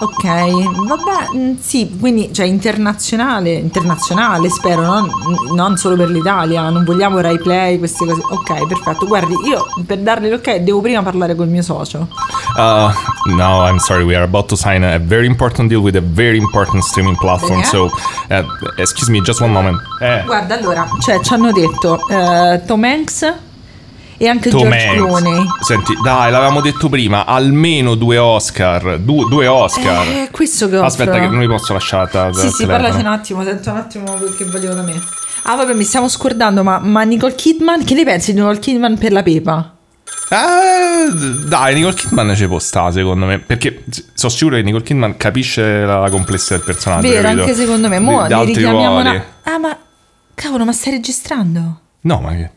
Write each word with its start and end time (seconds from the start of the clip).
Ok, 0.00 0.24
vabbè, 0.24 1.36
mm, 1.36 1.54
sì, 1.60 1.96
quindi 1.98 2.32
cioè 2.32 2.46
internazionale, 2.46 3.54
internazionale 3.54 4.48
spero, 4.48 4.82
non, 4.82 5.10
non 5.54 5.76
solo 5.76 5.96
per 5.96 6.08
l'Italia, 6.08 6.68
non 6.70 6.84
vogliamo 6.84 7.18
Rai 7.18 7.38
Play, 7.38 7.78
queste 7.78 8.06
cose. 8.06 8.20
Ok, 8.30 8.66
perfetto. 8.68 9.06
Guardi, 9.06 9.34
io 9.46 9.66
per 9.84 9.98
darle 9.98 10.30
l'ok 10.30 10.56
devo 10.58 10.80
prima 10.80 11.02
parlare 11.02 11.34
col 11.34 11.48
mio 11.48 11.62
socio. 11.62 12.06
Uh, 12.56 12.90
no, 13.34 13.66
I'm 13.66 13.78
sorry. 13.78 14.04
We 14.04 14.14
are 14.14 14.24
about 14.24 14.46
to 14.48 14.56
sign 14.56 14.84
a 14.84 14.98
very 14.98 15.26
important 15.26 15.68
deal 15.68 15.80
with 15.80 15.96
a 15.96 16.00
very 16.00 16.38
important 16.38 16.84
streaming 16.84 17.16
platform. 17.16 17.60
Bene. 17.60 17.64
So, 17.64 17.90
uh, 18.30 18.44
excuse 18.76 19.10
me, 19.10 19.20
just 19.20 19.40
one 19.40 19.52
moment. 19.52 19.80
Eh, 20.00 20.22
Guarda, 20.24 20.56
allora, 20.56 20.88
cioè 21.00 21.20
ci 21.20 21.34
hanno 21.34 21.50
detto 21.50 22.06
eh, 22.08 22.62
Tom 22.64 22.84
Hanks 22.84 23.34
e 24.18 24.28
anche 24.28 24.50
Tom 24.50 24.62
George. 24.68 24.94
Clooney. 24.94 25.46
Senti, 25.60 25.94
dai, 26.02 26.30
l'avevamo 26.30 26.60
detto 26.60 26.88
prima, 26.88 27.24
almeno 27.24 27.94
due 27.94 28.18
Oscar. 28.18 28.98
Du- 28.98 29.28
due 29.28 29.46
Oscar. 29.46 30.06
Eh, 30.06 30.28
questo 30.30 30.68
che 30.68 30.74
offro. 30.74 30.86
Aspetta, 30.86 31.12
che 31.20 31.28
non 31.28 31.40
li 31.40 31.46
posso 31.46 31.72
lasciare 31.72 32.10
da, 32.12 32.32
Sì, 32.32 32.50
sì, 32.50 32.66
parlaci 32.66 32.98
un 32.98 33.06
attimo, 33.06 33.42
sento 33.44 33.70
un 33.70 33.76
attimo 33.76 34.12
quel 34.16 34.36
che 34.36 34.44
vogliono 34.44 34.74
da 34.74 34.82
me. 34.82 35.00
Ah, 35.44 35.56
vabbè, 35.56 35.72
mi 35.72 35.84
stiamo 35.84 36.08
scordando, 36.08 36.62
ma, 36.62 36.78
ma 36.78 37.02
Nicole 37.04 37.34
Kidman, 37.34 37.84
che 37.84 37.94
ne 37.94 38.04
pensi 38.04 38.32
di 38.32 38.40
Nicole 38.40 38.58
Kidman 38.58 38.98
per 38.98 39.12
la 39.12 39.22
Pepa? 39.22 39.72
Eh, 40.30 41.46
dai, 41.46 41.74
Nicole 41.74 41.94
Kidman 41.94 42.34
ci 42.34 42.46
può 42.46 42.58
stare, 42.58 42.92
secondo 42.92 43.24
me. 43.24 43.38
Perché 43.38 43.84
sono 44.14 44.32
sicuro 44.32 44.56
che 44.56 44.62
Nicole 44.62 44.82
Kidman 44.82 45.16
capisce 45.16 45.84
la, 45.84 46.00
la 46.00 46.10
complessità 46.10 46.56
del 46.56 46.64
personaggio. 46.64 47.08
Vero, 47.08 47.22
capito? 47.22 47.42
anche 47.42 47.54
secondo 47.54 47.88
me. 47.88 47.98
Mo' 47.98 48.26
Di- 48.26 48.34
ne 48.34 48.44
richiamiamo 48.44 48.98
una... 48.98 49.24
Ah, 49.44 49.58
ma... 49.58 49.76
Cavolo, 50.34 50.64
ma 50.64 50.72
stai 50.72 50.92
registrando? 50.92 51.80
No, 52.02 52.20
ma 52.20 52.32
che. 52.32 52.50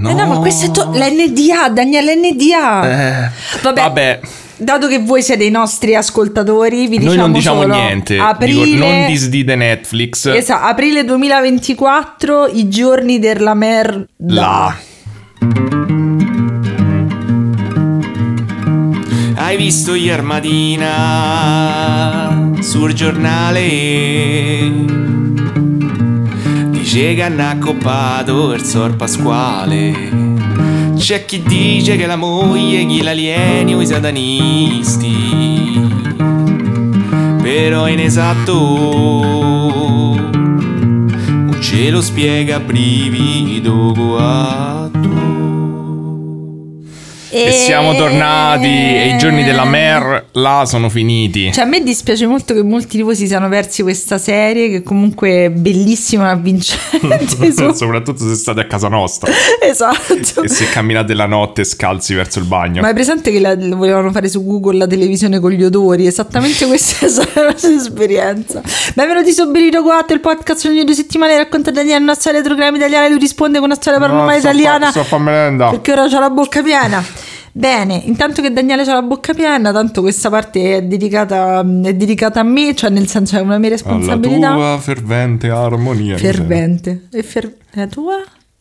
No, 0.00 0.10
Eh 0.10 0.14
no, 0.14 0.26
ma 0.26 0.36
questo 0.38 0.66
è 0.66 0.70
to- 0.70 0.90
l'NDA, 0.92 1.70
Daniele 1.70 2.14
NDA. 2.14 3.24
Eh, 3.26 3.30
Vabbè, 3.62 3.80
vabbè. 3.80 4.20
dato 4.56 4.86
che 4.86 5.00
voi 5.00 5.22
siete 5.22 5.42
i 5.44 5.50
nostri 5.50 5.96
ascoltatori, 5.96 6.86
vi 6.86 6.98
Noi 6.98 7.06
diciamo 7.08 7.20
non 7.22 7.32
diciamo 7.32 7.60
solo 7.62 7.74
niente. 7.74 8.16
Aprile, 8.18 8.64
Dico, 8.64 8.86
non 8.86 9.06
disdite 9.06 9.56
Netflix. 9.56 10.26
Esatto, 10.26 10.66
aprile 10.66 11.04
2024, 11.04 12.46
i 12.46 12.68
giorni 12.68 13.18
della 13.18 13.54
merda. 13.54 14.06
Là. 14.18 14.76
Hai 19.34 19.56
visto 19.56 19.94
ieri 19.94 20.22
mattina 20.22 20.94
sul 22.60 22.92
giornale? 22.92 23.60
Dice 26.90 27.12
che 27.14 27.22
hanno 27.22 27.46
accoppato 27.46 28.54
il 28.54 28.62
sor 28.62 28.96
Pasquale. 28.96 30.94
C'è 30.96 31.26
chi 31.26 31.42
dice 31.42 31.96
che 31.96 32.06
la 32.06 32.16
moglie 32.16 32.82
gli 32.84 33.02
l'alieni 33.02 33.74
o 33.74 33.82
i 33.82 33.86
satanisti. 33.86 35.12
Però 37.42 37.84
è 37.84 37.90
inesatto. 37.90 38.54
Non 41.28 41.58
ce 41.60 41.90
lo 41.90 42.00
spiega 42.00 42.58
brivido 42.58 43.92
guatto. 43.92 45.47
E 47.30 47.52
siamo 47.52 47.94
tornati 47.94 48.66
e 48.66 49.12
i 49.14 49.18
giorni 49.18 49.44
della 49.44 49.64
Mer 49.64 50.28
là 50.32 50.64
sono 50.66 50.88
finiti. 50.88 51.52
Cioè, 51.52 51.64
a 51.64 51.66
me 51.66 51.82
dispiace 51.82 52.26
molto 52.26 52.54
che 52.54 52.62
molti 52.62 52.96
di 52.96 53.02
voi 53.02 53.14
si 53.14 53.26
siano 53.26 53.48
persi 53.48 53.82
questa 53.82 54.16
serie, 54.16 54.70
che 54.70 54.82
comunque 54.82 55.44
è 55.44 55.50
bellissima, 55.50 56.30
avvincente. 56.30 57.52
su- 57.52 57.72
Soprattutto 57.76 58.26
se 58.26 58.34
state 58.34 58.60
a 58.60 58.66
casa 58.66 58.88
nostra 58.88 59.30
esatto. 59.60 60.42
e 60.42 60.48
se 60.48 60.70
camminate 60.70 61.12
la 61.12 61.26
notte 61.26 61.64
scalzi 61.64 62.14
verso 62.14 62.38
il 62.38 62.46
bagno. 62.46 62.80
Ma 62.80 62.88
è 62.90 62.94
presente 62.94 63.30
che 63.30 63.40
la, 63.40 63.54
volevano 63.54 64.10
fare 64.10 64.28
su 64.28 64.42
Google 64.44 64.78
la 64.78 64.86
televisione 64.86 65.38
con 65.38 65.50
gli 65.50 65.62
odori? 65.62 66.06
Esattamente 66.06 66.64
questa 66.66 67.04
è 67.04 67.08
stata 67.10 67.42
la 67.42 67.50
nostra 67.50 67.74
esperienza. 67.74 68.62
Benvenuti 68.94 69.32
su 69.32 69.50
Benito 69.50 69.82
4, 69.82 70.14
il 70.14 70.20
podcast 70.20 70.64
ogni 70.64 70.84
due 70.84 70.94
settimane 70.94 71.36
racconta 71.36 71.70
Daniele 71.70 72.02
una 72.02 72.14
storia 72.14 72.40
retrogramma 72.40 72.78
italiana 72.78 73.04
e 73.04 73.10
lui 73.10 73.18
risponde 73.18 73.58
con 73.58 73.66
una 73.66 73.76
storia 73.76 73.98
paranormale 73.98 74.38
italiana. 74.38 74.90
Sto 74.90 75.00
a 75.00 75.04
fa 75.04 75.18
merenda. 75.18 75.68
Perché 75.68 75.92
ora 75.92 76.08
c'ha 76.08 76.20
la 76.20 76.30
bocca 76.30 76.62
piena. 76.62 77.17
Bene, 77.58 77.96
intanto 78.04 78.40
che 78.40 78.52
Daniele 78.52 78.84
c'ha 78.84 78.94
la 78.94 79.02
bocca 79.02 79.34
piena, 79.34 79.72
tanto 79.72 80.00
questa 80.00 80.30
parte 80.30 80.76
è 80.76 80.82
dedicata, 80.84 81.60
è 81.60 81.94
dedicata 81.94 82.38
a 82.40 82.44
me, 82.44 82.72
cioè 82.74 82.88
nel 82.88 83.08
senso 83.08 83.36
è 83.36 83.40
una 83.40 83.58
mia 83.58 83.66
Alla 83.66 83.76
responsabilità. 83.76 84.54
tua 84.54 84.78
fervente 84.80 85.48
armonia. 85.50 86.16
Fervente. 86.16 87.08
E 87.10 87.22
fer- 87.24 87.52
la 87.72 87.86
tua? 87.88 88.14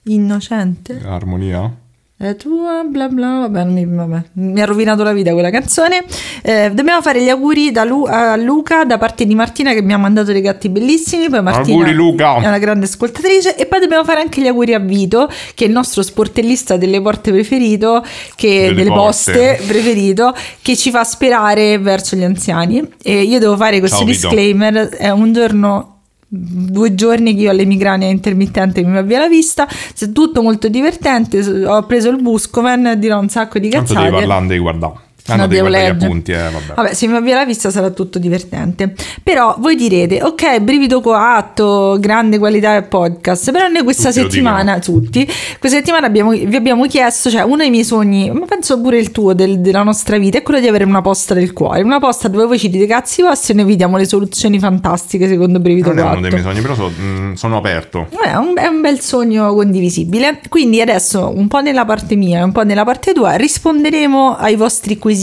Innocente? 0.03 0.99
Armonia? 1.05 1.71
La 2.19 2.33
tua, 2.33 2.83
bla 2.83 3.09
bla, 3.09 3.47
vabbè, 3.47 3.65
mi, 3.65 3.85
vabbè, 3.85 4.21
mi 4.33 4.59
ha 4.59 4.65
rovinato 4.65 5.03
la 5.03 5.13
vita 5.13 5.33
quella 5.33 5.51
canzone. 5.51 6.03
Eh, 6.41 6.71
dobbiamo 6.73 6.99
fare 7.03 7.21
gli 7.21 7.29
auguri 7.29 7.71
da 7.71 7.83
Lu- 7.83 8.07
a 8.07 8.35
Luca 8.35 8.85
da 8.85 8.97
parte 8.97 9.23
di 9.27 9.35
Martina 9.35 9.71
che 9.73 9.83
mi 9.83 9.93
ha 9.93 9.97
mandato 9.99 10.31
dei 10.31 10.41
gatti 10.41 10.67
bellissimi. 10.69 11.29
Poi 11.29 11.43
Martina 11.43 11.75
Auguri, 11.77 11.93
Luca. 11.93 12.37
è 12.37 12.47
una 12.47 12.57
grande 12.57 12.85
ascoltatrice. 12.87 13.55
E 13.55 13.67
poi 13.67 13.79
dobbiamo 13.81 14.03
fare 14.03 14.21
anche 14.21 14.41
gli 14.41 14.47
auguri 14.47 14.73
a 14.73 14.79
Vito, 14.79 15.29
che 15.53 15.65
è 15.65 15.67
il 15.67 15.73
nostro 15.73 16.01
sportellista 16.01 16.75
delle 16.75 16.99
porte 17.03 17.31
preferito, 17.31 18.03
che, 18.35 18.61
Delle 18.61 18.73
delle, 18.73 18.89
poste. 18.89 19.31
poste 19.31 19.63
preferito, 19.67 20.33
che 20.63 20.75
ci 20.75 20.89
fa 20.89 21.03
sperare 21.03 21.77
verso 21.77 22.15
gli 22.15 22.23
anziani. 22.23 22.83
E 23.03 23.21
io 23.21 23.37
devo 23.37 23.55
fare 23.55 23.77
questo 23.77 23.97
Ciao, 23.97 24.05
disclaimer: 24.07 24.87
è 24.89 25.11
un 25.11 25.33
giorno. 25.33 25.91
Due 26.29 26.93
giorni 26.93 27.33
che 27.35 27.41
io 27.43 27.51
ho 27.51 27.53
l'emicrania 27.53 28.09
intermittente 28.09 28.83
mi 28.83 28.91
va 28.91 29.01
via 29.01 29.19
la 29.19 29.29
vista, 29.29 29.65
è 29.67 30.11
tutto 30.11 30.41
molto 30.41 30.67
divertente. 30.67 31.39
Ho 31.65 31.85
preso 31.85 32.09
il 32.09 32.21
Buscovan, 32.21 32.95
dirò 32.97 33.19
un 33.19 33.29
sacco 33.29 33.59
di 33.59 33.69
Tanto 33.69 33.93
cazzate. 33.93 34.09
devi 34.09 34.19
parlare, 34.19 34.47
devi 34.47 34.59
guardare. 34.59 34.93
Ah, 35.27 35.35
No, 35.35 35.47
devo 35.47 35.67
leggere. 35.67 36.05
appunti, 36.05 36.31
eh, 36.31 36.37
vabbè. 36.37 36.73
Vabbè, 36.75 36.93
se 36.93 37.05
mi 37.07 37.13
va 37.13 37.21
via 37.21 37.35
la 37.35 37.45
vista 37.45 37.69
sarà 37.69 37.89
tutto 37.89 38.17
divertente. 38.19 38.93
Però 39.23 39.55
voi 39.59 39.75
direte, 39.75 40.21
ok, 40.23 40.59
brivido 40.61 41.01
coatto, 41.01 41.97
grande 41.99 42.37
qualità 42.37 42.73
del 42.73 42.85
podcast. 42.87 43.51
Però 43.51 43.67
noi 43.67 43.83
questa 43.83 44.09
Tutti 44.11 44.21
settimana, 44.21 44.79
tutti, 44.79 45.25
questa 45.59 45.77
settimana 45.79 46.07
abbiamo- 46.07 46.31
vi 46.31 46.55
abbiamo 46.55 46.85
chiesto, 46.87 47.29
cioè 47.29 47.41
uno 47.41 47.57
dei 47.57 47.69
miei 47.69 47.83
sogni, 47.83 48.31
ma 48.31 48.45
penso 48.45 48.79
pure 48.81 48.97
il 48.97 49.11
tuo, 49.11 49.33
del- 49.33 49.59
della 49.59 49.83
nostra 49.83 50.17
vita, 50.17 50.37
è 50.37 50.43
quello 50.43 50.59
di 50.59 50.67
avere 50.67 50.83
una 50.85 51.01
posta 51.01 51.33
del 51.33 51.51
cuore. 51.53 51.81
Una 51.81 51.99
posta 51.99 52.27
dove 52.29 52.45
voi 52.45 52.57
ci 52.57 52.69
dite 52.69 52.85
cazzi 52.87 53.21
vostri 53.21 53.53
e 53.53 53.55
noi 53.57 53.65
vi 53.65 53.75
diamo 53.75 53.97
le 53.97 54.05
soluzioni 54.05 54.59
fantastiche 54.59 55.27
secondo 55.27 55.59
brivido 55.59 55.89
Non 55.89 55.97
è 55.97 56.01
uno 56.01 56.09
coatto. 56.11 56.21
dei 56.21 56.31
miei 56.31 56.43
sogni, 56.43 56.61
però 56.61 56.73
so- 56.75 56.91
mm, 56.97 57.33
sono 57.33 57.57
aperto. 57.57 58.07
È 58.23 58.33
un, 58.35 58.53
è 58.55 58.67
un 58.67 58.81
bel 58.81 58.99
sogno 59.01 59.53
condivisibile. 59.53 60.39
Quindi 60.47 60.79
adesso, 60.81 61.31
un 61.35 61.47
po' 61.47 61.59
nella 61.59 61.83
parte 61.85 62.15
mia 62.15 62.39
e 62.39 62.43
un 62.43 62.51
po' 62.53 62.63
nella 62.63 62.83
parte 62.85 63.11
tua, 63.13 63.35
risponderemo 63.35 64.35
ai 64.37 64.55
vostri 64.55 64.97
quesiti, 64.97 65.15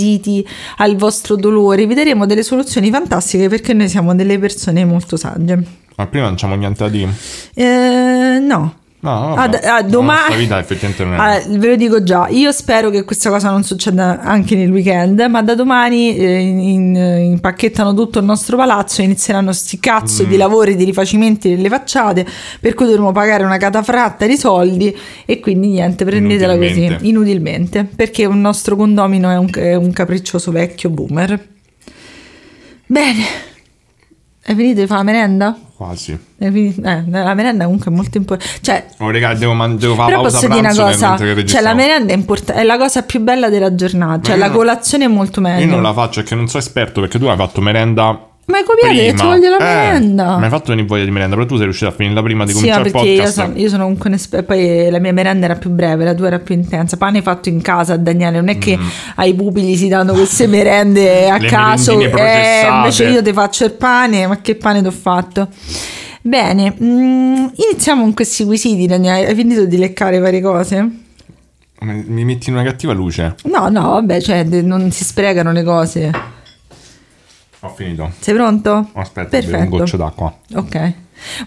al 0.77 0.97
vostro 0.97 1.37
dolore, 1.37 1.87
vi 1.87 1.95
daremo 1.95 2.27
delle 2.27 2.43
soluzioni 2.43 2.91
fantastiche 2.91 3.49
perché 3.49 3.73
noi 3.73 3.89
siamo 3.89 4.15
delle 4.15 4.39
persone 4.39 4.85
molto 4.85 5.17
sagge. 5.17 5.63
Ma 5.97 6.07
prima 6.07 6.27
non 6.27 6.35
c'amo 6.37 6.55
niente 6.57 6.83
da 6.83 6.91
dire. 6.91 7.13
Eh, 7.55 8.39
no. 8.41 8.83
No, 9.05 9.35
vabbè. 9.35 9.59
d- 9.59 9.65
ah, 9.67 9.83
domani, 9.83 10.35
vita 10.37 10.59
effettivamente 10.59 11.05
non 11.05 11.15
è... 11.15 11.19
Ah, 11.19 11.43
ve 11.59 11.69
lo 11.69 11.77
dico 11.77 12.03
già, 12.03 12.27
io 12.29 12.51
spero 12.53 12.89
che 12.89 13.05
questa 13.05 13.29
cosa 13.29 13.51
non 13.51 13.63
succeda 13.63 14.21
anche 14.21 14.57
nel 14.57 14.71
weekend, 14.71 15.21
ma 15.29 15.43
da 15.43 15.55
domani 15.55 16.17
eh, 16.17 16.39
in- 16.39 16.97
impacchettano 17.33 17.93
tutto 17.93 18.19
il 18.21 18.25
nostro 18.25 18.57
palazzo 18.57 19.03
e 19.03 19.05
inizieranno 19.05 19.53
sti 19.53 19.79
cazzo 19.79 20.25
Mm. 20.25 20.29
di 20.29 20.37
lavori, 20.39 20.75
di 20.75 20.85
rifacimenti 20.85 21.51
delle 21.55 21.69
facciate, 21.69 22.27
per 22.61 22.73
cui 22.73 22.87
dovremo 22.87 23.13
pagare 23.13 23.45
una 23.45 23.59
catafratta 23.59 24.27
di 24.27 24.39
soldi 24.39 24.97
e 25.27 25.39
quindi 25.41 25.69
niente, 25.69 26.07
prendetela 26.07 26.55
così, 26.57 26.69
Inutilmente. 26.85 27.07
inutilmente, 27.07 27.85
perché 27.85 28.25
un 28.25 28.41
nostro 28.41 28.75
condomino 28.75 29.29
è 29.31 29.37
un, 29.37 29.51
è 29.53 29.75
un 29.75 29.93
capriccioso 29.93 30.51
vecchio 30.51 30.89
boomer. 30.89 31.47
Bene, 32.87 33.23
hai 34.47 34.55
finito 34.55 34.81
di 34.81 34.87
fare 34.87 35.05
la 35.05 35.13
merenda? 35.13 35.59
Quasi. 35.85 36.19
Finito? 36.39 36.83
Eh, 36.83 37.05
la 37.09 37.35
merenda 37.35 37.65
comunque 37.65 37.91
è 37.91 37.95
molto 37.95 38.17
importante. 38.17 38.53
Cioè, 38.61 38.87
Oh, 38.99 39.11
raga, 39.11 39.35
devo, 39.35 39.53
man- 39.53 39.77
devo 39.77 39.95
fare 39.95 40.11
però 40.11 40.23
pausa 40.23 40.37
posso 40.39 40.49
dire 40.53 40.61
una 40.61 40.91
cosa, 40.91 41.45
cioè 41.45 41.61
la 41.61 41.75
merenda 41.75 42.13
è, 42.13 42.17
import- 42.17 42.53
è 42.53 42.63
la 42.63 42.79
cosa 42.79 43.03
più 43.03 43.21
bella 43.21 43.49
della 43.51 43.75
giornata, 43.75 44.23
cioè 44.23 44.35
io 44.37 44.41
la 44.41 44.51
colazione 44.51 45.05
è 45.05 45.09
molto 45.09 45.41
meglio. 45.41 45.65
Io 45.67 45.71
non 45.71 45.83
la 45.83 45.93
faccio 45.93 46.21
perché 46.21 46.35
non 46.35 46.49
sono 46.49 46.63
esperto, 46.63 47.01
perché 47.01 47.19
tu 47.19 47.27
hai 47.27 47.37
fatto 47.37 47.61
merenda 47.61 48.29
Ma 48.47 48.59
hai 48.59 48.65
copiato 48.65 48.95
che 48.95 49.01
prima. 49.13 49.19
ti 49.21 49.27
voglio 49.27 49.49
la 49.51 49.57
Eh, 49.57 49.75
merenda. 49.93 50.37
Mi 50.39 50.45
hai 50.45 50.51
fatto 50.51 50.65
venire 50.69 50.87
voglia 50.87 51.05
di 51.05 51.11
merenda, 51.11 51.35
però 51.35 51.47
tu 51.47 51.55
sei 51.57 51.65
riuscito 51.65 51.91
a 51.91 51.95
finirla 51.95 52.23
prima 52.23 52.45
di 52.45 52.53
Sì, 52.53 52.67
ma 52.69 52.77
cominciare 52.77 52.87
il 52.89 52.93
perché 52.93 53.09
io 53.09 53.17
podcast. 53.23 53.41
sono, 53.41 53.53
io 53.57 53.69
sono 53.69 53.83
comunque 53.85 54.09
un'esperta. 54.11 54.47
Poi 54.55 54.91
la 54.91 54.99
mia 54.99 55.13
merenda 55.13 55.45
era 55.47 55.55
più 55.57 55.71
breve, 55.71 56.05
la 56.05 56.15
tua 56.15 56.27
era 56.27 56.39
più 56.41 56.55
intensa. 56.55 56.97
Pane 56.99 57.23
fatto 57.23 57.49
in 57.49 57.61
casa, 57.63 57.97
Daniele. 57.97 58.37
Non 58.41 58.49
è 58.49 58.59
che 58.59 58.79
ai 59.17 59.35
pupili 59.35 59.77
si 59.77 59.89
danno 59.89 60.13
queste 60.13 60.47
merende 60.47 61.29
a 61.31 61.37
Mm. 61.39 61.41
Le 61.41 61.49
caso. 61.49 61.99
Eh, 62.01 62.67
invece 62.69 63.05
io 63.09 63.23
ti 63.23 63.33
faccio 63.33 63.65
il 63.65 63.73
pane. 63.73 64.27
Ma 64.27 64.41
che 64.41 64.55
pane 64.57 64.81
ti 64.83 64.87
ho 64.87 64.91
fatto? 64.93 65.49
Bene, 66.21 66.75
mm, 66.83 67.47
iniziamo 67.71 68.03
con 68.03 68.15
questi 68.15 68.45
quesiti, 68.45 68.87
Daniele. 68.87 69.27
Hai 69.29 69.35
finito 69.35 69.65
di 69.65 69.77
leccare 69.79 70.19
varie 70.19 70.41
cose? 70.41 70.89
Mi 71.81 72.25
metti 72.25 72.49
in 72.49 72.55
una 72.57 72.65
cattiva 72.65 72.93
luce. 72.95 73.35
No, 73.45 73.69
no, 73.69 73.91
vabbè, 73.91 74.21
cioè, 74.23 74.43
non 74.45 74.91
si 74.91 75.05
sprecano 75.05 75.53
le 75.53 75.63
cose. 75.63 76.11
Ho 77.65 77.69
finito. 77.71 78.13
Sei 78.19 78.35
pronto? 78.35 78.91
Aspetta, 78.93 79.41
bevo 79.41 79.57
un 79.57 79.69
goccio 79.71 79.97
d'acqua. 79.97 80.37
Ok. 80.55 80.93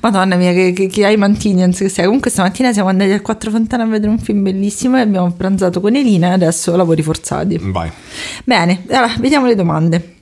Madonna 0.01 0.35
mia, 0.35 0.51
che, 0.51 0.71
che, 0.73 0.87
che 0.87 1.05
hai 1.05 1.15
mantinians 1.15 1.77
che 1.77 1.89
sei. 1.89 2.05
Comunque 2.05 2.31
stamattina 2.31 2.73
siamo 2.73 2.89
andati 2.89 3.11
al 3.11 3.21
Quattro 3.21 3.51
Fontane 3.51 3.83
a 3.83 3.85
vedere 3.85 4.09
un 4.09 4.17
film 4.17 4.41
bellissimo 4.41 4.97
e 4.97 5.01
abbiamo 5.01 5.31
pranzato 5.31 5.79
con 5.79 5.95
Elina 5.95 6.29
e 6.29 6.31
adesso 6.31 6.75
lavori 6.75 7.03
forzati. 7.03 7.59
Vai. 7.61 7.91
Bene, 8.43 8.83
allora, 8.89 9.13
vediamo 9.19 9.45
le 9.45 9.53
domande. 9.53 10.15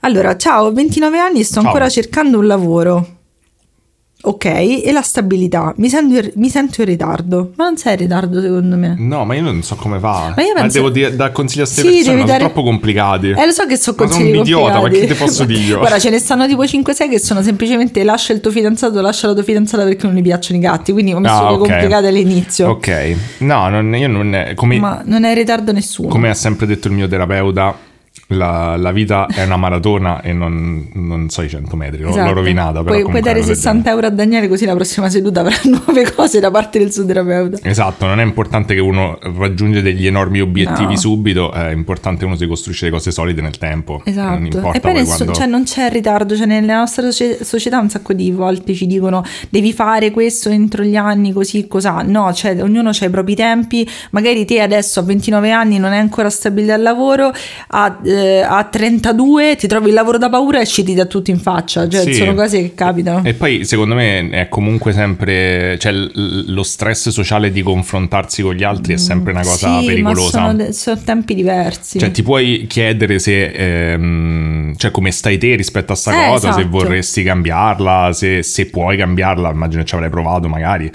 Allora, 0.00 0.36
ciao, 0.36 0.66
ho 0.66 0.72
29 0.72 1.18
anni 1.18 1.40
e 1.40 1.44
sto 1.44 1.60
Ciao. 1.60 1.66
ancora 1.66 1.88
cercando 1.88 2.38
un 2.38 2.46
lavoro. 2.48 3.15
Ok, 4.26 4.44
e 4.44 4.90
la 4.92 5.02
stabilità. 5.02 5.72
Mi 5.76 5.88
sento, 5.88 6.28
mi 6.34 6.48
sento 6.48 6.80
in 6.80 6.88
ritardo. 6.88 7.52
Ma 7.54 7.64
non 7.66 7.76
sei 7.76 7.92
in 7.92 7.98
ritardo 8.00 8.40
secondo 8.40 8.76
me. 8.76 8.96
No, 8.98 9.24
ma 9.24 9.34
io 9.36 9.42
non 9.42 9.62
so 9.62 9.76
come 9.76 10.00
va. 10.00 10.32
Ma 10.36 10.42
io 10.42 10.52
penso- 10.52 10.78
devo 10.78 10.90
dire- 10.90 11.14
dar 11.14 11.30
consigli 11.30 11.60
a 11.60 11.64
queste 11.64 11.82
Sì, 11.82 11.88
persone, 11.98 12.16
ma 12.16 12.24
dare- 12.24 12.38
sono 12.40 12.50
troppo 12.52 12.62
complicati. 12.68 13.28
Eh, 13.30 13.46
lo 13.46 13.52
so 13.52 13.66
che 13.66 13.76
sono 13.76 13.96
Ma 13.98 14.06
sono 14.06 14.18
consigli 14.18 14.34
un 14.36 14.42
idiota, 14.42 14.72
ma 14.72 14.78
complicati. 14.80 15.06
che 15.06 15.12
ti 15.14 15.18
posso 15.24 15.44
dire 15.44 15.60
io? 15.60 15.78
Guarda, 15.78 15.98
ce 16.00 16.10
ne 16.10 16.18
stanno 16.18 16.46
tipo 16.48 16.64
5-6 16.64 17.08
che 17.08 17.18
sono 17.20 17.40
semplicemente 17.42 18.02
lascia 18.02 18.32
il 18.32 18.40
tuo 18.40 18.50
fidanzato, 18.50 19.00
lascia 19.00 19.28
la 19.28 19.34
tua 19.34 19.42
fidanzata 19.44 19.84
perché 19.84 20.06
non 20.06 20.16
gli 20.16 20.22
piacciono 20.22 20.58
i 20.58 20.62
gatti. 20.62 20.90
Quindi 20.92 21.12
ho 21.12 21.20
messo 21.20 21.34
Ah, 21.34 21.48
le 21.50 21.54
ok. 21.56 21.68
complicate 21.68 22.06
all'inizio. 22.08 22.68
Ok, 22.70 23.16
no, 23.38 23.68
non- 23.68 23.94
io 23.96 24.08
non... 24.08 24.52
Come, 24.56 24.78
Ma 24.80 25.02
non 25.04 25.22
è 25.24 25.28
in 25.28 25.34
ritardo 25.36 25.70
nessuno. 25.70 26.08
come 26.08 26.30
ha 26.30 26.34
sempre 26.34 26.66
detto 26.66 26.88
il 26.88 26.94
mio 26.94 27.06
terapeuta, 27.06 27.76
la, 28.28 28.76
la 28.76 28.90
vita 28.90 29.26
è 29.26 29.44
una 29.44 29.56
maratona 29.56 30.20
e 30.20 30.32
non, 30.32 30.88
non 30.94 31.28
so 31.28 31.42
i 31.42 31.48
100 31.48 31.76
metri, 31.76 32.02
l'ho- 32.02 32.08
Esatto. 32.08 32.26
l'ho 32.28 32.34
rovinata. 32.34 32.82
Puoi, 32.82 33.02
puoi 33.02 33.20
dare 33.20 33.38
è 33.38 33.44
una 33.44 33.54
60 33.54 33.90
euro 33.90 34.06
a 34.08 34.10
Daniele 34.10 34.48
così 34.48 34.64
la 34.64 34.74
prossima 34.74 35.08
seduta 35.08 35.40
avrà 35.40 35.54
nuove 35.64 36.12
cose 36.12 36.40
da 36.40 36.50
parte 36.50 36.78
del 36.80 36.90
suo 36.92 37.04
terapeuta. 37.06 37.58
Esatto, 37.62 38.04
non 38.06 38.18
è 38.18 38.24
importante 38.24 38.74
che 38.74 38.80
uno 38.80 39.18
raggiunge 39.38 39.80
degli 39.82 40.06
enormi 40.06 40.40
obiettivi 40.40 40.94
No. 40.94 40.96
subito, 40.96 41.52
è 41.52 41.70
importante 41.70 42.20
che 42.20 42.24
uno 42.24 42.36
si 42.36 42.46
costruisce 42.46 42.86
le 42.86 42.90
cose 42.90 43.10
solide 43.10 43.40
nel 43.42 43.58
tempo. 43.58 44.02
Non 44.04 44.12
Esatto, 44.14 44.42
importa 44.42 44.76
e 44.78 44.80
poi 44.80 44.92
nessuno- 44.94 45.16
quando... 45.16 45.32
cioè, 45.34 45.46
non 45.46 45.62
c'è 45.64 45.90
ritardo, 45.90 46.36
cioè, 46.36 46.46
nella 46.46 46.78
nostra 46.78 47.02
socie- 47.02 47.44
società 47.44 47.78
un 47.78 47.88
sacco 47.90 48.12
di 48.12 48.30
volte 48.32 48.74
ci 48.74 48.86
dicono 48.86 49.22
devi 49.50 49.72
fare 49.72 50.10
questo 50.10 50.48
entro 50.48 50.82
gli 50.82 50.96
anni 50.96 51.32
così 51.32 51.66
cos'ha, 51.68 52.02
no, 52.02 52.32
cioè 52.32 52.60
ognuno 52.62 52.88
ha 52.90 53.04
i 53.04 53.10
propri 53.10 53.34
tempi, 53.36 53.88
magari 54.10 54.44
te 54.44 54.60
adesso 54.60 54.98
a 55.00 55.02
29 55.04 55.50
anni 55.52 55.78
non 55.78 55.92
hai 55.92 55.98
ancora 55.98 56.28
stabilità 56.30 56.74
al 56.74 56.82
lavoro, 56.82 57.32
a, 57.68 57.98
eh, 58.16 58.40
a 58.40 58.64
32 58.64 59.56
ti 59.56 59.66
trovi 59.66 59.88
il 59.88 59.94
lavoro 59.94 60.18
da 60.18 60.28
paura 60.28 60.60
e 60.60 60.66
ci 60.66 60.82
ti 60.82 60.94
dà 60.94 61.04
tutto 61.04 61.30
in 61.30 61.38
faccia, 61.38 61.88
cioè 61.88 62.02
Sì. 62.02 62.14
sono 62.14 62.34
cose 62.34 62.60
che 62.62 62.74
capitano. 62.74 63.22
E 63.24 63.34
poi 63.34 63.64
secondo 63.64 63.94
me 63.94 64.28
è 64.30 64.48
comunque 64.48 64.92
sempre, 64.92 65.78
cioè 65.78 65.92
l- 65.92 66.52
lo 66.52 66.62
stress 66.62 67.08
sociale 67.10 67.50
di 67.52 67.62
confrontarsi 67.62 68.42
con 68.42 68.54
gli 68.54 68.64
altri 68.64 68.94
è 68.94 68.96
sempre 68.96 69.32
una 69.32 69.42
cosa 69.42 69.80
sì, 69.80 69.86
pericolosa. 69.86 70.40
ma 70.40 70.46
sono, 70.46 70.56
de- 70.64 70.72
sono 70.72 71.00
tempi 71.04 71.34
diversi. 71.34 71.98
Cioè, 71.98 72.10
ti 72.10 72.22
puoi 72.22 72.66
chiedere 72.68 73.18
se, 73.18 73.44
ehm, 73.46 74.74
cioè, 74.76 74.90
come 74.90 75.10
stai 75.10 75.38
te 75.38 75.54
rispetto 75.54 75.92
a 75.92 75.96
sta 75.96 76.12
Eh, 76.12 76.28
cosa, 76.28 76.52
se 76.52 76.60
esatto. 76.60 76.68
vorresti 76.78 77.22
cambiarla, 77.22 78.12
se, 78.12 78.42
se 78.42 78.66
puoi 78.66 78.96
cambiarla, 78.96 79.50
immagino 79.50 79.82
che 79.82 79.88
ci 79.88 79.94
avrai 79.94 80.10
provato 80.10 80.48
magari, 80.48 80.90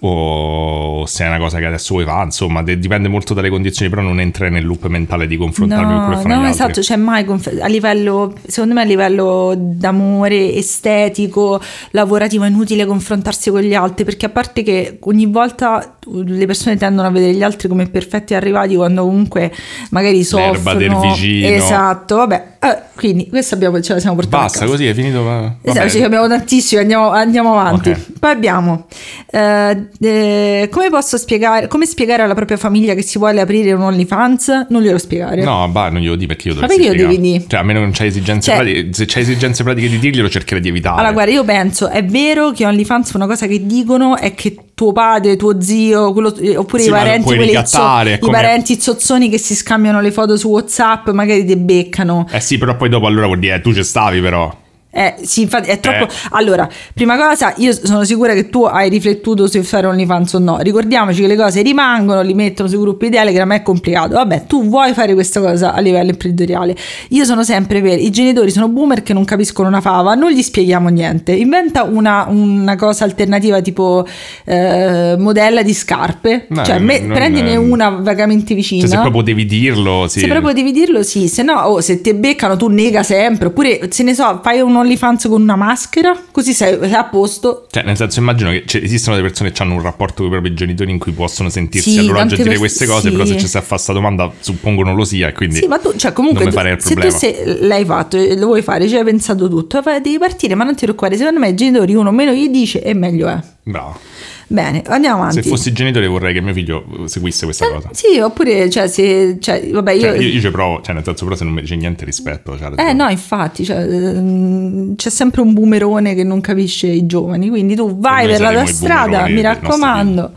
o 0.00 1.04
se 1.06 1.24
è 1.24 1.28
una 1.28 1.38
cosa 1.38 1.58
che 1.58 1.64
adesso 1.66 1.94
vuoi 1.94 2.04
fare, 2.06 2.24
insomma, 2.24 2.62
de- 2.62 2.78
dipende 2.78 3.08
molto 3.08 3.34
dalle 3.34 3.48
condizioni, 3.48 3.90
però 3.90 4.02
non 4.02 4.20
entrare 4.20 4.50
nel 4.50 4.64
loop 4.64 4.86
mentale 4.86 5.26
di 5.26 5.36
confrontarmi 5.36 5.84
con 5.86 5.94
quello 6.04 6.10
No, 6.16 6.16
che 6.22 6.28
fanno 6.28 6.42
no, 6.42 6.48
esatto, 6.48 6.82
cioè 6.82 6.96
mai 6.96 7.24
conf- 7.24 7.58
a 7.60 7.66
livello, 7.66 8.34
secondo 8.46 8.74
me 8.74 8.82
a 8.82 8.84
livello 8.84 9.54
d'amore 9.56 10.52
estetico, 10.54 11.60
lavorativo, 11.90 12.44
è 12.44 12.48
inutile 12.48 12.84
confrontarsi 12.86 13.50
con 13.50 13.60
gli 13.60 13.74
altri, 13.74 14.04
perché 14.04 14.26
a 14.26 14.30
parte 14.30 14.62
che 14.62 14.98
ogni 15.00 15.26
volta 15.26 15.96
le 16.12 16.46
persone 16.46 16.76
tendono 16.76 17.08
a 17.08 17.10
vedere 17.10 17.32
gli 17.34 17.42
altri 17.42 17.68
come 17.68 17.86
perfetti 17.86 18.34
arrivati 18.34 18.76
quando 18.76 19.02
comunque 19.04 19.52
magari 19.90 20.18
L'erba 20.18 20.54
soffrono. 20.54 20.78
del 20.78 20.96
vicino. 20.96 21.46
Esatto, 21.48 22.16
vabbè, 22.16 22.55
eh, 22.72 22.82
quindi 22.94 23.28
questo 23.28 23.54
abbiamo, 23.54 23.80
ce 23.80 23.94
la 23.94 24.00
siamo 24.00 24.16
portati 24.16 24.36
a 24.36 24.46
Basta, 24.46 24.66
così 24.66 24.86
è 24.86 24.94
finito. 24.94 25.22
va- 25.22 25.54
Esatto, 25.62 25.88
ci 25.90 26.02
abbiamo 26.02 26.26
tantissimo, 26.28 26.80
andiamo, 26.80 27.10
andiamo 27.10 27.58
avanti. 27.58 27.90
Ok. 27.90 28.18
Poi 28.18 28.30
abbiamo 28.30 28.86
eh, 29.30 29.86
eh, 30.00 30.68
come 30.70 30.88
posso 30.90 31.16
spiegare, 31.18 31.68
come 31.68 31.86
spiegare 31.86 32.22
alla 32.22 32.34
propria 32.34 32.56
famiglia 32.56 32.94
che 32.94 33.02
si 33.02 33.18
vuole 33.18 33.40
aprire 33.40 33.72
un 33.72 33.82
OnlyFans? 33.82 34.66
Non 34.70 34.82
glielo 34.82 34.98
spiegare. 34.98 35.42
No, 35.42 35.68
bah, 35.68 35.90
non 35.90 36.00
glielo 36.00 36.16
di 36.16 36.26
perché 36.26 36.48
io 36.48 36.54
Ma 36.54 36.60
dovresti 36.62 36.82
perché 36.82 36.96
glielo 36.98 37.08
devi 37.10 37.20
dire? 37.22 37.44
Cioè, 37.46 37.60
a 37.60 37.62
meno 37.62 37.78
che 37.80 37.84
non 37.84 37.94
c'hai 37.94 38.06
esigenze 38.08 38.50
Cioè- 38.50 38.62
pratiche, 38.62 38.88
se 38.92 39.04
c'hai 39.06 39.22
esigenze 39.22 39.62
pratiche 39.62 39.88
di 39.88 39.98
dirglielo 39.98 40.28
cercherei 40.28 40.62
di 40.62 40.68
evitare. 40.68 40.96
Allora, 40.96 41.12
guarda, 41.12 41.32
io 41.32 41.44
penso, 41.44 41.88
è 41.88 42.04
vero 42.04 42.50
che 42.52 42.64
OnlyFans 42.66 43.12
una 43.12 43.26
cosa 43.26 43.46
che 43.46 43.64
dicono 43.66 44.16
è 44.16 44.34
che 44.34 44.56
tuo 44.76 44.92
padre, 44.92 45.36
tuo 45.36 45.58
zio, 45.58 46.12
quello- 46.12 46.36
eh, 46.36 46.54
oppure 46.54 46.82
Sì, 46.82 46.88
i 46.88 46.92
parenti, 46.92 47.24
quelli 47.24 47.46
ricattare, 47.46 48.18
è 48.18 48.18
i 48.22 48.30
parenti 48.30 48.78
zozzoni 48.78 49.30
che 49.30 49.38
si 49.38 49.54
scambiano 49.54 50.02
le 50.02 50.10
foto 50.12 50.36
su 50.36 50.50
WhatsApp, 50.50 51.08
magari 51.12 51.46
ti 51.46 51.56
beccano. 51.56 52.26
Eh 52.30 52.40
sì, 52.40 52.58
però 52.58 52.76
poi 52.76 52.90
dopo 52.90 53.06
allora 53.06 53.24
vuol 53.24 53.38
dire, 53.38 53.58
tu 53.62 53.72
ci 53.72 53.82
stavi 53.82 54.20
però. 54.20 54.54
Eh, 54.96 55.14
sì, 55.22 55.42
infatti 55.42 55.68
è 55.68 55.78
troppo. 55.78 56.04
Eh. 56.04 56.08
Allora, 56.30 56.66
prima 56.94 57.18
cosa, 57.18 57.52
io 57.58 57.72
sono 57.72 58.02
sicura 58.04 58.32
che 58.32 58.48
tu 58.48 58.62
hai 58.64 58.88
riflettuto 58.88 59.46
se 59.46 59.62
fare 59.62 59.86
OnlyFans 59.86 60.32
o 60.32 60.38
no. 60.38 60.58
Ricordiamoci 60.58 61.20
che 61.20 61.26
le 61.26 61.36
cose 61.36 61.60
rimangono, 61.60 62.22
li 62.22 62.32
mettono 62.32 62.66
sui 62.66 62.78
gruppi 62.78 63.10
Telegram, 63.10 63.52
è 63.52 63.62
complicato. 63.62 64.14
Vabbè, 64.14 64.44
tu 64.46 64.66
vuoi 64.68 64.94
fare 64.94 65.12
questa 65.12 65.40
cosa 65.40 65.74
a 65.74 65.80
livello 65.80 66.10
imprenditoriale. 66.10 66.74
Io 67.10 67.24
sono 67.24 67.44
sempre 67.44 67.82
per 67.82 67.98
i 67.98 68.08
genitori 68.08 68.50
sono 68.50 68.68
boomer 68.68 69.02
che 69.02 69.12
non 69.12 69.26
capiscono 69.26 69.68
una 69.68 69.82
fava, 69.82 70.14
non 70.14 70.30
gli 70.30 70.42
spieghiamo 70.42 70.88
niente. 70.88 71.32
Inventa 71.32 71.82
una, 71.82 72.24
una 72.28 72.76
cosa 72.76 73.04
alternativa 73.04 73.60
tipo 73.60 74.06
eh, 74.44 75.14
modella 75.18 75.62
di 75.62 75.74
scarpe. 75.74 76.46
No, 76.48 76.64
cioè, 76.64 76.78
me- 76.78 77.00
non- 77.00 77.14
prendine 77.14 77.56
una 77.56 77.90
vagamente 77.90 78.54
vicina. 78.54 78.80
Cioè, 78.80 78.90
se 78.90 79.00
proprio 79.00 79.22
devi 79.22 79.44
dirlo, 79.44 80.06
sì. 80.08 80.20
Se 80.20 80.26
proprio 80.26 80.54
devi 80.54 80.72
dirlo, 80.72 81.02
sì, 81.02 81.28
se 81.28 81.42
no, 81.42 81.60
oh, 81.60 81.80
se 81.82 82.00
ti 82.00 82.14
beccano, 82.14 82.56
tu 82.56 82.68
nega 82.68 83.02
sempre. 83.02 83.48
Oppure, 83.48 83.88
se 83.90 84.02
ne 84.02 84.14
so, 84.14 84.40
fai 84.42 84.60
un 84.60 84.85
OnlyFans 84.86 85.26
con 85.28 85.42
una 85.42 85.56
maschera, 85.56 86.16
così 86.30 86.52
sei, 86.52 86.78
sei 86.80 86.92
a 86.94 87.04
posto. 87.04 87.66
Cioè, 87.70 87.82
nel 87.82 87.96
senso, 87.96 88.20
immagino 88.20 88.50
che 88.50 88.64
cioè, 88.66 88.82
esistono 88.82 89.16
delle 89.16 89.28
persone 89.28 89.52
che 89.52 89.62
hanno 89.62 89.74
un 89.74 89.82
rapporto 89.82 90.22
con 90.22 90.26
i 90.26 90.30
propri 90.30 90.54
genitori 90.54 90.90
in 90.90 90.98
cui 90.98 91.12
possono 91.12 91.48
sentirsi 91.48 91.90
Sì, 91.92 91.98
a 91.98 92.02
loro 92.02 92.18
agio 92.20 92.34
a 92.34 92.38
dire 92.38 92.48
pers- 92.50 92.60
queste 92.60 92.86
cose, 92.86 93.08
sì. 93.08 93.10
però 93.10 93.24
se 93.24 93.36
ci 93.38 93.46
si 93.46 93.60
fa 93.60 93.62
questa 93.62 93.92
domanda, 93.92 94.32
suppongo 94.38 94.82
non 94.82 94.94
lo 94.94 95.04
sia, 95.04 95.32
quindi 95.32 95.56
Sì, 95.56 95.66
ma 95.66 95.78
tu, 95.78 95.94
cioè, 95.96 96.12
comunque, 96.12 96.44
il 96.44 96.52
se 96.52 96.76
tu 96.76 96.94
problema. 96.94 97.10
sei- 97.16 97.66
l'hai 97.66 97.84
fatto 97.84 98.16
e 98.16 98.36
lo 98.36 98.46
vuoi 98.46 98.62
fare, 98.62 98.88
ci 98.88 98.96
hai 98.96 99.04
pensato 99.04 99.48
tutto, 99.48 99.82
devi 99.82 100.18
partire, 100.18 100.54
ma 100.54 100.64
non 100.64 100.74
ti 100.74 100.82
preoccupare. 100.82 101.16
Secondo 101.16 101.40
me, 101.40 101.48
i 101.48 101.54
genitori, 101.54 101.94
uno 101.94 102.10
meno 102.12 102.32
gli 102.32 102.48
dice 102.48 102.82
e 102.82 102.94
meglio 102.94 103.28
è. 103.28 103.38
Bravo. 103.62 103.98
Bene, 104.48 104.82
andiamo 104.86 105.22
avanti. 105.22 105.42
Se 105.42 105.48
fossi 105.48 105.72
genitore 105.72 106.06
vorrei 106.06 106.32
che 106.32 106.40
mio 106.40 106.52
figlio 106.52 106.84
seguisse 107.06 107.46
questa 107.46 107.68
cosa. 107.68 107.90
Sì, 107.92 108.18
oppure, 108.20 108.70
cioè, 108.70 108.86
se, 108.86 109.38
cioè, 109.40 109.68
vabbè, 109.70 109.92
io. 109.92 110.00
Cioè, 110.02 110.18
io, 110.18 110.28
io 110.28 110.40
ci 110.40 110.50
provo, 110.50 110.80
cioè 110.82 110.94
nel 110.94 111.02
senso 111.02 111.24
però 111.24 111.36
se 111.36 111.44
non 111.44 111.52
mi 111.54 111.62
dice 111.62 111.74
niente 111.74 112.04
rispetto. 112.04 112.56
Cioè, 112.56 112.72
Eh 112.76 112.92
no, 112.92 113.08
infatti, 113.08 113.64
cioè, 113.64 113.78
ehm, 113.78 114.94
c'è 114.94 115.10
sempre 115.10 115.40
un 115.40 115.52
boomerone 115.52 116.14
che 116.14 116.22
non 116.22 116.40
capisce 116.40 116.86
i 116.86 117.06
giovani, 117.06 117.48
quindi 117.48 117.74
tu 117.74 117.98
vai 117.98 118.28
per 118.28 118.40
la 118.40 118.66
strada, 118.66 119.26
mi 119.26 119.40
raccomando, 119.40 120.30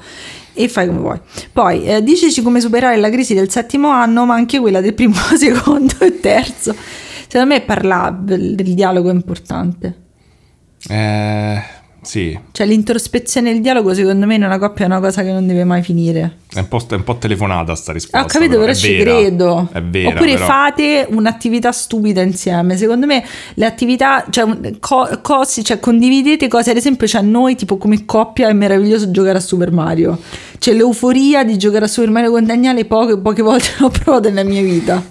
e 0.53 0.67
fai 0.67 0.87
come 0.87 0.99
vuoi. 0.99 1.19
Poi, 1.53 1.85
eh, 1.85 2.01
diceci 2.01 2.41
come 2.41 2.61
superare 2.61 2.97
la 2.97 3.11
crisi 3.11 3.35
del 3.35 3.51
settimo 3.51 3.89
anno, 3.89 4.25
ma 4.25 4.33
anche 4.33 4.59
quella 4.59 4.81
del 4.81 4.95
primo, 4.95 5.13
secondo 5.37 5.93
e 5.99 6.19
terzo. 6.19 6.75
Secondo 7.27 7.53
me 7.53 7.61
parlare 7.61 8.15
del 8.21 8.55
dialogo 8.73 9.11
è 9.11 9.13
importante. 9.13 9.95
Eh, 10.89 11.61
sì, 12.09 12.35
Cioè 12.51 12.65
l'introspezione 12.65 13.51
e 13.51 13.53
il 13.53 13.61
dialogo 13.61 13.93
secondo 13.93 14.25
me 14.25 14.33
in 14.33 14.43
una 14.43 14.57
coppia 14.57 14.85
è 14.85 14.87
una 14.87 14.99
cosa 14.99 15.21
che 15.21 15.31
non 15.31 15.45
deve 15.45 15.63
mai 15.63 15.83
finire. 15.83 16.37
è 16.51 16.57
un 16.57 16.67
po', 16.67 16.83
è 16.89 16.95
un 16.95 17.03
po' 17.03 17.17
telefonata 17.17 17.75
sta 17.75 17.91
risposta. 17.93 18.23
Ho 18.23 18.25
capito, 18.25 18.57
però 18.57 18.71
è 18.71 18.73
ci 18.73 18.97
vera, 18.97 19.11
credo. 19.11 19.69
È 19.71 19.79
vera, 19.79 20.09
Oppure 20.09 20.33
però. 20.33 20.45
fate 20.47 21.05
un'attività 21.07 21.71
stupida 21.71 22.23
insieme. 22.23 22.77
Secondo 22.77 23.05
me 23.05 23.23
le 23.53 23.65
attività, 23.67 24.25
cioè 24.27 24.47
co- 24.79 25.19
cose, 25.21 25.61
cioè 25.61 25.79
condividete 25.79 26.47
cose, 26.47 26.71
ad 26.71 26.77
esempio, 26.77 27.05
cioè 27.05 27.21
noi 27.21 27.53
tipo 27.55 27.77
come 27.77 28.03
coppia 28.05 28.49
è 28.49 28.53
meraviglioso 28.53 29.11
giocare 29.11 29.37
a 29.37 29.41
Super 29.41 29.71
Mario. 29.71 30.17
C'è 30.57 30.73
l'euforia 30.73 31.43
di 31.43 31.59
giocare 31.59 31.85
a 31.85 31.87
Super 31.87 32.09
Mario 32.09 32.31
con 32.31 32.43
Daniele 32.43 32.85
poche, 32.85 33.19
poche 33.19 33.43
volte 33.43 33.69
l'ho 33.77 33.89
provato 33.89 34.29
nella 34.29 34.49
mia 34.49 34.63
vita. 34.63 35.05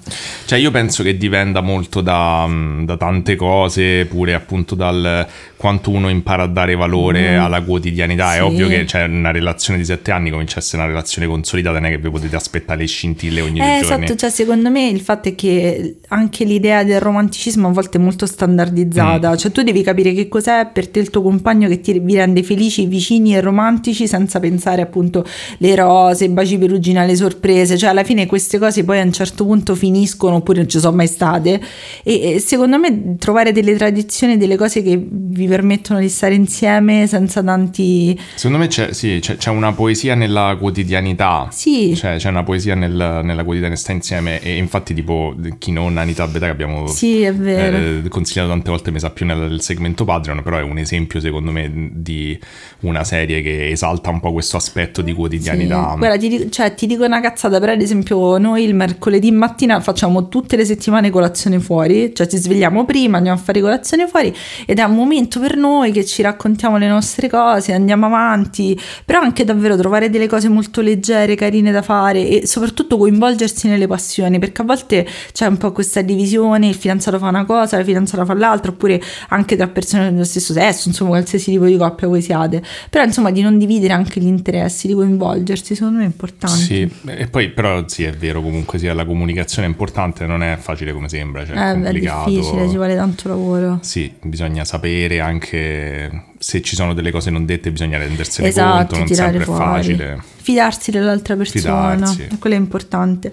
Cioè, 0.46 0.58
io 0.58 0.72
penso 0.72 1.04
che 1.04 1.16
dipenda 1.16 1.60
molto 1.60 2.00
da, 2.00 2.48
da 2.82 2.96
tante 2.96 3.36
cose, 3.36 4.06
pure 4.06 4.34
appunto 4.34 4.74
dal 4.74 5.26
quanto 5.56 5.90
uno 5.90 6.08
impara 6.08 6.44
a 6.44 6.46
dare 6.46 6.74
valore 6.74 6.87
alla 6.96 7.62
quotidianità. 7.62 8.34
È 8.34 8.36
Mm. 8.38 8.40
Sì. 8.40 8.46
ovvio 8.46 8.68
che 8.68 8.84
c'è 8.84 9.04
una 9.04 9.30
relazione 9.30 9.78
di 9.78 9.84
sette 9.84 10.10
anni 10.10 10.30
comincia 10.30 10.56
a 10.56 10.58
essere 10.60 10.82
una 10.82 10.90
relazione 10.90 11.26
consolidata, 11.26 11.78
non 11.78 11.86
è 11.88 11.90
che 11.90 11.98
vi 11.98 12.10
potete 12.10 12.36
aspettare 12.36 12.80
le 12.80 12.86
scintille 12.86 13.40
ogni 13.40 13.58
Eh, 13.60 13.62
due 13.62 13.80
giorni. 13.88 14.04
esatto, 14.04 14.18
cioè 14.18 14.30
secondo 14.30 14.70
me 14.70 14.88
il 14.88 15.00
fatto 15.00 15.28
è 15.28 15.34
che 15.34 15.96
anche 16.08 16.44
l'idea 16.44 16.84
del 16.84 17.00
romanticismo 17.00 17.68
a 17.68 17.72
volte 17.72 17.98
è 17.98 18.00
molto 18.00 18.26
standardizzata, 18.26 19.32
Mm. 19.32 19.36
cioè 19.36 19.50
tu 19.52 19.62
devi 19.62 19.82
capire 19.82 20.12
che 20.12 20.28
cos'è 20.28 20.68
per 20.72 20.88
te 20.88 21.00
il 21.00 21.10
tuo 21.10 21.22
compagno 21.22 21.68
che 21.68 21.80
ti 21.80 21.98
vi 21.98 22.14
rende 22.14 22.42
felici, 22.42 22.86
vicini 22.86 23.34
e 23.34 23.40
romantici 23.40 24.06
senza 24.06 24.40
pensare 24.40 24.82
appunto 24.82 25.24
le 25.58 25.74
rose, 25.74 26.24
i 26.24 26.28
baci 26.28 26.58
perugina, 26.58 27.04
le 27.04 27.16
sorprese, 27.16 27.76
cioè 27.76 27.90
alla 27.90 28.04
fine 28.04 28.26
queste 28.26 28.58
cose 28.58 28.84
poi 28.84 29.00
a 29.00 29.04
un 29.04 29.12
certo 29.12 29.44
punto 29.44 29.74
finiscono 29.74 30.36
oppure 30.36 30.58
non 30.60 30.68
ci 30.68 30.78
sono 30.78 30.96
mai 30.96 31.06
state 31.06 31.60
e, 32.02 32.34
e 32.34 32.38
secondo 32.40 32.78
me 32.78 33.16
trovare 33.18 33.52
delle 33.52 33.74
tradizioni, 33.76 34.36
delle 34.36 34.56
cose 34.56 34.82
che 34.82 34.98
vi 35.00 35.46
permettono 35.46 36.00
di 36.00 36.08
stare 36.08 36.34
insieme 36.34 36.67
senza 37.06 37.42
tanti... 37.42 38.18
Secondo 38.34 38.58
me 38.58 38.66
c'è, 38.68 38.92
sì, 38.92 39.18
c'è, 39.20 39.36
c'è 39.36 39.50
una 39.50 39.72
poesia 39.72 40.14
nella 40.14 40.56
quotidianità. 40.58 41.48
Sì. 41.50 41.94
Cioè, 41.96 42.16
c'è 42.16 42.28
una 42.28 42.42
poesia 42.42 42.74
nel- 42.74 43.20
nella 43.22 43.44
quotidianità 43.44 43.92
insieme. 43.92 44.40
E 44.40 44.56
infatti, 44.56 44.94
tipo, 44.94 45.34
chi 45.58 45.72
non 45.72 45.96
Anita 45.96 46.26
Beta 46.26 46.46
che 46.46 46.52
abbiamo 46.52 46.86
Sì, 46.86 47.22
è 47.22 47.34
vero. 47.34 48.04
eh, 48.04 48.08
consigliato 48.08 48.50
tante 48.50 48.70
volte, 48.70 48.90
mi 48.90 48.98
sa 49.00 49.10
più 49.10 49.26
nel 49.26 49.60
segmento 49.60 50.04
Patreon. 50.04 50.42
Però 50.42 50.58
è 50.58 50.62
un 50.62 50.78
esempio, 50.78 51.20
secondo 51.20 51.50
me, 51.50 51.70
di 51.92 52.38
una 52.80 53.04
serie 53.04 53.42
che 53.42 53.68
esalta 53.70 54.10
un 54.10 54.20
po' 54.20 54.32
questo 54.32 54.56
aspetto 54.56 55.02
di 55.02 55.10
Sì, 55.10 55.16
quotidiani 55.16 55.62
Sì. 55.62 55.66
da... 55.68 55.94
Guarda, 55.96 56.16
ti, 56.16 56.50
cioè, 56.50 56.74
ti 56.74 56.86
dico 56.86 57.04
una 57.04 57.20
cazzata, 57.20 57.58
però 57.58 57.72
ad 57.72 57.80
esempio 57.80 58.38
noi 58.38 58.64
il 58.64 58.74
mercoledì 58.74 59.30
mattina 59.30 59.80
facciamo 59.80 60.28
tutte 60.28 60.56
le 60.56 60.64
settimane 60.64 61.10
colazione 61.10 61.58
fuori, 61.60 62.12
cioè 62.14 62.26
ci 62.26 62.36
svegliamo 62.36 62.84
prima, 62.84 63.16
andiamo 63.16 63.38
a 63.38 63.40
fare 63.40 63.60
colazione 63.60 64.06
fuori 64.06 64.34
ed 64.66 64.78
è 64.78 64.82
un 64.82 64.94
momento 64.94 65.40
per 65.40 65.56
noi 65.56 65.92
che 65.92 66.04
ci 66.04 66.22
raccontiamo 66.22 66.56
le 66.78 66.88
nostre 66.88 67.28
cose, 67.28 67.72
andiamo 67.72 68.06
avanti, 68.06 68.78
però 69.04 69.20
anche 69.20 69.44
davvero 69.44 69.76
trovare 69.76 70.10
delle 70.10 70.26
cose 70.26 70.48
molto 70.48 70.80
leggere, 70.80 71.34
carine 71.34 71.70
da 71.72 71.82
fare 71.82 72.26
e 72.26 72.46
soprattutto 72.46 72.96
coinvolgersi 72.96 73.68
nelle 73.68 73.86
passioni, 73.86 74.38
perché 74.38 74.62
a 74.62 74.64
volte 74.64 75.06
c'è 75.32 75.46
un 75.46 75.56
po' 75.56 75.72
questa 75.72 76.02
divisione, 76.02 76.68
il 76.68 76.74
fidanzato 76.74 77.18
fa 77.18 77.28
una 77.28 77.44
cosa, 77.44 77.76
la 77.78 77.84
fidanzata 77.84 78.24
fa 78.24 78.34
l'altra, 78.34 78.70
oppure 78.70 79.00
anche 79.28 79.56
tra 79.56 79.68
persone 79.68 80.10
dello 80.10 80.24
stesso 80.24 80.52
sesso, 80.52 80.88
insomma 80.88 81.10
qualsiasi 81.10 81.50
tipo 81.52 81.64
di 81.64 81.76
coppia 81.76 82.08
voi 82.08 82.22
siate, 82.22 82.62
però 82.90 83.04
insomma 83.04 83.30
di 83.30 83.40
non 83.42 83.58
dividere 83.58 83.92
anche 83.92 84.20
gli 84.20 84.26
interessi, 84.26 84.86
di 84.86 84.94
coinvolgersi, 84.94 85.74
secondo 85.74 85.98
me 85.98 86.04
è 86.04 86.06
importante. 86.06 86.56
Sì, 86.56 86.90
e 87.06 87.26
poi 87.28 87.50
però 87.50 87.84
sì 87.86 88.04
è 88.04 88.12
vero 88.12 88.42
comunque 88.42 88.78
sia 88.78 88.92
la 88.94 89.04
comunicazione 89.04 89.66
è 89.66 89.70
importante, 89.70 90.26
non 90.26 90.42
è 90.42 90.56
facile 90.56 90.92
come 90.92 91.08
sembra, 91.08 91.44
cioè 91.46 91.54
è 91.56 91.58
Eh, 91.58 91.70
è 91.70 91.72
complicato. 91.74 92.30
difficile, 92.30 92.68
ci 92.68 92.76
vuole 92.76 92.96
tanto 92.96 93.28
lavoro. 93.28 93.78
Sì, 93.82 94.12
bisogna 94.22 94.64
sapere 94.64 95.20
anche 95.20 96.24
se 96.38 96.62
ci 96.62 96.74
sono 96.76 96.94
delle 96.94 97.10
cose 97.10 97.30
non 97.30 97.44
dette, 97.44 97.70
bisogna 97.70 97.98
rendersene 97.98 98.48
Esatto, 98.48 98.94
conto, 98.96 98.98
non 98.98 99.06
sempre 99.08 99.40
è 99.40 99.44
fuori. 99.44 99.60
facile. 99.60 100.22
Fidarsi 100.36 100.90
dell'altra 100.90 101.36
persona, 101.36 101.94
Fidarsi. 102.06 102.28
quello 102.38 102.56
è 102.56 102.58
importante. 102.58 103.32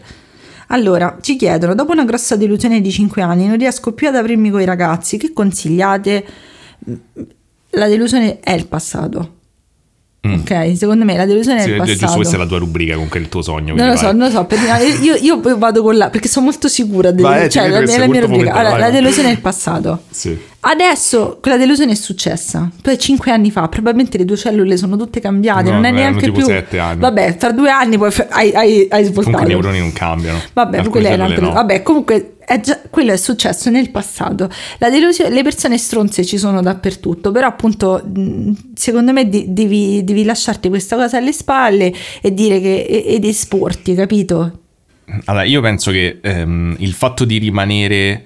Allora, 0.70 1.18
ci 1.22 1.36
chiedono, 1.36 1.76
dopo 1.76 1.92
una 1.92 2.06
grossa 2.06 2.36
delusione 2.36 2.82
di 2.82 2.92
5 2.92 3.22
anni 3.22 3.48
non 3.48 3.58
riesco 3.58 3.94
più 3.94 4.08
ad 4.08 4.16
aprirmi 4.16 4.50
con 4.50 4.62
i 4.62 4.66
ragazzi, 4.66 5.18
che 5.18 5.32
consigliate? 5.32 6.26
La 7.72 7.88
delusione 7.88 8.40
è 8.40 8.52
il 8.54 8.68
passato. 8.68 9.34
Ok, 10.28 10.76
secondo 10.76 11.06
me 11.06 11.16
la 11.16 11.28
delusione 11.28 11.60
Mm. 11.60 11.64
Sì, 11.64 11.70
è 11.70 11.74
il 11.74 11.76
è 11.76 11.78
passato. 11.78 12.00
giusto, 12.00 12.16
questa 12.16 12.36
è 12.36 12.40
la 12.40 12.48
tua 12.48 12.58
rubrica, 12.58 12.94
comunque 12.96 13.20
è 13.20 13.22
il 13.22 13.30
tuo 13.30 13.44
sogno. 13.44 13.76
Non 13.76 13.88
lo 13.90 13.96
so, 13.96 14.12
non 14.12 14.28
lo 14.28 14.30
so, 14.32 14.46
per- 14.46 14.58
io, 15.04 15.14
io 15.18 15.40
poi 15.40 15.56
vado 15.56 15.84
con 15.84 15.96
la 15.96 16.10
perché 16.10 16.28
sono 16.28 16.46
molto 16.46 16.68
sicura 16.68 17.12
del, 17.12 17.22
Vai, 17.22 17.48
cioè, 17.48 17.68
la, 17.70 17.82
la 17.82 18.08
mia 18.08 18.22
rubrica. 18.22 18.54
Allora, 18.54 18.78
la 18.80 18.90
delusione 18.90 19.30
è 19.30 19.32
il 19.34 19.40
passato. 19.40 20.02
Sì. 20.10 20.36
Adesso 20.68 21.38
quella 21.42 21.58
delusione 21.58 21.92
è 21.92 21.96
successa, 21.96 22.68
poi 22.82 22.98
cinque 22.98 23.30
anni 23.32 23.52
fa, 23.52 23.68
probabilmente 23.68 24.18
le 24.18 24.26
tue 24.26 24.36
cellule 24.36 24.78
sono 24.78 24.98
tutte 24.98 25.20
cambiate, 25.20 25.70
No, 25.70 25.76
non 25.76 25.86
è 25.86 25.92
neanche 25.92 26.32
più... 26.32 26.44
sette 26.44 26.80
anni. 26.80 27.00
Vabbè, 27.02 27.36
tra 27.38 27.52
due 27.52 27.70
anni 27.70 28.00
poi 28.00 28.12
hai, 28.30 28.52
hai, 28.52 28.54
hai 28.54 28.88
Comunque 28.88 29.00
i 29.00 29.04
svoltato. 29.06 29.48
neuroni 29.48 29.78
non 29.80 29.94
cambiano. 29.94 30.40
Vabbè, 30.54 30.82
no. 31.40 31.52
Vabbè, 31.52 31.84
comunque 31.84 32.38
è 32.40 32.60
già- 32.62 32.80
quello 32.90 33.12
è 33.12 33.18
successo 33.18 33.70
nel 33.70 33.92
passato. 33.92 34.50
La 34.80 34.90
delusione, 34.90 35.30
le 35.30 35.44
persone 35.44 35.78
stronze 35.78 36.26
ci 36.26 36.40
sono 36.40 36.62
dappertutto, 36.64 37.32
però 37.32 37.46
appunto 37.46 38.02
secondo 38.74 39.12
me 39.12 39.30
di- 39.30 39.54
devi, 39.54 40.04
devi 40.04 40.24
lasciarti 40.24 40.70
questa 40.70 40.96
cosa 40.96 41.18
alle 41.18 41.32
spalle 41.32 41.94
e 42.22 42.34
dire 42.34 42.60
che 42.60 43.04
ed 43.06 43.24
esporti, 43.24 43.94
capito? 43.94 44.60
Allora, 45.26 45.44
io 45.44 45.62
penso 45.62 45.92
che 45.92 46.18
ehm, 46.24 46.76
il 46.80 46.94
fatto 46.94 47.24
di 47.24 47.38
rimanere, 47.38 48.24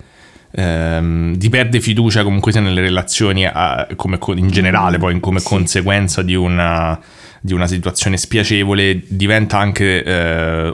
ehm, 0.51 1.35
di 1.35 1.49
perdere 1.49 1.81
fiducia 1.81 2.23
comunque 2.23 2.51
sia 2.51 2.61
nelle 2.61 2.81
relazioni, 2.81 3.45
a- 3.45 3.87
come 3.95 4.17
co- 4.17 4.35
in 4.35 4.49
generale, 4.49 4.97
poi 4.97 5.19
come 5.19 5.39
Sì. 5.39 5.47
conseguenza 5.47 6.21
di 6.21 6.35
una, 6.35 6.99
di 7.41 7.53
una 7.53 7.67
situazione 7.67 8.17
spiacevole, 8.17 9.01
diventa 9.07 9.57
anche, 9.57 10.03
eh, 10.03 10.73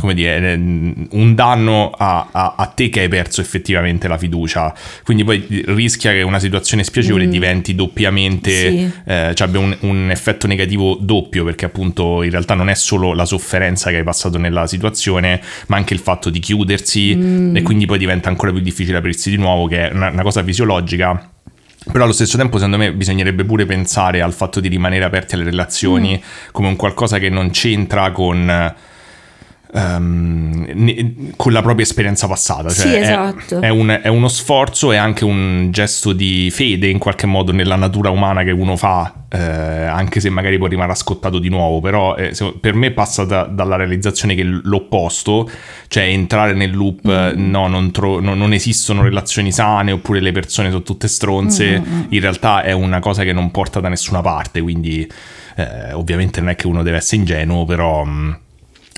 come 0.00 0.14
dire, 0.14 0.52
eh, 0.52 0.54
un 0.54 1.32
danno 1.34 1.90
a, 1.90 2.28
a- 2.30 2.54
a 2.56 2.66
te 2.66 2.88
che 2.88 3.00
hai 3.00 3.08
perso 3.08 3.40
effettivamente 3.40 4.08
la 4.08 4.18
fiducia. 4.18 4.74
Quindi 5.02 5.24
poi 5.24 5.62
rischia 5.66 6.12
che 6.12 6.22
una 6.22 6.38
situazione 6.38 6.84
spiacevole 6.84 7.28
diventi 7.28 7.74
doppiamente 7.74 8.50
Sì. 8.70 8.90
eh, 9.06 9.32
cioè 9.34 9.46
abbia 9.48 9.60
un, 9.60 9.76
un 9.80 10.10
effetto 10.10 10.46
negativo 10.46 10.96
doppio 11.00 11.44
perché 11.44 11.64
appunto 11.64 12.22
in 12.22 12.30
realtà 12.30 12.54
non 12.54 12.68
è 12.68 12.74
solo 12.74 13.12
la 13.14 13.24
sofferenza 13.24 13.90
che 13.90 13.96
hai 13.96 14.02
passato 14.04 14.38
nella 14.38 14.66
situazione 14.66 15.40
ma 15.68 15.76
anche 15.76 15.94
il 15.94 16.00
fatto 16.00 16.30
di 16.30 16.38
chiudersi 16.38 17.12
e 17.54 17.62
quindi 17.62 17.86
poi 17.86 17.98
diventa 17.98 18.28
ancora 18.28 18.52
più 18.52 18.60
difficile 18.60 18.98
aprirsi 18.98 19.30
di 19.30 19.36
nuovo 19.36 19.66
che 19.66 19.88
è 19.88 19.92
una, 19.92 20.10
una 20.10 20.22
cosa 20.22 20.42
fisiologica 20.42 21.30
però 21.90 22.04
allo 22.04 22.12
stesso 22.12 22.36
tempo 22.36 22.56
secondo 22.56 22.78
me 22.78 22.92
bisognerebbe 22.92 23.44
pure 23.44 23.66
pensare 23.66 24.22
al 24.22 24.32
fatto 24.32 24.60
di 24.60 24.68
rimanere 24.68 25.04
aperti 25.04 25.34
alle 25.34 25.44
relazioni 25.44 26.22
come 26.50 26.68
un 26.68 26.76
qualcosa 26.76 27.18
che 27.18 27.28
non 27.28 27.50
c'entra 27.50 28.10
con 28.10 28.74
ehm, 29.74 30.66
ne- 30.74 31.14
con 31.36 31.52
la 31.52 31.60
propria 31.62 31.84
esperienza 31.84 32.26
passata. 32.28 32.68
Cioè 32.70 32.86
Sì, 32.86 32.94
è- 32.94 33.00
esatto. 33.00 33.60
È, 33.60 33.68
un- 33.68 33.98
è 34.02 34.08
uno 34.08 34.28
sforzo 34.28 34.92
e 34.92 34.96
anche 34.96 35.24
un 35.24 35.68
gesto 35.70 36.12
di 36.12 36.50
fede 36.52 36.88
in 36.88 36.98
qualche 36.98 37.26
modo 37.26 37.52
nella 37.52 37.76
natura 37.76 38.10
umana 38.10 38.42
che 38.44 38.50
uno 38.52 38.76
fa, 38.76 39.24
eh, 39.28 39.38
anche 39.38 40.20
se 40.20 40.30
magari 40.30 40.58
poi 40.58 40.68
rimarrà 40.70 40.94
scottato 40.94 41.38
di 41.38 41.48
nuovo. 41.48 41.80
Però 41.80 42.14
eh, 42.16 42.34
se- 42.34 42.54
per 42.60 42.74
me 42.74 42.92
passa 42.92 43.24
da- 43.24 43.44
dalla 43.44 43.76
realizzazione 43.76 44.34
che 44.34 44.42
l'opposto, 44.44 45.50
cioè 45.88 46.04
entrare 46.04 46.52
nel 46.54 46.74
loop, 46.74 47.04
eh, 47.06 47.32
no, 47.34 47.66
non, 47.66 47.90
tro- 47.90 48.20
no- 48.20 48.34
non 48.34 48.52
esistono 48.52 49.02
relazioni 49.02 49.50
sane 49.52 49.90
oppure 49.92 50.20
le 50.20 50.32
persone 50.32 50.70
sono 50.70 50.82
tutte 50.82 51.08
stronze, 51.08 51.82
in 52.08 52.20
realtà 52.20 52.62
è 52.62 52.72
una 52.72 53.00
cosa 53.00 53.24
che 53.24 53.32
non 53.32 53.50
porta 53.50 53.80
da 53.80 53.88
nessuna 53.88 54.20
parte. 54.20 54.60
Quindi 54.60 55.08
eh, 55.56 55.92
ovviamente 55.92 56.40
non 56.40 56.50
è 56.50 56.56
che 56.56 56.66
uno 56.66 56.82
deve 56.82 56.96
essere 56.98 57.16
ingenuo, 57.18 57.64
però... 57.64 58.04
mh, 58.04 58.38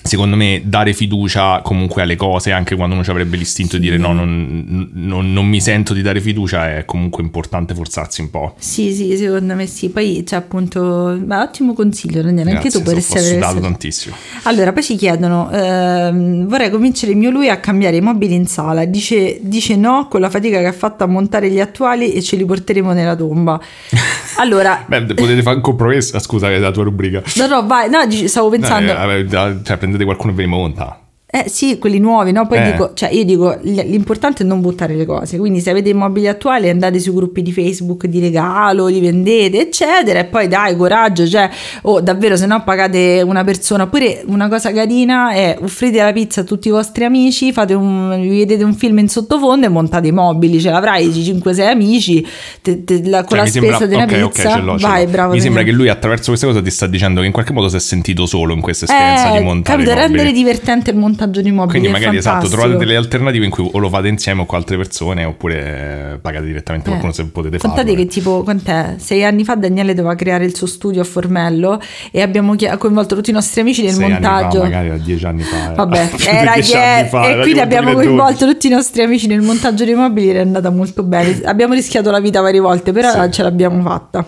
Secondo 0.07 0.37
me 0.37 0.63
dare 0.65 0.93
fiducia 0.93 1.61
comunque 1.63 2.03
alle 2.03 2.17
cose, 2.17 2.53
anche 2.53 2.75
quando 2.77 2.95
uno 2.95 3.05
ci 3.05 3.11
avrebbe 3.11 3.37
l'istinto 3.37 3.77
di 3.77 3.83
dire 3.83 3.97
no, 3.97 4.13
non, 4.13 4.89
non- 4.93 5.33
non 5.33 5.47
mi 5.47 5.61
sento 5.61 5.93
di 5.95 6.03
dare 6.03 6.21
fiducia, 6.21 6.77
è 6.77 6.85
comunque 6.85 7.23
importante 7.23 7.75
forzarsi 7.75 8.21
un 8.21 8.31
po'. 8.31 8.55
Sì, 8.59 8.93
sì, 8.93 9.17
secondo 9.17 9.55
me 9.55 9.67
sì. 9.67 9.91
Poi 9.91 10.23
c'è 10.25 10.37
appunto, 10.37 11.19
ma 11.25 11.43
ottimo 11.43 11.73
consiglio, 11.75 12.23
Daniele, 12.23 12.53
anche 12.53 12.71
tu 12.71 12.83
potresti 12.83 13.17
ho 13.17 13.21
avere 13.21 13.39
questo- 13.39 13.61
tantissimo. 13.61 14.17
Allora, 14.45 14.73
poi 14.73 14.83
ci 14.83 14.97
chiedono, 14.97 15.51
ehm, 15.51 16.47
vorrei 16.47 16.71
convincere 16.71 17.15
mio 17.15 17.31
lui 17.31 17.49
a 17.49 17.59
cambiare 17.59 17.97
i 17.97 18.01
mobili 18.01 18.35
in 18.35 18.47
sala. 18.47 18.85
Dice, 18.85 19.39
dice 19.43 19.77
no 19.77 20.07
con 20.09 20.21
la 20.21 20.31
fatica 20.31 20.59
che 20.59 20.67
ha 20.67 20.73
fatto 20.73 21.05
a 21.05 21.07
montare 21.07 21.51
gli 21.51 21.61
attuali 21.61 22.13
e 22.13 22.23
ce 22.23 22.37
li 22.37 22.45
porteremo 22.45 22.93
nella 22.93 23.17
tomba. 23.17 23.61
Allora, 24.39 24.85
Beh, 24.87 25.15
potete 25.15 25.41
fare 25.41 25.57
un 25.57 25.63
compromesso, 25.63 26.19
scusa, 26.19 26.51
è 26.51 26.59
la 26.59 26.71
tua 26.71 26.85
rubrica. 26.85 27.23
no, 27.37 27.47
no, 27.47 27.67
vai, 27.67 27.89
no, 27.89 28.01
stavo 28.27 28.51
pensando... 28.51 28.93
Eh, 28.93 29.21
eh, 29.21 29.27
cioè, 29.65 29.77
prendete 29.79 29.96
qualcuno 30.05 30.33
e 30.33 30.35
ve 30.35 30.43
li 30.43 30.49
monta. 30.49 31.06
Eh 31.29 31.47
sì, 31.49 31.77
quelli 31.79 31.99
nuovi, 31.99 32.31
no? 32.31 32.47
Poi 32.47 32.59
Eh. 32.59 32.71
dico, 32.71 32.93
cioè 32.95 33.11
io 33.11 33.25
dico, 33.25 33.59
l'importante 33.63 34.45
è 34.45 34.47
non 34.47 34.61
buttare 34.61 34.95
le 34.95 35.05
cose, 35.05 35.37
quindi 35.39 35.59
se 35.61 35.71
avete 35.71 35.89
i 35.91 35.93
mobili 35.93 36.29
attuali 36.29 36.69
andate 36.69 37.01
sui 37.01 37.13
gruppi 37.13 37.43
di 37.43 37.51
Facebook 37.53 38.07
di 38.07 38.21
regalo, 38.21 38.87
li 38.87 39.01
vendete, 39.01 39.61
eccetera, 39.61 40.21
e 40.21 40.27
poi 40.27 40.47
dai, 40.47 40.77
coraggio, 40.77 41.27
cioè, 41.27 41.51
o 41.83 42.01
davvero 42.01 42.37
se 42.37 42.47
no 42.47 42.63
pagate 42.63 43.23
una 43.27 43.43
persona, 43.43 43.83
oppure 43.83 44.23
una 44.27 44.49
cosa 44.49 44.73
carina 44.73 45.33
è 45.33 45.59
offrite 45.61 46.01
la 46.01 46.13
pizza 46.13 46.43
a 46.43 46.45
tutti 46.45 46.69
i 46.69 46.71
vostri 46.71 47.05
amici, 47.05 47.53
fate 47.53 47.75
un, 47.75 48.19
vi 48.21 48.29
vedete 48.39 48.63
un 48.63 48.75
film 48.75 48.99
in 48.99 49.09
sottofondo 49.09 49.67
e 49.67 49.69
montate 49.69 50.07
i 50.07 50.13
mobili, 50.13 50.61
ce 50.61 50.71
l'avrai 50.71 51.09
5-6 51.09 51.61
amici, 51.69 52.25
te- 52.63 52.85
te- 52.85 53.03
la- 53.05 53.25
con 53.25 53.37
Cioè, 53.37 53.39
la 53.41 53.47
spesa 53.47 53.79
sembra, 53.79 53.87
di 53.87 53.95
una 53.95 54.05
ok, 54.05 54.23
ok, 54.27 54.33
pizza, 54.33 54.53
ce 54.55 54.61
l'ho, 54.61 54.79
ce 54.79 54.87
vai, 54.87 55.05
l'ho. 55.05 55.11
bravo. 55.11 55.33
Mi 55.33 55.41
sembra 55.41 55.65
che 55.65 55.73
lui 55.73 55.89
attraverso 55.89 56.27
questa 56.29 56.47
cosa 56.47 56.63
ti 56.63 56.71
sta 56.71 56.87
dicendo 56.87 57.21
che 57.21 57.27
in 57.27 57.33
qualche 57.33 57.53
modo 57.53 57.69
si 57.69 57.75
è 57.77 57.81
sentito 57.81 58.27
solo 58.27 58.55
in 58.55 58.61
questa 58.61 58.85
esperienza 58.85 59.35
Eh, 59.35 59.39
di 59.39 59.45
montare 59.45 59.77
capito, 59.83 59.91
i 59.91 59.95
mobili. 60.01 60.15
rendere 60.15 60.33
divertente 60.33 60.91
il 60.91 60.97
montaggio 60.97 61.15
di 61.25 61.51
mobili, 61.51 61.79
Quindi 61.81 61.89
magari 61.89 62.17
esatto, 62.19 62.35
fantastico. 62.41 62.61
trovate 62.63 62.85
delle 62.85 62.97
alternative 62.99 63.45
in 63.45 63.51
cui 63.51 63.69
o 63.73 63.79
lo 63.79 63.89
fate 63.89 64.09
insieme 64.09 64.43
o 64.43 64.47
con 64.47 64.59
altre 64.59 64.77
persone 64.77 65.25
oppure 65.25 66.13
eh, 66.15 66.19
pagate 66.19 66.45
direttamente 66.45 66.89
qualcuno 66.89 67.13
se 67.13 67.25
potete 67.27 67.59
farlo. 67.59 67.75
Contate 67.77 67.97
che 67.97 68.07
tipo, 68.07 68.43
quant'è? 68.43 68.95
Sei 68.99 69.25
anni 69.25 69.45
fa 69.45 69.55
Daniele 69.55 69.95
doveva 69.95 70.15
creare 70.15 70.45
il 70.45 70.55
suo 70.55 70.67
studio 70.67 71.01
a 71.01 71.05
Formello 71.05 71.81
e 72.13 72.21
abbiamo 72.21 72.55
coinvolto 72.79 73.15
tutti 73.15 73.31
i 73.31 73.33
nostri 73.33 73.63
amici 73.63 73.83
nel 73.83 73.93
Sei 73.95 74.11
montaggio. 74.11 74.59
Fa, 74.59 74.65
magari 74.65 75.01
dieci 75.01 75.25
anni 75.25 75.43
fa. 75.43 75.73
eh. 75.73 75.75
Vabbè, 75.75 76.11
di 76.17 76.25
era 76.27 76.53
dieci 76.53 76.73
die- 76.73 76.81
anni 76.83 77.09
fa, 77.09 77.25
e 77.27 77.31
era 77.31 77.43
quindi 77.43 77.61
abbiamo 77.61 77.93
2012. 77.93 78.07
coinvolto 78.17 78.47
tutti 78.53 78.67
i 78.67 78.71
nostri 78.71 79.03
amici 79.03 79.27
nel 79.27 79.41
montaggio 79.41 79.85
dei 79.85 79.95
mobili 79.95 80.31
ed 80.31 80.37
è 80.37 80.41
andata 80.41 80.71
molto 80.71 81.03
bene. 81.03 81.41
Abbiamo 81.45 81.75
rischiato 81.75 82.11
la 82.11 82.21
vita 82.21 82.41
varie 82.41 82.61
volte, 82.61 82.93
però 82.93 83.11
Sì. 83.25 83.31
ce 83.33 83.43
l'abbiamo 83.43 83.81
fatta. 83.83 84.25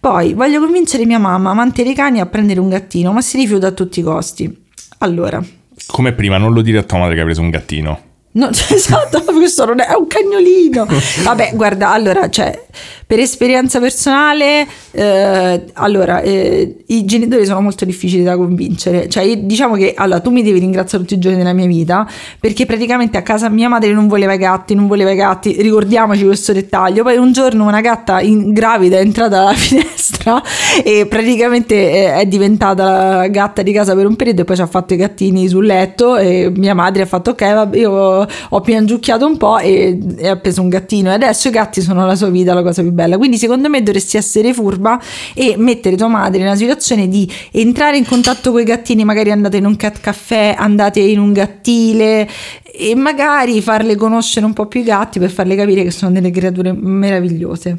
Poi 0.00 0.32
voglio 0.34 0.60
convincere 0.60 1.04
mia 1.06 1.18
mamma, 1.18 1.50
amante 1.50 1.82
dei 1.82 1.94
cani, 1.94 2.20
a 2.20 2.26
prendere 2.26 2.60
un 2.60 2.68
gattino, 2.68 3.10
ma 3.12 3.20
si 3.20 3.36
rifiuta 3.36 3.66
a 3.66 3.72
tutti 3.72 3.98
i 3.98 4.02
costi. 4.04 4.64
Allora, 4.98 5.42
Come 5.86 6.12
prima, 6.12 6.38
non 6.38 6.52
lo 6.52 6.62
dire 6.62 6.78
a 6.78 6.82
tua 6.82 6.98
madre 6.98 7.14
che 7.14 7.20
hai 7.20 7.26
preso 7.26 7.40
un 7.40 7.50
gattino. 7.50 8.00
No, 8.32 8.50
esatto, 8.52 9.22
questo 9.24 9.64
non 9.64 9.80
è, 9.80 9.86
è 9.86 9.94
un 9.94 10.06
cagnolino. 10.06 10.86
Vabbè, 11.24 11.52
guarda, 11.54 11.90
allora, 11.90 12.28
cioè, 12.28 12.66
per 13.08 13.20
esperienza 13.20 13.80
personale, 13.80 14.66
eh, 14.90 15.64
allora, 15.72 16.20
eh, 16.20 16.84
i 16.88 17.06
genitori 17.06 17.46
sono 17.46 17.62
molto 17.62 17.86
difficili 17.86 18.22
da 18.22 18.36
convincere. 18.36 19.08
Cioè, 19.08 19.22
io- 19.22 19.36
diciamo 19.40 19.76
che, 19.76 19.94
allora, 19.96 20.20
tu 20.20 20.28
mi 20.30 20.42
devi 20.42 20.58
ringraziare 20.58 21.04
tutti 21.04 21.14
i 21.16 21.18
giorni 21.18 21.38
della 21.38 21.54
mia 21.54 21.64
vita, 21.64 22.06
perché 22.38 22.66
praticamente 22.66 23.16
a 23.16 23.22
casa 23.22 23.48
mia 23.48 23.70
madre 23.70 23.94
non 23.94 24.08
voleva 24.08 24.34
i 24.34 24.36
gatti, 24.36 24.74
non 24.74 24.86
voleva 24.86 25.10
i 25.10 25.16
gatti, 25.16 25.56
ricordiamoci 25.62 26.22
questo 26.26 26.52
dettaglio. 26.52 27.02
Poi 27.02 27.16
un 27.16 27.32
giorno 27.32 27.66
una 27.66 27.80
gatta 27.80 28.20
in- 28.20 28.52
gravida 28.52 28.98
è 28.98 29.00
entrata 29.00 29.36
dalla 29.36 29.54
finestra 29.56 30.42
e 30.84 31.06
praticamente 31.08 31.74
eh, 31.74 32.14
è 32.14 32.26
diventata 32.26 33.26
gatta 33.28 33.62
di 33.62 33.72
casa 33.72 33.94
per 33.94 34.04
un 34.04 34.16
periodo 34.16 34.42
e 34.42 34.44
poi 34.44 34.56
ci 34.56 34.60
ha 34.60 34.66
fatto 34.66 34.92
i 34.92 34.98
gattini 34.98 35.48
sul 35.48 35.64
letto 35.64 36.16
e 36.18 36.52
mia 36.54 36.74
madre 36.74 37.04
ha 37.04 37.06
fatto 37.06 37.30
ok, 37.30 37.54
vabbè, 37.54 37.78
io 37.78 38.26
ho 38.50 38.60
piangiucchiato 38.60 39.24
un 39.24 39.38
po' 39.38 39.56
e, 39.56 39.98
e 40.18 40.28
ha 40.28 40.36
preso 40.36 40.60
un 40.60 40.68
gattino 40.68 41.08
e 41.08 41.14
adesso 41.14 41.48
i 41.48 41.50
gatti 41.50 41.80
sono 41.80 42.04
la 42.04 42.14
sua 42.14 42.28
vita, 42.28 42.52
la 42.52 42.62
cosa 42.62 42.82
più 42.82 42.90
bella. 42.90 42.96
Quindi 43.16 43.36
secondo 43.36 43.68
me 43.68 43.82
dovresti 43.82 44.16
essere 44.16 44.52
furba 44.52 45.00
e 45.34 45.54
mettere 45.56 45.96
tua 45.96 46.08
madre 46.08 46.38
in 46.38 46.46
una 46.46 46.56
situazione 46.56 47.08
di 47.08 47.30
entrare 47.52 47.96
in 47.96 48.06
contatto 48.06 48.50
con 48.50 48.60
i 48.60 48.64
gattini, 48.64 49.04
magari 49.04 49.30
andate 49.30 49.58
in 49.58 49.66
un 49.66 49.76
cat 49.76 50.00
caffè, 50.00 50.54
andate 50.58 51.00
in 51.00 51.18
un 51.18 51.32
gattile 51.32 52.28
e 52.72 52.94
magari 52.94 53.60
farle 53.60 53.96
conoscere 53.96 54.46
un 54.46 54.52
po' 54.52 54.66
più 54.66 54.80
i 54.80 54.84
gatti 54.84 55.18
per 55.18 55.30
farle 55.30 55.56
capire 55.56 55.82
che 55.82 55.90
sono 55.90 56.12
delle 56.12 56.30
creature 56.30 56.72
meravigliose. 56.72 57.76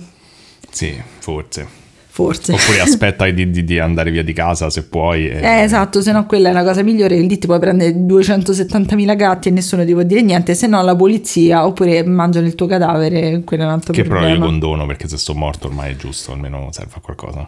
Sì, 0.70 0.96
forse. 1.20 1.89
Forse. 2.24 2.52
Oppure 2.54 2.82
aspetta 2.84 3.30
di, 3.30 3.50
di- 3.50 3.64
di 3.64 3.80
andare 3.80 4.12
via 4.12 4.24
di 4.24 4.34
casa 4.34 4.70
se 4.70 4.84
puoi. 4.84 5.28
e- 5.30 5.40
Eh, 5.42 5.62
esatto, 5.62 6.02
se 6.02 6.12
no 6.12 6.26
quella 6.26 6.50
è 6.50 6.52
la 6.52 6.64
cosa 6.64 6.82
migliore, 6.84 7.18
lì 7.18 7.38
ti 7.38 7.48
puoi 7.48 7.60
prendere 7.60 7.92
270.000 7.96 9.16
gatti 9.16 9.48
e 9.48 9.52
nessuno 9.52 9.86
ti 9.86 9.94
può 9.94 10.04
dire 10.04 10.22
niente, 10.22 10.54
se 10.56 10.68
no 10.68 10.82
la 10.82 10.96
polizia 10.96 11.66
oppure 11.66 12.04
mangiano 12.04 12.46
il 12.48 12.56
tuo 12.56 12.66
cadavere, 12.68 13.42
quello 13.46 13.64
è 13.64 13.66
un 13.66 13.72
altro 13.72 13.94
Che 13.94 14.04
però 14.04 14.16
io 14.16 14.22
problema. 14.22 14.46
condono 14.46 14.86
perché 14.86 15.08
se 15.08 15.18
sto 15.18 15.34
morto 15.34 15.68
ormai 15.68 15.94
è 15.94 15.96
giusto, 15.96 16.32
almeno 16.34 16.68
serve 16.72 16.94
a 16.96 17.00
qualcosa. 17.00 17.48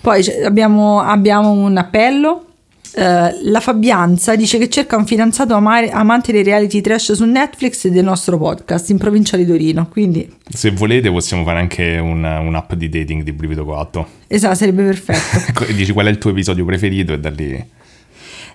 Poi 0.00 0.22
abbiamo, 0.44 1.00
abbiamo 1.00 1.50
un 1.52 1.76
appello. 1.76 2.44
Eh, 2.94 3.30
la 3.44 3.60
Fabianza 3.60 4.34
dice 4.36 4.58
che 4.58 4.68
cerca 4.68 4.96
un 4.96 5.06
fidanzato 5.06 5.54
ama- 5.54 5.88
amante 5.90 6.32
dei 6.32 6.42
reality 6.42 6.80
trash 6.80 7.12
su 7.12 7.24
Netflix 7.24 7.84
e 7.84 7.90
del 7.90 8.04
nostro 8.04 8.36
podcast 8.38 8.90
in 8.90 8.98
provincia 8.98 9.36
di 9.36 9.46
Torino. 9.46 9.88
Quindi, 9.88 10.28
Se 10.48 10.70
volete 10.70 11.10
possiamo 11.10 11.44
fare 11.44 11.60
anche 11.60 11.98
un- 11.98 12.24
un'app 12.24 12.72
di 12.74 12.88
dating 12.88 13.22
di 13.22 13.32
Brivido 13.32 13.64
4. 13.64 14.06
esatto, 14.26 14.54
sarebbe 14.56 14.82
perfetto. 14.84 15.64
E 15.70 15.74
dici 15.74 15.92
qual 15.92 16.06
è 16.06 16.10
il 16.10 16.18
tuo 16.18 16.30
episodio 16.30 16.64
preferito 16.64 17.12
e 17.12 17.18
da 17.20 17.30
lì... 17.30 17.64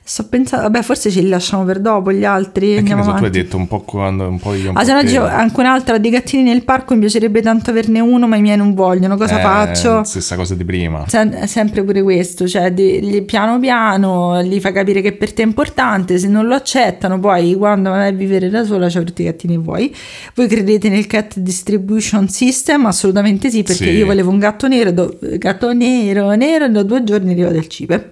Sto 0.08 0.28
pensando, 0.28 0.66
vabbè, 0.70 0.84
forse 0.84 1.10
ce 1.10 1.20
li 1.22 1.30
lasciamo 1.30 1.64
per 1.64 1.80
dopo 1.80 2.12
gli 2.12 2.24
altri. 2.24 2.76
Perché 2.76 2.92
andiamo 2.92 3.06
ne 3.06 3.10
so, 3.10 3.18
tu 3.18 3.24
hai 3.24 3.32
detto 3.32 3.58
un 3.58 3.68
po' 3.68 3.80
quando 3.82 4.28
un 4.28 4.38
po' 4.40 4.54
io 4.54 4.70
un 4.70 4.78
Ah, 4.78 4.82
po' 4.82 4.86
se 4.86 4.94
no 4.94 5.02
dicevo 5.02 5.26
anche 5.26 5.60
un'altra 5.60 5.98
dei 5.98 6.12
gattini 6.12 6.44
nel 6.44 6.64
parco 6.64 6.94
mi 6.94 7.00
piacerebbe 7.00 7.42
tanto 7.42 7.72
averne 7.72 8.00
uno, 8.02 8.28
ma 8.28 8.36
i 8.36 8.42
miei 8.42 8.56
non 8.56 8.76
vogliono. 8.76 9.18
Cosa 9.18 9.40
Eh, 9.40 9.42
faccio? 9.42 10.04
Stessa 10.04 10.36
cosa 10.36 10.54
di 10.54 10.64
prima. 10.64 11.06
Sem- 11.08 11.46
sempre 11.46 11.84
pure 11.84 12.04
questo, 12.04 12.48
cioè 12.48 12.72
di- 12.72 13.02
gli- 13.02 13.24
piano 13.24 13.58
piano 13.58 14.44
gli 14.44 14.60
fai 14.60 14.74
capire 14.74 15.02
che 15.02 15.14
per 15.14 15.34
te 15.34 15.42
è 15.42 15.46
importante, 15.48 16.20
se 16.20 16.28
non 16.28 16.46
lo 16.46 16.54
accettano 16.54 17.20
poi 17.20 17.56
quando 17.56 17.90
vai 17.90 18.10
a 18.10 18.12
vivere 18.12 18.50
da 18.52 18.64
sola 18.64 18.88
c'hai 18.88 19.06
tutti 19.06 19.24
i 19.24 19.26
gattini 19.26 19.56
che 19.56 19.60
vuoi. 19.60 19.96
Voi 20.36 20.48
credete 20.48 20.88
nel 20.88 21.08
cat 21.08 21.40
distribution 21.40 22.30
system? 22.30 22.86
Assolutamente 22.86 23.50
sì, 23.50 23.64
perché 23.64 23.86
Sì. 23.86 23.90
io 23.90 24.06
volevo 24.06 24.30
un 24.30 24.38
gatto 24.38 24.68
nero, 24.68 24.92
do- 24.92 25.18
gatto 25.40 25.74
nero, 25.74 26.30
nero, 26.36 26.66
e 26.66 26.70
da 26.70 26.84
due 26.84 27.04
giorni 27.04 27.32
arriva 27.32 27.50
del 27.50 27.68
cipe. 27.68 28.12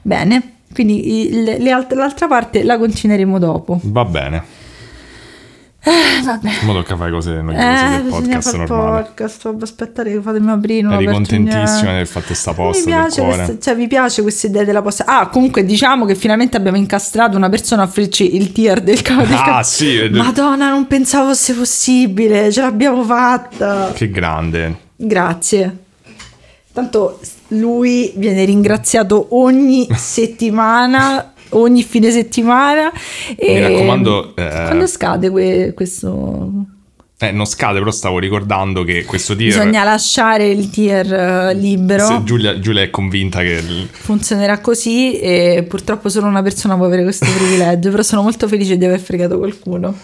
Bene, 0.00 0.52
quindi 0.74 1.28
il- 1.28 1.42
le 1.58 1.70
alt- 1.70 1.92
l'altra 1.94 2.26
parte 2.26 2.62
la 2.64 2.76
continueremo 2.76 3.38
dopo. 3.38 3.80
Va 3.84 4.04
bene. 4.04 4.44
vabbè. 6.24 6.50
Ora 6.66 6.80
tocca 6.80 6.96
fare 6.96 7.10
cose 7.10 7.42
noiose 7.42 7.62
Eh, 7.62 8.02
del 8.02 8.10
podcast 8.10 8.56
normale. 8.56 9.02
podcast, 9.02 9.54
aspettate 9.60 10.12
che 10.12 10.20
fatemi 10.22 10.50
aprire 10.50 10.94
Eri 10.94 11.04
contentissima 11.04 11.80
di 11.82 11.86
aver 11.88 12.06
fatto 12.06 12.32
sta 12.32 12.54
posta 12.54 12.88
mi 12.88 12.96
del 12.96 13.02
piace, 13.02 13.22
questa, 13.22 13.58
cioè, 13.60 13.74
mi 13.74 13.86
piace 13.86 14.22
questa 14.22 14.46
idea 14.46 14.64
della 14.64 14.80
posta. 14.80 15.04
Ah, 15.06 15.28
comunque 15.28 15.62
diciamo 15.66 16.06
che 16.06 16.14
finalmente 16.14 16.56
abbiamo 16.56 16.78
incastrato 16.78 17.36
una 17.36 17.50
persona 17.50 17.82
a 17.82 17.84
offrirci 17.84 18.34
il 18.34 18.52
tier 18.52 18.80
del 18.80 19.02
cavo 19.02 19.24
del 19.24 19.34
Ah, 19.34 19.44
ca- 19.44 19.62
sì, 19.62 19.94
ed- 19.98 20.14
Madonna, 20.14 20.70
non 20.70 20.86
pensavo 20.86 21.28
fosse 21.28 21.52
possibile, 21.52 22.50
ce 22.50 22.62
l'abbiamo 22.62 23.02
fatta. 23.04 23.92
Che 23.94 24.10
grande. 24.10 24.74
Grazie. 24.96 25.78
Tanto 26.72 27.20
lui 27.48 28.12
viene 28.16 28.44
ringraziato 28.44 29.28
ogni 29.30 29.86
settimana, 29.94 31.32
ogni 31.50 31.82
fine 31.82 32.10
settimana. 32.10 32.90
Mi 33.40 33.60
raccomando, 33.60 34.34
eh, 34.36 34.48
Quando 34.66 34.86
scade 34.86 35.30
que- 35.30 35.72
questo? 35.74 36.66
Eh, 37.28 37.32
non 37.32 37.46
scade, 37.46 37.78
però 37.78 37.90
stavo 37.90 38.18
ricordando 38.18 38.84
che 38.84 39.04
questo 39.04 39.34
tier... 39.34 39.56
Bisogna 39.56 39.84
lasciare 39.84 40.48
il 40.48 40.70
tier 40.70 41.12
eh, 41.12 41.54
libero. 41.54 42.22
Giulia, 42.24 42.58
Giulia 42.58 42.82
è 42.82 42.90
convinta 42.90 43.40
che... 43.40 43.62
il- 43.66 43.88
funzionerà 43.90 44.58
così 44.58 45.18
e 45.18 45.64
purtroppo 45.68 46.08
solo 46.08 46.26
una 46.26 46.42
persona 46.42 46.76
può 46.76 46.86
avere 46.86 47.02
questo 47.02 47.26
privilegio, 47.34 47.90
però 47.90 48.02
sono 48.02 48.22
molto 48.22 48.48
felice 48.48 48.76
di 48.76 48.84
aver 48.84 49.00
fregato 49.00 49.38
qualcuno. 49.38 49.94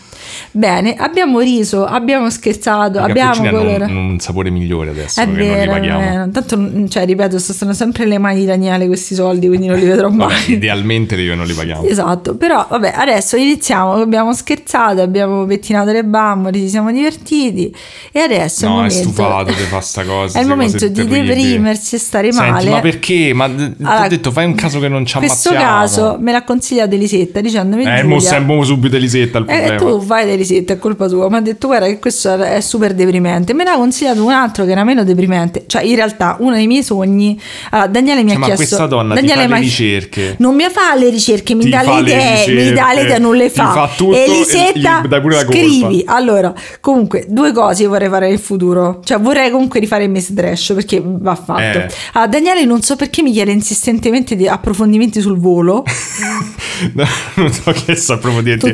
Bene, 0.52 0.94
abbiamo 0.94 1.40
riso, 1.40 1.84
abbiamo 1.84 2.30
scherzato, 2.30 2.98
i 2.98 3.02
abbiamo 3.02 3.32
hanno 3.32 3.50
colore. 3.50 3.84
un, 3.84 4.18
sapore 4.20 4.50
migliore 4.50 4.90
adesso 4.90 5.20
È 5.20 5.24
che 5.24 5.30
non 5.30 5.38
li 5.40 5.48
vero, 5.48 5.72
vero. 5.72 6.28
Tanto, 6.30 6.88
cioè, 6.88 7.04
ripeto, 7.04 7.38
sono 7.38 7.72
sempre 7.72 8.04
le 8.06 8.18
mani 8.18 8.40
di 8.40 8.46
Daniele 8.46 8.86
questi 8.86 9.14
soldi, 9.14 9.46
quindi 9.48 9.66
non 9.66 9.78
li 9.78 9.86
vedrò 9.86 10.08
mai. 10.08 10.28
Vabbè, 10.28 10.50
idealmente 10.52 11.16
io 11.16 11.34
non 11.34 11.46
li 11.46 11.52
paghiamo. 11.52 11.84
Esatto, 11.84 12.34
però 12.36 12.66
vabbè, 12.68 12.92
adesso 12.96 13.36
iniziamo, 13.36 13.94
abbiamo 13.94 14.32
scherzato, 14.32 15.00
abbiamo 15.02 15.44
pettinato 15.46 15.90
le 15.90 16.04
bambole, 16.04 16.58
ci 16.58 16.68
siamo 16.68 16.92
divertiti 16.92 17.09
e 18.12 18.18
adesso 18.20 18.64
è 18.64 18.68
il 18.68 18.70
No, 18.74 18.78
è 18.80 18.82
momento, 18.84 18.94
stufato 19.10 19.44
di 19.52 19.52
fare 19.64 19.82
sta 19.82 20.04
cosa. 20.04 20.38
è 20.38 20.42
il 20.42 20.48
momento 20.48 20.88
di 20.88 21.04
deprimersi 21.06 21.94
e 21.94 21.98
stare 21.98 22.32
Senti, 22.32 22.50
male. 22.50 22.70
ma 22.70 22.80
perché? 22.80 23.32
Ma 23.34 23.48
d- 23.48 23.76
ti 23.76 23.82
Allora, 23.84 24.04
ho 24.04 24.08
detto, 24.08 24.30
fai 24.30 24.44
un 24.46 24.54
caso 24.54 24.78
che 24.80 24.88
non 24.88 25.04
ci 25.06 25.16
In 25.18 25.24
questo 25.24 25.48
ammazziamo. 25.50 25.78
caso 25.80 26.16
me 26.20 26.32
l'ha 26.32 26.44
consigliato 26.44 26.94
Elisetta 26.94 27.40
dicendomi 27.40 27.84
Eh, 27.84 28.02
mo 28.02 28.18
siamo 28.20 28.62
subito 28.64 28.96
Elisetta 28.96 29.38
il 29.38 29.44
eh, 29.48 29.56
problema. 29.56 29.76
tu 29.76 30.00
fai 30.00 30.30
Elisetta, 30.30 30.72
è 30.74 30.78
colpa 30.78 31.08
tua. 31.08 31.28
Mi 31.28 31.36
ha 31.36 31.40
detto 31.40 31.66
guarda 31.66 31.86
che 31.86 31.98
questo 31.98 32.34
è 32.42 32.60
super 32.60 32.94
deprimente. 32.94 33.52
Me 33.54 33.64
ne 33.64 33.70
ha 33.70 33.76
consigliato 33.76 34.24
un 34.24 34.30
altro 34.32 34.64
che 34.64 34.70
era 34.72 34.84
meno 34.84 35.04
deprimente. 35.04 35.64
Cioè, 35.66 35.82
in 35.82 35.94
realtà, 35.96 36.36
uno 36.40 36.54
dei 36.54 36.66
miei 36.66 36.82
sogni. 36.82 37.40
Allora, 37.70 37.88
Daniele 37.88 38.22
mi 38.22 38.28
Cioè, 38.28 38.36
ha 38.36 38.38
ma 38.40 38.46
chiesto. 38.46 38.64
questa 38.66 38.86
donna 38.86 39.14
ti 39.14 39.20
Daniele 39.26 39.48
fa 39.48 39.54
le 39.54 39.60
ricerche. 39.60 40.34
Non 40.38 40.54
mi 40.54 40.64
fa 40.70 40.94
le 40.96 41.10
ricerche, 41.10 41.54
mi 41.54 41.64
Ti 41.64 41.70
dà 41.70 41.82
le 41.82 42.00
idee, 42.00 42.46
mi 42.54 42.72
dà 42.72 42.92
le 42.94 43.02
idee, 43.02 43.18
non 43.18 43.36
le 43.36 43.46
ti 43.50 43.54
fa. 43.58 43.72
fa 43.72 43.90
tutto 43.96 44.14
e 44.16 44.24
Elisetta, 44.24 45.00
gli 45.02 45.06
dai 45.08 45.20
pure 45.20 45.34
la 45.36 45.44
colpa. 45.44 45.60
scrivi. 45.60 46.02
Allora, 46.06 46.52
comunque, 46.80 46.99
due 47.28 47.52
cose 47.52 47.86
vorrei 47.86 48.08
fare 48.08 48.28
nel 48.28 48.38
futuro. 48.38 49.00
Cioè, 49.04 49.18
vorrei 49.18 49.50
comunque 49.50 49.80
rifare 49.80 50.04
il 50.04 50.10
Miss 50.10 50.32
Trash 50.34 50.72
perché 50.74 51.02
va 51.04 51.34
fatto. 51.34 51.78
Eh. 51.78 51.88
Allora, 52.12 52.30
Daniele 52.30 52.64
non 52.64 52.82
so 52.82 52.96
perché 52.96 53.22
mi 53.22 53.32
chiede 53.32 53.52
insistentemente 53.52 54.36
di 54.36 54.46
approfondimenti 54.46 55.20
sul 55.20 55.38
volo. 55.38 55.84
non 57.36 57.52
so 57.52 57.72
che 57.72 57.96
so 57.96 58.18
ogni 58.22 58.38
Ho 58.38 58.42
detto 58.42 58.72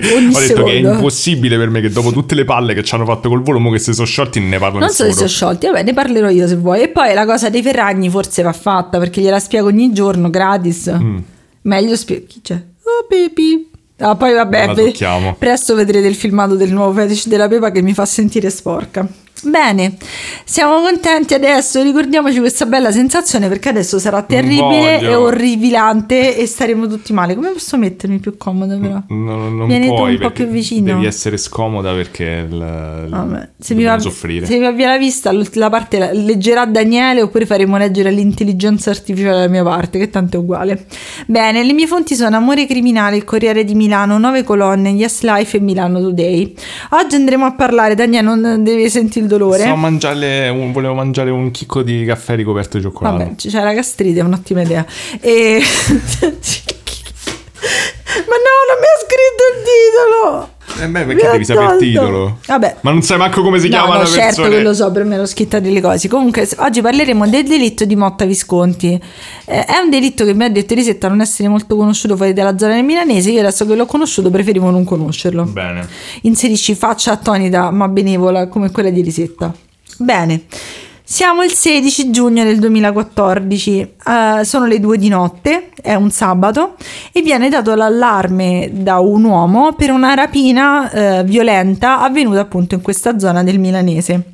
che 0.64 0.72
è 0.72 0.74
impossibile 0.74 1.56
per 1.56 1.70
me 1.70 1.80
che 1.80 1.90
dopo 1.90 2.12
tutte 2.12 2.34
le 2.34 2.44
palle 2.44 2.74
che 2.74 2.82
ci 2.82 2.94
hanno 2.94 3.04
fatto 3.04 3.28
col 3.28 3.42
volo, 3.42 3.58
mo 3.58 3.70
che 3.70 3.78
si 3.78 3.92
sono 3.92 4.06
sciolti, 4.06 4.40
ne 4.40 4.58
parlo 4.58 4.78
Non 4.78 4.88
so 4.88 4.94
se 4.94 5.04
nessuno. 5.04 5.26
sono 5.26 5.28
sciolti, 5.28 5.66
vabbè, 5.66 5.82
ne 5.82 5.92
parlerò 5.92 6.28
io 6.28 6.46
se 6.46 6.56
vuoi. 6.56 6.82
E 6.82 6.88
poi 6.88 7.14
la 7.14 7.26
cosa 7.26 7.50
dei 7.50 7.62
Ferragni 7.62 8.08
forse 8.08 8.42
va 8.42 8.52
fatta 8.52 8.98
perché 8.98 9.20
gliela 9.20 9.38
spiego 9.38 9.66
ogni 9.68 9.92
giorno 9.92 10.30
gratis. 10.30 10.92
Mm. 10.96 11.18
Meglio 11.62 11.96
spiego. 11.96 12.26
Chi 12.28 12.40
c'è? 12.42 12.54
Oh, 12.54 13.06
Pepi. 13.08 13.74
Ah, 13.98 14.14
poi 14.14 14.34
vabbè, 14.34 14.66
ve- 14.74 14.92
presto 15.38 15.74
vedrete 15.74 16.06
il 16.06 16.14
filmato 16.14 16.54
del 16.54 16.70
nuovo 16.72 16.92
fetish 17.00 17.28
della 17.28 17.48
Pepa 17.48 17.70
che 17.70 17.80
mi 17.82 17.94
fa 17.94 18.04
sentire 18.04 18.50
sporca. 18.50 19.06
Bene, 19.42 19.96
siamo 20.44 20.80
contenti 20.80 21.34
adesso, 21.34 21.82
ricordiamoci 21.82 22.38
questa 22.38 22.64
bella 22.64 22.90
sensazione 22.90 23.48
perché 23.48 23.68
adesso 23.68 23.98
sarà 23.98 24.22
terribile 24.22 24.98
e 24.98 25.14
orribilante 25.14 26.36
e 26.36 26.46
staremo 26.46 26.86
tutti 26.88 27.12
male. 27.12 27.34
Come 27.34 27.50
posso 27.50 27.76
mettermi 27.76 28.18
più 28.18 28.36
comoda 28.38 28.76
però? 28.78 29.02
Non, 29.08 29.56
non 29.56 29.66
Vieni 29.66 29.86
puoi 29.88 30.14
un 30.14 30.20
po' 30.20 30.30
più 30.30 30.46
vicino. 30.46 30.94
Devi 30.94 31.06
essere 31.06 31.36
scomoda 31.36 31.92
perché 31.92 32.46
il, 32.48 33.06
Vabbè, 33.08 33.48
se, 33.58 33.74
mi 33.74 33.84
va, 33.84 33.98
soffrire. 33.98 34.46
se 34.46 34.54
mi 34.54 34.62
va 34.62 34.72
via 34.72 34.88
la 34.88 34.98
vista, 34.98 35.30
la 35.32 35.70
parte 35.70 35.98
la- 35.98 36.12
leggerà 36.12 36.64
Daniele 36.64 37.20
oppure 37.22 37.44
faremo 37.44 37.76
leggere 37.76 38.10
l'intelligenza 38.10 38.90
artificiale 38.90 39.36
dalla 39.36 39.48
mia 39.48 39.62
parte, 39.62 39.98
che 39.98 40.08
tanto 40.08 40.38
è 40.38 40.40
uguale. 40.40 40.86
Bene, 41.26 41.62
le 41.62 41.72
mie 41.74 41.86
fonti 41.86 42.14
sono 42.14 42.36
Amore 42.36 42.66
Criminale, 42.66 43.16
il 43.16 43.24
Corriere 43.24 43.64
di 43.64 43.74
Milano, 43.74 44.16
Nove 44.18 44.44
Colonne, 44.44 44.88
Yes 44.90 45.20
Life 45.22 45.58
e 45.58 45.60
Milano 45.60 46.00
Today. 46.00 46.54
Oggi 46.90 47.16
andremo 47.16 47.44
a 47.44 47.52
parlare, 47.52 47.94
Daniele 47.94 48.34
non 48.34 48.62
devi 48.64 48.88
sentire 48.88 49.24
il 49.26 49.32
dolore. 49.32 49.64
So 49.64 49.76
mangiare 49.76 50.48
un- 50.48 50.72
volevo 50.72 50.94
mangiare 50.94 51.30
un 51.30 51.50
chicco 51.50 51.82
di 51.82 52.04
caffè 52.04 52.34
ricoperto 52.36 52.76
di 52.78 52.82
cioccolato. 52.82 53.16
Vabbè, 53.18 53.34
c'è 53.34 53.62
la 53.62 53.72
gastrite, 53.74 54.20
è 54.20 54.22
un'ottima 54.22 54.62
idea. 54.62 54.86
E... 55.20 55.60
Ma 57.60 58.36
no, 58.36 58.54
non 58.68 58.78
mi 58.80 58.86
ha 58.86 58.98
scritto 59.04 59.42
il 59.52 59.62
titolo! 59.64 60.54
Eh 60.78 60.88
beh, 60.88 61.04
perché 61.04 61.30
devi 61.30 61.44
sapere 61.44 61.72
il 61.74 61.78
titolo? 61.78 62.38
Vabbè. 62.46 62.76
Ma 62.82 62.90
non 62.90 63.00
sai 63.02 63.16
manco 63.16 63.42
come 63.42 63.58
si 63.58 63.68
No, 63.68 63.76
chiama 63.76 63.94
no, 63.94 64.00
la 64.00 64.06
certo 64.06 64.24
persona. 64.42 64.48
che 64.50 64.60
lo 64.62 64.74
so, 64.74 64.92
per 64.92 65.04
me 65.04 65.16
l'ho 65.16 65.24
scritta 65.26 65.58
delle 65.58 65.80
cose. 65.80 66.06
Comunque, 66.08 66.46
oggi 66.58 66.82
parleremo 66.82 67.26
del 67.28 67.44
delitto 67.44 67.84
di 67.86 67.96
Motta 67.96 68.26
Visconti. 68.26 69.00
Eh, 69.46 69.64
è 69.64 69.78
un 69.82 69.88
delitto 69.88 70.24
che 70.26 70.34
mi 70.34 70.44
ha 70.44 70.50
detto 70.50 70.74
Elisetta 70.74 71.08
non 71.08 71.20
essere 71.22 71.48
molto 71.48 71.76
conosciuto 71.76 72.14
fuori 72.16 72.34
dalla 72.34 72.58
zona 72.58 72.74
del 72.74 72.84
milanese. 72.84 73.30
Io 73.30 73.40
adesso 73.40 73.64
che 73.66 73.74
l'ho 73.74 73.86
conosciuto 73.86 74.28
preferivo 74.30 74.68
non 74.70 74.84
conoscerlo. 74.84 75.44
Bene. 75.44 75.88
Inserisci 76.22 76.74
faccia 76.74 77.12
attonita 77.12 77.70
ma 77.70 77.88
benevola 77.88 78.48
come 78.48 78.70
quella 78.70 78.90
di 78.90 79.00
Elisetta. 79.00 79.54
Bene. 79.96 80.42
Siamo 81.08 81.44
il 81.44 81.52
16 81.52 82.10
giugno 82.10 82.42
del 82.42 82.58
2014, 82.58 83.78
eh, 83.78 84.44
sono 84.44 84.66
le 84.66 84.80
due 84.80 84.98
di 84.98 85.06
notte, 85.06 85.68
è 85.80 85.94
un 85.94 86.10
sabato 86.10 86.74
e 87.12 87.22
viene 87.22 87.48
dato 87.48 87.76
l'allarme 87.76 88.70
da 88.72 88.98
un 88.98 89.22
uomo 89.22 89.74
per 89.74 89.92
una 89.92 90.14
rapina 90.14 90.90
eh, 90.90 91.22
violenta 91.22 92.00
avvenuta 92.00 92.40
appunto 92.40 92.74
in 92.74 92.80
questa 92.82 93.20
zona 93.20 93.44
del 93.44 93.60
milanese. 93.60 94.32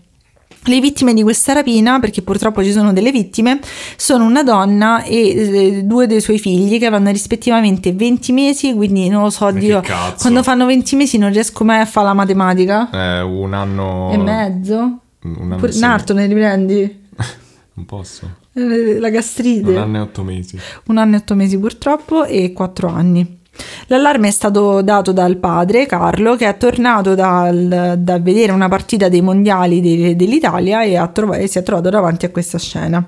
Le 0.64 0.80
vittime 0.80 1.12
di 1.12 1.22
questa 1.22 1.52
rapina, 1.52 2.00
perché 2.00 2.22
purtroppo 2.22 2.64
ci 2.64 2.72
sono 2.72 2.94
delle 2.94 3.10
vittime, 3.10 3.60
sono 3.96 4.24
una 4.24 4.42
donna 4.42 5.02
e 5.02 5.28
eh, 5.28 5.82
due 5.84 6.06
dei 6.06 6.22
suoi 6.22 6.38
figli 6.38 6.78
che 6.78 6.86
avranno 6.86 7.10
rispettivamente 7.10 7.92
20 7.92 8.32
mesi, 8.32 8.72
quindi 8.72 9.10
non 9.10 9.24
lo 9.24 9.30
so, 9.30 9.50
Dio, 9.50 9.82
quando 10.18 10.42
fanno 10.42 10.64
20 10.64 10.96
mesi 10.96 11.18
non 11.18 11.32
riesco 11.32 11.64
mai 11.64 11.80
a 11.80 11.84
fare 11.84 12.06
la 12.06 12.14
matematica. 12.14 12.88
Eh, 12.90 13.20
un 13.20 13.52
anno... 13.52 14.10
E 14.10 14.16
mezzo? 14.16 14.96
Un 15.22 15.36
anno 15.42 15.56
Pure- 15.56 15.70
e 15.70 15.72
sei 15.72 15.80
Narto 15.80 16.12
ne 16.14 16.26
riprendi? 16.26 17.00
Non 17.74 17.86
posso. 17.86 18.28
Eh, 18.52 18.98
La 18.98 19.08
gastrite. 19.08 19.70
Un 19.70 19.76
anno 19.78 19.96
e 19.96 20.00
otto 20.00 20.22
mesi. 20.22 20.58
un 20.88 20.98
anno 20.98 21.14
e 21.14 21.18
otto 21.18 21.34
mesi 21.34 21.58
purtroppo 21.58 22.24
e 22.24 22.52
quattro 22.52 22.88
anni. 22.88 23.40
L'allarme 23.86 24.28
è 24.28 24.30
stato 24.30 24.82
dato 24.82 25.12
dal 25.12 25.36
padre 25.36 25.86
Carlo 25.86 26.36
che 26.36 26.46
è 26.48 26.56
tornato 26.56 27.14
dal- 27.14 27.94
da 27.98 28.18
vedere 28.18 28.52
una 28.52 28.68
partita 28.68 29.08
dei 29.08 29.20
mondiali 29.22 29.80
de- 29.80 30.16
dell'Italia 30.16 30.82
e, 30.84 31.10
trova- 31.12 31.36
e 31.36 31.46
si 31.46 31.58
è 31.58 31.62
trovato 31.62 31.88
davanti 31.88 32.26
a 32.26 32.30
questa 32.30 32.58
scena. 32.58 33.02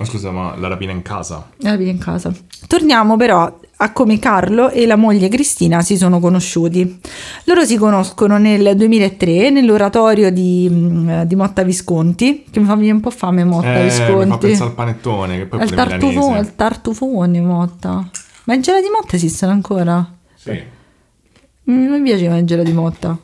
Ma 0.00 0.06
scusa, 0.06 0.30
ma 0.30 0.56
la 0.56 0.66
rapina 0.68 0.92
in 0.92 1.02
casa? 1.02 1.46
La 1.58 1.76
via 1.76 1.90
in 1.90 1.98
casa. 1.98 2.32
Torniamo 2.66 3.18
però 3.18 3.58
a 3.82 3.92
come 3.92 4.18
Carlo 4.18 4.70
e 4.70 4.86
la 4.86 4.96
moglie 4.96 5.28
Cristina 5.28 5.82
si 5.82 5.98
sono 5.98 6.20
conosciuti. 6.20 7.00
Loro 7.44 7.66
si 7.66 7.76
conoscono 7.76 8.38
nel 8.38 8.74
2003 8.76 9.50
nell'oratorio 9.50 10.32
di, 10.32 10.66
mm, 10.70 11.20
di 11.24 11.34
Motta 11.36 11.62
Visconti, 11.64 12.46
che 12.50 12.60
mi 12.60 12.64
fa 12.64 12.76
venire 12.76 12.94
un 12.94 13.00
po' 13.00 13.10
fame 13.10 13.44
Motta 13.44 13.78
Eh, 13.78 13.84
mi 13.84 13.90
fa 13.90 14.06
Visconti. 14.06 14.46
pensare 14.46 14.70
al 14.70 14.74
panettone, 14.74 15.36
che 15.36 15.44
poi 15.44 15.60
Al 15.60 15.70
tartufone, 15.70 16.38
al 16.38 16.54
tartufone 16.54 17.40
Motta. 17.42 18.10
Ma 18.44 18.54
i 18.54 18.60
gelati 18.60 18.86
Motta 18.90 19.16
esistono 19.16 19.52
ancora? 19.52 20.14
Sì. 20.34 20.62
Mi 21.64 21.88
mi 21.88 22.00
piaceva 22.00 22.38
il 22.38 22.46
gelato 22.46 22.70
di 22.70 22.74
Motta. 22.74 23.18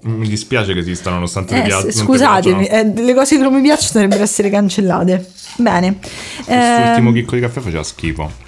Mi 0.00 0.28
dispiace 0.28 0.72
che 0.74 0.78
esistano 0.78 1.16
nonostante 1.16 1.56
Eh, 1.58 1.62
pia- 1.62 1.78
s- 1.78 1.82
non 1.82 1.90
ti 1.90 1.98
scusatemi, 1.98 2.66
piacciono. 2.68 2.92
eh, 2.98 3.02
le 3.02 3.14
cose 3.14 3.36
che 3.36 3.42
non 3.42 3.52
mi 3.54 3.60
piacciono 3.60 3.90
dovrebbero 3.94 4.22
essere 4.22 4.48
cancellate. 4.50 5.28
Bene. 5.56 5.96
Quest'ultimo 6.44 7.08
Ehm, 7.08 7.14
chicco 7.14 7.34
di 7.34 7.40
caffè 7.40 7.60
faceva 7.60 7.82
schifo. 7.82 8.46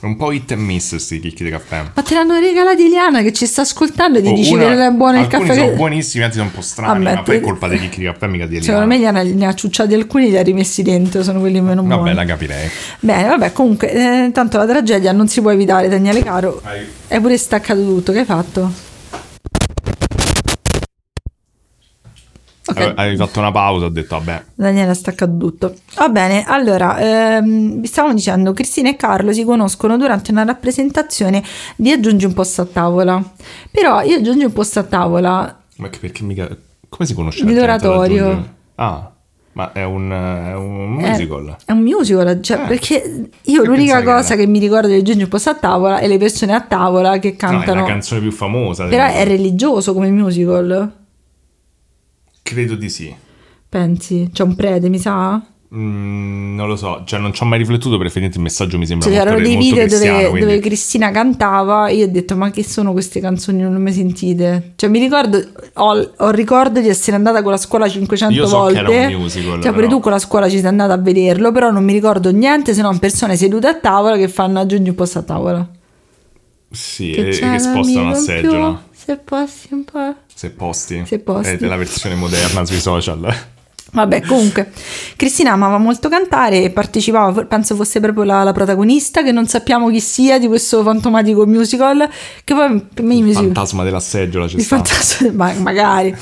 È 0.00 0.04
un 0.06 0.16
po' 0.16 0.30
hit 0.32 0.52
and 0.52 0.60
miss 0.60 0.90
questi 0.90 1.18
chicchi 1.18 1.42
di 1.44 1.48
caffè. 1.50 1.82
ma 1.94 2.02
te 2.02 2.12
l'hanno 2.14 2.38
regalati 2.38 2.84
Eliana 2.84 3.22
che 3.22 3.32
ci 3.32 3.46
sta 3.46 3.62
ascoltando 3.62 4.18
e 4.18 4.22
ti 4.22 4.28
Oh, 4.28 4.34
dici 4.34 4.52
una- 4.52 4.64
che 4.64 4.74
non 4.74 4.80
è 4.82 4.90
buono 4.90 5.18
il 5.20 5.26
caffè. 5.26 5.54
sono 5.54 5.68
che- 5.70 5.74
buonissimi, 5.76 6.22
altri 6.22 6.38
sono 6.38 6.50
un 6.50 6.54
po' 6.54 6.60
strani, 6.62 7.02
Vabbè, 7.04 7.16
ma 7.16 7.22
poi 7.22 7.36
è 7.36 7.40
colpa 7.40 7.68
dei 7.68 7.78
chicchi 7.80 8.00
di 8.00 8.04
caffè, 8.04 8.26
mica 8.26 8.44
di 8.46 8.62
Secondo 8.62 8.86
me 8.86 8.96
Eliana. 8.96 9.22
ne 9.22 9.46
ha, 9.46 9.54
ciucciati 9.54 9.94
alcuni 9.94 10.26
e 10.26 10.28
li 10.28 10.36
ha 10.36 10.42
rimessi 10.42 10.82
dentro, 10.82 11.22
sono 11.22 11.40
quelli 11.40 11.62
meno 11.62 11.82
buoni. 11.82 11.96
Vabbè, 12.02 12.12
la 12.12 12.24
capirei. 12.26 12.68
Bene, 13.00 13.28
vabbè, 13.28 13.52
comunque, 13.52 13.90
eh, 14.26 14.30
tanto 14.32 14.58
la 14.58 14.66
tragedia 14.66 15.12
non 15.12 15.26
si 15.28 15.40
può 15.40 15.50
evitare, 15.50 15.88
Daniele 15.88 16.22
Caro. 16.22 16.60
Hai- 16.62 16.86
È 17.08 17.18
pure 17.20 17.38
staccato 17.38 17.80
tutto, 17.82 18.12
che 18.12 18.18
hai 18.20 18.24
fatto? 18.26 18.70
Ok. 22.66 22.80
Ave- 22.80 22.92
Avevi 22.96 23.16
fatto 23.16 23.38
una 23.40 23.50
pausa, 23.52 23.84
ho 23.86 23.88
detto 23.90 24.16
vabbè. 24.18 24.42
Daniele 24.54 24.90
ha 24.90 24.94
staccato 24.94 25.36
tutto. 25.36 25.74
Va 25.96 26.08
bene, 26.08 26.44
allora, 26.46 26.98
ehm, 26.98 27.80
vi 27.80 27.86
stavamo 27.86 28.14
dicendo, 28.14 28.52
Cristina 28.52 28.88
e 28.88 28.96
Carlo 28.96 29.32
si 29.32 29.44
conoscono 29.44 29.96
durante 29.98 30.30
una 30.30 30.44
rappresentazione 30.44 31.42
di 31.76 31.90
Aggiungi 31.92 32.24
un 32.24 32.32
posto 32.32 32.62
a 32.62 32.64
tavola. 32.64 33.22
Però 33.70 34.00
io 34.02 34.16
Aggiungi 34.16 34.44
un 34.44 34.52
posto 34.52 34.78
a 34.78 34.82
tavola, 34.84 35.58
Ma 35.76 35.88
che- 35.90 35.98
perché 35.98 36.22
mica... 36.22 36.48
Come 36.88 37.08
si 37.08 37.14
conosce 37.14 37.42
aggiungere? 37.42 38.52
Ah, 38.76 39.10
ma 39.52 39.72
è 39.72 39.84
un, 39.84 40.10
è 40.10 40.54
un 40.54 40.98
è, 41.02 41.08
musical. 41.10 41.56
è 41.66 41.72
un 41.72 41.80
musical, 41.80 42.40
cioè, 42.40 42.56
Eh. 42.62 42.66
perché 42.66 43.28
io 43.42 43.62
Che 43.62 43.68
l'unica 43.68 43.98
che 43.98 44.04
cosa 44.04 44.32
era? 44.34 44.36
che 44.42 44.46
mi 44.48 44.58
ricordo 44.58 44.88
di 44.88 44.94
Aggiungi 44.94 45.24
un 45.24 45.28
posto 45.28 45.50
a 45.50 45.54
tavola 45.54 45.98
è 45.98 46.06
le 46.08 46.18
persone 46.18 46.54
a 46.54 46.60
tavola 46.60 47.18
che 47.18 47.28
No, 47.30 47.34
è 47.34 47.36
cantano. 47.36 47.80
la 47.82 47.86
canzone 47.86 48.20
più 48.20 48.32
famosa. 48.32 48.86
Però 48.86 49.04
è 49.04 49.24
religioso 49.24 49.92
come 49.92 50.08
musical, 50.10 50.92
Credo 52.44 52.74
di 52.74 52.90
sì. 52.90 53.14
pensi? 53.68 54.28
C'è 54.32 54.42
un 54.42 54.54
prete, 54.54 54.88
mi 54.90 54.98
sa? 54.98 55.42
Mm, 55.74 56.54
non 56.54 56.68
lo 56.68 56.76
so, 56.76 57.02
cioè 57.04 57.18
non 57.18 57.32
ci 57.32 57.42
ho 57.42 57.46
mai 57.46 57.58
riflettuto, 57.58 57.96
per 57.96 58.02
effettivamente 58.06 58.36
il 58.36 58.44
messaggio 58.44 58.78
mi 58.78 58.86
sembra 58.86 59.08
Cioè, 59.08 59.16
molto, 59.16 59.30
c'erano 59.30 59.48
dei 59.48 59.56
molto 59.56 59.74
video 59.74 59.98
dove, 59.98 60.28
quindi- 60.28 60.40
dove 60.40 60.58
Cristina 60.60 61.10
cantava 61.10 61.88
e 61.88 61.94
io 61.96 62.04
ho 62.04 62.08
detto 62.10 62.36
ma 62.36 62.50
che 62.50 62.62
sono 62.62 62.92
queste 62.92 63.18
canzoni 63.18 63.60
non 63.62 63.72
le 63.72 63.78
ho 63.78 63.80
mai 63.80 63.92
sentite 63.92 64.74
cioè 64.76 64.88
mi 64.88 65.00
ricordo 65.00 65.42
ho, 65.72 66.10
ho 66.18 66.30
ricordo 66.30 66.80
di 66.80 66.86
essere 66.88 67.16
andata 67.16 67.42
con 67.42 67.50
la 67.50 67.56
scuola 67.56 67.88
500 67.88 68.34
Io 68.36 68.46
so 68.46 68.66
che 68.66 68.74
volte 68.74 68.92
era 68.92 69.16
un 69.16 69.22
musical, 69.22 69.62
cioè 69.62 69.72
pure 69.72 69.88
tu 69.88 69.98
con 69.98 70.12
la 70.12 70.20
scuola 70.20 70.48
ci 70.48 70.58
sei 70.58 70.66
andata 70.68 70.92
a 70.92 70.98
vederlo 70.98 71.50
però 71.50 71.72
non 71.72 71.82
mi 71.82 71.92
ricordo 71.92 72.30
niente 72.30 72.72
se 72.72 72.80
non 72.82 73.00
persone 73.00 73.34
sedute 73.36 73.66
a 73.66 73.74
tavola 73.74 74.16
che 74.16 74.28
fanno 74.28 74.60
aggiungi 74.60 74.90
un 74.90 74.94
posto 74.94 75.18
a 75.18 75.22
tavola 75.22 75.68
Sì, 76.70 77.10
che 77.10 77.28
e 77.28 77.30
c'è 77.30 77.50
che 77.50 77.58
spostano 77.58 78.10
la 78.10 78.16
in 78.16 78.22
seggiola. 78.22 78.68
più, 78.68 78.78
se 78.96 79.16
posti 79.16 79.74
un 79.74 79.84
po' 79.84 80.14
Se 80.34 80.50
posti. 80.50 81.04
Se 81.06 81.20
posti. 81.20 81.52
È 81.52 81.66
la 81.66 81.76
versione 81.76 82.16
moderna 82.16 82.64
sui 82.64 82.80
social. 82.80 83.52
Vabbè, 83.94 84.22
comunque, 84.22 84.72
Cristina 85.14 85.52
amava 85.52 85.78
molto 85.78 86.08
cantare 86.08 86.62
e 86.64 86.70
partecipava, 86.70 87.44
penso 87.44 87.76
fosse 87.76 88.00
proprio 88.00 88.24
la, 88.24 88.42
la 88.42 88.50
protagonista, 88.50 89.22
che 89.22 89.30
non 89.30 89.46
sappiamo 89.46 89.88
chi 89.88 90.00
sia 90.00 90.36
di 90.40 90.48
questo 90.48 90.82
fantomatico 90.82 91.46
musical, 91.46 92.08
che 92.42 92.54
poi 92.54 92.84
per 92.92 93.04
me 93.04 93.14
i 93.14 93.22
musical... 93.22 93.44
Fantasma 93.44 93.84
della 93.84 94.00
seggiola 94.00 94.48
ci 94.48 94.56
Il 94.56 94.62
sta. 94.62 94.76
fantasma, 94.78 95.30
ma- 95.32 95.52
magari. 95.60 96.12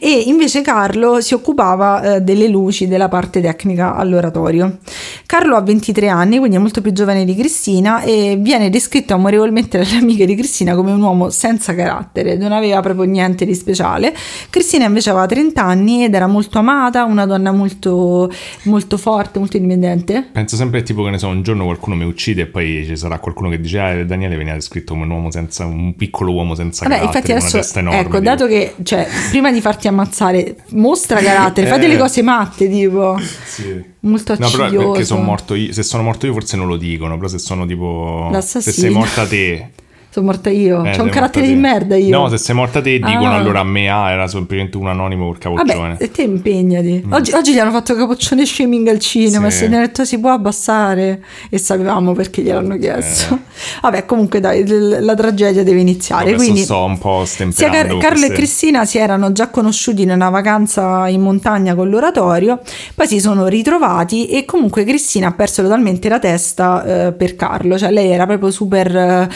E 0.00 0.24
invece 0.26 0.60
Carlo 0.62 1.20
si 1.20 1.34
occupava 1.34 2.16
eh, 2.16 2.20
delle 2.20 2.48
luci, 2.48 2.88
della 2.88 3.08
parte 3.08 3.40
tecnica 3.40 3.94
all'oratorio. 3.94 4.78
Carlo 5.24 5.54
ha 5.54 5.60
23 5.60 6.08
anni, 6.08 6.38
quindi 6.38 6.56
è 6.56 6.58
molto 6.60 6.80
più 6.80 6.92
giovane 6.92 7.24
di 7.24 7.36
Cristina 7.36 8.02
e 8.02 8.36
viene 8.40 8.70
descritto 8.70 9.14
amorevolmente 9.14 9.78
dalle 9.78 9.98
amiche 9.98 10.26
di 10.26 10.34
Cristina 10.34 10.74
come 10.74 10.90
un 10.90 11.00
uomo 11.00 11.30
senza 11.30 11.76
carattere, 11.76 12.36
non 12.36 12.50
aveva 12.50 12.80
proprio 12.80 13.04
niente 13.04 13.44
di 13.44 13.54
speciale. 13.54 14.12
Cristina 14.50 14.86
invece 14.86 15.10
aveva 15.10 15.26
30 15.26 15.62
anni 15.62 16.02
ed 16.04 16.14
era 16.14 16.26
molto 16.26 16.58
amata, 16.58 17.04
una 17.04 17.18
donna 17.26 17.52
molto, 17.52 18.30
molto 18.64 18.96
forte, 18.96 19.38
molto 19.38 19.56
indipendente. 19.56 20.28
Penso 20.32 20.56
sempre 20.56 20.82
tipo 20.82 21.02
che 21.04 21.10
ne 21.10 21.18
so, 21.18 21.28
un 21.28 21.42
giorno 21.42 21.64
qualcuno 21.64 21.96
mi 21.96 22.04
uccide 22.04 22.42
e 22.42 22.46
poi 22.46 22.84
ci 22.86 22.96
sarà 22.96 23.18
qualcuno 23.18 23.48
che 23.48 23.60
dice 23.60 23.78
ah, 23.80 24.04
Daniele 24.04 24.36
veniva 24.36 24.54
descritto 24.54 24.92
come 24.94 25.04
un 25.04 25.10
uomo 25.10 25.30
senza 25.30 25.64
un 25.64 25.94
piccolo 25.96 26.32
uomo 26.32 26.54
senza 26.54 26.84
Vabbè, 26.84 26.96
carattere, 26.98 27.18
infatti 27.18 27.32
adesso, 27.32 27.54
una 27.56 27.62
testa 27.64 27.78
enorme. 27.80 27.98
ecco, 28.00 28.10
tipo. 28.10 28.22
dato 28.22 28.46
che, 28.46 28.74
cioè, 28.82 29.08
prima 29.30 29.52
di 29.52 29.60
farti 29.60 29.88
ammazzare, 29.88 30.56
mostra 30.70 31.20
carattere, 31.20 31.66
fai 31.66 31.78
Eh. 31.78 31.80
delle 31.80 31.96
cose 31.98 32.22
matte, 32.22 32.68
tipo, 32.68 33.18
Sì. 33.46 33.82
molto 34.00 34.34
No, 34.38 34.48
però 34.50 34.68
perché 34.70 35.04
sono 35.04 35.22
morto 35.22 35.54
io. 35.54 35.72
Se 35.72 35.82
sono 35.82 36.02
morto 36.02 36.26
io 36.26 36.32
forse 36.32 36.56
non 36.56 36.66
lo 36.66 36.76
dicono, 36.76 37.16
però 37.16 37.28
se 37.28 37.38
sono 37.38 37.66
tipo... 37.66 38.26
Se 38.28 38.32
L'assassino. 38.34 38.74
sei 38.74 38.90
morta 38.90 39.26
te... 39.26 39.70
Sono 40.12 40.26
morta 40.26 40.50
io, 40.50 40.84
eh, 40.84 40.90
ho 40.90 40.92
sei 40.92 41.04
un 41.04 41.08
carattere 41.08 41.46
di 41.46 41.54
merda 41.54 41.94
io. 41.96 42.18
No, 42.18 42.28
se 42.28 42.36
sei 42.36 42.52
morta 42.54 42.80
te 42.82 42.90
dicono 42.94 43.28
Ah. 43.30 43.36
allora 43.36 43.60
a 43.60 43.64
me 43.64 43.88
ah, 43.88 44.10
era 44.10 44.26
semplicemente 44.26 44.76
un 44.76 44.88
anonimo 44.88 45.26
col 45.26 45.38
capoccione. 45.38 45.74
Vabbè, 45.90 46.02
e 46.02 46.10
te 46.10 46.22
impegnati. 46.22 47.04
Oggi, 47.10 47.32
oggi 47.32 47.52
gli 47.52 47.58
hanno 47.60 47.70
fatto 47.70 47.94
capoccione 47.94 48.44
shaming 48.44 48.88
al 48.88 48.98
cinema 48.98 49.46
Mm. 49.46 49.50
Sì. 49.50 49.56
e 49.56 49.58
se 49.58 49.68
ne 49.68 49.76
ha 49.76 49.80
detto 49.80 50.04
si 50.04 50.18
può 50.18 50.30
abbassare 50.32 51.22
e 51.48 51.58
sapevamo 51.58 52.12
perché 52.12 52.42
gliel'hanno 52.42 52.76
chiesto. 52.76 53.38
Vabbè, 53.82 54.04
comunque 54.04 54.40
dai, 54.40 54.64
la 54.66 55.14
tragedia 55.14 55.62
deve 55.62 55.78
iniziare. 55.80 56.22
Adesso 56.30 56.36
quindi 56.38 56.62
sto 56.62 56.82
un 56.84 56.98
po' 56.98 57.24
sia 57.24 57.48
stemperando 57.48 57.76
Car- 57.78 58.00
Carlo 58.00 58.16
e 58.16 58.18
queste- 58.26 58.34
Cristina 58.34 58.84
si 58.84 58.98
erano 58.98 59.30
già 59.30 59.48
conosciuti 59.48 60.02
in 60.02 60.10
una 60.10 60.28
vacanza 60.28 61.06
in 61.06 61.20
montagna 61.20 61.76
con 61.76 61.88
l'oratorio, 61.88 62.58
poi 62.96 63.06
si 63.06 63.20
sono 63.20 63.46
ritrovati 63.46 64.26
e 64.26 64.44
comunque 64.44 64.82
Cristina 64.84 65.28
ha 65.28 65.32
perso 65.32 65.62
totalmente 65.62 66.08
la 66.08 66.18
testa 66.18 67.06
eh, 67.06 67.12
per 67.12 67.36
Carlo, 67.36 67.78
cioè 67.78 67.92
lei 67.92 68.10
era 68.10 68.26
proprio 68.26 68.50
super 68.50 68.96
eh, 68.96 69.28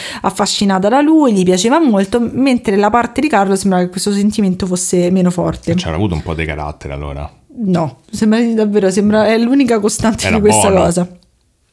affascinata 0.64 0.88
da 0.88 1.00
lui, 1.00 1.32
gli 1.32 1.44
piaceva 1.44 1.78
molto, 1.78 2.20
mentre 2.32 2.76
la 2.76 2.90
parte 2.90 3.20
di 3.20 3.28
Carlo 3.28 3.54
sembrava 3.56 3.84
che 3.84 3.90
questo 3.90 4.12
sentimento 4.12 4.66
fosse 4.66 5.10
meno 5.10 5.30
forte. 5.30 5.74
C'era 5.74 5.94
avuto 5.94 6.14
un 6.14 6.22
po' 6.22 6.34
di 6.34 6.44
carattere 6.44 6.94
allora. 6.94 7.30
No, 7.56 7.98
sembra 8.10 8.40
davvero, 8.52 8.90
sembra 8.90 9.26
è 9.26 9.38
l'unica 9.38 9.78
costante 9.78 10.26
Era 10.26 10.36
di 10.36 10.40
questa 10.42 10.68
buono. 10.68 10.84
cosa. 10.84 11.08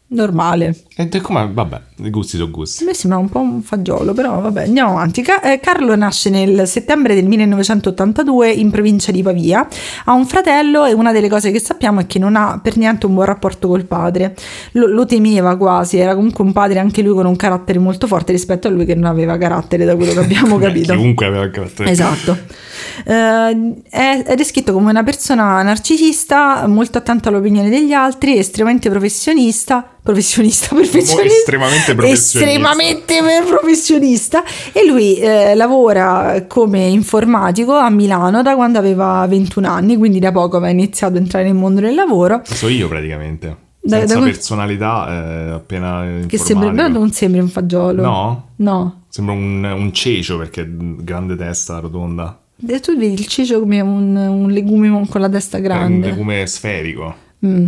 Normale. 0.07 0.83
E 0.95 1.21
come, 1.21 1.49
vabbè, 1.51 1.81
i 2.03 2.09
gusti 2.09 2.37
sono 2.37 2.49
A 2.49 2.51
gusti. 2.51 2.83
me 2.83 2.93
sembra 2.93 3.19
un 3.19 3.29
po' 3.29 3.39
un 3.39 3.61
fagiolo, 3.61 4.13
però 4.13 4.39
vabbè, 4.39 4.63
andiamo 4.63 4.91
avanti. 4.91 5.21
Eh, 5.43 5.59
Carlo 5.59 5.95
nasce 5.95 6.29
nel 6.29 6.67
settembre 6.67 7.15
del 7.15 7.25
1982 7.25 8.49
in 8.51 8.71
provincia 8.71 9.11
di 9.11 9.21
Pavia. 9.23 9.67
Ha 10.05 10.13
un 10.13 10.25
fratello 10.25 10.85
e 10.85 10.93
una 10.93 11.11
delle 11.11 11.29
cose 11.29 11.51
che 11.51 11.59
sappiamo 11.59 11.99
è 12.01 12.07
che 12.07 12.19
non 12.19 12.35
ha 12.35 12.59
per 12.61 12.77
niente 12.77 13.05
un 13.05 13.13
buon 13.13 13.25
rapporto 13.25 13.67
col 13.67 13.85
padre. 13.85 14.35
Lo, 14.73 14.87
lo 14.87 15.05
temeva 15.05 15.55
quasi, 15.57 15.97
era 15.97 16.15
comunque 16.15 16.43
un 16.43 16.53
padre 16.53 16.79
anche 16.79 17.01
lui 17.01 17.13
con 17.13 17.25
un 17.25 17.35
carattere 17.35 17.79
molto 17.79 18.07
forte 18.07 18.31
rispetto 18.31 18.67
a 18.67 18.71
lui 18.71 18.85
che 18.85 18.95
non 18.95 19.05
aveva 19.05 19.37
carattere, 19.37 19.85
da 19.85 19.95
quello 19.95 20.13
che 20.13 20.19
abbiamo 20.19 20.57
capito. 20.59 20.93
Chiunque 20.93 21.25
aveva 21.25 21.49
carattere. 21.49 21.89
Esatto. 21.89 22.37
Eh, 23.05 23.81
è, 23.89 24.23
è 24.23 24.35
descritto 24.35 24.73
come 24.73 24.89
una 24.89 25.03
persona 25.03 25.61
narcisista, 25.61 26.65
molto 26.67 26.97
attenta 26.97 27.29
all'opinione 27.29 27.69
degli 27.69 27.93
altri, 27.93 28.37
estremamente 28.37 28.89
professionista. 28.89 29.85
Professionista, 30.03 30.73
perfezionista. 30.75 31.37
estremamente 31.37 31.90
professionista. 31.95 32.39
Estremamente 32.39 33.15
professionista. 33.47 34.43
E 34.71 34.85
lui 34.85 35.15
eh, 35.17 35.55
lavora 35.55 36.45
come 36.47 36.85
informatico 36.87 37.73
a 37.73 37.89
Milano 37.89 38.41
da 38.41 38.55
quando 38.55 38.77
aveva 38.79 39.25
21 39.27 39.67
anni, 39.67 39.97
quindi 39.97 40.19
da 40.19 40.31
poco 40.31 40.57
aveva 40.57 40.71
iniziato 40.71 41.15
a 41.15 41.19
entrare 41.19 41.45
nel 41.45 41.55
mondo 41.55 41.81
del 41.81 41.95
lavoro. 41.95 42.41
So 42.45 42.67
io 42.67 42.87
praticamente. 42.87 43.69
Da- 43.83 43.97
Senza 43.99 44.19
da- 44.19 44.25
personalità, 44.25 45.07
eh, 45.09 45.51
appena 45.53 46.05
Che 46.27 46.37
sembra, 46.37 46.67
informatico. 46.67 46.99
non 46.99 47.11
sembra 47.11 47.41
un 47.41 47.47
fagiolo. 47.49 48.03
No? 48.03 48.47
No. 48.57 49.01
Sembra 49.09 49.33
un, 49.33 49.63
un 49.63 49.91
cecio 49.91 50.37
perché 50.37 50.67
grande 50.69 51.35
testa, 51.35 51.79
rotonda. 51.79 52.39
E 52.67 52.79
tu 52.79 52.95
vedi 52.95 53.13
il 53.13 53.25
cicio 53.25 53.59
come 53.59 53.81
un, 53.81 54.15
un 54.15 54.51
legume 54.51 55.07
con 55.09 55.19
la 55.19 55.27
testa 55.29 55.57
È 55.57 55.61
un 55.61 55.65
grande. 55.65 56.07
legume 56.09 56.45
sferico. 56.45 57.15
Mm. 57.43 57.67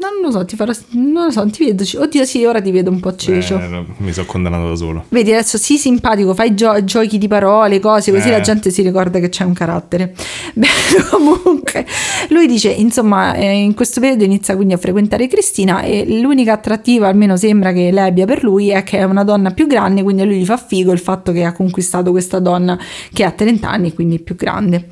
Non 0.00 0.10
lo 0.22 0.30
so, 0.30 0.44
ti 0.44 0.54
farò. 0.54 0.72
Non 0.90 1.24
lo 1.24 1.30
so, 1.32 1.44
ti 1.50 1.64
vedo. 1.64 1.82
Oddio, 1.96 2.24
sì, 2.24 2.44
ora 2.44 2.60
ti 2.60 2.70
vedo 2.70 2.88
un 2.88 3.00
po' 3.00 3.16
cecio. 3.16 3.58
Eh, 3.58 3.84
mi 3.96 4.12
sono 4.12 4.26
condannato 4.26 4.68
da 4.68 4.76
solo. 4.76 5.04
Vedi, 5.08 5.32
adesso 5.32 5.58
sì, 5.58 5.76
simpatico, 5.76 6.34
fai 6.34 6.54
gio- 6.54 6.84
giochi 6.84 7.18
di 7.18 7.26
parole, 7.26 7.80
cose, 7.80 8.12
così 8.12 8.28
Eh. 8.28 8.30
la 8.30 8.40
gente 8.40 8.70
si 8.70 8.82
ricorda 8.82 9.18
che 9.18 9.28
c'è 9.28 9.42
un 9.42 9.54
carattere. 9.54 10.14
Beh, 10.54 10.66
comunque, 11.10 11.84
lui 12.28 12.46
dice, 12.46 12.70
insomma, 12.70 13.34
eh, 13.34 13.50
in 13.50 13.74
questo 13.74 13.98
periodo 13.98 14.22
inizia 14.22 14.54
quindi 14.54 14.74
a 14.74 14.76
frequentare 14.76 15.26
Cristina 15.26 15.82
e 15.82 16.04
l'unica 16.20 16.52
attrattiva, 16.52 17.08
almeno 17.08 17.36
sembra 17.36 17.72
che 17.72 17.90
lei 17.90 18.06
abbia 18.06 18.24
per 18.24 18.44
lui, 18.44 18.68
è 18.68 18.84
che 18.84 18.98
è 18.98 19.02
una 19.02 19.24
donna 19.24 19.50
più 19.50 19.66
grande, 19.66 20.04
quindi 20.04 20.22
a 20.22 20.26
lui 20.26 20.38
gli 20.38 20.44
fa 20.44 20.58
figo 20.58 20.92
il 20.92 21.00
fatto 21.00 21.32
che 21.32 21.42
ha 21.42 21.52
conquistato 21.52 22.12
questa 22.12 22.38
donna 22.38 22.78
che 23.12 23.24
ha 23.24 23.32
30 23.32 23.68
anni, 23.68 23.92
quindi 23.92 24.20
più 24.20 24.36
grande. 24.36 24.86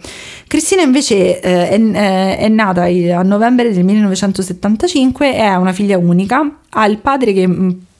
Cristina 0.49 0.83
invece 0.83 1.41
eh, 1.41 1.69
è, 1.71 1.79
eh, 1.81 2.37
è 2.39 2.49
nata 2.49 2.83
a 2.85 3.23
novembre 3.23 3.73
del 3.73 3.85
1975, 3.85 4.95
è 5.37 5.55
una 5.57 5.73
figlia 5.73 5.99
unica, 5.99 6.59
ha 6.71 6.87
il 6.87 6.99
padre 6.99 7.33
che 7.33 7.47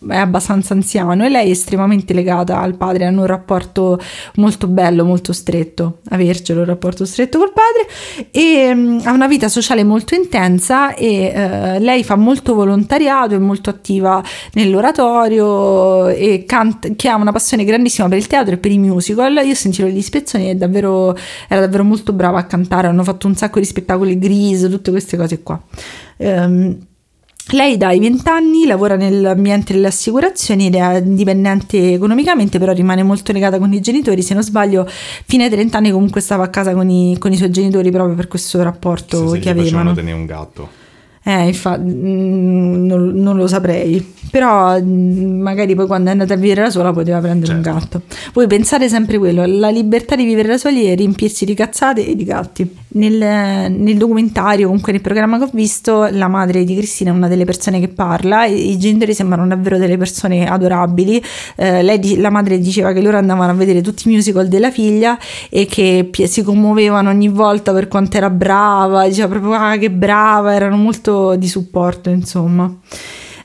è 0.09 0.17
abbastanza 0.17 0.75
anziano 0.75 1.25
e 1.25 1.29
lei 1.29 1.49
è 1.49 1.51
estremamente 1.51 2.13
legata 2.15 2.61
al 2.61 2.77
padre, 2.77 3.07
hanno 3.07 3.21
un 3.21 3.27
rapporto 3.27 3.99
molto 4.37 4.67
bello, 4.67 5.05
molto 5.05 5.33
stretto, 5.33 5.99
avercelo 6.11 6.61
un 6.61 6.67
rapporto 6.67 7.05
stretto 7.05 7.39
col 7.39 7.53
padre 7.53 8.31
e 8.31 8.75
mh, 8.75 9.03
ha 9.05 9.13
una 9.13 9.27
vita 9.27 9.49
sociale 9.49 9.85
molto 9.85 10.15
intensa 10.15 10.95
e 10.95 11.33
eh, 11.35 11.79
lei 11.79 12.05
fa 12.05 12.17
molto 12.17 12.55
volontariato, 12.55 13.35
è 13.35 13.39
molto 13.39 13.71
attiva 13.71 14.23
nell'oratorio 14.53 16.09
e 16.09 16.45
canta, 16.47 16.89
che 16.97 17.09
ha 17.09 17.17
una 17.17 17.33
passione 17.33 17.65
grandissima 17.65 18.09
per 18.09 18.19
il 18.19 18.27
teatro 18.27 18.55
e 18.55 18.59
per 18.59 18.71
i 18.71 18.79
musical. 18.79 19.41
Io 19.45 19.53
ho 19.53 19.55
sentito 19.55 19.87
gli 19.89 20.03
spezzoni 20.03 20.51
e 20.51 20.55
davvero, 20.55 21.17
era 21.49 21.61
davvero 21.61 21.85
molto 21.85 22.13
brava 22.13 22.39
a 22.39 22.45
cantare, 22.45 22.89
hanno 22.89 23.05
fatto 23.05 23.27
un 23.27 23.35
sacco 23.35 23.59
di 23.59 23.65
spettacoli 23.65 24.19
Grease, 24.19 24.69
tutte 24.69 24.91
queste 24.91 25.17
cose 25.17 25.43
qua. 25.43 25.61
Ehm, 26.19 26.79
lei 27.51 27.77
dai 27.77 28.01
20 28.01 28.29
anni 28.29 28.67
lavora 28.67 28.97
nell'ambiente 28.97 29.73
delle 29.73 29.87
assicurazioni 29.87 30.67
ed 30.67 30.75
è 30.75 30.97
indipendente 31.05 31.93
economicamente, 31.93 32.59
però 32.59 32.73
rimane 32.73 33.03
molto 33.05 33.31
legata 33.33 33.59
con 33.59 33.73
i 33.73 33.81
genitori. 33.81 34.23
Se 34.23 34.35
non 34.35 34.43
sbaglio, 34.43 34.85
fino 34.89 35.45
ai 35.45 35.51
30 35.51 35.79
anni 35.79 35.91
comunque 35.93 36.21
stava 36.21 36.45
a 36.45 36.49
casa 36.49 36.73
con 36.75 36.91
i, 36.91 37.17
con 37.19 37.33
i 37.33 37.37
suoi 37.37 37.51
genitori 37.51 37.91
proprio 37.91 38.17
per 38.17 38.27
questo 38.29 38.61
rapporto 38.63 39.29
Se, 39.29 39.35
se 39.35 39.39
che 39.39 39.51
avevano. 39.51 39.95
tenere 39.95 40.17
un 40.17 40.27
gatto. 40.27 40.69
Eh, 41.29 41.49
infatti, 41.49 41.83
non, 41.93 43.13
non 43.15 43.37
lo 43.37 43.47
saprei. 43.49 44.15
Però 44.31 44.81
mm, 44.81 45.41
magari 45.41 45.75
poi 45.75 45.87
quando 45.87 46.09
è 46.09 46.13
andata 46.13 46.35
a 46.35 46.37
vivere 46.37 46.63
da 46.63 46.71
sola 46.71 46.93
poteva 46.93 47.19
prendere 47.21 47.53
un 47.55 47.63
Certo. 47.65 47.79
gatto. 47.79 48.03
Voi 48.33 48.47
pensate 48.47 48.89
sempre 48.89 49.19
quello, 49.19 49.45
la 49.47 49.71
libertà 49.71 50.15
di 50.15 50.25
vivere 50.25 50.49
da 50.49 50.59
soli 50.59 50.89
e 50.89 50.95
riempirsi 50.95 51.45
di 51.45 51.55
cazzate 51.55 52.07
e 52.07 52.15
di 52.15 52.25
gatti. 52.25 52.77
Nel, 52.97 53.71
nel 53.73 53.97
documentario, 53.99 54.67
comunque 54.67 54.91
nel 54.93 55.03
programma 55.03 55.37
che 55.37 55.45
ho 55.45 55.51
visto, 55.53 56.09
la 56.11 56.29
madre 56.29 56.65
di 56.65 56.75
Cristina 56.75 57.11
è 57.11 57.15
una 57.15 57.29
delle 57.29 57.45
persone 57.45 57.79
che 57.79 57.89
parla 57.89 58.47
e 58.47 58.55
i 58.55 58.79
genitori 58.79 59.13
sembrano 59.13 59.47
davvero 59.47 59.77
delle 59.77 59.99
persone 59.99 60.49
adorabili. 60.49 61.23
Eh, 61.57 61.83
lei, 61.83 62.17
la 62.17 62.31
madre 62.31 62.59
diceva 62.59 62.93
che 62.93 63.03
loro 63.03 63.19
andavano 63.19 63.51
a 63.51 63.55
vedere 63.55 63.83
tutti 63.83 64.09
i 64.09 64.13
musical 64.13 64.49
della 64.49 64.71
figlia 64.71 65.19
e 65.51 65.67
che 65.67 66.11
si 66.27 66.43
commuovevano 66.43 67.11
ogni 67.11 67.29
volta 67.29 67.75
per 67.75 67.87
quanto 67.87 68.17
era 68.17 68.31
brava, 68.31 69.07
diceva 69.07 69.29
proprio 69.29 69.53
ah, 69.53 69.77
che 69.77 69.91
brava, 69.91 70.55
erano 70.55 70.77
molto 70.77 71.37
di 71.37 71.49
supporto, 71.49 72.09
insomma. 72.09 72.75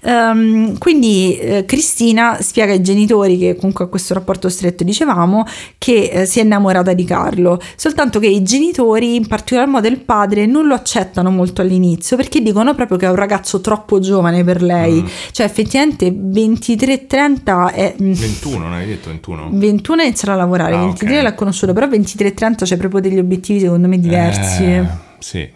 Ehm, 0.03 0.77
quindi 0.77 1.37
eh, 1.37 1.65
Cristina 1.65 2.37
spiega 2.41 2.71
ai 2.73 2.81
genitori 2.81 3.37
che 3.37 3.55
comunque 3.55 3.85
ha 3.85 3.87
questo 3.87 4.13
rapporto 4.13 4.49
stretto, 4.49 4.83
dicevamo, 4.83 5.45
che 5.77 6.09
eh, 6.11 6.25
si 6.25 6.39
è 6.39 6.43
innamorata 6.43 6.93
di 6.93 7.03
Carlo, 7.03 7.59
soltanto 7.75 8.19
che 8.19 8.27
i 8.27 8.41
genitori, 8.43 9.15
in 9.15 9.27
particolar 9.27 9.67
modo 9.67 9.87
il 9.87 9.99
padre, 9.99 10.45
non 10.45 10.65
lo 10.67 10.73
accettano 10.73 11.29
molto 11.29 11.61
all'inizio 11.61 12.17
perché 12.17 12.41
dicono 12.41 12.73
proprio 12.75 12.97
che 12.97 13.05
è 13.05 13.09
un 13.09 13.15
ragazzo 13.15 13.61
troppo 13.61 13.99
giovane 13.99 14.43
per 14.43 14.61
lei, 14.61 15.01
Mm. 15.01 15.05
cioè 15.31 15.45
effettivamente 15.45 16.09
23-30 16.11 17.71
è... 17.73 17.95
mm, 18.01 18.11
21, 18.11 18.57
non 18.57 18.73
hai 18.73 18.85
detto 18.87 19.09
21? 19.09 19.49
21 19.53 20.01
inizierà 20.01 20.33
a 20.33 20.37
lavorare, 20.37 20.75
Ah, 20.75 20.79
23 20.85 21.17
ok. 21.17 21.23
l'ha 21.23 21.33
conosciuto, 21.33 21.73
però 21.73 21.87
23-30 21.87 22.63
c'è 22.63 22.77
proprio 22.77 23.01
degli 23.01 23.19
obiettivi 23.19 23.59
secondo 23.59 23.87
me 23.87 23.99
diversi. 23.99 24.63
Eh, 24.63 24.85
sì. 25.19 25.49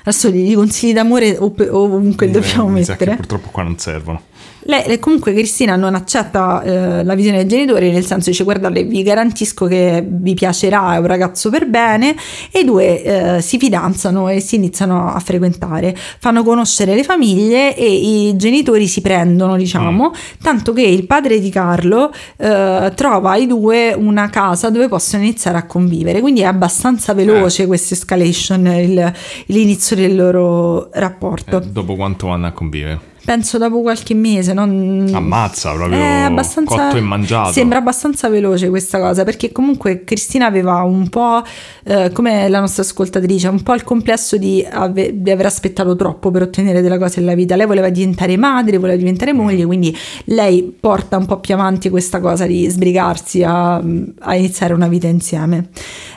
Adesso 0.00 0.28
i 0.28 0.52
consigli 0.54 0.92
d'amore 0.92 1.36
ov- 1.38 1.68
ovunque 1.70 2.30
dobbiamo 2.30 2.68
Eh, 2.68 2.72
mi 2.72 2.84
sa 2.84 2.96
che 2.96 3.04
mettere. 3.04 3.16
purtroppo 3.16 3.48
qua 3.50 3.62
non 3.62 3.78
servono. 3.78 4.22
Lei, 4.70 5.00
comunque 5.00 5.32
Cristina 5.32 5.74
non 5.74 5.96
accetta 5.96 6.62
eh, 6.62 7.02
la 7.02 7.14
visione 7.16 7.38
dei 7.38 7.48
genitori, 7.48 7.90
nel 7.90 8.06
senso 8.06 8.30
dice 8.30 8.44
guardate 8.44 8.84
vi 8.84 9.02
garantisco 9.02 9.66
che 9.66 10.06
vi 10.08 10.34
piacerà, 10.34 10.94
è 10.94 10.98
un 10.98 11.06
ragazzo 11.08 11.50
per 11.50 11.66
bene. 11.68 12.14
E 12.52 12.60
i 12.60 12.64
due 12.64 13.02
eh, 13.02 13.40
si 13.42 13.58
fidanzano 13.58 14.28
e 14.28 14.38
si 14.38 14.54
iniziano 14.54 15.12
a 15.12 15.18
frequentare, 15.18 15.96
fanno 16.20 16.44
conoscere 16.44 16.94
le 16.94 17.02
famiglie 17.02 17.76
e 17.76 17.84
i 18.28 18.36
genitori 18.36 18.86
si 18.86 19.00
prendono 19.00 19.56
diciamo, 19.56 20.12
tanto 20.40 20.72
che 20.72 20.82
il 20.82 21.04
padre 21.04 21.40
di 21.40 21.50
Carlo 21.50 22.12
eh, 22.36 22.92
trova 22.94 23.30
ai 23.32 23.48
due 23.48 23.92
una 23.92 24.30
casa 24.30 24.70
dove 24.70 24.86
possono 24.86 25.24
iniziare 25.24 25.58
a 25.58 25.66
convivere, 25.66 26.20
quindi 26.20 26.42
è 26.42 26.44
abbastanza 26.44 27.12
veloce 27.12 27.66
questa 27.66 27.94
escalation, 27.94 28.66
il- 28.68 29.12
l'inizio 29.46 29.96
del 29.96 30.14
loro 30.14 30.90
rapporto. 30.92 31.56
Eh, 31.60 31.66
dopo 31.66 31.96
quanto 31.96 32.28
vanno 32.28 32.46
a 32.46 32.52
convivere? 32.52 33.09
Penso 33.24 33.58
dopo 33.58 33.80
qualche 33.82 34.14
mese, 34.14 34.52
non... 34.52 35.08
Ammazza, 35.12 35.72
proprio 35.72 35.98
È 35.98 36.22
abbastanza... 36.22 36.74
cotto 36.74 36.96
e 36.96 37.00
mangiato. 37.00 37.52
Sembra 37.52 37.78
abbastanza 37.78 38.28
veloce 38.28 38.68
questa 38.68 38.98
cosa, 38.98 39.24
perché 39.24 39.52
comunque 39.52 40.04
Cristina 40.04 40.46
aveva 40.46 40.82
un 40.82 41.08
po', 41.08 41.42
eh, 41.84 42.10
come 42.12 42.48
la 42.48 42.60
nostra 42.60 42.82
ascoltatrice, 42.82 43.48
un 43.48 43.62
po' 43.62 43.74
il 43.74 43.84
complesso 43.84 44.36
di, 44.36 44.66
ave- 44.68 45.22
di 45.22 45.30
aver 45.30 45.46
aspettato 45.46 45.94
troppo 45.96 46.30
per 46.30 46.42
ottenere 46.42 46.80
delle 46.80 46.98
cose 46.98 47.20
nella 47.20 47.34
vita. 47.34 47.56
Lei 47.56 47.66
voleva 47.66 47.88
diventare 47.88 48.36
madre, 48.36 48.78
voleva 48.78 48.98
diventare 48.98 49.32
moglie, 49.32 49.64
quindi 49.66 49.96
lei 50.24 50.74
porta 50.78 51.16
un 51.16 51.26
po' 51.26 51.38
più 51.38 51.54
avanti 51.54 51.90
questa 51.90 52.20
cosa 52.20 52.46
di 52.46 52.66
sbrigarsi 52.68 53.42
a, 53.42 53.74
a 53.74 54.34
iniziare 54.34 54.72
una 54.72 54.88
vita 54.88 55.06
insieme. 55.06 55.68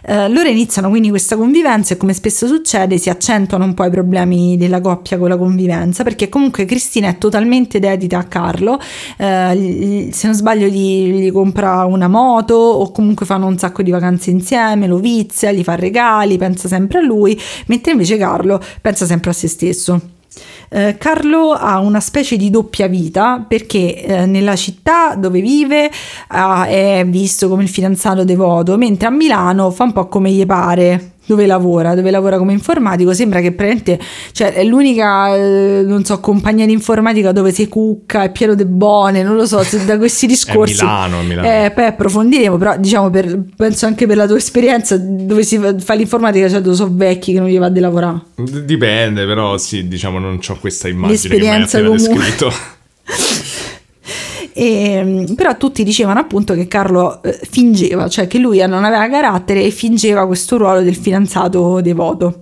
Eh, 0.06 0.30
loro 0.30 0.48
iniziano 0.50 0.90
quindi 0.90 1.10
questa 1.10 1.38
convivenza 1.38 1.94
e 1.94 1.98
come 1.98 2.14
spesso 2.14 2.46
succede 2.48 2.98
si 2.98 3.10
accentuano 3.10 3.64
un 3.64 3.74
po' 3.74 3.86
i 3.86 3.90
problemi 3.90 4.58
della 4.58 4.82
coppia 4.82 5.18
con 5.18 5.30
la 5.30 5.38
convivenza 5.38 6.04
perché 6.04 6.28
comunque 6.28 6.66
Cristina 6.66 6.93
è 7.02 7.18
totalmente 7.18 7.80
dedita 7.80 8.18
a 8.18 8.24
Carlo, 8.24 8.80
eh, 9.18 10.10
se 10.12 10.28
non 10.28 10.36
sbaglio 10.36 10.68
gli, 10.68 11.12
gli 11.12 11.32
compra 11.32 11.86
una 11.86 12.08
moto 12.08 12.56
o 12.56 12.92
comunque 12.92 13.26
fanno 13.26 13.48
un 13.48 13.58
sacco 13.58 13.82
di 13.82 13.92
vacanze 13.92 14.30
insieme, 14.30 14.88
lo 14.88 14.98
vizia, 14.98 15.52
gli 15.52 15.64
fa 15.64 15.76
regali, 15.76 16.38
pensa 16.38 16.68
sempre 16.68 17.00
a 17.00 17.02
lui, 17.02 17.40
mentre 17.68 17.92
invece 17.94 18.18
Carlo 18.18 18.62
pensa 18.82 19.06
sempre 19.06 19.32
a 19.32 19.34
se 19.34 19.48
stesso. 19.48 20.02
Eh, 20.70 20.96
Carlo 20.98 21.52
ha 21.52 21.78
una 21.78 22.00
specie 22.00 22.36
di 22.36 22.50
doppia 22.50 22.88
vita 22.88 23.46
perché 23.48 24.04
eh, 24.04 24.26
nella 24.26 24.56
città 24.56 25.14
dove 25.16 25.40
vive 25.40 25.92
ah, 26.30 26.66
è 26.66 27.06
visto 27.08 27.48
come 27.48 27.64
il 27.64 27.70
fidanzato 27.70 28.24
devoto, 28.24 28.76
mentre 28.78 29.08
a 29.08 29.12
Milano 29.12 29.70
fa 29.70 29.84
un 29.84 29.94
po' 29.94 30.08
come 30.08 30.32
gli 30.32 30.46
pare. 30.46 31.13
Dove 31.26 31.46
lavora, 31.46 31.96
dove 31.96 32.12
lavora 32.12 32.38
come 32.38 32.52
informatico, 32.52 33.14
sembra 33.14 33.40
che 33.40 33.54
praticamente 33.54 34.04
cioè, 34.34 34.54
è 34.54 34.64
l'unica, 34.64 35.36
eh, 35.36 35.84
non 35.86 36.04
so, 36.04 36.20
compagnia 36.20 36.66
di 36.66 36.74
informatica 36.74 37.32
dove 37.32 37.52
si 37.52 37.68
cucca, 37.70 38.24
è 38.24 38.32
pieno 38.32 38.56
di 38.56 38.66
buone, 38.66 39.24
non 39.24 39.36
lo 39.36 39.46
so, 39.46 39.64
se 39.64 39.86
da 39.86 39.98
questi 39.98 40.28
discorsi. 40.28 40.84
Milano, 40.84 41.22
è 41.22 41.24
Milano. 41.24 41.48
Eh, 41.48 41.72
poi 41.72 41.86
approfondiremo, 41.86 42.58
però 42.58 42.78
diciamo, 42.78 43.10
per, 43.10 43.42
penso 43.56 43.86
anche 43.86 44.06
per 44.06 44.18
la 44.18 44.28
tua 44.28 44.38
esperienza, 44.38 44.98
dove 44.98 45.44
si 45.44 45.60
fa, 45.78 45.94
l'informatica, 45.94 46.50
cioè 46.50 46.62
dove 46.62 46.76
sono 46.76 46.92
vecchi 46.94 47.34
che 47.34 47.40
non 47.40 47.48
gli 47.48 47.58
va 47.58 47.70
di 47.70 47.80
lavorare. 47.80 48.20
Dipende, 48.36 49.26
però 49.26 49.58
sì, 49.58 49.88
diciamo 49.88 50.20
non 50.20 50.40
ho 50.46 50.58
questa 50.60 50.88
immagine 50.88 51.12
L'esperienza 51.12 51.78
che 51.78 51.84
mi 51.84 51.92
hai 51.92 51.98
descritto. 51.98 52.52
E, 54.54 55.26
però 55.36 55.58
tutti 55.58 55.84
dicevano 55.84 56.20
appunto 56.20 56.54
che 56.54 56.68
Carlo 56.68 57.22
eh, 57.24 57.40
fingeva, 57.50 58.08
cioè 58.08 58.28
che 58.28 58.38
lui 58.38 58.60
non 58.68 58.84
aveva 58.84 59.10
carattere 59.10 59.64
e 59.64 59.72
fingeva 59.72 60.28
questo 60.28 60.58
ruolo 60.58 60.82
del 60.82 60.96
fidanzato 60.96 61.82
devoto. 61.82 62.42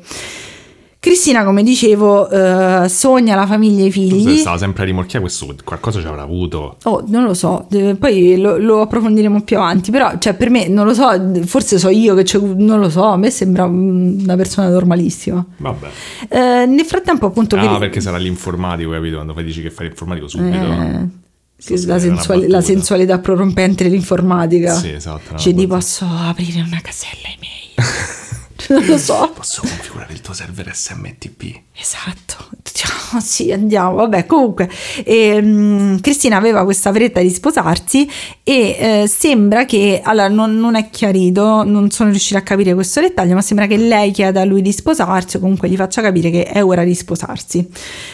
Cristina, 0.99 1.43
come 1.43 1.63
dicevo, 1.63 2.29
eh, 2.29 2.87
sogna 2.87 3.33
la 3.33 3.47
famiglia 3.47 3.81
e 3.81 3.87
i 3.87 3.91
figli. 3.91 4.37
Stava 4.37 4.59
sempre 4.59 4.83
a 4.83 4.85
rimorchiare 4.85 5.21
questo, 5.21 5.51
qualcosa 5.63 5.99
ci 5.99 6.05
avrà 6.05 6.21
avuto. 6.21 6.77
Oh, 6.83 7.03
non 7.07 7.23
lo 7.23 7.33
so, 7.33 7.65
eh, 7.71 7.95
poi 7.95 8.37
lo, 8.37 8.59
lo 8.59 8.81
approfondiremo 8.81 9.41
più 9.41 9.57
avanti, 9.57 9.89
però 9.89 10.19
cioè, 10.19 10.35
per 10.35 10.51
me 10.51 10.67
non 10.67 10.85
lo 10.85 10.93
so, 10.93 11.09
forse 11.45 11.79
so 11.79 11.89
io 11.89 12.13
che 12.13 12.21
c'è, 12.21 12.37
non 12.37 12.79
lo 12.79 12.87
so, 12.91 13.05
a 13.05 13.17
me 13.17 13.31
sembra 13.31 13.63
una 13.63 14.35
persona 14.35 14.69
normalissima. 14.69 15.43
Vabbè. 15.57 15.87
Eh, 16.29 16.65
nel 16.67 16.85
frattempo 16.85 17.25
appunto... 17.25 17.55
Ah, 17.55 17.61
che- 17.61 17.77
perché 17.79 17.99
sarà 17.99 18.17
l'informatico, 18.17 18.91
capito? 18.91 19.15
Quando 19.15 19.33
poi 19.33 19.43
dici 19.43 19.63
che 19.63 19.71
fai 19.71 19.87
l'informatico 19.87 20.27
subito. 20.27 20.55
Eh, 20.55 21.07
Se 21.61 21.85
la, 21.85 21.99
sensuali- 21.99 22.47
la 22.47 22.59
sensualità 22.61 23.19
prorompente 23.19 23.83
dell'informatica. 23.83 24.73
Sì, 24.73 24.89
esatto. 24.89 25.37
Cioè, 25.37 25.53
ti 25.53 25.67
posso 25.67 26.05
aprire 26.05 26.61
una 26.61 26.81
casella 26.81 27.27
email. 27.27 28.19
non 28.71 28.85
lo 28.85 28.97
so. 28.97 29.31
Posso 29.33 29.61
configurare 29.61 30.13
il 30.13 30.21
tuo 30.21 30.33
server 30.33 30.73
SMTP? 30.73 31.61
Esatto. 31.75 32.49
Oh, 33.13 33.19
sì, 33.19 33.51
andiamo. 33.51 33.95
Vabbè, 33.95 34.25
comunque, 34.25 34.69
ehm, 35.03 35.99
Cristina 35.99 36.37
aveva 36.37 36.63
questa 36.63 36.93
fretta 36.93 37.19
di 37.19 37.29
sposarsi 37.29 38.09
e 38.43 39.01
eh, 39.03 39.07
sembra 39.07 39.65
che, 39.65 40.01
allora 40.03 40.29
non, 40.29 40.57
non, 40.57 40.75
è 40.75 40.89
chiarito, 40.89 41.63
non 41.63 41.91
sono 41.91 42.09
riuscita 42.09 42.39
a 42.39 42.41
capire 42.41 42.73
questo 42.73 43.01
dettaglio, 43.01 43.35
ma 43.35 43.41
sembra 43.41 43.67
che 43.67 43.75
lei 43.75 44.11
chieda 44.11 44.41
a 44.41 44.45
lui 44.45 44.61
di 44.61 44.71
sposarsi 44.71 45.37
o 45.37 45.39
comunque 45.39 45.67
gli 45.67 45.75
faccia 45.75 46.01
capire 46.01 46.29
che 46.29 46.43
è 46.45 46.63
ora 46.63 46.83
di 46.83 46.95
sposarsi. 46.95 47.67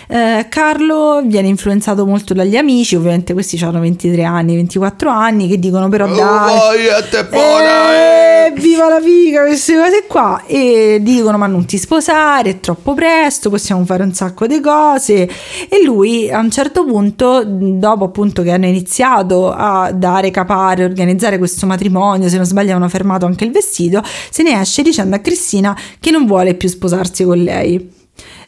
Eh, 0.08 0.48
Carlo 0.50 1.22
viene 1.24 1.48
influenzato 1.48 2.06
molto 2.06 2.34
dagli 2.34 2.58
amici, 2.58 2.96
ovviamente 2.96 3.34
questi 3.34 3.63
hanno 3.63 3.80
23 3.80 4.24
anni, 4.24 4.56
24 4.56 5.10
anni, 5.10 5.48
che 5.48 5.60
dicono 5.60 5.89
però 5.89 6.10
oh, 6.10 6.15
dai... 6.15 6.88
Eh, 6.88 8.26
viva 8.58 8.88
la 8.88 9.00
figa, 9.02 9.41
queste 9.41 9.76
cose 9.76 10.06
qua. 10.08 10.43
E 10.46 11.00
dicono 11.02 11.38
ma 11.38 11.48
non 11.48 11.65
ti 11.65 11.78
sposare, 11.78 12.50
è 12.52 12.60
troppo 12.60 12.93
presto, 12.93 13.50
possiamo 13.50 13.86
fare 13.86 14.04
un 14.04 14.13
sacco 14.13 14.48
di 14.48 14.60
cose 14.60 15.30
e 15.70 15.84
lui 15.84 16.30
a 16.30 16.39
un 16.39 16.52
certo 16.52 16.86
punto, 16.86 17.43
dopo 17.46 18.06
appunto 18.06 18.41
che 18.41 18.52
hanno 18.52 18.67
iniziato 18.67 19.52
a 19.52 19.91
dare 19.91 20.32
capare, 20.32 20.84
organizzare 20.84 21.38
questo 21.38 21.65
matrimonio, 21.65 22.30
se 22.30 22.38
non 22.38 22.46
sbaglio 22.46 22.76
hanno 22.76 22.89
fermato 22.89 23.26
anche 23.26 23.46
il 23.46 23.52
vestito, 23.52 24.02
se 24.30 24.43
ne 24.43 24.60
esce 24.60 24.82
dicendo 24.82 25.15
a 25.15 25.20
Cristina 25.20 25.78
che 26.00 26.12
non 26.12 26.26
vuole 26.26 26.56
più 26.56 26.70
sposarsi 26.70 27.24
con 27.24 27.38
lei 27.38 27.96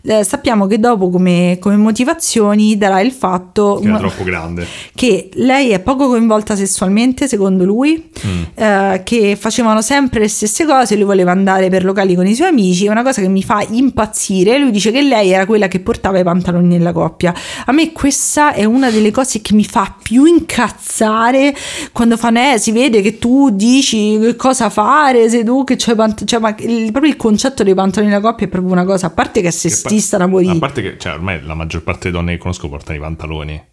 eh, 0.01 0.23
sappiamo 0.23 0.65
che 0.65 0.79
dopo 0.79 1.09
come, 1.09 1.57
come, 1.59 1.75
motivazioni 1.75 2.77
darà 2.77 3.01
il 3.01 3.11
fatto 3.11 3.79
che, 3.81 3.87
una, 3.87 3.97
troppo 3.97 4.23
grande. 4.23 4.65
che 4.95 5.29
lei 5.33 5.71
è 5.71 5.79
poco 5.79 6.07
coinvolta 6.07 6.55
sessualmente 6.55 7.27
secondo 7.27 7.65
lui 7.65 8.09
mm. 8.25 8.43
eh, 8.53 9.01
che 9.03 9.35
facevano 9.37 9.81
sempre 9.81 10.21
le 10.21 10.29
stesse 10.29 10.65
cose 10.65 10.95
lui 10.95 11.03
voleva 11.03 11.31
andare 11.31 11.69
per 11.69 11.83
locali 11.83 12.15
con 12.15 12.25
i 12.25 12.33
suoi 12.33 12.47
amici 12.47 12.85
è 12.85 12.89
una 12.89 13.03
cosa 13.03 13.21
che 13.21 13.27
mi 13.27 13.43
fa 13.43 13.65
impazzire 13.69 14.57
lui 14.57 14.71
dice 14.71 14.91
che 14.91 15.01
lei 15.01 15.31
era 15.31 15.45
quella 15.45 15.67
che 15.67 15.81
portava 15.81 16.17
i 16.17 16.23
pantaloni 16.23 16.67
nella 16.67 16.93
coppia 16.93 17.33
a 17.65 17.71
me 17.73 17.91
questa 17.91 18.53
è 18.53 18.63
una 18.63 18.89
delle 18.89 19.11
cose 19.11 19.41
che 19.41 19.53
mi 19.53 19.65
fa 19.65 19.93
più 20.01 20.23
incazzare 20.23 21.53
quando 21.91 22.15
fanno 22.15 22.53
eh 22.53 22.57
si 22.57 22.71
vede 22.71 23.01
che 23.01 23.19
tu 23.19 23.49
dici 23.49 24.33
cosa 24.37 24.69
fare 24.69 25.29
sei 25.29 25.43
tu 25.43 25.65
che 25.65 25.75
c'è 25.75 25.93
pant- 25.95 26.23
cioè, 26.23 26.39
ma 26.39 26.55
il, 26.59 26.91
proprio 26.91 27.11
il 27.11 27.17
concetto 27.17 27.63
dei 27.63 27.73
pantaloni 27.73 28.11
nella 28.11 28.21
coppia 28.21 28.45
è 28.45 28.49
proprio 28.49 28.71
una 28.71 28.85
cosa 28.85 29.07
a 29.07 29.09
parte 29.09 29.41
che 29.41 29.49
è 29.49 29.51
sessista 29.51 29.88
da 30.17 30.27
morire. 30.27 30.53
A 30.53 30.59
parte 30.59 30.81
che 30.81 30.97
cioè, 30.97 31.13
ormai 31.13 31.41
la 31.43 31.53
maggior 31.53 31.83
parte 31.83 32.09
delle 32.09 32.13
donne 32.13 32.31
che 32.33 32.37
conosco 32.37 32.69
portano 32.69 32.97
i 32.97 33.01
pantaloni. 33.01 33.63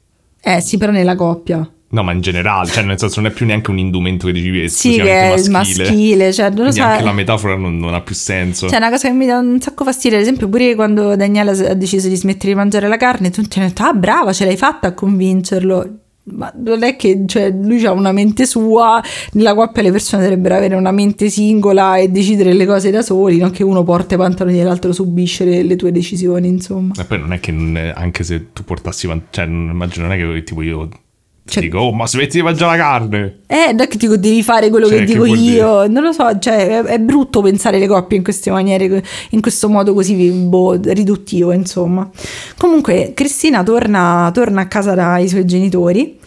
Eh 0.41 0.61
sì, 0.61 0.77
però 0.77 0.93
nella 0.93 1.17
coppia. 1.17 1.69
No, 1.89 2.03
ma 2.03 2.13
in 2.13 2.21
generale, 2.21 2.69
cioè 2.69 2.83
nel 2.83 2.99
senso 2.99 3.21
non 3.21 3.31
è 3.31 3.33
più 3.33 3.47
neanche 3.47 3.71
un 3.71 3.79
indumento 3.79 4.27
che 4.27 4.33
dici 4.33 4.69
sì, 4.69 4.97
che 4.97 5.33
è 5.33 5.49
maschile. 5.49 5.85
maschile 5.85 6.33
cioè, 6.33 6.51
non 6.51 6.67
lo 6.67 6.73
so. 6.73 6.83
Anche 6.83 7.05
la 7.05 7.13
metafora 7.13 7.55
non, 7.55 7.79
non, 7.79 7.95
ha 7.95 8.01
più 8.01 8.15
senso. 8.15 8.69
Cioè, 8.69 8.79
una 8.79 8.91
cosa 8.91 9.09
che 9.09 9.15
mi 9.15 9.27
dà 9.27 9.39
un 9.39 9.61
sacco 9.61 9.85
fastidio, 9.85 10.17
ad 10.17 10.23
esempio, 10.23 10.49
pure 10.49 10.75
quando 10.75 11.15
Daniela 11.15 11.53
ha 11.53 11.75
deciso 11.75 12.09
di 12.09 12.17
smettere 12.17 12.49
di 12.49 12.55
mangiare 12.55 12.89
la 12.89 12.97
carne, 12.97 13.31
tutti 13.31 13.59
hanno 13.59 13.69
detto, 13.69 13.85
ah 13.85 13.93
brava, 13.93 14.33
ce 14.33 14.45
l'hai 14.45 14.57
fatta 14.57 14.89
a 14.89 14.95
convincerlo 14.95 15.99
ma 16.33 16.53
non 16.57 16.83
è 16.83 16.97
che 16.97 17.25
cioè, 17.27 17.51
lui 17.51 17.85
ha 17.87 17.93
una 17.93 18.13
mente 18.13 18.47
sua, 18.47 19.03
nella 19.33 19.55
coppia 19.55 19.83
le 19.83 19.91
persone 19.93 20.23
dovrebbero 20.23 20.57
avere 20.57 20.75
una 20.75 20.91
mente 20.91 21.29
singola 21.29 21.97
e 21.97 22.09
decidere 22.09 22.53
le 22.53 22.67
cose 22.67 22.91
da 22.91 23.03
soli, 23.03 23.39
non 23.39 23.51
che 23.51 23.63
uno 23.63 23.83
porta 23.85 24.15
i 24.15 24.19
pantaloni 24.19 24.61
e 24.61 24.65
l'altro 24.65 24.93
subisce 24.93 25.45
le, 25.45 25.63
le, 25.63 25.77
tue 25.77 25.93
decisioni, 25.93 26.49
insomma. 26.49 26.95
E 26.99 27.05
poi 27.05 27.19
non 27.19 27.33
è 27.33 27.41
che 27.41 27.53
anche 27.95 28.25
se 28.25 28.53
tu 28.53 28.65
portassi, 28.65 29.09
cioè 29.31 29.45
immagino 29.45 30.07
non 30.07 30.15
è 30.15 30.19
che 30.19 30.43
tipo 30.43 30.63
io 30.63 30.89
cioè, 31.47 31.63
dico, 31.63 31.79
oh, 31.79 31.93
ma 31.93 32.09
smetti 32.09 32.39
di 32.39 32.43
mangiare 32.43 32.77
la 32.77 32.83
carne. 32.83 33.39
Eh, 33.47 33.69
non 33.71 33.83
è 33.83 33.87
che 33.87 33.97
dico, 33.97 34.17
devi 34.17 34.43
fare 34.43 34.69
quello 34.69 34.89
cioè, 34.89 34.99
che 34.99 35.05
dico 35.05 35.23
che 35.23 35.31
io. 35.31 35.83
Dire? 35.83 35.89
Non 35.89 36.03
lo 36.03 36.13
so, 36.13 36.39
cioè, 36.41 36.81
è, 36.81 36.83
è, 36.83 36.99
brutto 36.99 37.41
pensare 37.41 37.79
le 37.79 37.87
coppie 37.87 38.17
in 38.17 38.25
queste 38.25 38.51
maniere, 38.51 39.03
in 39.31 39.41
questo 39.41 39.69
modo 39.69 39.95
così 39.95 40.15
boh, 40.29 40.79
riduttivo, 40.83 41.53
insomma. 41.53 42.11
Comunque, 42.57 43.13
Cristina 43.15 43.63
torna, 43.63 44.29
torna 44.35 44.63
a 44.63 44.67
casa 44.67 44.95
dai 44.95 45.29
suoi 45.29 45.45
genitori 45.45 46.19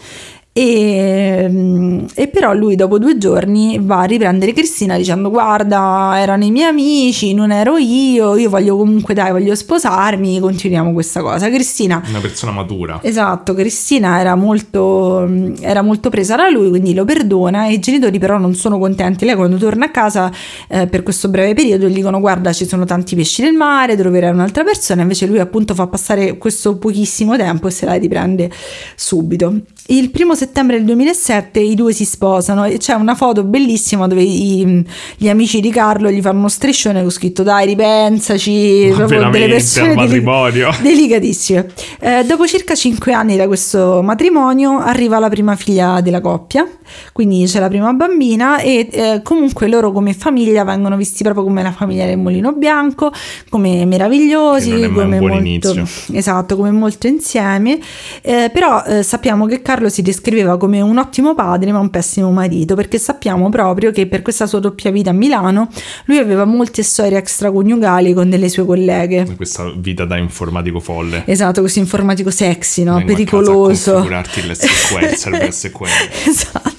e, 0.51 1.47
mm, 1.47 2.05
e, 2.15 2.27
però 2.27 2.53
lui 2.53 2.75
dopo 2.75 2.97
due 2.97 3.19
giorni 3.19 3.79
va 3.79 3.99
a 3.99 4.03
riprendere 4.05 4.51
Cristina 4.51 4.97
dicendo 4.97 5.29
guarda 5.29 6.13
erano 6.17 6.43
i 6.43 6.49
miei 6.49 6.67
amici 6.67 7.33
non 7.35 7.51
ero 7.51 7.77
io 7.77 8.35
io 8.35 8.49
voglio 8.49 8.75
comunque 8.75 9.13
dai 9.13 9.31
voglio 9.31 9.53
sposarmi 9.53 10.39
continuiamo 10.39 10.91
questa 10.91 11.21
cosa. 11.21 11.49
Cristina 11.49 12.01
una 12.09 12.19
persona 12.19 12.51
matura. 12.51 12.99
Esatto 13.03 13.53
Cristina 13.53 14.19
era 14.19 14.33
molto, 14.33 15.29
era 15.61 15.83
molto 15.83 16.09
presa 16.09 16.35
da 16.35 16.49
lui 16.49 16.69
quindi 16.69 16.95
lo 16.95 17.05
perdona 17.05 17.67
e 17.67 17.73
i 17.73 17.79
genitori 17.79 18.17
però 18.17 18.39
non 18.39 18.55
sono 18.55 18.79
contenti. 18.79 19.25
Lei 19.25 19.35
quando 19.35 19.57
torna 19.57 19.85
a 19.85 19.91
casa 19.91 20.31
eh, 20.67 20.87
per 20.87 21.03
questo 21.03 21.29
breve 21.29 21.53
periodo 21.53 21.87
gli 21.87 21.93
dicono 21.93 22.19
guarda 22.19 22.51
ci 22.53 22.65
sono 22.65 22.85
tanti 22.85 23.15
pesci 23.15 23.43
nel 23.43 23.53
mare 23.53 23.95
troverai 23.95 24.31
un'altra 24.31 24.63
persona. 24.63 25.03
Invece 25.03 25.27
lui 25.27 25.39
appunto 25.39 25.75
fa 25.75 25.85
passare 25.85 26.37
questo 26.39 26.77
pochissimo 26.77 27.37
tempo 27.37 27.67
e 27.67 27.71
se 27.71 27.85
la 27.85 27.93
riprende 27.93 28.49
subito. 28.95 29.53
Il 29.91 30.11
primo 30.11 30.35
settembre 30.39 30.77
del 30.77 30.85
2007 30.85 31.59
i 31.59 31.75
due 31.75 31.91
si 31.91 32.05
sposano 32.05 32.63
e 32.63 32.77
c'è 32.77 32.93
una 32.93 33.13
foto 33.13 33.43
bellissima 33.43 34.07
dove 34.07 34.21
i, 34.21 34.85
gli 35.17 35.27
amici 35.27 35.59
di 35.59 35.69
Carlo 35.69 36.09
gli 36.09 36.21
fanno 36.21 36.39
uno 36.39 36.47
striscione 36.47 37.01
con 37.01 37.11
scritto 37.11 37.43
dai 37.43 37.65
ripensaci, 37.65 38.91
proprio 38.95 39.29
delle 39.29 39.47
persone 39.49 39.93
matrimonio. 39.95 40.71
delicatissime. 40.81 41.67
Eh, 41.99 42.23
dopo 42.23 42.47
circa 42.47 42.73
5 42.73 43.11
anni 43.11 43.35
da 43.35 43.47
questo 43.47 44.01
matrimonio 44.01 44.77
arriva 44.77 45.19
la 45.19 45.27
prima 45.27 45.57
figlia 45.57 45.99
della 45.99 46.21
coppia, 46.21 46.65
quindi 47.11 47.43
c'è 47.45 47.59
la 47.59 47.67
prima 47.67 47.91
bambina 47.91 48.59
e 48.59 48.87
eh, 48.89 49.21
comunque 49.21 49.67
loro 49.67 49.91
come 49.91 50.13
famiglia 50.13 50.63
vengono 50.63 50.95
visti 50.95 51.21
proprio 51.23 51.43
come 51.43 51.61
la 51.61 51.73
famiglia 51.73 52.05
del 52.05 52.17
Molino 52.17 52.53
Bianco, 52.53 53.11
come 53.49 53.83
meravigliosi, 53.85 54.89
come 54.93 55.19
molto, 55.19 55.85
esatto, 56.13 56.55
come 56.55 56.71
molto 56.71 57.07
insieme, 57.07 57.77
eh, 58.21 58.49
però 58.53 58.83
eh, 58.85 59.03
sappiamo 59.03 59.45
che 59.45 59.61
Carlo 59.61 59.89
si 59.89 60.01
descriveva 60.29 60.57
come 60.57 60.79
un 60.81 60.97
ottimo 60.97 61.33
padre 61.33 61.71
ma 61.71 61.79
un 61.79 61.89
pessimo 61.89 62.31
marito 62.31 62.75
perché 62.75 62.99
sappiamo 62.99 63.49
proprio 63.49 63.91
che 63.91 64.05
per 64.05 64.21
questa 64.21 64.45
sua 64.45 64.59
doppia 64.59 64.91
vita 64.91 65.09
a 65.09 65.13
Milano 65.13 65.69
lui 66.05 66.17
aveva 66.17 66.45
molte 66.45 66.83
storie 66.83 67.17
extraconiugali 67.17 68.13
con 68.13 68.29
delle 68.29 68.47
sue 68.47 68.65
colleghe. 68.65 69.27
Questa 69.35 69.71
vita 69.75 70.05
da 70.05 70.17
informatico 70.17 70.79
folle. 70.79 71.23
Esatto, 71.25 71.61
questo 71.61 71.79
informatico 71.79 72.29
sexy, 72.29 72.83
no? 72.83 72.95
Vengo 72.97 73.13
pericoloso. 73.13 73.91
A 73.91 73.93
configurarti 73.95 74.47
l'SQL, 74.47 75.15
serve 75.15 75.51
SQL. 75.51 75.87
esatto. 76.25 76.77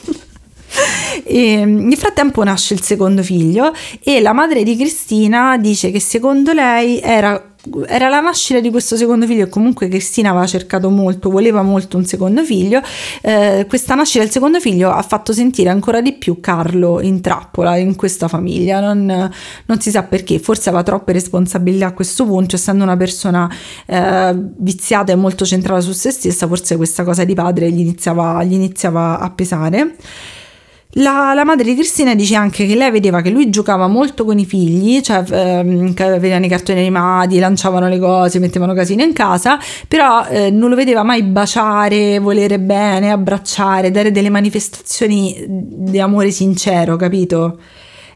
E 1.25 1.65
nel 1.65 1.97
frattempo 1.97 2.43
nasce 2.45 2.75
il 2.75 2.83
secondo 2.83 3.23
figlio 3.23 3.73
e 4.03 4.21
la 4.21 4.33
madre 4.33 4.63
di 4.63 4.77
Cristina 4.77 5.57
dice 5.59 5.91
che 5.91 6.01
secondo 6.01 6.53
lei 6.53 7.01
era 7.01 7.50
era 7.87 8.09
la 8.09 8.21
nascita 8.21 8.61
di 8.61 8.71
questo 8.71 8.97
secondo 8.97 9.27
figlio 9.27 9.45
e 9.45 9.49
comunque 9.49 9.89
Cristina 9.89 10.31
aveva 10.31 10.47
cercato 10.47 10.89
molto, 10.89 11.31
voleva 11.31 11.63
molto 11.63 11.97
un 11.97 12.05
secondo 12.05 12.43
figlio. 12.43 12.81
Eh, 13.21 13.67
questa 13.69 13.95
nascita 13.95 14.21
del 14.23 14.33
secondo 14.33 14.61
figlio 14.61 14.91
ha 14.91 15.03
fatto 15.03 15.33
sentire 15.33 15.69
ancora 15.69 16.01
di 16.01 16.15
più 16.15 16.41
Carlo 16.41 17.01
in 17.01 17.21
trappola 17.21 17.77
in 17.77 17.97
questa 17.97 18.29
famiglia. 18.29 18.81
Non, 18.81 19.31
non 19.67 19.81
si 19.81 19.91
sa 19.91 20.03
perché, 20.05 20.39
forse 20.39 20.69
aveva 20.71 20.85
troppe 20.85 21.13
responsabilità 21.13 21.87
a 21.87 21.93
questo 21.93 22.25
punto, 22.25 22.57
essendo 22.57 22.83
una 22.83 22.97
persona 22.97 23.51
eh, 23.87 24.35
viziata 24.57 25.13
e 25.13 25.17
molto 25.17 25.45
centrata 25.45 25.81
su 25.81 25.93
se 25.93 26.11
stessa, 26.11 26.47
forse 26.47 26.77
questa 26.77 27.05
cosa 27.05 27.25
di 27.25 27.35
padre 27.35 27.71
gli 27.71 27.81
iniziava, 27.81 28.43
gli 28.45 28.55
iniziava 28.55 29.19
a 29.19 29.31
pesare. 29.31 29.97
La, 30.95 31.35
la, 31.35 31.45
madre 31.45 31.63
di 31.65 31.75
Cristina 31.75 32.17
dice 32.17 32.35
anche 32.35 32.67
che 32.67 32.75
lei 32.75 32.91
vedeva 32.91 33.21
che 33.21 33.31
lui 33.31 33.49
giocava 33.49 33.87
molto 33.87 34.25
con 34.25 34.41
i 34.41 34.45
figli, 34.45 35.01
cioè 35.01 35.23
ehm, 35.25 35.95
vedevano 35.95 36.47
i 36.47 36.49
cartoni 36.49 36.81
animati, 36.81 37.39
lanciavano 37.39 37.89
le 37.89 38.01
cose, 38.01 38.41
mettevano 38.41 38.75
casino 38.75 39.05
in 39.05 39.13
casa, 39.13 39.57
però 39.87 40.27
eh, 40.27 40.51
non 40.51 40.69
lo 40.69 40.75
vedeva 40.75 41.05
mai 41.05 41.23
baciare, 41.23 42.19
volere 42.19 42.59
bene, 42.59 43.13
abbracciare, 43.13 43.93
dare 43.93 44.11
delle 44.11 44.31
manifestazioni 44.31 45.45
di 45.47 46.01
amore 46.01 46.33
sincero, 46.33 46.97
capito? 46.97 47.59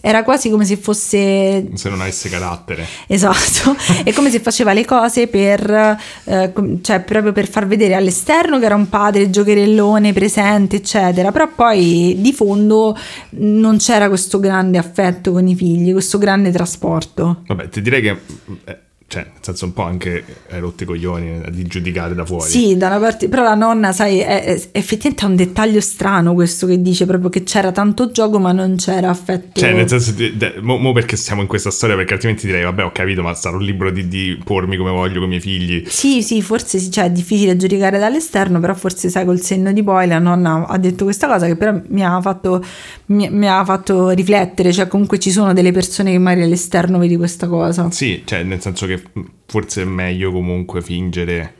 Era 0.06 0.22
quasi 0.22 0.50
come 0.50 0.66
se 0.66 0.76
fosse... 0.76 1.66
Se 1.72 1.88
non 1.88 2.02
avesse 2.02 2.28
carattere. 2.28 2.86
Esatto, 3.06 3.74
è 4.04 4.12
come 4.12 4.28
se 4.28 4.38
faceva 4.38 4.74
le 4.74 4.84
cose 4.84 5.28
per, 5.28 5.98
eh, 6.24 6.52
cioè 6.82 7.00
proprio 7.00 7.32
per 7.32 7.48
far 7.48 7.66
vedere 7.66 7.94
all'esterno 7.94 8.58
che 8.58 8.66
era 8.66 8.74
un 8.74 8.90
padre 8.90 9.30
giocherellone 9.30 10.12
presente, 10.12 10.76
eccetera, 10.76 11.32
però 11.32 11.48
poi 11.48 12.16
di 12.18 12.32
fondo 12.34 12.94
non 13.30 13.78
c'era 13.78 14.08
questo 14.08 14.38
grande 14.38 14.76
affetto 14.76 15.32
con 15.32 15.48
i 15.48 15.54
figli, 15.54 15.92
questo 15.92 16.18
grande 16.18 16.50
trasporto. 16.50 17.40
Vabbè, 17.46 17.70
ti 17.70 17.80
direi 17.80 18.02
che 18.02 18.20
eh, 18.66 18.78
cioè, 19.14 19.22
nel 19.22 19.32
senso 19.42 19.66
un 19.66 19.72
po' 19.72 19.82
anche 19.82 20.24
hai 20.50 20.58
rotto 20.58 20.82
i 20.82 20.86
coglioni 20.86 21.42
di 21.52 21.62
giudicare 21.64 22.14
da 22.14 22.24
fuori. 22.24 22.50
Sì, 22.50 22.76
da 22.76 22.88
una 22.88 22.98
parte, 22.98 23.28
però 23.28 23.44
la 23.44 23.54
nonna, 23.54 23.92
sai, 23.92 24.18
è, 24.18 24.42
è, 24.42 24.60
effettivamente 24.72 25.24
è 25.24 25.28
un 25.28 25.36
dettaglio 25.36 25.80
strano 25.80 26.34
questo 26.34 26.66
che 26.66 26.82
dice 26.82 27.06
proprio 27.06 27.30
che 27.30 27.44
c'era 27.44 27.70
tanto 27.70 28.10
gioco 28.10 28.40
ma 28.40 28.50
non 28.50 28.74
c'era 28.74 29.10
affetto. 29.10 29.60
Cioè, 29.60 29.72
nel 29.72 29.88
senso, 29.88 30.10
de, 30.12 30.36
de, 30.36 30.54
mo, 30.60 30.78
mo, 30.78 30.92
perché 30.92 31.16
siamo 31.16 31.42
in 31.42 31.46
questa 31.46 31.70
storia, 31.70 31.94
perché 31.94 32.14
altrimenti 32.14 32.46
direi, 32.46 32.64
vabbè, 32.64 32.84
ho 32.84 32.90
capito, 32.90 33.22
ma 33.22 33.32
sarò 33.34 33.56
libero 33.56 33.92
di, 33.92 34.08
di 34.08 34.36
pormi 34.42 34.76
come 34.76 34.90
voglio 34.90 35.20
con 35.20 35.24
i 35.24 35.28
miei 35.28 35.40
figli. 35.40 35.84
Sì, 35.86 36.20
sì, 36.22 36.42
forse 36.42 36.80
sì, 36.80 36.90
cioè, 36.90 37.04
è 37.04 37.10
difficile 37.10 37.56
giudicare 37.56 38.00
dall'esterno, 38.00 38.58
però 38.58 38.74
forse 38.74 39.10
sai, 39.10 39.24
col 39.24 39.40
senno 39.40 39.72
di 39.72 39.84
poi 39.84 40.08
la 40.08 40.18
nonna 40.18 40.66
ha 40.66 40.78
detto 40.78 41.04
questa 41.04 41.28
cosa 41.28 41.46
che 41.46 41.54
però 41.54 41.78
mi 41.86 42.04
ha 42.04 42.20
fatto, 42.20 42.64
mi, 43.06 43.28
mi 43.30 43.48
ha 43.48 43.64
fatto 43.64 44.10
riflettere, 44.10 44.72
cioè 44.72 44.88
comunque 44.88 45.20
ci 45.20 45.30
sono 45.30 45.52
delle 45.52 45.70
persone 45.70 46.10
che 46.10 46.18
magari 46.18 46.42
all'esterno 46.42 46.98
vedi 46.98 47.16
questa 47.16 47.46
cosa. 47.46 47.88
Sì, 47.92 48.22
cioè, 48.24 48.42
nel 48.42 48.60
senso 48.60 48.86
che 48.86 49.03
forse 49.46 49.82
è 49.82 49.84
meglio 49.84 50.32
comunque 50.32 50.80
fingere 50.82 51.54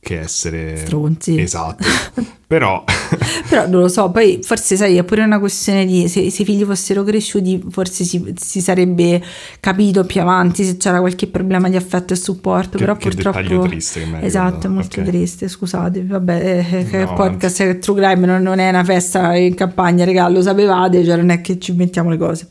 che 0.00 0.20
essere 0.20 0.76
Stronzi. 0.76 1.40
Esatto. 1.40 1.82
Però 2.46 2.84
Però 3.48 3.66
non 3.68 3.80
lo 3.80 3.88
so, 3.88 4.10
poi 4.10 4.38
forse 4.42 4.76
sai, 4.76 4.96
è 4.96 5.02
pure 5.02 5.22
una 5.22 5.38
questione 5.38 5.86
di 5.86 6.08
se, 6.08 6.30
se 6.30 6.42
i 6.42 6.44
figli 6.44 6.62
fossero 6.62 7.02
cresciuti, 7.02 7.62
forse 7.70 8.04
si, 8.04 8.34
si 8.36 8.60
sarebbe 8.60 9.20
capito 9.60 10.04
più 10.04 10.20
avanti 10.20 10.62
se 10.62 10.76
c'era 10.76 11.00
qualche 11.00 11.26
problema 11.26 11.68
di 11.70 11.76
affetto 11.76 12.12
e 12.12 12.16
supporto. 12.16 12.76
Che- 12.76 12.84
però 12.84 12.96
che 12.96 13.08
purtroppo. 13.08 13.62
triste 13.66 14.00
che 14.00 14.06
mi 14.06 14.18
Esatto, 14.24 14.66
è 14.66 14.70
molto 14.70 15.00
ok. 15.00 15.06
triste. 15.06 15.48
Scusate, 15.48 16.04
vabbè, 16.04 16.66
eh, 16.70 16.84
che 16.84 17.04
No, 17.04 17.14
podcast 17.14 17.62
è 17.62 17.78
True 17.78 18.02
Crime 18.02 18.26
non, 18.26 18.42
non 18.42 18.58
è 18.58 18.68
una 18.68 18.84
festa 18.84 19.34
in 19.34 19.54
campagna, 19.54 20.04
regà, 20.04 20.28
lo 20.28 20.42
sapevate, 20.42 21.02
cioè 21.02 21.16
non 21.16 21.30
è 21.30 21.40
che 21.40 21.58
ci 21.58 21.70
inventiamo 21.70 22.10
le 22.10 22.18
cose. 22.18 22.48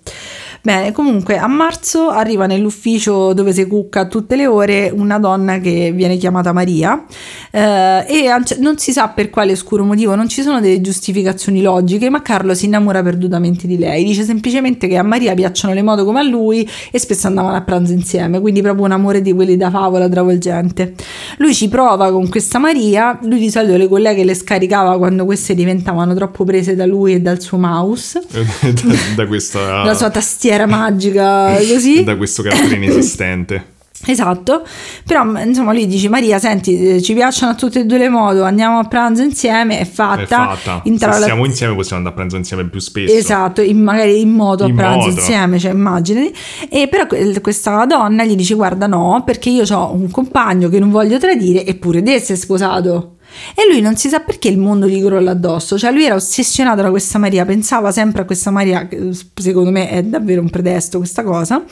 Bene, 0.66 0.94
comunque 0.94 1.38
a 1.38 1.48
marzo 1.48 2.08
arriva 2.08 2.46
nell'ufficio 2.46 3.34
dove 3.34 3.52
si 3.52 3.68
cucca 3.68 4.08
tutte 4.08 4.38
le 4.38 4.48
ore 4.48 4.90
una 4.96 5.20
donna 5.20 5.60
che 5.60 5.92
viene 5.94 6.16
chiamata 6.16 6.54
Maria 6.54 7.04
eh, 7.52 8.06
e 8.08 8.28
a 8.28 8.42
non 8.60 8.78
si 8.78 8.94
sa 8.94 9.10
per 9.10 9.30
quale 9.30 9.52
oscuro 9.52 9.84
motivo, 9.84 10.16
non 10.16 10.30
ci 10.30 10.42
sono 10.42 10.62
delle 10.62 10.80
giustificazioni 10.80 11.62
logiche, 11.62 12.10
ma 12.10 12.22
Carlo 12.22 12.54
si 12.54 12.68
innamora 12.68 13.04
perdutamente 13.04 13.68
di 13.68 13.78
lei. 13.78 14.06
Dice 14.06 14.24
semplicemente 14.24 14.88
che 14.88 14.96
a 14.96 15.04
Maria 15.04 15.34
piacciono 15.34 15.74
le 15.74 15.82
moto 15.82 16.06
come 16.06 16.22
a 16.22 16.24
lui 16.24 16.66
e 16.92 16.98
spesso 16.98 17.28
andavano 17.28 17.58
a 17.58 17.62
pranzo 17.62 17.92
insieme, 17.92 18.40
quindi 18.40 18.62
proprio 18.62 18.86
un 18.86 18.94
amore 18.94 19.22
di 19.22 19.34
quelli 19.34 19.58
da 19.58 19.70
favola 19.70 20.08
travolgente. 20.08 20.94
Lui 21.40 21.54
ci 21.54 21.68
prova 21.68 22.10
con 22.10 22.30
questa 22.30 22.58
Maria, 22.58 23.20
lui 23.24 23.40
di 23.40 23.50
solito 23.50 23.76
le 23.76 23.90
colleghe 23.90 24.24
le 24.24 24.34
scaricava 24.34 24.98
quando 24.98 25.26
queste 25.26 25.56
diventavano 25.56 26.16
troppo 26.16 26.46
prese 26.46 26.74
da 26.74 26.86
lui 26.86 27.16
e 27.16 27.20
dal 27.20 27.42
suo 27.42 27.58
mouse, 27.58 28.24
da, 28.32 28.96
da 29.18 29.28
questa 29.28 29.84
la 29.84 29.94
sua 29.94 30.10
tastiera 30.10 30.52
magica 30.66 31.56
così. 31.68 32.04
da 32.04 32.16
questo 32.18 32.42
carattere 32.44 32.76
inesistente. 32.76 33.72
Esatto, 34.06 34.64
però 35.08 35.24
insomma 35.42 35.72
lui 35.72 35.88
dice 35.88 36.10
Maria 36.10 36.38
senti 36.38 36.96
eh, 36.96 37.02
ci 37.02 37.14
piacciono 37.14 37.54
a 37.54 37.56
tutte 37.56 37.80
e 37.82 37.86
due 37.86 37.98
le 38.00 38.10
moto 38.10 38.44
andiamo 38.44 38.78
a 38.80 38.84
pranzo 38.84 39.22
insieme 39.22 39.80
è 39.80 39.86
fatta, 39.86 40.22
È 40.24 40.26
fatta. 40.26 40.82
Entra 40.84 41.14
Se 41.14 41.24
siamo 41.24 41.46
insieme 41.46 41.74
possiamo 41.74 42.00
andare 42.00 42.14
a 42.14 42.18
pranzo 42.18 42.36
insieme 42.36 42.68
più 42.68 42.82
spesso. 42.82 43.16
Esatto, 43.16 43.62
in- 43.62 43.82
magari 43.82 44.20
in 44.20 44.32
moto 44.32 44.66
a 44.66 44.68
In 44.68 44.76
pranzo 44.76 45.08
moto. 45.08 45.20
insieme, 45.20 45.58
cioè 45.58 45.72
immaginati. 45.72 46.34
E 46.70 46.90
però 46.90 47.08
que- 47.08 47.40
questa 47.40 47.86
donna 47.86 48.26
gli 48.26 48.36
dice 48.36 48.56
guarda 48.56 48.88
no, 48.88 49.22
perché 49.26 49.50
io 49.50 49.64
ho 49.74 49.94
un 49.94 50.12
compagno 50.12 50.68
che 50.68 50.80
non 50.80 50.90
voglio 50.92 51.18
tradire 51.18 51.66
eppure 51.66 52.04
te 52.04 52.20
sei 52.20 52.36
sposato. 52.36 53.16
E 53.56 53.68
lui 53.70 53.82
non 53.82 53.96
si 53.96 54.10
sa 54.10 54.20
perché 54.20 54.48
il 54.48 54.58
mondo 54.58 54.88
gli 54.88 55.04
crolla 55.04 55.32
addosso, 55.32 55.78
cioè 55.78 55.92
lui 55.92 56.06
era 56.06 56.16
ossessionato 56.16 56.82
da 56.82 56.90
questa 56.90 57.18
Maria, 57.20 57.46
pensava 57.46 57.92
sempre 57.92 58.22
a 58.24 58.26
questa 58.26 58.52
Maria, 58.52 58.88
che 58.88 59.10
secondo 59.36 59.72
me 59.72 59.90
è 59.90 60.04
davvero 60.04 60.42
un 60.42 60.50
pretesto 60.50 60.98
questa 60.98 61.24
cosa, 61.24 61.64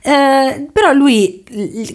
Eh, 0.00 0.68
però 0.72 0.92
lui 0.92 1.42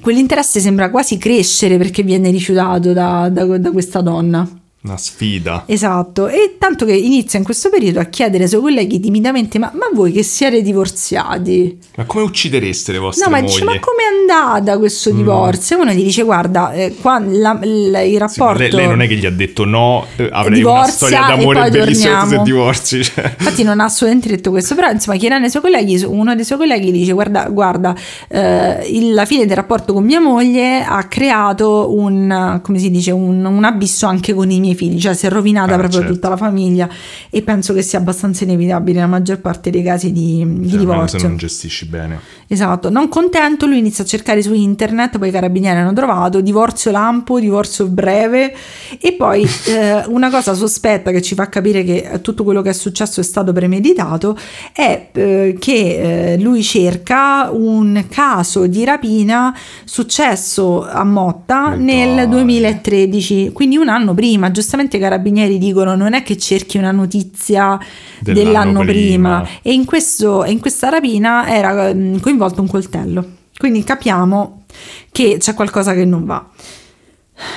quell'interesse 0.01 0.59
sembra 0.59 0.89
quasi 0.89 1.17
crescere 1.17 1.77
perché 1.77 2.03
viene 2.03 2.29
rifiutato 2.31 2.91
da- 2.93 3.29
da- 3.31 3.57
da 3.57 3.71
questa 3.71 4.01
donna. 4.01 4.47
Una 4.83 4.97
sfida. 4.97 5.63
Esatto, 5.65 6.27
e 6.27 6.57
tanto 6.59 6.83
che 6.85 6.93
inizia 6.93 7.39
in 7.39 7.45
questo 7.45 7.69
periodo 7.69 8.01
a 8.01 8.03
chiedere 8.03 8.43
ai 8.43 8.49
suoi 8.49 8.59
colleghi 8.61 8.99
timidamente: 8.99 9.57
Ma, 9.57 9.71
ma 9.73 9.85
voi 9.93 10.11
che 10.11 10.23
siete 10.23 10.61
divorziati? 10.61 11.79
Ma 11.95 12.03
come 12.05 12.23
uccidereste 12.25 12.91
le 12.91 12.97
vostre 12.97 13.23
No, 13.23 13.31
ma 13.31 13.39
mogli? 13.39 13.49
dice: 13.49 13.63
Ma 13.63 13.79
com'è 13.79 14.02
andata 14.27 14.77
questo 14.77 15.11
divorzio? 15.11 15.77
E 15.77 15.81
uno 15.81 15.91
gli 15.91 16.03
dice: 16.03 16.23
Guarda, 16.23 16.71
eh, 16.73 16.95
qua 16.99 17.19
la- 17.19 17.59
la- 17.61 18.01
il 18.01 18.11
Sì, 18.11 18.17
rapporto. 18.17 18.59
lei, 18.59 18.71
lei 18.71 18.87
non 18.87 19.01
è 19.01 19.07
che 19.07 19.15
gli 19.15 19.25
ha 19.25 19.31
detto 19.31 19.65
no, 19.65 20.05
eh, 20.15 20.29
avrei 20.31 20.63
una 20.63 20.85
storia 20.87 21.25
e 21.25 21.35
d'amore 21.37 21.69
bellissima 21.69 22.25
se 22.25 22.41
divorzi. 22.43 23.03
Cioè. 23.03 23.35
Infatti 23.37 23.63
non 23.63 23.79
ha 23.79 23.85
assolutamente 23.85 24.29
detto 24.35 24.49
questo, 24.51 24.75
però 24.75 24.89
insomma 24.89 25.17
chiedendo 25.17 25.45
ai 25.45 25.51
suoi 25.51 25.61
colleghi, 25.61 26.03
uno 26.05 26.35
dei 26.35 26.43
suoi 26.45 26.57
colleghi 26.57 26.91
dice 26.91 27.11
guarda, 27.13 27.47
guarda 27.49 27.95
eh, 28.29 28.87
il- 28.89 29.13
la 29.13 29.25
fine 29.25 29.45
del 29.45 29.55
rapporto 29.55 29.93
con 29.93 30.03
mia 30.03 30.19
moglie 30.19 30.83
ha 30.83 31.03
creato 31.07 31.93
un, 31.93 32.59
come 32.63 32.79
si 32.79 32.89
dice, 32.89 33.11
un, 33.11 33.43
un 33.45 33.63
abisso 33.63 34.05
anche 34.05 34.33
con 34.33 34.49
i 34.49 34.59
miei 34.59 34.75
figli, 34.75 34.99
cioè 34.99 35.13
si 35.13 35.25
è 35.25 35.29
rovinata 35.29 35.73
Ah, 35.73 35.77
proprio 35.77 35.99
certo. 35.99 36.13
tutta 36.13 36.29
la 36.29 36.37
famiglia 36.37 36.87
e 37.29 37.41
penso 37.41 37.73
che 37.73 37.81
sia 37.81 37.99
abbastanza 37.99 38.43
inevitabile 38.43 38.99
nella 38.99 39.07
maggior 39.09 39.39
parte 39.39 39.69
dei 39.69 39.83
casi 39.83 40.11
di, 40.11 40.43
di 40.59 40.69
Cioè, 40.69 40.79
divorzio. 40.79 41.19
se 41.19 41.27
non 41.27 41.37
gestisci 41.37 41.85
bene. 41.85 42.19
Esatto, 42.47 42.89
non 42.89 43.09
contento 43.09 43.65
lui 43.65 43.77
inizia 43.79 44.03
a 44.03 44.07
cercare 44.13 44.43
su 44.43 44.53
internet, 44.53 45.17
poi 45.17 45.29
i 45.29 45.31
carabinieri 45.31 45.79
hanno 45.79 45.93
trovato 45.93 46.39
divorzio 46.39 46.91
lampo, 46.91 47.39
divorzio 47.39 47.87
breve 47.87 48.53
e 48.99 49.13
poi 49.13 49.43
eh, 49.65 50.03
una 50.07 50.29
cosa 50.29 50.53
sospetta 50.53 51.09
che 51.09 51.21
ci 51.21 51.33
fa 51.33 51.49
capire 51.49 51.83
che 51.83 52.19
tutto 52.21 52.43
quello 52.43 52.61
che 52.61 52.69
è 52.69 52.73
successo 52.73 53.21
è 53.21 53.23
stato 53.23 53.51
premeditato 53.51 54.37
è 54.71 55.09
eh, 55.11 55.57
che 55.59 56.33
eh, 56.33 56.37
lui 56.37 56.61
cerca 56.61 57.49
un 57.51 58.05
caso 58.07 58.67
di 58.67 58.83
rapina 58.83 59.55
successo 59.83 60.87
a 60.87 61.03
Motta 61.03 61.69
Ma 61.69 61.75
nel 61.75 62.15
dai. 62.15 62.29
2013, 62.29 63.51
quindi 63.51 63.77
un 63.77 63.89
anno 63.89 64.13
prima, 64.13 64.51
giustamente 64.51 64.97
i 64.97 64.99
carabinieri 64.99 65.57
dicono 65.57 65.95
non 65.95 66.13
è 66.13 66.21
che 66.21 66.37
cerchi 66.37 66.77
una 66.77 66.91
notizia 66.91 67.79
Dell'anno 68.19 68.43
dell'anno 68.43 68.79
prima, 68.85 69.41
prima. 69.41 69.59
e 69.63 69.73
in, 69.73 69.85
questo, 69.85 70.45
in 70.45 70.59
questa 70.59 70.89
rapina 70.89 71.47
era 71.47 71.93
mm, 71.93 72.17
coinvolto 72.17 72.61
un 72.61 72.67
coltello. 72.67 73.41
Quindi 73.57 73.83
capiamo 73.83 74.63
che 75.11 75.37
c'è 75.39 75.53
qualcosa 75.53 75.93
che 75.93 76.05
non 76.05 76.25
va. 76.25 76.45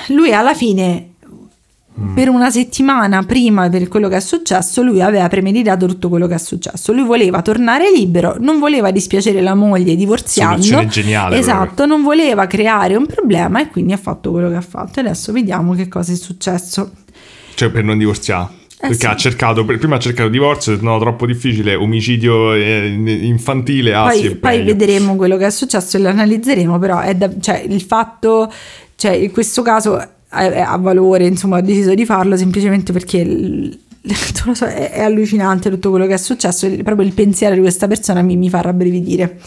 Lui 0.09 0.33
alla 0.33 0.53
fine, 0.53 1.13
per 2.13 2.29
una 2.29 2.51
settimana 2.51 3.23
prima 3.23 3.69
per 3.69 3.87
quello 3.87 4.07
che 4.07 4.17
è 4.17 4.19
successo, 4.19 4.81
lui 4.83 5.01
aveva 5.01 5.27
premeditato 5.27 5.85
tutto 5.87 6.09
quello 6.09 6.27
che 6.27 6.35
è 6.35 6.39
successo. 6.39 6.93
Lui 6.93 7.03
voleva 7.03 7.41
tornare 7.41 7.91
libero, 7.91 8.35
non 8.39 8.59
voleva 8.59 8.91
dispiacere 8.91 9.41
la 9.41 9.55
moglie 9.55 9.95
divorziando. 9.95 10.61
Soluzione 10.61 10.87
geniale 10.87 11.37
Esatto, 11.37 11.65
proprio. 11.65 11.85
non 11.87 12.03
voleva 12.03 12.45
creare 12.47 12.95
un 12.95 13.05
problema 13.05 13.61
e 13.61 13.69
quindi 13.69 13.93
ha 13.93 13.97
fatto 13.97 14.31
quello 14.31 14.49
che 14.49 14.55
ha 14.55 14.61
fatto. 14.61 14.99
Adesso 14.99 15.31
vediamo 15.31 15.73
che 15.73 15.87
cosa 15.87 16.11
è 16.11 16.15
successo. 16.15 16.91
Cioè, 17.55 17.69
per 17.69 17.83
non 17.83 17.97
divorziare. 17.97 18.56
Eh, 18.79 18.89
Perché 18.89 18.95
sì. 18.95 19.05
ha 19.07 19.15
cercato, 19.15 19.65
prima 19.65 19.95
ha 19.95 19.99
cercato 19.99 20.29
divorzio, 20.29 20.71
ha 20.71 20.75
detto 20.75 20.87
no, 20.87 20.99
troppo 20.99 21.25
difficile, 21.25 21.73
omicidio 21.73 22.53
eh, 22.53 22.85
infantile, 23.23 23.95
ah 23.95 24.03
poi, 24.03 24.19
sì, 24.19 24.35
poi 24.35 24.63
vedremo 24.63 25.15
quello 25.15 25.35
che 25.35 25.47
è 25.47 25.49
successo 25.49 25.97
e 25.97 25.99
lo 25.99 26.09
analizzeremo, 26.09 26.77
però 26.77 26.99
è 26.99 27.15
da- 27.15 27.39
cioè, 27.39 27.65
il 27.67 27.81
fatto, 27.81 28.51
cioè 28.95 29.13
in 29.13 29.31
questo 29.31 29.63
caso 29.63 29.99
ha 30.29 30.77
valore, 30.77 31.25
insomma 31.25 31.57
ho 31.57 31.61
deciso 31.61 31.95
di 31.95 32.05
farlo 32.05 32.37
semplicemente 32.37 32.91
perché 32.93 33.23
lo 34.45 34.53
so, 34.53 34.65
è, 34.65 34.91
è 34.91 35.01
allucinante 35.01 35.71
tutto 35.71 35.89
quello 35.89 36.05
che 36.05 36.13
è 36.13 36.17
successo, 36.17 36.67
il- 36.67 36.83
proprio 36.83 37.07
il 37.07 37.13
pensiero 37.13 37.55
di 37.55 37.61
questa 37.61 37.87
persona 37.87 38.21
mi, 38.21 38.37
mi 38.37 38.49
fa 38.49 38.61
rabbrividire. 38.61 39.39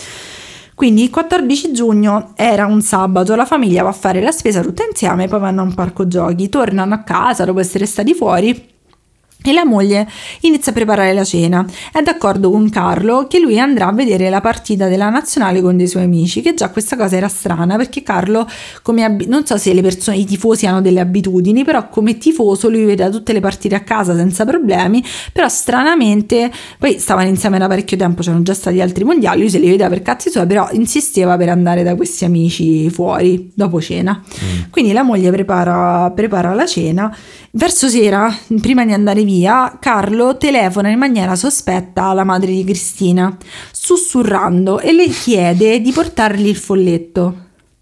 Quindi 0.74 1.04
il 1.04 1.10
14 1.10 1.72
giugno 1.72 2.32
era 2.34 2.66
un 2.66 2.80
sabato, 2.82 3.36
la 3.36 3.44
famiglia 3.44 3.84
va 3.84 3.90
a 3.90 3.92
fare 3.92 4.20
la 4.20 4.32
spesa 4.32 4.60
tutta 4.60 4.82
insieme, 4.82 5.28
poi 5.28 5.38
vanno 5.38 5.60
a 5.60 5.64
un 5.64 5.74
parco 5.74 6.08
giochi, 6.08 6.48
tornano 6.48 6.94
a 6.94 7.02
casa 7.02 7.44
dopo 7.44 7.60
essere 7.60 7.86
stati 7.86 8.12
fuori 8.14 8.78
e 9.42 9.52
la 9.52 9.64
moglie 9.64 10.08
inizia 10.40 10.72
a 10.72 10.74
preparare 10.74 11.12
la 11.12 11.24
cena. 11.24 11.66
È 11.92 12.02
d'accordo 12.02 12.50
con 12.50 12.68
Carlo 12.68 13.26
che 13.26 13.38
lui 13.38 13.58
andrà 13.58 13.88
a 13.88 13.92
vedere 13.92 14.28
la 14.30 14.40
partita 14.40 14.88
della 14.88 15.08
nazionale 15.08 15.60
con 15.60 15.76
dei 15.76 15.86
suoi 15.86 16.04
amici, 16.04 16.40
che 16.42 16.54
già 16.54 16.70
questa 16.70 16.96
cosa 16.96 17.16
era 17.16 17.28
strana 17.28 17.76
perché 17.76 18.02
Carlo, 18.02 18.46
come 18.82 19.04
abi- 19.04 19.26
non 19.26 19.46
so 19.46 19.56
se 19.56 19.72
le 19.72 19.82
persone, 19.82 20.18
i 20.18 20.24
tifosi 20.24 20.66
hanno 20.66 20.80
delle 20.80 21.00
abitudini, 21.00 21.64
però 21.64 21.88
come 21.88 22.18
tifoso 22.18 22.68
lui 22.68 22.84
vedeva 22.84 23.10
tutte 23.10 23.32
le 23.32 23.40
partite 23.40 23.74
a 23.74 23.80
casa 23.80 24.14
senza 24.14 24.44
problemi, 24.44 25.02
però 25.32 25.48
stranamente, 25.48 26.50
poi 26.78 26.98
stavano 26.98 27.28
insieme 27.28 27.58
da 27.58 27.66
parecchio 27.66 27.96
tempo, 27.96 28.22
c'erano 28.22 28.42
già 28.42 28.54
stati 28.54 28.80
altri 28.80 29.04
mondiali, 29.04 29.40
lui 29.40 29.50
se 29.50 29.58
li 29.58 29.70
vedeva 29.70 29.88
per 29.88 30.02
cazzi 30.02 30.30
suoi, 30.30 30.46
però 30.46 30.68
insisteva 30.72 31.36
per 31.36 31.48
andare 31.48 31.82
da 31.82 31.94
questi 31.94 32.24
amici 32.24 32.90
fuori 32.90 33.50
dopo 33.54 33.80
cena. 33.80 34.22
Quindi 34.70 34.92
la 34.92 35.02
moglie 35.02 35.30
prepara, 35.30 36.10
prepara 36.10 36.54
la 36.54 36.66
cena. 36.66 37.14
Verso 37.52 37.88
sera, 37.88 38.32
prima 38.60 38.84
di 38.84 38.92
andare 38.92 39.24
via, 39.24 39.29
Carlo 39.80 40.36
telefona 40.36 40.88
in 40.88 40.98
maniera 40.98 41.36
sospetta 41.36 42.04
alla 42.04 42.24
madre 42.24 42.50
di 42.52 42.64
Cristina, 42.64 43.36
sussurrando 43.70 44.80
e 44.80 44.92
le 44.92 45.08
chiede 45.08 45.80
di 45.80 45.92
portargli 45.92 46.48
il 46.48 46.56
folletto. 46.56 47.34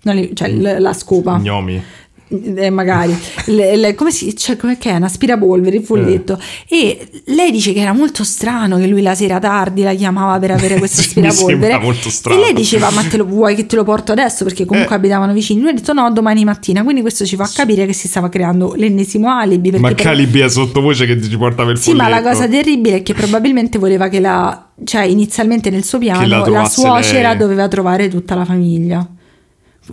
Le- 0.02 0.30
cioè 0.34 0.50
la 0.50 0.92
scopa. 0.92 1.38
Gnomi. 1.38 1.82
Eh, 2.30 2.68
magari 2.68 3.16
Le- 3.46 3.76
le- 3.76 3.94
come 3.94 4.10
si 4.10 4.36
cioè, 4.36 4.56
come 4.56 4.76
che 4.76 4.90
è 4.90 4.94
un 4.96 5.02
aspirapolvere 5.04 5.76
il 5.76 5.82
folletto 5.82 6.38
e 6.68 7.08
lei 7.26 7.50
dice 7.50 7.72
che 7.72 7.80
era 7.80 7.94
molto 7.94 8.22
strano 8.22 8.76
che 8.76 8.86
lui 8.86 9.00
la 9.00 9.14
sera 9.14 9.38
tardi 9.38 9.82
la 9.82 9.94
chiamava 9.94 10.38
per 10.38 10.50
avere 10.50 10.76
questo 10.78 11.00
Sì, 11.00 11.20
aspirapolvere 11.24 11.78
molto 11.78 12.10
strano. 12.10 12.38
e 12.38 12.44
lei 12.44 12.52
diceva 12.52 12.90
ma 12.90 13.02
te 13.04 13.16
lo 13.16 13.24
vuoi 13.24 13.54
che 13.54 13.64
te 13.64 13.76
lo 13.76 13.84
porto 13.84 14.12
adesso 14.12 14.44
perché 14.44 14.66
comunque 14.66 14.94
Eh. 14.94 14.98
abitavano 14.98 15.32
vicini 15.32 15.60
lui 15.60 15.70
ha 15.70 15.72
detto 15.72 15.94
no 15.94 16.10
domani 16.12 16.44
mattina 16.44 16.82
quindi 16.82 17.00
questo 17.00 17.24
ci 17.24 17.36
fa 17.36 17.48
capire 17.52 17.86
che 17.86 17.94
si 17.94 18.08
stava 18.08 18.28
creando 18.28 18.74
l'ennesimo 18.76 19.30
alibi 19.30 19.70
Ma 19.78 19.88
per- 19.88 19.96
Calibi 19.96 20.40
è 20.40 20.48
sottovoce 20.50 21.06
che 21.06 21.20
ci 21.22 21.36
portava 21.38 21.70
il 21.70 21.78
sì, 21.78 21.90
folletto. 21.92 22.02
ma 22.10 22.20
la 22.20 22.22
cosa 22.22 22.46
terribile 22.46 22.96
è 22.96 23.02
che 23.02 23.14
probabilmente 23.14 23.78
voleva 23.78 24.08
che 24.08 24.20
la, 24.20 24.68
cioè 24.84 25.02
inizialmente 25.04 25.70
nel 25.70 25.82
suo 25.84 25.96
la 25.98 26.04
piano 26.04 26.26
la, 26.26 26.42
trovasse 26.42 26.80
suocera 26.82 27.28
lei. 27.30 27.38
doveva 27.38 27.68
trovare 27.68 28.08
tutta 28.08 28.34
la 28.34 28.44
famiglia. 28.44 29.06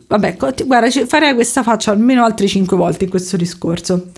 Vabbè, 0.08 0.38
guarda, 0.66 0.90
farei 1.06 1.34
questa 1.34 1.64
faccia 1.64 1.92
almeno 1.92 2.24
altre 2.24 2.48
cinque 2.48 2.76
volte 2.76 3.06
in 3.06 3.10
questo 3.10 3.38
discorso. 3.38 4.12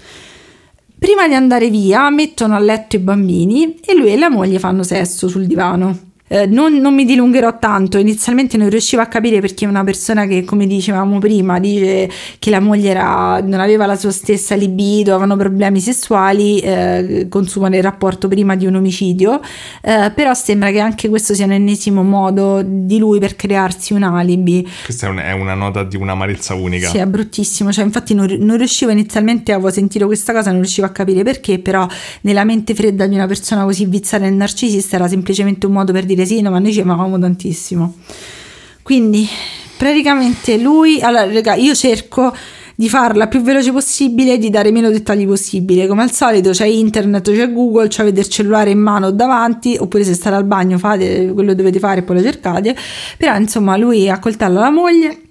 Prima 0.97 1.27
di 1.27 1.35
andare 1.35 1.69
via, 1.69 2.09
mettono 2.09 2.55
a 2.55 2.59
letto 2.59 2.95
i 2.95 2.99
bambini 2.99 3.79
e 3.85 3.95
lui 3.95 4.11
e 4.11 4.17
la 4.17 4.29
moglie 4.29 4.57
fanno 4.57 4.83
sesso 4.83 5.27
sul 5.27 5.45
divano. 5.45 6.06
Eh, 6.29 6.45
non, 6.45 6.75
non, 6.75 6.93
mi 6.93 7.05
dilungherò 7.05 7.57
tanto, 7.57 7.97
inizialmente 7.97 8.57
non 8.57 8.69
riuscivo 8.69 9.01
a 9.01 9.05
capire 9.05 9.39
perché 9.39 9.65
una 9.65 9.83
persona 9.85 10.25
che, 10.25 10.43
come 10.43 10.67
dicevamo 10.67 11.19
prima, 11.19 11.57
dice 11.59 12.09
che 12.37 12.49
la 12.49 12.59
moglie 12.59 12.89
era, 12.89 13.39
non 13.41 13.61
aveva 13.61 13.85
la 13.85 13.95
sua 13.95 14.11
stessa 14.11 14.55
libido, 14.55 15.11
avevano 15.11 15.37
problemi 15.37 15.79
sessuali, 15.79 16.59
eh, 16.59 17.27
consumano 17.29 17.77
il 17.77 17.83
rapporto 17.83 18.27
prima 18.27 18.55
di 18.57 18.65
un 18.65 18.75
omicidio, 18.75 19.39
eh, 19.81 20.11
però 20.13 20.33
sembra 20.33 20.69
che 20.71 20.79
anche 20.79 21.07
questo 21.07 21.33
sia 21.33 21.45
un 21.45 21.53
ennesimo 21.53 22.03
modo 22.03 22.61
di 22.61 22.97
lui 22.97 23.19
per 23.19 23.37
crearsi 23.37 23.93
un 23.93 24.03
alibi. 24.03 24.67
Questa 24.83 25.07
è, 25.07 25.09
un, 25.09 25.17
è 25.17 25.31
una 25.31 25.53
nota 25.53 25.83
di 25.83 25.95
un'amarezza 25.95 26.55
unica. 26.55 26.89
Sì, 26.89 26.97
è 26.97 27.05
bruttissimo, 27.05 27.71
cioè 27.71 27.85
infatti 27.85 28.13
non, 28.13 28.27
non 28.39 28.57
riuscivo 28.57 28.91
inizialmente, 28.91 29.53
avevo 29.53 29.71
sentito 29.71 30.05
questa 30.07 30.33
cosa, 30.33 30.51
non 30.51 30.59
riuscivo 30.59 30.87
a 30.87 30.89
capire 30.89 31.23
perché, 31.23 31.59
però 31.59 31.87
nella 32.21 32.43
mente 32.43 32.75
fredda 32.75 33.07
di 33.07 33.15
una 33.15 33.27
persona 33.27 33.63
così 33.63 33.85
viziata 33.85 34.25
e 34.25 34.29
narcisista 34.29 34.97
era 34.97 35.07
semplicemente 35.07 35.65
un 35.65 35.71
modo 35.71 35.93
per 35.93 36.03
dire 36.03 36.16
dire 36.17 36.25
sì, 36.25 36.41
no, 36.41 36.49
ma 36.49 36.59
noi 36.59 36.73
ci 36.73 36.81
amavamo 36.81 37.19
tantissimo. 37.19 37.95
Quindi 38.81 39.27
praticamente 39.77 40.57
lui, 40.57 40.99
allora 41.01 41.31
raga, 41.31 41.53
io 41.53 41.75
cerco 41.75 42.33
di 42.79 42.89
farla 42.89 43.27
più 43.27 43.41
veloce 43.41 43.71
possibile 43.71 44.33
e 44.33 44.37
di 44.37 44.49
dare 44.49 44.71
meno 44.71 44.89
dettagli 44.89 45.25
possibile. 45.25 45.87
Come 45.87 46.03
al 46.03 46.11
solito 46.11 46.51
c'è 46.51 46.65
internet, 46.65 47.31
c'è 47.31 47.51
Google, 47.51 47.87
c'è 47.87 48.01
avete 48.01 48.21
il 48.21 48.27
cellulare 48.27 48.69
in 48.69 48.79
mano 48.79 49.11
davanti, 49.11 49.77
oppure 49.79 50.03
se 50.03 50.13
state 50.13 50.35
al 50.35 50.45
bagno 50.45 50.77
fate 50.77 51.31
quello 51.33 51.49
che 51.49 51.55
dovete 51.55 51.79
fare 51.79 51.99
e 51.99 52.03
poi 52.03 52.17
lo 52.17 52.21
cercate. 52.21 52.75
Però 53.17 53.35
insomma 53.35 53.77
lui 53.77 54.09
accoltella 54.09 54.59
la 54.59 54.69
moglie, 54.69 55.21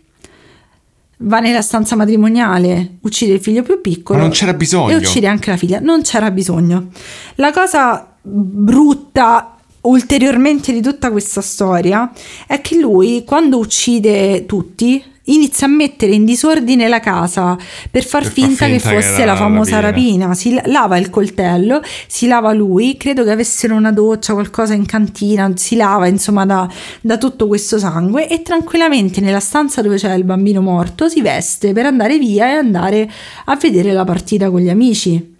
va 1.18 1.38
nella 1.38 1.62
stanza 1.62 1.96
matrimoniale, 1.96 2.98
uccide 3.02 3.34
il 3.34 3.40
figlio 3.40 3.62
più 3.62 3.80
piccolo. 3.80 4.18
Ma 4.18 4.24
non 4.24 4.32
c'era 4.32 4.52
bisogno. 4.52 4.90
E 4.90 4.96
uccide 4.96 5.28
anche 5.28 5.50
la 5.50 5.56
figlia. 5.56 5.78
Non 5.80 6.02
c'era 6.02 6.30
bisogno. 6.30 6.88
La 7.36 7.52
cosa 7.52 8.16
brutta 8.20 9.55
ulteriormente 9.86 10.72
di 10.72 10.80
tutta 10.80 11.10
questa 11.10 11.40
storia 11.40 12.10
è 12.46 12.60
che 12.60 12.78
lui 12.78 13.24
quando 13.24 13.58
uccide 13.58 14.46
tutti 14.46 15.02
inizia 15.26 15.66
a 15.66 15.70
mettere 15.70 16.12
in 16.12 16.24
disordine 16.24 16.88
la 16.88 17.00
casa 17.00 17.56
per 17.90 18.04
far, 18.04 18.22
per 18.22 18.32
finta, 18.32 18.54
far 18.54 18.68
finta, 18.68 18.90
che 18.90 18.96
fosse 18.96 19.16
che 19.16 19.24
la 19.24 19.36
famosa 19.36 19.80
rapina. 19.80 20.26
rapina. 20.26 20.34
Si 20.34 20.60
lava 20.70 20.98
il 20.98 21.10
coltello, 21.10 21.80
si 22.06 22.26
lava 22.26 22.52
lui, 22.52 22.96
credo 22.96 23.24
che 23.24 23.30
avessero 23.30 23.74
una 23.74 23.92
doccia, 23.92 24.34
qualcosa 24.34 24.74
in 24.74 24.86
cantina, 24.86 25.50
si 25.56 25.76
lava 25.76 26.06
insomma 26.06 26.46
da, 26.46 26.68
da 27.00 27.18
tutto 27.18 27.46
questo 27.46 27.78
sangue 27.78 28.28
e 28.28 28.42
tranquillamente 28.42 29.20
nella 29.20 29.40
stanza 29.40 29.82
dove 29.82 29.96
c'è 29.96 30.14
il 30.14 30.24
bambino 30.24 30.60
morto 30.60 31.08
si 31.08 31.22
veste 31.22 31.72
per 31.72 31.86
andare 31.86 32.18
via 32.18 32.46
e 32.46 32.52
andare 32.52 33.10
a 33.46 33.56
vedere 33.56 33.92
la 33.92 34.04
partita 34.04 34.50
con 34.50 34.60
gli 34.60 34.68
amici. 34.68 35.34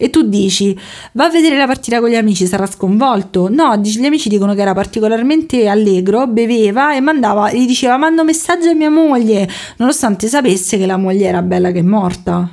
E 0.00 0.10
tu 0.10 0.22
dici, 0.22 0.78
va 1.14 1.24
a 1.24 1.28
vedere 1.28 1.56
la 1.56 1.66
partita 1.66 1.98
con 1.98 2.08
gli 2.08 2.14
amici, 2.14 2.46
sarà 2.46 2.66
sconvolto? 2.66 3.48
No, 3.50 3.76
gli 3.82 4.06
amici 4.06 4.28
dicono 4.28 4.54
che 4.54 4.60
era 4.60 4.72
particolarmente 4.72 5.66
allegro, 5.66 6.28
beveva 6.28 6.94
e 6.94 7.00
mandava, 7.00 7.52
gli 7.52 7.66
diceva 7.66 7.96
mando 7.96 8.22
messaggio 8.22 8.70
a 8.70 8.74
mia 8.74 8.90
moglie, 8.90 9.48
nonostante 9.78 10.28
sapesse 10.28 10.78
che 10.78 10.86
la 10.86 10.96
moglie 10.96 11.26
era 11.26 11.42
bella 11.42 11.72
che 11.72 11.80
è 11.80 11.82
morta. 11.82 12.48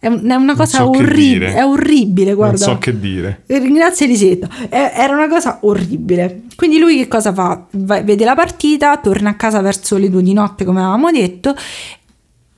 È, 0.00 0.06
una 0.06 0.54
cosa 0.54 0.78
so 0.78 0.90
orribile, 0.90 1.54
è 1.54 1.64
orribile, 1.64 2.34
guarda. 2.34 2.66
Non 2.66 2.74
so 2.76 2.78
che 2.78 3.00
dire. 3.00 3.42
Ringrazio 3.46 4.06
Elisetta, 4.06 4.48
era 4.70 5.12
una 5.12 5.26
cosa 5.26 5.58
orribile. 5.62 6.42
Quindi 6.54 6.78
lui 6.78 6.98
che 6.98 7.08
cosa 7.08 7.32
fa? 7.32 7.66
Va, 7.72 8.00
vede 8.02 8.24
la 8.24 8.36
partita, 8.36 8.96
torna 8.98 9.30
a 9.30 9.34
casa 9.34 9.60
verso 9.60 9.96
le 9.96 10.08
due 10.08 10.22
di 10.22 10.32
notte 10.34 10.64
come 10.64 10.78
avevamo 10.78 11.10
detto 11.10 11.56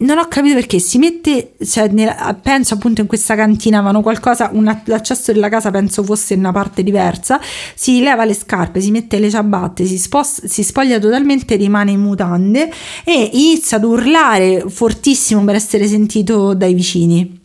non 0.01 0.19
ho 0.19 0.27
capito 0.29 0.55
perché 0.55 0.79
si 0.79 0.99
mette, 0.99 1.55
cioè, 1.65 1.89
nella, 1.89 2.39
penso 2.41 2.75
appunto 2.75 3.01
in 3.01 3.07
questa 3.07 3.35
cantina 3.35 3.79
avevano 3.79 4.03
qualcosa, 4.03 4.51
una, 4.53 4.83
l'accesso 4.87 5.33
della 5.33 5.49
casa 5.49 5.71
penso 5.71 6.03
fosse 6.03 6.35
in 6.35 6.41
una 6.41 6.53
parte 6.53 6.83
diversa, 6.83 7.41
si 7.75 8.01
leva 8.01 8.25
le 8.25 8.35
scarpe, 8.35 8.81
si 8.81 8.91
mette 8.91 9.19
le 9.19 9.31
ciabatte, 9.31 9.85
si, 9.85 9.99
sposta, 9.99 10.47
si 10.47 10.63
spoglia 10.63 10.99
totalmente, 10.99 11.57
rimane 11.57 11.93
in 11.93 12.01
mutande 12.01 12.71
e 13.05 13.31
inizia 13.33 13.77
ad 13.77 13.85
urlare 13.85 14.65
fortissimo 14.69 15.45
per 15.45 15.55
essere 15.55 15.87
sentito 15.87 16.55
dai 16.55 16.75
vicini 16.75 17.40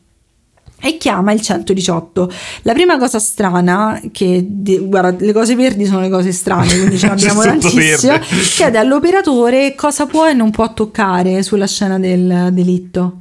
e 0.81 0.97
chiama 0.97 1.31
il 1.31 1.41
118. 1.41 2.31
La 2.63 2.73
prima 2.73 2.97
cosa 2.97 3.19
strana, 3.19 4.01
che 4.11 4.45
guarda, 4.81 5.15
le 5.17 5.33
cose 5.33 5.55
verdi 5.55 5.85
sono 5.85 6.01
le 6.01 6.09
cose 6.09 6.31
strane, 6.31 6.67
quindi 6.67 6.97
ce 6.97 7.07
l'abbiamo 7.07 7.41
tantissimo, 7.41 8.19
chiede 8.53 8.77
all'operatore 8.77 9.73
cosa 9.75 10.05
può 10.05 10.27
e 10.27 10.33
non 10.33 10.51
può 10.51 10.73
toccare 10.73 11.43
sulla 11.43 11.67
scena 11.67 11.97
del 11.97 12.49
delitto. 12.51 13.19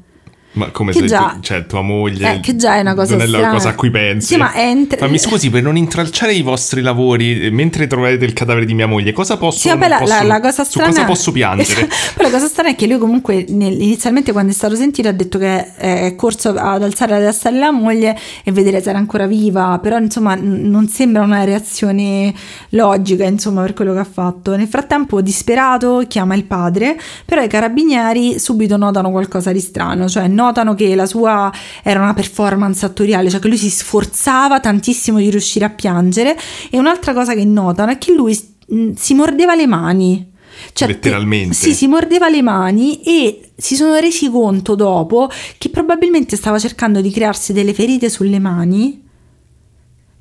Ma 0.55 0.71
come 0.71 0.93
che 0.93 1.01
se 1.01 1.07
già, 1.07 1.33
tu, 1.35 1.41
cioè, 1.41 1.67
tua 1.67 1.83
moglie 1.83 2.35
eh, 2.35 2.41
che 2.41 2.57
già 2.57 2.77
è 2.77 2.81
una 2.81 2.95
cosa 2.95 3.13
non 3.13 3.23
è 3.23 3.27
strana. 3.27 3.47
la 3.47 3.53
cosa 3.53 3.69
a 3.71 3.75
cui 3.75 3.91
pensi. 3.91 4.35
Sì, 4.35 4.37
ma 4.37 4.55
entri... 4.55 5.01
Ma 5.01 5.09
mi 5.09 5.19
scusi, 5.19 5.51
per 5.51 5.63
non 5.63 5.77
intralciare 5.77 6.33
i 6.33 6.43
vostri 6.43 6.81
lavori 6.81 7.47
eh, 7.47 7.51
mentre 7.51 7.87
trovate 7.87 8.25
il 8.25 8.33
cadavere 8.33 8.65
di 8.65 8.75
mia 8.75 8.87
moglie, 8.87 9.13
cosa 9.13 9.37
posso 9.37 9.59
Sì, 9.59 9.69
vabbè, 9.69 9.89
la, 9.89 9.99
posso, 9.99 10.13
la, 10.15 10.23
la, 10.23 10.41
cosa 10.41 10.65
strana 10.65 10.89
cosa 10.89 11.05
posso 11.05 11.33
piangere? 11.33 11.87
Poi 12.15 12.25
la 12.25 12.31
cosa 12.31 12.47
strana 12.47 12.71
è 12.71 12.77
che 12.77 12.87
lui 12.87 12.99
comunque 12.99 13.45
nel, 13.49 13.81
inizialmente 13.81 14.33
quando 14.33 14.53
è 14.53 14.55
stato 14.55 14.77
sentito 14.77 15.09
ha 15.09 15.13
detto 15.13 15.39
che 15.39 15.75
è 15.75 16.15
corso 16.15 16.51
ad 16.51 16.83
alzare 16.83 17.19
la 17.19 17.25
testa 17.25 17.51
della 17.51 17.73
moglie 17.73 18.17
e 18.45 18.53
vedere 18.53 18.81
se 18.81 18.91
era 18.91 18.99
ancora 18.99 19.27
viva, 19.27 19.79
però 19.83 19.99
insomma 19.99 20.37
non 20.41 20.89
sembra 20.89 21.23
una 21.23 21.45
reazione 21.45 22.33
logica, 22.71 23.25
insomma, 23.25 23.63
per 23.63 23.75
quello 23.75 23.93
che 23.93 23.99
ha 23.99 24.07
fatto. 24.11 24.57
Nel 24.57 24.69
frattempo 24.69 25.21
disperato 25.21 26.05
chiama 26.07 26.35
il 26.35 26.45
padre, 26.45 26.99
però 27.25 27.43
i 27.43 27.49
carabinieri 27.49 28.39
subito 28.39 28.77
notano 28.77 29.11
qualcosa 29.11 29.53
di 29.53 29.61
strano, 29.61 30.09
cioè 30.09 30.29
notano 30.45 30.75
che 30.75 30.95
la 30.95 31.07
sua 31.07 31.53
era 31.83 32.01
una 32.01 32.15
performance 32.15 32.85
attoriale, 32.85 33.31
cioè 33.31 33.41
che 33.41 33.49
lui 33.49 33.57
si 33.57 33.71
sforzava 33.71 34.61
tantissimo 34.61 35.19
di 35.19 35.31
riuscire 35.31 35.65
a 35.65 35.71
piangere 35.71 36.37
e 36.71 36.79
un'altra 36.79 37.13
cosa 37.13 37.35
che 37.35 37.45
notano 37.45 37.91
è 37.91 37.99
che 37.99 38.13
lui 38.13 38.35
si 38.95 39.15
mordeva 39.15 39.55
le 39.55 39.67
mani. 39.67 40.33
Cioè, 40.73 40.89
Letteralmente. 40.89 41.55
Sì, 41.55 41.75
si 41.75 41.87
mordeva 41.87 42.29
le 42.29 42.43
mani 42.43 43.03
e 43.03 43.51
si 43.57 43.75
sono 43.77 43.97
resi 43.97 44.31
conto 44.31 44.75
dopo 44.75 45.29
che 45.59 45.69
probabilmente 45.69 46.37
stava 46.37 46.59
cercando 46.59 47.01
di 47.01 47.11
crearsi 47.11 47.53
delle 47.53 47.75
ferite 47.75 48.09
sulle 48.09 48.39
mani 48.39 49.03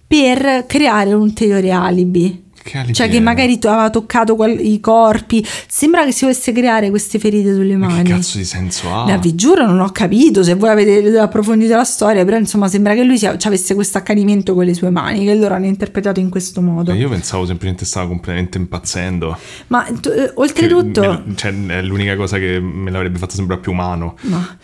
per 0.08 0.66
creare 0.68 1.14
un 1.14 1.22
ulteriore 1.22 1.72
alibi. 1.72 2.43
Che 2.64 2.94
cioè 2.94 3.10
che 3.10 3.20
magari 3.20 3.60
aveva 3.64 3.90
toccato 3.90 4.36
qual- 4.36 4.58
i 4.58 4.80
corpi. 4.80 5.46
Sembra 5.68 6.06
che 6.06 6.14
si 6.14 6.22
volesse 6.24 6.54
creare 6.54 6.90
queste 6.90 7.20
ferite 7.20 7.54
sulle 7.54 7.76
mani. 7.76 7.94
Ma 7.94 8.02
che 8.02 8.10
cazzo 8.12 8.38
di 8.38 8.46
senso 8.46 8.90
ha? 8.90 9.06
No, 9.06 9.20
vi 9.20 9.36
giuro, 9.36 9.66
non 9.66 9.80
ho 9.82 9.90
capito. 9.92 10.44
Se 10.44 10.54
voi 10.56 10.70
avete 10.70 11.18
approfondito 11.18 11.76
la 11.76 11.84
storia, 11.84 12.24
però 12.24 12.38
insomma 12.38 12.70
sembra 12.70 12.94
che 12.96 13.04
lui 13.04 13.18
sia, 13.18 13.38
avesse 13.40 13.76
questo 13.76 13.98
accanimento 13.98 14.54
con 14.54 14.64
le 14.64 14.74
sue 14.74 14.90
mani, 14.90 15.26
che 15.26 15.36
loro 15.36 15.56
hanno 15.56 15.66
interpretato 15.66 16.20
in 16.20 16.30
questo 16.30 16.62
modo. 16.62 16.94
Io 16.94 17.10
pensavo 17.10 17.46
semplicemente 17.46 17.86
stava 17.86 18.08
completamente 18.08 18.58
impazzendo. 18.58 19.38
Ma 19.68 19.86
tu, 20.00 20.10
eh, 20.10 20.32
oltretutto... 20.36 21.02
Me, 21.26 21.36
cioè, 21.36 21.54
è 21.68 21.82
l'unica 21.82 22.16
cosa 22.16 22.38
che 22.38 22.60
me 22.60 22.90
l'avrebbe 22.90 23.20
fatto 23.20 23.36
sembrare 23.36 23.60
più 23.60 23.72
umano. 23.72 24.16
Ma 24.22 24.58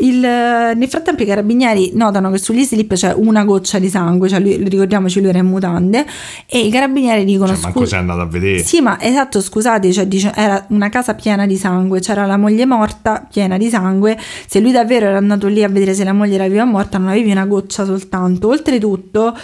il, 0.00 0.18
nel 0.18 0.88
frattempo 0.88 1.22
i 1.22 1.26
carabinieri 1.26 1.92
notano 1.94 2.30
che 2.30 2.38
sugli 2.38 2.64
slip 2.64 2.94
c'è 2.94 3.12
una 3.14 3.44
goccia 3.44 3.78
di 3.78 3.88
sangue, 3.88 4.28
cioè 4.28 4.40
lui, 4.40 4.56
ricordiamoci 4.56 5.20
lui 5.20 5.30
era 5.30 5.38
in 5.38 5.46
mutande, 5.46 6.06
e 6.46 6.60
i 6.60 6.70
carabinieri 6.70 7.24
dicono... 7.24 7.52
Cioè, 7.52 7.62
manco 7.62 7.86
sei 7.86 7.98
andato 7.98 8.20
a 8.20 8.26
vedere. 8.26 8.58
Sì, 8.58 8.80
ma 8.80 9.00
esatto, 9.00 9.40
scusate, 9.40 9.92
cioè, 9.92 10.06
dice, 10.06 10.32
era 10.34 10.64
una 10.68 10.88
casa 10.88 11.14
piena 11.14 11.46
di 11.46 11.56
sangue, 11.56 12.00
c'era 12.00 12.26
la 12.26 12.36
moglie 12.36 12.66
morta 12.66 13.26
piena 13.30 13.56
di 13.56 13.68
sangue, 13.68 14.18
se 14.46 14.60
lui 14.60 14.72
davvero 14.72 15.06
era 15.06 15.18
andato 15.18 15.46
lì 15.46 15.62
a 15.62 15.68
vedere 15.68 15.94
se 15.94 16.04
la 16.04 16.12
moglie 16.12 16.34
era 16.34 16.48
viva 16.48 16.62
o 16.62 16.66
morta 16.66 16.98
non 16.98 17.08
avevi 17.08 17.30
una 17.30 17.46
goccia 17.46 17.84
soltanto. 17.84 18.48
Oltretutto 18.48 19.36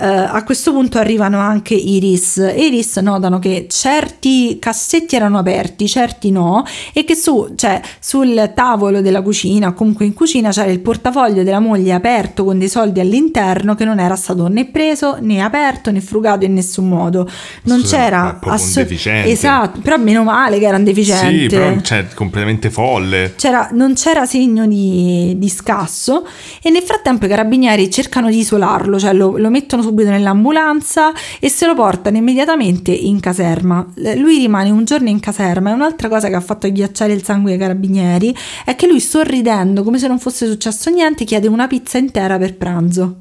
Uh, 0.00 0.34
a 0.34 0.42
questo 0.44 0.72
punto 0.72 0.96
arrivano 0.96 1.38
anche 1.38 1.74
i 1.74 1.98
RIS 1.98 2.38
e 2.38 2.66
i 2.66 2.70
RIS 2.70 2.96
notano 2.98 3.38
che 3.38 3.66
certi 3.68 4.58
cassetti 4.58 5.14
erano 5.14 5.36
aperti, 5.36 5.86
certi 5.86 6.30
no, 6.30 6.64
e 6.94 7.04
che 7.04 7.14
su, 7.14 7.52
cioè, 7.54 7.82
sul 7.98 8.52
tavolo 8.54 9.02
della 9.02 9.20
cucina, 9.20 9.72
comunque 9.72 10.06
in 10.06 10.14
cucina, 10.14 10.50
c'era 10.50 10.70
il 10.70 10.80
portafoglio 10.80 11.42
della 11.42 11.60
moglie 11.60 11.92
aperto 11.92 12.44
con 12.44 12.58
dei 12.58 12.68
soldi 12.68 13.00
all'interno 13.00 13.74
che 13.74 13.84
non 13.84 13.98
era 13.98 14.16
stato 14.16 14.48
né 14.48 14.66
preso 14.66 15.18
né 15.20 15.42
aperto 15.42 15.90
né 15.90 16.00
frugato 16.00 16.46
in 16.46 16.54
nessun 16.54 16.88
modo. 16.88 17.28
Non 17.64 17.80
Scusa, 17.80 17.96
c'era 17.96 18.38
assolutamente. 18.40 19.24
Esatto, 19.24 19.80
però 19.80 19.98
meno 19.98 20.24
male 20.24 20.58
che 20.58 20.66
era 20.66 20.76
un 20.76 20.84
deficiente. 20.84 21.40
Sì, 21.40 21.46
però 21.46 21.80
cioè, 21.80 22.06
completamente 22.14 22.70
folle. 22.70 23.34
C'era, 23.36 23.68
non 23.72 23.94
c'era 23.94 24.24
segno 24.26 24.66
di, 24.66 25.34
di, 25.36 25.48
scasso 25.48 26.26
e 26.62 26.70
nel 26.70 26.82
frattempo 26.82 27.26
i 27.26 27.28
carabinieri 27.28 27.90
cercano 27.90 28.30
di 28.30 28.38
isolarlo, 28.38 28.98
cioè 28.98 29.12
lo, 29.12 29.36
lo 29.36 29.50
mettono 29.50 29.82
su 29.82 29.89
subito 29.90 30.10
nell'ambulanza 30.10 31.12
e 31.38 31.48
se 31.48 31.66
lo 31.66 31.74
portano 31.74 32.16
immediatamente 32.16 32.90
in 32.92 33.20
caserma. 33.20 33.86
Lui 34.16 34.38
rimane 34.38 34.70
un 34.70 34.84
giorno 34.84 35.08
in 35.08 35.20
caserma 35.20 35.70
e 35.70 35.74
un'altra 35.74 36.08
cosa 36.08 36.28
che 36.28 36.36
ha 36.36 36.40
fatto 36.40 36.70
ghiacciare 36.70 37.12
il 37.12 37.22
sangue 37.22 37.52
ai 37.52 37.58
carabinieri 37.58 38.34
è 38.64 38.74
che 38.76 38.86
lui 38.86 39.00
sorridendo 39.00 39.82
come 39.82 39.98
se 39.98 40.08
non 40.08 40.18
fosse 40.18 40.46
successo 40.46 40.90
niente 40.90 41.24
chiede 41.24 41.48
una 41.48 41.66
pizza 41.66 41.98
intera 41.98 42.38
per 42.38 42.56
pranzo. 42.56 43.20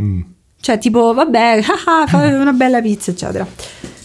Mm. 0.00 0.20
Cioè 0.60 0.78
tipo 0.78 1.14
vabbè, 1.14 1.62
ah, 1.86 2.02
ah, 2.10 2.40
una 2.40 2.52
bella 2.52 2.80
pizza 2.80 3.10
eccetera. 3.10 3.46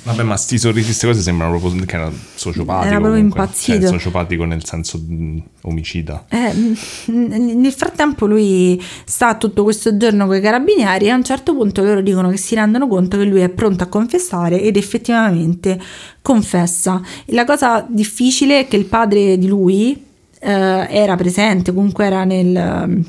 Vabbè, 0.04 0.24
ma 0.24 0.36
sti 0.36 0.58
sorrisi, 0.58 0.86
queste 0.86 1.06
cose 1.06 1.22
sembrano 1.22 1.60
proprio 1.60 1.86
che 1.86 1.96
era 1.96 2.12
sociopatico. 2.12 2.88
Era 2.88 3.00
proprio 3.00 3.22
comunque. 3.22 3.42
impazzito. 3.42 3.80
Cioè, 3.82 3.88
sociopatico 3.90 4.46
nel 4.46 4.66
senso 4.66 4.98
mh, 4.98 5.44
omicida. 5.62 6.26
Eh, 6.28 6.54
mm, 6.54 7.62
nel 7.62 7.72
frattempo 7.72 8.26
lui 8.26 8.82
sta 9.06 9.36
tutto 9.36 9.64
questo 9.64 9.98
giorno 9.98 10.26
con 10.26 10.36
i 10.36 10.42
carabinieri 10.42 11.06
e 11.06 11.10
a 11.12 11.16
un 11.16 11.24
certo 11.24 11.56
punto 11.56 11.84
loro 11.84 12.02
dicono 12.02 12.30
che 12.30 12.38
si 12.38 12.56
rendono 12.56 12.88
conto 12.88 13.18
che 13.18 13.26
lui 13.26 13.42
è 13.42 13.50
pronto 13.50 13.84
a 13.84 13.88
confessare 13.88 14.60
ed 14.60 14.76
effettivamente 14.76 15.80
confessa. 16.22 17.00
La 17.26 17.46
cosa 17.46 17.86
difficile 17.88 18.62
è 18.62 18.68
che 18.68 18.78
il 18.78 18.86
padre 18.86 19.38
di 19.38 19.48
lui 19.48 20.04
eh, 20.40 20.88
era 20.90 21.16
presente, 21.16 21.72
comunque 21.74 22.06
era 22.06 22.24
nel 22.24 23.06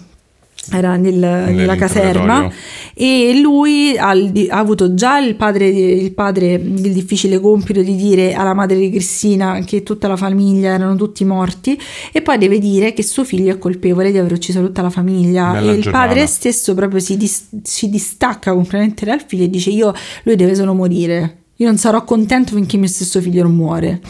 era 0.70 0.96
nel, 0.96 1.16
nella 1.16 1.74
caserma. 1.76 2.50
E 2.94 3.38
lui 3.40 3.96
ha, 3.96 4.10
ha, 4.10 4.58
avuto 4.58 4.94
già 4.94 5.18
il 5.18 5.34
padre, 5.34 5.68
il 5.68 6.12
padre 6.12 6.54
il 6.54 6.92
difficile 6.92 7.40
compito 7.40 7.82
di 7.82 7.96
dire 7.96 8.34
alla 8.34 8.54
madre 8.54 8.78
di 8.78 8.90
Cristina 8.90 9.60
che 9.64 9.82
tutta 9.82 10.08
la 10.08 10.16
famiglia 10.16 10.74
erano 10.74 10.94
tutti 10.94 11.24
morti. 11.24 11.78
E 12.12 12.22
poi 12.22 12.38
deve 12.38 12.58
dire 12.58 12.92
che 12.92 13.02
suo 13.02 13.24
figlio 13.24 13.52
è 13.52 13.58
colpevole 13.58 14.12
di 14.12 14.18
aver 14.18 14.32
ucciso 14.32 14.60
tutta 14.60 14.82
la 14.82 14.90
famiglia. 14.90 15.52
Bella 15.52 15.72
e 15.72 15.74
il 15.74 15.82
giornata. 15.82 16.06
padre 16.06 16.26
stesso 16.26 16.74
proprio 16.74 17.00
si, 17.00 17.16
dis, 17.16 17.48
si 17.62 17.88
distacca 17.88 18.52
completamente 18.52 19.04
dal 19.04 19.22
figlio 19.26 19.44
e 19.44 19.50
dice 19.50 19.70
io 19.70 19.92
lui 20.24 20.36
deve 20.36 20.54
solo 20.54 20.74
morire. 20.74 21.38
Io 21.56 21.66
non 21.66 21.76
sarò 21.76 22.02
contento 22.04 22.54
finché 22.54 22.76
mio 22.76 22.88
stesso 22.88 23.20
figlio 23.20 23.42
non 23.42 23.54
muore 23.54 24.00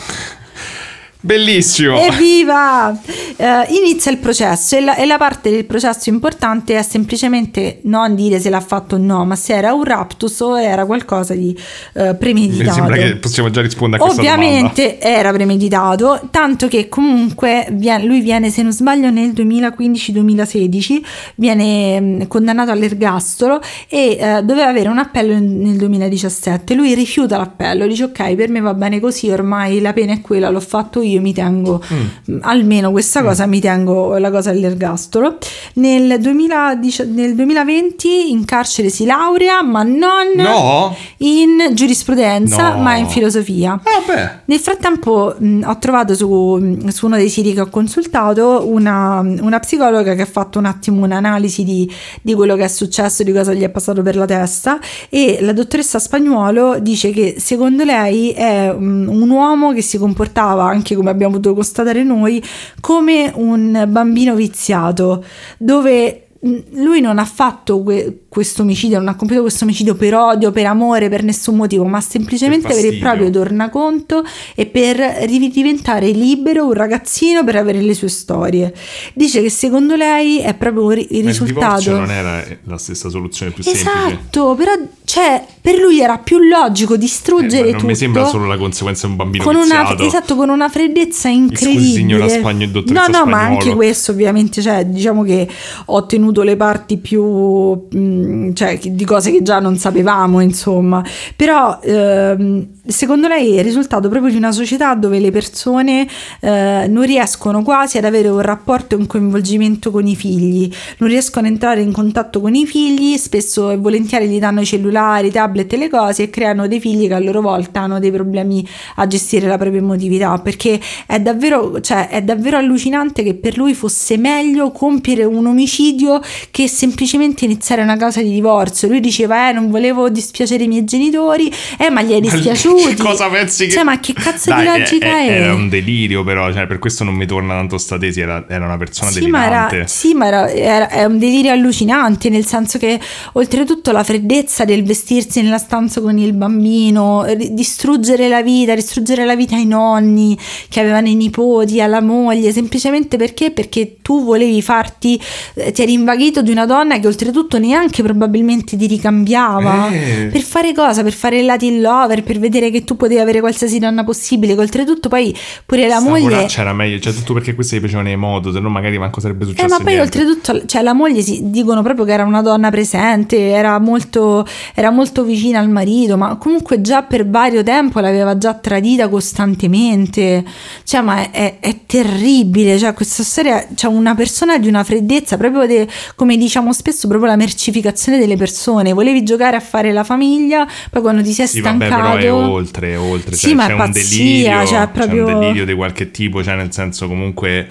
Bellissimo! 1.24 2.00
Evviva! 2.00 2.90
Uh, 2.90 3.44
inizia 3.74 4.10
il 4.10 4.18
processo 4.18 4.76
e 4.76 4.80
la, 4.80 4.96
e 4.96 5.06
la, 5.06 5.18
parte 5.18 5.50
del 5.50 5.64
processo 5.64 6.10
importante 6.10 6.76
è 6.76 6.82
semplicemente 6.82 7.78
non 7.82 8.16
dire 8.16 8.40
se 8.40 8.50
l'ha 8.50 8.60
fatto 8.60 8.96
o 8.96 8.98
no, 8.98 9.24
ma 9.24 9.36
se 9.36 9.54
era 9.54 9.72
un 9.72 9.84
raptus 9.84 10.40
o 10.40 10.60
era 10.60 10.84
qualcosa 10.84 11.34
di 11.34 11.56
uh, 11.94 12.16
premeditato. 12.18 12.70
Mi 12.70 12.74
sembra 12.74 12.96
che 12.96 13.16
possiamo 13.16 13.50
già 13.50 13.62
rispondere 13.62 14.02
a 14.02 14.06
questa 14.06 14.20
Ovviamente 14.20 14.98
domanda. 14.98 15.20
era 15.20 15.32
premeditato, 15.32 16.28
tanto 16.32 16.66
che 16.66 16.88
comunque 16.88 17.68
viene, 17.70 18.04
lui 18.04 18.20
viene, 18.20 18.50
se 18.50 18.62
non 18.62 18.72
sbaglio, 18.72 19.10
nel 19.10 19.30
2015-2016, 19.30 21.02
viene 21.36 22.00
mh, 22.00 22.26
condannato 22.26 22.72
all'ergastolo 22.72 23.60
e 23.88 24.18
uh, 24.20 24.44
doveva 24.44 24.66
avere 24.66 24.88
un 24.88 24.98
appello 24.98 25.34
nel 25.34 25.76
2017. 25.76 26.74
Lui 26.74 26.94
rifiuta 26.94 27.36
l'appello, 27.36 27.86
dice 27.86 28.04
ok, 28.04 28.34
per 28.34 28.48
me 28.48 28.58
va 28.58 28.74
bene 28.74 28.98
così, 28.98 29.30
ormai 29.30 29.80
la 29.80 29.92
pena 29.92 30.12
è 30.14 30.20
quella, 30.20 30.50
l'ho 30.50 30.58
fatto 30.58 31.00
io 31.00 31.11
io 31.12 31.20
mi 31.20 31.32
tengo 31.32 31.82
mm. 31.92 32.38
almeno 32.42 32.90
questa 32.90 33.22
cosa, 33.22 33.46
mm. 33.46 33.50
mi 33.50 33.60
tengo 33.60 34.16
la 34.18 34.30
cosa 34.30 34.52
dell'ergastolo. 34.52 35.38
Nel, 35.74 36.20
2000, 36.20 36.74
nel 37.06 37.34
2020 37.34 38.30
in 38.30 38.44
carcere 38.44 38.88
si 38.88 39.04
laurea, 39.04 39.62
ma 39.62 39.82
non 39.82 40.32
no. 40.36 40.96
in 41.18 41.70
giurisprudenza, 41.74 42.74
no. 42.74 42.82
ma 42.82 42.96
in 42.96 43.06
filosofia. 43.06 43.72
Ah, 43.72 44.40
Nel 44.44 44.58
frattempo 44.58 45.34
mh, 45.36 45.62
ho 45.64 45.78
trovato 45.78 46.14
su, 46.14 46.78
su, 46.88 47.06
uno 47.06 47.16
dei 47.16 47.28
siti 47.28 47.52
che 47.52 47.60
ho 47.60 47.68
consultato 47.68 48.66
una, 48.66 49.20
una, 49.20 49.58
psicologa 49.58 50.14
che 50.14 50.22
ha 50.22 50.26
fatto 50.26 50.58
un 50.58 50.66
attimo 50.66 51.04
un'analisi 51.04 51.64
di, 51.64 51.90
di 52.20 52.34
quello 52.34 52.56
che 52.56 52.64
è 52.64 52.68
successo, 52.68 53.22
di 53.22 53.32
cosa 53.32 53.52
gli 53.52 53.62
è 53.62 53.68
passato 53.68 54.02
per 54.02 54.16
la 54.16 54.26
testa 54.26 54.78
e 55.08 55.38
la 55.40 55.52
dottoressa 55.52 55.98
Spagnuolo 55.98 56.78
dice 56.78 57.10
che 57.10 57.36
secondo 57.38 57.84
lei 57.84 58.30
è 58.30 58.70
um, 58.70 59.08
un 59.08 59.30
uomo 59.30 59.72
che 59.72 59.82
si 59.82 59.98
comportava 59.98 60.64
anche 60.64 60.94
come 61.02 61.10
abbiamo 61.10 61.34
potuto 61.34 61.54
constatare 61.54 62.04
noi, 62.04 62.42
come 62.80 63.32
un 63.34 63.84
bambino 63.88 64.34
viziato, 64.36 65.24
dove 65.58 66.28
lui 66.72 67.00
non 67.00 67.20
ha 67.20 67.24
fatto 67.24 67.82
que- 67.82 68.22
questo 68.28 68.62
omicidio, 68.62 68.98
non 68.98 69.06
ha 69.08 69.14
compiuto 69.14 69.42
questo 69.42 69.62
omicidio 69.62 69.94
per 69.94 70.14
odio, 70.14 70.50
per 70.50 70.66
amore, 70.66 71.08
per 71.08 71.22
nessun 71.22 71.54
motivo, 71.54 71.84
ma 71.84 72.00
semplicemente 72.00 72.66
per, 72.66 72.76
per 72.76 72.92
il 72.92 72.98
proprio 72.98 73.30
tornaconto 73.30 74.24
e 74.56 74.66
per 74.66 75.24
diventare 75.28 76.10
libero, 76.10 76.66
un 76.66 76.72
ragazzino, 76.72 77.44
per 77.44 77.56
avere 77.56 77.80
le 77.80 77.94
sue 77.94 78.08
storie. 78.08 78.74
Dice 79.14 79.40
che 79.40 79.50
secondo 79.50 79.94
lei 79.94 80.38
è 80.38 80.54
proprio 80.54 80.90
il 80.92 81.06
ma 81.22 81.30
risultato. 81.30 81.90
Il 81.90 81.96
non 81.96 82.10
era 82.10 82.44
la 82.64 82.78
stessa 82.78 83.08
soluzione 83.08 83.52
più 83.52 83.62
esatto, 83.62 83.76
semplice. 83.78 84.18
Esatto, 84.18 84.54
però 84.56 84.72
cioè, 85.04 85.44
per 85.60 85.78
lui 85.78 86.00
era 86.00 86.18
più 86.18 86.38
logico 86.38 86.96
distruggere 86.96 87.68
eh, 87.68 87.70
non 87.70 87.72
tutto. 87.72 87.86
mi 87.86 87.94
sembra 87.94 88.24
solo 88.26 88.46
la 88.46 88.56
conseguenza 88.56 89.06
di 89.06 89.12
un 89.12 89.18
bambino 89.18 89.44
con 89.44 89.54
una. 89.54 89.96
Esatto, 89.96 90.34
con 90.34 90.48
una 90.48 90.68
freddezza 90.68 91.28
incredibile. 91.28 91.84
Scusi, 91.84 91.92
signora 91.92 92.28
Spagno, 92.28 92.66
no, 92.66 92.72
dottoressa 92.72 93.06
no, 93.06 93.26
ma 93.26 93.38
Spagnuolo. 93.38 93.58
anche 93.58 93.74
questo 93.74 94.10
ovviamente, 94.10 94.62
cioè, 94.62 94.86
diciamo 94.86 95.22
che 95.22 95.46
ho 95.84 96.06
tenuto 96.06 96.31
le 96.40 96.56
parti 96.56 96.96
più, 96.96 97.22
mh, 97.22 98.54
cioè, 98.54 98.78
di 98.78 99.04
cose 99.04 99.30
che 99.30 99.42
già 99.42 99.60
non 99.60 99.76
sapevamo, 99.76 100.40
insomma. 100.40 101.04
Però, 101.36 101.78
ehm, 101.82 102.66
secondo 102.86 103.28
lei 103.28 103.56
è 103.56 103.58
il 103.58 103.64
risultato 103.64 104.08
proprio 104.08 104.30
di 104.30 104.38
una 104.38 104.52
società 104.52 104.94
dove 104.94 105.20
le 105.20 105.30
persone 105.30 106.08
eh, 106.40 106.86
non 106.88 107.04
riescono 107.04 107.62
quasi 107.62 107.98
ad 107.98 108.04
avere 108.04 108.28
un 108.28 108.40
rapporto 108.40 108.94
e 108.94 108.98
un 108.98 109.06
coinvolgimento 109.06 109.90
con 109.90 110.06
i 110.06 110.16
figli, 110.16 110.72
non 110.98 111.10
riescono 111.10 111.46
ad 111.46 111.52
entrare 111.52 111.82
in 111.82 111.92
contatto 111.92 112.40
con 112.40 112.54
i 112.54 112.66
figli, 112.66 113.16
spesso 113.18 113.70
e 113.70 113.76
volentieri 113.76 114.28
gli 114.28 114.38
danno 114.38 114.62
i 114.62 114.66
cellulari, 114.66 115.28
i 115.28 115.30
tablet 115.30 115.72
e 115.72 115.76
le 115.76 115.90
cose 115.90 116.22
e 116.24 116.30
creano 116.30 116.66
dei 116.66 116.80
figli 116.80 117.06
che 117.08 117.14
a 117.14 117.18
loro 117.18 117.42
volta 117.42 117.80
hanno 117.80 117.98
dei 117.98 118.10
problemi 118.10 118.66
a 118.96 119.06
gestire 119.06 119.46
la 119.46 119.58
propria 119.58 119.80
emotività, 119.80 120.38
perché 120.38 120.80
è 121.06 121.20
davvero, 121.20 121.80
cioè, 121.80 122.08
è 122.08 122.22
davvero 122.22 122.56
allucinante 122.56 123.22
che 123.22 123.34
per 123.34 123.56
lui 123.56 123.74
fosse 123.74 124.16
meglio 124.16 124.70
compiere 124.70 125.24
un 125.24 125.46
omicidio 125.46 126.20
che 126.50 126.68
semplicemente 126.68 127.44
iniziare 127.44 127.82
una 127.82 127.96
causa 127.96 128.22
di 128.22 128.30
divorzio. 128.30 128.88
Lui 128.88 129.00
diceva, 129.00 129.48
eh, 129.48 129.52
non 129.52 129.70
volevo 129.70 130.08
dispiacere 130.08 130.64
i 130.64 130.68
miei 130.68 130.84
genitori, 130.84 131.52
eh, 131.78 131.90
ma 131.90 132.02
gli 132.02 132.12
è 132.12 132.20
dispiaciuto 132.20 132.88
Che 132.88 132.96
cosa 133.02 133.28
pensi 133.28 133.66
che... 133.66 133.72
Cioè, 133.72 133.84
ma 133.84 133.98
che 134.00 134.12
cazzo 134.12 134.50
Dai, 134.50 134.60
di 134.62 134.78
logica 134.78 135.06
è, 135.06 135.26
è? 135.26 135.30
Era 135.42 135.54
un 135.54 135.68
delirio, 135.68 136.22
però, 136.24 136.52
cioè, 136.52 136.66
per 136.66 136.78
questo 136.78 137.04
non 137.04 137.14
mi 137.14 137.26
torna 137.26 137.54
tanto 137.54 137.78
sta 137.78 137.98
tesi. 137.98 138.20
Era, 138.20 138.44
era 138.48 138.64
una 138.64 138.76
persona 138.76 139.10
sì, 139.10 139.26
ma 139.26 139.40
delirante. 139.40 139.76
era, 139.76 139.86
sì, 139.86 140.14
ma 140.14 140.26
era, 140.26 140.50
era, 140.50 140.88
è 140.88 141.04
un 141.04 141.18
delirio 141.18 141.52
allucinante, 141.52 142.28
nel 142.28 142.46
senso 142.46 142.78
che 142.78 142.98
oltretutto 143.32 143.92
la 143.92 144.04
freddezza 144.04 144.64
del 144.64 144.84
vestirsi 144.84 145.42
nella 145.42 145.58
stanza 145.58 146.00
con 146.00 146.18
il 146.18 146.32
bambino, 146.32 147.26
distruggere 147.50 148.28
la 148.28 148.42
vita, 148.42 148.74
distruggere 148.74 149.24
la 149.24 149.36
vita 149.36 149.56
ai 149.56 149.66
nonni 149.66 150.38
che 150.68 150.80
avevano 150.80 151.08
i 151.08 151.14
nipoti, 151.14 151.80
alla 151.80 152.00
moglie, 152.00 152.52
semplicemente 152.52 153.16
perché? 153.16 153.50
Perché 153.50 153.96
tu 154.02 154.24
volevi 154.24 154.60
farti, 154.62 155.20
eh, 155.54 155.72
ti 155.72 155.82
eri 155.82 155.92
invaghito 156.12 156.42
di 156.42 156.50
una 156.50 156.66
donna 156.66 156.98
che 156.98 157.06
oltretutto 157.06 157.58
neanche 157.58 158.02
probabilmente 158.02 158.76
ti 158.76 158.86
ricambiava. 158.86 159.90
Eh. 159.90 160.28
Per 160.30 160.40
fare 160.42 160.72
cosa? 160.72 161.02
Per 161.02 161.12
fare 161.12 161.38
il 161.38 161.46
Latin 161.46 161.80
lover, 161.80 162.22
per 162.22 162.38
vedere 162.38 162.70
che 162.70 162.84
tu 162.84 162.96
potevi 162.96 163.20
avere 163.20 163.40
qualsiasi 163.40 163.78
donna 163.78 164.04
possibile, 164.04 164.54
che 164.54 164.60
oltretutto 164.60 165.08
poi 165.08 165.36
pure 165.64 165.88
la 165.88 165.98
Sta 165.98 166.08
moglie... 166.08 166.28
poraccia 166.28 166.60
era 166.60 166.72
meglio, 166.72 166.98
cioè 166.98 167.12
tutto 167.12 167.32
perché 167.32 167.54
questa 167.54 167.76
gli 167.76 167.80
piaceva 167.80 168.02
nei 168.02 168.16
modo, 168.16 168.52
se 168.52 168.60
no 168.60 168.68
magari 168.68 168.98
manco 168.98 169.20
sarebbe 169.20 169.44
successo 169.46 169.66
Eh, 169.66 169.68
ma 169.68 169.76
poi 169.76 169.94
niente. 169.94 170.18
oltretutto, 170.18 170.66
cioè, 170.66 170.82
la 170.82 170.92
moglie 170.92 171.22
si 171.22 171.40
dicono 171.50 171.82
proprio 171.82 172.04
che 172.04 172.12
era 172.12 172.24
una 172.24 172.42
donna 172.42 172.70
presente, 172.70 173.50
era 173.50 173.78
molto, 173.78 174.46
era 174.74 174.90
molto 174.90 175.24
vicina 175.24 175.58
al 175.58 175.68
marito, 175.68 176.16
ma 176.16 176.36
comunque 176.36 176.80
già 176.80 177.02
per 177.02 177.28
vario 177.28 177.62
tempo 177.62 178.00
l'aveva 178.00 178.36
già 178.36 178.54
tradita 178.54 179.08
costantemente. 179.08 180.44
Cioè, 180.84 181.00
ma 181.00 181.30
è, 181.30 181.30
è, 181.30 181.58
è 181.60 181.76
terribile. 181.86 182.78
Cioè, 182.78 182.92
questa 182.92 183.22
storia, 183.22 183.66
c'è 183.74 183.86
una 183.86 184.14
persona 184.14 184.58
di 184.58 184.68
una 184.68 184.84
freddezza, 184.84 185.36
proprio 185.36 185.66
de, 185.66 185.88
come 186.14 186.36
diciamo 186.36 186.72
spesso, 186.72 187.08
proprio 187.08 187.30
la 187.30 187.36
mercificazione 187.36 188.18
delle 188.18 188.36
persone. 188.36 188.92
Volevi 188.92 189.22
giocare 189.22 189.56
a 189.56 189.60
fare 189.60 189.92
la 189.92 190.04
famiglia, 190.04 190.66
poi 190.90 191.02
quando 191.02 191.22
ti 191.22 191.32
sei 191.32 191.46
Sì, 191.46 191.58
stancato. 191.58 191.90
vabbè, 192.02 192.10
però 192.10 192.16
è 192.16 192.32
oltre, 192.32 192.92
è 192.92 192.98
oltre. 192.98 193.34
Sì, 193.34 193.46
cioè, 193.48 193.54
ma 193.54 193.62
c'è 193.66 193.70
è 193.70 193.72
un 193.72 193.78
pazzia, 193.78 194.02
delirio, 194.24 194.66
cioè, 194.66 194.78
c'è 194.78 194.88
proprio- 194.88 195.26
un 195.26 195.40
delirio 195.40 195.64
di 195.64 195.74
qualche 195.74 196.10
tipo, 196.10 196.42
cioè 196.42 196.56
nel 196.56 196.72
senso 196.72 197.06
comunque 197.08 197.68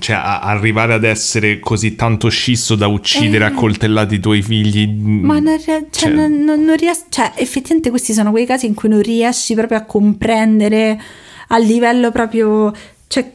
cioè 0.00 0.16
a- 0.16 0.40
arrivare 0.40 0.92
ad 0.94 1.04
essere 1.04 1.60
così 1.60 1.94
tanto 1.94 2.28
scisso 2.28 2.74
da 2.74 2.86
uccidere 2.88 3.44
a 3.44 3.52
coltellati 3.52 4.16
i 4.16 4.20
tuoi 4.20 4.42
figli 4.42 4.88
Ma 4.88 5.38
non, 5.38 5.56
rie- 5.56 5.86
cioè, 5.90 6.10
Cioè- 6.10 6.10
non, 6.10 6.42
non, 6.64 6.74
riesci, 6.76 7.02
cioè, 7.08 7.32
effettivamente 7.36 7.90
questi 7.90 8.12
sono 8.12 8.30
quei 8.30 8.46
casi 8.46 8.66
in 8.66 8.74
cui 8.74 8.88
non 8.88 9.00
riesci 9.02 9.54
proprio 9.54 9.78
a 9.78 9.82
comprendere 9.82 11.00
a 11.48 11.58
livello 11.58 12.10
proprio, 12.10 12.72
cioè, 13.06 13.30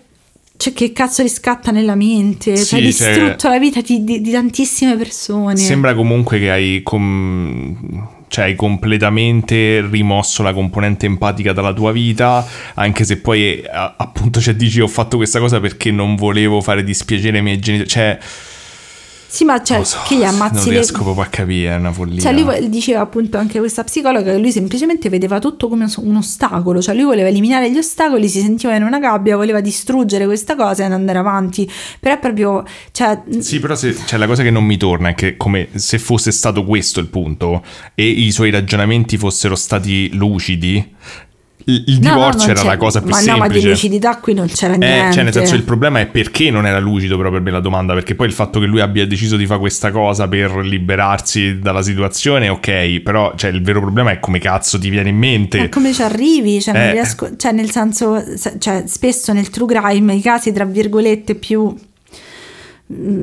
cioè 0.55 0.73
che 0.73 0.93
cazzo 0.93 1.21
riscatta 1.23 1.71
nella 1.71 1.95
mente, 1.95 2.55
Sì, 2.57 2.65
cioè, 2.65 2.79
hai 2.81 2.93
cioè- 2.93 3.07
distrutto 3.13 3.49
la 3.49 3.59
vita 3.59 3.81
di, 3.81 4.03
di- 4.03 4.21
di 4.21 4.31
tantissime 4.31 4.95
persone. 4.95 5.57
Sembra 5.57 5.93
comunque 5.93 6.39
che 6.39 6.49
hai, 6.51 6.81
com- 6.83 8.07
cioè, 8.27 8.45
hai 8.45 8.55
completamente 8.55 9.85
rimosso 9.89 10.41
la 10.43 10.53
componente 10.53 11.05
empatica 11.05 11.53
dalla 11.53 11.73
tua 11.73 11.91
vita, 11.91 12.47
anche 12.75 13.03
se 13.03 13.17
poi 13.17 13.63
a- 13.69 13.95
appunto 13.97 14.39
cioè, 14.39 14.55
dici 14.55 14.79
ho 14.79 14.87
fatto 14.87 15.17
questa 15.17 15.39
cosa 15.39 15.59
perché 15.59 15.91
non 15.91 16.15
volevo 16.15 16.61
fare 16.61 16.83
dispiacere 16.83 17.37
ai 17.37 17.43
miei 17.43 17.59
genitori. 17.59 17.89
Cioè, 17.89 18.17
Sì, 19.33 19.45
ma 19.45 19.63
cioè, 19.63 19.83
so, 19.83 19.97
che 20.05 20.17
gli 20.17 20.23
ammazzi 20.23 20.53
Non 20.57 20.65
le... 20.65 20.71
riesco 20.73 21.01
proprio 21.01 21.23
a 21.23 21.27
capire, 21.27 21.71
è 21.71 21.75
una 21.75 21.91
follia. 21.91 22.21
Cioè, 22.21 22.33
lui 22.33 22.69
diceva 22.69 22.99
appunto 22.99 23.39
anche 23.39 23.57
questa 23.57 23.83
psicologa 23.83 24.31
che 24.31 24.37
lui 24.37 24.51
semplicemente 24.51 25.09
vedeva 25.09 25.39
tutto 25.39 25.69
come 25.69 25.87
un 25.97 26.15
ostacolo, 26.17 26.79
cioè 26.83 26.93
lui 26.93 27.05
voleva 27.05 27.29
eliminare 27.29 27.71
gli 27.71 27.77
ostacoli, 27.79 28.29
si 28.29 28.41
sentiva 28.41 28.75
in 28.75 28.83
una 28.83 28.99
gabbia, 28.99 29.35
voleva 29.35 29.59
distruggere 29.59 30.25
questa 30.25 30.55
cosa 30.55 30.83
e 30.83 30.85
andare 30.85 31.17
avanti. 31.17 31.67
Però 31.99 32.13
è 32.13 32.19
proprio, 32.19 32.63
cioè, 32.91 33.23
Sì, 33.39 33.59
però 33.59 33.73
se, 33.73 33.97
cioè, 34.05 34.19
la 34.19 34.27
cosa 34.27 34.43
che 34.43 34.51
non 34.51 34.65
mi 34.65 34.77
torna 34.77 35.09
è 35.09 35.15
che 35.15 35.35
come 35.35 35.69
se 35.73 35.97
fosse 35.97 36.31
stato 36.31 36.63
questo 36.63 36.99
il 36.99 37.07
punto 37.07 37.63
e 37.95 38.07
i 38.07 38.31
suoi 38.31 38.51
ragionamenti 38.51 39.17
fossero 39.17 39.55
stati 39.55 40.13
lucidi, 40.13 40.93
il, 41.65 41.83
il 41.87 41.99
no, 41.99 42.09
no, 42.09 42.15
divorzio 42.15 42.51
era 42.51 42.63
la 42.63 42.77
cosa 42.77 43.01
più 43.01 43.09
ma 43.09 43.15
semplice. 43.17 43.39
no, 43.39 43.45
ma 43.47 43.53
di 43.59 43.65
lucidità 43.67 44.17
qui 44.17 44.33
non 44.33 44.47
c'era 44.47 44.73
Eh, 44.73 44.77
niente. 44.77 45.13
cioè, 45.13 45.23
nel 45.23 45.33
senso, 45.33 45.55
il 45.55 45.63
problema 45.63 45.99
è 45.99 46.05
perché 46.07 46.49
non 46.51 46.65
era 46.65 46.79
lucido, 46.79 47.17
però 47.17 47.29
per 47.31 47.41
me 47.41 47.51
la 47.51 47.59
domanda. 47.59 47.93
Perché 47.93 48.15
poi 48.15 48.27
il 48.27 48.33
fatto 48.33 48.59
che 48.59 48.65
lui 48.65 48.81
abbia 48.81 49.05
deciso 49.07 49.35
di 49.37 49.45
fare 49.45 49.59
questa 49.59 49.91
cosa 49.91 50.27
per 50.27 50.55
liberarsi 50.57 51.59
dalla 51.59 51.81
situazione, 51.81 52.49
ok, 52.49 52.99
però 53.01 53.33
cioè, 53.35 53.51
il 53.51 53.61
vero 53.61 53.79
problema 53.81 54.11
è 54.11 54.19
come 54.19 54.39
cazzo 54.39 54.77
ti 54.79 54.89
viene 54.89 55.09
in 55.09 55.17
mente. 55.17 55.57
Ma 55.57 55.69
come 55.69 55.93
ci 55.93 56.01
arrivi? 56.01 56.61
Cioè, 56.61 56.75
Eh. 56.75 56.91
riesco, 56.91 57.35
cioè, 57.37 57.51
nel 57.51 57.69
senso, 57.71 58.21
se- 58.35 58.55
cioè, 58.59 58.83
spesso 58.85 59.33
nel 59.33 59.49
true 59.49 59.67
crime 59.67 60.15
i 60.15 60.21
casi, 60.21 60.51
tra 60.51 60.65
virgolette, 60.65 61.35
più 61.35 61.75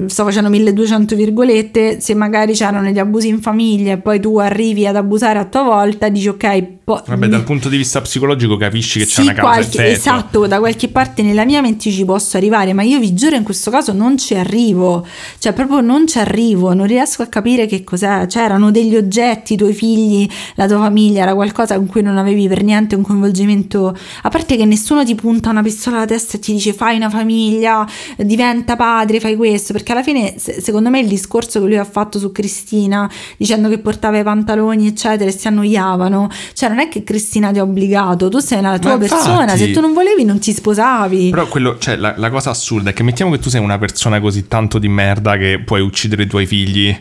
sto 0.07 0.25
facendo 0.25 0.49
1200 0.49 1.15
virgolette, 1.15 2.01
se 2.01 2.15
magari 2.15 2.55
c'erano 2.55 2.83
degli 2.83 2.99
abusi 2.99 3.29
in 3.29 3.41
famiglia 3.41 3.93
e 3.93 3.99
poi 3.99 4.19
tu 4.19 4.39
arrivi 4.39 4.87
ad 4.87 4.97
abusare 4.97 5.39
a 5.39 5.45
tua 5.45 5.63
volta, 5.63 6.09
dici 6.09 6.29
ok, 6.29 6.63
po- 6.83 7.03
Vabbè, 7.07 7.29
dal 7.29 7.45
punto 7.45 7.69
di 7.69 7.77
vista 7.77 8.01
psicologico 8.01 8.57
capisci 8.57 8.99
che 8.99 9.05
c'è 9.05 9.11
sì, 9.11 9.21
una 9.21 9.33
causa 9.35 9.53
qualche- 9.61 9.87
esatto, 9.93 10.47
da 10.47 10.59
qualche 10.59 10.89
parte 10.89 11.23
nella 11.23 11.45
mia 11.45 11.61
mente 11.61 11.91
ci 11.91 12.05
posso 12.05 12.37
arrivare, 12.39 12.73
ma 12.73 12.83
io 12.83 12.99
vi 12.99 13.13
giuro 13.15 13.37
in 13.37 13.43
questo 13.45 13.71
caso 13.71 13.93
non 13.93 14.17
ci 14.19 14.35
arrivo, 14.35 15.07
cioè 15.39 15.53
proprio 15.53 15.81
non 15.81 16.07
ci 16.07 16.19
arrivo, 16.19 16.73
non 16.73 16.87
riesco 16.87 17.23
a 17.23 17.27
capire 17.27 17.67
che 17.67 17.85
cos'è, 17.85 18.27
cioè 18.27 18.43
erano 18.45 18.71
degli 18.71 18.97
oggetti, 18.97 19.53
i 19.53 19.57
tuoi 19.57 19.75
figli, 19.75 20.29
la 20.57 20.67
tua 20.67 20.79
famiglia, 20.79 21.23
era 21.23 21.35
qualcosa 21.35 21.77
con 21.77 21.87
cui 21.87 22.03
non 22.03 22.17
avevi 22.17 22.49
per 22.49 22.65
niente 22.65 22.97
un 22.97 23.03
coinvolgimento, 23.03 23.97
a 24.23 24.29
parte 24.31 24.57
che 24.57 24.65
nessuno 24.65 25.05
ti 25.05 25.15
punta 25.15 25.51
una 25.51 25.63
pistola 25.63 25.99
alla 25.99 26.07
testa 26.07 26.39
e 26.39 26.41
ti 26.41 26.53
dice 26.55 26.73
fai 26.73 26.97
una 26.97 27.11
famiglia, 27.11 27.87
diventa 28.17 28.75
padre, 28.75 29.21
fai 29.21 29.37
questo, 29.37 29.49
perché 29.73 29.93
alla 29.93 30.03
fine 30.03 30.35
se- 30.39 30.61
secondo 30.61 30.91
me 30.91 31.01
il 31.01 31.09
discorso 31.09 31.61
che 31.61 31.67
lui 31.67 31.77
ha 31.77 31.85
fatto 31.85 32.19
su 32.19 32.31
Cristina, 32.33 33.11
dicendo 33.37 33.69
che 33.69 33.79
portava 33.79 34.19
i 34.19 34.23
pantaloni 34.23 34.87
eccetera 34.87 35.29
e 35.31 35.33
si 35.33 35.49
annoiavano, 35.49 36.29
cioè 36.55 36.69
non 36.69 36.79
è 36.79 36.89
che 36.89 37.03
Cristina 37.05 37.51
ti 37.53 37.59
ha 37.59 37.63
obbligato, 37.63 38.29
tu 38.29 38.39
sei 38.39 38.59
una 38.59 38.79
tua 38.79 38.97
Ma 38.97 39.03
infatti- 39.03 39.23
persona, 39.25 39.57
se 39.57 39.71
tu 39.71 39.81
non 39.81 39.93
volevi 39.93 40.25
non 40.25 40.39
ti 40.39 40.53
sposavi. 40.53 41.31
Però 41.31 41.47
quello, 41.49 41.79
cioè, 41.79 41.97
la, 41.97 42.15
la 42.17 42.31
cosa 42.31 42.51
assurda 42.51 42.91
è 42.91 42.93
che 42.93 43.03
mettiamo 43.03 43.31
che 43.33 43.39
tu 43.39 43.49
sei 43.49 43.61
una 43.61 43.79
persona 43.79 44.21
così 44.21 44.47
tanto 44.49 44.79
di 44.79 44.89
merda 44.89 45.37
che 45.37 45.61
puoi 45.65 45.81
uccidere 45.81 46.23
i 46.25 46.27
tuoi 46.27 46.47
figli 46.47 46.95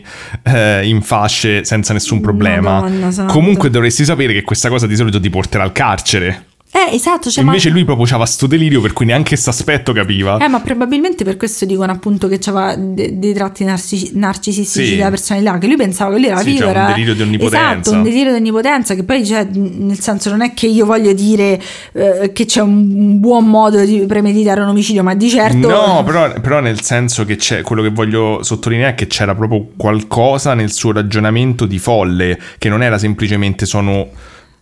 eh, 0.44 0.86
in 0.86 1.02
fasce 1.02 1.64
senza 1.64 1.92
nessun 1.92 2.20
problema. 2.20 2.80
Madonna. 2.80 3.24
Comunque 3.26 3.70
dovresti 3.70 4.04
sapere 4.04 4.32
che 4.32 4.42
questa 4.42 4.68
cosa 4.68 4.86
di 4.86 4.96
solito 4.96 5.20
ti 5.20 5.30
porterà 5.30 5.62
al 5.64 5.72
carcere. 5.72 6.46
Eh, 6.72 6.94
esatto, 6.94 7.30
cioè, 7.30 7.42
Invece 7.42 7.68
ma... 7.68 7.74
lui 7.74 7.84
proprio 7.84 8.06
c'aveva 8.06 8.26
sto 8.26 8.46
delirio 8.46 8.80
per 8.80 8.92
cui 8.92 9.04
neanche 9.04 9.30
questo 9.30 9.50
aspetto 9.50 9.92
capiva. 9.92 10.38
Eh, 10.38 10.46
ma 10.46 10.60
probabilmente 10.60 11.24
per 11.24 11.36
questo 11.36 11.64
dicono 11.64 11.90
appunto 11.90 12.28
che 12.28 12.38
c'aveva 12.38 12.76
de- 12.76 13.18
dei 13.18 13.34
tratti 13.34 13.64
narcis- 13.64 14.12
narcisistici 14.12 14.90
Sì. 14.90 14.96
della 14.96 15.10
personalità, 15.10 15.58
che 15.58 15.66
lui 15.66 15.76
pensava 15.76 16.14
che 16.14 16.20
lui 16.20 16.28
era 16.28 16.38
Sì, 16.38 16.44
figo, 16.44 16.58
cioè 16.58 16.70
un 16.70 16.76
era... 16.76 16.86
delirio 16.86 17.14
di 17.14 17.22
onnipotenza. 17.22 17.70
Esatto, 17.80 17.90
un 17.92 18.02
delirio 18.04 18.30
di 18.30 18.38
onnipotenza, 18.38 18.94
che 18.94 19.02
poi 19.02 19.26
cioè, 19.26 19.48
nel 19.52 19.98
senso 19.98 20.30
non 20.30 20.42
è 20.42 20.54
che 20.54 20.68
io 20.68 20.86
voglio 20.86 21.12
dire 21.12 21.60
eh, 21.92 22.30
che 22.32 22.44
c'è 22.44 22.60
un 22.60 23.18
buon 23.18 23.46
modo 23.46 23.84
di 23.84 24.04
premeditare 24.06 24.60
un 24.60 24.68
omicidio, 24.68 25.02
ma 25.02 25.14
di 25.14 25.28
certo... 25.28 25.68
No, 25.68 26.04
però, 26.04 26.32
però 26.40 26.60
nel 26.60 26.80
senso 26.82 27.24
che 27.24 27.34
c'è 27.34 27.62
quello 27.62 27.82
che 27.82 27.90
voglio 27.90 28.44
sottolineare 28.44 28.92
è 28.92 28.94
che 28.94 29.08
c'era 29.08 29.34
proprio 29.34 29.66
qualcosa 29.76 30.54
nel 30.54 30.70
suo 30.70 30.92
ragionamento 30.92 31.66
di 31.66 31.78
folle, 31.78 32.38
che 32.58 32.68
non 32.68 32.82
era 32.84 32.96
semplicemente 32.96 33.66
sono 33.66 34.08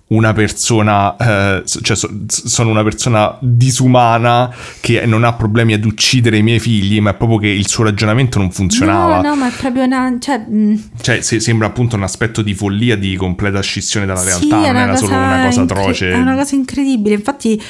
una 0.09 0.33
persona, 0.33 1.17
eh, 1.17 1.63
cioè 1.83 1.97
so- 1.97 2.11
sono 2.27 2.71
una 2.71 2.83
persona 2.83 3.37
disumana 3.41 4.51
che 4.81 5.05
non 5.05 5.23
ha 5.25 5.35
problemi 5.35 5.75
ad 5.75 5.85
uccidere 5.85 6.39
i 6.39 6.43
miei 6.43 6.59
figli, 6.61 6.99
ma 7.01 7.11
è 7.11 7.15
proprio 7.15 7.39
che 7.39 7.49
il 7.49 7.69
suo 7.69 7.85
ragionamento 7.85 8.39
non 8.39 8.51
funzionava. 8.51 9.21
No, 9.21 9.29
no, 9.29 9.37
ma 9.37 9.49
è 9.49 9.53
proprio 9.53 9.85
una... 9.85 10.17
Cioè, 10.19 10.39
mh, 10.39 10.91
Cioè, 11.01 11.21
se- 11.21 11.41
sembra 11.41 11.67
appunto 11.67 11.97
un 11.97 12.05
aspetto 12.05 12.41
di 12.41 12.55
follia, 12.55 12.97
di 12.97 13.17
completa 13.17 13.61
scissione 13.61 14.07
dalla 14.07 14.23
realtà, 14.23 14.57
non 14.57 14.77
era 14.77 14.97
solo 14.97 15.15
una 15.15 15.43
cosa 15.45 15.61
incre- 15.61 15.79
atroce. 15.81 16.11
È 16.11 16.17
una 16.19 16.35
cosa 16.37 16.55
incredibile. 16.55 17.15
Infatti, 17.15 17.63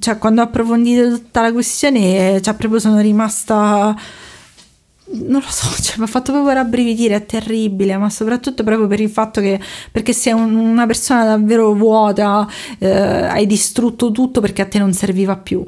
cioè, 0.00 0.16
quando 0.16 0.40
ho 0.40 0.44
approfondito 0.44 1.10
tutta 1.10 1.42
la 1.42 1.52
questione, 1.52 2.40
cioè, 2.40 2.54
proprio 2.54 2.80
sono 2.80 3.00
rimasta. 3.00 3.94
Non 5.08 5.40
lo 5.40 5.48
so, 5.48 5.70
cioè, 5.82 5.98
mi 5.98 6.04
ha 6.04 6.08
fatto 6.08 6.32
proprio 6.32 6.52
rabbrividire, 6.54 7.14
è 7.14 7.26
terribile, 7.26 7.96
ma 7.96 8.10
soprattutto 8.10 8.64
proprio 8.64 8.86
per 8.86 9.00
il 9.00 9.08
fatto 9.10 9.40
che, 9.40 9.60
perché 9.92 10.12
sei 10.12 10.32
un- 10.32 10.54
una 10.56 10.86
persona 10.86 11.24
davvero 11.24 11.72
vuota, 11.74 12.46
eh, 12.78 12.88
hai 12.90 13.46
distrutto 13.46 14.10
tutto 14.10 14.40
perché 14.40 14.62
a 14.62 14.66
te 14.66 14.78
non 14.78 14.92
serviva 14.92 15.36
più. 15.36 15.64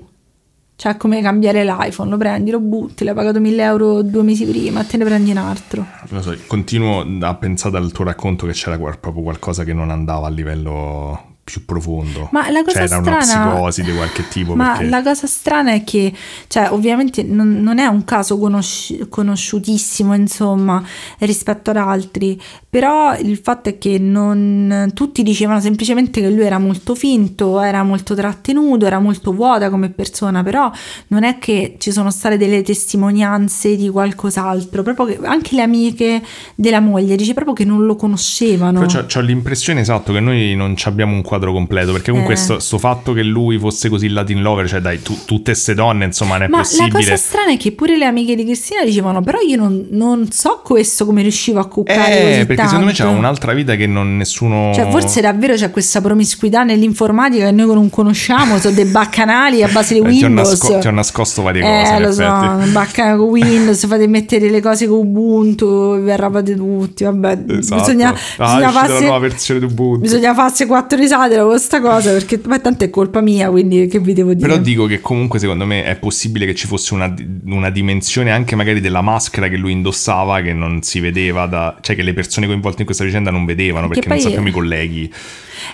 Cioè, 0.77 0.93
è 0.93 0.97
come 0.97 1.21
cambiare 1.21 1.65
l'iPhone, 1.65 2.09
lo 2.11 2.17
prendi, 2.17 2.53
lo 2.53 2.61
butti, 2.61 3.03
l'hai 3.03 3.13
pagato 3.15 3.41
1000 3.41 3.63
euro 3.65 4.03
due 4.03 4.23
mesi 4.23 4.45
prima, 4.45 4.85
te 4.85 4.97
ne 4.97 5.05
prendi 5.05 5.33
un 5.33 5.37
altro. 5.39 5.85
So, 6.21 6.37
continuo 6.47 7.05
a 7.21 7.35
pensare 7.35 7.73
dal 7.73 7.91
tuo 7.91 8.05
racconto 8.05 8.47
che 8.47 8.53
c'era 8.53 8.77
proprio 8.79 9.23
qualcosa 9.25 9.65
che 9.65 9.73
non 9.73 9.91
andava 9.91 10.29
a 10.29 10.31
livello 10.31 11.28
più 11.49 11.65
profondo. 11.65 12.29
Ma 12.31 12.51
la 12.51 12.63
cosa 12.63 12.87
Cioè, 12.87 12.87
era 12.87 12.99
una 12.99 13.21
strana- 13.23 13.51
psicosi 13.51 13.83
di 13.83 13.95
qualche 13.95 14.29
tipo. 14.29 14.55
Ma 14.55 14.73
perché... 14.73 14.89
la 14.89 15.03
cosa 15.03 15.27
strana 15.27 15.73
è 15.73 15.83
che, 15.83 16.13
cioè, 16.47 16.71
ovviamente 16.71 17.23
non, 17.23 17.63
non 17.63 17.79
è 17.79 17.87
un 17.87 18.05
caso 18.05 18.39
conosci- 18.39 19.07
conosciutissimo, 19.09 20.15
insomma, 20.15 20.83
rispetto 21.21 21.71
ad 21.71 21.77
altri, 21.77 22.41
però 22.69 23.17
il 23.17 23.39
fatto 23.39 23.71
è 23.71 23.79
che 23.79 23.99
non 23.99 24.91
tutti 24.93 25.23
dicevano 25.23 25.61
semplicemente 25.61 26.21
che 26.21 26.29
lui 26.29 26.45
era 26.45 26.59
molto 26.59 26.95
finto, 26.95 27.61
era 27.61 27.83
molto 27.83 28.15
trattenuto, 28.15 28.85
era 28.85 28.99
molto 28.99 29.33
vuota 29.33 29.71
come 29.71 29.89
persona, 29.89 30.43
però 30.43 30.71
non 31.09 31.25
è 31.25 31.39
che 31.39 31.77
ci 31.79 31.91
sono 31.91 32.11
state 32.11 32.37
delle 32.37 32.63
testimonianze 32.63 33.75
di 33.77 33.89
qualcos'altro, 33.89 34.83
proprio 34.83 35.07
che 35.07 35.19
anche 35.27 35.55
le 35.55 35.63
amiche 35.63 36.23
della 36.55 36.81
moglie 36.81 37.17
dice 37.17 37.33
proprio 37.33 37.55
che 37.55 37.65
non 37.65 37.87
lo 37.87 37.97
conoscevano. 37.97 38.85
C'ho 38.85 39.21
l'impressione 39.21 39.81
esatto 39.81 40.13
che 40.13 40.21
noi 40.21 40.55
non 40.55 40.75
abbiamo 40.85 41.15
un 41.15 41.23
quadro 41.23 41.38
completo 41.47 41.93
perché 41.93 42.11
comunque 42.11 42.35
Eh. 42.35 42.39
sto, 42.39 42.59
sto 42.59 42.79
fatto 42.79 43.13
che 43.13 43.23
lui 43.23 43.59
fosse 43.59 43.89
così 43.89 44.09
Latin 44.09 44.43
lover, 44.43 44.69
cioè 44.69 44.81
dai, 44.81 45.01
tu- 45.03 45.19
tutte 45.25 45.55
ste 45.55 45.75
donne 45.75 46.05
insomma 46.07 46.35
non 46.35 46.43
è 46.43 46.49
Ma 46.49 46.57
la 46.59 46.63
possibile. 46.63 46.91
cosa 46.93 47.17
strana 47.17 47.53
è 47.53 47.57
che 47.57 47.73
pure 47.73 47.97
le 47.97 48.05
amiche 48.05 48.35
di 48.35 48.45
Cristina 48.45 48.85
dicevano: 48.85 49.23
Però 49.23 49.39
io 49.41 49.57
non, 49.57 49.87
non 49.91 50.31
so 50.31 50.61
questo 50.65 51.05
come 51.07 51.23
riuscivo 51.23 51.61
a 51.61 51.67
cuccare 51.69 52.19
Eh, 52.21 52.31
così 52.33 52.47
perché 52.47 52.63
secondo 52.65 52.87
me 52.87 52.93
tanto." 52.93 53.19
un'altra 53.19 53.53
vita 53.55 53.75
che 53.77 53.87
non 53.87 54.17
nessuno... 54.17 54.73
Cioè, 54.75 54.91
forse 54.91 55.21
davvero 55.21 55.55
c'è 55.55 55.71
questa 55.71 56.01
promiscuità 56.01 56.63
nell'informatica 56.65 57.47
che 57.47 57.53
noi 57.53 57.67
non 57.75 57.91
conosciamo, 57.91 58.59
sono 58.59 58.75
dei 58.75 58.85
baccanali 58.87 59.63
a 59.63 59.69
base 59.69 59.95
di 59.95 60.01
Eh, 60.01 60.03
ti, 60.11 60.25
ho 60.25 60.27
Windows. 60.27 60.49
nasco- 60.51 60.79
ti 60.79 60.87
ho 60.87 60.91
nascosto 60.91 61.43
varie 61.43 61.63
cose. 61.63 61.95
eh, 61.95 62.01
lo 62.01 62.13
so, 62.13 62.71
bacca 62.73 63.17
con 63.17 63.29
Windows, 63.29 63.87
fate 63.87 64.07
mettere 64.07 64.51
le 64.51 64.61
cose 64.61 64.87
con 64.87 64.99
Ubuntu, 64.99 66.01
vi 66.03 66.11
arrabbiate 66.11 66.55
tutti, 66.57 67.05
vabbè, 67.05 67.45
Esatto. 67.59 67.83
bisogna, 67.83 68.09
ah, 68.11 68.15
bisogna 68.55 68.71
farsi- 68.71 68.93
la 68.93 69.01
nuova 69.01 69.19
versione 69.19 69.61
di 69.61 69.67
Ubuntu. 69.67 70.01
bisogna 70.01 70.35
farsi 70.35 70.67
quattro 70.67 70.99
risate 70.99 71.28
da 71.37 71.45
questa 71.45 71.81
cosa, 71.81 72.13
perché 72.13 72.41
ma 72.47 72.59
tanto 72.59 72.85
è 72.85 72.91
colpa 72.91 73.21
mia, 73.21 73.51
quindi 73.51 73.87
che 73.87 73.99
vi 73.99 74.13
devo 74.13 74.35
dire? 74.35 74.47
Però 74.47 74.61
dico 74.61 74.87
che 74.87 75.01
comunque 75.01 75.39
secondo 75.39 75.65
me 75.65 75.85
è 75.85 75.97
possibile 75.97 76.47
che 76.47 76.55
ci 76.55 76.67
fosse 76.67 76.95
una, 76.95 77.15
una 77.47 77.71
dimensione 77.71 78.31
anche 78.31 78.57
magari 78.57 78.81
della 78.81 79.01
maschera 79.03 79.49
che 79.49 79.57
lui 79.57 79.73
indossava 79.73 80.41
che 80.41 80.53
non 80.53 80.83
si 80.83 81.01
vedeva 81.01 81.47
da... 81.47 81.77
cioè 81.81 81.95
che 81.97 82.03
le 82.03 82.15
persone 82.15 82.47
coinvolte 82.47 82.81
in 82.81 82.87
questa 82.87 83.05
vicenda 83.05 83.31
non 83.31 83.45
vedevano 83.45 83.89
Perché 83.89 84.09
perché, 84.09 84.23
non 84.23 84.33
sappiamo 84.33 84.49
i 84.49 84.53
colleghi. 84.53 85.13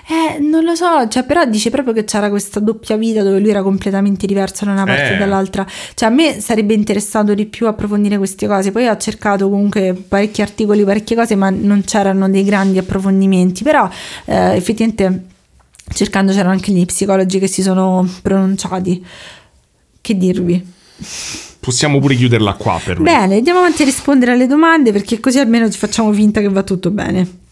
Eh, 0.07 0.39
non 0.39 0.63
lo 0.63 0.73
so, 0.73 1.07
cioè, 1.07 1.23
però 1.23 1.45
dice 1.45 1.69
proprio 1.69 1.93
che 1.93 2.05
c'era 2.05 2.29
questa 2.29 2.59
doppia 2.59 2.97
vita 2.97 3.21
dove 3.21 3.39
lui 3.39 3.49
era 3.51 3.61
completamente 3.61 4.25
diverso 4.25 4.65
da 4.65 4.71
una 4.71 4.83
parte 4.83 5.11
e 5.11 5.13
Eh. 5.13 5.17
dall'altra. 5.17 5.65
Cioè, 5.93 6.09
a 6.09 6.11
me 6.11 6.39
sarebbe 6.39 6.73
interessato 6.73 7.33
di 7.33 7.45
più 7.45 7.67
approfondire 7.67 8.17
queste 8.17 8.47
cose. 8.47 8.71
Poi 8.71 8.87
ho 8.87 8.97
cercato 8.97 9.47
comunque 9.49 9.93
parecchi 9.93 10.41
articoli, 10.41 10.83
parecchie 10.83 11.15
cose, 11.15 11.35
ma 11.35 11.49
non 11.51 11.83
c'erano 11.85 12.27
dei 12.29 12.43
grandi 12.43 12.79
approfondimenti. 12.79 13.63
Però, 13.63 13.87
eh, 14.25 14.55
effettivamente, 14.55 15.23
cercando 15.93 16.31
c'erano 16.31 16.51
anche 16.51 16.71
gli 16.71 16.85
psicologi 16.85 17.39
che 17.39 17.47
si 17.47 17.61
sono 17.61 18.07
pronunciati. 18.21 19.05
Che 20.01 20.17
dirvi? 20.17 20.73
Possiamo 21.59 21.99
pure 21.99 22.15
chiuderla 22.15 22.53
qua 22.53 22.79
per 22.83 22.99
me. 22.99 23.11
Bene, 23.11 23.37
andiamo 23.37 23.59
avanti 23.59 23.81
a 23.81 23.85
rispondere 23.85 24.33
alle 24.33 24.47
domande 24.47 24.91
perché 24.91 25.19
così 25.19 25.39
almeno 25.39 25.69
ci 25.69 25.77
facciamo 25.77 26.11
finta 26.13 26.41
che 26.41 26.49
va 26.49 26.63
tutto 26.63 26.91
bene. 26.91 27.43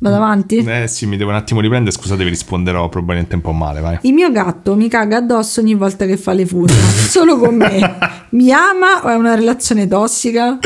Vado 0.00 0.14
avanti? 0.14 0.58
Eh 0.58 0.86
sì, 0.86 1.06
mi 1.06 1.16
devo 1.16 1.30
un 1.30 1.36
attimo 1.36 1.60
riprendere, 1.60 1.90
scusate, 1.90 2.22
vi 2.22 2.30
risponderò 2.30 2.88
probabilmente 2.88 3.34
un 3.34 3.40
po' 3.40 3.50
male, 3.50 3.80
vai. 3.80 3.98
Il 4.02 4.12
mio 4.12 4.30
gatto 4.30 4.76
mi 4.76 4.88
caga 4.88 5.16
addosso 5.16 5.60
ogni 5.60 5.74
volta 5.74 6.06
che 6.06 6.16
fa 6.16 6.34
le 6.34 6.46
fusa, 6.46 6.74
solo 7.08 7.36
con 7.36 7.56
me. 7.56 7.98
Mi 8.30 8.52
ama 8.52 9.04
o 9.04 9.08
è 9.08 9.14
una 9.14 9.34
relazione 9.34 9.88
tossica? 9.88 10.58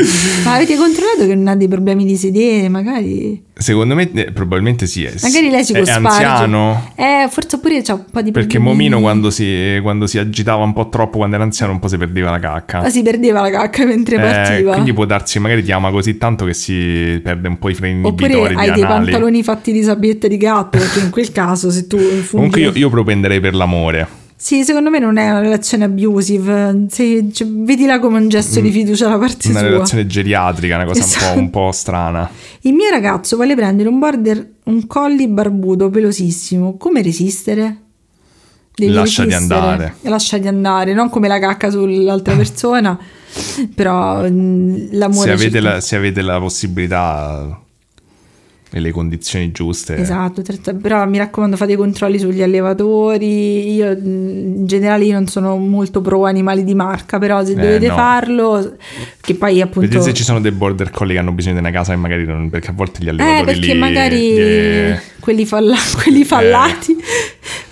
Ma 0.43 0.53
avete 0.53 0.77
controllato 0.77 1.25
che 1.25 1.33
non 1.33 1.47
ha 1.47 1.55
dei 1.55 1.67
problemi 1.67 2.05
di 2.05 2.15
sedere, 2.15 2.69
magari? 2.69 3.42
Secondo 3.55 3.93
me 3.93 4.09
eh, 4.11 4.31
probabilmente 4.31 4.87
sì. 4.87 5.03
È, 5.03 5.13
Magari 5.21 5.49
lei 5.51 5.63
si 5.63 5.73
è 5.73 5.79
cosparge. 5.79 6.07
anziano. 6.25 6.91
Eh, 6.95 7.27
forse 7.29 7.59
pure 7.59 7.81
c'ha 7.83 7.93
un 7.93 8.05
po' 8.11 8.21
di 8.21 8.31
Perché 8.31 8.57
problemini. 8.57 8.89
Momino 8.89 8.99
quando 8.99 9.29
si, 9.29 9.79
quando 9.81 10.07
si 10.07 10.17
agitava 10.17 10.63
un 10.63 10.73
po' 10.73 10.89
troppo 10.89 11.17
quando 11.17 11.35
era 11.35 11.43
anziano 11.45 11.71
un 11.71 11.79
po' 11.79 11.87
si 11.87 11.97
perdeva 11.97 12.31
la 12.31 12.39
cacca. 12.39 12.79
Ah, 12.79 12.89
si 12.89 13.03
perdeva 13.03 13.41
la 13.41 13.51
cacca 13.51 13.85
mentre 13.85 14.15
Eh, 14.15 14.19
partiva. 14.19 14.71
quindi 14.73 14.91
può 14.93 15.05
darsi, 15.05 15.39
magari 15.39 15.63
ti 15.63 15.71
ama 15.71 15.91
così 15.91 16.17
tanto 16.17 16.45
che 16.45 16.53
si 16.53 17.19
perde 17.23 17.47
un 17.47 17.59
po' 17.59 17.69
i 17.69 17.75
freni 17.75 18.03
Oppure 18.05 18.53
hai 18.55 18.71
dei 18.71 18.85
pantaloni 18.85 19.43
fatti 19.43 19.71
di 19.71 19.83
sabbietta 19.83 20.27
di 20.27 20.37
gatto, 20.37 20.77
perché 20.79 20.99
in 20.99 21.09
quel 21.11 21.31
caso 21.31 21.69
se 21.69 21.85
tu 21.87 21.97
infondi... 21.97 22.29
Comunque 22.31 22.61
io, 22.61 22.71
io 22.73 22.89
propenderei 22.89 23.39
per 23.39 23.53
l'amore. 23.53 24.07
Sì, 24.35 24.63
secondo 24.65 24.89
me 24.89 24.99
non 24.99 25.17
è 25.17 25.29
una 25.29 25.39
relazione 25.39 25.85
abusive, 25.85 26.85
se, 26.89 27.29
cioè, 27.31 27.47
vedila 27.47 27.99
come 27.99 28.19
un 28.19 28.27
gesto 28.27 28.59
di 28.59 28.71
fiducia 28.71 29.07
da 29.07 29.17
parte 29.17 29.47
Mm. 29.47 29.51
Una 29.51 29.59
sua. 29.59 29.69
relazione 29.69 30.05
geriatrica, 30.05 30.75
una 30.75 30.85
cosa 30.85 30.99
un, 31.01 31.05
Esatto. 31.07 31.33
po', 31.33 31.39
un 31.39 31.49
po' 31.49 31.71
strana. 31.71 32.29
Il 32.61 32.73
mio 32.73 32.89
ragazzo 32.89 33.35
vuole 33.37 33.55
prendere 33.55 33.87
un 33.87 33.99
border, 33.99 34.49
un 34.65 34.85
colli 34.87 35.27
barbuto 35.27 35.89
pelosissimo. 35.89 36.75
Come 36.77 37.01
resistere? 37.01 37.77
Devi 38.75 38.91
Lasciati 38.91 39.29
resistere. 39.29 39.55
andare. 39.59 39.95
Lasciati 40.01 40.47
andare, 40.47 40.93
non 40.93 41.09
come 41.09 41.27
la 41.27 41.39
cacca 41.39 41.69
sull'altra 41.69 42.35
persona, 42.35 42.97
però 43.75 44.27
mm, 44.29 44.87
l'amore... 44.91 45.27
Se 45.27 45.31
avete, 45.31 45.59
la, 45.59 45.79
se 45.79 45.95
avete 45.95 46.21
la 46.21 46.39
possibilità 46.39 47.61
e 48.75 48.79
le 48.79 48.91
condizioni 48.91 49.51
giuste. 49.51 49.95
Esatto, 49.95 50.41
però 50.81 51.05
mi 51.07 51.19
raccomando 51.19 51.55
fate 51.55 51.73
i 51.73 51.75
controlli 51.75 52.17
sugli 52.17 52.41
allevatori, 52.41 53.71
io 53.75 53.91
in 53.91 54.65
generale 54.65 55.05
io 55.05 55.13
non 55.13 55.27
sono 55.27 55.55
molto 55.57 56.01
pro 56.01 56.25
animali 56.25 56.63
di 56.63 56.73
marca, 56.73 57.19
però 57.19 57.43
se 57.45 57.51
Eh, 57.51 57.55
dovete 57.55 57.87
no. 57.87 57.93
farlo, 57.93 58.75
che 59.21 59.35
poi 59.35 59.61
appunto... 59.61 59.87
Vedete 59.87 60.01
se 60.01 60.13
ci 60.13 60.23
sono 60.23 60.41
dei 60.41 60.51
border 60.51 60.89
collie 60.89 61.13
che 61.13 61.19
hanno 61.19 61.31
bisogno 61.31 61.53
di 61.55 61.59
una 61.61 61.71
casa 61.71 61.93
e 61.93 61.97
magari 61.97 62.25
non, 62.25 62.49
perché 62.49 62.69
a 62.71 62.73
volte 62.73 63.03
gli 63.03 63.07
Eh, 63.07 63.09
allevatori 63.11 63.45
perché 63.45 63.73
lì, 63.73 63.79
magari 63.79 64.37
eh, 64.37 64.99
quelli, 65.19 65.45
falla- 65.45 65.77
quelli 66.01 66.23
fallati, 66.23 66.97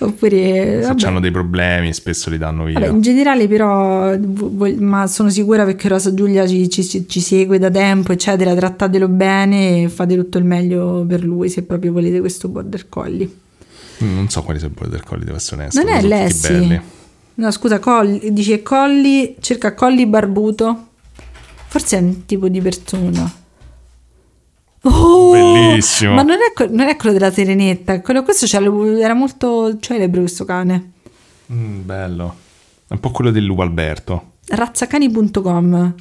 oppure... 0.04 0.80
se 0.82 0.88
vabbè. 0.88 1.06
hanno 1.06 1.20
dei 1.20 1.30
problemi 1.30 1.92
spesso 1.92 2.30
li 2.30 2.38
danno 2.38 2.64
via. 2.64 2.78
Vabbè, 2.78 2.90
in 2.92 3.00
generale 3.00 3.48
però, 3.48 4.16
ma 4.78 5.06
sono 5.06 5.30
sicura 5.30 5.64
perché 5.64 5.88
Rosa 5.88 6.12
Giulia 6.14 6.46
ci, 6.46 6.68
ci- 6.68 7.06
ci 7.08 7.20
segue 7.20 7.58
da 7.58 7.70
tempo, 7.70 8.12
eccetera, 8.12 8.54
trattatelo 8.54 9.08
bene 9.08 9.82
e 9.84 9.88
fate 9.88 10.14
tutto 10.16 10.38
il 10.38 10.44
meglio 10.44 11.04
per 11.06 11.24
lui 11.24 11.48
se 11.48 11.62
proprio 11.62 11.92
volete 11.92 12.20
questo 12.20 12.48
border 12.48 12.88
collie. 12.88 13.28
Mm, 14.02 14.14
Non 14.14 14.28
so 14.28 14.42
quali 14.42 14.58
sono 14.58 14.72
i 14.74 14.78
border 14.78 15.02
collie, 15.04 15.24
devo 15.24 15.36
essere 15.36 15.62
onesto. 15.62 15.82
Non 15.82 15.92
è 15.92 16.02
Lessi. 16.02 16.80
No, 17.34 17.50
scusa, 17.50 17.78
colli, 17.78 18.32
dice 18.32 18.62
colli, 18.62 19.36
cerca 19.40 19.74
colli 19.74 20.06
barbuto. 20.06 20.88
Forse 21.68 21.96
è 21.96 22.00
un 22.00 22.26
tipo 22.26 22.48
di 22.48 22.60
persona. 22.60 23.40
Oh, 24.84 25.32
Bellissimo. 25.32 26.14
Ma 26.14 26.22
non 26.22 26.36
è, 26.38 26.68
non 26.68 26.88
è 26.88 26.96
quello 26.96 27.12
della 27.16 27.30
Serenetta, 27.30 28.00
quello, 28.00 28.22
questo 28.22 28.46
era 28.56 29.14
molto 29.14 29.78
celebre 29.78 30.20
questo 30.20 30.44
cane. 30.44 30.92
Mm, 31.52 31.84
bello. 31.84 32.34
È 32.88 32.92
un 32.92 33.00
po' 33.00 33.10
quello 33.10 33.30
del 33.30 33.54
Alberto. 33.58 34.30
Razzacani.com 34.48 35.94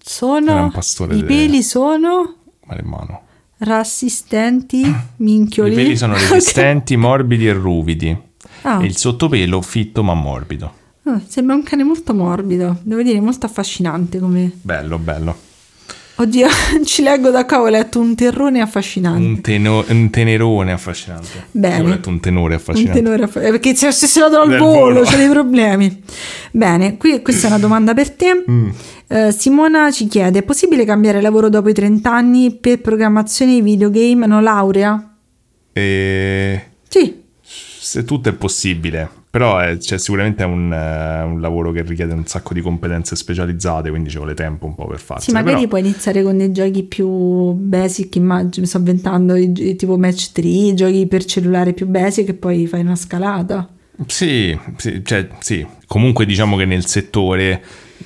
Sono 0.00 0.72
i 1.10 1.24
peli 1.24 1.62
sono 1.62 2.36
Male 2.66 2.80
in 2.80 2.88
mano. 2.88 3.22
rassistenti, 3.58 4.82
minchioli. 5.16 5.72
I 5.72 5.74
peli 5.76 5.96
sono 5.96 6.14
resistenti, 6.18 6.96
morbidi 6.96 7.46
e 7.46 7.52
ruvidi. 7.52 8.16
Ah. 8.62 8.82
E 8.82 8.86
il 8.86 8.96
sottopelo 8.96 9.60
fitto 9.60 10.02
ma 10.02 10.14
morbido. 10.14 10.82
Ah, 11.04 11.20
sembra 11.26 11.54
un 11.54 11.62
cane 11.62 11.84
molto 11.84 12.14
morbido, 12.14 12.78
devo 12.82 13.02
dire 13.02 13.20
molto 13.20 13.44
affascinante 13.44 14.18
come 14.18 14.50
Bello, 14.62 14.98
bello. 14.98 15.43
Oddio, 16.16 16.46
ci 16.84 17.02
leggo 17.02 17.30
da 17.30 17.44
qua, 17.44 17.60
ho 17.60 17.68
letto 17.68 17.98
un 17.98 18.14
terrone 18.14 18.60
affascinante. 18.60 19.24
Un, 19.26 19.40
teno- 19.40 19.84
un 19.88 20.10
tenerone 20.10 20.70
affascinante. 20.72 21.46
Bene. 21.50 21.76
Io 21.78 21.84
ho 21.84 21.88
letto 21.88 22.08
un 22.08 22.20
tenore 22.20 22.54
Un 22.54 22.60
affascinante. 22.60 23.02
tenore 23.02 23.22
aff- 23.24 23.36
eh, 23.36 23.50
perché 23.50 23.74
se, 23.74 23.90
se 23.90 24.06
se 24.06 24.20
lo 24.20 24.28
do 24.28 24.40
al 24.40 24.56
volo, 24.56 24.92
volo. 24.94 25.00
c'è 25.02 25.16
dei 25.16 25.28
problemi. 25.28 26.02
Bene, 26.52 26.96
qui 26.96 27.20
questa 27.20 27.46
è 27.46 27.50
una 27.50 27.58
domanda 27.58 27.94
per 27.94 28.10
te. 28.12 28.44
Mm. 28.48 28.68
Eh, 29.08 29.32
Simona 29.32 29.90
ci 29.90 30.06
chiede: 30.06 30.38
è 30.38 30.42
possibile 30.42 30.84
cambiare 30.84 31.20
lavoro 31.20 31.48
dopo 31.48 31.68
i 31.68 31.74
30 31.74 32.12
anni 32.12 32.54
per 32.54 32.80
programmazione 32.80 33.54
di 33.54 33.60
videogame, 33.62 34.26
no 34.26 34.40
laurea? 34.40 35.16
E 35.72 36.64
Sì, 36.88 37.22
se 37.42 38.04
tutto 38.04 38.28
è 38.28 38.32
possibile, 38.34 39.08
però 39.34 39.58
è, 39.58 39.78
cioè, 39.78 39.98
sicuramente 39.98 40.44
è 40.44 40.46
un, 40.46 40.72
eh, 40.72 41.22
un 41.22 41.40
lavoro 41.40 41.72
che 41.72 41.82
richiede 41.82 42.12
un 42.12 42.24
sacco 42.24 42.54
di 42.54 42.60
competenze 42.60 43.16
specializzate, 43.16 43.90
quindi 43.90 44.08
ci 44.08 44.16
vuole 44.16 44.32
tempo 44.32 44.66
un 44.66 44.76
po' 44.76 44.86
per 44.86 45.00
sì, 45.00 45.04
farsene. 45.06 45.36
magari 45.36 45.56
però- 45.56 45.68
puoi 45.70 45.80
iniziare 45.80 46.22
con 46.22 46.38
dei 46.38 46.52
giochi 46.52 46.84
più 46.84 47.50
basic, 47.50 48.14
immagino, 48.14 48.52
mi 48.58 48.66
sto 48.66 48.78
inventando 48.78 49.34
tipo 49.74 49.98
match 49.98 50.30
3, 50.30 50.74
giochi 50.74 51.08
per 51.08 51.24
cellulare 51.24 51.72
più 51.72 51.88
basic 51.88 52.28
e 52.28 52.34
poi 52.34 52.68
fai 52.68 52.82
una 52.82 52.94
scalata. 52.94 53.68
Sì, 54.06 54.56
sì, 54.76 55.02
cioè, 55.04 55.26
sì, 55.40 55.66
comunque 55.88 56.26
diciamo 56.26 56.56
che 56.56 56.64
nel 56.64 56.86
settore 56.86 57.60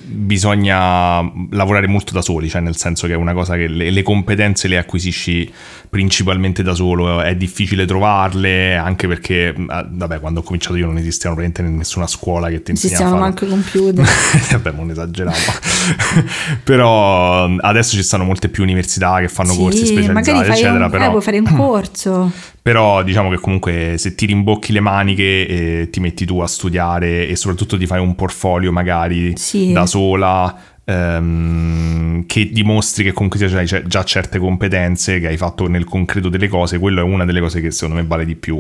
bisogna 0.09 1.20
lavorare 1.50 1.86
molto 1.86 2.12
da 2.12 2.22
soli, 2.22 2.48
cioè 2.48 2.61
nel 2.61 2.76
senso 2.76 3.06
che 3.06 3.12
è 3.12 3.16
una 3.16 3.34
cosa 3.34 3.56
che 3.56 3.68
le, 3.68 3.90
le 3.90 4.02
competenze 4.02 4.68
le 4.68 4.78
acquisisci 4.78 5.50
principalmente 5.88 6.62
da 6.62 6.74
solo, 6.74 7.20
è 7.20 7.34
difficile 7.36 7.84
trovarle, 7.84 8.76
anche 8.76 9.06
perché, 9.06 9.54
ah, 9.68 9.86
vabbè, 9.88 10.20
quando 10.20 10.40
ho 10.40 10.42
cominciato 10.42 10.76
io 10.76 10.86
non 10.86 10.98
esisteva 10.98 11.34
praticamente 11.34 11.76
nessuna 11.76 12.06
scuola 12.06 12.48
che 12.48 12.62
ti 12.62 12.72
insegnava 12.72 13.04
a 13.04 13.09
farlo. 13.09 13.24
manco 13.24 13.46
computer. 13.46 14.04
Vabbè, 14.50 14.72
non 14.72 14.90
esageriamo. 14.90 15.36
Però 16.64 17.44
adesso 17.59 17.96
ci 17.96 18.02
stanno 18.02 18.24
molte 18.24 18.48
più 18.48 18.62
università 18.62 19.18
che 19.20 19.28
fanno 19.28 19.54
corsi 19.54 19.78
sì, 19.78 19.86
specializzati, 19.86 20.30
magari 20.30 20.46
fai 20.46 20.59
eccetera. 20.61 20.84
un, 20.84 20.90
però... 20.90 21.04
eh, 21.04 21.11
puoi 21.11 21.22
fare 21.22 21.38
un 21.38 21.52
corso. 21.56 22.32
Però 22.68 23.02
diciamo 23.02 23.30
che 23.30 23.38
comunque 23.38 23.94
se 23.96 24.14
ti 24.14 24.26
rimbocchi 24.26 24.72
le 24.72 24.80
maniche 24.80 25.46
e 25.46 25.88
ti 25.90 26.00
metti 26.00 26.26
tu 26.26 26.40
a 26.40 26.46
studiare 26.46 27.26
e 27.26 27.34
soprattutto 27.34 27.78
ti 27.78 27.86
fai 27.86 27.98
un 27.98 28.14
portfolio 28.14 28.70
magari 28.72 29.32
Sì. 29.38 29.72
da 29.72 29.86
sola 29.86 30.54
ehm, 30.89 32.24
che 32.26 32.49
dimostri 32.53 33.05
che 33.05 33.12
comunque 33.12 33.45
hai 33.57 33.66
già 33.86 34.05
certe 34.05 34.39
competenze 34.39 35.20
che 35.20 35.28
hai 35.28 35.36
fatto 35.36 35.68
nel 35.68 35.84
concreto 35.84 36.28
delle 36.28 36.49
cose, 36.49 36.78
quello 36.78 37.01
è 37.01 37.03
una 37.03 37.24
delle 37.24 37.41
cose 37.41 37.61
che 37.61 37.70
secondo 37.70 38.01
me 38.01 38.07
vale 38.07 38.24
di 38.24 38.34
più. 38.36 38.57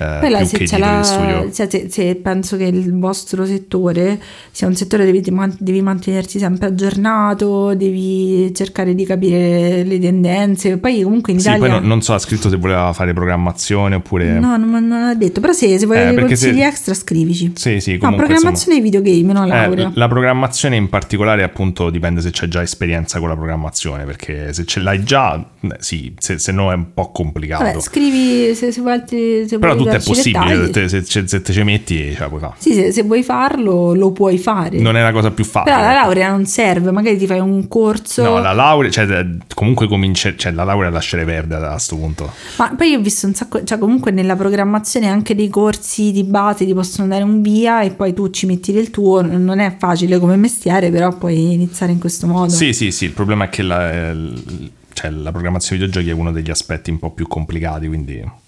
eh, 0.00 0.16
Poi 0.20 0.30
là, 0.30 0.44
se, 0.44 0.78
la- 0.78 1.02
se- 1.50 1.86
se- 1.88 2.14
penso 2.16 2.56
che 2.56 2.64
il 2.64 2.98
vostro 2.98 3.44
settore 3.46 4.18
sia 4.50 4.66
un 4.66 4.74
settore 4.74 5.04
dove 5.04 5.20
devi, 5.20 5.34
man- 5.34 5.56
devi 5.58 5.80
mantenersi 5.82 6.38
sempre 6.38 6.68
aggiornato, 6.68 7.74
devi 7.74 8.52
cercare 8.54 8.94
di 8.94 9.04
capire 9.04 9.82
le 9.84 9.98
tendenze. 9.98 10.76
Poi 10.78 11.02
comunque 11.02 11.32
in 11.32 11.40
Sì, 11.40 11.48
Italia... 11.48 11.68
poi 11.68 11.80
no- 11.80 11.86
non 11.86 12.02
so, 12.02 12.14
ha 12.14 12.18
scritto 12.18 12.48
se 12.48 12.56
voleva 12.56 12.92
fare 12.92 13.12
programmazione 13.12 13.94
oppure... 13.96 14.38
No, 14.38 14.56
non, 14.56 14.68
non 14.86 14.92
ha 14.92 15.14
detto, 15.14 15.40
però 15.40 15.52
se, 15.52 15.78
se 15.78 15.86
vuoi 15.86 15.98
Eh, 15.98 16.14
consigli 16.14 16.58
se- 16.58 16.66
extra 16.66 16.94
scrivici. 16.94 17.52
Sì, 17.54 17.80
sì, 17.80 17.92
No, 17.92 17.98
comunque, 18.00 18.26
programmazione 18.26 18.76
di 18.76 18.82
videogame, 18.82 19.32
no 19.32 19.44
Eh, 19.44 19.48
laurea. 19.48 19.90
la 19.94 20.08
programmazione 20.08 20.76
in 20.76 20.88
particolare 20.88 21.42
appunto 21.58 21.90
dipende 21.90 22.20
se 22.20 22.30
c'è 22.30 22.46
già 22.46 22.62
esperienza 22.62 23.18
con 23.18 23.28
la 23.28 23.34
programmazione, 23.34 24.04
perché 24.04 24.52
se 24.52 24.64
ce 24.64 24.78
l'hai 24.78 25.02
già, 25.02 25.44
sì, 25.80 26.14
se, 26.16 26.38
se 26.38 26.52
no 26.52 26.70
è 26.70 26.74
un 26.74 26.94
po' 26.94 27.10
complicato. 27.10 27.64
Vabbè, 27.64 27.80
scrivi 27.80 28.54
se, 28.54 28.70
se 28.70 28.80
vuoi 28.80 28.92
altri... 28.92 29.48
Se 29.48 29.58
Però 29.58 29.74
tutto 29.74 29.90
è 29.90 30.00
possibile, 30.00 30.70
te- 30.70 30.88
se, 30.88 31.02
se- 31.02 31.26
se 31.26 31.42
te 31.42 31.52
ci 31.52 31.62
metti 31.64 32.16
la 32.16 32.28
puoi 32.28 32.40
fare. 32.40 32.54
Sì, 32.58 32.74
se, 32.74 32.92
se 32.92 33.02
vuoi 33.02 33.24
farlo 33.24 33.92
lo 33.92 34.12
puoi 34.12 34.38
fare. 34.38 34.78
Non 34.78 34.96
è 34.96 35.02
la 35.02 35.10
cosa 35.10 35.32
più 35.32 35.44
facile. 35.44 35.74
Però 35.74 35.84
la 35.84 35.94
laurea 35.94 36.30
non 36.30 36.46
serve, 36.46 36.92
magari 36.92 37.16
ti 37.16 37.26
fai 37.26 37.40
un 37.40 37.66
corso... 37.66 38.22
No, 38.22 38.38
la 38.38 38.52
laurea, 38.52 38.90
cioè 38.90 39.26
comunque 39.52 39.88
comincia, 39.88 40.32
cioè 40.36 40.52
la 40.52 40.62
laurea 40.62 40.90
lascerei 40.90 41.24
perdere 41.24 41.66
a 41.66 41.70
questo 41.70 41.96
punto. 41.96 42.30
Ma 42.58 42.72
poi 42.76 42.90
io 42.90 42.98
ho 42.98 43.02
visto 43.02 43.26
un 43.26 43.34
sacco, 43.34 43.64
cioè 43.64 43.78
comunque 43.78 44.12
nella 44.12 44.36
programmazione 44.36 45.08
anche 45.08 45.34
dei 45.34 45.48
corsi 45.48 46.12
di 46.12 46.22
base 46.22 46.64
ti 46.64 46.72
possono 46.72 47.08
dare 47.08 47.24
un 47.24 47.42
via 47.42 47.82
e 47.82 47.90
poi 47.90 48.14
tu 48.14 48.30
ci 48.30 48.46
metti 48.46 48.72
del 48.72 48.90
tuo, 48.90 49.22
non 49.22 49.58
è 49.58 49.74
facile 49.76 50.20
come 50.20 50.36
mestiere, 50.36 50.90
però 50.90 51.16
iniziare 51.52 51.92
in 51.92 51.98
questo 51.98 52.26
modo. 52.26 52.50
Sì, 52.52 52.72
sì, 52.72 52.90
sì, 52.90 53.04
il 53.06 53.12
problema 53.12 53.44
è 53.44 53.48
che 53.48 53.62
la, 53.62 53.90
eh, 53.92 54.14
l- 54.14 54.70
cioè, 54.92 55.10
la 55.10 55.30
programmazione 55.30 55.80
videogiochi 55.80 56.10
è 56.10 56.12
uno 56.18 56.32
degli 56.32 56.50
aspetti 56.50 56.90
un 56.90 56.98
po' 56.98 57.10
più 57.10 57.26
complicati, 57.26 57.86
quindi... 57.86 58.46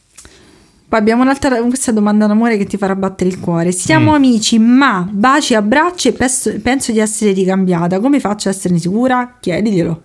Poi 0.91 0.99
abbiamo 0.99 1.23
un'altra 1.23 1.61
questa 1.63 1.93
domanda 1.93 2.27
d'amore 2.27 2.57
che 2.57 2.65
ti 2.67 2.77
farà 2.77 2.97
battere 2.97 3.31
il 3.31 3.39
cuore. 3.39 3.71
Siamo 3.71 4.11
Mm. 4.11 4.15
amici, 4.15 4.59
ma 4.59 5.09
baci, 5.09 5.55
abbracci 5.55 6.09
e 6.09 6.13
penso, 6.13 6.53
penso 6.61 6.91
di 6.91 6.99
essere 6.99 7.31
ricambiata. 7.31 8.01
Come 8.01 8.19
faccio 8.19 8.49
a 8.49 8.51
esserne 8.51 8.81
sicura? 8.81 9.37
Chiediglielo. 9.39 10.03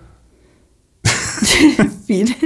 Fine. 2.05 2.37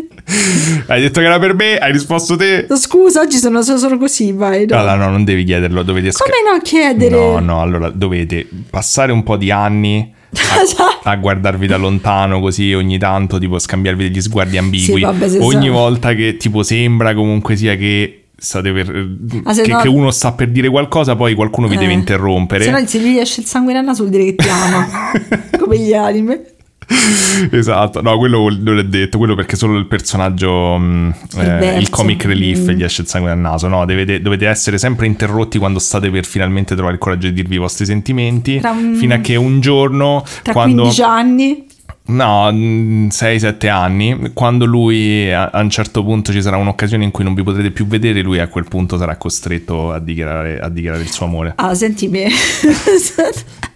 Hai 0.88 1.02
detto 1.02 1.20
che 1.20 1.26
era 1.26 1.38
per 1.40 1.54
me, 1.54 1.78
hai 1.78 1.92
risposto 1.92 2.36
te. 2.38 2.66
Scusa, 2.76 3.20
oggi 3.22 3.38
sono, 3.38 3.62
sono 3.62 3.98
così, 3.98 4.32
vai. 4.32 4.66
no. 4.68 4.78
Allora, 4.78 4.96
no, 4.96 5.10
non 5.10 5.24
devi 5.26 5.44
chiederlo, 5.44 5.84
dovete 5.84 6.12
Come 6.14 6.54
no 6.56 6.62
chiedere? 6.62 7.10
No, 7.20 7.40
no, 7.40 7.62
allora 7.62 7.90
dovete 7.90 8.48
passare 8.70 9.12
un 9.12 9.24
po' 9.24 9.36
di 9.36 9.52
anni 9.52 10.14
a, 10.32 11.10
a 11.12 11.16
guardarvi 11.16 11.68
da 11.68 11.78
lontano 11.78 12.40
così 12.40 12.74
ogni 12.74 12.98
tanto, 12.98 13.38
tipo 13.40 13.58
scambiarvi 13.60 14.10
degli 14.10 14.22
sguardi 14.22 14.58
ambigui. 14.58 14.96
Sì, 14.96 15.00
vabbè, 15.00 15.40
ogni 15.40 15.66
sa- 15.68 15.72
volta 15.72 16.14
che 16.14 16.38
tipo 16.38 16.64
sembra 16.64 17.14
comunque 17.14 17.56
sia 17.56 17.76
che 17.76 18.26
per 18.52 19.06
Ah, 19.44 19.54
che, 19.54 19.68
no- 19.68 19.80
che 19.82 19.88
uno 19.90 20.12
sta 20.12 20.32
per 20.32 20.50
dire 20.50 20.70
qualcosa, 20.70 21.16
poi 21.16 21.34
qualcuno 21.34 21.68
vi 21.68 21.76
Eh. 21.76 21.80
deve 21.80 21.92
interrompere. 21.94 22.64
Se 22.64 22.72
no, 22.72 22.86
se 22.86 23.00
gli 23.00 23.18
esce 23.18 23.42
il 23.42 23.48
sangue 23.48 23.74
nel 23.74 23.84
naso 23.84 24.04
vuol 24.06 24.16
dire 24.16 24.24
che 24.26 24.36
ti 24.36 24.48
ama. 24.48 24.88
Come 25.60 25.78
gli 25.78 25.94
anime. 25.94 26.42
esatto, 27.52 28.02
no, 28.02 28.18
quello 28.18 28.50
non 28.60 28.80
è 28.80 28.84
detto, 28.84 29.18
quello 29.18 29.36
perché 29.36 29.56
solo 29.56 29.78
il 29.78 29.86
personaggio, 29.86 30.76
Il 30.76 31.40
eh, 31.40 31.78
il 31.78 31.90
comic 31.90 32.26
relief 32.26 32.58
Mm. 32.60 32.70
gli 32.72 32.84
esce 32.84 33.02
il 33.04 33.08
sangue 33.08 33.30
dal 33.30 33.40
naso, 33.40 33.68
no, 33.68 33.86
dovete, 33.86 34.22
dovete 34.22 34.48
essere 34.48 34.78
sempre 34.78 35.06
interrotti 35.06 35.58
quando 35.58 35.80
state 35.80 36.10
per 36.10 36.26
finalmente 36.26 36.74
trovare 36.74 36.96
il 36.96 37.00
coraggio 37.00 37.28
di 37.28 37.34
dirvi 37.34 37.56
i 37.56 37.60
vostri 37.60 37.86
sentimenti, 37.86 38.60
Tra 38.60 38.74
fino 38.96 39.14
a 39.14 39.18
che 39.20 39.36
un 39.36 39.60
giorno, 39.60 40.24
Tra 40.42 40.54
quando... 40.54 40.82
15 40.84 41.02
anni. 41.04 41.68
No, 42.10 42.50
6-7 42.52 43.70
anni, 43.70 44.32
quando 44.34 44.66
lui 44.66 45.32
a, 45.32 45.50
a 45.54 45.62
un 45.62 45.70
certo 45.70 46.04
punto 46.04 46.32
ci 46.32 46.42
sarà 46.42 46.58
un'occasione 46.58 47.04
in 47.04 47.12
cui 47.12 47.24
non 47.24 47.36
vi 47.36 47.44
potrete 47.44 47.70
più 47.70 47.86
vedere, 47.86 48.22
lui 48.24 48.40
a 48.40 48.48
quel 48.48 48.66
punto 48.68 48.98
sarà 48.98 49.16
costretto 49.16 49.92
a 49.92 50.00
dichiarare, 50.00 50.60
a 50.60 50.70
dichiarare 50.70 51.04
il 51.04 51.12
suo 51.12 51.28
amore. 51.28 51.54
Ah, 51.58 51.76
senti 51.76 52.08
me. 52.08 52.28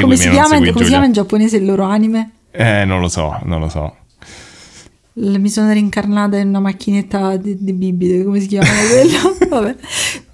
Come 0.00 0.16
si, 0.16 0.30
chiama, 0.30 0.56
come 0.56 0.72
si 0.72 0.84
chiama 0.84 1.04
in 1.04 1.12
giapponese 1.12 1.58
il 1.58 1.66
loro 1.66 1.84
anime? 1.84 2.30
Eh, 2.50 2.84
non 2.84 3.00
lo 3.00 3.08
so, 3.08 3.38
non 3.44 3.60
lo 3.60 3.68
so. 3.68 3.96
Mi 5.14 5.48
sono 5.48 5.72
reincarnata 5.72 6.38
in 6.38 6.48
una 6.48 6.60
macchinetta 6.60 7.36
di, 7.36 7.56
di 7.60 7.72
bibite, 7.72 8.24
come 8.24 8.40
si 8.40 8.48
chiama 8.48 8.66
quello? 8.66 9.36
Vabbè. 9.48 9.76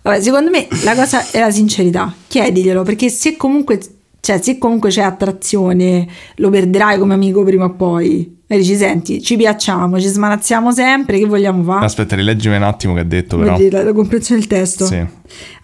Vabbè, 0.03 0.21
secondo 0.21 0.51
me 0.51 0.67
la 0.85 0.95
cosa 0.95 1.29
è 1.31 1.39
la 1.39 1.51
sincerità. 1.51 2.15
Chiediglielo, 2.29 2.83
perché 2.83 3.11
se 3.11 3.37
comunque, 3.37 3.81
cioè, 4.21 4.41
se 4.41 4.57
comunque 4.59 4.91
c'è 4.91 5.03
attrazione, 5.03 6.09
lo 6.37 6.49
perderai 6.49 6.99
come 6.99 7.15
amico 7.15 7.43
prima 7.43 7.65
o 7.65 7.75
poi. 7.75 8.39
E 8.53 8.57
dici, 8.57 8.75
senti, 8.75 9.23
ci 9.23 9.37
piacciamo, 9.37 10.01
ci 10.01 10.09
smanazziamo 10.09 10.73
sempre, 10.73 11.21
che 11.21 11.25
vogliamo 11.27 11.63
fare? 11.63 11.85
Aspetta, 11.85 12.17
rileggimi 12.17 12.57
un 12.57 12.65
attimo 12.65 12.95
che 12.95 13.01
ha 13.01 13.05
detto 13.05 13.39
però. 13.39 13.57
dire 13.57 13.71
la, 13.79 13.85
la 13.85 13.93
comprensione 13.93 14.41
del 14.41 14.49
testo? 14.49 14.87
Sì. 14.87 15.07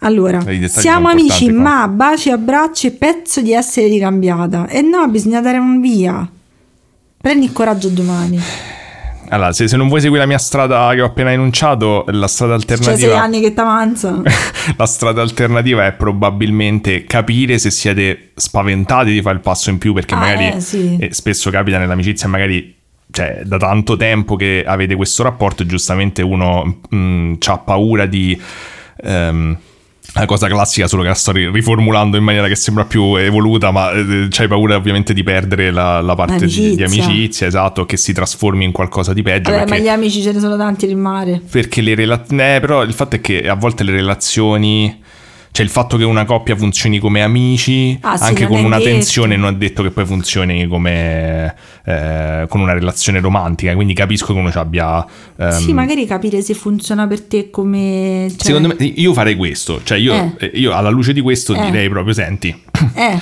Allora, 0.01 0.39
siamo 0.68 1.09
amici, 1.09 1.51
qua. 1.51 1.62
ma 1.62 1.89
baci, 1.89 2.30
abbracci 2.30 2.87
e 2.87 2.91
pezzo 2.93 3.41
di 3.41 3.53
essere 3.53 3.89
ricambiata. 3.89 4.68
E 4.68 4.82
no, 4.82 5.05
bisogna 5.09 5.41
dare 5.41 5.59
un 5.59 5.80
via. 5.80 6.30
Prendi 7.20 7.47
il 7.47 7.53
coraggio 7.53 7.89
domani. 7.89 8.39
Allora, 9.30 9.53
se, 9.53 9.66
se 9.66 9.76
non 9.76 9.89
vuoi 9.89 10.01
seguire 10.01 10.22
la 10.22 10.28
mia 10.28 10.39
strada 10.39 10.93
che 10.95 11.01
ho 11.01 11.07
appena 11.07 11.32
enunciato, 11.32 12.05
la 12.07 12.28
strada 12.28 12.57
Cioè, 12.57 12.76
sei 12.76 12.87
alternativa... 12.93 13.20
anni 13.20 13.41
che 13.41 13.53
t'avanzano. 13.53 14.22
la 14.76 14.87
strada 14.87 15.22
alternativa 15.22 15.84
è 15.87 15.93
probabilmente 15.93 17.03
capire 17.03 17.59
se 17.59 17.72
siete 17.72 18.30
spaventati 18.37 19.11
di 19.11 19.20
fare 19.22 19.34
il 19.34 19.43
passo 19.43 19.70
in 19.70 19.78
più, 19.78 19.93
perché 19.93 20.14
Ah, 20.14 20.18
magari 20.18 20.53
eh, 20.55 20.61
sì. 20.61 20.97
eh, 21.01 21.12
spesso 21.12 21.51
capita 21.51 21.78
nell'amicizia, 21.78 22.28
magari 22.28 22.76
cioè, 23.17 23.41
da 23.45 23.57
tanto 23.57 23.97
tempo 23.97 24.37
che 24.37 24.62
avete 24.67 24.95
questo 24.95 25.23
rapporto, 25.23 25.64
giustamente 25.64 26.21
uno 26.21 26.81
ha 26.91 27.59
paura 27.59 28.05
di. 28.05 28.39
ehm, 29.03 29.57
la 30.12 30.27
cosa 30.27 30.49
classica, 30.49 30.87
solo 30.87 31.01
che 31.01 31.09
la 31.09 31.14
sto 31.14 31.33
ri- 31.33 31.51
riformulando 31.51 32.19
in 32.19 32.25
maniera 32.25 32.47
che 32.47 32.55
sembra 32.57 32.85
più 32.85 33.17
evoluta, 33.17 33.71
ma 33.71 33.91
eh, 33.91 34.27
c'hai 34.29 34.49
paura 34.49 34.77
ovviamente 34.77 35.14
di 35.14 35.23
perdere 35.23 35.71
la, 35.71 36.03
la 36.03 36.14
parte 36.14 36.45
di, 36.45 36.75
di 36.75 36.83
Amicizia. 36.83 37.47
esatto, 37.47 37.87
che 37.87 37.97
si 37.97 38.12
trasformi 38.12 38.64
in 38.67 38.73
qualcosa 38.73 39.14
di 39.14 39.23
peggio. 39.23 39.51
Ma 39.51 39.64
perché 39.64 39.81
gli 39.81 39.89
amici 39.89 40.21
ce 40.21 40.33
ne 40.33 40.41
sono 40.41 40.59
tanti 40.59 40.87
nel 40.87 40.97
mare. 40.97 41.41
perché 41.51 41.81
le 41.81 41.95
relazioni. 41.95 42.61
però 42.61 42.83
il 42.83 42.93
fatto 42.93 43.17
è 43.17 43.21
che 43.23 43.49
a 43.49 43.55
volte 43.55 43.83
le 43.83 43.93
relazioni. 43.93 45.05
Cioè 45.57 45.65
il 45.65 45.71
fatto 45.71 45.97
che 45.97 46.05
una 46.05 46.27
coppia 46.27 46.55
funzioni 46.55 46.99
come 46.99 47.23
amici, 47.23 47.97
Ah, 48.03 48.19
sì, 48.19 48.25
anche 48.25 48.47
con 48.47 48.63
una 48.63 48.77
detto. 48.77 48.91
tensione, 48.91 49.37
non 49.37 49.55
è 49.55 49.57
detto 49.57 49.83
che 49.83 49.91
poi 49.91 50.05
funzioni 50.05 50.67
come 50.67 51.55
eh, 51.87 52.45
con 52.47 52.61
una 52.61 52.75
relazione 52.75 53.21
romantica. 53.21 53.75
Quindi 53.75 53.95
capisco 53.95 54.35
che 54.35 54.39
uno 54.39 54.51
ci 54.51 54.59
abbia. 54.59 55.03
ehm, 55.39 55.51
Sì, 55.53 55.73
magari 55.73 56.05
capire 56.05 56.43
se 56.43 56.53
funziona 56.53 57.07
per 57.07 57.23
te 57.23 57.49
come... 57.49 58.27
cioè- 58.37 58.45
Secondo 58.45 58.75
me, 58.79 58.85
io 58.85 59.15
farei 59.15 59.35
questo. 59.35 59.81
Cioè, 59.83 59.97
io, 59.97 60.13
Eh. 60.13 60.33
eh, 60.41 60.51
io 60.57 60.73
alla 60.75 60.91
luce 60.91 61.15
di 61.15 61.23
questo 61.23 61.55
Eh. 61.55 61.65
direi 61.65 61.89
proprio: 61.89 62.13
senti, 62.13 62.55
Eh, 62.95 63.19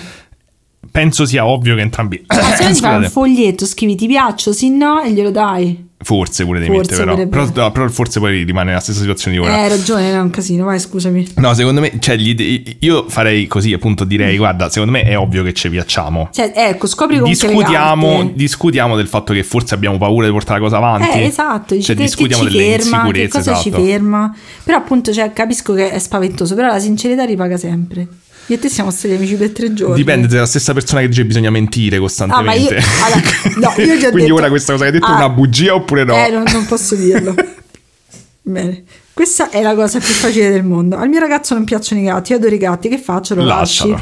penso 0.90 1.26
sia 1.26 1.46
ovvio 1.46 1.76
che 1.76 1.82
entrambi. 1.82 2.24
ma 2.26 2.34
se 2.56 2.74
fai 2.74 2.96
un 2.96 3.10
foglietto, 3.10 3.64
scrivi 3.64 3.94
ti 3.94 4.08
piaccio, 4.08 4.52
sì 4.52 4.70
no, 4.70 5.00
e 5.00 5.12
glielo 5.12 5.30
dai. 5.30 5.83
Forse 6.02 6.44
pure 6.44 6.60
devi 6.60 6.74
Forse 6.74 6.96
però. 6.96 7.14
Però, 7.26 7.50
no, 7.54 7.72
però 7.72 7.88
forse 7.88 8.20
poi 8.20 8.42
rimane 8.42 8.68
nella 8.68 8.80
stessa 8.80 9.00
situazione 9.00 9.38
di 9.38 9.42
Eh, 9.42 9.46
ora. 9.46 9.62
hai 9.62 9.68
ragione, 9.68 10.10
è 10.12 10.20
un 10.20 10.30
casino, 10.30 10.64
vai 10.66 10.78
scusami. 10.78 11.32
No, 11.36 11.54
secondo 11.54 11.80
me, 11.80 11.92
cioè, 11.98 12.16
gli 12.16 12.76
io 12.80 13.08
farei 13.08 13.46
così, 13.46 13.72
appunto, 13.72 14.04
Mm. 14.04 14.08
direi, 14.08 14.36
guarda, 14.36 14.68
secondo 14.68 14.92
me 14.92 15.02
è 15.02 15.16
ovvio 15.18 15.42
che 15.42 15.52
ci 15.54 15.70
piacciamo. 15.70 16.28
Cioè, 16.32 16.52
ecco, 16.54 16.86
scopri 16.86 17.18
con 17.18 17.30
che 17.30 17.34
le 17.46 17.52
Discutiamo, 17.52 18.30
discutiamo 18.34 18.96
del 18.96 19.08
fatto 19.08 19.32
che 19.32 19.42
forse 19.42 19.74
abbiamo 19.74 19.96
paura 19.96 20.26
di 20.26 20.32
portare 20.32 20.58
la 20.60 20.64
cosa 20.66 20.76
avanti. 20.76 21.18
Eh, 21.18 21.24
esatto, 21.24 21.74
Cioè, 21.80 21.94
che, 21.94 21.94
che 21.94 22.02
discutiamo 22.02 22.42
ci 22.44 22.50
delle 22.50 22.62
ferma, 22.64 22.76
che 22.76 22.84
insicurezze, 23.20 23.38
cosa 23.38 23.54
ci 23.54 23.68
esatto. 23.68 23.84
ferma. 23.84 24.36
Però 24.62 24.78
appunto, 24.78 25.12
cioè, 25.12 25.32
capisco 25.32 25.72
che 25.74 25.90
è 25.90 25.98
spaventoso, 25.98 26.54
però 26.54 26.68
la 26.68 26.80
sincerità 26.80 27.24
ripaga 27.24 27.56
sempre. 27.56 28.06
Io 28.46 28.56
e 28.56 28.58
te 28.58 28.68
siamo 28.68 28.90
stati 28.90 29.14
amici 29.14 29.34
per 29.36 29.50
tre 29.52 29.72
giorni. 29.72 29.94
Dipende, 29.96 30.28
sei 30.28 30.38
la 30.38 30.46
stessa 30.46 30.72
persona 30.74 31.00
che 31.00 31.08
dice 31.08 31.22
che 31.22 31.26
bisogna 31.26 31.50
mentire 31.50 31.96
Ah, 31.96 31.98
ma 31.98 32.04
io, 32.52 32.68
costantemente. 32.68 32.82
allora, 33.02 33.20
no, 33.56 33.82
io 33.82 33.86
Quindi 34.10 34.20
detto- 34.20 34.34
ora 34.34 34.48
questa 34.48 34.72
cosa 34.72 34.84
che 34.84 34.90
hai 34.90 34.98
detto 34.98 35.10
Ah, 35.10 35.14
è 35.14 35.16
una 35.16 35.28
bugia 35.30 35.74
oppure 35.74 36.04
no? 36.04 36.14
Eh, 36.14 36.30
non, 36.30 36.44
non 36.52 36.66
posso 36.66 36.94
dirlo. 36.94 37.34
Bene. 38.42 38.84
Questa 39.14 39.48
è 39.50 39.62
la 39.62 39.74
cosa 39.74 39.98
più 40.00 40.12
facile 40.12 40.50
del 40.50 40.64
mondo. 40.64 40.96
Al 40.96 41.08
mio 41.08 41.20
ragazzo 41.20 41.54
non 41.54 41.64
piacciono 41.64 42.00
i 42.00 42.04
gatti, 42.04 42.32
io 42.32 42.38
adoro 42.38 42.54
i 42.54 42.58
gatti, 42.58 42.88
che 42.88 42.98
faccio? 42.98 43.34
Lo 43.34 43.44
lasci? 43.44 43.94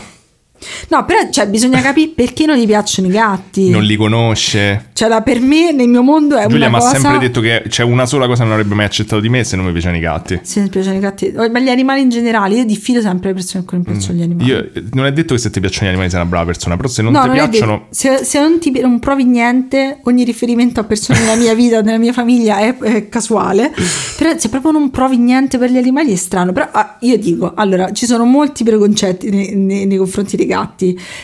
No, 0.88 1.04
però 1.04 1.28
cioè, 1.30 1.48
bisogna 1.48 1.80
capire 1.82 2.12
perché 2.14 2.46
non 2.46 2.56
gli 2.56 2.66
piacciono 2.66 3.08
i 3.08 3.10
gatti. 3.10 3.70
Non 3.70 3.82
li 3.82 3.96
conosce. 3.96 4.90
Cioè, 4.92 5.08
la- 5.08 5.22
per 5.22 5.40
me, 5.40 5.72
nel 5.72 5.88
mio 5.88 6.02
mondo 6.02 6.36
è 6.36 6.46
Giulia 6.46 6.68
mi 6.68 6.74
una 6.74 6.84
ha 6.84 6.88
cosa... 6.88 7.00
sempre 7.00 7.18
detto 7.18 7.40
che 7.40 7.64
c'è 7.68 7.82
una 7.82 8.06
sola 8.06 8.26
cosa 8.26 8.42
che 8.42 8.48
non 8.48 8.52
avrebbe 8.56 8.74
mai 8.74 8.86
accettato 8.86 9.20
di 9.20 9.28
me 9.28 9.44
se 9.44 9.56
non 9.56 9.64
mi 9.64 9.72
piacevano 9.72 9.98
i 9.98 10.02
gatti. 10.02 10.40
Se 10.42 10.60
mi 10.60 10.68
piacciono 10.68 10.96
i 10.96 11.00
gatti, 11.00 11.32
ma 11.32 11.58
gli 11.60 11.68
animali 11.68 12.00
in 12.00 12.08
generale, 12.08 12.56
io 12.56 12.64
diffido 12.64 13.00
sempre 13.00 13.28
le 13.28 13.34
persone 13.34 13.64
a 13.64 13.66
cui 13.66 13.78
non 13.78 13.86
piacciono 13.86 14.18
gli 14.18 14.22
animali. 14.22 14.50
Mm. 14.50 14.54
Io, 14.54 14.70
non 14.92 15.06
è 15.06 15.12
detto 15.12 15.34
che 15.34 15.40
se 15.40 15.50
ti 15.50 15.60
piacciono 15.60 15.86
gli 15.86 15.88
animali 15.90 16.10
sei 16.10 16.20
una 16.20 16.28
brava 16.28 16.46
persona, 16.46 16.76
però 16.76 16.88
se 16.88 17.02
non 17.02 17.12
no, 17.12 17.20
ti 17.22 17.26
non 17.26 17.36
piacciono... 17.36 17.86
Se, 17.90 18.24
se 18.24 18.40
non, 18.40 18.58
ti, 18.58 18.70
non 18.80 18.98
provi 18.98 19.24
niente, 19.24 19.98
ogni 20.04 20.24
riferimento 20.24 20.80
a 20.80 20.84
persone 20.84 21.20
nella 21.20 21.36
mia 21.36 21.54
vita, 21.54 21.80
nella 21.80 21.98
mia 21.98 22.12
famiglia 22.12 22.58
è, 22.58 22.76
è 22.78 23.08
casuale. 23.08 23.72
Però 24.16 24.36
se 24.36 24.48
proprio 24.48 24.72
non 24.72 24.90
provi 24.90 25.16
niente 25.16 25.58
per 25.58 25.70
gli 25.70 25.76
animali 25.78 26.12
è 26.12 26.16
strano. 26.16 26.52
Però 26.52 26.68
ah, 26.70 26.96
io 27.00 27.18
dico, 27.18 27.52
allora, 27.54 27.90
ci 27.92 28.06
sono 28.06 28.24
molti 28.24 28.64
preconcetti 28.64 29.30
nei, 29.30 29.54
nei- 29.54 29.86
nei 29.86 29.96
confronti 29.96 30.36
dei 30.36 30.46
gatti. 30.46 30.51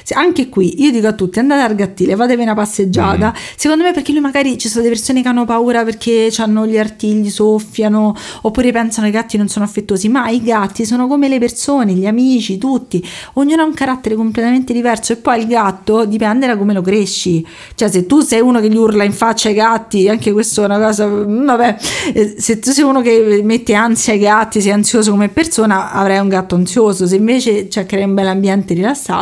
Se- 0.02 0.14
anche 0.14 0.48
qui, 0.48 0.82
io 0.82 0.90
dico 0.90 1.06
a 1.06 1.12
tutti, 1.12 1.38
andate 1.38 1.62
al 1.62 1.74
gattile, 1.74 2.16
fatevi 2.16 2.42
una 2.42 2.54
passeggiata. 2.54 3.34
Secondo 3.56 3.84
me 3.84 3.92
perché 3.92 4.12
lui 4.12 4.20
magari 4.20 4.58
ci 4.58 4.68
sono 4.68 4.82
delle 4.82 4.94
persone 4.94 5.22
che 5.22 5.28
hanno 5.28 5.44
paura 5.44 5.84
perché 5.84 6.32
hanno 6.38 6.66
gli 6.66 6.78
artigli, 6.78 7.30
soffiano, 7.30 8.14
oppure 8.42 8.72
pensano 8.72 9.08
che 9.10 9.16
i 9.16 9.16
gatti 9.16 9.36
non 9.36 9.48
sono 9.48 9.64
affettuosi, 9.64 10.08
ma 10.08 10.28
i 10.28 10.42
gatti 10.42 10.84
sono 10.84 11.06
come 11.06 11.28
le 11.28 11.38
persone, 11.38 11.92
gli 11.92 12.06
amici, 12.06 12.58
tutti. 12.58 13.06
Ognuno 13.34 13.62
ha 13.62 13.64
un 13.64 13.74
carattere 13.74 14.14
completamente 14.14 14.72
diverso 14.72 15.12
e 15.12 15.16
poi 15.16 15.40
il 15.40 15.46
gatto 15.46 16.04
dipende 16.04 16.46
da 16.46 16.56
come 16.56 16.72
lo 16.72 16.82
cresci. 16.82 17.44
Cioè 17.74 17.88
se 17.88 18.06
tu 18.06 18.20
sei 18.20 18.40
uno 18.40 18.60
che 18.60 18.68
gli 18.68 18.76
urla 18.76 19.04
in 19.04 19.12
faccia 19.12 19.48
ai 19.48 19.54
gatti, 19.54 20.08
anche 20.08 20.32
questo 20.32 20.62
è 20.62 20.64
una 20.64 20.78
cosa, 20.78 21.06
mm, 21.06 21.46
vabbè, 21.46 21.76
eh, 22.14 22.34
se 22.38 22.58
tu 22.58 22.70
sei 22.70 22.84
uno 22.84 23.00
che 23.00 23.40
mette 23.42 23.74
ansia 23.74 24.12
ai 24.12 24.18
gatti, 24.18 24.60
sei 24.60 24.72
ansioso 24.72 25.10
come 25.10 25.28
persona, 25.28 25.92
avrai 25.92 26.18
un 26.18 26.28
gatto 26.28 26.54
ansioso. 26.54 27.06
Se 27.06 27.16
invece 27.16 27.68
cioè, 27.68 27.86
crei 27.86 28.04
un 28.04 28.14
bel 28.14 28.28
ambiente 28.28 28.74
rilassato, 28.74 29.17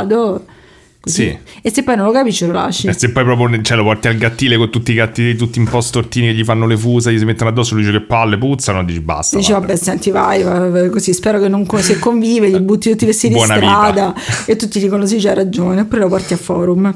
così. 1.07 1.23
Sì. 1.23 1.39
E 1.63 1.73
se 1.73 1.85
poi 1.85 1.95
non 1.95 2.07
lo 2.07 2.13
capisci 2.13 2.45
lo 2.47 2.53
lasci. 2.53 2.89
E 2.89 2.93
se 2.93 3.11
poi 3.13 3.23
proprio 3.23 3.63
cioè, 3.63 3.77
lo 3.77 3.85
porti 3.85 4.09
al 4.09 4.17
gattile 4.17 4.57
con 4.57 4.71
tutti 4.71 4.91
i 4.91 4.95
gatti 4.95 5.37
tutti 5.37 5.61
un 5.61 5.67
po' 5.67 5.81
stortini 5.81 6.27
che 6.27 6.35
gli 6.35 6.45
fanno 6.45 6.67
le 6.67 6.77
fusa, 6.77 7.13
gli 7.13 7.19
si 7.19 7.25
mettono 7.25 7.51
addosso, 7.51 7.75
lui 7.75 7.85
dice 7.85 7.99
che 7.99 8.05
palle, 8.05 8.37
puzzano, 8.37 8.85
dici 8.85 9.01
basta. 9.01 9.37
Dici, 9.37 9.53
vabbè. 9.53 9.67
vabbè, 9.67 9.79
senti, 9.79 10.11
vai, 10.11 10.43
vai, 10.43 10.91
così 10.91 11.13
spero 11.13 11.39
che 11.39 11.49
non 11.49 11.67
se 11.79 11.99
convive, 12.01 12.51
gli 12.51 12.59
butti 12.59 12.91
tutti 12.91 13.05
i 13.05 13.07
vestiti 13.07 13.35
Buona 13.35 13.57
strada 13.57 14.15
e 14.47 14.57
tutti 14.57 14.81
dicono 14.81 15.07
sì, 15.07 15.19
c'hai 15.19 15.35
ragione, 15.35 15.83
oppure 15.83 16.01
lo 16.01 16.09
porti 16.09 16.35
a 16.35 16.37
forum. 16.37 16.93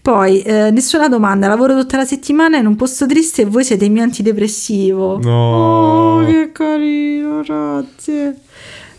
Poi, 0.00 0.40
eh, 0.42 0.70
nessuna 0.70 1.08
domanda, 1.08 1.48
lavoro 1.48 1.78
tutta 1.78 1.96
la 1.96 2.04
settimana 2.04 2.58
in 2.58 2.66
un 2.66 2.76
posto 2.76 3.06
triste 3.06 3.42
e 3.42 3.44
voi 3.46 3.64
siete 3.64 3.84
il 3.84 3.90
mio 3.90 4.02
antidepressivo. 4.02 5.18
No. 5.20 6.20
Oh, 6.20 6.24
che 6.24 6.50
carino, 6.52 7.42
grazie. 7.42 8.36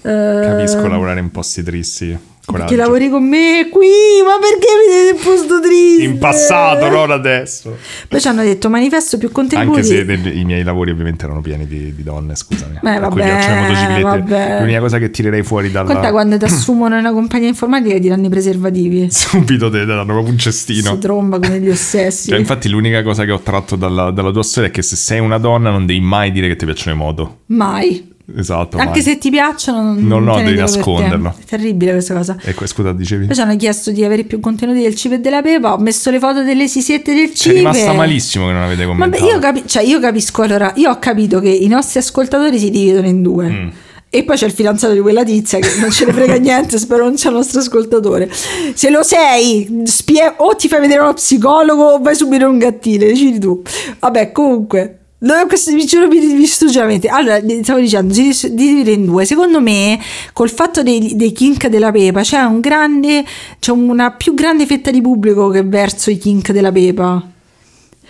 Eh, 0.02 0.40
Capisco 0.44 0.88
lavorare 0.88 1.20
in 1.20 1.32
posti 1.32 1.64
tristi. 1.64 2.29
Coraggio. 2.50 2.70
Perché 2.70 2.76
lavori 2.76 3.10
con 3.10 3.28
me 3.28 3.70
qui, 3.72 3.88
ma 4.26 4.40
perché 4.42 4.68
mi 4.74 5.14
date 5.14 5.18
il 5.18 5.24
posto 5.24 5.60
triste? 5.62 6.04
In 6.04 6.18
passato, 6.18 6.90
non 6.90 7.12
adesso. 7.12 7.78
Poi 8.08 8.20
ci 8.20 8.28
hanno 8.28 8.42
detto 8.42 8.70
manifesto 8.70 9.20
più 9.20 9.32
contributi. 9.32 9.80
Anche 9.80 9.84
se 9.84 10.30
i 10.32 10.44
miei 10.46 10.64
lavori 10.64 10.90
ovviamente 10.90 11.26
erano 11.26 11.42
pieni 11.42 11.68
di, 11.68 11.94
di 11.94 12.04
donne, 12.04 12.36
scusami. 12.36 12.78
Eh, 12.78 12.80
cui 12.80 13.00
vabbè, 13.00 14.02
vabbè. 14.02 14.60
L'unica 14.62 14.80
cosa 14.80 14.98
che 14.98 15.12
tirerei 15.12 15.44
fuori 15.44 15.70
dalla... 15.70 15.94
Conta 15.94 16.10
quando 16.10 16.38
ti 16.38 16.46
assumono 16.46 16.96
in 16.96 17.02
una 17.02 17.14
compagnia 17.14 17.48
informatica 17.48 18.00
ti 18.00 18.08
danno 18.08 18.26
i 18.26 18.30
preservativi. 18.30 19.08
Subito 19.14 19.70
te 19.70 19.86
danno 19.86 20.06
proprio 20.06 20.32
un 20.32 20.40
Si 20.40 20.50
cestino. 20.50 20.98
tromba 20.98 21.40
come 21.40 21.60
gli 21.60 21.70
ossessi. 21.70 22.30
Cioè, 22.30 22.40
infatti 22.40 22.68
l'unica 22.68 23.04
cosa 23.04 23.26
che 23.26 23.32
ho 23.32 23.40
tratto 23.40 23.76
dalla, 23.76 24.10
dalla 24.10 24.32
tua 24.32 24.44
storia 24.44 24.70
è 24.70 24.72
che 24.72 24.82
se 24.82 24.96
sei 24.96 25.20
una 25.20 25.38
donna 25.38 25.70
non 25.70 25.86
devi 25.86 26.00
mai 26.02 26.32
dire 26.32 26.48
che 26.48 26.56
ti 26.56 26.66
piacciono 26.66 26.96
le 26.98 27.04
moto. 27.04 27.38
Mai. 27.48 28.18
Esatto. 28.38 28.78
Anche 28.78 28.92
mai. 28.92 29.02
se 29.02 29.18
ti 29.18 29.30
piacciono, 29.30 29.82
non, 29.82 30.06
No, 30.06 30.20
no, 30.20 30.38
devi 30.42 30.58
nasconderlo. 30.58 31.36
È 31.40 31.44
terribile 31.46 31.92
questa 31.94 32.14
cosa. 32.16 32.38
Ecco, 32.42 32.66
scusa, 32.68 32.92
dicevi? 32.94 33.26
Poi 33.26 33.36
ci 33.36 33.42
hanno 33.42 33.56
chiesto 33.56 33.92
di 33.92 34.04
avere 34.04 34.24
più 34.24 34.40
contenuti 34.40 34.82
del 34.82 34.96
cibo 34.96 35.16
e 35.16 35.20
della 35.20 35.42
pepa. 35.42 35.74
Ho 35.74 35.78
messo 35.80 36.10
le 36.12 36.20
foto 36.20 36.44
delle 36.44 36.68
sisiette 36.68 37.14
del 37.14 37.34
cibo. 37.34 37.56
rimasta 37.56 37.94
malissimo 37.94 38.48
che 38.48 38.54
non 38.54 38.64
avete 38.64 38.86
commentato. 38.86 39.26
io, 39.26 39.40
capi- 39.40 39.64
cioè, 39.66 39.84
io 39.84 40.00
capisco 40.00 40.42
allora. 40.42 40.72
Io 40.76 40.90
ho 40.90 41.00
capito 41.00 41.40
che 41.40 41.50
i 41.50 41.68
nostri 41.68 42.00
ascoltatori 42.00 42.58
si 42.60 42.70
dividono 42.70 43.08
in 43.08 43.22
due. 43.22 43.50
Mm. 43.50 43.68
E 44.12 44.24
poi 44.24 44.38
c'è 44.38 44.48
il 44.48 44.52
fidanzato 44.54 44.94
di 44.94 45.02
quella 45.02 45.24
tizia 45.24 45.60
che 45.60 45.70
non 45.80 45.92
ce 45.92 46.06
ne 46.06 46.14
frega 46.14 46.34
niente, 46.42 46.80
spero 46.80 47.04
non 47.04 47.16
sia 47.16 47.30
il 47.30 47.36
nostro 47.36 47.60
ascoltatore. 47.60 48.28
Se 48.74 48.90
lo 48.90 49.04
sei, 49.04 49.84
spie- 49.84 50.34
o 50.38 50.56
ti 50.56 50.68
fai 50.68 50.80
vedere 50.80 51.02
uno 51.02 51.14
psicologo 51.14 51.84
o 51.84 52.00
vai 52.00 52.16
subito 52.16 52.48
un 52.50 52.58
gattile, 52.58 53.06
decidi 53.06 53.38
tu. 53.38 53.62
Vabbè, 54.00 54.32
comunque, 54.32 54.99
No, 55.22 55.34
questo 55.48 55.74
mi 55.74 55.86
giuro 55.86 56.08
mi 56.08 56.20
distrugge 56.38 56.80
la 56.80 56.86
mente. 56.86 57.10
Allora, 57.10 57.40
stavo 57.62 57.80
dicendo, 57.82 58.14
si 58.14 58.22
dis- 58.24 58.48
divide 58.48 58.92
in 58.92 59.06
due. 59.06 59.26
Secondo 59.26 59.60
me, 59.60 60.00
col 60.32 60.50
fatto 60.50 60.82
dei, 60.82 61.14
dei 61.16 61.34
kink 61.34 61.68
della 61.68 61.92
Pepa, 61.92 62.22
c'è 62.22 62.40
un 62.42 62.62
grande, 62.62 63.26
c'è 63.60 63.72
una 63.72 64.12
più 64.12 64.34
grande 64.34 64.66
fetta 64.66 64.92
di 64.92 65.02
pubblico 65.02 65.50
che 65.50 65.64
verso 65.64 66.10
i 66.10 66.18
kink 66.18 66.52
della 66.52 66.72
Pepa. 66.72 67.22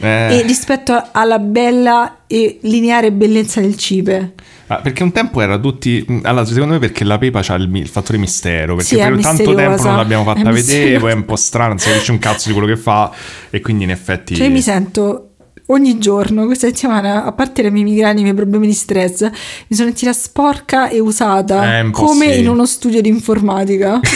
Eh, 0.01 0.37
E 0.37 0.41
rispetto 0.43 1.01
alla 1.11 1.39
bella 1.39 2.19
e 2.27 2.59
lineare 2.61 3.11
bellezza 3.11 3.59
del 3.59 3.75
cipe. 3.75 4.33
ah, 4.67 4.77
perché 4.77 5.01
un 5.01 5.11
tempo 5.11 5.41
era 5.41 5.57
tutti. 5.57 6.05
Allora, 6.21 6.45
secondo 6.45 6.73
me 6.75 6.79
perché 6.79 7.03
la 7.03 7.17
Pepa 7.17 7.41
c'ha 7.41 7.55
il, 7.55 7.69
il 7.75 7.87
fattore 7.87 8.19
mistero. 8.19 8.75
Perché 8.75 8.95
Sì, 8.95 9.01
per 9.01 9.19
tanto 9.19 9.55
tempo 9.55 9.81
non 9.83 9.95
l'abbiamo 9.97 10.23
fatta 10.23 10.51
vedere, 10.51 10.99
poi 10.99 11.09
è 11.11 11.15
un 11.15 11.25
po' 11.25 11.35
strano, 11.35 11.69
non 11.69 11.79
si 11.79 11.89
capisce 11.89 12.11
un 12.11 12.19
cazzo 12.19 12.49
di 12.49 12.53
quello 12.53 12.67
che 12.71 12.79
fa. 12.79 13.11
E 13.49 13.61
quindi 13.61 13.83
in 13.85 13.89
effetti. 13.89 14.35
Cioè, 14.35 14.45
io 14.45 14.51
mi 14.53 14.61
sento 14.61 15.28
ogni 15.71 15.97
giorno, 15.97 16.45
questa 16.45 16.67
settimana, 16.67 17.23
a 17.25 17.31
parte 17.31 17.61
le 17.61 17.71
mie 17.71 17.83
migrane, 17.83 18.19
i 18.19 18.23
miei 18.23 18.35
problemi 18.35 18.67
di 18.67 18.73
stress, 18.73 19.21
mi 19.23 19.75
sono 19.75 19.87
sentita 19.89 20.13
sporca 20.13 20.89
e 20.89 20.99
usata 20.99 21.79
Eh, 21.79 21.91
come 21.91 22.25
in 22.35 22.47
uno 22.47 22.65
studio 22.65 23.01
di 23.01 23.09
informatica. 23.09 23.99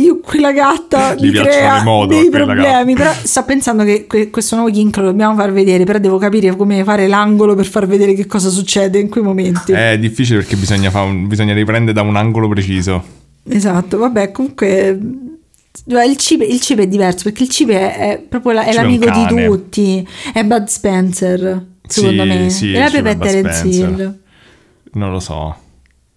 Io 0.00 0.18
quella 0.20 0.50
gatta 0.52 1.14
Gli 1.14 1.26
mi 1.26 1.32
crea 1.32 1.82
a 1.82 2.06
dei 2.06 2.30
problemi, 2.30 2.94
però 2.94 3.12
sto 3.22 3.44
pensando 3.44 3.84
che 3.84 4.06
que- 4.06 4.30
questo 4.30 4.56
nuovo 4.56 4.70
kink 4.70 4.96
lo 4.96 5.04
dobbiamo 5.04 5.34
far 5.34 5.52
vedere, 5.52 5.84
però 5.84 5.98
devo 5.98 6.16
capire 6.16 6.56
come 6.56 6.82
fare 6.84 7.06
l'angolo 7.06 7.54
per 7.54 7.66
far 7.66 7.86
vedere 7.86 8.14
che 8.14 8.24
cosa 8.24 8.48
succede 8.48 8.98
in 8.98 9.10
quei 9.10 9.22
momenti. 9.22 9.72
È 9.72 9.98
difficile 9.98 10.38
perché 10.38 10.56
bisogna, 10.56 10.90
un- 11.02 11.26
bisogna 11.26 11.52
riprendere 11.52 11.92
da 11.92 12.00
un 12.00 12.16
angolo 12.16 12.48
preciso. 12.48 13.04
Esatto, 13.46 13.98
vabbè, 13.98 14.30
comunque 14.30 14.98
il 15.86 16.16
cibo, 16.16 16.44
il 16.44 16.60
cibo 16.60 16.82
è 16.82 16.86
diverso 16.88 17.24
perché 17.24 17.44
il 17.44 17.48
cibo 17.48 17.72
è, 17.72 17.96
è 17.96 18.18
proprio 18.18 18.52
la- 18.52 18.64
è 18.64 18.72
l'amico 18.72 19.08
di 19.10 19.26
tutti, 19.26 20.08
è 20.32 20.44
Bud 20.44 20.66
Spencer, 20.66 21.66
secondo 21.86 22.22
Sì, 22.22 22.28
me. 22.28 22.50
sì, 22.50 22.72
e 22.72 22.78
la 22.78 22.90
Pepe 22.90 23.10
è 23.10 23.18
Terence. 23.18 23.66
Hill. 23.68 24.18
Non 24.92 25.10
lo 25.12 25.20
so. 25.20 25.56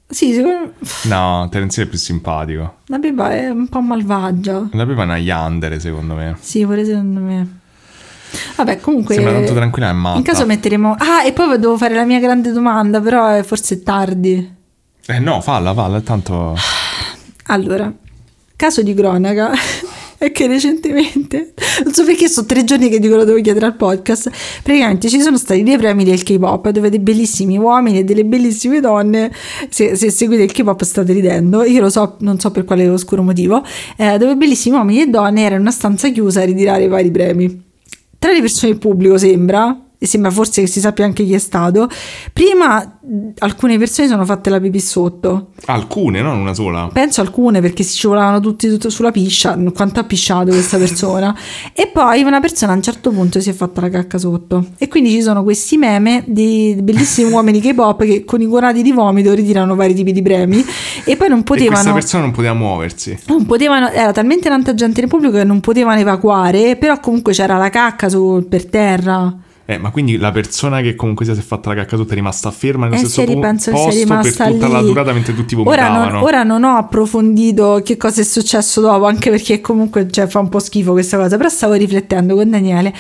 Sì, 0.08 0.34
secondo 0.34 0.74
No, 1.04 1.48
Terence 1.50 1.80
Hill 1.80 1.88
è 1.88 1.90
più 1.90 1.98
simpatico. 2.00 2.76
la 2.88 3.00
Pepa 3.00 3.32
è 3.32 3.50
un 3.50 3.68
po' 3.68 3.82
malvagia. 3.82 4.68
La 4.74 4.86
Pepa 4.86 5.02
è 5.02 5.06
una 5.06 5.18
Yandere, 5.18 5.80
secondo 5.80 6.14
me. 6.16 6.36
Sì, 6.40 6.66
pure 6.66 6.84
secondo 6.86 7.20
me. 7.20 7.60
Vabbè, 8.58 8.80
comunque. 8.80 9.14
Sembra 9.16 9.34
tanto 9.34 9.54
tranquilla 9.54 9.90
e 9.90 9.94
matta. 9.94 10.18
In 10.18 10.24
caso 10.24 10.46
metteremo. 10.46 10.96
Ah, 10.98 11.24
e 11.26 11.34
poi 11.34 11.58
devo 11.60 11.78
fare 11.78 11.94
la 11.96 12.04
mia 12.04 12.20
grande 12.20 12.52
domanda, 12.52 13.00
però 13.00 13.28
è 13.30 13.44
forse 13.44 13.76
è 13.76 13.84
tardi. 13.84 14.56
Eh 15.06 15.20
no, 15.20 15.42
falla, 15.42 15.74
falla, 15.74 16.02
tanto... 16.02 16.56
Allora, 17.48 17.92
caso 18.64 18.82
di 18.82 18.94
cronaca 18.94 19.52
è 20.18 20.32
che 20.32 20.48
recentemente, 20.48 21.54
non 21.84 21.94
so 21.94 22.06
perché 22.06 22.30
sono 22.30 22.48
tre 22.48 22.64
giorni 22.64 22.88
che 22.88 22.98
dico 22.98 23.18
lo 23.18 23.26
devo 23.26 23.42
chiedere 23.42 23.66
al 23.66 23.76
podcast, 23.76 24.32
praticamente 24.64 25.10
ci 25.10 25.20
sono 25.20 25.38
stati 25.38 25.64
dei 25.64 25.78
premi 25.78 26.06
del 26.06 26.24
K-pop 26.24 26.70
dove 26.70 26.90
dei 26.90 27.00
bellissimi 27.00 27.58
uomini 27.58 28.00
e 28.00 28.04
delle 28.06 28.24
bellissime 28.24 28.80
donne, 28.80 29.34
se, 29.68 29.98
se 29.98 30.10
seguite 30.10 30.44
il 30.44 30.52
K-pop 30.54 30.82
state 30.82 31.12
ridendo, 31.12 31.66
io 31.66 31.82
lo 31.82 31.90
so, 31.90 32.16
non 32.20 32.40
so 32.40 32.52
per 32.52 32.64
quale 32.64 32.88
oscuro 32.88 33.22
motivo, 33.22 33.62
eh, 33.98 34.18
dove 34.18 34.38
bellissimi 34.38 34.78
uomini 34.78 35.02
e 35.02 35.08
donne 35.08 35.42
erano 35.42 35.56
in 35.56 35.62
una 35.62 35.72
stanza 35.72 36.08
chiusa 36.08 36.40
a 36.40 36.46
ritirare 36.46 36.86
i 36.86 36.88
vari 36.88 37.12
premi. 37.12 37.64
Tra 38.18 38.32
le 38.32 38.40
persone 38.40 38.72
del 38.72 38.80
pubblico 38.80 39.18
sembra, 39.18 39.78
e 40.04 40.06
sembra 40.06 40.32
forse 40.32 40.60
che 40.60 40.68
si 40.68 40.82
sappia 40.82 41.06
anche 41.06 41.24
chi 41.24 41.34
è 41.34 41.38
stato, 41.38 41.88
prima 42.34 43.00
alcune 43.38 43.78
persone 43.78 44.10
sono 44.10 44.26
fatte 44.26 44.50
la 44.50 44.60
pipì 44.60 44.82
sotto. 44.82 45.52
Alcune, 45.68 46.22
non 46.22 46.40
una 46.40 46.54
sola. 46.54 46.90
Penso 46.92 47.22
alcune 47.22 47.62
perché 47.62 47.84
si 47.84 47.96
scivolavano 47.96 48.42
tutti 48.42 48.68
sulla 48.90 49.12
piscia, 49.12 49.58
quanto 49.74 50.02
ha 50.02 50.04
pisciato 50.04 50.52
questa 50.52 50.78
persona. 50.78 51.34
e 51.74 51.88
poi 51.88 52.22
una 52.24 52.42
persona 52.42 52.74
a 52.74 52.76
un 52.76 52.82
certo 52.82 53.12
punto 53.12 53.40
si 53.40 53.50
è 53.50 53.54
fatta 53.54 53.80
la 53.80 53.90
cacca 53.90 54.18
sotto. 54.18 54.72
E 54.78 54.90
quindi 54.90 55.10
ci 55.10 55.22
sono 55.22 55.42
questi 55.42 55.78
meme 55.78 56.26
di 56.28 56.78
bellissimi 56.82 57.32
uomini 57.32 57.62
K-pop 57.62 58.04
che 58.04 58.26
con 58.26 58.42
i 58.42 58.46
curati 58.46 58.82
di 58.82 58.92
vomito 58.92 59.34
ritirano 59.34 59.74
vari 59.74 59.94
tipi 59.94 60.12
di 60.12 60.22
premi 60.22 60.66
e 61.06 61.16
poi 61.16 61.30
non 61.30 61.40
E 61.40 61.44
questa 61.44 61.66
potevano... 61.70 61.94
persona 61.94 62.24
non 62.24 62.32
poteva 62.34 62.54
muoversi. 62.54 63.18
Non 63.28 63.46
potevano, 63.46 63.90
era 63.90 64.12
talmente 64.12 64.50
tanta 64.50 64.74
gente 64.74 65.00
nel 65.00 65.10
pubblico 65.10 65.38
che 65.38 65.46
non 65.46 65.62
potevano 65.62 66.02
evacuare, 66.02 66.76
però 66.76 67.00
comunque 67.00 67.32
c'era 67.32 67.56
la 67.56 67.70
cacca 67.70 68.10
su, 68.10 68.46
per 68.50 68.66
terra. 68.66 69.52
Eh, 69.66 69.78
ma 69.78 69.92
quindi 69.92 70.18
la 70.18 70.32
persona 70.32 70.82
che 70.82 70.94
comunque 70.94 71.24
si 71.24 71.32
è 71.32 71.36
fatta 71.36 71.70
la 71.70 71.76
cacca 71.76 71.96
sotto 71.96 72.12
è 72.12 72.16
rimasta 72.16 72.52
ferma 72.52 72.84
nello 72.86 72.96
Eh 72.96 73.06
stesso 73.06 73.22
sì, 73.22 73.28
che 73.28 73.34
posto 73.40 73.92
sia 73.92 74.06
per 74.20 74.34
tutta 74.52 74.66
lì. 74.68 74.72
la 74.74 74.82
durata 74.82 75.14
mentre 75.14 75.34
tutti 75.34 75.56
Ora 75.56 75.64
vomitavano. 75.64 76.12
non, 76.12 76.22
ora 76.22 76.44
non 76.44 76.64
ho 76.66 76.76
approfondito 76.76 77.82
che 77.84 77.96
cosa 77.96 78.20
è 78.20 78.24
successo 78.26 78.82
dopo, 78.82 79.06
anche 79.06 79.30
perché 79.30 79.62
comunque 79.62 80.10
cioè, 80.10 80.28
fa 80.28 80.40
un 80.40 80.50
po' 80.50 80.60
schifo 80.60 80.92
questa 80.92 81.16
cosa, 81.18 81.38
però 81.38 81.48
stavo 81.48 81.74
riflettendo 81.74 82.36
con 82.36 82.50
Daniele. 82.50 82.94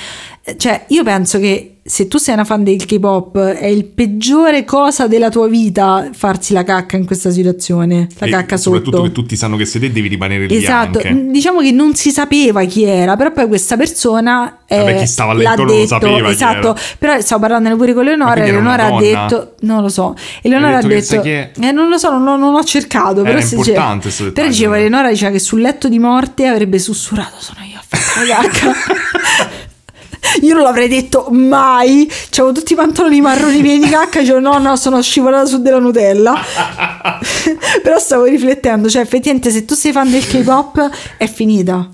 Eh, 0.44 0.56
Cioè, 0.58 0.86
io 0.88 1.04
penso 1.04 1.38
che 1.40 1.73
se 1.86 2.08
tu 2.08 2.18
sei 2.18 2.34
una 2.36 2.46
fan 2.46 2.64
del 2.64 2.86
K-pop 2.86 3.38
è 3.40 3.66
il 3.66 3.84
peggiore 3.84 4.64
cosa 4.64 5.06
della 5.08 5.30
tua 5.30 5.50
vita 5.50 6.08
farsi 6.14 6.54
la 6.54 6.64
cacca 6.64 6.96
in 6.96 7.06
questa 7.06 7.30
situazione, 7.30 8.08
la 8.20 8.28
E 8.28 8.30
cacca 8.30 8.56
soprattutto 8.56 8.98
sotto. 8.98 9.08
che 9.10 9.14
tutti 9.14 9.36
sanno 9.36 9.58
che 9.58 9.66
se 9.66 9.80
te 9.82 9.92
devi 9.92 10.08
rimanere 10.08 10.46
lì 10.46 10.56
Esatto, 10.56 11.00
anche. 11.00 11.28
diciamo 11.30 11.60
che 11.60 11.72
non 11.72 11.94
si 11.94 12.12
sapeva 12.12 12.64
chi 12.64 12.84
era, 12.86 13.18
però 13.18 13.32
poi 13.34 13.48
questa 13.48 13.76
persona 13.76 14.60
eh, 14.66 14.78
Vabbè, 14.78 14.96
chi 15.00 15.06
stava 15.08 15.34
là 15.34 15.42
l'ha 15.44 15.50
intorno 15.50 15.72
lo 15.74 15.78
detto, 15.78 15.88
sapeva 15.90 16.30
esatto, 16.32 16.76
però 16.98 17.20
stavo 17.20 17.42
parlando 17.42 17.76
pure 17.76 17.94
con 17.94 18.04
Eleonora, 18.04 18.46
Eleonora 18.46 18.86
ha 18.86 19.00
detto, 19.00 19.56
non 19.62 19.82
lo 19.82 19.90
so, 19.90 20.16
Eleonora 20.42 20.78
Hai 20.78 20.84
ha 20.86 20.88
detto 20.88 21.20
che 21.20 21.52
detto, 21.54 21.62
è? 21.62 21.66
eh, 21.68 21.72
non 21.74 21.90
lo 21.90 21.98
so, 21.98 22.18
non, 22.18 22.40
non 22.40 22.56
ho 22.56 22.64
cercato, 22.64 23.20
Era 23.26 23.34
però, 23.34 23.42
si 23.42 23.56
diceva- 23.58 24.00
però 24.34 24.48
diceva. 24.48 24.78
Eleonora 24.78 25.10
diceva 25.10 25.32
che 25.32 25.40
sul 25.40 25.60
letto 25.60 25.90
di 25.90 26.00
morte 26.00 26.46
avrebbe 26.48 26.80
sussurrato, 26.80 27.36
sono 27.40 27.60
io 27.70 27.78
a 27.78 27.84
fare 27.86 28.26
la 28.26 28.36
cacca. 28.36 28.74
Io 30.42 30.54
non 30.54 30.64
l'avrei 30.64 30.88
detto 30.88 31.28
mai. 31.32 32.10
C'avevo 32.30 32.54
tutti 32.54 32.74
i 32.74 32.76
pantaloni 32.76 33.22
marroni 33.22 33.62
pieni 33.62 33.84
di 33.84 33.90
cacca. 33.90 34.20
Dicevo, 34.20 34.40
no, 34.40 34.58
no, 34.58 34.76
sono 34.76 35.02
scivolata 35.02 35.46
su 35.46 35.62
della 35.62 35.80
Nutella. 35.80 36.36
Però 37.84 38.00
stavo 38.00 38.26
riflettendo, 38.26 38.90
cioè, 38.90 39.02
effettivamente, 39.02 39.52
se 39.52 39.66
tu 39.66 39.74
sei 39.74 39.92
fan 39.92 40.10
del 40.10 40.26
K-pop, 40.26 40.90
è 41.18 41.28
finita. 41.28 41.90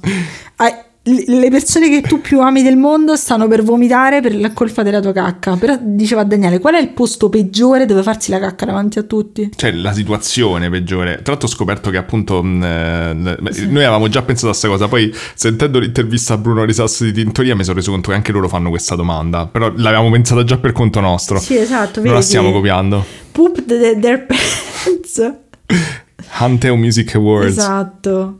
Hai- 0.57 0.88
le 1.04 1.50
persone 1.50 1.89
che 1.89 2.02
tu 2.02 2.22
più 2.22 2.39
ami 2.41 2.62
del 2.62 2.76
mondo 2.78 3.16
stanno 3.16 3.47
per 3.47 3.64
vomitare 3.64 4.22
per 4.22 4.36
la 4.36 4.52
colpa 4.52 4.84
della 4.84 5.00
tua 5.00 5.12
cacca. 5.14 5.56
Però 5.56 5.76
diceva 5.82 6.24
Daniele, 6.24 6.60
qual 6.60 6.76
è 6.76 6.80
il 6.80 6.89
posto 6.89 7.30
peggiore 7.30 7.86
dove 7.86 8.04
farsi 8.04 8.30
la 8.30 8.39
cacca 8.39 8.66
davanti 8.66 9.00
a 9.00 9.04
tutti? 9.04 9.50
Cioè, 9.56 9.72
la 9.72 9.91
situazione 9.93 10.70
peggiore. 10.70 11.16
Tra 11.24 11.32
l'altro 11.32 11.47
ho 11.47 11.52
scoperto 11.52 11.89
che 11.89 11.97
appunto 11.97 12.43
mh, 12.43 12.64
eh, 12.64 13.14
noi 13.14 13.84
avevamo 13.84 14.08
già 14.10 14.22
pensato 14.22 14.47
a 14.47 14.50
questa 14.50 14.68
cosa, 14.68 14.88
poi 14.88 15.12
sentendo 15.34 15.80
l'intervista 15.80 16.34
a 16.34 16.38
Bruno 16.38 16.64
Risas 16.64 17.04
di 17.04 17.12
Tintoria 17.14 17.56
mi 17.56 17.64
sono 17.64 17.78
reso 17.78 17.91
conto 17.91 18.10
che 18.10 18.16
anche 18.16 18.32
loro 18.32 18.47
fanno 18.47 18.70
questa 18.70 18.95
domanda, 18.95 19.47
però 19.47 19.72
l'avevamo 19.76 20.12
pensata 20.12 20.43
già 20.43 20.58
per 20.58 20.74
conto 20.74 21.00
nostro. 21.00 21.39
Sì, 21.39 21.56
esatto, 21.58 22.04
non 22.04 22.14
la 22.14 22.22
stiamo 22.22 22.52
copiando. 22.52 23.04
Poop 23.32 23.64
the- 23.66 23.97
their 24.00 24.26
pants. 24.28 25.34
Hanteo 26.32 26.76
Music 26.76 27.16
Awards. 27.16 27.58
Esatto. 27.58 28.39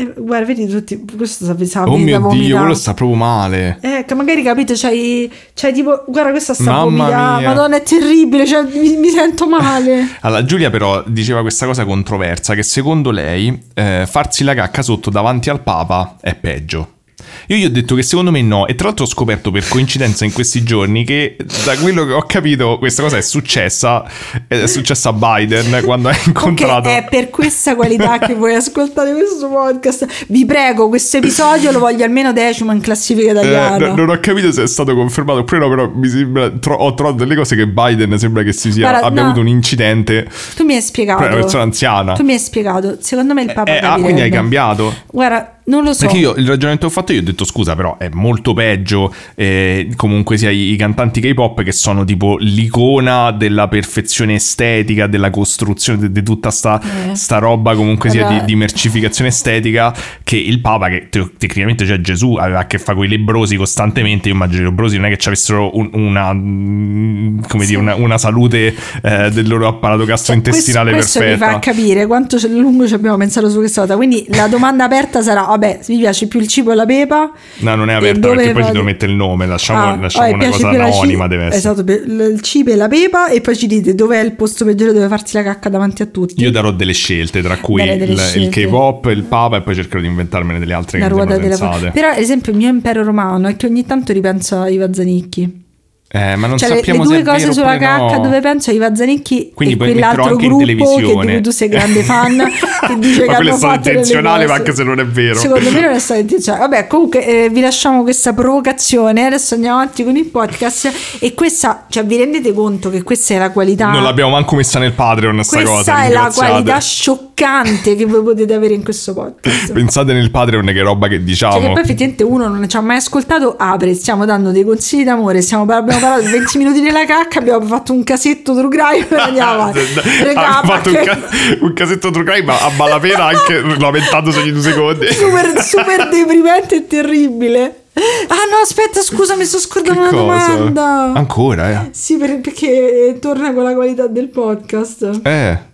E, 0.00 0.14
guarda, 0.16 0.46
vedi 0.46 0.66
tutti, 0.66 1.04
questo 1.14 1.44
sa 1.44 1.54
pensare 1.54 1.90
Oh 1.90 1.98
mio 1.98 2.26
Dio, 2.30 2.56
quello 2.56 2.72
sta 2.72 2.94
proprio 2.94 3.18
male. 3.18 3.76
Eh, 3.82 4.04
che 4.06 4.14
magari 4.14 4.42
capito, 4.42 4.72
c'hai, 4.74 5.30
c'hai 5.52 5.74
tipo, 5.74 6.04
guarda 6.08 6.30
questa 6.30 6.54
sta 6.54 6.70
Mamma 6.70 7.36
mia. 7.36 7.48
madonna 7.48 7.76
è 7.76 7.82
terribile, 7.82 8.46
cioè 8.46 8.62
mi, 8.62 8.96
mi 8.96 9.08
sento 9.08 9.46
male. 9.46 10.08
Allora, 10.22 10.44
Giulia 10.44 10.70
però 10.70 11.02
diceva 11.06 11.42
questa 11.42 11.66
cosa 11.66 11.84
controversa, 11.84 12.54
che 12.54 12.62
secondo 12.62 13.10
lei 13.10 13.60
eh, 13.74 14.06
farsi 14.08 14.42
la 14.42 14.54
cacca 14.54 14.80
sotto 14.80 15.10
davanti 15.10 15.50
al 15.50 15.60
Papa 15.60 16.16
è 16.20 16.34
peggio. 16.34 16.99
Io 17.48 17.56
gli 17.56 17.64
ho 17.64 17.70
detto 17.70 17.94
che 17.94 18.02
secondo 18.02 18.30
me 18.30 18.42
no, 18.42 18.66
e 18.66 18.74
tra 18.74 18.86
l'altro 18.88 19.04
ho 19.04 19.08
scoperto 19.08 19.50
per 19.50 19.66
coincidenza 19.68 20.24
in 20.24 20.32
questi 20.32 20.62
giorni 20.62 21.04
che 21.04 21.36
da 21.64 21.76
quello 21.76 22.04
che 22.06 22.12
ho 22.12 22.22
capito 22.22 22.78
questa 22.78 23.02
cosa 23.02 23.16
è 23.16 23.20
successa, 23.22 24.04
è 24.46 24.66
successa 24.66 25.08
a 25.10 25.12
Biden 25.12 25.82
quando 25.84 26.08
ha 26.08 26.16
incontrato... 26.26 26.88
Ok, 26.88 26.94
è 26.94 27.06
per 27.08 27.30
questa 27.30 27.74
qualità 27.74 28.18
che 28.18 28.34
voi 28.34 28.54
ascoltate 28.54 29.12
questo 29.12 29.48
podcast. 29.48 30.24
Vi 30.28 30.44
prego, 30.46 30.88
questo 30.88 31.16
episodio 31.18 31.70
lo 31.72 31.78
voglio 31.78 32.04
almeno 32.04 32.32
decimo 32.32 32.72
in 32.72 32.80
classifica 32.80 33.28
Eh, 33.28 33.32
italiana. 33.32 33.88
no- 33.88 33.94
non 33.94 34.08
ho 34.10 34.18
capito 34.20 34.52
se 34.52 34.62
è 34.62 34.66
stato 34.66 34.94
confermato 34.94 35.40
oppure 35.40 35.60
no, 35.60 35.68
però 35.68 35.90
mi 35.92 36.08
sembra, 36.08 36.50
tro- 36.50 36.76
ho 36.76 36.94
trovato 36.94 37.16
delle 37.18 37.34
cose 37.34 37.56
che 37.56 37.66
Biden 37.66 38.18
sembra 38.18 38.42
che 38.42 38.52
si 38.52 38.70
sia, 38.72 38.88
Guarda, 38.88 39.06
abbia 39.06 39.22
no. 39.22 39.26
avuto 39.28 39.40
un 39.40 39.48
incidente. 39.48 40.28
Tu 40.56 40.64
mi 40.64 40.74
hai 40.74 40.80
spiegato. 40.82 41.18
Però 41.18 41.30
è 41.30 41.34
una 41.34 41.42
persona 41.42 41.62
anziana. 41.64 42.12
Tu 42.14 42.22
mi 42.22 42.32
hai 42.32 42.38
spiegato. 42.38 42.96
Secondo 43.00 43.34
me 43.34 43.42
il 43.42 43.52
Papa 43.52 43.70
Eh, 43.70 43.78
ah, 43.78 43.98
quindi 44.00 44.20
hai 44.20 44.30
cambiato? 44.30 44.94
Guarda, 45.10 45.59
non 45.64 45.84
lo 45.84 45.92
so. 45.92 46.06
Perché 46.06 46.18
io 46.18 46.34
il 46.34 46.46
ragionamento 46.46 46.86
che 46.86 46.92
ho 46.92 46.94
fatto 46.94 47.12
io 47.12 47.20
ho 47.20 47.24
detto 47.24 47.44
scusa 47.44 47.74
però 47.76 47.96
è 47.98 48.08
molto 48.12 48.54
peggio 48.54 49.12
eh, 49.34 49.88
comunque 49.96 50.36
sia 50.36 50.50
i, 50.50 50.72
i 50.72 50.76
cantanti 50.76 51.20
K-pop 51.20 51.62
che 51.62 51.72
sono 51.72 52.04
tipo 52.04 52.36
l'icona 52.38 53.30
della 53.30 53.68
perfezione 53.68 54.34
estetica, 54.34 55.06
della 55.06 55.30
costruzione 55.30 55.98
di, 55.98 56.12
di 56.12 56.22
tutta 56.22 56.50
sta, 56.50 56.80
Eh. 57.10 57.14
sta 57.14 57.38
roba 57.38 57.74
comunque 57.74 58.10
sia 58.10 58.26
di, 58.28 58.44
di 58.44 58.56
mercificazione 58.56 59.30
estetica 59.30 59.94
che 60.24 60.36
il 60.36 60.60
Papa 60.60 60.88
che 60.88 61.08
te- 61.10 61.30
tecnicamente 61.36 61.86
cioè 61.86 62.00
Gesù 62.00 62.34
aveva 62.34 62.60
a 62.60 62.66
che 62.66 62.78
fare 62.78 62.96
con 62.96 63.06
i 63.06 63.08
lebrosi 63.08 63.56
costantemente, 63.56 64.28
io 64.28 64.34
immagino 64.34 64.62
i 64.62 64.64
lebrosi 64.64 64.96
non 64.96 65.06
è 65.06 65.08
che 65.10 65.16
ci 65.18 65.28
avessero 65.28 65.76
un- 65.76 65.90
una, 65.92 66.32
mm, 66.32 67.40
come 67.48 67.66
dire, 67.66 67.78
una, 67.78 67.94
una 67.94 68.18
salute 68.18 68.74
eh, 69.02 69.30
del 69.30 69.46
loro 69.48 69.68
apparato 69.68 70.04
gastrointestinale 70.04 70.90
Cioè, 70.90 70.98
questo, 70.98 71.18
questo 71.20 71.38
perfetta. 71.38 71.46
mi 71.58 71.62
fa 71.62 71.70
capire 71.72 72.06
quanto 72.06 72.36
lungo 72.48 72.86
ci 72.86 72.94
abbiamo 72.94 73.16
pensato 73.16 73.48
su 73.50 73.58
questa 73.58 73.82
cosa. 73.82 73.96
Quindi 73.96 74.24
la 74.30 74.46
domanda 74.48 74.84
aperta 74.84 75.22
sarà: 75.22 75.48
vabbè, 75.60 75.80
vi 75.86 75.98
piace 75.98 76.26
più 76.26 76.40
il 76.40 76.48
cibo 76.48 76.70
o 76.70 76.74
la 76.74 76.86
pepa? 76.86 77.30
No, 77.58 77.74
non 77.74 77.90
è 77.90 77.92
E 77.92 77.96
aperta 77.96 78.18
dove 78.20 78.34
perché 78.36 78.50
poi 78.52 78.60
ci 78.60 78.66
vado? 78.66 78.72
devo 78.72 78.84
mettere 78.84 79.10
il 79.12 79.16
nome, 79.18 79.46
lasciamo, 79.46 79.80
Ah, 79.80 79.96
lasciamo 79.96 80.30
vabbè, 80.30 80.42
una 80.44 80.50
cosa 80.50 80.66
la 80.72 80.90
ci- 80.90 80.98
anonima, 80.98 81.28
deve 81.28 81.44
essere. 81.46 81.56
Esatto, 81.74 81.92
il 81.92 82.40
cibo 82.40 82.70
e 82.70 82.76
la 82.76 82.88
pepa, 82.88 83.28
e 83.28 83.40
poi 83.40 83.56
ci 83.56 83.66
dite 83.66 83.94
dov'è 83.94 84.20
il 84.20 84.32
posto 84.32 84.64
peggiore 84.64 84.92
dove 84.92 85.08
farsi 85.08 85.36
la 85.36 85.42
cacca 85.42 85.68
davanti 85.68 86.02
a 86.02 86.06
tutti. 86.06 86.40
Io 86.42 86.50
darò 86.50 86.70
delle 86.72 86.92
scelte, 86.92 87.42
tra 87.42 87.56
cui 87.58 87.84
Dare 87.84 87.94
il, 88.04 88.10
il 88.10 88.18
scelte. 88.18 88.66
K-pop, 88.66 89.06
il 89.06 89.22
Papa 89.22 89.58
e 89.58 89.62
poi 89.62 89.74
cercherò 89.74 90.00
di 90.00 90.06
inventarmene 90.08 90.58
delle 90.58 90.74
altre 90.74 90.98
la 90.98 91.06
che 91.06 91.12
mi 91.14 91.18
ruota 91.20 91.36
della. 91.38 91.90
Però, 91.92 92.08
ad 92.08 92.18
esempio, 92.18 92.52
il 92.52 92.58
mio 92.58 92.68
impero 92.68 93.02
romano 93.02 93.48
è 93.48 93.56
che 93.56 93.66
ogni 93.66 93.84
tanto 93.86 94.12
ripenso 94.12 94.58
a 94.60 94.68
Iva 94.68 94.92
Zanicchi. 94.92 95.68
Eh, 96.12 96.34
ma 96.34 96.48
non 96.48 96.58
cioè, 96.58 96.70
le, 96.70 96.74
le 96.74 96.80
sappiamo 96.80 97.04
se 97.04 97.22
due 97.22 97.22
cose 97.22 97.52
sulla 97.52 97.74
oppure 97.74 97.86
no. 97.86 98.06
cacca 98.08 98.18
dove 98.18 98.40
penso 98.40 98.70
a 98.70 98.72
Iva 98.72 98.92
Zanicchi 98.96 99.52
Quindi 99.54 99.74
e 99.74 99.78
quell'altro 99.78 100.34
gruppo 100.34 100.96
che, 100.96 101.36
di 101.36 101.40
tu 101.40 101.50
sei 101.50 101.68
grande 101.68 102.02
fan 102.02 102.36
che 102.86 102.98
dice 102.98 103.24
Ma 103.26 103.34
che 103.34 103.38
hanno 103.38 103.56
fatto 103.56 103.88
intenzionale, 103.88 104.46
ma 104.46 104.54
anche 104.54 104.74
se 104.74 104.82
non 104.82 104.98
è 104.98 105.06
vero. 105.06 105.38
Secondo 105.38 105.70
me 105.70 105.80
non 105.80 105.92
è 105.92 105.98
stato 105.98 106.20
intenzionale. 106.20 106.68
Vabbè, 106.68 106.86
comunque 106.86 107.44
eh, 107.44 107.48
vi 107.50 107.60
lasciamo 107.60 108.02
questa 108.02 108.32
provocazione. 108.32 109.26
Adesso 109.26 109.54
andiamo 109.54 109.76
avanti 109.76 110.04
con 110.04 110.16
il 110.16 110.26
podcast. 110.26 110.92
E 111.20 111.34
questa, 111.34 111.86
cioè, 111.88 112.04
vi 112.04 112.16
rendete 112.16 112.52
conto 112.52 112.90
che 112.90 113.02
questa 113.02 113.34
è 113.34 113.38
la 113.38 113.50
qualità? 113.50 113.90
Non 113.90 114.02
l'abbiamo 114.02 114.30
manco 114.30 114.56
messa 114.56 114.78
nel 114.78 114.92
Patreon 114.92 115.42
sta 115.42 115.56
questa 115.56 115.74
cosa, 115.74 116.02
è 116.04 116.10
la 116.10 116.30
qualità 116.34 116.78
scioccante 116.80 117.94
che 117.94 118.06
voi 118.06 118.22
potete 118.22 118.54
avere 118.54 118.74
in 118.74 118.82
questo 118.82 119.12
podcast. 119.12 119.72
Pensate 119.72 120.12
nel 120.12 120.30
Patreon 120.30 120.66
che 120.66 120.80
roba 120.80 121.08
che 121.08 121.22
diciamo. 121.22 121.52
Cioè 121.52 121.62
che 121.62 121.72
poi 121.72 121.82
effettivamente 121.82 122.22
uno 122.24 122.48
non 122.48 122.68
ci 122.68 122.76
ha 122.76 122.80
mai 122.80 122.96
ascoltato, 122.96 123.54
apre, 123.56 123.94
stiamo 123.94 124.24
dando 124.24 124.50
dei 124.50 124.64
consigli 124.64 125.04
d'amore, 125.04 125.40
stiamo, 125.42 125.62
abbiamo 125.72 125.99
parlato 126.00 126.22
di 126.22 126.30
20 126.30 126.58
minuti 126.58 126.80
della 126.80 127.04
cacca, 127.04 127.38
abbiamo 127.38 127.64
fatto 127.66 127.92
un 127.92 128.02
casetto 128.04 128.56
true 128.56 128.68
crime 128.70 129.06
e 129.08 129.16
andiamo 129.16 129.52
avanti. 129.68 129.78
Regà, 130.22 130.58
ha 130.58 130.62
fatto 130.64 130.88
un, 130.88 130.94
che- 130.96 131.02
ca- 131.04 131.18
un 131.60 131.72
casetto 131.74 132.10
true 132.10 132.24
crime, 132.24 132.44
ma 132.46 132.58
a 132.58 132.70
malapena 132.76 133.26
anche 133.26 133.60
lamentato 133.78 134.30
ogni 134.30 134.52
due 134.52 134.62
secondi. 134.62 135.06
super, 135.12 135.62
super 135.62 136.08
deprimente 136.10 136.76
e 136.76 136.86
terribile. 136.86 137.74
Ah 137.92 138.46
no, 138.50 138.58
aspetta, 138.62 139.00
scusa, 139.02 139.34
mi 139.36 139.44
sto 139.44 139.58
scordando 139.58 140.00
una 140.00 140.10
domanda. 140.10 141.12
Ancora, 141.14 141.70
eh. 141.70 141.88
Sì, 141.92 142.16
per- 142.16 142.40
perché 142.40 143.18
torna 143.20 143.52
con 143.52 143.64
la 143.64 143.74
qualità 143.74 144.06
del 144.06 144.28
podcast. 144.28 145.20
Eh. 145.24 145.68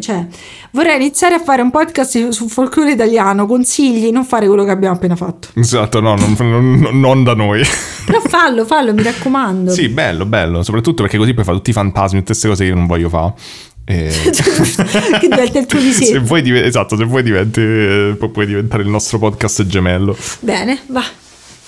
Cioè, 0.00 0.26
vorrei 0.72 0.96
iniziare 0.96 1.34
a 1.34 1.40
fare 1.40 1.62
un 1.62 1.70
podcast 1.70 2.28
su 2.28 2.48
folklore 2.48 2.92
italiano, 2.92 3.46
consigli, 3.46 4.10
non 4.10 4.24
fare 4.24 4.46
quello 4.46 4.64
che 4.64 4.70
abbiamo 4.70 4.94
appena 4.96 5.16
fatto. 5.16 5.48
Esatto, 5.54 6.00
no, 6.00 6.14
non, 6.14 6.34
non- 6.38 7.00
non 7.00 7.24
da 7.24 7.34
noi. 7.34 7.62
Però 8.04 8.20
fallo, 8.20 8.64
fallo, 8.66 8.92
mi 8.92 9.02
raccomando. 9.02 9.70
sì, 9.72 9.88
bello, 9.88 10.26
bello. 10.26 10.62
Soprattutto 10.62 11.02
perché 11.02 11.16
così 11.18 11.32
poi 11.34 11.44
fa 11.44 11.52
tutti 11.52 11.70
i 11.70 11.72
fantasmi, 11.72 12.18
tutte 12.18 12.32
queste 12.32 12.48
cose 12.48 12.64
che 12.64 12.70
io 12.70 12.76
non 12.76 12.86
voglio 12.86 13.08
fare. 13.08 13.32
E... 13.88 14.10
che 15.20 15.28
diventa 15.28 15.58
il 15.58 15.66
tuo 15.66 15.78
se 15.78 15.84
disegno. 15.86 16.20
vuoi, 16.20 16.42
div- 16.42 16.64
esatto, 16.64 16.96
se 16.96 17.04
vuoi 17.04 17.22
diventi, 17.22 17.60
eh, 17.60 18.16
pu- 18.18 18.30
puoi 18.32 18.46
diventare 18.46 18.82
il 18.82 18.88
nostro 18.88 19.18
podcast 19.18 19.64
gemello. 19.64 20.16
Bene, 20.40 20.80
va. 20.88 21.02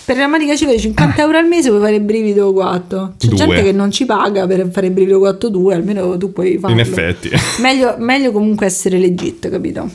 Per 0.09 0.17
la 0.17 0.27
manica 0.27 0.55
di 0.55 0.81
50 0.81 1.21
euro 1.21 1.37
al 1.37 1.47
mese 1.47 1.69
puoi 1.69 1.83
fare 1.83 1.97
il 1.97 2.01
brivido 2.01 2.51
4. 2.55 3.13
C'è 3.19 3.27
Due. 3.27 3.37
gente 3.37 3.63
che 3.63 3.73
non 3.73 3.91
ci 3.91 4.07
paga 4.07 4.47
per 4.47 4.67
fare 4.73 4.87
il 4.87 4.95
brivido 4.95 5.19
4 5.19 5.51
2, 5.51 5.75
almeno 5.75 6.17
tu 6.17 6.33
puoi 6.33 6.57
farlo. 6.57 6.75
In 6.75 6.81
effetti. 6.81 7.29
Meglio, 7.61 7.95
meglio 7.99 8.33
comunque 8.33 8.65
essere 8.65 8.97
legit, 8.97 9.51
capito? 9.51 9.87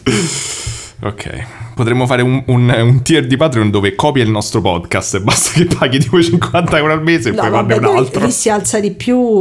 Ok. 1.01 1.45
Potremmo 1.75 2.05
fare 2.05 2.21
un, 2.21 2.43
un- 2.47 2.73
un 2.75 3.01
tier 3.01 3.25
di 3.25 3.35
Patreon 3.37 3.69
dove 3.71 3.95
copia 3.95 4.23
il 4.23 4.29
nostro 4.29 4.61
podcast 4.61 5.15
e 5.15 5.19
basta 5.23 5.51
che 5.53 5.65
paghi 5.65 5.99
tipo 5.99 6.21
50 6.21 6.77
euro 6.77 6.93
al 6.93 7.01
mese 7.03 7.29
e 7.29 7.31
No, 7.31 7.41
poi 7.41 7.49
vabbè, 7.49 7.77
un 7.77 7.85
altro. 7.85 8.25
lì 8.25 8.31
si 8.31 8.49
alza 8.49 8.79
di 8.79 8.91
più. 8.91 9.39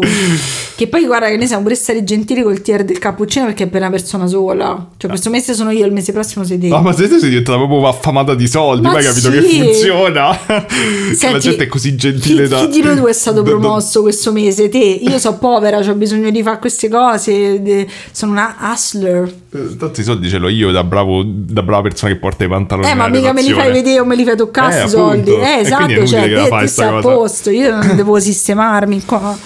che 0.74 0.86
poi 0.88 1.04
guarda 1.06 1.28
che 1.28 1.36
noi 1.36 1.46
siamo 1.46 1.62
pure 1.62 1.74
stati 1.74 2.02
gentili 2.04 2.42
col 2.42 2.60
tier 2.62 2.84
del 2.84 2.98
cappuccino 2.98 3.44
perché 3.46 3.64
è 3.64 3.66
per 3.68 3.80
una 3.82 3.90
persona 3.90 4.26
sola. 4.26 4.88
Cioè 4.96 5.10
questo 5.10 5.30
mese 5.30 5.54
sono 5.54 5.70
io, 5.70 5.84
il 5.86 5.92
mese 5.92 6.12
prossimo 6.12 6.44
sei 6.44 6.58
te. 6.58 6.68
No, 6.68 6.80
ma 6.80 6.92
se 6.92 7.06
sei 7.08 7.28
diventata 7.28 7.58
proprio 7.58 7.86
affamata 7.86 8.34
di 8.34 8.46
soldi, 8.48 8.82
Ma 8.82 8.92
poi 8.92 9.00
hai 9.00 9.06
capito 9.06 9.30
sì. 9.30 9.38
che 9.38 9.64
funziona. 9.64 10.38
Che 11.12 11.28
la 11.28 11.38
Senti, 11.38 11.38
gente 11.40 11.64
è 11.64 11.66
così 11.66 11.94
gentile 11.96 12.44
chi, 12.44 12.48
da. 12.48 12.60
chi 12.60 12.68
di 12.68 12.80
noi 12.82 12.96
due 12.96 13.10
è 13.10 13.12
stato 13.12 13.42
da- 13.42 13.50
da- 13.50 13.56
promosso 13.58 14.00
questo 14.02 14.32
mese? 14.32 14.68
Te, 14.68 14.78
io 14.78 15.18
sono 15.18 15.36
povera, 15.38 15.78
ho 15.78 15.94
bisogno 15.94 16.30
di 16.30 16.42
fare 16.42 16.58
queste 16.58 16.88
cose. 16.88 17.86
sono 18.10 18.32
una 18.32 18.56
hustler. 18.72 19.32
Eh, 19.54 19.76
Tanto 19.76 20.00
i 20.00 20.04
soldi 20.04 20.28
ce 20.28 20.38
l'ho 20.38 20.48
io 20.48 20.70
da 20.70 20.82
bravo, 20.84 21.22
da 21.24 21.62
brava 21.62 21.82
persona 21.82 22.12
che 22.12 22.18
porta 22.22 22.44
i 22.44 22.48
pantaloni. 22.48 22.88
Eh, 22.88 22.94
ma 22.94 23.08
mica 23.08 23.32
me 23.32 23.42
li 23.42 23.52
fai 23.52 23.72
vedere 23.72 23.98
o 23.98 24.04
me 24.04 24.14
li 24.14 24.24
fai 24.24 24.36
toccare 24.36 24.84
Eh, 24.84 24.88
soldi. 24.88 25.32
Eh, 25.32 25.58
esatto, 25.58 26.06
cioè, 26.06 26.32
te, 26.32 26.48
te 26.48 26.66
sei 26.68 26.86
a 26.86 27.00
posto, 27.00 27.50
io 27.50 27.74
non 27.74 27.96
devo 27.96 28.20
sistemarmi 28.20 29.04
qua. 29.04 29.36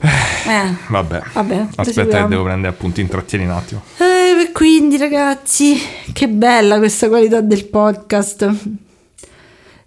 Eh, 0.00 0.74
Vabbè. 0.88 1.22
Vabbè, 1.32 1.66
Aspetta, 1.76 2.22
che 2.22 2.28
devo 2.28 2.44
prendere 2.44 2.68
appunti. 2.68 3.00
Intrattieni 3.00 3.46
un 3.46 3.52
attimo. 3.52 3.82
Eh, 3.96 4.42
e 4.42 4.52
quindi 4.52 4.98
ragazzi, 4.98 5.80
che 6.12 6.28
bella 6.28 6.76
questa 6.76 7.08
qualità 7.08 7.40
del 7.40 7.64
podcast. 7.64 8.42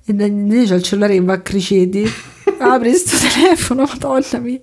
E 0.05 0.13
io 0.13 0.65
c'ho 0.65 0.73
il 0.73 0.81
cellulare 0.81 1.13
che 1.13 1.21
va 1.21 1.33
a 1.33 1.39
criceti. 1.41 2.03
Apri 2.57 2.93
sto 2.95 3.15
telefono, 3.31 3.83
madonna 3.83 4.39
mia. 4.39 4.57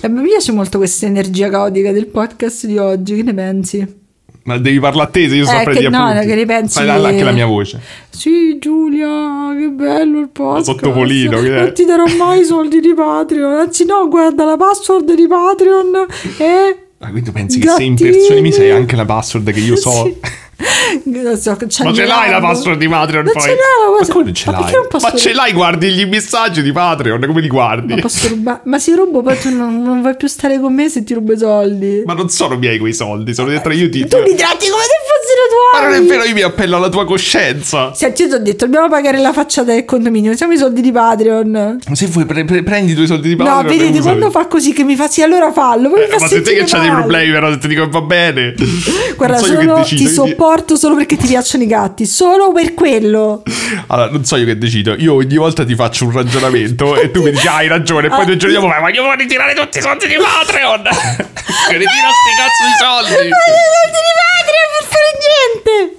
E 0.00 0.08
mi 0.08 0.22
piace 0.22 0.50
molto 0.50 0.78
questa 0.78 1.06
energia 1.06 1.48
caotica 1.48 1.92
del 1.92 2.06
podcast 2.08 2.66
di 2.66 2.76
oggi, 2.76 3.14
che 3.14 3.22
ne 3.22 3.34
pensi? 3.34 4.02
Ma 4.44 4.58
devi 4.58 4.78
parlare 4.78 5.08
a 5.08 5.10
te 5.10 5.28
se 5.28 5.36
io 5.36 5.44
sto 5.46 5.58
Eh, 5.58 5.62
prendere 5.62 5.86
che 5.88 5.96
no, 5.96 6.04
appunti. 6.04 6.26
che 6.26 6.34
ne 6.34 6.44
pensi? 6.46 6.78
Fai 6.78 6.88
anche 6.90 7.24
la 7.24 7.32
mia 7.32 7.46
voce. 7.46 7.80
Sì, 8.10 8.58
Giulia, 8.58 9.54
che 9.58 9.68
bello 9.68 10.20
il 10.20 10.28
podcast. 10.28 10.66
Sottopolino, 10.66 11.40
che? 11.40 11.48
Non 11.48 11.72
ti 11.72 11.84
darò 11.86 12.04
mai 12.18 12.40
i 12.40 12.44
soldi 12.44 12.80
di 12.80 12.92
Patreon. 12.94 13.54
Anzi, 13.54 13.84
no, 13.86 14.06
guarda 14.08 14.44
la 14.44 14.56
password 14.56 15.14
di 15.14 15.26
Patreon. 15.26 16.06
E. 16.38 16.76
Ah, 16.98 17.06
quindi 17.10 17.22
tu 17.22 17.32
pensi 17.32 17.58
che 17.58 17.66
se 17.68 17.72
Gattini. 17.72 17.88
impersoni 17.88 18.40
mi 18.42 18.52
sai 18.52 18.70
anche 18.70 18.96
la 18.96 19.04
password 19.06 19.50
che 19.50 19.60
io 19.60 19.76
so. 19.76 19.90
Sì. 20.04 20.42
Non 21.04 21.36
so, 21.36 21.56
Ma 21.82 21.92
ce 21.92 22.04
l'hai 22.04 22.30
la 22.30 22.40
password 22.40 22.78
di 22.78 22.88
Patreon 22.88 23.24
Non 23.24 23.32
poi? 23.32 23.42
ce 23.42 23.48
l'ho 23.48 23.54
la 23.54 23.90
Ma 23.90 23.98
password. 23.98 24.12
come 24.12 24.32
ce 24.32 24.50
Ma 24.50 24.60
l'hai? 24.60 24.72
Ma 25.00 25.12
ce 25.16 25.32
l'hai, 25.32 25.52
guardi 25.52 25.90
gli 25.92 26.04
messaggi 26.06 26.62
di 26.62 26.72
Patreon, 26.72 27.20
come 27.26 27.40
li 27.40 27.48
guardi? 27.48 27.94
Ma 27.94 28.00
posso 28.00 28.28
rubare? 28.28 28.60
Ma 28.64 28.78
se 28.78 28.94
rubo 28.94 29.22
poi 29.22 29.38
tu 29.38 29.54
non, 29.54 29.82
non 29.82 30.00
vuoi 30.00 30.16
più 30.16 30.28
stare 30.28 30.60
con 30.60 30.72
me 30.74 30.88
se 30.88 31.02
ti 31.04 31.14
rubo 31.14 31.32
i 31.32 31.38
soldi. 31.38 32.02
Ma 32.06 32.14
non 32.14 32.28
sono 32.28 32.56
miei 32.56 32.78
quei 32.78 32.92
soldi, 32.94 33.34
sono 33.34 33.48
dentro 33.48 33.72
io 33.72 33.88
ti... 33.88 34.06
tu 34.06 34.16
li 34.18 34.34
tratti 34.34 34.68
come 34.68 34.82
se 34.82 34.96
fossero 35.08 35.13
tuoi. 35.48 35.82
Ma 35.82 35.88
non 35.88 35.94
è 35.96 36.02
vero, 36.06 36.24
io 36.24 36.34
mi 36.34 36.42
appello 36.42 36.76
alla 36.76 36.88
tua 36.88 37.04
coscienza. 37.04 37.92
Senti, 37.94 38.22
io 38.22 38.28
ti 38.28 38.34
ho 38.34 38.38
detto, 38.38 38.64
dobbiamo 38.64 38.88
pagare 38.88 39.18
la 39.18 39.32
facciata 39.32 39.72
del 39.72 39.84
condominio, 39.84 40.34
siamo 40.36 40.52
i 40.52 40.56
soldi 40.58 40.80
di 40.80 40.92
Patreon. 40.92 41.78
Se 41.92 42.06
vuoi 42.06 42.24
pre- 42.26 42.44
pre- 42.44 42.62
prendi 42.62 42.92
i 42.92 42.94
tuoi 42.94 43.06
soldi 43.06 43.28
di 43.28 43.36
Patreon 43.36 43.62
no, 43.64 43.68
vedete, 43.68 44.00
quando 44.00 44.30
fa 44.30 44.46
così 44.46 44.72
che 44.72 44.84
mi 44.84 44.96
fa 44.96 45.08
sì, 45.08 45.22
allora 45.22 45.52
fallo. 45.52 45.90
Poi 45.90 46.02
Eh, 46.04 46.06
fa 46.08 46.18
ma 46.20 46.26
se 46.28 46.40
te 46.42 46.54
che 46.54 46.64
c'hai 46.64 46.80
dei 46.82 46.90
problemi 46.90 47.32
però 47.32 47.50
se 47.50 47.58
ti 47.58 47.68
dico 47.68 47.88
va 47.88 48.00
bene 48.00 48.54
Guarda, 49.16 49.36
so 49.38 49.44
solo 49.46 49.58
ti 49.58 49.64
decido 49.66 49.80
quindi- 49.84 50.06
sopporto 50.12 50.76
solo 50.76 50.94
perché 50.96 51.16
ti 51.16 51.26
piacciono 51.26 51.62
i 51.64 51.66
gatti, 51.66 52.06
solo 52.06 52.52
per 52.52 52.74
quello. 52.74 53.42
allora 53.88 54.10
non 54.10 54.24
so 54.24 54.36
io 54.36 54.44
che 54.44 54.56
decido 54.58 54.94
io 54.98 55.14
ogni 55.14 55.36
volta 55.36 55.64
ti 55.64 55.74
faccio 55.74 56.04
un 56.06 56.12
ragionamento 56.12 57.00
e 57.00 57.10
tu 57.10 57.22
mi 57.22 57.30
dici 57.30 57.46
"Ah, 57.46 57.56
hai 57.56 57.68
ragione 57.68 58.06
e 58.06 58.10
poi 58.10 58.20
Ah, 58.20 58.24
due 58.24 58.36
giorni 58.36 58.54
dopo 58.54 58.66
ma 58.66 58.88
io 58.90 59.02
voglio 59.02 59.16
ritirare 59.16 59.54
tutti 59.54 59.78
i 59.78 59.80
soldi 59.80 60.06
di 60.06 60.14
Patreon 60.16 60.82
che 61.68 61.76
ritiro 61.76 62.10
sti 62.14 62.32
cazzo 62.38 62.62
di 62.64 62.74
soldi 62.78 63.28
Ma 63.28 63.36
i 63.36 63.56
soldi 63.74 64.00
di 64.04 64.12
Patreon 64.18 64.43
per 64.78 64.86
fare 64.88 65.10
niente. 65.24 65.98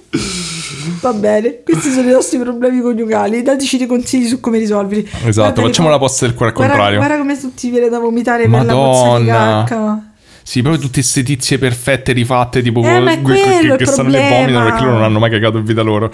Va 1.02 1.14
bene, 1.14 1.62
questi 1.64 1.92
sono 1.92 2.08
i 2.10 2.12
nostri 2.12 2.38
problemi 2.40 2.82
coniugali. 2.82 3.42
Dateci 3.44 3.78
dei 3.78 3.88
consigli 3.88 4.28
su 4.28 4.40
come 4.40 4.58
risolverli. 4.60 5.02
esatto 5.26 5.32
Guarda 5.34 5.54
che 5.54 5.62
facciamo 5.68 5.88
fa- 5.88 5.94
la 5.94 6.00
posta 6.00 6.26
del 6.26 6.36
cuore 6.36 6.52
al 6.52 6.58
Guarda, 6.58 6.74
contrario 6.74 7.00
guarda 7.00 7.18
come 7.18 7.40
tutti 7.40 7.70
viene 7.70 7.90
da 7.90 8.00
vomitare 8.00 8.48
per 8.48 8.66
la 8.66 8.74
pozza 8.74 9.20
di 9.20 9.26
cacca. 9.26 10.04
Sì 10.48 10.62
proprio 10.62 10.80
tutte 10.80 11.00
queste 11.00 11.24
tizie 11.24 11.58
perfette 11.58 12.12
rifatte 12.12 12.62
tipo 12.62 12.82
Eh, 12.82 13.20
que- 13.24 13.40
que- 13.62 13.76
che, 13.78 13.86
stanno 13.88 14.10
lì 14.10 14.18
e 14.18 14.30
vomitano 14.30 14.66
perché 14.66 14.82
loro 14.84 14.94
non 14.94 15.04
hanno 15.04 15.18
mai 15.18 15.32
cagato 15.32 15.58
in 15.58 15.64
vita 15.66 15.82
loro 15.82 16.12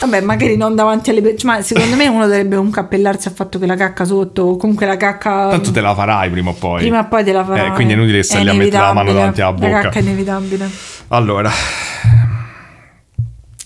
Vabbè, 0.00 0.20
magari 0.20 0.56
non 0.58 0.74
davanti 0.74 1.08
alle 1.10 1.22
persone. 1.22 1.54
Ma 1.56 1.62
secondo 1.62 1.96
me 1.96 2.06
uno 2.06 2.26
dovrebbe 2.26 2.56
comunque 2.56 2.82
appellarsi 2.82 3.28
al 3.28 3.34
fatto 3.34 3.58
che 3.58 3.64
la 3.66 3.76
cacca 3.76 4.04
sotto, 4.04 4.42
o 4.42 4.56
comunque 4.56 4.84
la 4.86 4.96
cacca. 4.98 5.48
tanto 5.48 5.70
te 5.70 5.80
la 5.80 5.94
farai 5.94 6.28
prima 6.30 6.50
o 6.50 6.54
poi 6.54 6.80
Prima 6.80 7.00
o 7.00 7.08
poi 7.08 7.24
te 7.24 7.32
la 7.32 7.42
farai. 7.44 7.68
Eh, 7.68 7.70
quindi 7.72 7.94
è 7.94 7.96
inutile 7.96 8.22
stare 8.22 8.44
lì 8.44 8.50
a 8.50 8.52
mettere 8.54 8.82
la 8.82 8.92
mano 8.92 9.12
davanti 9.14 9.40
alla 9.40 9.50
La 9.50 9.56
bocca 9.56 9.80
cacca 9.80 9.98
è 9.98 10.02
inevitabile. 10.02 10.70
allora 11.08 11.50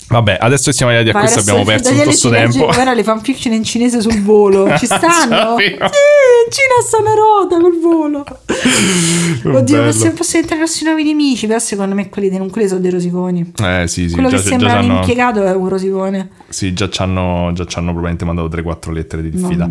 Vabbè, 0.07 0.37
adesso 0.39 0.71
siamo 0.71 0.93
arrivati 0.93 1.17
a 1.17 1.19
Vai, 1.19 1.23
questo, 1.29 1.41
abbiamo 1.51 1.65
perso 1.65 1.91
tutto 1.91 2.03
questo 2.05 2.31
tempo. 2.31 2.67
Guarda 2.67 2.95
le 2.95 3.03
fanfiction 3.03 3.53
in 3.53 3.65
cinese 3.65 4.01
sul 4.01 4.23
volo. 4.23 4.77
Ci 4.79 4.85
stanno? 4.87 5.57
Sì, 5.59 5.65
in 5.73 6.51
Cina 6.75 6.83
sta 6.83 6.99
una 6.99 7.15
rota 7.15 7.61
col 7.61 7.79
volo. 7.81 8.25
Oddio, 9.59 9.77
Bello. 9.77 9.85
posso, 9.91 10.13
posso 10.13 10.37
entrare 10.39 10.63
i 10.65 10.85
nuovi 10.85 11.05
nemici, 11.05 11.47
però 11.47 11.59
secondo 11.59 11.95
me 11.95 12.09
quelli, 12.09 12.37
non 12.37 12.51
quelli 12.51 12.67
sono 12.69 12.81
dei 12.81 12.91
rosiconi. 12.91 13.53
Eh 13.63 13.85
sì, 13.87 14.09
sì, 14.09 14.15
Quello 14.15 14.29
già, 14.31 14.37
che 14.37 14.43
già 14.43 14.49
sembra 14.49 14.79
un 14.81 14.91
impiegato 14.97 15.43
è 15.45 15.55
un 15.55 15.69
rosicone. 15.69 16.29
sì, 16.49 16.73
già 16.73 16.89
ci 16.89 17.03
hanno, 17.03 17.53
probabilmente 17.55 18.25
mandato 18.25 18.49
3-4 18.49 18.93
lettere 18.93 19.23
di 19.23 19.31
diffida. 19.31 19.69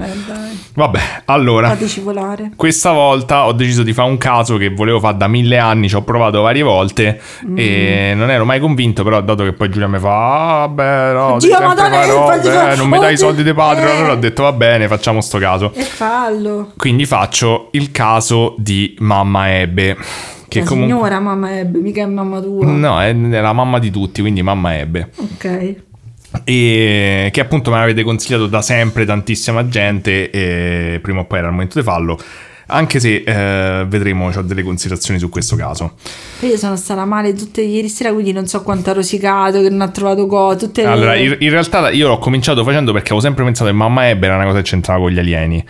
Vabbè, 0.76 1.00
allora, 1.26 1.70
Fateci 1.70 2.00
volare. 2.02 2.52
questa 2.56 2.92
volta 2.92 3.46
ho 3.46 3.52
deciso 3.54 3.84
di 3.84 3.94
fare 3.94 4.10
un 4.10 4.18
caso 4.18 4.58
che 4.58 4.70
volevo 4.70 5.00
fare 5.00 5.18
da 5.18 5.28
mille 5.28 5.58
anni, 5.58 5.88
ci 5.90 5.96
ho 5.96 6.04
provato 6.04 6.42
varie 6.42 6.64
volte 6.64 7.20
Mm. 7.46 7.56
e 7.58 8.14
non 8.16 8.30
ero 8.32 8.46
mai 8.46 8.60
convinto, 8.60 9.04
però 9.04 9.22
dato 9.22 9.44
che 9.44 9.54
poi 9.54 9.70
Giulia 9.70 9.88
mi 9.88 10.00
fa, 10.00 10.62
ah, 10.64 10.68
vabbè, 10.68 11.14
no, 11.14 11.38
Dio, 11.40 11.60
Madonna, 11.60 12.04
eh, 12.04 12.08
robe, 12.12 12.40
fa- 12.42 12.72
eh, 12.72 12.76
non 12.76 12.88
mi 12.90 12.98
dai 13.00 13.14
i 13.14 13.18
soldi 13.18 13.44
di 13.44 13.54
padre, 13.54 13.90
eh. 13.92 13.96
allora 13.96 14.14
ho 14.14 14.18
detto 14.18 14.44
va 14.44 14.52
bene, 14.54 14.88
facciamo 14.88 15.20
sto 15.22 15.38
caso. 15.40 15.72
E 15.74 15.82
fallo. 15.84 16.72
Quindi 16.78 16.93
faccio 17.06 17.70
il 17.72 17.92
caso 17.92 18.56
di 18.58 18.96
mamma 19.00 19.60
Ebbe, 19.60 19.98
che 20.48 20.60
la 20.60 20.66
comunque... 20.66 20.94
signora 20.94 21.20
mamma 21.20 21.58
Ebbe, 21.58 21.80
mica 21.80 22.04
è 22.04 22.06
mamma 22.06 22.40
tua. 22.40 22.66
No, 22.66 23.02
è 23.02 23.14
la 23.14 23.54
mamma 23.54 23.80
di 23.80 23.92
tutti, 23.92 24.22
quindi 24.22 24.42
mamma 24.42 24.78
Ebbe. 24.78 25.10
Ok. 25.16 25.76
E 26.46 27.30
che 27.32 27.40
appunto 27.42 27.70
me 27.70 27.78
l'avete 27.78 28.04
consigliato 28.04 28.48
da 28.48 28.62
sempre 28.62 29.06
tantissima 29.06 29.68
gente 29.68 30.32
e 30.32 31.00
prima 31.00 31.20
o 31.20 31.26
poi 31.26 31.38
era 31.38 31.48
il 31.48 31.54
momento 31.54 31.78
di 31.80 31.86
farlo. 31.86 32.20
Anche 32.66 33.00
se 33.00 33.24
eh, 33.26 33.86
vedremo, 33.86 34.32
ho 34.34 34.42
delle 34.42 34.64
considerazioni 34.64 35.20
su 35.20 35.30
questo 35.30 35.56
caso. 35.56 35.96
Io 36.40 36.58
sono 36.58 36.76
stata 36.76 37.04
male 37.06 37.34
tutte 37.34 37.62
ieri 37.62 37.90
sera, 37.90 38.12
quindi 38.12 38.32
non 38.32 38.48
so 38.48 38.64
quanto 38.64 38.90
ha 38.90 38.94
rosicato, 38.94 39.62
che 39.62 39.70
non 39.70 39.82
ha 39.82 39.90
trovato 39.90 40.26
co, 40.26 40.56
tutte 40.56 40.84
Allora, 40.86 41.14
in, 41.16 41.36
in 41.40 41.50
realtà 41.50 41.92
io 41.92 42.08
l'ho 42.08 42.18
cominciato 42.18 42.64
facendo 42.64 42.94
perché 42.94 43.08
avevo 43.08 43.22
sempre 43.22 43.44
pensato 43.44 43.70
che 43.70 43.76
mamma 43.76 44.08
Ebbe 44.10 44.26
era 44.28 44.36
una 44.36 44.46
cosa 44.46 44.58
che 44.58 44.64
c'entrava 44.64 45.02
con 45.02 45.12
gli 45.12 45.20
alieni. 45.20 45.64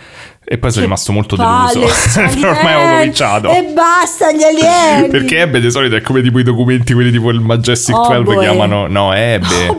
E 0.46 0.58
poi 0.58 0.70
sono 0.70 0.84
rimasto 0.84 1.10
molto 1.12 1.36
deluso. 1.36 1.80
Però 1.80 2.50
ormai 2.52 2.72
avevo 2.74 2.98
cominciato. 2.98 3.48
E 3.50 3.72
basta 3.72 4.30
gli 4.32 4.42
alieni. 4.42 5.08
Perché 5.08 5.40
Ebbe 5.40 5.60
di 5.60 5.70
solito 5.70 5.96
è 5.96 6.00
come 6.02 6.20
tipo 6.22 6.38
i 6.38 6.42
documenti, 6.42 6.92
quelli 6.92 7.10
tipo 7.10 7.30
il 7.30 7.40
Majestic 7.40 7.94
Oh, 7.96 8.08
12 8.08 8.24
boy. 8.24 8.38
chiamano. 8.38 8.86
No, 8.86 9.14
Ebbe. 9.14 9.68
Oh, 9.68 9.74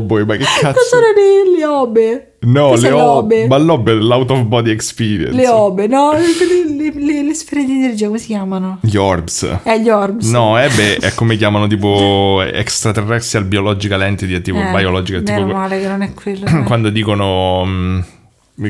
boy. 0.00 0.20
Oh, 0.20 0.24
ma 0.24 0.36
che 0.36 0.44
cazzo. 0.44 0.66
Cosa 0.72 0.80
sono 0.88 1.02
le, 1.14 1.58
le 1.58 1.64
obe? 1.66 2.32
No, 2.40 2.68
Cos'è 2.68 2.88
le 2.88 2.94
obe. 2.94 3.46
Ma 3.48 3.56
l'obe 3.58 3.90
è 3.92 3.94
l'out 3.96 4.30
of 4.30 4.42
body 4.42 4.70
experience. 4.70 5.32
Le 5.34 5.48
obe, 5.48 5.88
no? 5.88 6.12
Le, 6.12 6.92
le- 6.94 7.22
le- 7.24 7.34
sfere 7.34 7.64
di 7.64 7.72
energia, 7.72 8.06
come 8.06 8.18
si 8.18 8.26
chiamano? 8.26 8.78
Gli 8.82 8.96
orbs. 8.96 9.58
Eh, 9.64 9.80
gli 9.80 9.88
orbs. 9.88 10.30
No, 10.30 10.56
Ebbe 10.56 10.96
è 10.96 11.12
come 11.14 11.36
chiamano 11.36 11.66
tipo 11.66 12.40
extraterrestrial 12.42 13.44
biological 13.44 14.02
entity, 14.02 14.40
tipo 14.40 14.58
eh, 14.60 14.70
biological, 14.72 15.22
Meno 15.24 15.44
tipo 15.46 15.56
male 15.58 15.80
che 15.80 15.88
non 15.88 16.02
è 16.02 16.14
quello. 16.14 16.46
quando 16.64 16.90
dicono 16.90 17.64
mm, 17.66 18.00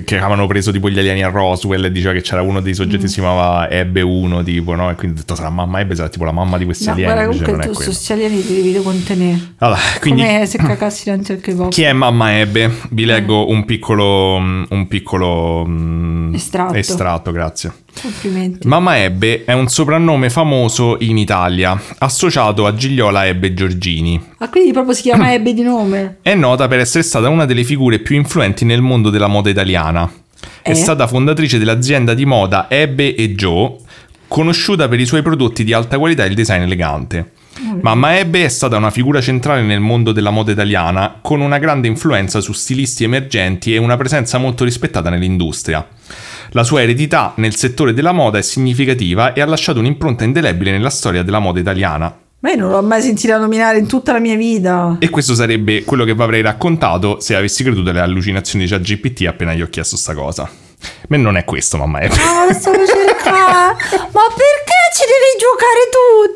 che 0.05 0.19
avevano 0.19 0.47
preso 0.47 0.71
tipo 0.71 0.91
gli 0.91 0.99
alieni 0.99 1.23
a 1.23 1.29
Roswell 1.31 1.85
e 1.85 1.91
diceva 1.91 2.13
che 2.13 2.21
c'era 2.21 2.43
uno 2.43 2.61
dei 2.61 2.75
soggetti 2.75 2.97
Mm. 2.99 3.01
che 3.01 3.09
si 3.09 3.15
chiamava 3.21 3.71
Ebbe 3.71 4.03
1, 4.03 4.43
tipo, 4.43 4.75
no? 4.75 4.91
E 4.91 4.95
quindi 4.95 5.17
ho 5.17 5.21
detto 5.21 5.35
sarà 5.35 5.49
mamma 5.51 5.81
Ebbe, 5.81 5.95
sarà 5.95 6.09
tipo 6.09 6.25
la 6.25 6.33
mamma 6.33 6.59
di 6.59 6.65
questi 6.67 6.85
No, 6.87 6.93
alieni, 6.93 7.13
guarda, 7.13 7.31
comunque 7.31 7.67
tu 7.69 7.73
questi 7.85 8.13
alieni 8.13 8.45
ti 8.47 8.55
devi 8.63 8.83
contenere. 8.83 9.55
Allora, 9.59 9.81
quindi 10.01 10.23
Come 10.23 10.47
se 10.47 10.59
cacassi 10.59 11.05
davanti 11.07 11.33
al 11.33 11.41
K-pop. 11.41 11.71
chi 11.71 11.83
è 11.83 11.93
mamma 11.93 12.39
Ebbe? 12.39 12.71
Vi 12.91 13.05
leggo 13.05 13.49
un 13.49 13.65
piccolo 13.65 14.35
un 14.37 14.87
piccolo 14.89 15.65
mm, 15.67 16.35
Estratto. 16.35 16.75
estratto, 16.75 17.33
grazie. 17.33 17.73
Complimenti. 18.01 18.67
Mamma 18.67 18.99
Ebbe 19.03 19.45
è 19.45 19.53
un 19.53 19.69
soprannome 19.69 20.31
famoso 20.31 20.97
in 21.01 21.17
Italia, 21.19 21.81
associato 21.99 22.67
a 22.67 22.75
Gigliola 22.75 23.27
Ebbe 23.27 23.55
Giorgini. 23.55 24.21
Ah, 24.39 24.49
quindi 24.49 24.73
proprio 24.73 24.95
si 24.95 25.03
chiama 25.03 25.31
Ebbe 25.35 25.53
di 25.55 25.63
nome? 25.63 26.19
È 26.23 26.35
nota 26.35 26.69
per 26.69 26.79
essere 26.81 27.03
stata 27.03 27.29
una 27.29 27.45
delle 27.45 27.65
figure 27.65 27.99
più 27.99 28.17
influenti 28.17 28.65
nel 28.65 28.81
mondo 28.83 29.11
della 29.11 29.27
moda 29.27 29.51
italiana. 29.51 30.11
È 30.63 30.71
Eh? 30.71 30.75
stata 30.75 31.07
fondatrice 31.07 31.59
dell'azienda 31.59 32.15
di 32.15 32.25
moda 32.25 32.67
Ebbe 32.71 33.15
e 33.15 33.35
Joe, 33.35 33.77
conosciuta 34.29 34.89
per 34.89 35.01
i 35.01 35.07
suoi 35.07 35.23
prodotti 35.23 35.65
di 35.65 35.73
alta 35.73 35.99
qualità 35.99 36.25
e 36.25 36.29
il 36.29 36.35
design 36.35 36.63
elegante. 36.63 37.33
Mamma 37.81 38.19
Ebbe 38.19 38.45
è 38.45 38.49
stata 38.49 38.77
una 38.77 38.91
figura 38.91 39.21
centrale 39.21 39.63
nel 39.63 39.81
mondo 39.81 40.13
della 40.13 40.31
moda 40.31 40.53
italiana, 40.53 41.19
con 41.21 41.41
una 41.41 41.59
grande 41.59 41.89
influenza 41.89 42.41
su 42.41 42.53
stilisti 42.53 43.05
emergenti 43.05 43.75
e 43.75 43.79
una 43.79 43.97
presenza 43.97 44.39
molto 44.39 44.65
rispettata 44.65 45.11
nell'industria. 45.11 45.87
La 46.51 46.65
sua 46.65 46.83
eredità 46.83 47.33
nel 47.37 47.57
settore 47.57 47.93
della 47.93 48.13
moda 48.13 48.39
è 48.39 48.43
significativa 48.43 49.33
e 49.33 49.41
ha 49.41 49.47
lasciato 49.47 49.81
un'impronta 49.81 50.25
indelebile 50.25 50.71
nella 50.71 50.91
storia 50.91 51.23
della 51.23 51.41
moda 51.41 51.61
italiana. 51.61 52.17
Ma 52.41 52.51
io 52.51 52.57
non 52.57 52.71
l'ho 52.71 52.83
mai 52.83 53.03
sentita 53.03 53.37
nominare 53.37 53.79
in 53.79 53.89
tutta 53.89 54.13
la 54.13 54.21
mia 54.21 54.37
vita. 54.37 54.97
E 55.01 55.11
questo 55.11 55.35
sarebbe 55.35 55.83
quello 55.83 56.05
che 56.05 56.15
vi 56.15 56.23
avrei 56.23 56.41
raccontato 56.41 57.19
se 57.19 57.35
avessi 57.35 57.65
creduto 57.65 57.91
alle 57.91 58.01
allucinazioni 58.01 58.65
di 58.65 58.71
ChatGPT 58.71 59.27
appena 59.27 59.55
gli 59.55 59.63
ho 59.63 59.69
chiesto 59.69 59.97
sta 59.97 60.15
cosa. 60.15 60.49
Ma 61.09 61.17
non 61.17 61.37
è 61.37 61.45
questo, 61.45 61.77
mamma 61.77 62.01
Ebbe. 62.01 62.15
Ah, 62.15 62.47
lo 62.47 62.53
stavo 62.53 62.87
cercando. 62.87 63.77
Ma 64.13 64.23
perché 64.37 64.78
ci 64.93 65.05
devi 65.07 65.31
giocare 65.39 65.83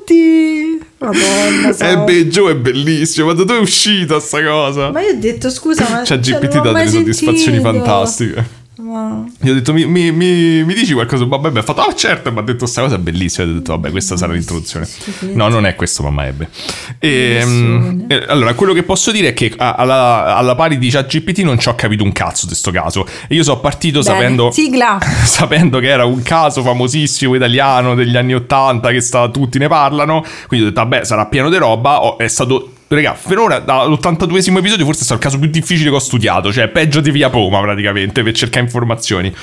tutti? 0.08 0.90
Madonna, 0.98 1.72
so- 1.74 1.84
Ebbe 1.84 2.26
Joe 2.28 2.52
è 2.52 2.54
bellissimo, 2.56 3.26
ma 3.28 3.32
da 3.34 3.44
dove 3.44 3.58
è 3.58 3.62
uscita 3.62 4.20
sta 4.20 4.42
cosa? 4.42 4.90
Ma 4.90 5.00
io 5.02 5.10
ho 5.12 5.16
detto 5.18 5.50
scusa, 5.50 5.82
ma 5.88 6.02
C'ha 6.02 6.04
cioè, 6.04 6.18
GPT 6.18 6.60
dà 6.60 6.70
mai 6.72 6.84
delle 6.84 6.90
soddisfazioni 6.98 7.40
sentito. 7.42 7.62
fantastiche. 7.62 8.60
Ma... 8.74 9.24
Gli 9.38 9.50
ho 9.50 9.54
detto, 9.54 9.74
mi, 9.74 9.84
mi- 9.84 10.10
mi- 10.12 10.64
mi 10.64 10.72
dici 10.74 10.94
qualcosa 10.94 11.26
Babba 11.26 11.48
Ebbe? 11.48 11.58
Ha 11.60 11.62
fatto, 11.62 11.82
oh 11.82 11.94
certo, 11.94 12.30
e 12.30 12.32
mi 12.32 12.38
ha 12.38 12.42
detto 12.42 12.64
sta 12.64 12.80
cosa 12.80 12.94
è 12.94 12.98
bellissima. 12.98 13.46
E 13.46 13.50
ho 13.50 13.54
detto, 13.54 13.72
vabbè, 13.72 13.90
questa 13.90 14.16
sarà 14.16 14.32
l'introduzione. 14.32 14.88
No, 15.34 15.48
non 15.48 15.66
è 15.66 15.74
questo, 15.76 16.02
mamma 16.02 16.26
Ebbe. 16.26 16.48
E, 16.98 17.32
Nessuno. 17.44 18.04
eh, 18.08 18.24
allora, 18.28 18.54
quello 18.54 18.72
che 18.72 18.82
posso 18.82 19.10
dire 19.12 19.28
è 19.28 19.34
che 19.34 19.52
alla, 19.56 20.34
alla 20.36 20.54
pari 20.54 20.78
di 20.78 20.88
ChatGPT 20.88 21.40
non 21.40 21.58
ci 21.58 21.68
ho 21.68 21.74
capito 21.74 22.02
un 22.02 22.12
cazzo 22.12 22.46
di 22.46 22.54
sto 22.54 22.70
caso. 22.70 23.06
E 23.28 23.34
io 23.34 23.42
sono 23.42 23.60
partito 23.60 24.00
Bene. 24.00 24.14
sapendo... 24.14 24.50
Sigla. 24.50 24.98
sapendo 25.24 25.78
che 25.78 25.88
era 25.88 26.06
un 26.06 26.22
caso 26.22 26.62
famosissimo 26.62 27.34
italiano 27.34 27.94
degli 27.94 28.16
anni 28.16 28.34
80 28.34 28.90
che 28.90 29.00
sta, 29.02 29.28
tutti 29.28 29.58
ne 29.58 29.68
parlano, 29.68 30.24
quindi 30.48 30.66
ho 30.66 30.68
detto 30.70 30.80
vabbè 30.80 31.04
sarà 31.04 31.26
pieno 31.26 31.50
di 31.50 31.56
roba, 31.58 32.02
Ho- 32.02 32.16
è 32.16 32.26
stato... 32.28 32.72
Raga, 32.94 33.14
finora 33.14 33.58
dall'82esimo 33.58 34.58
episodio 34.58 34.84
forse 34.84 35.00
è 35.00 35.04
stato 35.04 35.20
il 35.20 35.24
caso 35.26 35.38
più 35.38 35.48
difficile 35.48 35.88
che 35.88 35.96
ho 35.96 36.00
studiato, 36.00 36.52
cioè 36.52 36.68
peggio 36.68 37.00
di 37.00 37.10
Via 37.10 37.30
Poma 37.30 37.60
praticamente 37.60 38.22
per 38.22 38.34
cercare 38.34 38.64
informazioni. 38.64 39.34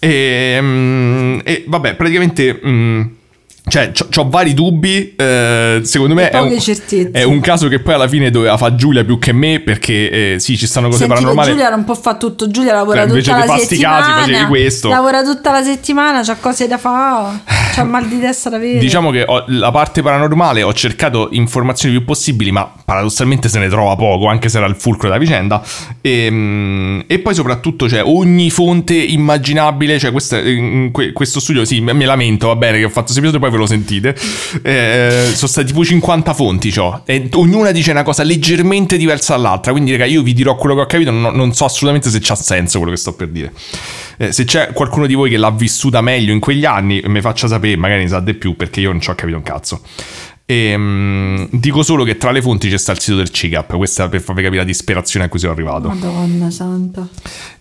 E, 0.00 0.58
mm, 0.60 1.40
e 1.44 1.64
vabbè, 1.66 1.94
praticamente... 1.94 2.60
mm, 2.64 3.02
cioè, 3.68 3.92
ho 4.16 4.28
vari 4.28 4.54
dubbi. 4.54 5.14
eh, 5.16 5.80
secondo 5.84 6.14
me 6.14 6.30
è 6.30 6.38
un, 6.38 6.56
è 7.12 7.22
un 7.22 7.40
caso 7.40 7.68
che 7.68 7.80
poi 7.80 7.94
alla 7.94 8.08
fine 8.08 8.30
doveva 8.30 8.56
fare 8.56 8.74
Giulia 8.74 9.04
più 9.04 9.18
che 9.18 9.32
me. 9.32 9.60
Perché 9.60 10.34
eh, 10.34 10.40
sì, 10.40 10.56
ci 10.56 10.66
stanno 10.66 10.86
cose 10.86 10.98
Senti, 11.00 11.14
paranormali. 11.14 11.50
Giulia 11.50 11.68
non 11.70 11.84
può 11.84 11.94
fare 11.94 12.18
tutto. 12.18 12.50
Giulia 12.50 12.74
lavora 12.74 13.06
Cioè, 13.08 13.20
tutta 13.22 13.44
la 13.44 13.58
settimana. 13.58 14.00
casi, 14.00 14.30
facevi 14.32 14.44
questo. 14.48 14.88
Lavora 14.88 15.22
tutta 15.22 15.50
la 15.52 15.62
settimana, 15.62 16.22
c'ha 16.22 16.36
cose 16.36 16.66
da 16.66 16.78
fare. 16.78 17.40
C'ha 17.74 17.84
mal 17.84 18.06
di 18.06 18.18
testa 18.20 18.48
da 18.50 18.56
avere. 18.56 18.78
Diciamo 18.78 19.10
che 19.10 19.24
ho- 19.26 19.44
la 19.48 19.70
parte 19.70 20.02
paranormale 20.02 20.62
ho 20.62 20.72
cercato 20.72 21.28
informazioni 21.32 21.94
più 21.96 22.04
possibili, 22.04 22.50
ma 22.50 22.70
paradossalmente 22.84 23.48
se 23.48 23.58
ne 23.58 23.68
trova 23.68 23.94
poco, 23.96 24.26
anche 24.26 24.48
se 24.48 24.56
era 24.58 24.66
il 24.66 24.74
fulcro 24.76 25.08
della 25.08 25.18
vicenda. 25.20 25.62
E, 26.00 26.28
mm, 26.30 27.00
e 27.06 27.18
poi 27.18 27.34
soprattutto 27.34 27.86
c'è 27.86 28.02
ogni 28.02 28.50
fonte 28.50 28.94
immaginabile, 28.94 29.98
cioè 29.98 30.10
questa- 30.12 30.40
questo 31.12 31.40
studio, 31.40 31.64
sì, 31.64 31.80
me 31.80 32.04
lamento, 32.04 32.46
va 32.48 32.56
bene 32.56 32.78
che 32.78 32.84
ho 32.84 32.88
fatto 32.88 33.12
questo 33.12 33.18
episodio, 33.20 33.40
poi 33.40 33.50
ve 33.58 33.60
lo 33.60 33.66
sentite. 33.66 34.16
Eh, 34.62 35.30
sono 35.34 35.48
stati 35.48 35.66
tipo 35.66 35.84
50 35.84 36.32
fonti, 36.34 36.70
ciò, 36.70 37.02
e 37.04 37.28
ognuna 37.34 37.72
dice 37.72 37.90
una 37.90 38.02
cosa 38.02 38.22
leggermente 38.22 38.96
diversa 38.96 39.34
dall'altra, 39.34 39.72
quindi 39.72 39.92
raga 39.92 40.04
io 40.04 40.22
vi 40.22 40.32
dirò 40.32 40.54
quello 40.54 40.74
che 40.76 40.80
ho 40.82 40.86
capito, 40.86 41.10
non, 41.10 41.34
non 41.34 41.52
so 41.52 41.64
assolutamente 41.64 42.10
se 42.10 42.18
c'ha 42.20 42.34
senso 42.34 42.78
quello 42.78 42.92
che 42.92 42.98
sto 42.98 43.12
per 43.12 43.28
dire. 43.28 43.52
Eh, 44.16 44.32
se 44.32 44.44
c'è 44.44 44.72
qualcuno 44.72 45.06
di 45.06 45.14
voi 45.14 45.30
che 45.30 45.36
l'ha 45.36 45.50
vissuta 45.50 46.00
meglio 46.00 46.32
in 46.32 46.40
quegli 46.40 46.64
anni, 46.64 47.02
mi 47.06 47.20
faccia 47.20 47.46
sapere, 47.46 47.76
magari 47.76 48.02
ne 48.02 48.08
sa 48.08 48.20
di 48.20 48.34
più, 48.34 48.56
perché 48.56 48.80
io 48.80 48.90
non 48.90 49.00
ci 49.00 49.10
ho 49.10 49.14
capito 49.14 49.36
un 49.36 49.42
cazzo. 49.42 49.80
Ehm, 50.50 51.46
dico 51.50 51.82
solo 51.82 52.04
che 52.04 52.16
tra 52.16 52.30
le 52.30 52.40
fonti 52.40 52.70
c'è 52.70 52.78
sta 52.78 52.92
il 52.92 53.00
sito 53.00 53.18
del 53.18 53.28
CIGAP, 53.28 53.76
questa 53.76 54.08
per 54.08 54.22
farvi 54.22 54.40
capire 54.40 54.62
la 54.62 54.66
disperazione 54.66 55.26
a 55.26 55.28
cui 55.28 55.38
sono 55.38 55.52
arrivato. 55.52 55.88
Madonna 55.88 56.50
santa. 56.50 57.06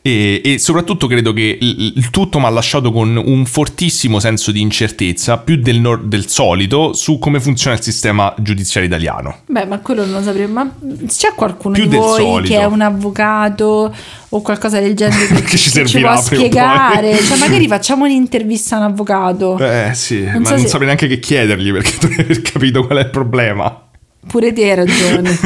E, 0.01 0.41
e 0.41 0.57
soprattutto 0.57 1.05
credo 1.05 1.33
che 1.33 1.57
il, 1.59 1.91
il 1.97 2.09
tutto 2.11 2.39
mi 2.39 2.45
ha 2.45 2.49
lasciato 2.49 2.93
con 2.93 3.17
un 3.17 3.45
fortissimo 3.45 4.21
senso 4.21 4.51
di 4.51 4.61
incertezza, 4.61 5.37
più 5.37 5.57
del, 5.57 5.81
nor- 5.81 6.05
del 6.05 6.29
solito, 6.29 6.93
su 6.93 7.19
come 7.19 7.41
funziona 7.41 7.75
il 7.75 7.83
sistema 7.83 8.33
giudiziario 8.37 8.87
italiano. 8.87 9.39
Beh, 9.47 9.65
ma 9.65 9.79
quello 9.79 10.05
non 10.05 10.13
lo 10.19 10.23
sapremo. 10.23 10.53
Ma 10.53 10.73
c'è 11.07 11.33
qualcuno 11.35 11.73
Più 11.73 11.87
di 11.87 11.97
voi 11.97 12.21
solito. 12.21 12.53
che 12.53 12.59
è 12.61 12.63
un 12.63 12.79
avvocato 12.79 13.93
o 14.29 14.41
qualcosa 14.41 14.79
del 14.79 14.93
genere 14.95 15.25
che, 15.33 15.41
Che 15.41 15.57
ci 15.57 15.69
servirà 15.69 16.13
può 16.13 16.23
poi. 16.23 16.35
spiegare? 16.37 17.15
Cioè, 17.23 17.37
magari 17.37 17.67
facciamo 17.67 18.05
un'intervista 18.05 18.75
a 18.75 18.79
un 18.79 18.85
avvocato. 18.85 19.57
Eh 19.59 19.91
sì, 19.93 20.23
Non 20.23 20.41
ma 20.41 20.45
so 20.47 20.51
non 20.53 20.61
se- 20.61 20.67
saprei 20.67 20.85
neanche 20.87 21.07
che 21.07 21.19
chiedergli 21.19 21.71
perché 21.71 21.91
dovrei 22.01 22.19
aver 22.25 22.41
capito 22.41 22.85
qual 22.85 22.97
è 22.99 23.01
il 23.01 23.09
problema. 23.09 23.81
Pure 24.27 24.51
te 24.51 24.69
hai 24.69 24.75
ragione. 24.75 25.37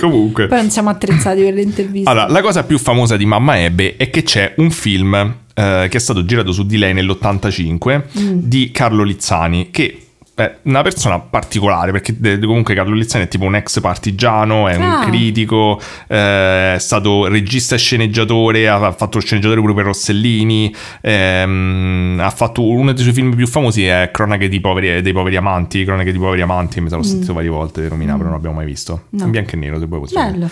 Comunque. 0.00 0.46
Poi 0.46 0.58
non 0.62 0.70
siamo 0.70 0.88
attrezzati 0.88 1.42
per 1.42 1.52
le 1.52 1.60
interviste. 1.60 2.08
Allora, 2.08 2.26
la 2.28 2.40
cosa 2.40 2.64
più 2.64 2.78
famosa 2.78 3.18
di 3.18 3.26
Mamma 3.26 3.60
Ebbe 3.60 3.96
è 3.96 4.08
che 4.08 4.22
c'è 4.22 4.54
un 4.56 4.70
film 4.70 5.14
eh, 5.52 5.86
che 5.90 5.96
è 5.96 6.00
stato 6.00 6.24
girato 6.24 6.50
su 6.50 6.64
di 6.64 6.78
lei 6.78 6.94
nell'85 6.94 8.02
Mm. 8.18 8.38
di 8.44 8.70
Carlo 8.72 9.02
Lizzani 9.02 9.68
che 9.70 10.06
è 10.40 10.56
una 10.62 10.82
persona 10.82 11.18
particolare 11.18 11.92
perché 11.92 12.16
comunque 12.40 12.74
Carlo 12.74 12.94
Lizzani 12.94 13.24
è 13.24 13.28
tipo 13.28 13.44
un 13.44 13.54
ex 13.54 13.80
partigiano, 13.80 14.68
è 14.68 14.76
un 14.76 14.82
Ah. 14.82 15.04
critico, 15.04 15.80
eh, 16.08 16.74
è 16.74 16.78
stato 16.78 17.26
regista 17.28 17.74
e 17.74 17.78
sceneggiatore, 17.78 18.68
ha 18.68 18.92
fatto 18.92 19.18
lo 19.18 19.24
sceneggiatore 19.24 19.60
pure 19.60 19.74
per 19.74 19.84
Rossellini, 19.84 20.74
ehm, 21.00 22.18
ha 22.20 22.30
fatto 22.30 22.66
uno 22.66 22.92
dei 22.92 23.02
suoi 23.02 23.14
film 23.14 23.34
più 23.34 23.46
famosi 23.46 23.84
è 23.86 24.10
Cronache 24.12 24.48
di 24.48 24.60
poveri- 24.60 25.02
dei 25.02 25.12
poveri 25.12 25.36
amanti, 25.36 25.84
Cronache 25.84 26.12
di 26.12 26.18
poveri 26.18 26.42
amanti, 26.42 26.80
mi 26.80 26.88
sono 26.88 27.02
sentito 27.02 27.32
varie 27.32 27.48
volte 27.50 27.88
nominare, 27.88 28.16
però 28.18 28.28
non 28.30 28.36
l'abbiamo 28.38 28.56
mai 28.56 28.66
visto. 28.66 29.04
Mm. 29.14 29.18
No. 29.18 29.24
In 29.24 29.30
bianco 29.30 29.50
e 29.54 29.56
nero, 29.58 29.78
se 29.78 29.86
vuoi 29.86 30.00
possiamo 30.00 30.30
Bello. 30.30 30.48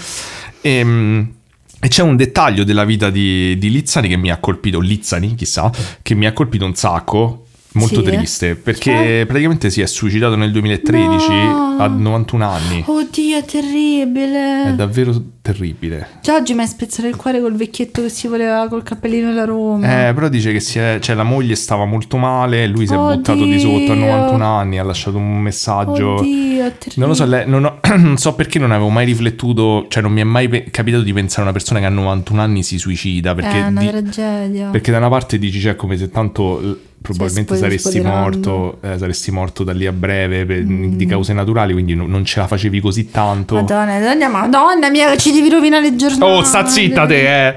Ehm, 0.63 1.33
E, 1.81 1.87
c'è 1.87 2.03
un 2.03 2.17
dettaglio 2.17 2.65
della 2.65 2.85
vita 2.85 3.09
di, 3.09 3.57
di 3.57 3.71
Lizzani 3.71 4.09
che 4.09 4.17
mi 4.17 4.33
ha 4.33 4.39
colpito, 4.39 4.81
Lizzani, 4.81 5.37
chissà, 5.37 5.71
che 6.03 6.15
mi 6.17 6.27
ha 6.27 6.33
colpito 6.33 6.65
un 6.65 6.75
sacco. 6.75 7.45
Molto 7.79 8.03
Sì, 8.05 8.09
eh? 8.11 8.17
triste 8.17 8.55
perché 8.57 8.91
Cioè? 8.93 9.25
praticamente 9.27 9.71
si 9.71 9.81
è 9.81 9.87
suicidato 9.87 10.37
nel 10.37 10.51
2013 10.53 11.29
No. 11.31 11.77
a 11.79 11.87
91 11.87 12.45
anni. 12.45 12.83
Oddio, 12.87 13.37
è 13.39 13.45
terribile. 13.45 14.65
È 14.65 14.73
davvero 14.75 15.15
terribile. 15.43 16.07
Già 16.23 16.35
oggi 16.37 16.53
mi 16.55 16.61
hai 16.61 16.67
spezzato 16.67 17.07
il 17.09 17.17
cuore 17.17 17.41
col 17.41 17.55
vecchietto 17.55 18.03
che 18.03 18.09
si 18.09 18.27
voleva 18.29 18.67
col 18.69 18.83
cappellino 18.83 19.29
della 19.29 19.45
Roma. 19.45 20.09
Eh, 20.09 20.15
però 20.15 20.29
dice 20.29 20.53
che 20.53 20.61
si 20.61 20.79
è- 20.79 20.99
cioè, 21.01 21.15
la 21.17 21.23
moglie 21.23 21.55
stava 21.55 21.85
molto 21.87 22.17
male, 22.17 22.67
lui 22.67 22.87
si 22.87 22.93
è 22.93 22.97
Oddio. 22.99 23.17
buttato 23.17 23.45
di 23.45 23.59
sotto 23.59 23.93
a 23.93 23.95
91 23.95 24.43
anni, 24.45 24.79
ha 24.79 24.83
lasciato 24.83 25.17
un 25.17 25.41
messaggio. 25.41 26.17
Oddio, 26.17 26.65
è 26.65 26.73
terribile. 26.77 26.95
Non 26.97 27.09
lo 27.09 27.15
so, 27.15 27.25
lei- 27.25 27.49
non, 27.49 27.65
ho- 27.65 27.79
non 27.97 28.17
so 28.19 28.35
perché 28.35 28.59
non 28.59 28.73
avevo 28.73 28.89
mai 28.91 29.07
riflettuto, 29.07 29.87
cioè 29.89 30.03
non 30.03 30.13
mi 30.13 30.21
è 30.21 30.25
mai 30.25 30.49
pe- 30.49 30.65
capitato 30.71 31.03
di 31.03 31.13
pensare 31.13 31.41
a 31.41 31.45
una 31.45 31.53
persona 31.53 31.81
che 31.81 31.87
a 31.87 31.91
91 31.91 32.41
anni 32.43 32.63
si 32.63 32.77
suicida, 32.79 33.35
perché, 33.35 33.59
è 33.63 33.67
una 33.67 33.81
di- 33.81 33.87
tragedia. 33.89 34.69
perché 34.71 34.91
da 34.91 34.99
una 34.99 35.09
parte 35.09 35.39
dici, 35.39 35.61
cioè, 35.61 35.77
come 35.77 35.97
se 35.97 36.11
tanto 36.11 36.61
eh, 36.61 36.77
probabilmente 37.01 37.53
Cioè, 37.53 37.63
saresti 37.63 38.01
morto, 38.01 38.79
eh, 38.83 38.99
saresti 38.99 39.31
morto 39.31 39.65
da 39.65 39.73
lì 39.73 39.87
a 39.87 39.93
breve 39.93 40.45
per- 40.45 40.63
Mm. 40.65 40.95
di 40.95 41.07
cause 41.07 41.33
naturali, 41.33 41.73
quindi 41.73 41.95
no- 41.95 42.07
non 42.07 42.25
ce 42.25 42.41
la 42.41 42.47
facevi 42.47 42.81
così 42.81 43.11
tanto. 43.11 43.55
Madonna, 43.55 43.99
madonna, 43.99 44.29
madonna 44.29 44.91
mia, 44.91 45.17
ci 45.17 45.33
devi 45.33 45.49
rovinare 45.49 45.91
le 45.91 45.97
giornate. 45.97 46.25
Oh, 46.25 46.43
sta 46.43 46.67
zitta 46.67 47.07
te, 47.07 47.49
eh! 47.49 47.55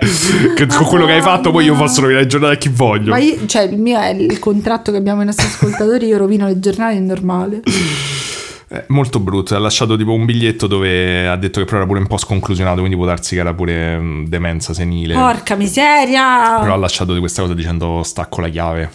Che 0.55 0.65
con 0.68 0.85
quello 0.85 1.05
che 1.05 1.13
hai 1.13 1.22
fatto 1.22 1.51
poi 1.51 1.65
io 1.65 1.76
posso 1.76 2.01
rovinare 2.01 2.23
le 2.23 2.30
giornate 2.30 2.53
a 2.53 2.57
chi 2.57 2.69
voglio. 2.69 3.09
Ma 3.11 3.18
io, 3.18 3.45
cioè, 3.45 3.63
il 3.63 3.77
mio 3.77 3.99
è 3.99 4.09
il 4.09 4.39
contratto 4.39 4.91
che 4.91 4.97
abbiamo 4.97 5.22
i 5.22 5.26
nostri 5.26 5.45
ascoltatori. 5.47 6.05
Io 6.07 6.18
rovino 6.18 6.45
le 6.47 6.59
giornate, 6.59 6.95
è 6.95 6.99
normale. 6.99 7.61
Eh, 8.73 8.85
molto 8.88 9.19
brutto, 9.19 9.53
ha 9.53 9.59
lasciato 9.59 9.97
tipo 9.97 10.13
un 10.13 10.23
biglietto 10.23 10.65
dove 10.65 11.27
ha 11.27 11.35
detto 11.35 11.59
che 11.59 11.65
però 11.65 11.80
era 11.80 11.85
pure 11.85 11.99
un 11.99 12.07
po' 12.07 12.18
sconclusionato, 12.18 12.77
quindi 12.77 12.95
può 12.95 13.05
darsi 13.05 13.35
che 13.35 13.41
era 13.41 13.53
pure 13.53 13.97
mm, 13.99 14.26
demenza 14.27 14.73
senile. 14.73 15.13
Porca 15.13 15.55
miseria. 15.55 16.57
Però 16.61 16.73
ha 16.73 16.77
lasciato 16.77 17.13
di 17.13 17.19
questa 17.19 17.41
cosa 17.41 17.53
dicendo 17.53 18.01
stacco 18.03 18.39
la 18.39 18.47
chiave 18.47 18.89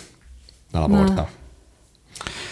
dalla 0.70 0.86
porta. 0.86 1.28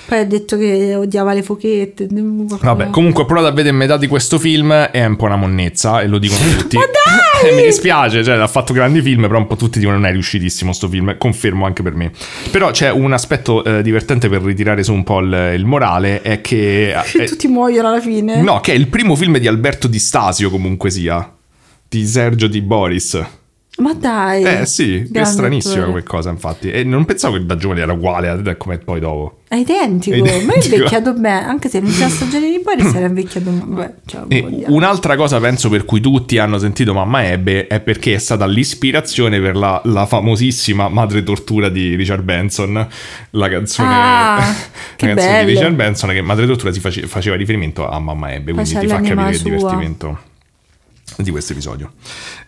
Poi 0.07 0.19
ha 0.19 0.25
detto 0.25 0.59
che 0.59 0.95
odiava 0.95 1.33
le 1.33 1.43
fochette. 1.43 2.07
Vabbè, 2.11 2.91
comunque 2.91 3.25
provato 3.25 3.47
a 3.49 3.53
vedere 3.53 3.75
metà 3.75 3.97
di 3.97 4.07
questo 4.07 4.39
film 4.39 4.73
è 4.73 5.05
un 5.05 5.17
po' 5.17 5.25
una 5.25 5.37
monnezza 5.37 6.03
e 6.03 6.09
lo 6.09 6.19
dicono 6.19 6.45
tutti. 6.57 6.77
Ma 6.77 6.85
dai! 6.85 7.51
E 7.51 7.55
mi 7.57 7.63
dispiace, 7.63 8.23
cioè 8.23 8.37
ha 8.37 8.47
fatto 8.47 8.73
grandi 8.73 9.01
film, 9.01 9.23
però 9.23 9.39
un 9.39 9.47
po' 9.47 9.57
tutti 9.57 9.79
dicono 9.79 9.97
non 9.97 10.07
è 10.07 10.13
riuscitissimo 10.13 10.73
sto 10.73 10.89
film, 10.89 11.17
confermo 11.17 11.65
anche 11.65 11.83
per 11.83 11.95
me. 11.95 12.13
Però 12.51 12.71
c'è 12.71 12.91
un 12.91 13.13
aspetto 13.13 13.65
eh, 13.65 13.83
divertente 13.83 14.29
per 14.29 14.43
ritirare 14.43 14.83
su 14.83 14.93
un 14.93 15.05
po' 15.05 15.21
il, 15.21 15.53
il 15.57 15.65
morale, 15.65 16.21
è 16.21 16.41
che... 16.41 16.95
Che 17.15 17.23
eh, 17.23 17.27
tutti 17.27 17.47
muoiono 17.49 17.89
alla 17.89 18.01
fine. 18.01 18.41
no, 18.43 18.61
che 18.61 18.73
è 18.73 18.75
il 18.75 18.89
primo 18.89 19.15
film 19.15 19.39
di 19.39 19.47
Alberto 19.47 19.87
Di 19.87 19.99
Stasio 19.99 20.51
comunque 20.51 20.91
sia, 20.91 21.33
di 21.89 22.07
Sergio 22.07 22.47
Di 22.47 22.61
Boris. 22.61 23.25
Ma 23.77 23.93
dai. 23.93 24.45
Eh 24.45 24.67
sì, 24.67 25.09
è 25.13 25.25
stranissima 25.25 25.85
come 25.87 26.05
cosa 26.05 26.31
infatti. 26.31 26.71
E 26.71 26.85
non 26.85 27.05
pensavo 27.05 27.37
che 27.39 27.45
da 27.45 27.57
giovane 27.57 27.81
era 27.81 27.93
uguale 27.93 28.29
a 28.29 28.55
come 28.57 28.79
poi 28.79 29.01
dopo. 29.01 29.41
È 29.49 29.57
identico. 29.57 30.15
È 30.17 30.21
Ma 30.21 30.27
è 30.29 30.37
identico. 30.43 30.75
invecchiato 30.77 31.13
bene. 31.15 31.45
Anche 31.45 31.69
se 31.69 31.81
l'ultima 31.81 32.09
stagione 32.09 32.51
di 32.51 32.61
Boris 32.63 32.95
era 32.95 33.07
invecchiato 33.07 33.51
Vabbè, 33.53 33.95
ciao, 34.07 34.27
E 34.29 34.43
vogliamo. 34.43 34.75
un'altra 34.77 35.17
cosa 35.17 35.41
penso 35.41 35.69
per 35.71 35.85
cui 35.85 36.01
tutti 36.01 36.39
hanno 36.39 36.59
sentito 36.59 36.95
Mamma 36.95 37.27
Ebbe 37.27 37.67
è 37.67 37.81
perché 37.81 38.15
è 38.15 38.19
stata 38.19 38.47
l'ispirazione 38.47 39.41
per 39.41 39.57
la, 39.57 39.81
la 39.87 40.07
famosissima 40.07 40.89
Madre 40.89 41.25
Tortura 41.25 41.69
di 41.69 41.97
Richard 41.97 42.23
Benson, 42.23 42.87
la 43.31 43.49
canzone, 43.49 43.89
Ah, 43.91 44.37
la 44.39 44.55
che 44.95 45.07
canzone 45.09 45.31
bello. 45.33 45.47
di 45.49 45.53
Richard 45.53 45.75
Benson 45.75 46.11
che 46.11 46.23
Madre 46.23 46.47
Tortura 46.47 46.73
si 46.73 46.79
face- 46.79 47.07
faceva 47.09 47.35
riferimento 47.35 47.89
a 47.89 47.99
Mamma 47.99 48.33
Ebbe, 48.33 48.53
quindi 48.53 48.71
ti 48.79 48.87
fa 48.87 49.01
capire 49.01 49.31
il 49.31 49.43
divertimento 49.43 50.19
di 51.19 51.31
questo 51.31 51.53
episodio. 51.53 51.93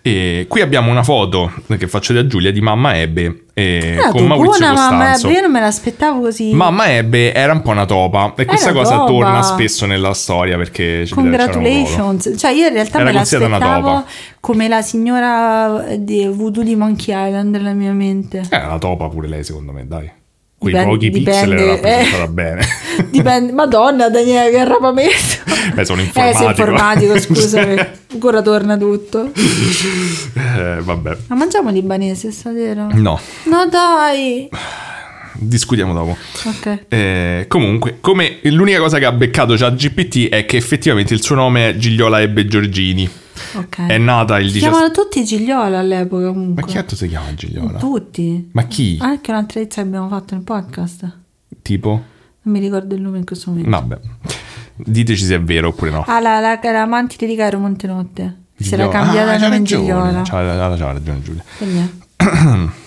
E 0.02 0.46
qui 0.48 0.60
abbiamo 0.60 0.90
una 0.90 1.02
foto 1.02 1.52
che 1.78 1.86
faccio 1.88 2.12
da 2.12 2.26
Giulia 2.26 2.50
di 2.50 2.60
Mamma 2.60 2.96
Ebbe 2.98 3.44
e 3.54 3.98
Ah, 4.02 4.10
con 4.10 4.24
Maurizio 4.26 4.58
buona 4.58 4.72
mamma 4.74 4.96
Costanzo. 4.98 5.26
Ebbe, 5.26 5.36
io 5.36 5.42
non 5.42 5.50
me 5.52 5.60
l'aspettavo 5.60 6.20
così. 6.20 6.52
Mamma 6.52 6.92
Ebbe 6.92 7.32
era 7.32 7.52
un 7.52 7.62
po' 7.62 7.70
una 7.70 7.84
topa 7.86 8.32
e 8.36 8.44
questa 8.44 8.70
Era 8.70 8.78
cosa 8.78 8.96
topa. 8.96 9.06
torna 9.10 9.42
spesso 9.42 9.86
nella 9.86 10.14
storia 10.14 10.56
perché. 10.56 11.06
Congratulations. 11.10 12.32
Cioè, 12.36 12.50
io 12.52 12.66
in 12.66 12.72
realtà 12.72 12.96
Era 12.98 13.06
me 13.06 13.12
l'aspettavo 13.12 13.88
topa. 13.88 14.04
come 14.40 14.68
la 14.68 14.82
signora 14.82 15.84
di 15.98 16.26
voodoo 16.26 16.62
di 16.62 16.74
Monkey 16.76 17.14
Island 17.26 17.54
nella 17.54 17.72
mia 17.72 17.92
mente. 17.92 18.42
È 18.48 18.56
una 18.64 18.78
topa 18.78 19.08
pure 19.08 19.28
lei, 19.28 19.44
secondo 19.44 19.72
me, 19.72 19.86
dai. 19.86 20.10
Quei 20.70 20.72
Dipende- 20.72 20.92
pochi 20.94 21.10
pixel 21.10 21.48
dipende, 21.50 21.62
era 21.62 21.74
rappresentata 21.74 22.24
eh. 22.24 22.28
bene. 22.28 22.66
Dipende. 23.10 23.52
Madonna, 23.52 24.08
Daniele, 24.08 24.50
che 24.50 24.58
arrapamento. 24.58 25.14
Beh, 25.74 25.84
sono 25.84 26.00
Eh, 26.00 26.04
informatico. 26.04 26.38
sei 26.38 26.48
informatico, 26.48 27.18
scusami. 27.20 27.86
Ancora 28.12 28.42
torna 28.42 28.76
tutto. 28.76 29.30
Eh, 29.34 30.80
vabbè. 30.80 31.16
Ma 31.28 31.36
mangiamo 31.36 31.70
libanese 31.70 32.30
stasera? 32.32 32.88
No, 32.92 33.20
No, 33.44 33.66
dai. 33.70 34.48
discutiamo 35.34 35.92
dopo. 35.92 36.16
Ok. 36.44 36.84
Eh, 36.88 37.44
comunque, 37.48 37.98
come 38.00 38.38
l'unica 38.42 38.78
cosa 38.78 38.98
che 38.98 39.04
ha 39.04 39.12
beccato 39.12 39.54
già 39.54 39.70
GPT 39.70 40.28
è 40.28 40.44
che 40.46 40.56
effettivamente 40.56 41.14
il 41.14 41.22
suo 41.22 41.34
nome 41.34 41.68
è 41.70 41.76
Gigliola 41.76 42.20
Ebbe 42.20 42.46
Giorgini. 42.46 43.08
Ok. 43.54 43.86
È 43.86 43.98
nata 43.98 44.38
il 44.38 44.46
Si 44.48 44.54
17... 44.54 44.58
chiamavano 44.58 44.90
tutti 44.92 45.24
Gigliola 45.24 45.78
all'epoca 45.78 46.26
Ma 46.26 46.32
comunque. 46.32 46.62
chi 46.64 46.78
altro 46.78 46.96
si 46.96 47.08
chiama 47.08 47.34
Gigliola? 47.34 47.78
Tutti. 47.78 48.48
Ma 48.52 48.62
chi? 48.64 48.98
Anche 49.00 49.30
un'altra 49.30 49.64
che 49.64 49.80
abbiamo 49.80 50.08
fatto 50.08 50.34
nel 50.34 50.42
podcast. 50.44 51.16
Tipo? 51.62 51.90
Non 52.42 52.54
mi 52.54 52.60
ricordo 52.60 52.94
il 52.94 53.00
nome 53.00 53.18
in 53.18 53.24
questo 53.24 53.50
momento. 53.50 53.70
Vabbè. 53.70 53.98
Diteci 54.76 55.24
se 55.24 55.34
è 55.36 55.40
vero 55.42 55.68
oppure 55.68 55.90
no. 55.90 56.04
Ah, 56.06 56.20
la, 56.20 56.38
la, 56.40 56.58
la 56.62 56.86
mantide 56.86 57.26
di 57.26 57.34
Cairo 57.34 57.58
Montenotte. 57.58 58.36
Si 58.58 58.72
era 58.72 58.88
cambiata 58.88 59.32
Ah, 59.32 59.38
nome. 59.38 59.62
Gigliola. 59.62 60.22
C'ha, 60.22 60.42
c'ha 60.42 60.68
ragione 60.68 61.22
Giulia. 61.22 61.44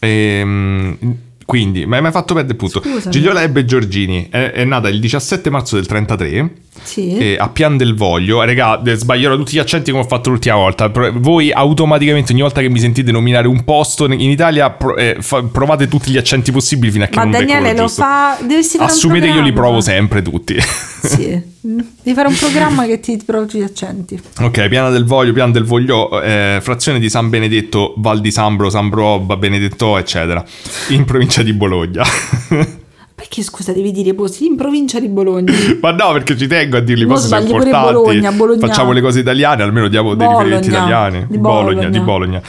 Ehm, 0.00 0.96
quindi, 1.44 1.86
ma 1.86 1.96
hai 1.96 2.10
fatto 2.12 2.34
perdere 2.34 2.52
il 2.52 2.58
punto. 2.58 2.80
Scusami. 2.80 3.10
Gigliola 3.10 3.42
Ebbe 3.42 3.64
Giorgini 3.64 4.28
è, 4.30 4.52
è 4.52 4.64
nata 4.64 4.88
il 4.88 5.00
17 5.00 5.50
marzo 5.50 5.76
del 5.76 5.86
33 5.86 6.52
Sì. 6.88 7.16
e 7.16 7.36
a 7.38 7.48
Pian 7.48 7.76
del 7.76 7.94
Voglio. 7.94 8.42
Regà, 8.42 8.80
eh, 8.82 8.94
sbaglierò 8.94 9.36
tutti 9.36 9.54
gli 9.54 9.58
accenti 9.58 9.90
come 9.90 10.02
ho 10.02 10.06
fatto 10.06 10.30
l'ultima 10.30 10.56
volta. 10.56 10.90
Voi 11.14 11.52
automaticamente, 11.52 12.32
ogni 12.32 12.40
volta 12.40 12.60
che 12.60 12.68
mi 12.68 12.78
sentite 12.78 13.12
nominare 13.12 13.46
un 13.46 13.62
posto 13.64 14.06
in 14.06 14.20
Italia, 14.30 14.70
pro- 14.70 14.96
eh, 14.96 15.16
fa- 15.20 15.42
provate 15.42 15.88
tutti 15.88 16.10
gli 16.10 16.16
accenti 16.16 16.50
possibili 16.50 16.90
fino 16.90 17.04
a 17.04 17.06
che 17.08 17.16
Ma 17.16 17.22
non 17.24 17.32
Daniele 17.32 17.72
lo 17.74 17.82
giusto. 17.82 18.02
fa. 18.02 18.36
Dovresti 18.40 18.78
fare 18.78 18.90
Assumete 18.90 19.26
io 19.26 19.40
li 19.42 19.52
provo 19.52 19.80
sempre 19.80 20.22
tutti. 20.22 20.56
Sì. 20.60 21.56
Devi 21.60 22.14
fare 22.16 22.28
un 22.28 22.36
programma 22.36 22.86
che 22.86 22.98
ti 23.00 23.20
provi 23.24 23.58
gli 23.58 23.62
accenti. 23.62 24.18
ok, 24.40 24.68
Piana 24.68 24.88
del 24.90 25.04
Voglio, 25.04 25.32
Pian 25.32 25.52
del 25.52 25.64
Voglio, 25.64 26.22
eh, 26.22 26.60
frazione 26.62 26.98
di 26.98 27.10
San 27.10 27.28
Benedetto, 27.28 27.94
Val 27.98 28.20
di 28.20 28.30
Sambro, 28.30 28.70
Sambroba, 28.70 29.36
Benedetto, 29.36 29.98
eccetera, 29.98 30.42
in 30.88 31.04
provincia 31.04 31.42
di 31.42 31.52
Bologna. 31.52 32.04
Perché 33.18 33.42
scusa, 33.42 33.72
devi 33.72 33.90
dire 33.90 34.14
posti 34.14 34.46
in 34.46 34.54
provincia 34.54 35.00
di 35.00 35.08
Bologna? 35.08 35.52
Ma 35.82 35.90
no, 35.90 36.12
perché 36.12 36.36
ci 36.36 36.46
tengo 36.46 36.76
a 36.76 36.80
dirli, 36.80 37.04
posti 37.04 37.26
sono 37.26 37.40
importanti. 37.40 37.92
Bologna, 37.92 38.30
Bologna. 38.30 38.64
Facciamo 38.64 38.92
le 38.92 39.00
cose 39.00 39.18
italiane, 39.18 39.64
almeno 39.64 39.88
diamo 39.88 40.14
dei 40.14 40.24
Bologna, 40.24 40.44
riferimenti 40.44 40.68
italiani. 40.68 41.26
di 41.28 41.36
Bologna, 41.36 41.64
Bologna. 41.64 41.88
di 41.88 41.98
Bologna. 41.98 42.42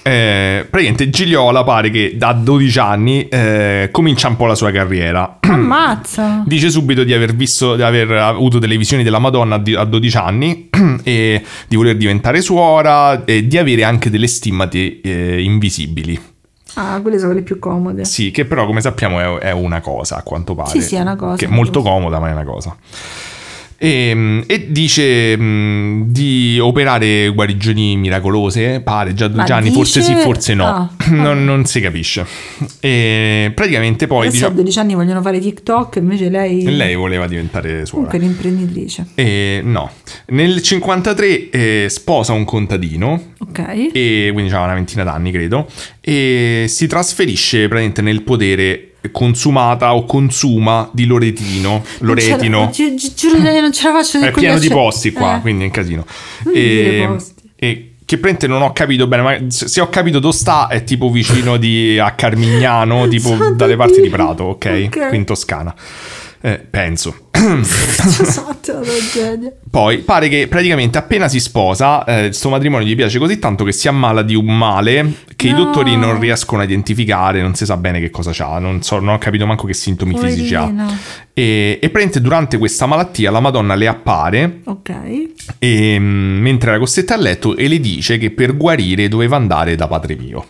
Eh, 0.00 0.66
praticamente 0.70 1.10
Gigliola 1.10 1.62
pare 1.62 1.90
che 1.90 2.14
da 2.16 2.32
12 2.32 2.78
anni 2.78 3.28
eh, 3.28 3.90
comincia 3.92 4.28
un 4.28 4.36
po' 4.36 4.46
la 4.46 4.54
sua 4.54 4.70
carriera. 4.70 5.40
Ammazza. 5.44 6.42
Dice 6.46 6.70
subito 6.70 7.04
di 7.04 7.12
aver 7.12 7.34
visto, 7.34 7.76
di 7.76 7.82
aver 7.82 8.10
avuto 8.12 8.58
delle 8.58 8.78
visioni 8.78 9.02
della 9.02 9.18
Madonna 9.18 9.56
a 9.56 9.84
12 9.84 10.16
anni 10.16 10.70
e 11.04 11.42
di 11.68 11.76
voler 11.76 11.98
diventare 11.98 12.40
suora 12.40 13.26
e 13.26 13.46
di 13.46 13.58
avere 13.58 13.84
anche 13.84 14.08
delle 14.08 14.26
stimmate 14.26 15.02
eh, 15.02 15.42
invisibili. 15.42 16.32
Ah, 16.74 17.00
quelle 17.00 17.18
sono 17.18 17.32
le 17.32 17.42
più 17.42 17.58
comode. 17.58 18.04
Sì, 18.04 18.30
che 18.30 18.44
però 18.44 18.66
come 18.66 18.80
sappiamo 18.80 19.20
è, 19.20 19.38
è 19.46 19.50
una 19.52 19.80
cosa 19.80 20.16
a 20.16 20.22
quanto 20.22 20.54
pare. 20.54 20.70
Sì, 20.70 20.82
sì, 20.82 20.96
è 20.96 21.00
una 21.00 21.16
cosa. 21.16 21.36
Che 21.36 21.46
è 21.46 21.48
molto 21.48 21.82
comoda, 21.82 22.18
ma 22.18 22.28
è 22.28 22.32
una 22.32 22.44
cosa. 22.44 22.76
E, 23.84 24.44
e 24.46 24.66
dice 24.72 25.36
mh, 25.36 26.04
di 26.06 26.58
operare 26.58 27.28
guarigioni 27.28 27.96
miracolose, 27.96 28.80
pare 28.80 29.12
già 29.14 29.26
a 29.26 29.28
12 29.28 29.50
Ma 29.52 29.56
anni, 29.58 29.70
forse 29.70 30.00
sì, 30.00 30.12
dice- 30.12 30.22
forse 30.22 30.54
no, 30.54 30.64
Ah, 30.74 30.90
non, 31.10 31.44
non 31.44 31.64
si 31.66 31.80
capisce. 31.80 32.24
E 32.80 33.52
praticamente 33.54 34.06
poi 34.06 34.26
Adesso 34.28 34.46
a 34.46 34.48
diciamo, 34.48 34.54
12 34.56 34.78
anni 34.78 34.94
vogliono 34.94 35.20
fare 35.20 35.38
TikTok, 35.38 35.96
invece 35.96 36.30
lei, 36.30 36.64
lei 36.74 36.94
voleva 36.94 37.26
diventare 37.26 37.84
suora. 37.84 38.06
comunque 38.08 38.18
è 38.18 38.22
un'imprenditrice. 38.22 39.06
E, 39.14 39.60
no, 39.62 39.90
nel 40.28 40.62
53 40.62 41.50
eh, 41.50 41.86
sposa 41.90 42.32
un 42.32 42.44
contadino 42.44 43.32
Ok. 43.38 43.90
e 43.92 44.30
quindi 44.32 44.50
ha 44.52 44.62
una 44.62 44.74
ventina 44.74 45.04
d'anni 45.04 45.30
credo 45.30 45.68
e 46.00 46.64
si 46.68 46.86
trasferisce 46.86 47.58
praticamente 47.68 48.00
nel 48.02 48.22
podere 48.22 48.93
consumata 49.10 49.94
o 49.94 50.04
consuma 50.04 50.88
di 50.92 51.04
Loretino. 51.06 51.82
Loretino. 51.98 52.70
Gi- 52.72 52.94
gi- 52.96 53.12
giuro 53.14 53.40
che 53.42 53.60
non 53.60 53.72
ce 53.72 53.88
la 53.88 53.94
faccio 53.94 54.20
È 54.20 54.30
pieno 54.32 54.58
di 54.58 54.68
posti 54.68 55.12
qua, 55.12 55.36
Eh. 55.36 55.40
quindi 55.40 55.62
è 55.62 55.66
un 55.66 55.72
casino. 55.72 56.04
Non 56.44 56.54
E, 56.56 57.04
posti. 57.08 57.34
e 57.56 57.88
che 58.06 58.18
prende 58.18 58.46
non 58.46 58.60
ho 58.62 58.72
capito 58.72 59.06
bene, 59.06 59.22
ma 59.22 59.36
se 59.48 59.80
ho 59.80 59.88
capito 59.88 60.18
dove 60.18 60.34
sta 60.34 60.66
è 60.68 60.84
tipo 60.84 61.10
vicino 61.10 61.56
di, 61.56 61.98
a 61.98 62.12
Carmignano, 62.12 63.06
tipo 63.08 63.28
Santo 63.30 63.52
dalle 63.54 63.76
parti 63.76 63.94
di 63.96 64.00
Dio. 64.02 64.10
Prato, 64.10 64.44
ok? 64.44 64.82
Ok. 64.86 65.08
Qui 65.08 65.16
in 65.16 65.24
Toscana. 65.24 65.74
Eh, 66.44 66.58
penso. 66.58 67.28
Esatto. 67.34 68.82
Poi 69.70 69.98
pare 69.98 70.28
che 70.28 70.46
praticamente 70.46 70.98
appena 70.98 71.26
si 71.26 71.40
sposa, 71.40 72.04
eh, 72.04 72.30
matrimonio 72.48 72.86
gli 72.86 72.94
piace 72.94 73.18
così 73.18 73.38
tanto 73.38 73.64
che 73.64 73.72
si 73.72 73.88
ammala 73.88 74.22
di 74.22 74.34
un 74.34 74.46
male 74.56 75.14
che 75.36 75.48
i 75.48 75.52
No. 75.52 75.64
dottori 75.64 75.96
non 75.96 76.18
riescono 76.20 76.60
a 76.60 76.64
identificare, 76.64 77.40
non 77.40 77.54
si 77.54 77.64
sa 77.64 77.76
bene 77.78 77.98
che 78.00 78.10
cosa 78.10 78.30
c'ha, 78.32 78.58
non, 78.58 78.82
so, 78.82 78.98
non 78.98 79.14
ho 79.14 79.18
capito 79.18 79.46
manco 79.46 79.66
che 79.66 79.72
sintomi 79.74 80.16
fisici 80.18 80.54
ha. 80.54 80.70
E, 81.32 81.72
e 81.72 81.78
praticamente 81.78 82.20
durante 82.20 82.58
questa 82.58 82.86
malattia 82.86 83.30
la 83.30 83.40
Madonna 83.40 83.74
le 83.74 83.86
appare 83.88 84.60
Ok. 84.64 84.90
e, 85.58 85.98
mm, 85.98 86.40
mentre 86.40 86.70
era 86.70 86.78
costretta 86.78 87.14
a 87.14 87.18
letto 87.18 87.56
e 87.56 87.68
le 87.68 87.80
dice 87.80 88.18
che 88.18 88.30
per 88.30 88.54
guarire 88.56 89.08
doveva 89.08 89.36
andare 89.36 89.74
da 89.76 89.86
Padre 89.88 90.14
Pio. 90.16 90.46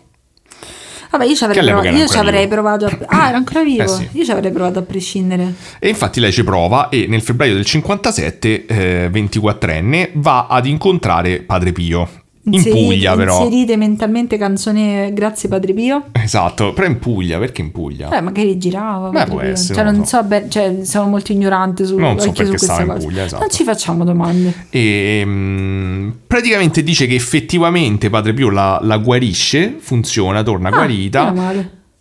Vabbè, 1.14 1.26
io 1.26 1.36
ci 1.36 1.44
avrei, 1.44 1.64
provato, 1.64 1.88
io 1.88 2.06
ci 2.08 2.18
avrei 2.18 2.48
provato 2.48 2.86
a... 2.86 2.98
Ah, 3.06 3.28
era 3.28 3.36
ancora 3.36 3.62
vivo? 3.62 3.84
Eh 3.84 3.88
sì. 3.88 4.08
Io 4.12 4.24
ci 4.24 4.32
avrei 4.32 4.50
provato 4.50 4.80
a 4.80 4.82
prescindere. 4.82 5.54
E 5.78 5.88
infatti 5.88 6.18
lei 6.18 6.32
ci 6.32 6.42
prova 6.42 6.88
e 6.88 7.06
nel 7.06 7.22
febbraio 7.22 7.54
del 7.54 7.64
57, 7.64 8.66
eh, 8.66 9.10
24enne, 9.12 10.10
va 10.14 10.48
ad 10.48 10.66
incontrare 10.66 11.40
Padre 11.42 11.70
Pio. 11.70 12.23
In 12.46 12.52
Inserite- 12.54 12.84
Puglia 12.84 13.16
però. 13.16 13.38
Inserite 13.42 13.76
mentalmente 13.76 14.36
canzone 14.36 15.12
Grazie 15.14 15.48
Padre 15.48 15.72
Pio. 15.72 16.04
Esatto, 16.12 16.72
però 16.74 16.86
in 16.86 16.98
Puglia, 16.98 17.38
perché 17.38 17.62
in 17.62 17.70
Puglia? 17.72 18.08
Beh, 18.08 18.20
magari 18.20 18.58
girava. 18.58 19.08
Beh, 19.08 19.24
può 19.24 19.40
essere, 19.40 19.74
Cioè, 19.74 19.84
non 19.84 19.94
non 19.96 20.04
so. 20.04 20.18
so, 20.18 20.24
bene, 20.24 20.48
cioè, 20.50 20.76
siamo 20.82 21.08
molto 21.08 21.32
ignoranti 21.32 21.86
su, 21.86 21.96
Non 21.96 22.18
so 22.20 22.26
su 22.26 22.32
perché 22.32 22.58
stava 22.58 22.84
queste 22.84 23.02
in. 23.02 23.08
Puglia, 23.08 23.24
esatto. 23.24 23.40
Non 23.40 23.50
ci 23.50 23.64
facciamo 23.64 24.04
domande. 24.04 24.66
E 24.68 25.22
mm, 25.24 26.10
praticamente 26.26 26.82
dice 26.82 27.06
che 27.06 27.14
effettivamente 27.14 28.10
Padre 28.10 28.34
Pio 28.34 28.50
la, 28.50 28.78
la 28.82 28.98
guarisce, 28.98 29.76
funziona, 29.78 30.42
torna 30.42 30.68
Ah, 30.68 30.72
guarita. 30.72 31.32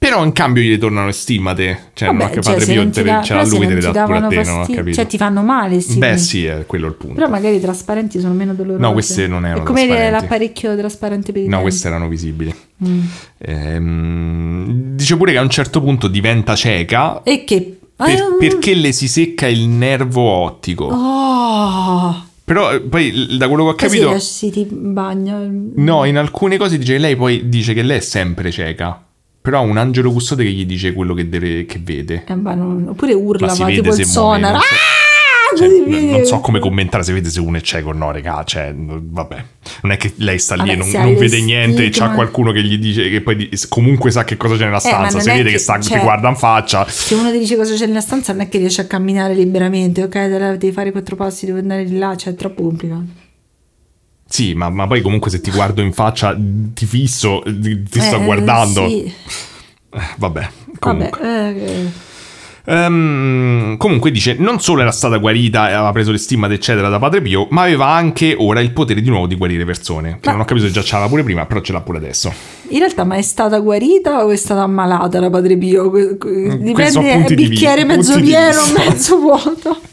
Però 0.04 0.22
in 0.24 0.34
cambio 0.34 0.62
gli 0.62 0.68
ritornano 0.70 1.06
le 1.06 1.12
stimmate. 1.14 1.92
Cioè, 1.94 2.10
non 2.10 2.18
Vabbè, 2.18 2.30
che 2.34 2.42
cioè, 2.42 2.52
Padre 2.52 2.66
se 2.66 2.72
Pio 2.74 2.82
non 2.82 2.92
ti 2.92 3.00
te- 3.02 3.06
da- 3.06 3.22
ce 3.22 3.34
l'ha 3.36 3.44
lui, 3.46 3.60
te 3.60 3.66
non 3.66 3.74
le 3.76 3.80
dà 3.92 4.04
pure 4.04 4.18
a 4.18 4.28
te, 4.28 4.44
non 4.44 4.60
ho 4.60 4.66
capito. 4.66 4.96
Cioè, 4.96 5.08
ti 5.08 5.18
fanno 5.18 5.42
male, 5.44 5.80
sì. 5.80 5.98
Beh, 5.98 6.18
sì, 6.18 6.46
è 6.46 6.66
quello 6.66 6.88
il 6.88 6.94
punto. 6.96 7.16
Però 7.16 7.30
magari 7.30 7.56
i 7.56 7.62
trasparenti 7.62 8.20
sono 8.20 8.34
meno 8.34 8.54
dolorosi. 8.54 8.82
No, 8.82 8.92
queste 8.92 9.28
non 9.28 9.46
erano 9.46 9.62
È 9.62 9.66
come 9.66 10.10
l'apparecchio 10.10 10.76
trasparente 10.76 11.32
per 11.32 11.44
i 11.44 11.48
No, 11.48 11.62
queste 11.62 11.88
erano 11.88 12.10
visibili. 12.10 12.54
Mm. 12.86 13.00
Ehm, 13.38 14.96
dice 14.96 15.16
pure 15.18 15.32
che 15.32 15.38
a 15.38 15.42
un 15.42 15.50
certo 15.50 15.82
punto 15.82 16.08
diventa 16.08 16.56
cieca 16.56 17.24
E 17.24 17.44
che... 17.46 17.78
per- 17.96 18.08
Ah, 18.10 18.36
perché 18.38 18.74
le 18.76 18.92
si 18.92 19.08
secca 19.08 19.48
il 19.48 19.68
nervo 19.68 20.22
ottico. 20.22 20.86
Oh! 20.86 22.26
Però 22.44 22.74
eh, 22.74 22.82
poi 22.82 23.38
da 23.38 23.48
quello 23.48 23.64
che 23.64 23.70
ho 23.70 23.76
Così 23.76 24.00
capito... 24.00 24.16
esci 24.16 24.50
ti 24.52 24.68
bagna. 24.70 25.40
No, 25.76 26.04
in 26.04 26.18
alcune 26.18 26.58
cose 26.58 26.78
dice 26.78 26.98
lei 26.98 27.16
poi 27.16 27.48
dice 27.48 27.74
che 27.74 27.84
lei 27.84 27.98
è 27.98 28.02
sempre 28.02 28.52
cieca. 28.52 29.02
Però 29.44 29.58
ha 29.58 29.62
un 29.62 29.76
angelo 29.76 30.10
custode 30.10 30.44
che 30.46 30.52
gli 30.52 30.66
dice 30.66 30.94
quello 30.94 31.14
che, 31.14 31.28
deve, 31.28 31.66
che 31.66 31.78
vede. 31.84 32.24
Eh, 32.26 32.36
ma 32.36 32.54
non- 32.54 32.88
Oppure 32.88 33.14
urla, 33.14 33.48
Ma 33.48 33.66
vede 33.66 33.82
tipo 33.82 33.94
il 33.94 34.06
sonar. 34.06 34.52
non 34.54 34.62
so. 34.62 34.68
Ah! 34.74 35.12
Cioè, 35.58 35.68
Così 35.68 35.82
n- 35.82 35.90
vedi. 35.92 36.10
non 36.12 36.26
so 36.26 36.40
come 36.40 36.60
commentare 36.60 37.04
se 37.04 37.12
vede 37.14 37.30
se 37.30 37.40
uno 37.42 37.58
è 37.58 37.62
cieco 37.62 37.90
o 37.90 37.94
no, 37.94 38.12
regà. 38.12 38.42
Cioè, 38.46 38.74
vabbè. 38.74 39.44
Non 39.82 39.92
è 39.92 39.98
che 39.98 40.14
lei 40.16 40.40
sta 40.40 40.56
lì 40.56 40.72
e 40.72 40.76
non, 40.78 40.90
non 40.90 41.14
vede 41.16 41.42
niente 41.42 41.90
c'ha 41.90 42.12
qualcuno 42.12 42.52
che 42.54 42.64
gli 42.64 42.78
dice 42.80 43.10
che 43.10 43.20
poi 43.22 43.50
comunque 43.70 44.10
sa 44.12 44.24
che 44.24 44.38
cosa 44.38 44.56
c'è 44.56 44.64
nella 44.64 44.82
Eh, 44.82 44.90
ma 44.90 45.10
stanza. 45.10 45.12
non 45.18 45.22
Se 45.22 45.32
vede 45.32 45.44
che, 45.44 45.52
che- 45.52 45.58
sta, 45.60 45.80
cioè- 45.80 45.98
ti 45.98 46.04
guarda 46.04 46.30
in 46.30 46.36
faccia. 46.38 46.86
Se 46.88 47.14
uno 47.14 47.30
ti 47.30 47.38
dice 47.38 47.56
cosa 47.58 47.76
c'è 47.76 47.86
nella 47.86 48.00
stanza, 48.02 48.32
non 48.32 48.42
è 48.44 48.50
che 48.50 48.58
riesce 48.60 48.82
a 48.82 48.86
camminare 48.86 49.34
liberamente, 49.36 50.02
ok? 50.04 50.56
Devi 50.58 50.72
fare 50.72 50.92
quattro 50.92 51.18
passi, 51.18 51.46
devi 51.46 51.60
andare 51.60 51.84
di 51.84 51.98
là, 51.98 52.16
cioè 52.16 52.32
è 52.34 52.36
troppo 52.36 52.64
complicato. 52.64 53.04
Sì, 54.34 54.56
ma, 54.56 54.68
ma 54.72 54.88
poi 54.88 55.02
comunque 55.02 55.30
se 55.30 55.42
ti 55.42 55.52
guardo 55.52 55.84
in 55.84 55.94
faccia 55.94 56.36
ti 56.74 56.88
fisso, 56.88 57.44
ti, 57.46 57.84
ti 57.84 58.00
sto 58.02 58.16
Eh, 58.16 58.24
guardando. 58.24 58.88
Sì. 58.88 59.04
Eh, 59.06 60.02
Vabbè, 60.18 60.50
Vabbè, 60.80 61.10
comunque. 61.12 61.56
eh, 61.56 62.12
Ehm, 62.66 63.76
comunque 63.78 64.10
dice, 64.10 64.36
non 64.40 64.60
solo 64.60 64.82
era 64.82 64.92
stata 64.92 65.18
guarita 65.18 65.70
e 65.70 65.74
aveva 65.74 65.92
preso 65.92 66.12
le 66.12 66.18
stimmate 66.18 66.54
eccetera 66.56 66.90
da 66.90 66.98
Padre 66.98 67.22
Pio, 67.22 67.46
ma 67.52 67.62
aveva 67.64 67.88
anche 67.90 68.36
ora 68.40 68.60
il 68.62 68.72
potere 68.72 69.02
di 69.02 69.10
nuovo 69.10 69.28
di 69.28 69.36
guarire 69.36 69.66
persone. 69.66 70.18
Che 70.20 70.28
Ma- 70.28 70.32
non 70.32 70.42
ho 70.42 70.46
capito 70.46 70.66
se 70.66 70.72
già 70.72 70.82
c'era 70.82 71.08
pure 71.08 71.22
prima, 71.24 71.46
però 71.46 71.62
ce 71.62 71.72
l'ha 71.72 71.82
pure 71.82 71.98
adesso. 72.00 72.34
in 72.70 72.80
realtà, 72.80 73.04
ma 73.04 73.18
è 73.18 73.22
stata 73.22 73.60
guarita 73.60 74.24
o 74.26 74.30
è 74.32 74.36
stata 74.36 74.62
ammalata 74.64 75.20
la 75.20 75.30
Padre 75.30 75.58
Pio? 75.58 75.92
Sono 75.92 76.58
Dipende, 76.58 77.12
è 77.12 77.24
di 77.26 77.36
bicchiere 77.36 77.84
vista, 77.84 77.98
mezzo 77.98 78.16
di 78.16 78.22
pieno, 78.24 78.62
mezzo 78.78 79.18
vuoto. 79.20 79.78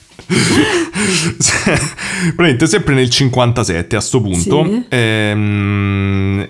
Praticamente 2.35 2.67
sempre 2.67 2.95
nel 2.95 3.11
57 3.11 3.97
a 3.97 4.01
sto 4.01 4.21
punto 4.21 4.65
Sì. 4.65 4.85
ehm, 4.89 6.49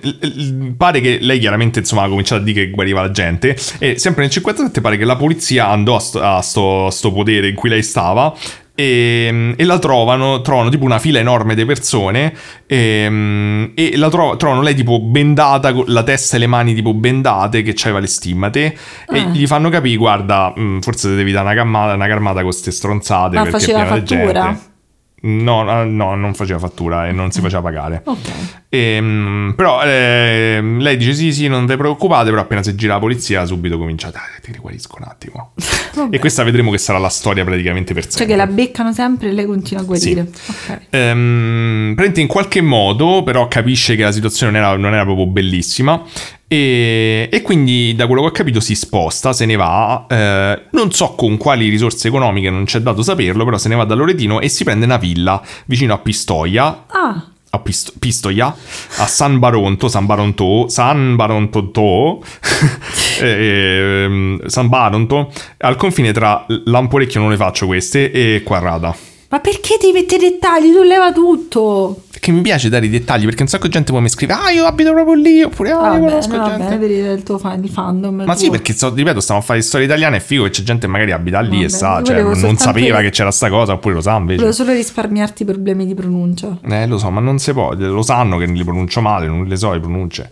pare 0.76 1.00
che 1.00 1.18
lei 1.20 1.38
chiaramente 1.38 1.78
insomma 1.80 2.02
ha 2.02 2.08
cominciato 2.08 2.40
a 2.40 2.44
dire 2.44 2.64
che 2.66 2.70
guariva 2.70 3.00
la 3.02 3.10
gente 3.10 3.56
e 3.78 3.98
sempre 3.98 4.22
nel 4.22 4.30
57 4.30 4.80
pare 4.80 4.96
che 4.98 5.04
la 5.04 5.16
polizia 5.16 5.68
andò 5.68 5.96
a 5.96 6.00
sto, 6.00 6.20
a 6.22 6.40
sto- 6.40 6.86
a 6.86 6.90
sto 6.90 7.12
potere 7.12 7.48
in 7.48 7.54
cui 7.54 7.68
lei 7.68 7.82
stava 7.82 8.34
e, 8.74 9.54
e 9.56 9.64
la 9.64 9.78
trovano, 9.78 10.40
trovano 10.40 10.68
tipo 10.70 10.84
una 10.84 10.98
fila 10.98 11.18
enorme 11.18 11.54
di 11.54 11.64
persone 11.64 12.32
e, 12.66 13.72
e 13.74 13.96
la 13.96 14.08
tro- 14.08 14.36
trovano 14.36 14.62
lei 14.62 14.74
tipo 14.74 15.00
bendata 15.00 15.72
con 15.72 15.84
la 15.88 16.02
testa 16.02 16.36
e 16.36 16.38
le 16.40 16.46
mani 16.46 16.74
tipo 16.74 16.94
bendate 16.94 17.62
che 17.62 17.74
aveva 17.82 17.98
le 17.98 18.06
stimmate 18.06 18.64
e 19.12 19.18
Ah. 19.20 19.24
gli 19.28 19.46
fanno 19.46 19.68
capire 19.68 19.96
guarda 19.96 20.52
mh, 20.54 20.80
forse 20.80 21.14
devi 21.14 21.32
dare 21.32 21.46
una 21.46 21.54
cammata, 21.54 21.94
una 21.94 22.06
carmata 22.06 22.34
con 22.36 22.44
queste 22.44 22.70
stronzate 22.70 23.36
Ma 23.36 23.42
perché 23.42 23.58
faceva 23.58 23.84
fattura? 23.86 24.58
no, 25.22 25.84
no, 25.84 26.14
non 26.14 26.34
faceva 26.34 26.58
fattura 26.58 27.06
e 27.08 27.12
non 27.12 27.30
si 27.30 27.40
faceva 27.40 27.60
pagare. 27.62 28.02
Ok. 28.04 28.28
Ehm, 28.72 29.52
però 29.56 29.82
ehm, 29.82 30.78
lei 30.78 30.96
dice 30.96 31.12
sì, 31.12 31.32
sì, 31.32 31.48
non 31.48 31.66
vi 31.66 31.76
preoccupate, 31.76 32.30
però 32.30 32.42
appena 32.42 32.62
si 32.62 32.76
gira 32.76 32.94
la 32.94 33.00
polizia 33.00 33.44
subito 33.44 33.76
comincia 33.76 34.08
a 34.08 34.10
dai, 34.12 34.22
ti 34.42 34.52
riguarisco 34.52 34.96
un 34.98 35.06
attimo. 35.08 35.52
E 36.10 36.20
questa 36.20 36.44
vedremo 36.44 36.70
che 36.70 36.78
sarà 36.78 36.98
la 36.98 37.08
storia 37.08 37.44
praticamente 37.44 37.94
per 37.94 38.04
Cioè 38.04 38.12
sempre. 38.12 38.26
che 38.28 38.36
la 38.36 38.46
beccano 38.46 38.92
sempre 38.92 39.30
e 39.30 39.32
lei 39.32 39.44
continua 39.44 39.82
a 39.82 39.84
guarire. 39.84 40.20
Ok. 40.20 40.80
Ehm, 40.90 41.92
praticamente 41.96 42.20
in 42.20 42.26
qualche 42.28 42.60
modo 42.60 43.24
però 43.24 43.48
capisce 43.48 43.96
che 43.96 44.04
la 44.04 44.12
situazione 44.12 44.52
non 44.52 44.60
era, 44.62 44.76
non 44.76 44.94
era 44.94 45.02
proprio 45.02 45.26
bellissima 45.26 46.00
e, 46.46 47.28
e 47.30 47.42
quindi 47.42 47.94
da 47.96 48.06
quello 48.06 48.22
che 48.22 48.28
ho 48.28 48.32
capito 48.32 48.60
si 48.60 48.76
sposta, 48.76 49.32
se 49.32 49.46
ne 49.46 49.56
va, 49.56 50.06
eh, 50.08 50.62
non 50.70 50.92
so 50.92 51.14
con 51.16 51.36
quali 51.36 51.68
risorse 51.68 52.06
economiche, 52.06 52.50
non 52.50 52.64
c'è 52.64 52.78
dato 52.78 53.02
saperlo, 53.02 53.44
però 53.44 53.58
se 53.58 53.68
ne 53.68 53.74
va 53.74 53.84
da 53.84 53.94
Loretino 53.96 54.38
e 54.40 54.48
si 54.48 54.62
prende 54.62 54.84
una 54.84 54.96
villa 54.96 55.42
vicino 55.66 55.92
a 55.92 55.98
Pistoia, 55.98 56.84
Ah, 56.88 57.24
a 57.50 57.58
Pist- 57.58 57.94
Pistoia, 57.98 58.46
a 58.98 59.06
San 59.06 59.38
Baronto, 59.38 59.88
San 59.88 60.06
Baronto, 60.06 60.68
San 60.68 61.16
Baronto, 61.16 62.22
ehm, 63.20 64.46
San 64.46 64.68
Baronto, 64.68 65.32
al 65.58 65.76
confine 65.76 66.12
tra 66.12 66.44
Lamporecchio, 66.64 67.20
non 67.20 67.30
le 67.30 67.36
faccio 67.36 67.66
queste, 67.66 68.10
e 68.10 68.42
Quarrata. 68.44 68.94
ma 69.28 69.40
perché 69.40 69.76
devi 69.80 69.92
mettere 69.92 70.30
dettagli? 70.30 70.72
Tu 70.72 70.82
leva 70.82 71.12
tutto. 71.12 72.02
Che 72.20 72.32
mi 72.32 72.42
piace 72.42 72.68
dare 72.68 72.84
i 72.84 72.90
dettagli 72.90 73.24
perché 73.24 73.42
un 73.42 73.48
sacco 73.48 73.66
di 73.66 73.72
gente 73.72 73.92
poi 73.92 74.02
mi 74.02 74.10
scrive 74.10 74.34
Ah 74.34 74.50
io 74.50 74.66
abito 74.66 74.92
proprio 74.92 75.14
lì 75.14 75.42
Oppure 75.42 75.70
ah 75.70 75.74
io 75.74 75.80
Vabbè, 75.80 75.98
conosco 76.00 76.36
no, 76.36 76.44
gente 76.44 76.76
per 76.76 76.90
il 76.90 77.22
tuo 77.22 77.38
fan, 77.38 77.64
il 77.64 77.70
fandom. 77.70 78.14
Ma 78.14 78.24
tuo. 78.24 78.34
sì 78.34 78.50
perché 78.50 78.74
so- 78.74 78.92
ripeto 78.94 79.20
stiamo 79.20 79.40
a 79.40 79.42
fare 79.42 79.62
storie 79.62 79.86
italiane 79.86 80.18
È 80.18 80.20
figo 80.20 80.44
che 80.44 80.50
c'è 80.50 80.62
gente 80.62 80.84
che 80.86 80.92
magari 80.92 81.12
abita 81.12 81.40
lì 81.40 81.48
Vabbè, 81.48 81.64
e 81.64 81.68
sa 81.70 81.98
io 81.98 82.04
Cioè 82.04 82.22
non 82.22 82.56
sapeva 82.58 83.00
che 83.00 83.10
c'era 83.10 83.30
sta 83.30 83.48
cosa 83.48 83.72
Oppure 83.72 83.94
lo 83.94 84.00
sa 84.02 84.16
invece 84.16 84.36
Volevo 84.36 84.54
solo 84.54 84.72
risparmiarti 84.72 85.42
i 85.42 85.46
problemi 85.46 85.86
di 85.86 85.94
pronuncia. 85.94 86.58
Eh 86.62 86.86
lo 86.86 86.98
so 86.98 87.10
ma 87.10 87.20
non 87.20 87.38
si 87.38 87.52
può 87.52 87.72
Lo 87.74 88.02
sanno 88.02 88.36
che 88.36 88.44
li 88.46 88.64
pronuncio 88.64 89.00
male 89.00 89.26
Non 89.26 89.44
le 89.46 89.56
so 89.56 89.72
le 89.72 89.80
pronunce 89.80 90.28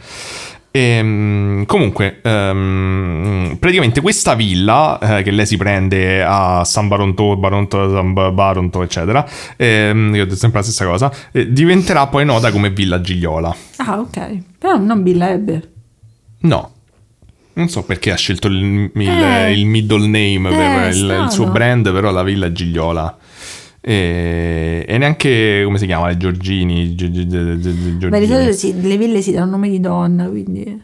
Ehm, 0.78 1.66
comunque, 1.66 2.20
ehm, 2.22 3.56
praticamente 3.58 4.00
questa 4.00 4.34
villa 4.34 4.98
eh, 5.18 5.22
che 5.22 5.32
lei 5.32 5.44
si 5.44 5.56
prende 5.56 6.22
a 6.22 6.62
San 6.64 6.86
Baronto, 6.86 7.36
Baronto, 7.36 7.90
San 7.90 8.12
Ba- 8.12 8.30
Baronto, 8.30 8.82
eccetera, 8.82 9.26
ehm, 9.56 10.14
io 10.14 10.22
ho 10.22 10.24
detto 10.24 10.36
sempre 10.36 10.58
la 10.60 10.64
stessa 10.64 10.84
cosa, 10.86 11.12
eh, 11.32 11.50
diventerà 11.52 12.06
poi 12.06 12.24
nota 12.24 12.52
come 12.52 12.70
Villa 12.70 13.00
Gigliola. 13.00 13.54
Ah, 13.78 13.98
ok. 13.98 14.38
Però 14.58 14.76
non 14.78 15.02
Bill 15.02 15.20
Ebbe. 15.20 15.72
No. 16.42 16.72
Non 17.54 17.68
so 17.68 17.82
perché 17.82 18.12
ha 18.12 18.16
scelto 18.16 18.46
il, 18.46 18.88
il- 18.94 19.08
Eh. 19.08 19.52
il 19.52 19.66
middle 19.66 20.06
name 20.06 20.48
per 20.48 20.84
Eh, 20.84 20.88
il, 20.90 21.22
il 21.24 21.30
suo 21.32 21.46
brand, 21.46 21.90
però 21.92 22.12
la 22.12 22.22
villa 22.22 22.52
Gigliola. 22.52 23.16
E, 23.88 24.84
e 24.86 24.98
neanche 24.98 25.62
come 25.64 25.78
si 25.78 25.86
chiama? 25.86 26.08
Le 26.08 26.18
Giorgini. 26.18 26.94
Gi- 26.94 27.10
gi- 27.10 27.26
gi- 27.26 27.58
gi- 27.58 27.96
gi- 27.98 28.08
Beh, 28.08 28.20
di 28.20 28.26
solito 28.26 28.52
sì, 28.52 28.78
le 28.82 28.98
ville 28.98 29.22
si 29.22 29.32
danno 29.32 29.52
nome 29.52 29.70
di 29.70 29.80
donna, 29.80 30.26
quindi... 30.28 30.82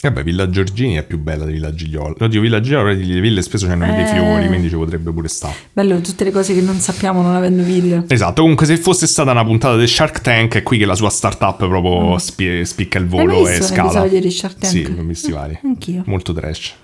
Vabbè, 0.00 0.22
Villa 0.22 0.48
Giorgini 0.50 0.94
è 0.96 1.02
più 1.02 1.18
bella 1.18 1.44
di 1.46 1.52
Villa 1.52 1.74
Gigliola. 1.74 2.14
Oddio, 2.18 2.40
Villa 2.40 2.60
Gigliola, 2.60 2.92
le 2.92 3.20
ville 3.20 3.40
spesso 3.42 3.66
hanno 3.66 3.86
dei 3.86 4.04
Eh. 4.04 4.06
fiori, 4.06 4.46
quindi 4.48 4.68
ci 4.70 4.74
potrebbe 4.74 5.10
pure 5.12 5.28
stare. 5.28 5.54
Bello, 5.72 5.98
tutte 6.00 6.24
le 6.24 6.30
cose 6.30 6.54
che 6.54 6.60
non 6.62 6.78
sappiamo 6.80 7.20
non 7.22 7.34
avendo 7.34 7.62
ville. 7.62 8.04
Esatto, 8.08 8.40
comunque 8.42 8.64
se 8.66 8.76
fosse 8.78 9.06
stata 9.06 9.30
una 9.30 9.44
puntata 9.44 9.76
del 9.76 9.88
Shark 9.88 10.20
Tank 10.22 10.56
è 10.56 10.62
qui 10.62 10.76
che 10.78 10.84
la 10.86 10.94
sua 10.94 11.08
startup 11.10 11.56
proprio 11.56 12.18
spie- 12.18 12.64
spicca 12.66 12.98
il 12.98 13.04
Mm. 13.04 13.08
Volo 13.08 13.46
e 13.46 13.50
visto 13.50 13.62
un 13.64 13.68
scala. 13.70 13.90
episodio 13.90 14.20
di 14.20 14.30
Shark 14.30 14.58
Tank? 14.58 14.72
Sì, 14.72 14.94
ho 14.98 15.02
visti 15.04 15.30
vari. 15.32 15.58
Anch'io. 15.62 16.02
Molto 16.06 16.32
trash. 16.34 16.74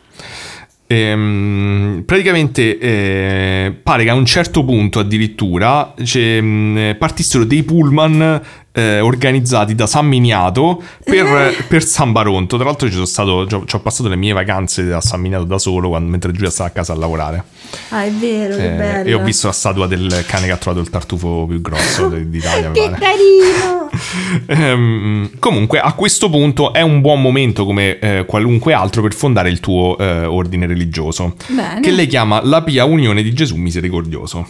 Ehm, 0.93 2.03
praticamente 2.05 2.77
eh, 2.79 3.73
pare 3.81 4.03
che 4.03 4.11
a 4.11 4.15
un 4.15 4.27
certo 4.27 4.65
punto 4.65 4.99
addirittura 4.99 5.95
cioè, 6.03 6.41
mh, 6.41 6.97
partissero 6.99 7.45
dei 7.45 7.63
pullman 7.63 8.43
eh, 8.73 9.01
organizzati 9.01 9.75
da 9.75 9.87
San 9.87 10.07
Miniato 10.07 10.83
per, 11.05 11.65
per 11.67 11.85
San 11.85 12.13
Baronto. 12.13 12.57
Tra 12.57 12.67
l'altro 12.67 12.87
ci 12.87 12.95
sono 12.95 13.05
stato, 13.07 13.47
ci 13.47 13.77
ho, 13.77 13.81
passato 13.81 14.09
le 14.09 14.17
mie 14.17 14.33
vacanze 14.33 14.93
a 14.93 15.01
San 15.01 15.21
Miniato 15.21 15.45
da 15.45 15.59
solo 15.59 15.89
quando- 15.89 16.11
mentre 16.11 16.33
Giulia 16.33 16.51
stava 16.51 16.69
a 16.69 16.73
casa 16.73 16.93
a 16.93 16.97
lavorare. 16.97 17.45
Ah, 17.91 18.05
è 18.05 18.11
vero, 18.11 18.57
Eh, 18.57 18.69
bello. 18.71 19.09
e 19.09 19.15
ho 19.15 19.23
visto 19.23 19.47
la 19.47 19.53
statua 19.53 19.87
del 19.87 20.25
cane 20.27 20.47
che 20.47 20.53
ha 20.53 20.57
trovato 20.57 20.83
il 20.83 20.91
tartufo 20.91 21.47
più 21.49 21.61
grosso 21.61 22.09
d'Italia. 22.09 22.71
Che 22.73 22.91
carino! 22.91 23.79
Ehm, 24.47 25.31
comunque, 25.39 25.81
a 25.81 25.93
questo 25.93 26.31
punto 26.31 26.73
è 26.73 26.81
un 26.81 27.01
buon 27.01 27.21
momento, 27.21 27.65
come 27.65 27.99
eh, 27.99 28.25
qualunque 28.27 28.73
altro, 28.73 29.03
per 29.03 29.13
fondare 29.15 29.51
il 29.51 29.61
tuo 29.61 29.99
eh, 29.99 30.25
ordine 30.25 30.67
religioso. 30.67 31.35
Bene. 31.49 31.81
Che 31.81 31.91
lei 31.91 32.07
chiama 32.07 32.41
la 32.45 32.63
Pia 32.63 32.85
Unione 32.85 33.23
di 33.23 33.33
Gesù 33.33 33.57
Misericordioso. 33.57 34.47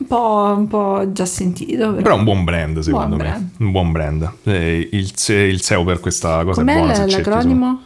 Un 0.00 0.06
po', 0.06 0.54
un 0.56 0.66
po' 0.66 1.12
già 1.12 1.26
sentito. 1.26 1.92
Però 1.94 2.14
è 2.14 2.18
un 2.18 2.24
buon 2.24 2.42
brand, 2.44 2.78
secondo 2.78 3.16
Buon 3.16 3.18
me. 3.18 3.24
brand. 3.28 3.48
Un 3.58 3.70
buon 3.70 3.92
brand. 3.92 4.30
Eh, 4.44 4.88
il, 4.92 5.12
il 5.28 5.60
SEO 5.62 5.84
per 5.84 6.00
questa 6.00 6.42
cosa 6.44 6.60
Com'è 6.62 6.80
è 6.80 6.84
l- 7.04 7.08
cerchi 7.08 7.28
l'acronimo? 7.28 7.82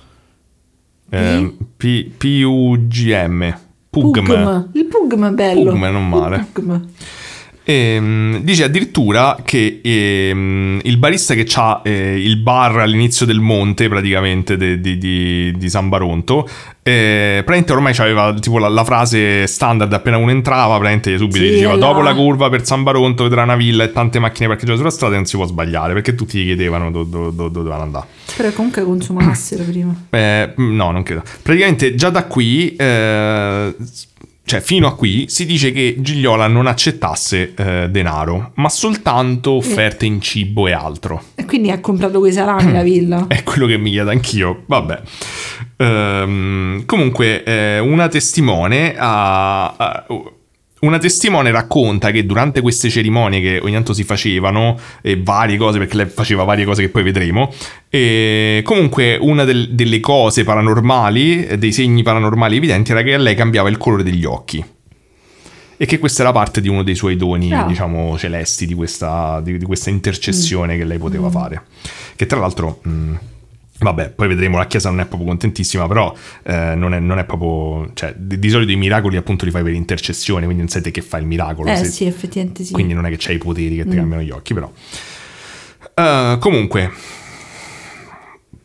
Eh, 1.10 1.56
P- 1.76 2.08
PUGM. 2.16 3.58
Pugm. 3.90 4.10
Pugm. 4.24 4.68
Il 4.72 4.84
Pugm 4.86 5.26
è 5.28 5.30
bello. 5.32 5.70
Pugm, 5.72 5.82
non 5.90 6.08
male. 6.08 6.46
Pugm. 6.52 6.88
Ehm, 7.66 8.40
dice 8.42 8.64
addirittura 8.64 9.38
che 9.42 9.80
ehm, 9.82 10.80
il 10.82 10.96
barista 10.98 11.32
che 11.34 11.46
ha 11.54 11.80
il 11.84 12.36
bar 12.36 12.78
all'inizio 12.80 13.24
del 13.24 13.40
monte, 13.40 13.88
praticamente 13.88 14.56
de- 14.58 14.80
di, 14.80 14.98
di- 14.98 15.52
di 15.56 15.68
San 15.70 15.88
Baronto, 15.88 16.46
eh, 16.82 17.42
praticamente 17.44 17.72
ormai 17.72 17.94
aveva 17.96 18.34
tipo 18.34 18.58
la, 18.58 18.68
la 18.68 18.84
frase 18.84 19.46
standard 19.46 19.90
appena 19.94 20.18
uno 20.18 20.30
entrava, 20.30 20.74
praticamente 20.78 21.16
subito 21.16 21.38
Sì, 21.44 21.50
diceva 21.52 21.76
dopo 21.76 22.00
là." 22.02 22.10
la 22.10 22.14
curva 22.14 22.50
per 22.50 22.66
San 22.66 22.82
Baronto 22.82 23.22
vedrà 23.22 23.42
una 23.44 23.56
villa 23.56 23.84
e 23.84 23.92
tante 23.92 24.18
macchine 24.18 24.48
parcheggiate 24.48 24.76
sulla 24.76 24.90
strada 24.90 25.14
e 25.14 25.16
non 25.16 25.24
si 25.26 25.36
può 25.36 25.46
sbagliare 25.46 25.94
perché 25.94 26.14
tutti 26.14 26.38
gli 26.38 26.44
chiedevano 26.44 26.90
dove 26.90 27.08
do, 27.08 27.18
do- 27.30 27.30
dove 27.48 27.50
dovevano 27.50 27.82
andare. 27.82 28.06
Però 28.36 28.50
comunque 28.52 28.82
consumassero 28.84 29.62
prima. 29.64 29.94
Eh, 30.10 30.52
no, 30.56 30.90
non 30.90 31.02
credo. 31.02 31.22
Praticamente 31.42 31.94
già 31.94 32.10
da 32.10 32.24
qui, 32.24 32.76
eh, 32.76 33.74
cioè 34.46 34.60
fino 34.60 34.86
a 34.86 34.94
qui, 34.94 35.24
si 35.28 35.46
dice 35.46 35.72
che 35.72 35.96
Gigliola 35.98 36.46
non 36.46 36.66
accettasse 36.66 37.54
eh, 37.54 37.88
denaro, 37.90 38.52
ma 38.56 38.68
soltanto 38.68 39.52
offerte 39.52 40.04
in 40.04 40.20
cibo 40.20 40.68
e 40.68 40.72
altro. 40.72 41.22
E 41.34 41.46
quindi 41.46 41.70
ha 41.70 41.80
comprato 41.80 42.18
quei 42.18 42.32
salami 42.32 42.70
la 42.70 42.82
villa. 42.82 43.24
È 43.28 43.42
quello 43.42 43.66
che 43.66 43.78
mi 43.78 43.90
chiedo 43.90 44.10
anch'io. 44.10 44.64
Vabbè. 44.66 45.00
Ehm, 45.78 46.84
comunque, 46.84 47.42
eh, 47.42 47.78
una 47.78 48.08
testimone 48.08 48.94
ha. 48.96 49.74
ha- 49.76 50.06
una 50.84 50.98
testimone 50.98 51.50
racconta 51.50 52.10
che 52.10 52.24
durante 52.26 52.60
queste 52.60 52.88
cerimonie 52.90 53.40
che 53.40 53.58
ogni 53.62 53.72
tanto 53.72 53.92
si 53.92 54.04
facevano, 54.04 54.78
e 55.02 55.20
varie 55.20 55.56
cose, 55.56 55.78
perché 55.78 55.96
lei 55.96 56.06
faceva 56.06 56.44
varie 56.44 56.64
cose 56.64 56.82
che 56.82 56.88
poi 56.88 57.02
vedremo, 57.02 57.52
e 57.88 58.60
comunque 58.64 59.16
una 59.20 59.44
del- 59.44 59.70
delle 59.70 60.00
cose 60.00 60.44
paranormali, 60.44 61.58
dei 61.58 61.72
segni 61.72 62.02
paranormali 62.02 62.56
evidenti, 62.56 62.90
era 62.92 63.02
che 63.02 63.14
a 63.14 63.18
lei 63.18 63.34
cambiava 63.34 63.68
il 63.68 63.76
colore 63.78 64.02
degli 64.02 64.24
occhi. 64.24 64.64
E 65.76 65.86
che 65.86 65.98
questa 65.98 66.22
era 66.22 66.30
parte 66.30 66.60
di 66.60 66.68
uno 66.68 66.84
dei 66.84 66.94
suoi 66.94 67.16
doni, 67.16 67.52
Ah. 67.52 67.64
diciamo, 67.64 68.16
celesti, 68.16 68.64
di 68.64 68.74
questa, 68.74 69.40
di, 69.42 69.58
di 69.58 69.64
questa 69.64 69.90
intercessione 69.90 70.76
che 70.76 70.84
lei 70.84 70.98
poteva 70.98 71.28
fare. 71.30 71.62
Che 72.14 72.26
tra 72.26 72.38
l'altro, 72.38 72.78
mh, 72.82 73.12
vabbè, 73.78 74.10
poi 74.10 74.28
vedremo, 74.28 74.58
la 74.58 74.66
Chiesa 74.66 74.90
non 74.90 75.00
è 75.00 75.06
proprio 75.06 75.28
contentissima, 75.28 75.86
però 75.86 76.14
eh, 76.44 76.74
non, 76.74 76.94
è, 76.94 77.00
non 77.00 77.18
è 77.18 77.24
proprio... 77.24 77.90
Cioè, 77.94 78.14
di, 78.16 78.38
di 78.38 78.48
solito 78.48 78.72
i 78.72 78.76
miracoli 78.76 79.16
appunto 79.16 79.44
li 79.44 79.50
fai 79.50 79.62
per 79.62 79.72
intercessione, 79.72 80.44
quindi 80.44 80.62
non 80.62 80.70
sai 80.70 80.82
te 80.82 80.90
che 80.90 81.02
fa 81.02 81.18
il 81.18 81.26
miracolo. 81.26 81.70
Eh 81.70 81.76
se- 81.76 81.84
sì, 81.86 82.04
effettivamente 82.06 82.64
sì. 82.64 82.72
quindi 82.72 82.94
non 82.94 83.06
è 83.06 83.10
che 83.10 83.16
c'hai 83.18 83.34
i 83.36 83.38
poteri 83.38 83.76
che 83.76 83.84
ti 83.86 83.96
cambiano 83.96 84.22
gli 84.22 84.30
occhi, 84.30 84.54
però. 84.54 84.70
Eh, 85.94 86.36
comunque, 86.40 86.90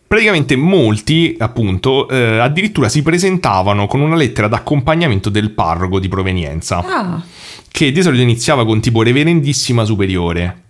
praticamente 0.07 0.55
molti, 0.55 1.35
appunto, 1.37 2.07
eh, 2.09 2.39
addirittura 2.39 2.89
si 2.89 3.03
presentavano 3.03 3.85
con 3.87 4.01
una 4.01 4.15
lettera 4.15 4.47
d'accompagnamento 4.47 5.29
del 5.29 5.51
parroco 5.51 5.99
di 5.99 6.07
provenienza, 6.07 6.83
Ah, 6.85 7.23
che 7.71 7.91
di 7.91 8.01
solito 8.01 8.23
iniziava 8.23 8.65
con 8.65 8.79
tipo 8.79 9.03
reverendissima 9.03 9.83
superiore. 9.83 10.63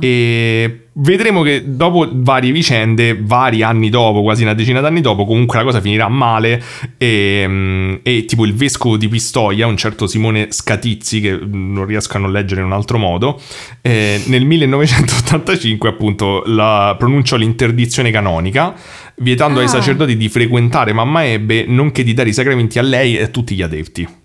E 0.00 0.86
vedremo 0.94 1.42
che 1.42 1.62
dopo 1.66 2.08
varie 2.12 2.52
vicende, 2.52 3.16
vari 3.20 3.62
anni 3.62 3.88
dopo, 3.90 4.22
quasi 4.22 4.42
una 4.42 4.54
decina 4.54 4.80
d'anni 4.80 5.00
dopo, 5.00 5.24
comunque 5.24 5.58
la 5.58 5.64
cosa 5.64 5.80
finirà 5.80 6.08
male 6.08 6.62
e, 6.98 7.44
mm, 7.46 7.94
e 8.02 8.24
tipo 8.24 8.44
il 8.44 8.54
vescovo 8.54 8.96
di 8.96 9.08
Pistoia, 9.08 9.66
un 9.66 9.76
certo 9.76 10.06
Simone 10.06 10.48
Scatizzi, 10.50 11.20
che 11.20 11.32
mm, 11.32 11.72
non 11.72 11.84
riesco 11.86 12.16
a 12.16 12.20
non 12.20 12.32
leggere 12.32 12.60
in 12.60 12.66
un 12.66 12.72
altro 12.72 12.98
modo, 12.98 13.40
eh, 13.82 14.22
nel 14.26 14.44
1985 14.44 15.88
appunto 15.88 16.42
la, 16.46 16.94
pronunciò 16.98 17.36
l'interdizione 17.36 18.10
canonica, 18.10 18.74
vietando 19.16 19.60
ai 19.60 19.66
Ah. 19.66 19.68
sacerdoti 19.68 20.16
di 20.16 20.28
frequentare 20.28 20.92
Mamma 20.92 21.24
Ebbe, 21.24 21.64
nonché 21.66 22.02
di 22.02 22.14
dare 22.14 22.30
i 22.30 22.32
sacramenti 22.32 22.78
a 22.78 22.82
lei 22.82 23.16
e 23.16 23.22
a 23.22 23.28
tutti 23.28 23.54
gli 23.54 23.62
adepti. 23.62 24.19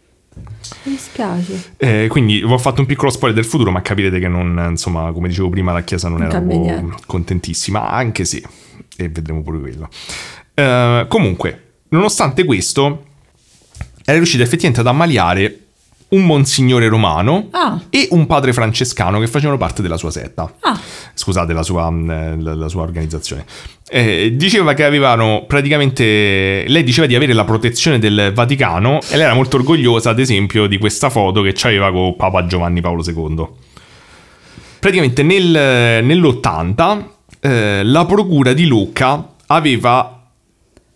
Mi 0.84 0.98
spiace. 0.98 1.74
Eh, 1.78 2.08
quindi 2.10 2.38
vi 2.40 2.52
ho 2.52 2.58
fatto 2.58 2.82
un 2.82 2.88
piccolo 2.88 3.10
spoiler 3.12 3.36
del 3.40 3.46
futuro, 3.50 3.72
ma 3.72 3.82
capirete 3.82 4.20
che 4.20 4.28
non, 4.28 4.68
insomma, 4.70 5.12
come 5.12 5.28
dicevo 5.28 5.50
prima, 5.50 5.72
la 5.72 5.82
Chiesa 5.84 6.08
non, 6.10 6.20
Non 6.20 6.30
era 6.30 6.40
niente. 6.40 6.98
contentissima, 7.06 7.90
anche 7.90 8.26
se, 8.26 8.44
e 8.98 9.10
vedremo 9.10 9.42
pure 9.42 9.60
quello. 9.60 9.90
Eh, 10.54 11.06
comunque, 11.08 11.62
nonostante 11.90 12.44
questo, 12.46 13.06
era 14.04 14.18
riuscita 14.18 14.44
effettivamente 14.44 14.82
ad 14.82 14.88
ammaliare 14.88 15.60
un 16.10 16.26
monsignore 16.26 16.88
romano 16.88 17.48
Ah. 17.52 17.82
e 17.90 18.08
un 18.12 18.26
padre 18.28 18.54
francescano 18.54 19.20
che 19.20 19.28
facevano 19.28 19.58
parte 19.58 19.82
della 19.82 19.98
sua 19.98 20.12
setta. 20.12 20.52
Ah, 20.62 20.80
Scusate, 21.14 21.52
la 21.54 21.64
sua, 21.64 21.90
mm, 21.90 22.42
la, 22.42 22.54
la 22.56 22.68
sua 22.70 22.84
organizzazione. 22.84 23.46
Eh, 23.90 24.34
diceva 24.36 24.74
che 24.74 24.84
avevano 24.84 25.46
praticamente. 25.48 26.66
Lei 26.68 26.84
diceva 26.84 27.08
di 27.08 27.16
avere 27.16 27.34
la 27.34 27.44
protezione 27.46 28.00
del 28.00 28.32
Vaticano 28.34 29.00
e 29.10 29.16
lei 29.16 29.26
era 29.26 29.34
molto 29.34 29.58
orgogliosa, 29.58 30.10
ad 30.12 30.20
esempio, 30.20 30.68
di 30.68 30.78
questa 30.78 31.10
foto 31.10 31.42
che 31.42 31.54
aveva 31.64 31.92
con 31.92 32.16
Papa 32.16 32.46
Giovanni 32.46 32.82
Paolo 32.82 33.04
II. 33.06 33.48
Praticamente 34.80 35.24
nel- 35.24 36.04
nell'80 36.04 37.04
eh, 37.40 37.82
la 37.84 38.06
procura 38.06 38.54
di 38.54 38.66
Lucca 38.68 39.34
aveva 39.48 40.22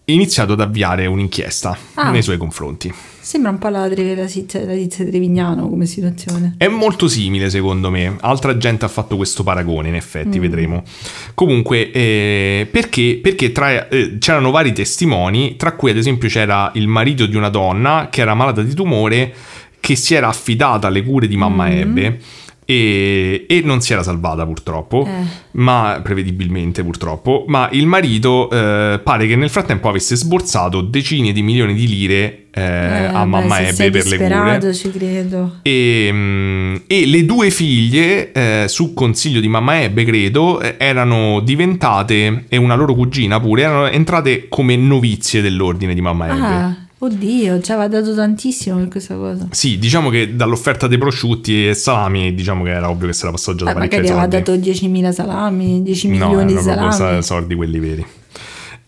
iniziato 0.06 0.54
ad 0.54 0.62
avviare 0.62 1.06
un'inchiesta 1.06 1.78
Ah. 1.96 2.10
nei 2.12 2.22
suoi 2.22 2.38
confronti. 2.38 2.94
Sembra 3.30 3.52
un 3.52 3.60
po' 3.60 3.68
la, 3.68 3.88
Tre- 3.88 4.16
la, 4.16 4.26
Tizia- 4.26 4.66
la 4.66 4.74
tizia 4.74 5.06
Trevignano 5.06 5.70
come 5.70 5.86
situazione. 5.86 6.56
È 6.58 6.68
molto 6.68 7.08
simile 7.08 7.52
secondo 7.52 7.92
me, 7.92 8.16
altra 8.22 8.58
gente 8.58 8.86
ha 8.86 8.88
fatto 8.88 9.18
questo 9.18 9.44
paragone 9.44 9.90
in 9.90 9.94
effetti, 9.94 10.40
vedremo. 10.40 10.82
Comunque, 11.36 11.92
eh, 11.92 12.68
perché, 12.72 13.20
perché 13.22 13.52
tra- 13.52 13.88
eh, 13.88 14.18
c'erano 14.18 14.50
vari 14.50 14.74
testimoni, 14.74 15.58
tra 15.58 15.74
cui 15.74 15.92
ad 15.92 15.98
esempio 15.98 16.28
c'era 16.28 16.72
il 16.74 16.88
marito 16.88 17.28
di 17.28 17.36
una 17.36 17.50
donna 17.50 18.08
che 18.10 18.22
era 18.22 18.34
malata 18.34 18.64
di 18.64 18.74
tumore, 18.74 19.32
che 19.80 19.96
si 19.96 20.16
era 20.16 20.28
affidata 20.28 20.88
alle 20.88 21.04
cure 21.04 21.28
di 21.28 21.38
mamma 21.38 21.70
Ebbe 21.70 22.20
e, 22.70 23.46
e 23.48 23.62
non 23.64 23.82
si 23.82 23.94
era 23.94 24.04
salvata 24.04 24.46
purtroppo, 24.46 25.04
Eh. 25.04 25.24
ma 25.54 26.00
prevedibilmente 26.04 26.84
purtroppo, 26.84 27.46
ma 27.48 27.68
il 27.72 27.88
marito 27.88 28.48
eh, 28.52 29.00
pare 29.04 29.26
che 29.26 29.36
nel 29.36 29.50
frattempo 29.50 29.90
avesse 29.90 30.16
sborsato 30.16 30.82
decine 30.82 31.32
di 31.32 31.42
milioni 31.42 31.74
di 31.74 31.88
lire 31.88 32.44
eh, 32.52 32.62
a 32.62 33.12
vabbè, 33.12 33.26
mamma 33.26 33.60
Ebbe 33.62 33.74
sei 33.74 33.90
per 33.90 34.06
le 34.06 34.18
cure. 34.18 34.74
ci 34.76 34.92
credo. 34.92 35.56
E, 35.64 36.10
mm, 36.12 36.76
e 36.86 37.06
le 37.08 37.26
due 37.26 37.50
figlie, 37.50 38.32
eh, 38.34 38.66
su 38.68 38.94
consiglio 38.94 39.40
di 39.40 39.48
mamma 39.48 39.82
Ebbe, 39.82 40.04
credo, 40.06 40.62
eh, 40.62 40.76
erano 40.78 41.40
diventate, 41.40 42.46
e 42.50 42.58
una 42.58 42.76
loro 42.76 42.94
cugina 42.94 43.40
pure, 43.40 43.64
erano 43.64 43.88
entrate 43.88 44.48
come 44.48 44.76
novizie 44.76 45.42
dell'ordine 45.42 45.96
di 45.96 46.02
mamma 46.02 46.28
Ebbe. 46.28 46.40
Ah, 46.46 46.78
oddio, 47.00 47.62
ci 47.62 47.72
aveva 47.72 47.88
dato 47.88 48.14
tantissimo 48.14 48.78
per 48.78 48.88
questa 48.90 49.16
cosa. 49.16 49.48
Sì, 49.52 49.78
diciamo 49.80 50.10
che 50.10 50.36
dall'offerta 50.36 50.88
dei 50.88 50.98
prosciutti 50.98 51.68
e 51.70 51.74
salami, 51.74 52.34
diciamo 52.36 52.64
che 52.64 52.72
era 52.72 52.90
ovvio 52.90 53.08
che 53.08 53.14
se 53.14 53.26
la 53.26 53.32
passò 53.32 53.54
già 53.54 53.66
da 53.66 53.72
Ah, 53.72 53.74
parecchi 53.74 53.96
magari 53.96 54.14
aveva 54.14 54.30
soldi. 54.32 54.46
dato 54.46 54.58
10.000 54.88 55.12
salami, 55.12 55.82
10 55.84 56.08
No, 56.10 56.28
milioni 56.28 56.54
di 56.54 56.62
salami. 56.62 56.92
sa- 56.94 57.22
soldi 57.22 57.56
quelli 57.56 57.80
veri. 57.80 58.06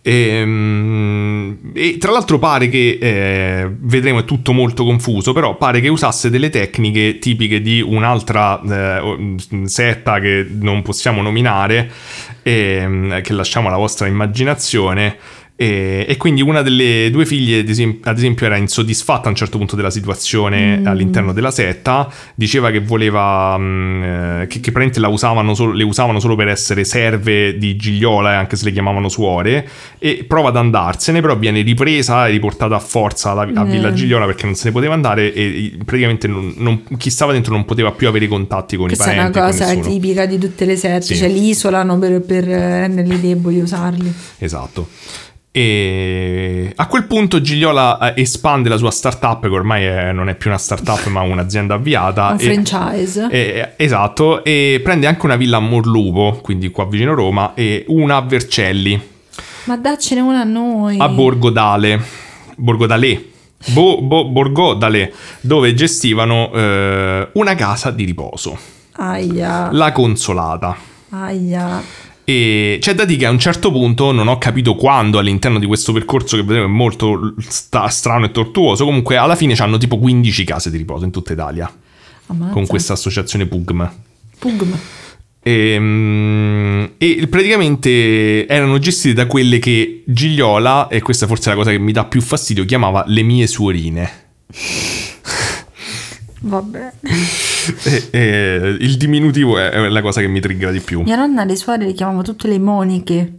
Ehm, 0.04 1.58
E, 1.74 1.98
tra 2.00 2.12
l'altro 2.12 2.38
pare 2.40 2.68
che, 2.70 2.98
eh, 3.00 3.70
vedremo 3.80 4.20
è 4.20 4.26
tutto 4.26 4.52
molto 4.52 4.84
confuso, 4.84 5.32
però 5.32 5.56
pare 5.58 5.80
che 5.80 5.88
usasse 5.90 6.30
delle 6.30 6.50
tecniche 6.50 7.18
tipiche 7.20 7.62
di 7.62 7.82
un'altra 7.82 8.62
eh, 8.62 9.36
setta 9.66 10.20
che 10.20 10.46
non 10.60 10.82
possiamo 10.82 11.22
nominare, 11.22 11.90
ehm, 12.44 13.22
che 13.22 13.34
lasciamo 13.34 13.68
alla 13.68 13.78
vostra 13.78 14.08
immaginazione, 14.08 15.16
E, 15.62 16.06
e 16.10 16.18
quindi 16.18 16.42
una 16.42 16.64
delle 16.64 17.10
due 17.12 17.24
figlie, 17.24 17.60
ad 17.60 18.18
esempio, 18.18 18.48
era 18.48 18.58
insoddisfatta 18.58 19.28
a 19.28 19.30
un 19.30 19.36
certo 19.36 19.60
punto 19.60 19.76
della 19.76 19.92
situazione 19.92 20.80
Mm. 20.80 20.88
all'interno 20.88 21.34
della 21.34 21.52
setta, 21.52 22.10
diceva 22.34 22.72
che 22.72 22.80
voleva, 22.80 23.56
mh, 23.60 24.04
eh, 24.04 24.48
che, 24.48 24.60
che 24.60 24.72
praticamente 24.72 25.00
la 25.00 25.10
usavano 25.10 25.54
solo, 25.54 25.74
le 25.74 25.84
usavano 25.84 26.20
solo 26.20 26.36
per 26.36 26.48
essere 26.48 26.84
serve 26.84 27.60
di 27.60 27.76
Gigliola, 27.76 28.32
eh, 28.32 28.36
anche 28.38 28.56
se 28.56 28.66
le 28.66 28.72
chiamavano 28.72 29.08
suore, 29.08 29.68
e 30.00 30.26
prova 30.28 30.50
ad 30.50 30.58
andarsene, 30.58 31.22
però 31.22 31.36
viene 31.38 31.62
ripresa 31.62 32.28
e 32.28 32.32
riportata 32.32 32.76
a 32.76 32.80
forza 32.80 33.30
alla- 33.30 33.42
a 33.54 33.68
Eh. 33.68 33.70
Villa 33.72 33.94
Gigliola 33.94 34.26
perché 34.26 34.46
non 34.46 34.56
se 34.56 34.66
ne 34.66 34.72
poteva 34.72 34.96
andare 34.96 35.32
e 35.32 35.74
praticamente 35.86 36.28
non- 36.28 36.54
non- 36.58 36.82
chi 36.98 37.12
stava 37.12 37.34
dentro 37.34 37.54
non 37.54 37.66
poteva 37.66 37.92
più 37.92 38.08
avere 38.08 38.28
contatti 38.28 38.78
con 38.78 38.88
Questa 38.88 39.12
i 39.12 39.16
è 39.16 39.20
una 39.20 39.30
parenti. 39.30 39.60
con 39.60 39.68
cosa 39.78 39.88
tipica 39.90 40.26
di 40.26 40.40
tutte 40.40 40.66
le 40.66 40.76
sette, 40.76 41.02
Sì. 41.06 41.16
cioè 41.18 41.28
li 41.30 41.50
isolano 41.50 42.00
per, 42.00 42.20
per 42.22 42.46
renderli 42.46 43.20
deboli 43.22 43.60
usarli. 43.60 44.12
Esatto. 44.40 44.88
E 45.53 46.72
a 46.76 46.88
quel 46.88 47.06
punto 47.07 47.41
Gigliola 47.41 48.14
eh, 48.14 48.22
espande 48.22 48.69
la 48.69 48.78
sua 48.78 48.90
startup, 48.91 49.41
che 49.41 49.48
ormai 49.49 49.84
è- 49.84 50.11
non 50.14 50.30
è 50.30 50.36
più 50.36 50.49
una 50.49 50.57
startup 50.57 51.06
ma 51.07 51.22
un'azienda 51.22 51.73
avviata. 51.76 52.30
Un 52.30 52.38
e- 52.40 52.53
franchise. 52.64 53.28
e- 53.30 53.73
esatto, 53.76 54.44
e 54.45 54.80
prende 54.82 55.07
anche 55.07 55.26
una 55.26 55.36
villa 55.36 55.57
a 55.57 55.60
Morlupo, 55.60 56.40
quindi 56.41 56.69
qua 56.72 56.86
vicino 56.86 57.14
Roma, 57.14 57.53
e 57.53 57.84
una 57.90 58.15
a 58.15 58.22
Vercelli, 58.22 58.99
Ma 59.65 59.76
daccene 59.78 60.22
una 60.22 60.41
a 60.41 60.45
noi. 60.45 60.98
a 60.99 61.10
Borgodale, 61.10 62.02
Borgodale, 62.56 63.26
Bo, 63.73 64.02
Bo- 64.02 64.30
Borgodale, 64.30 65.14
dove 65.41 65.73
gestivano 65.73 66.49
eh, 66.53 67.28
una 67.34 67.56
casa 67.56 67.91
di 67.91 68.06
riposo, 68.06 68.57
Aia. 68.94 69.68
la 69.72 69.91
Consolata. 69.91 70.76
Aia. 71.10 71.82
E 72.23 72.77
c'è 72.80 72.93
da 72.93 73.06
dire 73.06 73.19
che 73.19 73.26
a 73.26 73.30
un 73.30 73.39
certo 73.39 73.72
punto, 73.72 74.11
non 74.11 74.27
ho 74.27 74.38
capito 74.38 74.76
quando 74.76 75.18
all'interno 75.18 75.60
di 75.60 75.65
questo 75.65 75.91
percorso 75.91 76.35
che 76.35 76.43
vedremo 76.43 76.65
è 76.65 76.69
molto 76.69 77.34
sta- 77.39 77.88
strano 77.88 78.26
e 78.26 78.31
tortuoso, 78.31 78.85
comunque 78.85 79.18
alla 79.18 79.35
fine 79.35 79.53
hanno 79.56 79.77
tipo 79.77 79.98
15 79.98 80.43
case 80.43 80.69
di 80.69 80.77
riposo 80.77 81.06
in 81.06 81.11
tutta 81.11 81.34
Italia, 81.34 81.72
Ammazza. 82.27 82.52
con 82.53 82.65
questa 82.68 82.93
associazione 82.93 83.45
PUGM. 83.48 83.91
Pugm. 84.38 84.77
E, 85.43 85.77
mm, 85.80 86.84
e 86.98 87.27
praticamente 87.27 88.45
erano 88.48 88.77
gestite 88.77 89.15
da 89.15 89.26
quelle 89.26 89.57
che 89.57 90.03
Gigliola, 90.06 90.88
e 90.88 91.02
questa 91.02 91.26
forse 91.26 91.49
è 91.49 91.53
la 91.53 91.60
cosa 91.60 91.72
che 91.72 91.80
mi 91.80 91.91
dà 91.91 92.06
più 92.06 92.22
fastidio, 92.22 92.64
chiamava 92.65 93.03
le 93.07 93.23
mie 93.23 93.48
suorine. 93.48 94.11
Vabbè. 96.44 96.92
E- 97.86 98.08
e 98.10 98.76
il 98.80 98.98
diminutivo 98.98 99.60
è 99.60 99.70
è 99.70 99.88
la 99.88 100.02
cosa 100.02 100.20
che 100.20 100.28
mi 100.28 100.40
triggera 100.40 100.72
di 100.72 100.80
più, 100.80 101.02
Mia 101.04 101.16
nonna 101.16 101.44
le 101.44 101.56
suore 101.56 101.86
le 101.86 101.94
chiamavamo 101.94 102.24
tutte 102.24 102.48
le 102.48 102.58
moniche. 102.58 103.34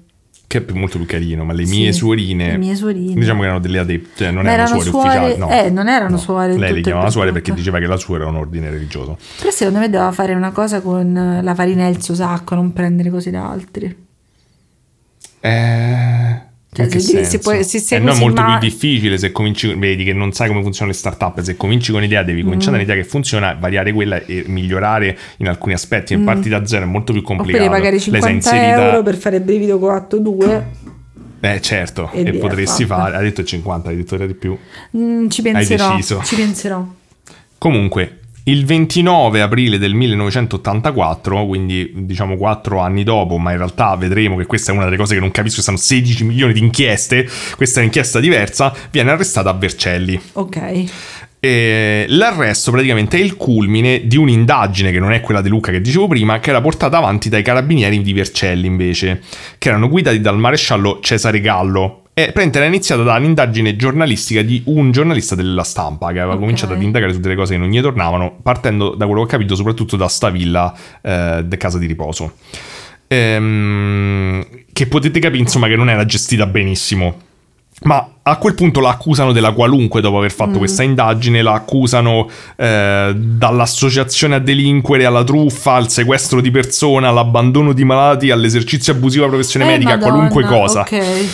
che 0.46 0.64
è 0.64 0.72
molto 0.72 0.98
più 0.98 1.06
carino, 1.06 1.44
ma 1.44 1.52
le 1.52 1.66
Sì, 1.66 1.78
mie 1.78 1.92
suorine... 1.92 2.52
le 2.52 2.56
mie 2.58 2.76
suorine. 2.76 3.14
Diciamo 3.14 3.40
che 3.40 3.46
erano 3.46 3.60
delle 3.60 3.78
adepte, 3.80 4.10
cioè 4.24 4.30
non 4.30 4.46
erano, 4.46 4.68
erano 4.68 4.80
suore, 4.82 5.10
suore- 5.10 5.26
ufficiali. 5.32 5.38
No. 5.40 5.50
eh, 5.66 5.70
non 5.70 5.88
erano 5.88 6.16
suore 6.18 6.56
Lei 6.56 6.72
le 6.74 6.80
chiamava 6.82 7.02
per 7.04 7.12
suore 7.12 7.28
tutto. 7.30 7.40
perché 7.40 7.56
diceva 7.58 7.78
che 7.80 7.86
la 7.86 7.96
suora 7.96 8.20
era 8.22 8.30
un 8.30 8.36
ordine 8.36 8.70
religioso. 8.70 9.18
Però 9.38 9.50
secondo 9.50 9.80
me 9.80 9.90
doveva 9.90 10.12
fare 10.12 10.34
una 10.34 10.52
cosa 10.52 10.80
con 10.80 11.16
eh, 11.16 11.42
la 11.42 11.54
farina 11.56 11.86
e 11.86 11.90
il 11.90 12.00
suo 12.02 12.14
sacco, 12.14 12.54
non 12.54 12.72
prendere 12.72 13.10
cose 13.10 13.30
da 13.32 13.50
altri. 13.50 13.96
Eh... 15.40 16.42
Cioè, 16.74 16.86
in 16.86 16.90
se- 16.92 17.24
se 17.24 17.38
senso? 17.42 17.62
se 17.64 17.78
sei 17.80 17.98
Eh, 17.98 18.00
no, 18.00 18.12
è 18.12 18.18
molto 18.18 18.40
ma- 18.40 18.56
più 18.58 18.66
difficile 18.68 19.18
se 19.18 19.30
cominci, 19.30 19.74
vedi 19.74 20.04
che 20.04 20.14
non 20.14 20.32
sai 20.32 20.48
come 20.48 20.62
funzionano 20.62 20.92
le 20.92 20.98
startup, 20.98 21.38
se 21.42 21.54
cominci 21.54 21.90
con 21.90 22.00
un'idea 22.00 22.22
devi 22.22 22.42
cominciare 22.42 22.72
Mm. 22.72 22.78
un'idea 22.80 22.94
che 22.96 23.04
funziona, 23.04 23.54
variare 23.60 23.92
quella 23.92 24.24
e 24.24 24.44
migliorare 24.46 25.18
in 25.38 25.48
alcuni 25.48 25.74
aspetti, 25.74 26.14
e 26.14 26.18
parti 26.20 26.48
da 26.48 26.64
zero 26.64 26.84
è 26.84 26.88
molto 26.88 27.12
più 27.12 27.20
complicato. 27.20 27.62
Mm. 27.62 27.66
Oppure 27.66 27.78
pagare 27.78 27.96
Lei 27.96 28.00
si 28.00 28.08
è 28.08 28.12
50 28.14 28.30
inserita- 28.56 28.88
euro 28.88 29.02
per 29.02 29.16
fare 29.16 29.40
brivido 29.42 29.78
coatto 29.78 30.18
2. 30.18 30.66
Eh 31.40 31.60
certo, 31.60 32.08
E 32.12 32.22
e, 32.24 32.32
potresti 32.38 32.86
fatta. 32.86 33.02
fare, 33.02 33.16
ha 33.16 33.20
detto 33.20 33.44
50, 33.44 33.88
addirittura 33.90 34.24
di 34.26 34.34
più. 34.34 34.56
Mm, 34.96 35.28
ci 35.28 35.42
penserò. 35.42 35.90
deciso. 35.96 36.22
Ci 36.24 36.36
penserò. 36.36 36.86
Comunque, 37.58 38.20
il 38.44 38.64
29 38.64 39.40
aprile 39.40 39.78
del 39.78 39.94
1984, 39.94 41.46
quindi 41.46 41.92
diciamo 41.94 42.36
4 42.36 42.80
anni 42.80 43.04
dopo, 43.04 43.38
ma 43.38 43.52
in 43.52 43.58
realtà 43.58 43.94
vedremo 43.94 44.36
che 44.36 44.46
questa 44.46 44.72
è 44.72 44.74
una 44.74 44.84
delle 44.84 44.96
cose 44.96 45.14
che 45.14 45.20
non 45.20 45.30
capisco, 45.30 45.60
stanno 45.60 45.76
16 45.76 46.24
milioni 46.24 46.52
di 46.52 46.60
inchieste, 46.60 47.28
questa 47.56 47.78
è 47.78 47.82
un'inchiesta 47.82 48.18
diversa, 48.18 48.74
viene 48.90 49.10
arrestata 49.12 49.50
a 49.50 49.52
Vercelli. 49.52 50.20
Ok. 50.32 50.84
E 51.44 52.04
l'arresto 52.08 52.70
praticamente 52.70 53.16
è 53.16 53.20
il 53.20 53.36
culmine 53.36 54.06
di 54.06 54.16
un'indagine 54.16 54.92
che 54.92 55.00
non 55.00 55.12
è 55.12 55.20
quella 55.20 55.40
di 55.40 55.48
Luca 55.48 55.72
che 55.72 55.80
dicevo 55.80 56.06
prima, 56.06 56.38
che 56.38 56.50
era 56.50 56.60
portata 56.60 56.98
avanti 56.98 57.28
dai 57.28 57.42
carabinieri 57.42 58.00
di 58.00 58.12
Vercelli 58.12 58.66
invece, 58.66 59.22
che 59.58 59.68
erano 59.68 59.88
guidati 59.88 60.20
dal 60.20 60.38
maresciallo 60.38 61.00
Cesare 61.00 61.40
Gallo. 61.40 62.01
E 62.14 62.24
praticamente 62.24 62.58
era 62.58 62.66
iniziata 62.66 63.02
da 63.02 63.14
un'indagine 63.14 63.74
giornalistica 63.74 64.42
di 64.42 64.62
un 64.66 64.90
giornalista 64.90 65.34
della 65.34 65.62
stampa 65.64 66.12
che 66.12 66.18
aveva 66.18 66.34
Ok. 66.34 66.40
cominciato 66.40 66.74
ad 66.74 66.82
indagare 66.82 67.14
su 67.14 67.20
delle 67.20 67.34
cose 67.34 67.54
che 67.54 67.58
non 67.58 67.70
gli 67.70 67.80
tornavano, 67.80 68.36
partendo 68.42 68.90
da 68.90 69.06
quello 69.06 69.20
che 69.20 69.26
ho 69.28 69.30
capito 69.30 69.54
soprattutto 69.54 69.96
da 69.96 70.08
sta 70.08 70.28
villa 70.28 70.74
eh, 71.00 71.40
de 71.42 71.56
casa 71.56 71.78
di 71.78 71.86
riposo. 71.86 72.32
Ehm, 73.08 74.44
che 74.72 74.86
potete 74.86 75.20
capire 75.20 75.40
insomma 75.42 75.68
che 75.68 75.76
non 75.76 75.88
era 75.88 76.04
gestita 76.04 76.46
benissimo. 76.46 77.14
Ma 77.84 78.06
a 78.22 78.36
quel 78.36 78.54
punto 78.54 78.80
la 78.80 78.90
accusano 78.90 79.32
della 79.32 79.50
qualunque 79.52 80.00
dopo 80.00 80.18
aver 80.18 80.30
fatto 80.30 80.58
questa 80.58 80.82
indagine, 80.84 81.42
la 81.42 81.54
accusano 81.54 82.28
eh, 82.56 83.12
dall'associazione 83.16 84.36
a 84.36 84.38
delinquere 84.38 85.04
alla 85.04 85.24
truffa, 85.24 85.72
al 85.72 85.88
sequestro 85.88 86.40
di 86.40 86.50
persona, 86.52 87.08
all'abbandono 87.08 87.72
di 87.72 87.84
malati, 87.84 88.30
all'esercizio 88.30 88.92
abusivo 88.92 89.24
della 89.24 89.34
professione 89.36 89.64
Eh, 89.64 89.68
medica, 89.68 89.96
Madonna, 89.96 90.10
qualunque 90.12 90.44
cosa. 90.44 90.80
Ok. 90.82 91.26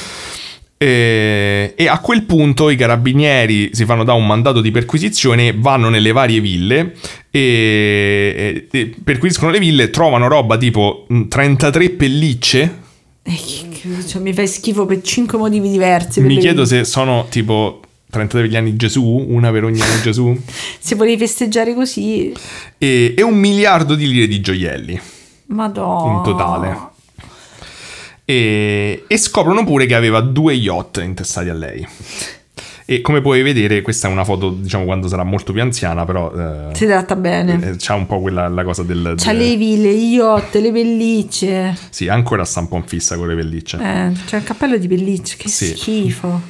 E, 0.81 1.75
e 1.77 1.89
a 1.89 1.99
quel 1.99 2.23
punto 2.23 2.71
i 2.71 2.77
carabinieri 2.77 3.71
si 3.73 3.85
fanno 3.85 4.05
da 4.05 4.13
un 4.13 4.25
mandato 4.27 4.61
di 4.61 4.71
perquisizione, 4.71 5.53
vanno 5.53 5.89
nelle 5.89 6.13
varie 6.13 6.39
ville 6.41 6.95
e, 7.31 8.69
e- 8.71 8.79
e 8.79 8.95
perquisiscono 9.03 9.51
le 9.51 9.59
ville, 9.59 9.91
trovano 9.91 10.29
roba 10.29 10.57
tipo 10.57 11.05
mh, 11.09 11.23
33 11.27 11.91
pellicce. 11.91 12.79
Eh, 13.25 13.35
che- 13.35 13.69
che- 13.71 14.07
cioè, 14.07 14.23
mi 14.23 14.33
fai 14.33 14.47
schifo 14.47 14.87
per 14.87 15.03
5 15.03 15.37
motivi 15.37 15.69
diversi. 15.69 16.21
Mi 16.21 16.39
chiedo 16.39 16.63
vite. 16.63 16.77
se 16.77 16.85
sono 16.85 17.27
tipo 17.29 17.81
33 18.11 18.43
per 18.43 18.51
gli 18.51 18.57
anni 18.57 18.71
di 18.71 18.77
Gesù, 18.77 19.05
una 19.29 19.51
per 19.51 19.65
ogni 19.65 19.81
anno 19.81 19.95
di 19.97 20.01
Gesù, 20.03 20.41
Se 20.79 20.95
volevi 20.95 21.19
festeggiare 21.19 21.75
così. 21.75 22.33
e, 22.79 23.15
e 23.17 23.23
un 23.23 23.35
miliardo 23.37 23.97
di 23.97 24.09
lire 24.09 24.29
di 24.29 24.41
gioielli 24.41 24.99
Madonna. 25.47 26.17
in 26.19 26.23
totale. 26.23 26.79
E, 28.31 29.05
e 29.07 29.17
scoprono 29.17 29.65
pure 29.65 29.87
che 29.87 29.95
aveva 29.95 30.21
due 30.21 30.53
yacht 30.53 30.99
intestati 31.03 31.49
a 31.49 31.55
lei. 31.55 31.87
E 32.85 33.01
come 33.01 33.23
puoi 33.23 33.41
vedere, 33.41 33.81
questa 33.81 34.07
è 34.09 34.11
una 34.11 34.25
foto, 34.25 34.51
diciamo, 34.51 34.85
quando 34.85 35.09
sarà 35.09 35.23
molto 35.25 35.53
più 35.55 35.63
anziana, 35.63 36.05
però 36.05 36.31
eh, 36.35 36.75
Si 36.75 36.85
tratta 36.85 37.17
bene. 37.17 37.59
eh, 37.71 37.75
c'ha 37.79 37.95
un 37.95 38.05
po' 38.07 38.21
quella 38.21 38.49
la 38.49 38.65
cosa 38.65 38.83
del... 38.83 39.15
C'ha 39.17 39.33
del- 39.33 39.49
le 39.49 39.57
ville, 39.57 39.89
i 39.89 40.11
yacht, 40.15 40.55
le 40.57 40.71
pellicce. 40.73 41.75
Sì, 41.89 42.09
ancora 42.09 42.45
sta 42.45 42.61
un 42.61 42.69
po' 42.69 42.77
in 42.77 42.85
fissa 42.85 43.17
con 43.17 43.29
le 43.29 43.35
pellicce. 43.35 43.77
Eh, 43.79 44.13
c'è 44.27 44.37
il 44.37 44.43
cappello 44.45 44.77
di 44.77 44.89
pellicce. 44.89 45.37
Che 45.39 45.49
Sì. 45.49 45.67
schifo. 45.77 46.41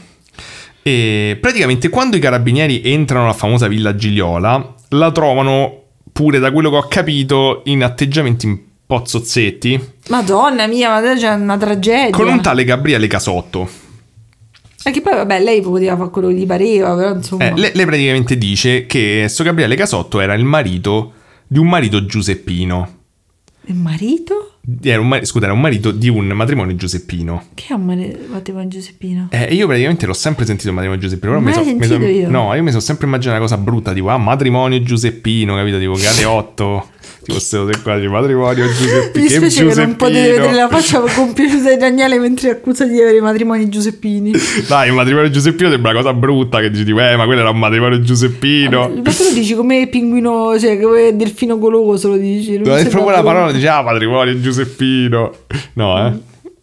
E 0.82 1.38
praticamente 1.40 1.88
quando 1.90 2.16
i 2.16 2.20
carabinieri 2.20 2.82
entrano 2.84 3.24
alla 3.24 3.34
famosa 3.34 3.68
villa 3.68 3.94
Gigliola, 3.94 4.74
la 4.90 5.12
trovano 5.12 5.82
pure, 6.12 6.38
da 6.40 6.50
quello 6.50 6.70
che 6.70 6.76
ho 6.76 6.86
capito, 6.88 7.62
in 7.66 7.84
atteggiamenti 7.84 8.46
un 8.46 8.58
po' 8.86 9.02
zozzetti, 9.04 9.78
Madonna 10.08 10.66
mia, 10.66 10.88
ma 10.88 11.14
c'è 11.14 11.34
una 11.34 11.56
tragedia. 11.56 12.10
Con 12.10 12.28
un 12.28 12.40
tale 12.40 12.64
Gabriele 12.64 13.06
Casotto. 13.06 13.62
Eh, 13.64 14.82
Anche 14.84 15.00
poi, 15.02 15.14
vabbè, 15.14 15.40
lei 15.40 15.60
poteva 15.60 15.96
fare 15.96 16.10
quello 16.10 16.28
che 16.28 16.34
gli 16.34 16.46
pareva, 16.46 16.94
però 16.94 17.14
insomma. 17.14 17.46
Eh, 17.46 17.52
lei, 17.56 17.72
lei, 17.74 17.84
praticamente 17.84 18.38
dice 18.38 18.86
che 18.86 19.26
sto 19.28 19.44
Gabriele 19.44 19.76
Casotto 19.76 20.20
era 20.20 20.34
il 20.34 20.44
marito 20.44 21.12
di 21.46 21.58
un 21.58 21.68
marito 21.68 22.06
giuseppino. 22.06 22.96
Il 23.66 23.74
marito? 23.74 24.54
Era 24.82 25.00
un, 25.00 25.20
scusa, 25.24 25.44
era 25.44 25.52
un 25.52 25.60
marito 25.60 25.90
di 25.90 26.08
un 26.08 26.26
matrimonio 26.28 26.74
giuseppino. 26.74 27.42
Che 27.52 27.66
è 27.68 27.72
un 27.74 28.16
matrimonio 28.30 28.68
giuseppino? 28.68 29.28
Eh, 29.30 29.54
io 29.54 29.66
praticamente 29.66 30.06
l'ho 30.06 30.14
sempre 30.14 30.46
sentito 30.46 30.68
il 30.68 30.74
matrimonio 30.74 31.02
giuseppino. 31.02 31.32
Però 31.32 31.44
mi 31.44 31.52
so, 31.52 31.74
mi 31.74 31.84
so, 31.84 31.96
io? 31.96 32.30
No, 32.30 32.54
io 32.54 32.62
mi 32.62 32.70
sono 32.70 32.80
sempre 32.80 33.06
immaginato 33.06 33.38
una 33.38 33.46
cosa 33.46 33.60
brutta, 33.60 33.92
tipo, 33.92 34.08
ah, 34.08 34.16
matrimonio 34.16 34.82
giuseppino, 34.82 35.54
capito? 35.54 35.78
Tipo, 35.78 35.92
gate 35.92 36.24
8 36.26 36.88
ti 37.28 37.34
fossero 37.34 37.66
dei 37.66 37.80
quadri 37.82 38.08
matrimonio 38.08 38.64
Giuseppino. 38.72 39.10
Mi 39.14 39.20
dispiace 39.20 39.66
che 39.66 39.74
non 39.74 39.96
potete 39.96 40.30
vedere 40.30 40.54
la 40.54 40.68
faccia 40.68 41.00
compiaciuta 41.00 41.68
di 41.70 41.76
Daniele 41.76 42.18
mentre 42.18 42.50
accusa 42.50 42.86
di 42.86 42.98
avere 42.98 43.18
i 43.18 43.20
matrimoni 43.20 43.68
Giuseppini. 43.68 44.32
Dai, 44.66 44.88
il 44.88 44.94
matrimonio 44.94 45.28
Giuseppino 45.28 45.68
sembra 45.68 45.90
una 45.90 46.00
cosa 46.00 46.14
brutta 46.14 46.60
che 46.60 46.70
dici 46.70 46.84
tipo, 46.84 47.00
eh, 47.00 47.16
ma 47.16 47.26
quello 47.26 47.42
era 47.42 47.50
un 47.50 47.58
matrimonio 47.58 48.00
Giuseppino. 48.00 48.88
Ma 49.04 49.12
tu 49.12 49.24
lo 49.24 49.32
dici 49.34 49.54
come 49.54 49.88
pinguino, 49.88 50.58
cioè 50.58 50.80
come 50.80 51.14
delfino 51.14 51.58
goloso 51.58 52.08
lo 52.08 52.16
dici? 52.16 52.58
Non 52.58 52.78
è 52.78 52.88
proprio 52.88 53.10
la 53.10 53.22
parola, 53.22 53.52
dici 53.52 53.66
ah, 53.66 53.82
matrimonio 53.82 54.40
Giuseppino. 54.40 55.32
No, 55.74 56.06
eh. 56.06 56.10
Mm. 56.10 56.16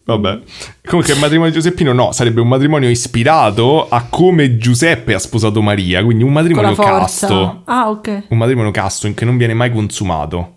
Vabbè. 0.06 0.38
Comunque 0.84 1.14
il 1.14 1.18
matrimonio 1.20 1.52
di 1.52 1.58
Giuseppino 1.58 1.92
no, 1.92 2.12
sarebbe 2.12 2.40
un 2.40 2.48
matrimonio 2.48 2.88
ispirato 2.88 3.88
a 3.88 4.06
come 4.08 4.56
Giuseppe 4.56 5.14
ha 5.14 5.18
sposato 5.18 5.60
Maria, 5.62 6.02
quindi 6.04 6.22
un 6.22 6.32
matrimonio 6.32 6.74
casto. 6.74 7.62
Ah, 7.64 7.90
ok. 7.90 8.24
Un 8.28 8.38
matrimonio 8.38 8.70
casto 8.70 9.08
in 9.08 9.14
che 9.14 9.24
non 9.24 9.36
viene 9.36 9.54
mai 9.54 9.72
consumato. 9.72 10.55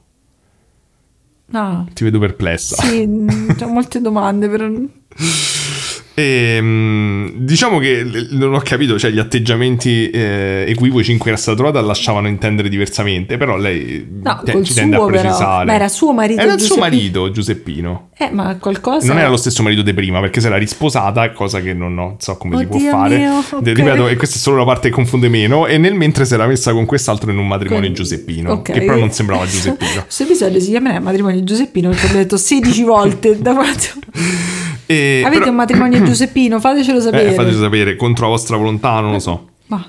No. 1.51 1.87
Ti 1.93 2.03
vedo 2.03 2.19
perplessa. 2.19 2.81
Sì, 2.83 3.05
mh, 3.05 3.57
ho 3.61 3.67
molte 3.67 4.01
domande, 4.01 4.49
però... 4.49 4.67
Ehm, 6.15 7.31
diciamo 7.37 7.79
che 7.79 8.05
non 8.31 8.53
ho 8.53 8.59
capito, 8.59 8.99
cioè 8.99 9.11
gli 9.11 9.19
atteggiamenti 9.19 10.09
eh, 10.09 10.65
equivoci 10.67 11.11
in 11.11 11.17
cui 11.17 11.29
era 11.29 11.39
stata 11.39 11.55
trovata 11.57 11.81
lasciavano 11.81 12.27
intendere 12.27 12.67
diversamente, 12.69 13.37
però 13.37 13.55
lei 13.57 14.05
No, 14.21 14.41
te- 14.43 14.63
ci 14.63 14.73
tende 14.73 14.95
a 14.97 15.05
però. 15.05 15.19
precisare. 15.21 15.65
Ma 15.65 15.73
era 15.73 15.87
suo 15.87 16.11
marito 16.13 16.41
Era 16.41 16.53
il 16.53 16.59
suo 16.59 16.77
marito 16.77 17.31
Giuseppino. 17.31 18.09
Eh, 18.17 18.29
ma 18.31 18.57
qualcosa... 18.57 19.07
Non 19.07 19.17
era 19.19 19.29
lo 19.29 19.37
stesso 19.37 19.63
marito 19.63 19.81
di 19.81 19.93
prima, 19.93 20.19
perché 20.19 20.41
si 20.41 20.47
era 20.47 20.57
risposata, 20.57 21.31
cosa 21.31 21.61
che 21.61 21.73
non, 21.73 21.97
ho- 21.97 22.15
so 22.19 22.35
come 22.37 22.57
si 22.57 22.65
può 22.65 22.75
Oddio 22.75 22.89
fare. 22.91 23.17
mio, 23.17 23.43
De- 23.61 23.71
ok. 23.71 23.77
ripeto, 23.77 24.07
e 24.09 24.15
questa 24.17 24.35
è 24.35 24.39
solo 24.39 24.57
la 24.57 24.65
parte 24.65 24.89
che 24.89 24.93
confonde 24.95 25.29
meno. 25.29 25.67
E 25.67 25.77
nel 25.77 25.93
mentre 25.93 26.25
si 26.25 26.33
era 26.33 26.45
messa 26.47 26.73
con 26.73 26.85
quest'altro 26.85 27.31
in 27.31 27.37
un 27.37 27.47
matrimonio 27.47 27.85
Con- 27.85 27.93
Giuseppino, 27.95 28.51
ok. 28.53 28.71
che 28.71 28.79
però 28.81 28.97
non 28.97 29.11
sembrava 29.11 29.45
Giuseppino. 29.45 30.01
Questo 30.03 30.23
episodio 30.23 30.59
si 30.59 30.69
chiamerà 30.69 30.99
matrimonio 30.99 31.43
Giuseppino 31.43 31.89
perché 31.89 32.07
ho 32.07 32.13
detto 32.17 32.37
16 32.37 32.83
volte 32.83 33.37
da 33.39 33.53
quando... 33.53 33.77
E, 34.91 35.21
Avete 35.23 35.39
però- 35.39 35.51
un 35.51 35.55
matrimonio 35.57 36.01
Giuseppino? 36.03 36.59
Fatecelo 36.59 36.99
sapere. 36.99 37.29
Eh, 37.29 37.33
fateci 37.33 37.57
sapere, 37.59 37.95
contro 37.95 38.25
la 38.25 38.31
vostra 38.31 38.57
volontà, 38.57 38.99
non 38.99 39.11
lo 39.11 39.19
so. 39.19 39.47
Ma 39.67 39.85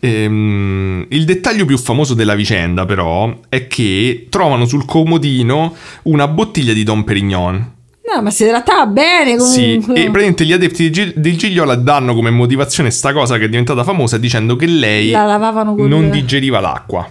Ehm, 0.00 1.06
il 1.08 1.24
dettaglio 1.24 1.64
più 1.64 1.76
famoso 1.78 2.14
della 2.14 2.34
vicenda, 2.34 2.84
però, 2.86 3.34
è 3.48 3.66
che 3.66 4.26
trovano 4.30 4.64
sul 4.66 4.84
comodino 4.84 5.74
una 6.04 6.28
bottiglia 6.28 6.72
di 6.72 6.82
Dom 6.84 7.02
Perignon. 7.02 7.72
no, 8.14 8.22
ma 8.22 8.30
si 8.30 8.46
trattava 8.46 8.86
bene 8.86 9.38
Sì, 9.40 9.78
comunque. 9.80 9.94
e 9.94 10.02
praticamente 10.04 10.44
gli 10.44 10.52
adepti 10.52 10.82
di, 10.84 10.90
Gil- 10.90 11.12
di 11.16 11.36
Gigliola 11.36 11.74
danno 11.74 12.14
come 12.14 12.30
motivazione 12.30 12.90
sta 12.90 13.12
cosa 13.12 13.36
che 13.36 13.44
è 13.46 13.48
diventata 13.48 13.82
famosa 13.84 14.16
dicendo 14.16 14.54
che 14.54 14.66
lei 14.66 15.10
La 15.10 15.24
lavavano 15.24 15.74
con 15.74 15.88
non 15.88 16.08
digeriva 16.10 16.60
l'acqua. 16.60 17.10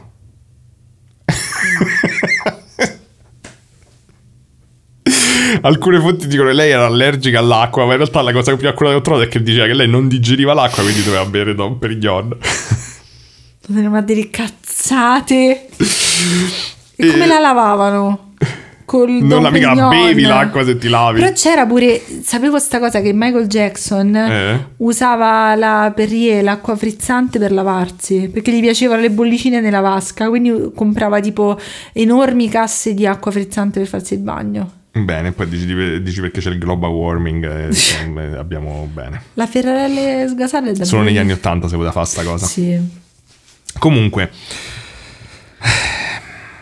Alcune 5.61 5.99
fonti 5.99 6.27
dicono 6.27 6.49
che 6.49 6.55
lei 6.55 6.71
era 6.71 6.85
allergica 6.85 7.39
all'acqua, 7.39 7.85
ma 7.85 7.91
in 7.91 7.97
realtà 7.97 8.21
la 8.21 8.31
cosa 8.31 8.55
più 8.55 8.67
accurata 8.67 8.93
che 8.95 8.99
ho 8.99 9.03
trovato 9.03 9.25
è 9.25 9.27
che 9.27 9.41
diceva 9.41 9.65
che 9.65 9.73
lei 9.73 9.87
non 9.87 10.07
digeriva 10.07 10.53
l'acqua, 10.53 10.83
quindi 10.83 11.03
doveva 11.03 11.25
bere 11.25 11.55
Dom 11.55 11.77
Perignon. 11.77 12.37
Ma 13.67 14.01
delle 14.01 14.29
cazzate. 14.29 15.67
E 16.95 17.11
come 17.11 17.25
la 17.25 17.39
lavavano? 17.39 18.33
Col 18.85 19.09
Non 19.09 19.27
Dom 19.27 19.41
la 19.41 19.49
mica 19.49 19.73
la 19.73 19.87
bevi 19.87 20.21
l'acqua 20.21 20.63
se 20.63 20.77
ti 20.77 20.87
lavi. 20.87 21.19
Però 21.19 21.33
c'era 21.33 21.65
pure, 21.65 21.99
sapevo 22.21 22.59
sta 22.59 22.77
cosa 22.77 23.01
che 23.01 23.11
Michael 23.13 23.47
Jackson 23.47 24.15
Eh? 24.15 24.67
usava 24.77 25.55
la 25.55 25.91
Perrier, 25.95 26.43
l'acqua 26.43 26.75
frizzante 26.75 27.39
per 27.39 27.51
lavarsi, 27.51 28.29
perché 28.31 28.51
gli 28.51 28.61
piacevano 28.61 29.01
le 29.01 29.09
bollicine 29.09 29.59
nella 29.59 29.79
vasca, 29.79 30.29
quindi 30.29 30.71
comprava 30.75 31.19
tipo 31.19 31.59
enormi 31.93 32.47
casse 32.47 32.93
di 32.93 33.07
acqua 33.07 33.31
frizzante 33.31 33.79
per 33.79 33.87
farsi 33.87 34.13
il 34.13 34.19
bagno. 34.19 34.71
Bene, 34.97 35.33
poi 35.33 35.49
dici, 35.49 36.01
dici 36.01 36.21
perché 36.21 36.39
c'è 36.39 36.49
il 36.49 36.57
global 36.57 36.89
warming 36.89 37.43
e 37.43 38.37
abbiamo 38.37 38.89
bene. 38.91 39.23
La 39.33 39.45
Ferrarelle 39.45 40.25
sgasata 40.29 40.69
è 40.69 40.71
da 40.71 40.85
Solo 40.85 41.03
negli 41.03 41.17
anni 41.17 41.33
Ottanta 41.33 41.67
si 41.67 41.73
poteva 41.73 41.91
fare 41.91 42.05
sta 42.05 42.23
cosa. 42.23 42.45
Sì. 42.45 42.79
Comunque, 43.77 44.31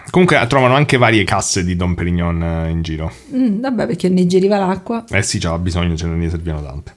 comunque 0.09 0.43
trovano 0.47 0.73
anche 0.73 0.97
varie 0.97 1.23
casse 1.23 1.63
di 1.63 1.75
Dom 1.75 1.93
Perignon 1.93 2.41
eh, 2.41 2.69
in 2.69 2.81
giro. 2.81 3.13
Mm, 3.35 3.59
vabbè, 3.59 3.85
perché 3.85 4.09
ne 4.09 4.23
digeriva 4.23 4.57
l'acqua. 4.57 5.05
Eh 5.11 5.21
sì, 5.21 5.37
c'aveva 5.37 5.61
bisogno, 5.61 5.95
ce 5.95 6.07
ne 6.07 6.27
servivano 6.27 6.65
tante. 6.65 6.95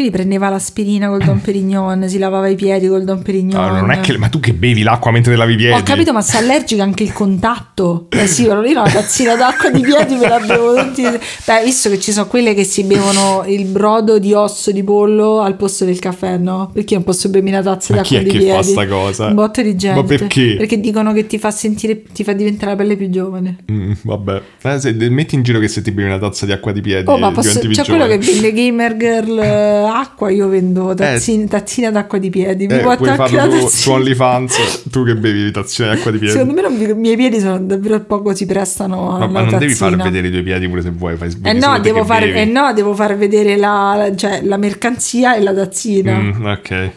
Quindi 0.00 0.16
prendeva 0.16 0.48
l'aspirina 0.48 1.08
col 1.08 1.22
Don 1.22 1.42
Perignon, 1.42 2.08
si 2.08 2.16
lavava 2.16 2.48
i 2.48 2.54
piedi 2.54 2.88
col 2.88 3.04
Don 3.04 3.20
Perignon. 3.20 3.60
Allora, 3.60 3.80
non 3.82 3.90
è 3.90 4.00
che, 4.00 4.16
ma 4.16 4.28
tu 4.30 4.40
che 4.40 4.54
bevi 4.54 4.82
l'acqua 4.82 5.10
mentre 5.10 5.32
te 5.32 5.36
lavi 5.38 5.52
i 5.52 5.56
piedi? 5.56 5.78
Ho 5.78 5.82
capito, 5.82 6.14
ma 6.14 6.22
sei 6.22 6.40
allergica 6.40 6.82
anche 6.82 7.02
il 7.02 7.12
contatto. 7.12 8.06
Eh 8.08 8.26
sì, 8.26 8.46
però 8.46 8.64
io 8.64 8.80
una 8.80 8.88
tazzina 8.90 9.34
d'acqua 9.36 9.68
di 9.70 9.82
piedi 9.82 10.14
me 10.14 10.26
la 10.26 10.38
bevo 10.38 10.74
tutti. 10.74 11.02
Beh, 11.02 11.62
visto 11.64 11.90
che 11.90 12.00
ci 12.00 12.12
sono 12.12 12.26
quelle 12.28 12.54
che 12.54 12.64
si 12.64 12.84
bevono 12.84 13.44
il 13.46 13.66
brodo 13.66 14.18
di 14.18 14.32
osso 14.32 14.72
di 14.72 14.82
pollo 14.82 15.40
al 15.40 15.56
posto 15.56 15.84
del 15.84 15.98
caffè, 15.98 16.38
no? 16.38 16.70
Perché 16.72 16.94
io 16.94 17.00
non 17.00 17.04
posso 17.04 17.28
bermi 17.28 17.50
una 17.50 17.60
tazza 17.60 17.92
Ma 17.94 18.00
d'acqua 18.00 18.16
chi 18.16 18.22
è 18.22 18.24
di 18.24 18.30
che 18.30 18.38
piedi. 18.38 18.56
fa 18.56 18.62
sta 18.62 18.86
cosa? 18.86 19.26
Un 19.26 19.34
botto 19.34 19.60
di 19.60 19.76
gente. 19.76 20.00
Ma 20.00 20.06
perché? 20.06 20.54
Perché 20.56 20.80
dicono 20.80 21.12
che 21.12 21.26
ti 21.26 21.36
fa 21.38 21.50
sentire, 21.50 22.02
ti 22.04 22.24
fa 22.24 22.32
diventare 22.32 22.70
la 22.70 22.76
pelle 22.78 22.96
più 22.96 23.10
giovane. 23.10 23.58
Mm, 23.70 23.92
vabbè, 24.02 24.40
Eh, 24.62 24.80
se- 24.80 24.92
metti 25.10 25.34
in 25.34 25.42
giro 25.42 25.58
che 25.58 25.68
se 25.68 25.82
ti 25.82 25.90
bevi 25.90 26.08
una 26.08 26.18
tazza 26.18 26.46
di 26.46 26.52
acqua 26.52 26.72
di 26.72 26.80
piedi 26.80 27.06
Oh, 27.10 27.18
ma 27.18 27.30
posso, 27.32 27.48
diventi 27.48 27.66
più 27.68 27.76
c'è 27.76 27.84
quello 27.84 28.06
che 28.06 28.16
vende 28.16 28.50
Gamer 28.54 28.96
Girl 28.96 29.38
eh, 29.90 30.00
acqua, 30.00 30.30
io 30.30 30.48
vendo 30.48 30.94
tazzine- 30.94 31.46
tazzina 31.46 31.90
d'acqua 31.90 32.18
di 32.18 32.30
piedi. 32.30 32.66
Mi 32.66 32.74
Eh, 32.74 32.80
puoi 32.80 32.96
farlo 32.96 33.38
tazzina. 33.38 33.68
su 33.68 33.90
OnlyFans, 33.90 34.84
tu 34.90 35.04
che 35.04 35.14
bevi 35.16 35.50
tazzine 35.50 35.90
di 35.92 35.96
acqua 35.98 36.10
di 36.10 36.18
piedi. 36.18 36.32
Secondo 36.38 36.60
me 36.68 36.84
i 36.90 36.94
miei 36.94 37.16
piedi 37.16 37.40
sono 37.40 37.58
davvero 37.58 38.00
poco 38.00 38.34
si 38.34 38.46
prestano 38.46 39.10
Ma, 39.10 39.16
alla 39.16 39.26
ma 39.26 39.40
non 39.42 39.58
devi 39.58 39.74
far 39.74 39.96
vedere 39.96 40.28
i 40.28 40.30
tuoi 40.30 40.42
piedi 40.42 40.68
pure 40.68 40.82
se 40.82 40.90
vuoi, 40.90 41.16
fai 41.16 41.34
Eh 41.42 41.52
no, 41.52 41.78
devo 41.80 42.04
far, 42.04 42.24
eh 42.24 42.44
no, 42.44 42.72
devo 42.72 42.94
far 42.94 43.16
vedere 43.16 43.56
la, 43.56 43.94
la- 43.96 44.14
cioè, 44.16 44.40
la 44.42 44.56
mercanzia 44.56 45.34
e 45.36 45.42
la 45.42 45.52
tazzina. 45.54 46.18
Mm, 46.18 46.44
ok. 46.46 46.90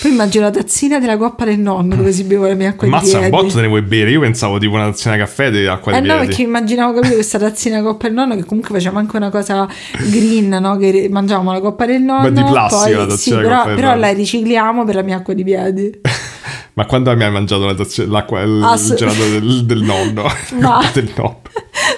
Poi 0.00 0.10
immagino 0.10 0.44
la 0.44 0.50
tazzina 0.50 0.98
della 0.98 1.16
coppa 1.16 1.44
del 1.44 1.58
nonno 1.58 1.96
dove 1.96 2.12
si 2.12 2.24
beve 2.24 2.48
la 2.48 2.54
mia 2.54 2.68
acqua 2.70 2.86
di 2.86 2.92
Mazza, 2.92 3.18
un 3.18 3.30
botto 3.30 3.54
te 3.54 3.62
ne 3.62 3.66
vuoi 3.66 3.82
bere? 3.82 4.10
Io 4.10 4.20
pensavo 4.20 4.58
tipo 4.58 4.74
una 4.74 4.84
tazzina 4.86 5.14
di 5.14 5.20
caffè 5.20 5.50
di 5.50 5.66
acqua 5.66 5.96
Eh 5.96 6.00
di 6.00 6.06
no, 6.06 6.14
piedi. 6.14 6.26
perché 6.28 6.42
immaginavo 6.42 6.92
capito 6.92 7.14
questa 7.14 7.38
tazzina 7.38 7.82
coppa 7.82 8.06
del 8.06 8.14
nonno 8.14 8.36
che 8.36 8.44
comunque 8.44 8.74
faceva 8.74 8.98
anche 8.98 9.16
una 9.16 9.30
cosa 9.30 9.66
green, 10.10 10.48
no? 10.48 10.76
Che 10.76 11.08
mangiavamo 11.10 11.50
la 11.52 11.60
coppa 11.60 11.86
del 11.86 12.02
nonno. 12.02 12.30
Ma 12.30 12.42
di 12.42 12.50
plastica 12.50 12.96
poi, 12.96 13.06
la 13.06 13.16
sì, 13.16 13.30
però, 13.30 13.64
però 13.74 13.96
la 13.96 14.12
ricicliamo 14.12 14.84
per 14.84 14.94
la 14.96 15.02
mia 15.02 15.16
acqua 15.16 15.34
di 15.34 15.44
piedi. 15.44 16.00
Ma 16.74 16.84
quando 16.84 17.16
mi 17.16 17.24
hai 17.24 17.30
mangiato 17.30 17.64
la 17.64 17.74
tazzina, 17.74 18.10
l'acqua, 18.10 18.42
il, 18.42 18.74
sì. 18.76 18.94
gelato 18.96 19.28
del, 19.30 19.64
del 19.64 19.80
nonno? 19.80 20.26
Ma- 20.60 20.84
del 20.92 21.10
nonno. 21.16 21.40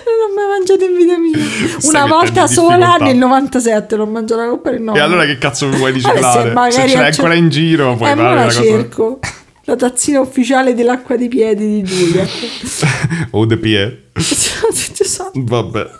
non 0.69 0.79
mangiato 0.79 0.85
in 0.85 0.97
vita 0.97 1.19
mia. 1.19 1.79
Una 1.89 2.07
volta 2.07 2.47
sola 2.47 2.77
difficoltà. 2.77 3.05
nel 3.05 3.17
97 3.17 3.97
l'ho 3.97 4.07
mangiata 4.07 4.43
la 4.43 4.49
coppa 4.49 4.71
del 4.71 4.83
nonno. 4.83 4.99
E 4.99 5.01
allora 5.01 5.25
che 5.25 5.39
cazzo 5.39 5.69
vuoi 5.71 5.93
se 5.93 6.11
riciclare? 6.11 6.49
Se, 6.49 6.55
magari 6.55 6.89
ce 6.91 6.97
l'hai 6.97 7.07
ancora 7.07 7.35
in 7.35 7.49
giro, 7.49 7.97
puoi 7.97 8.11
eh, 8.11 8.17
fare 8.17 8.35
la 8.35 8.45
cosa... 8.45 8.63
cerco. 8.63 9.19
La 9.65 9.77
tazzina 9.77 10.21
ufficiale 10.21 10.75
dell'acqua 10.75 11.17
dei 11.17 11.29
piedi 11.29 11.67
di 11.67 11.83
Giulia. 11.83 12.27
o 13.31 13.45
de 13.45 13.57
pie. 13.57 14.11
Vabbè. 15.35 15.91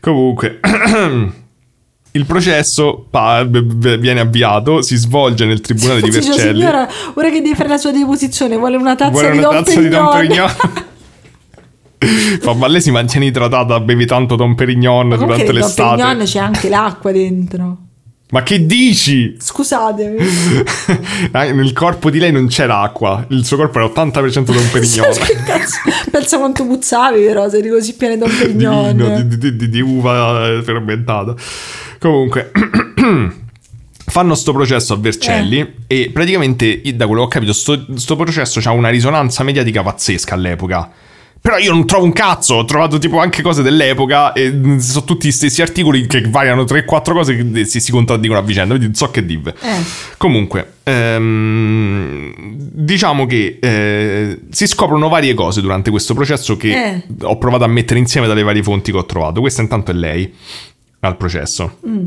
Comunque... 0.00 0.60
Il 2.16 2.26
processo 2.26 3.08
pa- 3.10 3.42
viene 3.42 4.20
avviato, 4.20 4.82
si 4.82 4.94
svolge 4.94 5.46
nel 5.46 5.60
tribunale 5.60 6.00
di 6.00 6.10
Dice, 6.10 6.20
Vercelli. 6.20 6.60
signora, 6.60 6.88
ora 7.14 7.28
che 7.28 7.42
deve 7.42 7.56
fare 7.56 7.68
la 7.68 7.76
sua 7.76 7.90
deposizione, 7.90 8.56
vuole 8.56 8.76
una 8.76 8.94
tazza 8.94 9.10
Vuole 9.10 9.32
di 9.32 9.38
una 9.38 9.48
Don 9.48 9.64
tazza 9.64 9.80
di 9.80 9.88
Don 9.88 10.10
Perignon. 10.12 10.50
Perignon. 12.06 12.38
Fa, 12.40 12.54
ma 12.54 12.66
lei 12.68 12.80
si 12.80 12.90
mantiene 12.90 13.26
idratata, 13.26 13.80
bevi 13.80 14.06
tanto 14.06 14.36
Don 14.36 14.54
Perignon 14.54 15.08
Ma 15.08 15.16
durante 15.16 15.44
nel 15.44 15.52
Don 15.52 15.54
l'estate. 15.62 16.02
Perignon 16.02 16.24
c'è 16.24 16.38
anche 16.38 16.68
l'acqua 16.68 17.12
dentro. 17.12 17.78
Ma 18.30 18.42
che 18.42 18.66
dici? 18.66 19.36
Scusatemi. 19.38 20.16
Nel 21.54 21.72
corpo 21.72 22.10
di 22.10 22.18
lei 22.18 22.32
non 22.32 22.48
c'era 22.48 22.80
acqua, 22.80 23.24
il 23.28 23.44
suo 23.44 23.56
corpo 23.56 23.78
era 23.78 23.86
80% 23.86 24.40
Don 24.44 24.70
Perignon. 24.72 25.10
Pensa 26.10 26.38
quanto 26.38 26.66
puzzavi 26.66 27.22
però, 27.22 27.48
sei 27.48 27.68
così 27.68 27.94
pieno 27.94 28.14
di 28.14 28.20
Don 28.20 28.30
di 28.30 28.36
Perignon. 28.36 28.96
vino, 28.96 29.22
di, 29.22 29.38
di- 29.38 29.56
di- 29.56 29.68
di 29.68 29.80
uva 29.80 30.60
fermentata. 30.64 31.34
Comunque, 32.00 32.50
fanno 34.06 34.34
sto 34.34 34.52
processo 34.52 34.94
a 34.94 34.96
Vercelli 34.96 35.58
Eh. 35.60 35.72
e 35.86 36.10
praticamente, 36.12 36.80
da 36.94 37.06
quello 37.06 37.22
che 37.22 37.26
ho 37.26 37.30
capito, 37.30 37.52
sto, 37.52 37.86
sto 37.96 38.16
processo 38.16 38.60
ha 38.68 38.72
una 38.72 38.88
risonanza 38.88 39.44
mediatica 39.44 39.82
pazzesca 39.82 40.34
all'epoca. 40.34 40.90
Però 41.44 41.58
io 41.58 41.72
non 41.72 41.84
trovo 41.86 42.06
un 42.06 42.12
cazzo, 42.14 42.54
ho 42.54 42.64
trovato 42.64 42.96
tipo 42.96 43.18
anche 43.18 43.42
cose 43.42 43.60
dell'epoca 43.62 44.32
e 44.32 44.50
mm, 44.50 44.78
sono 44.78 45.04
tutti 45.04 45.28
gli 45.28 45.30
stessi 45.30 45.60
articoli 45.60 46.06
che 46.06 46.22
variano 46.30 46.62
3-4 46.62 47.12
cose 47.12 47.36
che 47.36 47.66
si, 47.66 47.80
si 47.80 47.90
contraddicono 47.90 48.38
a 48.38 48.42
vicenda, 48.42 48.68
quindi 48.68 48.86
non 48.86 48.94
so 48.94 49.10
che 49.10 49.26
dire. 49.26 49.54
Eh. 49.60 49.82
Comunque, 50.16 50.76
ehm, 50.84 52.32
diciamo 52.56 53.26
che 53.26 53.58
eh, 53.60 54.40
si 54.48 54.66
scoprono 54.66 55.10
varie 55.10 55.34
cose 55.34 55.60
durante 55.60 55.90
questo 55.90 56.14
processo 56.14 56.56
che 56.56 56.70
Eh. 56.72 57.02
ho 57.20 57.36
provato 57.36 57.64
a 57.64 57.68
mettere 57.68 57.98
insieme 58.00 58.26
dalle 58.26 58.42
varie 58.42 58.62
fonti 58.62 58.90
che 58.90 58.96
ho 58.96 59.04
trovato. 59.04 59.40
Questa 59.40 59.60
intanto 59.60 59.90
è 59.90 59.94
lei 59.94 60.32
al 61.00 61.18
processo. 61.18 61.76
Mm. 61.86 62.04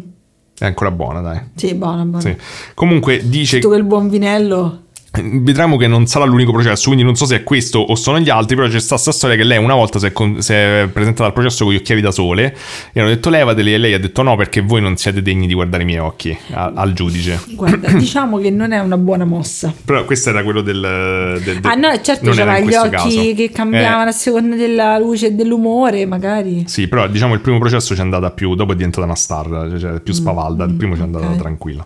È 0.57 0.65
ancora 0.65 0.89
buona, 0.89 1.21
dai. 1.21 1.39
Sì, 1.53 1.75
buona, 1.75 2.03
buona. 2.05 2.21
Sì. 2.21 2.35
Comunque 2.73 3.21
dice 3.23 3.59
Tu 3.59 3.67
quel 3.67 3.83
buon 3.83 4.09
vinello. 4.09 4.85
Vedremo 5.21 5.77
che 5.77 5.87
non 5.87 6.05
sarà 6.07 6.25
l'unico 6.25 6.51
processo, 6.51 6.85
quindi 6.85 7.03
non 7.03 7.15
so 7.15 7.25
se 7.25 7.37
è 7.37 7.43
questo 7.43 7.79
o 7.79 7.95
sono 7.95 8.19
gli 8.19 8.29
altri, 8.29 8.55
però 8.55 8.67
c'è 8.67 8.79
stata 8.79 9.01
questa 9.01 9.11
storia 9.11 9.35
che 9.35 9.43
lei 9.43 9.57
una 9.57 9.75
volta 9.75 9.99
si 9.99 10.05
è, 10.07 10.11
con- 10.11 10.41
si 10.41 10.53
è 10.53 10.87
presentata 10.91 11.25
al 11.25 11.33
processo 11.33 11.63
con 11.65 11.73
gli 11.73 11.77
occhiali 11.77 12.01
da 12.01 12.11
sole 12.11 12.55
e 12.93 12.99
hanno 12.99 13.09
detto 13.09 13.29
levateli 13.29 13.73
e 13.73 13.77
lei 13.77 13.93
ha 13.93 13.99
detto 13.99 14.21
no 14.21 14.35
perché 14.35 14.61
voi 14.61 14.81
non 14.81 14.97
siete 14.97 15.21
degni 15.21 15.47
di 15.47 15.53
guardare 15.53 15.83
i 15.83 15.85
miei 15.85 15.99
occhi 15.99 16.37
a- 16.51 16.71
al 16.75 16.93
giudice. 16.93 17.39
Guarda, 17.51 17.91
diciamo 17.97 18.37
che 18.37 18.49
non 18.51 18.71
è 18.71 18.79
una 18.79 18.97
buona 18.97 19.25
mossa. 19.25 19.73
Però 19.85 20.03
questo 20.05 20.29
era 20.29 20.43
quello 20.43 20.61
del... 20.61 20.79
del- 21.43 21.59
del- 21.59 21.71
Ah 21.71 21.75
no, 21.75 21.89
certo 22.01 22.25
non 22.25 22.39
era 22.39 22.53
c'aveva 22.53 22.59
in 22.63 22.69
gli 22.69 22.75
occhi 22.75 23.15
caso. 23.15 23.33
che 23.35 23.49
cambiavano 23.53 24.09
a 24.09 24.13
seconda 24.13 24.55
della 24.55 24.97
luce 24.99 25.27
e 25.27 25.31
dell'umore, 25.33 26.05
magari. 26.05 26.61
Eh, 26.65 26.67
sì, 26.67 26.87
però 26.87 27.07
diciamo 27.07 27.33
il 27.33 27.39
primo 27.41 27.57
processo 27.59 27.93
ci 27.93 27.99
è 27.99 28.03
andata 28.03 28.31
più, 28.31 28.55
dopo 28.55 28.71
è 28.71 28.75
diventata 28.75 29.05
una 29.05 29.15
star, 29.15 29.67
cioè, 29.69 29.79
cioè 29.79 29.99
più 29.99 30.13
spavalda, 30.13 30.63
il 30.65 30.73
primo 30.73 30.93
ci 30.95 31.01
è 31.01 31.03
andata 31.03 31.25
Mm, 31.27 31.31
ok. 31.31 31.37
tranquilla. 31.37 31.85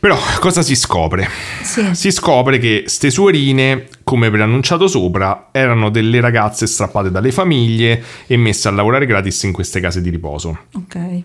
Però 0.00 0.18
cosa 0.40 0.62
si 0.62 0.74
scopre? 0.74 1.28
Sì. 1.62 1.94
Si 1.94 2.10
scopre 2.10 2.58
che 2.58 2.84
ste 2.86 3.10
suorine, 3.10 3.86
come 4.02 4.30
preannunciato 4.30 4.88
sopra, 4.88 5.48
erano 5.52 5.90
delle 5.90 6.20
ragazze 6.20 6.66
strappate 6.66 7.10
dalle 7.10 7.30
famiglie 7.30 8.02
e 8.26 8.38
messe 8.38 8.68
a 8.68 8.70
lavorare 8.70 9.04
gratis 9.04 9.42
in 9.42 9.52
queste 9.52 9.78
case 9.78 10.00
di 10.00 10.08
riposo. 10.08 10.60
Ok. 10.72 11.22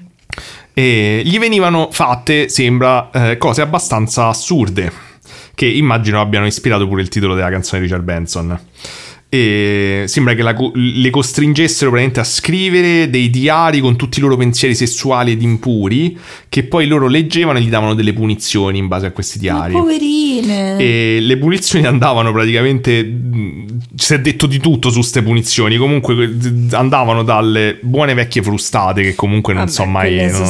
E 0.74 1.22
gli 1.24 1.40
venivano 1.40 1.88
fatte, 1.90 2.50
sembra, 2.50 3.10
eh, 3.12 3.38
cose 3.38 3.62
abbastanza 3.62 4.28
assurde, 4.28 4.92
che 5.54 5.68
immagino 5.68 6.20
abbiano 6.20 6.46
ispirato 6.46 6.86
pure 6.86 7.02
il 7.02 7.08
titolo 7.08 7.34
della 7.34 7.50
canzone 7.50 7.80
di 7.80 7.88
Richard 7.88 8.04
Benson. 8.04 8.60
E 9.36 10.04
sembra 10.08 10.34
che 10.34 10.54
co- 10.54 10.72
le 10.74 11.10
costringessero 11.10 11.90
praticamente 11.90 12.20
a 12.22 12.24
scrivere 12.24 13.10
dei 13.10 13.30
diari 13.30 13.82
con 13.82 13.98
tutti 13.98 14.20
i 14.20 14.22
loro 14.22 14.38
pensieri 14.38 14.74
sessuali 14.76 15.34
ed 15.34 15.42
impuri, 15.42 16.18
che 16.48 16.64
poi 16.64 16.88
loro 16.88 17.08
leggevano 17.08 17.58
e 17.58 17.62
gli 17.62 17.70
davano 17.70 17.96
delle 17.96 18.14
punizioni 18.14 18.78
in 18.78 18.88
base 18.88 19.08
a 19.08 19.12
questi 19.12 19.38
Ma 19.38 19.42
diari. 19.44 19.74
poverine. 19.74 20.78
E 20.78 21.18
le 21.20 21.38
punizioni 21.38 21.86
andavano 21.86 22.32
praticamente. 22.32 23.14
Si 23.96 24.14
è 24.14 24.20
detto 24.20 24.46
di 24.46 24.60
tutto 24.60 24.90
su 24.90 25.00
queste 25.00 25.22
punizioni. 25.22 25.76
Comunque 25.76 26.34
andavano 26.72 27.24
dalle 27.24 27.78
buone 27.82 28.14
vecchie 28.14 28.42
frustate, 28.42 29.02
che 29.02 29.16
comunque 29.16 29.54
non 29.54 29.66
Vabbè, 29.66 29.76
so 29.76 29.86
mai. 29.86 30.16
no? 30.32 30.46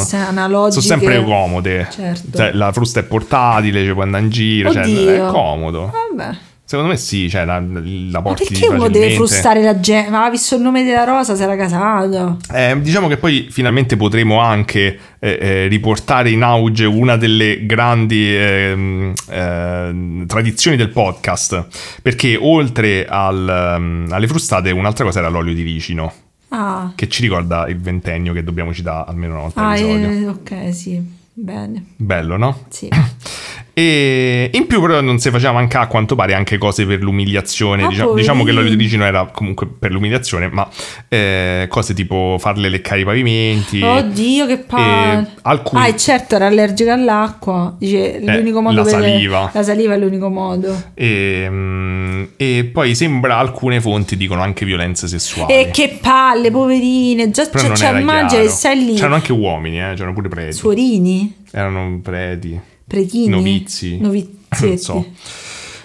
sono 0.70 0.70
sempre 0.70 1.24
comode. 1.24 1.88
Certo. 1.92 2.38
Cioè, 2.38 2.52
la 2.54 2.72
frusta 2.72 3.00
è 3.00 3.04
portatile, 3.04 3.84
ci 3.84 3.92
puoi 3.92 4.04
andare 4.04 4.24
in 4.24 4.30
giro. 4.30 4.72
Cioè, 4.72 4.84
è 4.84 5.26
comodo. 5.28 5.92
Vabbè. 6.16 6.38
Secondo 6.68 6.90
me 6.90 6.98
sì, 6.98 7.30
cioè, 7.30 7.46
la, 7.46 7.60
la 7.60 8.20
Ma 8.20 8.22
porti 8.22 8.48
perché 8.50 8.68
uno 8.68 8.90
deve 8.90 9.12
frustare 9.12 9.62
la 9.62 9.80
gente? 9.80 10.10
Ma 10.10 10.26
ha 10.26 10.30
visto 10.32 10.56
il 10.56 10.62
nome 10.62 10.84
della 10.84 11.04
rosa, 11.04 11.36
si 11.36 11.44
era 11.44 11.56
casato. 11.56 12.40
Eh, 12.52 12.76
diciamo 12.82 13.08
che 13.08 13.18
poi 13.18 13.50
finalmente 13.52 13.96
potremo 13.96 14.40
anche 14.40 14.98
eh, 15.20 15.38
eh, 15.40 15.68
riportare 15.68 16.32
in 16.32 16.42
auge 16.42 16.86
una 16.86 17.18
delle 17.18 17.68
grandi 17.68 18.36
ehm, 18.36 19.14
eh, 19.30 20.26
tradizioni 20.26 20.76
del 20.76 20.90
podcast, 20.90 21.68
perché 22.02 22.36
oltre 22.36 23.06
al, 23.06 23.48
ehm, 23.48 24.08
alle 24.10 24.28
frustate 24.28 24.72
un'altra 24.72 25.06
cosa 25.06 25.20
era 25.20 25.30
l'olio 25.30 25.54
di 25.54 25.62
ricino, 25.62 26.12
Ah, 26.50 26.94
che 26.96 27.08
ci 27.10 27.22
ricorda 27.22 27.68
il 27.68 27.80
ventennio 27.80 28.32
che 28.34 28.44
dobbiamo 28.44 28.74
citare 28.74 29.10
almeno 29.10 29.34
una 29.34 29.42
volta 29.42 29.68
ah 29.68 29.78
eh, 29.78 30.28
ok, 30.28 30.74
sì. 30.74 31.02
Bene. 31.38 31.86
Bello, 31.98 32.38
no? 32.38 32.66
Sì. 32.70 32.90
E 33.78 34.50
in 34.54 34.68
più 34.68 34.80
però 34.80 35.02
non 35.02 35.20
si 35.20 35.30
faceva 35.32 35.52
manca 35.52 35.82
a 35.82 35.88
quanto 35.88 36.16
pare 36.16 36.34
anche 36.34 36.58
cose 36.58 36.86
per 36.86 37.02
l'umiliazione. 37.02 37.84
Ah, 37.84 37.88
Diciamo, 37.90 38.14
diciamo 38.14 38.44
che 38.46 38.54
l'olio 38.54 38.70
di 38.70 38.78
ricino 38.82 39.04
era 39.04 39.26
comunque 39.26 39.68
per 39.68 39.92
l'umiliazione, 39.92 40.48
ma 40.48 40.66
eh, 41.10 41.66
cose 41.68 41.94
tipo 41.94 42.38
farle 42.40 42.70
leccare 42.70 43.02
i 43.02 43.04
pavimenti. 43.04 43.82
Oddio, 43.82 44.46
che 44.48 44.60
palle. 44.60 45.30
alcuni- 45.42 45.84
Ah, 45.84 45.94
certo, 45.98 46.36
era 46.36 46.48
allergica 46.48 46.94
all'acqua. 46.94 47.76
Dice, 47.78 48.20
l'unico 48.22 48.62
modo 48.62 48.78
la 48.78 48.84
per... 48.84 48.92
saliva. 48.92 49.50
La 49.54 49.64
saliva 49.64 49.94
è 49.94 49.98
l'unico 49.98 50.30
modo. 50.30 50.74
E, 50.94 51.46
mm, 51.50 52.24
e 52.38 52.70
poi 52.72 52.96
sembra 52.96 53.36
alcune 53.40 53.82
fonti 53.82 54.16
dicono 54.16 54.42
anche 54.42 54.64
violenze 54.64 55.10
sessuali. 55.10 55.52
E 55.54 55.70
che 55.72 55.98
palle, 56.02 56.50
poverine. 56.50 57.30
Già 57.30 57.50
c'è, 57.50 57.62
non 57.68 57.74
c'è 57.74 57.88
era 57.88 58.00
il 58.00 58.06
mangia 58.06 58.36
e 58.38 58.42
chiaro. 58.44 58.50
stai 58.56 58.86
lì. 58.86 58.94
C'erano 58.94 59.16
anche 59.16 59.34
uomini, 59.34 59.82
eh, 59.82 59.94
c'erano 59.96 60.14
pure 60.14 60.30
preti. 60.30 60.54
Suorini? 60.54 61.34
Erano 61.52 62.00
preti. 62.02 62.58
Pretini? 62.88 63.28
Novizi. 63.28 63.98
Novizietti. 64.00 64.66
Non 64.68 64.78
so. 64.78 65.06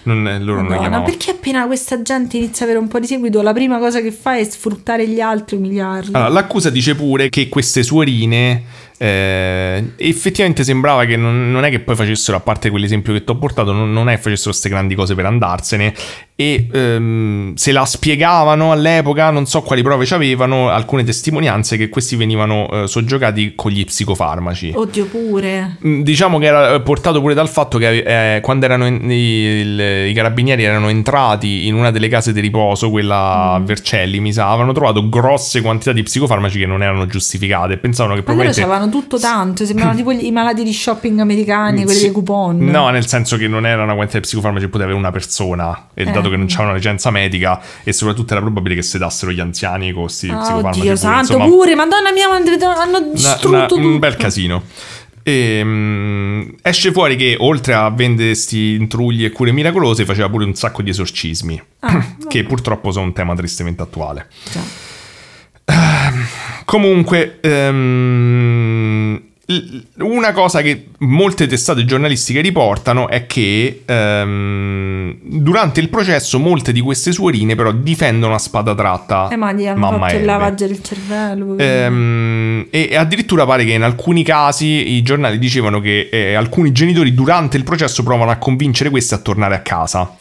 Non, 0.03 0.23
loro 0.23 0.33
non 0.33 0.45
li 0.45 0.69
Madonna, 0.69 0.79
chiamavano. 0.79 1.05
perché 1.05 1.31
appena 1.31 1.67
questa 1.67 2.01
gente 2.01 2.39
inizia 2.39 2.65
ad 2.65 2.71
avere 2.71 2.79
un 2.79 2.89
po' 2.89 2.99
di 2.99 3.07
seguito, 3.07 3.43
la 3.43 3.53
prima 3.53 3.79
cosa 3.79 4.01
che 4.01 4.11
fa 4.13 4.37
è 4.37 4.45
sfruttare 4.45 5.07
gli 5.07 5.21
altri, 5.21 5.57
umiliarli. 5.57 6.15
Allora, 6.15 6.31
l'accusa 6.31 6.71
dice 6.71 6.95
pure 6.95 7.29
che 7.29 7.51
queste 7.51 7.83
suorine 7.83 8.63
eh, 8.97 9.93
effettivamente 9.97 10.65
sembrava 10.65 11.05
che 11.05 11.17
non, 11.17 11.51
non 11.51 11.65
è 11.65 11.71
che 11.71 11.81
poi 11.81 11.97
facessero, 11.97 12.39
a 12.39 12.41
parte 12.41 12.71
quell'esempio 12.71 13.13
che 13.13 13.25
ti 13.25 13.31
ho 13.31 13.37
portato, 13.37 13.73
non, 13.73 13.93
non 13.93 14.09
è 14.09 14.15
che 14.17 14.23
facessero 14.23 14.51
queste 14.51 14.71
grandi 14.71 14.95
cose 14.95 15.15
per 15.15 15.27
andarsene 15.27 15.95
e 16.41 16.69
ehm, 16.73 17.53
se 17.55 17.71
la 17.71 17.85
spiegavano 17.85 18.73
all'epoca, 18.73 19.29
non 19.31 19.45
so 19.45 19.61
quali 19.61 19.83
prove 19.83 20.07
ci 20.07 20.15
avevano, 20.15 20.71
alcune 20.71 21.05
testimonianze 21.05 21.77
che 21.77 21.91
questi 21.91 22.17
venivano 22.17 22.67
eh, 22.71 22.87
soggiogati 22.87 23.53
con 23.55 23.71
gli 23.71 23.85
psicofarmaci. 23.85 24.73
Oddio 24.75 25.05
pure. 25.05 25.77
Mm, 25.87 26.01
Diciamo 26.01 26.39
che 26.39 26.47
era 26.47 26.81
portato 26.81 27.21
pure 27.21 27.35
dal 27.35 27.51
fatto 27.51 27.77
che 27.77 28.37
eh, 28.37 28.41
quando 28.41 28.65
erano 28.65 28.87
in- 28.87 29.11
i, 29.11 29.15
il- 29.15 30.07
i 30.09 30.13
carabinieri 30.15 30.65
erano 30.65 30.89
entrati 30.89 31.67
in 31.67 31.75
una 31.75 31.91
delle 31.91 32.09
case 32.09 32.33
di 32.33 32.41
riposo, 32.41 32.89
quella 32.89 33.53
a 33.53 33.61
Vercelli, 33.61 34.19
mi 34.21 34.33
sa, 34.33 34.49
avevano 34.49 34.73
trovato 34.73 35.07
grosse 35.11 35.61
quantità 35.61 35.93
di 35.93 36.03
psicofarmaci 36.03 36.59
che 36.59 36.67
non 36.67 36.83
erano 36.83 37.05
giustificate. 37.07 37.77
Pensavano 37.77 38.15
che 38.15 38.23
Ma 38.27 38.33
loro 38.33 38.45
probabilmente. 38.45 38.63
avevano 38.63 38.91
tutto 38.91 39.19
tanto, 39.19 39.67
sembravano 39.67 39.97
tipo 39.99 40.11
i 40.11 40.31
malati 40.33 40.65
di 40.65 40.73
shopping 40.73 41.19
americani, 41.19 41.83
quelli 41.83 41.99
Sì. 41.99 42.05
dei 42.07 42.13
coupon. 42.13 42.57
No, 42.65 42.89
nel 42.89 43.07
senso 43.07 43.37
che 43.37 43.47
non 43.47 43.67
era 43.67 43.83
una 43.83 43.93
quantità 43.95 44.19
di 44.21 44.25
psicofarmaci 44.25 44.65
che 44.65 44.71
poteva 44.71 44.89
avere 44.91 45.05
una 45.05 45.13
persona. 45.13 45.89
E 45.93 46.05
Eh. 46.05 46.11
dato 46.11 46.29
che 46.31 46.37
non 46.37 46.47
c'era 46.47 46.63
una 46.65 46.75
licenza 46.75 47.11
medica, 47.11 47.61
e 47.85 47.93
soprattutto 47.93 48.33
era 48.33 48.41
probabile 48.43 48.75
che 48.77 48.83
sedassero 48.83 49.33
gli 49.33 49.41
anziani 49.41 49.93
con 49.93 50.03
questi 50.05 50.29
Ah, 50.29 50.39
psicofarmaci. 50.39 50.81
pure, 50.81 50.97
santo, 50.97 51.21
insomma. 51.35 51.45
pure, 51.47 51.75
madonna 51.75 52.13
mia, 52.13 52.27
hanno 52.29 52.99
Una- 52.99 53.13
distrutto 53.13 53.49
una- 53.49 53.67
tutto. 53.67 53.81
un 53.87 53.99
bel 53.99 54.17
casino. 54.17 54.63
E, 55.23 55.61
mm, 55.63 56.43
esce 56.63 56.93
fuori 56.93 57.15
che 57.17 57.37
oltre 57.39 57.75
a 57.75 57.91
vendere 57.91 58.35
sti 58.35 58.77
intrugli 58.81 59.25
e 59.27 59.31
cure 59.31 59.53
miracolose 59.53 60.07
faceva 60.07 60.31
pure 60.31 60.47
un 60.47 60.55
sacco 60.55 60.81
di 60.81 60.89
esorcismi 60.89 61.63
Ah, 61.81 62.15
che 62.27 62.43
purtroppo 62.45 62.91
sono 62.91 63.05
un 63.05 63.13
tema 63.13 63.35
tristemente 63.35 63.83
attuale 63.83 64.29
Già. 64.51 64.61
comunque 66.65 67.39
ehm, 67.43 67.77
l- 67.77 68.50
una 69.99 70.33
cosa 70.33 70.63
che 70.63 70.89
molte 70.99 71.47
testate 71.47 71.85
giornalistiche 71.85 72.41
riportano 72.41 73.09
è 73.09 73.27
che 73.27 73.83
ehm, 73.85 75.17
durante 75.23 75.81
il 75.81 75.89
processo 75.89 76.39
molte 76.39 76.73
di 76.73 76.81
queste 76.81 77.11
suorine 77.13 77.55
però 77.55 77.73
difendono 77.73 78.35
a 78.35 78.39
spada 78.39 78.75
tratta 78.75 79.29
Eh, 79.31 79.37
ma 79.37 79.53
gli 79.53 79.67
hanno 79.67 79.81
mamma 79.81 80.07
fatto 80.07 80.19
il 80.19 80.25
lavaggio 80.25 80.67
del 80.67 80.83
cervello. 80.83 81.59
Ehm, 81.59 82.67
e 82.71 82.89
e 82.91 82.97
addirittura 82.97 83.45
pare 83.45 83.65
che 83.65 83.73
in 83.73 83.83
alcuni 83.83 84.23
casi 84.23 84.93
i 84.95 85.03
giornali 85.03 85.39
dicevano 85.39 85.81
che 85.81 86.09
eh, 86.11 86.35
alcuni 86.35 86.73
genitori 86.73 87.13
durante 87.15 87.57
il 87.57 87.65
processo 87.65 88.03
provano 88.03 88.31
a 88.31 88.37
convincere 88.37 88.91
questi 88.91 89.15
a 89.15 89.19
tornare 89.19 89.55
a 89.55 89.61
casa. 89.61 90.17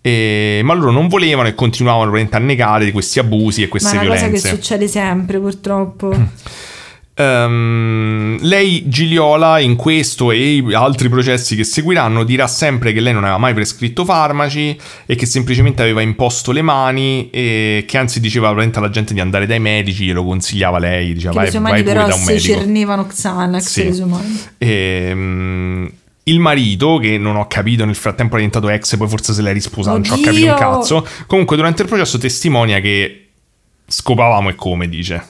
E- 0.00 0.60
ma 0.64 0.74
loro 0.74 0.90
non 0.90 1.08
volevano 1.08 1.48
e 1.48 1.54
continuavano 1.54 2.14
a 2.30 2.38
negare 2.38 2.90
questi 2.92 3.18
abusi 3.18 3.62
e 3.62 3.64
ma 3.64 3.70
queste 3.70 3.96
è 3.96 4.00
una 4.00 4.08
cosa 4.08 4.24
che 4.24 4.32
violenze. 4.32 4.48
succede 4.48 4.88
sempre, 4.88 5.38
purtroppo. 5.38 6.12
Ehm, 7.16 8.38
lei, 8.40 8.88
Giliola, 8.88 9.60
in 9.60 9.76
questo 9.76 10.32
e 10.32 10.62
altri 10.74 11.08
processi 11.08 11.54
che 11.54 11.62
seguiranno, 11.64 12.24
dirà 12.24 12.46
sempre 12.48 12.92
che 12.92 13.00
lei 13.00 13.12
non 13.12 13.22
aveva 13.22 13.38
mai 13.38 13.54
prescritto 13.54 14.04
farmaci 14.04 14.76
e 15.06 15.14
che 15.14 15.24
semplicemente 15.26 15.82
aveva 15.82 16.00
imposto 16.00 16.50
le 16.50 16.62
mani 16.62 17.30
e 17.30 17.84
che 17.86 17.98
anzi 17.98 18.18
diceva 18.20 18.48
alla 18.48 18.90
gente 18.90 19.14
di 19.14 19.20
andare 19.20 19.46
dai 19.46 19.60
medici, 19.60 20.04
glielo 20.06 20.24
consigliava 20.24 20.78
lei, 20.78 21.12
diceva 21.14 21.34
vai, 21.34 21.44
le 21.44 21.50
sue 21.50 21.60
vai 21.60 21.82
pure 21.82 21.94
da 21.94 22.04
un 22.06 22.12
si 22.12 22.24
medico. 22.32 22.58
cernevano 22.58 23.06
Xanax 23.06 23.62
Sì. 23.64 23.84
le 23.84 23.92
sue 23.92 24.04
mani. 24.06 24.40
Ehm, 24.58 25.90
il 26.24 26.40
marito, 26.40 26.96
che 26.96 27.18
non 27.18 27.36
ho 27.36 27.46
capito, 27.46 27.84
nel 27.84 27.94
frattempo 27.94 28.34
è 28.34 28.36
diventato 28.38 28.68
ex, 28.70 28.96
poi 28.96 29.08
forse 29.08 29.32
se 29.34 29.42
l'è 29.42 29.52
risposato, 29.52 29.96
non 29.96 30.04
ci 30.04 30.12
ho 30.12 30.20
capito 30.20 30.46
un 30.46 30.54
cazzo. 30.56 31.06
Comunque, 31.26 31.54
durante 31.54 31.82
il 31.82 31.88
processo 31.88 32.16
testimonia 32.18 32.80
che 32.80 33.28
scopavamo 33.86 34.48
e 34.48 34.54
come, 34.54 34.88
dice. 34.88 35.22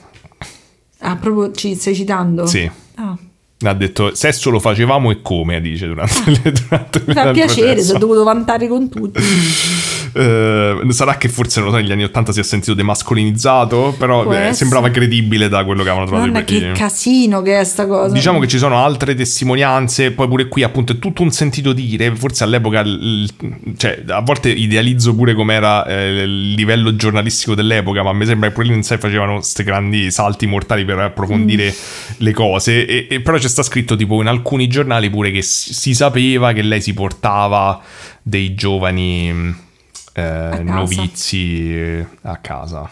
Ah, 1.06 1.16
proprio 1.16 1.52
ci 1.52 1.74
stai 1.74 1.94
citando? 1.94 2.47
Sì. 2.47 2.68
Ah, 2.94 3.16
Ha 3.64 3.74
detto 3.74 4.14
sesso 4.14 4.48
lo 4.48 4.59
facevamo 4.59 5.10
e 5.10 5.20
come, 5.20 5.60
dice 5.60 5.86
durante, 5.86 6.31
le, 6.31 6.52
durante 6.52 7.01
fa 7.12 7.31
piacere, 7.31 7.82
sono 7.82 7.98
dovuto 7.98 8.24
vantare 8.24 8.66
con 8.68 8.89
tutti. 8.89 9.20
Eh, 10.15 10.78
sarà 10.91 11.16
che 11.16 11.28
forse 11.28 11.61
non 11.61 11.70
so, 11.70 11.77
negli 11.77 11.91
anni 11.91 12.05
80 12.05 12.32
si 12.32 12.41
è 12.41 12.43
sentito 12.45 12.74
demascolinizzato, 12.74 13.95
però 13.99 14.32
eh, 14.32 14.53
sembrava 14.53 14.91
credibile 14.91 15.49
da 15.49 15.65
quello 15.65 15.82
che 15.82 15.89
avevano 15.89 16.07
trovato 16.09 16.31
Madonna, 16.31 16.47
i- 16.57 16.61
che 16.61 16.73
casino 16.73 17.43
che 17.43 17.59
è 17.59 17.65
sta 17.65 17.86
cosa. 17.86 18.12
Diciamo 18.15 18.39
che 18.39 18.47
ci 18.47 18.59
sono 18.59 18.78
altre 18.85 19.15
testimonianze, 19.15 20.12
poi 20.12 20.28
pure 20.28 20.47
qui 20.49 20.62
appunto 20.62 20.93
è 20.93 20.99
tutto 20.99 21.23
un 21.23 21.31
sentito 21.32 21.73
dire, 21.73 22.15
forse 22.15 22.45
all'epoca, 22.45 22.81
il- 22.81 23.28
cioè 23.77 24.03
a 24.09 24.20
volte 24.20 24.51
idealizzo 24.51 25.15
pure 25.15 25.35
com'era 25.35 25.85
eh, 25.86 26.23
il 26.23 26.53
livello 26.53 26.95
giornalistico 26.95 27.55
dell'epoca, 27.55 28.03
ma 28.03 28.12
mi 28.12 28.24
sembra 28.27 28.49
che 28.49 28.55
pure 28.55 28.69
lì 28.69 28.74
in 28.74 28.82
sé 28.85 28.99
facevano 28.99 29.35
questi 29.35 29.62
grandi 29.65 30.11
salti 30.11 30.47
mortali 30.47 30.85
per 30.85 30.99
approfondire 30.99 31.66
Mm. 31.74 32.15
le 32.19 32.32
cose, 32.32 32.86
e, 32.86 33.07
e 33.11 33.20
però 33.20 33.36
c'è 33.39 33.49
sta 33.49 33.62
scritto 33.62 33.97
tipo 33.97 34.20
in 34.20 34.28
alcuni 34.28 34.66
giornali 34.69 35.11
pure 35.11 35.31
che 35.31 35.43
si, 35.43 35.74
si 35.74 35.95
sapeva 35.95 36.53
che 36.53 36.62
lei 36.62 36.81
si 36.81 36.95
portava 36.95 37.81
dei 38.23 38.55
giovani 38.55 39.62
eh, 40.15 40.61
novizi 40.62 41.74
eh, 41.74 42.07
a 42.23 42.36
casa. 42.39 42.91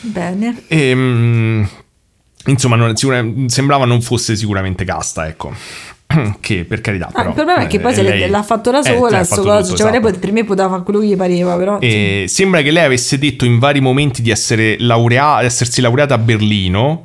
Bene. 0.00 0.62
E, 0.68 0.94
mm, 0.94 1.62
insomma, 2.46 2.76
non- 2.76 2.96
sicura- 2.96 3.24
sembrava 3.46 3.84
non 3.84 4.00
fosse 4.02 4.36
sicuramente 4.36 4.84
casta, 4.84 5.26
ecco. 5.26 5.52
Che 6.40 6.64
per 6.64 6.80
carità, 6.80 7.06
Ah, 7.08 7.12
però, 7.12 7.28
il 7.30 7.34
problema 7.34 7.62
è 7.62 7.66
che 7.66 7.76
eh, 7.76 7.80
poi 7.80 7.94
se 7.94 8.02
lei- 8.02 8.28
l'ha 8.28 8.42
fatto 8.42 8.70
da 8.70 8.80
eh, 8.80 8.82
sola, 8.82 9.24
sto 9.24 9.36
fatto 9.36 9.62
tutto, 9.62 9.76
cioè, 9.76 9.90
esatto. 9.98 10.18
per 10.18 10.32
me 10.32 10.44
poteva 10.44 10.68
fare 10.68 10.82
quello 10.82 11.00
che 11.00 11.06
gli 11.06 11.16
pareva, 11.16 11.56
però 11.56 11.78
E 11.80 12.26
sembra 12.28 12.60
che 12.62 12.70
lei 12.70 12.84
avesse 12.84 13.18
detto 13.18 13.44
in 13.44 13.58
vari 13.58 13.80
momenti 13.80 14.20
di 14.22 14.30
essere 14.30 14.76
laurea- 14.78 15.40
di 15.40 15.46
essersi 15.46 15.80
laureata 15.80 16.14
a 16.14 16.18
Berlino. 16.18 17.04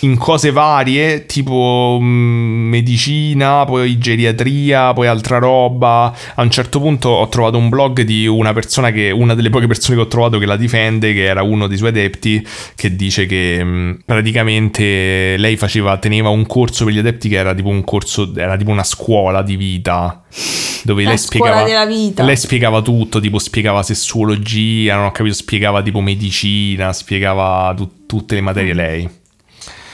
In 0.00 0.16
cose 0.16 0.50
varie, 0.50 1.26
tipo 1.26 1.98
mh, 2.00 2.04
medicina, 2.04 3.64
poi 3.64 3.98
geriatria, 3.98 4.92
poi 4.92 5.06
altra 5.06 5.38
roba. 5.38 6.14
A 6.34 6.42
un 6.42 6.50
certo 6.50 6.80
punto 6.80 7.08
ho 7.10 7.28
trovato 7.28 7.58
un 7.58 7.68
blog 7.68 8.02
di 8.02 8.26
una 8.26 8.52
persona 8.52 8.90
che, 8.90 9.10
una 9.10 9.34
delle 9.34 9.50
poche 9.50 9.66
persone 9.66 9.96
che 9.96 10.02
ho 10.02 10.08
trovato 10.08 10.38
che 10.38 10.46
la 10.46 10.56
difende, 10.56 11.12
che 11.12 11.24
era 11.24 11.42
uno 11.42 11.66
dei 11.66 11.76
suoi 11.76 11.90
adepti, 11.90 12.46
che 12.74 12.96
dice 12.96 13.26
che 13.26 13.62
mh, 13.62 14.00
praticamente 14.04 15.36
lei 15.36 15.56
faceva, 15.56 15.96
teneva 15.98 16.28
un 16.30 16.46
corso 16.46 16.84
per 16.84 16.94
gli 16.94 16.98
adepti 16.98 17.28
che 17.28 17.36
era 17.36 17.54
tipo 17.54 17.68
un 17.68 17.84
corso, 17.84 18.32
era 18.36 18.56
tipo 18.56 18.70
una 18.70 18.84
scuola 18.84 19.42
di 19.42 19.56
vita. 19.56 20.22
Dove 20.82 21.02
lei 21.04 21.18
spiegava, 21.18 21.56
lei 22.24 22.36
spiegava 22.36 22.80
tutto, 22.80 23.20
tipo 23.20 23.38
spiegava 23.38 23.82
sessuologia, 23.82 24.96
non 24.96 25.06
ho 25.06 25.10
capito, 25.10 25.34
spiegava 25.34 25.82
tipo 25.82 26.00
medicina, 26.00 26.92
spiegava 26.94 27.74
tu- 27.76 28.06
tutte 28.06 28.34
le 28.36 28.40
materie 28.40 28.72
lei. 28.72 29.08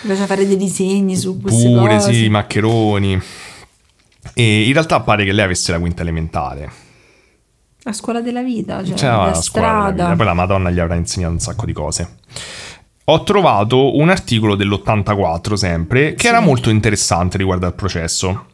Invece 0.06 0.26
fare 0.26 0.46
dei 0.46 0.56
disegni 0.56 1.16
su 1.16 1.40
queste 1.40 1.68
Pure 1.68 1.94
cose. 1.96 2.12
sì, 2.12 2.28
maccheroni. 2.28 3.20
E 4.34 4.66
in 4.66 4.72
realtà 4.72 5.00
pare 5.00 5.24
che 5.24 5.32
lei 5.32 5.44
avesse 5.44 5.72
la 5.72 5.78
quinta 5.80 6.02
elementare. 6.02 6.70
La 7.82 7.92
scuola 7.92 8.20
della 8.20 8.42
vita, 8.42 8.84
cioè, 8.84 8.96
Cioè, 8.96 9.08
la 9.08 9.24
la 9.26 9.32
strada. 9.34 10.02
vita. 10.04 10.16
Poi 10.16 10.26
la 10.26 10.34
Madonna 10.34 10.70
gli 10.70 10.78
avrà 10.80 10.94
insegnato 10.96 11.32
un 11.32 11.38
sacco 11.40 11.66
di 11.66 11.72
cose. 11.72 12.16
Ho 13.08 13.22
trovato 13.22 13.96
un 13.96 14.08
articolo 14.10 14.56
dell'84 14.56 15.54
sempre 15.54 16.14
che 16.14 16.26
era 16.26 16.40
molto 16.40 16.70
interessante 16.70 17.36
riguardo 17.38 17.66
al 17.66 17.74
processo. 17.74 18.46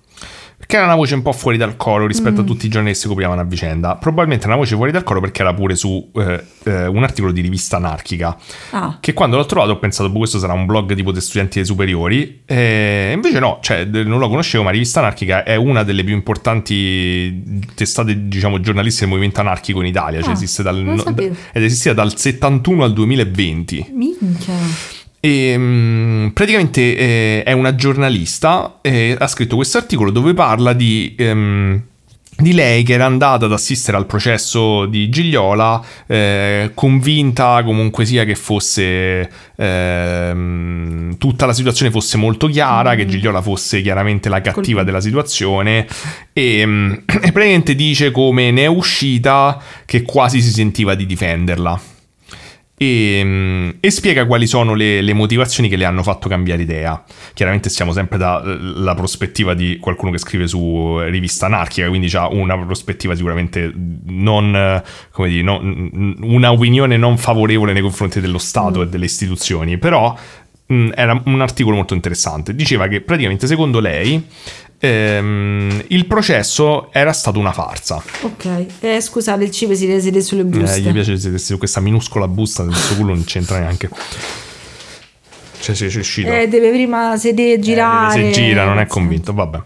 Perché 0.63 0.77
era 0.77 0.85
una 0.87 0.95
voce 0.95 1.15
un 1.17 1.23
po' 1.23 1.33
fuori 1.33 1.57
dal 1.57 1.77
coro 1.77 2.07
rispetto 2.07 2.41
Mm. 2.41 2.45
a 2.45 2.47
tutti 2.47 2.67
i 2.67 2.69
giornalisti 2.69 3.03
che 3.03 3.09
coprivano 3.09 3.41
a 3.41 3.45
vicenda. 3.45 3.97
Probabilmente 3.97 4.45
era 4.45 4.55
una 4.55 4.63
voce 4.63 4.77
fuori 4.77 4.93
dal 4.93 5.03
coro 5.03 5.21
perché 5.21 5.43
era 5.43 5.53
pure 5.53 5.75
su 5.75 6.11
eh, 6.15 6.43
eh, 6.63 6.87
un 6.87 7.03
articolo 7.03 7.33
di 7.33 7.41
rivista 7.41 7.77
anarchica. 7.79 8.37
Ah, 8.71 8.97
Che 9.01 9.13
quando 9.13 9.37
l'ho 9.37 9.45
trovato 9.45 9.73
ho 9.73 9.79
pensato, 9.79 10.09
boh, 10.09 10.19
questo 10.19 10.39
sarà 10.39 10.53
un 10.53 10.65
blog 10.65 10.95
tipo 10.95 11.11
di 11.11 11.21
studenti 11.21 11.57
dei 11.59 11.67
superiori. 11.67 12.43
E 12.47 13.11
invece 13.13 13.41
no, 13.41 13.59
cioè 13.61 13.85
non 13.85 14.19
lo 14.21 14.29
conoscevo, 14.29 14.63
ma 14.63 14.71
Rivista 14.71 15.01
Anarchica 15.01 15.43
è 15.43 15.57
una 15.57 15.83
delle 15.83 16.05
più 16.05 16.15
importanti 16.15 17.65
testate, 17.75 18.29
diciamo, 18.29 18.61
giornalistiche 18.61 19.05
del 19.07 19.15
movimento 19.15 19.41
anarchico 19.41 19.81
in 19.81 19.87
Italia. 19.87 20.21
Cioè 20.21 20.31
Ah, 20.31 20.35
esiste 20.35 20.63
dal, 20.63 20.77
no- 20.77 21.05
ed 21.17 21.63
esisteva 21.65 21.95
dal 21.97 22.17
71 22.17 22.85
al 22.85 22.93
2020. 22.93 23.91
minchia. 23.93 24.55
E 25.24 25.55
mm, 25.57 26.28
praticamente 26.31 26.97
eh, 26.97 27.43
è 27.44 27.53
una 27.53 27.77
giornalista, 27.77 28.81
eh, 28.81 29.15
ha 29.16 29.28
scritto 29.28 29.55
questo 29.55 29.78
articolo 29.78 30.11
dove 30.11 30.35
parla 30.35 30.73
di, 30.73 31.15
ehm, 31.16 31.81
di 32.39 32.53
lei 32.53 32.82
che 32.82 32.94
era 32.94 33.05
andata 33.05 33.44
ad 33.44 33.53
assistere 33.53 33.97
al 33.97 34.07
processo 34.07 34.85
di 34.86 35.09
Gigliola, 35.11 35.81
eh, 36.09 36.73
convinta 36.74 37.62
comunque 37.62 38.05
sia 38.05 38.24
che 38.24 38.35
fosse 38.35 39.31
ehm, 39.55 41.16
tutta 41.19 41.47
la 41.47 41.53
situazione 41.53 41.93
fosse 41.93 42.16
molto 42.16 42.49
chiara, 42.49 42.97
che 42.97 43.07
Gigliola 43.07 43.40
fosse 43.40 43.81
chiaramente 43.81 44.28
la 44.28 44.40
cattiva 44.40 44.82
della 44.82 45.01
situazione. 45.01 45.86
E, 46.32 46.66
mm, 46.66 46.93
e 47.07 47.31
praticamente 47.31 47.77
dice 47.77 48.11
come 48.11 48.51
ne 48.51 48.62
è 48.62 48.66
uscita 48.66 49.62
che 49.85 50.03
quasi 50.03 50.43
si 50.43 50.51
sentiva 50.51 50.97
di 50.97 51.07
difenderla. 51.07 51.91
E, 52.83 53.23
mm, 53.23 53.71
e 53.79 53.91
spiega 53.93 54.27
quali 54.27 54.49
sono 54.49 54.75
le, 54.75 55.03
le 55.03 55.13
motivazioni 55.13 55.69
che 55.69 55.77
le 55.77 55.85
hanno 55.85 56.03
fatto 56.03 56.29
cambiare 56.29 56.63
idea. 56.63 57.01
Chiaramente 57.33 57.69
stiamo 57.69 57.93
sempre 57.93 58.19
dalla 58.19 58.95
prospettiva 58.95 59.55
di 59.55 59.79
qualcuno 59.79 60.11
che 60.11 60.19
scrive 60.19 60.49
su 60.49 60.99
eh, 61.01 61.09
rivista 61.09 61.47
anarchica, 61.47 61.87
quindi 61.87 62.11
ha 62.17 62.27
una 62.29 62.59
prospettiva 62.59 63.15
sicuramente 63.15 63.73
non, 64.07 64.57
eh, 64.57 64.83
come 65.13 65.29
dire, 65.29 65.43
non- 65.43 66.17
una 66.23 66.51
opinione 66.51 66.97
non 66.97 67.19
favorevole 67.19 67.73
nei 67.73 67.83
confronti 67.83 68.21
dello 68.21 68.39
Stato 68.39 68.83
e 68.83 68.89
delle 68.89 69.05
istituzioni, 69.05 69.79
però 69.79 70.17
mh, 70.67 70.91
era 70.97 71.21
un 71.27 71.41
articolo 71.41 71.77
molto 71.77 71.95
interessante. 71.95 72.53
Diceva 72.53 72.89
che 72.89 73.01
praticamente 73.01 73.47
secondo 73.47 73.79
lei 73.79 74.27
ehm, 74.85 75.85
il 75.89 76.07
processo 76.07 76.93
era 76.93 77.13
stato 77.13 77.39
una 77.39 77.53
farsa. 77.53 78.03
Ok. 78.23 78.67
Eh, 78.81 79.01
scusate, 79.01 79.45
il 79.45 79.51
cibo 79.53 79.75
si 79.75 79.87
sedere 80.01 80.21
sulle 80.21 80.41
Eh, 80.43 80.45
buste. 80.45 80.81
gli 80.81 80.91
piace 80.93 81.17
sedersi 81.19 81.47
su 81.53 81.59
questa 81.59 81.81
minuscola 81.81 82.27
busta 82.27 82.65
del 82.65 82.75
suo 82.75 82.97
culo 82.97 83.15
non 83.15 83.25
c'entra 83.25 83.59
neanche. 83.61 83.89
Cioè, 85.61 85.75
sì, 85.77 85.87
c'è 85.87 85.99
uscito. 85.99 86.33
Eh, 86.33 86.49
deve 86.49 86.71
prima 86.71 87.17
sedere, 87.17 87.61
girare. 87.61 88.31
Eh, 88.31 88.35
se 88.35 88.41
gira, 88.41 88.65
non 88.65 88.79
è 88.79 88.83
Sì. 88.83 88.89
convinto, 88.89 89.33
vabbè. 89.33 89.61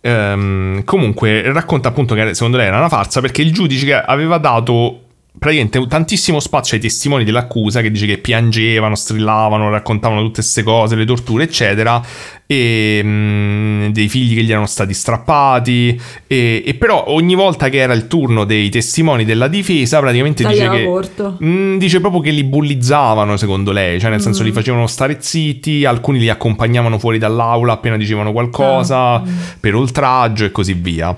Ehm, 0.00 0.82
comunque 0.84 1.42
racconta 1.52 1.88
appunto 1.88 2.14
che 2.14 2.34
secondo 2.34 2.56
lei 2.56 2.66
era 2.66 2.78
una 2.78 2.88
farsa 2.88 3.20
perché 3.20 3.42
il 3.42 3.52
giudice 3.52 3.94
aveva 3.94 4.38
dato 4.38 5.05
praticamente 5.38 5.86
tantissimo 5.86 6.40
spazio 6.40 6.76
ai 6.76 6.82
testimoni 6.82 7.24
dell'accusa 7.24 7.80
che 7.80 7.90
dice 7.90 8.06
che 8.06 8.18
piangevano, 8.18 8.94
strillavano, 8.94 9.70
raccontavano 9.70 10.22
tutte 10.22 10.40
queste 10.40 10.62
cose, 10.62 10.96
le 10.96 11.04
torture, 11.04 11.44
eccetera, 11.44 12.02
e 12.46 13.00
mm, 13.02 13.86
dei 13.88 14.08
figli 14.08 14.34
che 14.34 14.42
gli 14.42 14.50
erano 14.50 14.66
stati 14.66 14.94
strappati, 14.94 16.00
e, 16.26 16.62
e 16.64 16.74
però 16.74 17.04
ogni 17.08 17.34
volta 17.34 17.68
che 17.68 17.78
era 17.78 17.92
il 17.92 18.06
turno 18.06 18.44
dei 18.44 18.68
testimoni 18.70 19.24
della 19.24 19.48
difesa 19.48 20.00
praticamente 20.00 20.46
dice 20.46 20.68
che... 20.68 20.84
corto. 20.84 21.38
Mm, 21.42 21.76
dice 21.76 22.00
proprio 22.00 22.20
che 22.20 22.30
li 22.30 22.44
bullizzavano, 22.44 23.36
secondo 23.36 23.72
lei, 23.72 24.00
cioè 24.00 24.10
nel 24.10 24.20
senso 24.20 24.42
Mm. 24.42 24.46
li 24.46 24.52
facevano 24.52 24.86
stare 24.86 25.16
zitti, 25.20 25.84
alcuni 25.84 26.18
li 26.18 26.28
accompagnavano 26.28 26.98
fuori 26.98 27.18
dall'aula 27.18 27.72
appena 27.74 27.96
dicevano 27.96 28.32
qualcosa 28.32 29.20
mm. 29.20 29.38
per 29.60 29.74
oltraggio 29.74 30.44
e 30.44 30.52
così 30.52 30.74
via. 30.74 31.16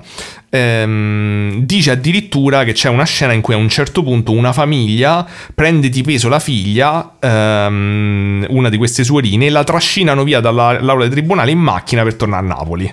Ehm, 0.51 1.61
dice 1.65 1.91
addirittura 1.91 2.65
che 2.65 2.73
c'è 2.73 2.89
una 2.89 3.05
scena 3.05 3.33
in 3.33 3.41
cui 3.43 3.55
a 3.55 3.59
un 3.59 3.69
certo 3.69 4.03
punto 4.03 4.33
una 4.33 4.53
famiglia 4.53 5.27
prende 5.55 5.89
di 5.91 6.03
peso 6.03 6.29
la 6.29 6.39
figlia, 6.39 7.17
ehm, 7.21 8.47
una 8.49 8.69
di 8.69 8.77
queste 8.77 9.05
suorine, 9.05 9.47
e 9.47 9.51
la 9.51 9.65
trascinano 9.65 10.25
via 10.25 10.41
dall'aula 10.41 11.03
del 11.03 11.11
tribunale 11.11 11.51
in 11.51 11.59
macchina 11.59 12.03
per 12.03 12.15
tornare 12.15 12.45
a 12.45 12.49
Napoli. 12.49 12.85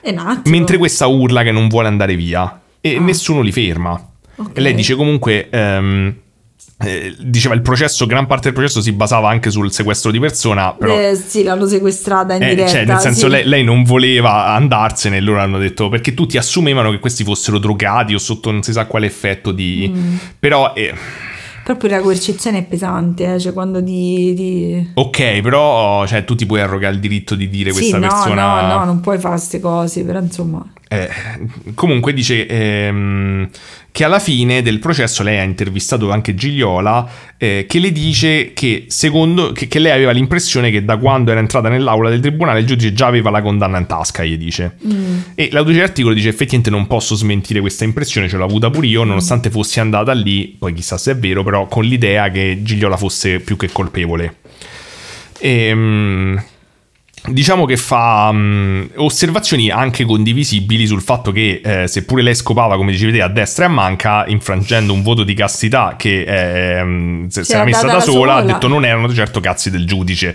E 0.00 0.10
attimo. 0.16 0.40
Mentre 0.56 0.78
questa 0.78 1.06
urla 1.06 1.42
che 1.42 1.52
non 1.52 1.68
vuole 1.68 1.88
andare 1.88 2.16
via 2.16 2.60
e 2.80 2.96
Ah. 2.96 3.00
nessuno 3.00 3.40
li 3.42 3.52
ferma. 3.52 3.92
Ok. 4.36 4.50
E 4.56 4.60
lei 4.60 4.74
dice 4.74 4.94
comunque, 4.94 5.48
ehm, 5.50 6.14
eh, 6.82 7.14
diceva 7.18 7.54
il 7.54 7.62
processo, 7.62 8.06
gran 8.06 8.26
parte 8.26 8.44
del 8.44 8.52
processo 8.52 8.80
si 8.80 8.92
basava 8.92 9.28
anche 9.28 9.50
sul 9.50 9.72
sequestro 9.72 10.10
di 10.10 10.18
persona, 10.18 10.72
però... 10.72 10.98
Eh, 10.98 11.14
sì, 11.14 11.42
l'hanno 11.42 11.66
sequestrata 11.66 12.34
in 12.34 12.42
eh, 12.42 12.48
diretta. 12.50 12.70
cioè, 12.70 12.84
nel 12.84 12.98
senso, 12.98 13.26
sì. 13.26 13.30
lei, 13.30 13.44
lei 13.44 13.64
non 13.64 13.84
voleva 13.84 14.48
andarsene 14.48 15.18
e 15.18 15.20
loro 15.20 15.40
hanno 15.40 15.58
detto 15.58 15.88
perché 15.88 16.14
tutti 16.14 16.36
assumevano 16.36 16.90
che 16.90 16.98
questi 16.98 17.24
fossero 17.24 17.58
drogati 17.58 18.14
o 18.14 18.18
sotto 18.18 18.50
non 18.50 18.62
si 18.62 18.72
sa 18.72 18.86
quale 18.86 19.06
effetto 19.06 19.52
di. 19.52 19.92
Mm. 19.94 20.16
Però, 20.38 20.72
eh, 20.74 20.94
Proprio 21.64 21.90
la 21.90 22.00
coercizione 22.00 22.58
è 22.58 22.62
pesante, 22.64 23.34
eh, 23.34 23.38
cioè 23.38 23.52
quando 23.52 23.80
di... 23.80 24.34
di... 24.34 24.90
ok, 24.94 25.40
però, 25.40 26.04
cioè, 26.06 26.24
tu 26.24 26.34
ti 26.34 26.44
puoi 26.44 26.60
arrogare 26.60 26.94
il 26.94 27.00
diritto 27.00 27.36
di 27.36 27.48
dire 27.48 27.70
Sì, 27.70 27.78
questa 27.78 27.98
no, 27.98 28.08
persona. 28.08 28.62
no, 28.62 28.78
no, 28.78 28.84
non 28.84 29.00
puoi 29.00 29.18
fare 29.18 29.36
queste 29.36 29.60
cose, 29.60 30.04
però 30.04 30.18
insomma... 30.18 30.66
Eh, 30.92 31.08
comunque 31.72 32.12
dice 32.12 32.46
ehm, 32.46 33.48
che 33.90 34.04
alla 34.04 34.18
fine 34.18 34.60
del 34.60 34.78
processo 34.78 35.22
lei 35.22 35.38
ha 35.38 35.42
intervistato 35.42 36.10
anche 36.10 36.34
Gigliola 36.34 37.08
eh, 37.38 37.64
che 37.66 37.78
le 37.78 37.92
dice 37.92 38.52
che 38.52 38.84
secondo 38.88 39.52
che, 39.52 39.68
che 39.68 39.78
lei 39.78 39.92
aveva 39.92 40.10
l'impressione 40.10 40.70
che 40.70 40.84
da 40.84 40.98
quando 40.98 41.30
era 41.30 41.40
entrata 41.40 41.70
nell'aula 41.70 42.10
del 42.10 42.20
tribunale 42.20 42.60
il 42.60 42.66
giudice 42.66 42.92
già 42.92 43.06
aveva 43.06 43.30
la 43.30 43.40
condanna 43.40 43.78
in 43.78 43.86
tasca, 43.86 44.22
gli 44.22 44.36
dice. 44.36 44.76
Mm. 44.86 45.18
E 45.34 45.48
l'autrice 45.50 45.78
dell'articolo 45.78 46.12
dice 46.12 46.28
effettivamente 46.28 46.68
non 46.68 46.86
posso 46.86 47.14
smentire 47.14 47.60
questa 47.60 47.84
impressione, 47.84 48.28
ce 48.28 48.36
l'ho 48.36 48.44
avuta 48.44 48.68
pure 48.68 48.86
io, 48.86 49.02
nonostante 49.04 49.48
fossi 49.48 49.80
andata 49.80 50.12
lì, 50.12 50.56
poi 50.58 50.74
chissà 50.74 50.98
se 50.98 51.12
è 51.12 51.16
vero, 51.16 51.42
però 51.42 51.68
con 51.68 51.84
l'idea 51.84 52.30
che 52.30 52.58
Gigliola 52.60 52.98
fosse 52.98 53.40
più 53.40 53.56
che 53.56 53.70
colpevole. 53.72 54.34
Ehm... 55.38 56.42
Diciamo 57.24 57.66
che 57.66 57.76
fa 57.76 58.32
mh, 58.32 58.92
osservazioni 58.96 59.70
anche 59.70 60.04
condivisibili 60.04 60.86
sul 60.86 61.02
fatto 61.02 61.30
che, 61.30 61.60
eh, 61.64 61.86
seppure 61.86 62.20
lei 62.20 62.34
scopava, 62.34 62.76
come 62.76 62.90
dicevi 62.90 63.12
te, 63.12 63.22
a 63.22 63.28
destra 63.28 63.64
e 63.64 63.68
a 63.68 63.70
manca, 63.70 64.26
infrangendo 64.26 64.92
un 64.92 65.02
voto 65.02 65.22
di 65.22 65.32
castità 65.34 65.94
che 65.96 66.22
eh, 66.22 67.26
se, 67.28 67.44
se 67.44 67.54
era 67.54 67.64
messa 67.64 67.86
da 67.86 67.92
da 67.94 68.00
sola, 68.00 68.34
ha 68.34 68.40
sola. 68.40 68.52
detto 68.52 68.66
non 68.66 68.84
erano 68.84 69.12
certo 69.14 69.38
cazzi 69.38 69.70
del 69.70 69.86
giudice. 69.86 70.34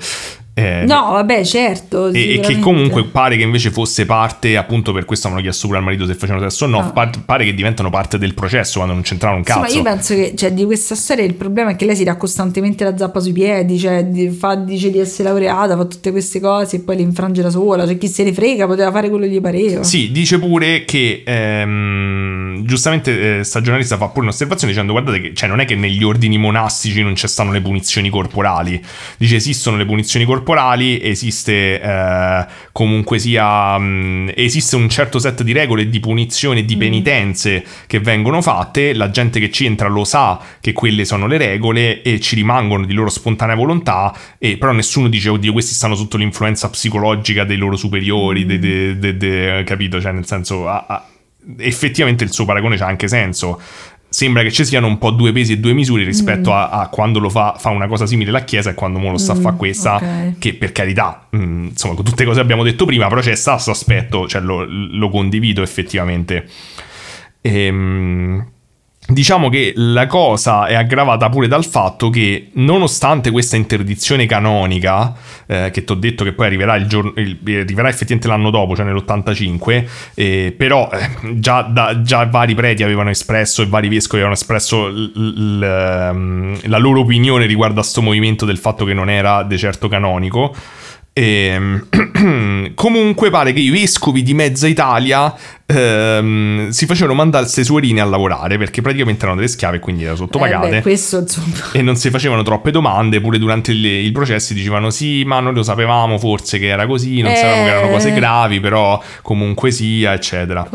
Eh, 0.59 0.85
No, 0.87 1.11
vabbè, 1.11 1.43
certo. 1.43 2.07
e, 2.07 2.39
che 2.41 2.57
comunque 2.57 3.03
pare 3.05 3.37
che 3.37 3.43
invece 3.43 3.69
fosse 3.69 4.07
parte, 4.07 4.57
appunto 4.57 4.91
per 4.91 5.05
questo 5.05 5.27
hanno 5.27 5.39
chiesto 5.39 5.67
pure 5.67 5.77
al 5.77 5.83
marito 5.85 6.07
se 6.07 6.15
facevano 6.15 6.49
sesso 6.49 6.65
o 6.65 6.67
no, 6.67 6.79
Ah. 6.79 6.91
par- 6.91 7.23
pare 7.25 7.45
che 7.45 7.53
diventano 7.53 7.91
parte 7.91 8.17
del 8.17 8.33
processo 8.33 8.77
quando 8.77 8.93
non 8.95 9.03
c'entravano 9.03 9.39
un 9.41 9.45
Sì, 9.45 9.53
ma 9.53 9.61
cazzo. 9.61 9.75
io 9.77 9.83
penso 9.83 10.13
che 10.15 10.33
cioè, 10.35 10.51
di 10.53 10.65
questa 10.65 10.95
storia 10.95 11.23
il 11.23 11.35
problema 11.35 11.69
è 11.71 11.75
che 11.75 11.85
lei 11.85 11.95
si 11.95 12.03
dà 12.03 12.15
costantemente 12.15 12.83
la 12.83 12.97
zappa 12.97 13.19
sui 13.19 13.33
piedi, 13.33 13.77
cioè 13.77 14.03
di- 14.05 14.29
fa- 14.29 14.55
dice 14.55 14.89
di 14.89 14.97
essere 14.97 15.29
laureata, 15.29 15.77
fa 15.77 15.85
tutte 15.85 16.09
queste 16.09 16.39
cose 16.39 16.77
e 16.77 16.79
poi 16.79 16.95
le 16.95 17.01
infrange 17.03 17.43
da 17.43 17.51
sola, 17.51 17.85
cioè 17.85 17.95
chi 17.99 18.07
se 18.07 18.23
ne 18.23 18.33
frega, 18.33 18.65
poteva 18.65 18.91
fare 18.91 19.09
quello 19.09 19.25
che 19.25 19.31
gli 19.31 19.41
pareva. 19.41 19.83
Sì, 19.83 20.11
dice 20.11 20.39
pure 20.39 20.85
che 20.85 21.21
ehm, 21.23 22.63
giustamente 22.65 23.39
eh, 23.39 23.43
sta 23.43 23.61
giornalista 23.61 23.95
fa 23.97 24.07
pure 24.07 24.21
un'osservazione 24.25 24.73
dicendo 24.73 24.93
guardate 24.93 25.21
che 25.21 25.33
cioè, 25.35 25.47
non 25.47 25.59
è 25.59 25.65
che 25.65 25.75
negli 25.75 26.03
ordini 26.03 26.39
monastici 26.39 27.03
non 27.03 27.15
ci 27.15 27.27
stanno 27.27 27.51
le 27.51 27.61
punizioni 27.61 28.09
corporali, 28.09 28.81
dice 29.17 29.35
esistono 29.35 29.77
le 29.77 29.85
punizioni 29.85 30.25
corporali 30.25 30.45
corporali 30.47 31.01
esiste 31.01 31.81
eh, 31.81 32.45
comunque 32.71 33.19
sia 33.19 33.77
mh, 33.77 34.31
esiste 34.33 34.77
un 34.77 34.87
certo 34.87 35.19
set 35.19 35.43
di 35.43 35.51
regole 35.51 35.89
di 35.89 35.99
punizione 35.99 36.59
e 36.59 36.65
di 36.65 36.77
penitenze 36.77 37.65
che 37.85 37.99
vengono 37.99 38.41
fatte, 38.41 38.93
la 38.93 39.11
gente 39.11 39.41
che 39.41 39.51
ci 39.51 39.65
entra 39.65 39.89
lo 39.89 40.05
sa 40.05 40.39
che 40.61 40.71
quelle 40.71 41.03
sono 41.03 41.27
le 41.27 41.37
regole 41.37 42.01
e 42.01 42.21
ci 42.21 42.35
rimangono 42.35 42.85
di 42.85 42.93
loro 42.93 43.09
spontanea 43.09 43.55
volontà, 43.55 44.15
e 44.37 44.57
però 44.57 44.71
nessuno 44.71 45.09
dice 45.09 45.29
oddio 45.29 45.51
questi 45.51 45.73
stanno 45.73 45.95
sotto 45.95 46.15
l'influenza 46.15 46.69
psicologica 46.69 47.43
dei 47.43 47.57
loro 47.57 47.75
superiori, 47.75 48.45
de- 48.45 48.59
de- 48.59 49.17
de- 49.17 49.63
capito? 49.65 49.99
Cioè 49.99 50.13
nel 50.13 50.25
senso... 50.25 50.67
ah, 50.69 50.85
ah, 50.87 51.05
effettivamente 51.59 52.25
il 52.25 52.31
suo 52.33 52.43
paragone 52.43 52.75
c'ha 52.75 52.87
anche 52.87 53.07
senso 53.07 53.61
sembra 54.17 54.41
che 54.41 54.51
ci 54.51 54.65
siano 54.65 54.87
un 54.87 54.97
po' 54.97 55.11
due 55.11 55.31
pesi 55.31 55.53
e 55.53 55.59
due 55.59 55.73
misure 55.73 56.03
rispetto 56.03 56.51
a, 56.51 56.69
a 56.69 56.87
quando 56.87 57.19
lo 57.19 57.29
fa, 57.29 57.53
fa 57.59 57.69
una 57.69 57.85
cosa 57.85 58.07
simile 58.07 58.31
la 58.31 58.43
Chiesa 58.43 58.71
e 58.71 58.73
quando 58.73 58.97
mo 58.97 59.11
lo 59.11 59.19
sta 59.19 59.33
a 59.33 59.35
fa 59.35 59.51
questa, 59.51 59.97
ok. 59.97 60.39
che 60.39 60.55
per 60.55 60.71
carità, 60.71 61.27
mh, 61.29 61.65
insomma, 61.65 61.93
con 61.93 62.03
tutte 62.03 62.21
le 62.21 62.25
cose 62.25 62.37
che 62.37 62.43
abbiamo 62.43 62.63
detto 62.63 62.85
prima, 62.85 63.07
però 63.09 63.21
c'è 63.21 63.35
sta 63.35 63.51
questo 63.53 63.69
aspetto, 63.69 64.27
cioè 64.27 64.41
lo, 64.41 64.65
lo 64.67 65.09
condivido 65.09 65.61
effettivamente. 65.61 66.47
Ehm, 67.41 68.43
Diciamo 69.09 69.47
che 69.47 69.71
la 69.77 70.05
cosa 70.05 70.65
è 70.65 70.73
aggravata 70.73 71.29
pure 71.29 71.47
dal 71.47 71.63
fatto 71.65 72.09
che, 72.09 72.49
nonostante 72.55 73.31
questa 73.31 73.55
interdizione 73.55 74.25
canonica, 74.25 75.13
eh, 75.45 75.69
che 75.71 75.85
ti 75.85 75.91
ho 75.93 75.95
detto 75.95 76.25
che 76.25 76.33
poi 76.33 76.47
arriverà, 76.47 76.85
giorno, 76.85 77.13
il- 77.15 77.37
arriverà 77.45 77.87
effettivamente 77.87 78.27
l'anno 78.27 78.49
dopo, 78.49 78.75
cioè 78.75 78.83
nell'85, 78.85 79.87
eh, 80.13 80.53
però 80.57 80.89
eh, 80.91 81.39
già, 81.39 81.61
da- 81.61 82.01
già 82.01 82.25
vari 82.25 82.53
preti 82.53 82.83
avevano 82.83 83.09
espresso 83.09 83.61
e 83.61 83.67
vari 83.67 83.87
vescovi 83.87 84.21
avevano 84.23 84.35
espresso 84.35 84.87
l- 84.87 85.11
l- 85.57 85.63
ehm, 85.63 86.59
la 86.63 86.77
loro 86.77 86.99
opinione 86.99 87.45
riguardo 87.45 87.79
a 87.79 87.83
sto 87.83 88.01
movimento 88.01 88.43
del 88.43 88.57
fatto 88.57 88.83
che 88.83 88.93
non 88.93 89.09
era 89.09 89.43
de 89.43 89.57
certo 89.57 89.87
canonico. 89.87 90.53
Ehm, 91.13 91.87
comunque 92.75 93.29
pare 93.31 93.51
che 93.53 93.59
i 93.59 93.69
vescovi 93.69 94.21
di 94.21 94.33
mezza 94.35 94.67
Italia 94.67 95.33
ehm, 95.67 96.69
si 96.69 96.85
facevano 96.85 97.13
mandare 97.13 97.43
queste 97.43 97.63
suorine 97.63 98.01
a 98.01 98.05
lavorare 98.05 98.57
perché 98.57 98.81
praticamente 98.81 99.21
erano 99.23 99.35
delle 99.35 99.49
schiave 99.49 99.77
e 99.77 99.79
quindi 99.79 100.03
erano 100.03 100.17
sottopagate. 100.17 100.67
Eh, 100.67 100.71
beh, 100.71 100.81
questo. 100.81 101.25
E 101.73 101.81
non 101.81 101.95
si 101.97 102.09
facevano 102.09 102.41
troppe 102.43 102.71
domande, 102.71 103.19
pure 103.21 103.37
durante 103.37 103.71
il, 103.71 103.83
il 103.85 104.11
processo 104.11 104.53
dicevano 104.53 104.89
sì, 104.89 105.23
ma 105.25 105.39
noi 105.39 105.53
lo 105.53 105.63
sapevamo 105.63 106.17
forse 106.17 106.57
che 106.57 106.67
era 106.67 106.87
così, 106.87 107.21
non 107.21 107.31
Eh. 107.31 107.35
sapevamo 107.35 107.63
che 107.63 107.69
erano 107.69 107.89
cose 107.89 108.13
gravi, 108.13 108.59
però 108.59 109.01
comunque 109.21 109.71
sia, 109.71 110.13
eccetera. 110.13 110.67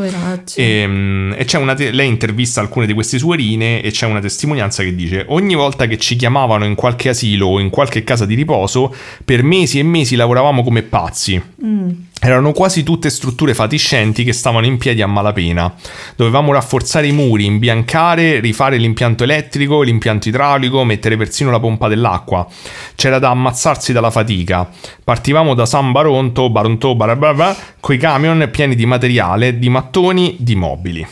E, 0.61 1.33
e 1.37 1.45
c'è 1.45 1.59
una 1.59 1.75
te- 1.75 1.91
lei 1.91 2.09
intervista 2.09 2.61
alcune 2.61 2.87
di 2.87 2.93
queste 2.93 3.19
suorine 3.19 3.81
e 3.83 3.91
c'è 3.91 4.07
una 4.07 4.21
testimonianza 4.21 4.83
che 4.83 4.95
dice 4.95 5.25
ogni 5.29 5.55
volta 5.55 5.87
che 5.87 5.97
ci 5.99 6.17
chiamavano 6.17 6.65
in 6.65 6.75
qualche 6.75 7.09
asilo 7.09 7.47
o 7.47 7.59
in 7.61 7.71
qualche 7.71 8.05
casa 8.05 8.27
di 8.27 8.35
riposo 8.35 8.95
per 9.25 9.43
mesi 9.43 9.79
e 9.79 9.83
mesi 9.83 10.17
lavoravamo 10.17 10.63
come 10.63 10.83
pazzi 10.83 11.41
erano 12.25 12.53
quasi 12.53 12.85
tutte 12.85 13.11
strutture 13.11 13.53
fatiscenti 13.53 14.23
che 14.23 14.33
stavano 14.33 14.65
in 14.65 14.79
piedi 14.79 15.03
a 15.03 15.09
malapena. 15.09 15.75
Dovevamo 16.15 16.53
rafforzare 16.53 17.09
i 17.09 17.13
muri, 17.13 17.47
imbiancare, 17.47 18.39
rifare 18.39 18.77
l'impianto 18.77 19.25
elettrico, 19.25 19.83
l'impianto 19.83 20.29
idraulico, 20.29 20.85
mettere 20.85 21.17
persino 21.17 21.51
la 21.51 21.59
pompa 21.59 21.89
dell'acqua. 21.89 22.47
C'era 22.95 23.19
da 23.19 23.31
ammazzarsi 23.31 23.93
dalla 23.93 24.13
fatica. 24.13 24.71
Partivamo 25.03 25.55
da 25.55 25.67
San 25.67 25.91
Baronto, 25.91 26.49
Baronto, 26.49 26.95
barababa, 26.95 27.57
coi 27.81 27.99
camion 27.99 28.49
pieni 28.53 28.77
di 28.77 28.87
materiale, 28.87 29.59
di 29.59 29.69
mattoni, 29.69 30.37
di 30.39 30.55
mobili. 30.55 31.07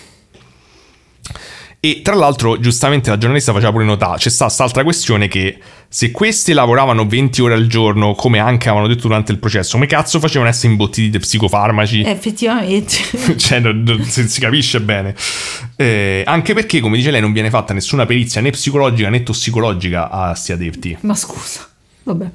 E 1.82 2.02
tra 2.02 2.14
l'altro, 2.14 2.60
giustamente 2.60 3.08
la 3.08 3.16
giornalista 3.16 3.52
faceva 3.54 3.72
pure 3.72 3.84
notare, 3.84 4.18
c'è 4.18 4.28
sta 4.28 4.44
quest'altra 4.44 4.82
questione 4.84 5.28
che 5.28 5.58
se 5.88 6.10
questi 6.10 6.52
lavoravano 6.52 7.06
20 7.06 7.40
ore 7.40 7.54
al 7.54 7.66
giorno, 7.68 8.14
come 8.14 8.38
anche 8.38 8.68
avevano 8.68 8.86
detto 8.86 9.08
durante 9.08 9.32
il 9.32 9.38
processo, 9.38 9.72
come 9.72 9.86
cazzo 9.86 10.20
facevano 10.20 10.50
essere 10.50 10.72
imbottiti 10.72 11.08
di 11.08 11.18
psicofarmaci? 11.18 12.02
Eh, 12.02 12.10
effettivamente. 12.10 12.96
cioè, 13.38 13.60
non, 13.60 13.82
non 13.82 14.04
si, 14.04 14.40
capisce 14.40 14.82
bene. 14.82 15.14
Eh, 15.76 16.22
anche 16.26 16.52
perché, 16.52 16.80
come 16.80 16.98
dice 16.98 17.10
lei, 17.10 17.22
non 17.22 17.32
viene 17.32 17.48
fatta 17.48 17.72
nessuna 17.72 18.04
perizia 18.04 18.42
né 18.42 18.50
psicologica 18.50 19.08
né 19.08 19.22
tossicologica 19.22 20.10
a 20.10 20.34
sti 20.34 20.52
adepti. 20.52 20.98
Ma 21.00 21.14
scusa. 21.14 21.66
Vabbè. 22.02 22.30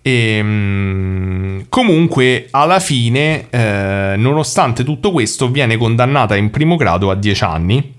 E, 0.00 0.40
mm, 0.42 1.60
comunque, 1.68 2.48
alla 2.50 2.80
fine, 2.80 3.46
eh, 3.50 4.14
nonostante 4.16 4.84
tutto 4.84 5.12
questo, 5.12 5.50
viene 5.50 5.76
condannata 5.76 6.34
in 6.34 6.50
primo 6.50 6.76
grado 6.76 7.10
a 7.10 7.14
10 7.14 7.44
anni. 7.44 7.93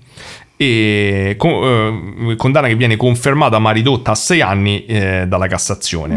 E 0.56 1.34
co- 1.36 2.30
eh, 2.30 2.36
condanna 2.36 2.66
che 2.68 2.76
viene 2.76 2.96
confermata 2.96 3.58
ma 3.58 3.70
ridotta 3.72 4.12
a 4.12 4.14
6 4.14 4.40
anni 4.40 4.84
eh, 4.86 5.24
dalla 5.26 5.46
Cassazione. 5.48 6.14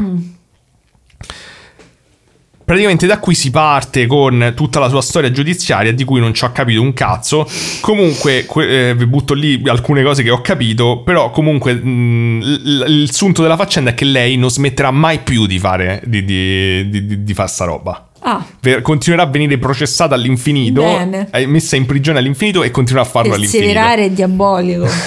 Praticamente 2.69 3.07
da 3.07 3.17
qui 3.17 3.33
si 3.33 3.49
parte 3.49 4.05
con 4.05 4.53
tutta 4.55 4.79
la 4.79 4.89
sua 4.89 5.01
storia 5.01 5.31
giudiziaria 5.31 5.91
di 5.91 6.03
cui 6.03 6.19
non 6.19 6.35
ci 6.35 6.43
ho 6.43 6.51
capito 6.51 6.83
un 6.83 6.93
cazzo. 6.93 7.49
Comunque, 7.81 8.45
que- 8.45 8.89
eh, 8.89 8.95
vi 8.95 9.07
butto 9.07 9.33
lì 9.33 9.59
alcune 9.65 10.03
cose 10.03 10.21
che 10.21 10.29
ho 10.29 10.39
capito, 10.41 10.99
però 11.03 11.31
comunque 11.31 11.73
mh, 11.73 12.39
l- 12.43 12.61
l- 12.83 12.85
il 13.01 13.11
sunto 13.11 13.41
della 13.41 13.55
faccenda 13.57 13.89
è 13.89 13.93
che 13.95 14.05
lei 14.05 14.37
non 14.37 14.51
smetterà 14.51 14.91
mai 14.91 15.17
più 15.21 15.47
di 15.47 15.57
fare 15.57 15.99
di, 16.05 16.23
di, 16.23 16.89
di, 16.91 17.05
di- 17.07 17.23
di 17.23 17.33
fare 17.33 17.49
sta 17.49 17.65
roba. 17.65 18.08
Ah, 18.21 18.45
continuerà 18.81 19.23
a 19.23 19.29
venire 19.29 19.57
processata 19.57 20.15
all'infinito, 20.15 20.81
Bene. 20.81 21.29
è 21.29 21.45
messa 21.45 21.75
in 21.75 21.85
prigione 21.85 22.19
all'infinito 22.19 22.63
e 22.63 22.71
continuerà 22.71 23.07
a 23.07 23.09
farlo 23.09 23.33
all'infinito. 23.33 23.65
perseverare 23.71 24.05
è 24.05 24.09
diabolico. 24.11 24.87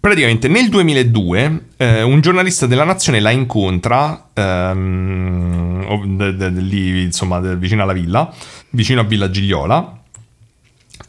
Praticamente 0.00 0.48
nel 0.48 0.70
2002 0.70 1.64
eh, 1.76 2.02
un 2.02 2.20
giornalista 2.22 2.66
della 2.66 2.84
Nazione 2.84 3.20
la 3.20 3.30
incontra 3.30 4.28
ehm, 4.32 5.86
lì 6.58 7.02
insomma 7.02 7.38
vicino 7.40 7.82
alla 7.82 7.92
villa, 7.92 8.32
vicino 8.70 9.02
a 9.02 9.04
Villa 9.04 9.28
Gigliola. 9.28 9.99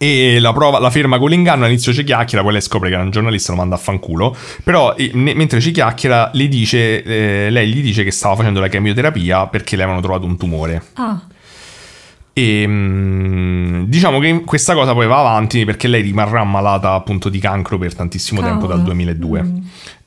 E 0.03 0.39
la, 0.39 0.51
prova, 0.51 0.79
la 0.79 0.89
ferma 0.89 1.19
con 1.19 1.29
l'inganno, 1.29 1.65
all'inizio 1.65 1.93
ci 1.93 2.03
chiacchiera, 2.03 2.41
poi 2.43 2.53
lei 2.53 2.61
scopre 2.61 2.89
che 2.89 2.95
era 2.95 3.03
un 3.03 3.11
giornalista, 3.11 3.51
lo 3.51 3.59
manda 3.59 3.75
a 3.75 3.77
fanculo. 3.77 4.35
Però 4.63 4.95
ne- 4.97 5.35
mentre 5.35 5.59
ci 5.61 5.69
chiacchiera, 5.69 6.31
le 6.33 6.47
dice, 6.47 7.03
eh, 7.03 7.49
lei 7.51 7.71
gli 7.71 7.83
dice 7.83 8.03
che 8.03 8.09
stava 8.09 8.35
facendo 8.35 8.59
la 8.59 8.67
chemioterapia 8.67 9.45
perché 9.45 9.75
le 9.75 9.83
avevano 9.83 10.01
trovato 10.01 10.25
un 10.25 10.37
tumore. 10.37 10.81
Ah, 10.93 11.21
E 12.33 12.65
mm, 12.65 13.83
diciamo 13.83 14.17
che 14.17 14.41
questa 14.43 14.73
cosa 14.73 14.93
poi 14.93 15.05
va 15.05 15.19
avanti 15.19 15.65
perché 15.65 15.87
lei 15.87 16.01
rimarrà 16.01 16.43
malata 16.45 16.93
appunto 16.93 17.29
di 17.29 17.37
cancro 17.37 17.77
per 17.77 17.93
tantissimo 17.93 18.41
tempo 18.41 18.61
Cavolo. 18.65 18.77
dal 18.77 18.83
2002. 18.85 19.45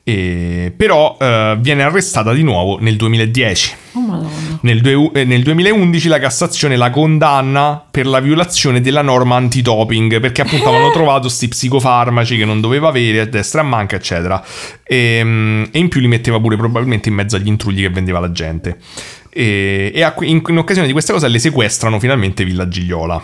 E- 0.07 0.71
però 0.77 1.17
eh, 1.19 1.57
viene 1.59 1.81
arrestata 1.81 2.31
di 2.31 2.43
nuovo 2.43 2.77
nel 2.79 2.95
2010. 2.95 3.73
oh. 3.93 4.29
Nel, 4.61 4.79
due- 4.79 5.09
eh, 5.13 5.25
nel 5.25 5.41
2011 5.41 6.07
la 6.09 6.19
Cassazione 6.19 6.77
la 6.77 6.91
condanna 6.91 7.83
per 7.89 8.05
la 8.05 8.19
violazione 8.19 8.81
della 8.81 9.01
norma 9.01 9.35
antidoping 9.35 10.19
perché 10.19 10.43
appunto 10.43 10.69
avevano 10.69 10.91
trovato 10.93 11.27
sti 11.27 11.47
psicofarmaci 11.47 12.37
che 12.37 12.45
non 12.45 12.61
doveva 12.61 12.89
avere 12.89 13.21
a 13.21 13.25
destra 13.25 13.61
a 13.61 13.63
manca 13.63 13.95
eccetera 13.95 14.43
e, 14.83 15.21
mm, 15.23 15.63
e 15.71 15.79
in 15.79 15.87
più 15.89 16.01
li 16.01 16.07
metteva 16.07 16.39
pure 16.39 16.55
probabilmente 16.55 17.09
in 17.09 17.15
mezzo 17.15 17.35
agli 17.35 17.47
intrugli 17.47 17.81
che 17.81 17.89
vendeva 17.89 18.19
la 18.19 18.31
gente 18.31 18.77
e, 19.29 19.91
e 19.93 20.13
in, 20.21 20.41
in 20.45 20.57
occasione 20.57 20.85
di 20.85 20.93
questa 20.93 21.13
cosa 21.13 21.27
le 21.27 21.39
sequestrano 21.39 21.99
finalmente 21.99 22.43
Villa 22.43 22.67
Gigliola 22.67 23.23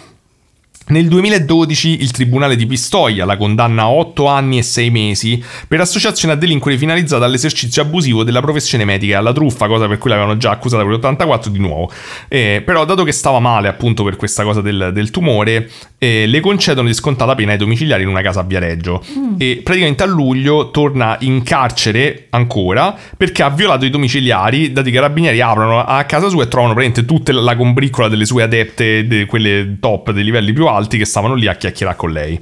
nel 0.92 1.08
2012 1.08 2.02
il 2.02 2.12
Tribunale 2.12 2.56
di 2.56 2.66
Pistoia 2.66 3.26
la 3.26 3.38
condanna 3.38 3.84
a 3.84 3.92
8 3.92 4.26
anni 4.28 4.58
e 4.58 4.62
6 4.62 4.90
mesi 4.90 5.44
per 5.68 5.80
associazione 5.80 6.34
a 6.34 6.38
delinquere 6.38 6.78
finalizzata 6.78 7.26
all'esercizio 7.26 7.82
abusivo 7.82 8.24
della 8.24 8.42
professione 8.42 8.84
medica 8.86 9.14
e 9.14 9.18
alla 9.18 9.32
truffa, 9.32 9.68
cosa 9.68 9.88
per 9.88 9.98
cui 9.98 10.10
l'avevano 10.10 10.38
già 10.38 10.52
accusata 10.52 10.84
per 10.84 10.94
l'84 10.94 11.48
di 11.48 11.60
nuovo. 11.60 11.90
Eh, 12.28 12.62
però 12.66 12.84
dato 12.86 13.04
che 13.04 13.14
stava 13.14 13.40
male 13.40 13.70
appunto 13.70 14.04
per 14.04 14.18
questa 14.18 14.44
cosa 14.44 14.62
del, 14.62 14.92
del 14.94 15.10
tumore, 15.12 15.70
eh, 16.04 16.26
le 16.26 16.40
concedono 16.40 16.88
di 16.88 16.96
scontata 16.96 17.36
pena 17.36 17.52
ai 17.52 17.60
domiciliari 17.60 18.02
in 18.02 18.10
una 18.10 18.24
casa 18.24 18.40
a 18.40 18.44
Viareggio. 18.44 19.04
E 19.38 19.62
praticamente 19.64 20.02
a 20.02 20.08
luglio 20.08 20.72
torna 20.72 21.16
in 21.20 21.44
carcere 21.44 22.26
ancora 22.32 22.98
perché 23.16 23.44
ha 23.44 23.52
violato 23.52 23.86
i 23.86 23.92
domiciliari, 23.92 24.72
dati 24.72 24.90
i 24.90 24.92
carabinieri 24.92 25.42
aprono 25.42 25.80
a 25.80 26.04
casa 26.06 26.28
sua 26.28 26.44
e 26.44 26.48
trovano 26.48 26.74
praticamente 26.74 27.14
tutta 27.14 27.32
la 27.34 27.56
combriccola 27.56 28.08
delle 28.08 28.26
sue 28.26 28.42
adepte, 28.42 29.06
de- 29.06 29.26
quelle 29.28 29.78
top 29.80 30.10
dei 30.10 30.24
livelli 30.24 30.54
più 30.54 30.66
alti 30.66 30.98
che 30.98 31.06
stavano 31.06 31.36
lì 31.36 31.46
a 31.46 31.54
chiacchierare 31.54 31.96
con 31.96 32.12
lei. 32.12 32.40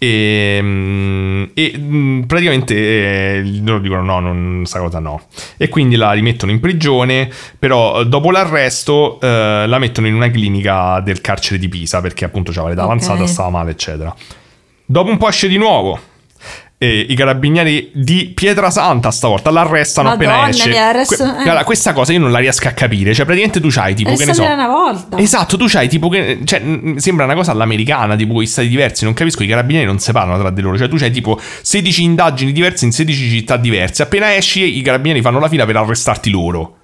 E, 0.00 0.58
mm, 0.62 1.44
e, 1.54 1.74
mm, 1.76 2.22
praticamente 2.22 2.74
eh, 2.74 3.42
loro 3.62 3.80
dicono 3.80 4.02
no, 4.02 4.20
non, 4.20 4.62
sta 4.64 4.78
cosa 4.78 5.00
no. 5.00 5.22
E 5.56 5.68
quindi 5.68 5.96
la 5.96 6.12
rimettono 6.12 6.52
in 6.52 6.60
prigione, 6.60 7.28
però 7.58 8.00
eh, 8.00 8.06
dopo 8.06 8.30
l'arresto 8.30 9.18
eh, 9.20 9.64
la 9.66 9.78
mettono 9.78 10.06
in 10.06 10.14
una 10.14 10.30
clinica 10.30 11.00
del 11.00 11.20
carcere 11.20 11.58
di 11.58 11.68
Pisa 11.68 12.00
perché 12.00 12.24
appunto 12.24 12.50
aveva 12.50 12.68
l'età 12.68 12.82
Ok. 12.82 12.86
avanzata, 12.86 13.26
stava 13.26 13.50
male, 13.50 13.72
eccetera. 13.72 14.14
Dopo 14.84 15.10
un 15.10 15.16
po' 15.16 15.28
esce 15.28 15.48
di 15.48 15.58
nuovo. 15.58 15.98
E 16.80 17.06
i 17.08 17.14
carabinieri 17.16 17.90
di 17.92 18.30
Pietrasanta 18.32 19.10
stavolta 19.10 19.50
l'arrestano 19.50 20.10
Madonna, 20.10 20.32
appena 20.32 20.48
esce. 20.48 20.68
li 20.68 20.78
arrestano- 20.78 21.32
Que- 21.32 21.40
eh. 21.40 21.42
guarda, 21.42 21.64
questa 21.64 21.92
cosa 21.92 22.12
io 22.12 22.20
non 22.20 22.30
la 22.30 22.38
riesco 22.38 22.68
a 22.68 22.70
capire. 22.70 23.12
Cioè, 23.14 23.24
praticamente 23.24 23.60
tu 23.60 23.66
c'hai 23.68 23.96
tipo, 23.96 24.14
che 24.14 24.24
ne 24.24 24.32
so. 24.32 24.44
Una 24.44 24.68
volta. 24.68 25.18
Esatto, 25.18 25.56
tu 25.56 25.64
c'hai 25.66 25.88
tipo 25.88 26.08
che. 26.08 26.38
Cioè, 26.44 26.62
sembra 26.98 27.24
una 27.24 27.34
cosa 27.34 27.50
all'americana, 27.50 28.14
tipo 28.14 28.40
i 28.40 28.46
stati 28.46 28.68
diversi. 28.68 29.02
Non 29.02 29.12
capisco, 29.12 29.42
i 29.42 29.48
carabinieri 29.48 29.86
non 29.86 29.98
si 29.98 30.12
parlano 30.12 30.38
tra 30.38 30.50
di 30.50 30.60
loro. 30.60 30.78
Cioè, 30.78 30.88
tu 30.88 30.96
c'hai 30.96 31.10
tipo 31.10 31.36
16 31.62 32.04
indagini 32.04 32.52
diverse 32.52 32.84
in 32.84 32.92
16 32.92 33.28
città 33.28 33.56
diverse. 33.56 34.04
Appena 34.04 34.36
esci, 34.36 34.78
i 34.78 34.82
carabinieri 34.82 35.20
fanno 35.20 35.40
la 35.40 35.48
fila 35.48 35.66
per 35.66 35.74
arrestarti 35.78 36.30
loro. 36.30 36.76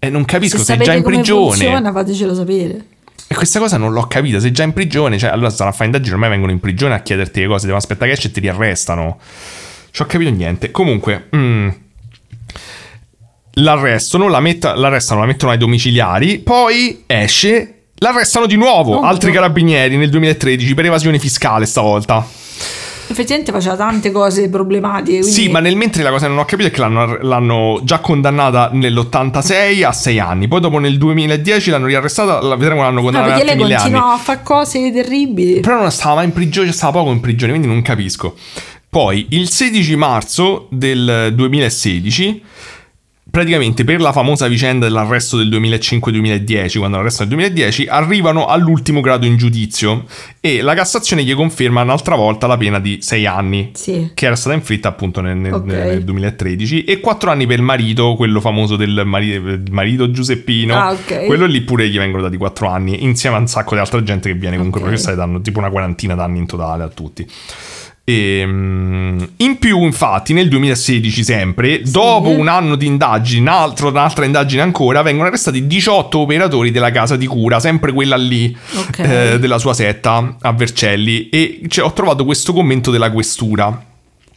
E 0.00 0.10
non 0.10 0.24
capisco, 0.24 0.58
Se 0.58 0.64
sei 0.64 0.78
già 0.78 0.94
in 0.94 1.04
prigione. 1.04 1.50
funziona, 1.54 1.92
fatecelo 1.92 2.34
sapere. 2.34 2.84
E 3.32 3.34
questa 3.34 3.58
cosa 3.58 3.78
non 3.78 3.94
l'ho 3.94 4.06
capita. 4.08 4.38
Sei 4.40 4.50
già 4.52 4.62
in 4.62 4.74
prigione, 4.74 5.16
cioè, 5.16 5.30
allora 5.30 5.48
stanno 5.48 5.70
a 5.70 5.72
fare 5.72 5.86
indagini, 5.86 6.12
ormai 6.12 6.28
vengono 6.28 6.52
in 6.52 6.60
prigione 6.60 6.92
a 6.92 7.00
chiederti 7.00 7.40
le 7.40 7.46
cose, 7.46 7.60
devono 7.60 7.78
aspettare 7.78 8.08
che 8.08 8.16
esci 8.18 8.26
e 8.26 8.30
ti 8.30 8.40
riarrestano. 8.40 9.18
Ci 9.90 10.02
ho 10.02 10.04
capito 10.04 10.28
niente. 10.28 10.70
Comunque, 10.70 11.28
mm, 11.34 11.68
l'arrestano, 13.52 14.28
la 14.28 14.40
metta- 14.40 14.74
l'arrestano, 14.74 15.20
la 15.20 15.26
mettono 15.26 15.50
ai 15.50 15.56
domiciliari, 15.56 16.40
poi 16.40 17.04
esce, 17.06 17.84
l'arrestano 17.94 18.44
di 18.44 18.56
nuovo. 18.56 18.96
Oh, 18.96 19.00
altri 19.00 19.28
no. 19.28 19.36
carabinieri 19.36 19.96
nel 19.96 20.10
2013 20.10 20.74
per 20.74 20.84
evasione 20.84 21.18
fiscale 21.18 21.64
stavolta. 21.64 22.26
Effettivamente 23.12 23.52
faceva 23.52 23.76
tante 23.76 24.10
cose 24.10 24.48
problematiche. 24.48 25.18
Quindi... 25.18 25.30
Sì, 25.30 25.48
ma 25.48 25.60
nel 25.60 25.76
mentre 25.76 26.02
la 26.02 26.10
cosa 26.10 26.24
che 26.24 26.30
non 26.32 26.40
ho 26.40 26.44
capito 26.46 26.68
è 26.68 26.72
che 26.72 26.80
l'hanno, 26.80 27.18
l'hanno 27.20 27.80
già 27.84 27.98
condannata 27.98 28.70
nell'86 28.72 29.84
a 29.84 29.92
6 29.92 30.18
anni. 30.18 30.48
Poi 30.48 30.60
dopo 30.60 30.78
nel 30.78 30.96
2010 30.96 31.70
l'hanno 31.70 31.86
riarrestata, 31.86 32.40
la 32.40 32.56
vedremo 32.56 32.80
l'hanno 32.82 33.00
Ah, 33.00 33.02
condannata 33.02 33.34
a 33.34 33.36
perché 33.36 33.50
altri 33.50 33.64
lei 33.64 33.74
anni. 33.74 33.82
continuava 33.82 34.14
a 34.14 34.18
fare 34.18 34.40
cose 34.42 34.92
terribili. 34.92 35.60
Però 35.60 35.80
non 35.80 35.90
stava 35.90 36.14
mai 36.16 36.24
in 36.24 36.32
prigione, 36.32 36.66
cioè 36.68 36.76
stava 36.76 36.92
poco 36.98 37.10
in 37.10 37.20
prigione, 37.20 37.52
quindi 37.52 37.68
non 37.68 37.82
capisco. 37.82 38.34
Poi, 38.88 39.26
il 39.30 39.48
16 39.50 39.96
marzo 39.96 40.66
del 40.70 41.32
2016, 41.34 42.42
praticamente 43.32 43.82
per 43.82 43.98
la 43.98 44.12
famosa 44.12 44.46
vicenda 44.46 44.84
dell'arresto 44.84 45.38
del 45.38 45.48
2005-2010, 45.48 46.76
quando 46.78 46.98
l'arresto 46.98 47.24
del 47.24 47.32
2010, 47.34 47.86
arrivano 47.86 48.44
all'ultimo 48.44 49.00
grado 49.00 49.24
in 49.24 49.38
giudizio 49.38 50.04
e 50.38 50.60
la 50.60 50.74
Cassazione 50.74 51.24
gli 51.24 51.34
conferma 51.34 51.80
un'altra 51.80 52.14
volta 52.14 52.46
la 52.46 52.58
pena 52.58 52.78
di 52.78 52.98
6 53.00 53.24
anni. 53.26 53.70
Sì. 53.72 54.10
Che 54.12 54.26
era 54.26 54.36
stata 54.36 54.54
inflitta 54.54 54.88
appunto 54.88 55.22
nel, 55.22 55.38
nel- 55.38 55.54
Ok. 55.54 55.64
nel 55.64 56.04
2013 56.04 56.84
e 56.84 57.00
4 57.00 57.30
anni 57.30 57.46
per 57.46 57.56
il 57.58 57.64
marito, 57.64 58.16
quello 58.16 58.38
famoso 58.40 58.76
del 58.76 59.00
mari- 59.06 59.62
marito 59.70 60.10
Giuseppino. 60.10 60.74
Ah, 60.78 60.92
ok. 60.92 61.24
Quello 61.24 61.46
lì 61.46 61.62
pure 61.62 61.88
gli 61.88 61.96
vengono 61.96 62.22
dati 62.22 62.36
4 62.36 62.68
anni, 62.68 63.02
insieme 63.02 63.36
a 63.36 63.38
un 63.38 63.46
sacco 63.48 63.74
di 63.74 63.80
altra 63.80 64.02
gente 64.02 64.28
che 64.30 64.34
viene 64.38 64.56
comunque 64.56 64.80
Ok. 64.82 64.88
processata, 64.88 65.16
danno 65.16 65.40
tipo 65.40 65.58
una 65.58 65.70
quarantina 65.70 66.14
d'anni 66.14 66.38
in 66.38 66.46
totale 66.46 66.82
a 66.82 66.88
tutti. 66.88 67.26
E, 68.04 68.42
mm, 68.44 69.22
in 69.38 69.58
più, 69.58 69.82
infatti, 69.84 70.32
nel 70.32 70.48
2016, 70.48 71.22
sempre, 71.22 71.82
dopo 71.84 72.30
un 72.30 72.48
anno 72.48 72.74
di 72.74 72.86
indagini, 72.86 73.40
un 73.42 73.48
altro, 73.48 73.88
un'altra 73.88 74.24
indagine 74.24 74.62
ancora, 74.62 75.02
vengono 75.02 75.28
arrestati 75.28 75.66
18 75.66 76.18
operatori 76.18 76.70
della 76.72 76.90
casa 76.90 77.16
di 77.16 77.26
cura, 77.26 77.60
sempre 77.60 77.92
quella 77.92 78.16
lì 78.16 78.56
Ok. 78.74 78.98
eh, 78.98 79.38
della 79.38 79.58
sua 79.58 79.72
setta 79.72 80.36
a 80.40 80.52
Vercelli. 80.52 81.28
E 81.28 81.60
cioè, 81.68 81.84
ho 81.84 81.92
trovato 81.92 82.24
questo 82.24 82.52
commento 82.52 82.90
della 82.90 83.10
questura. 83.10 83.86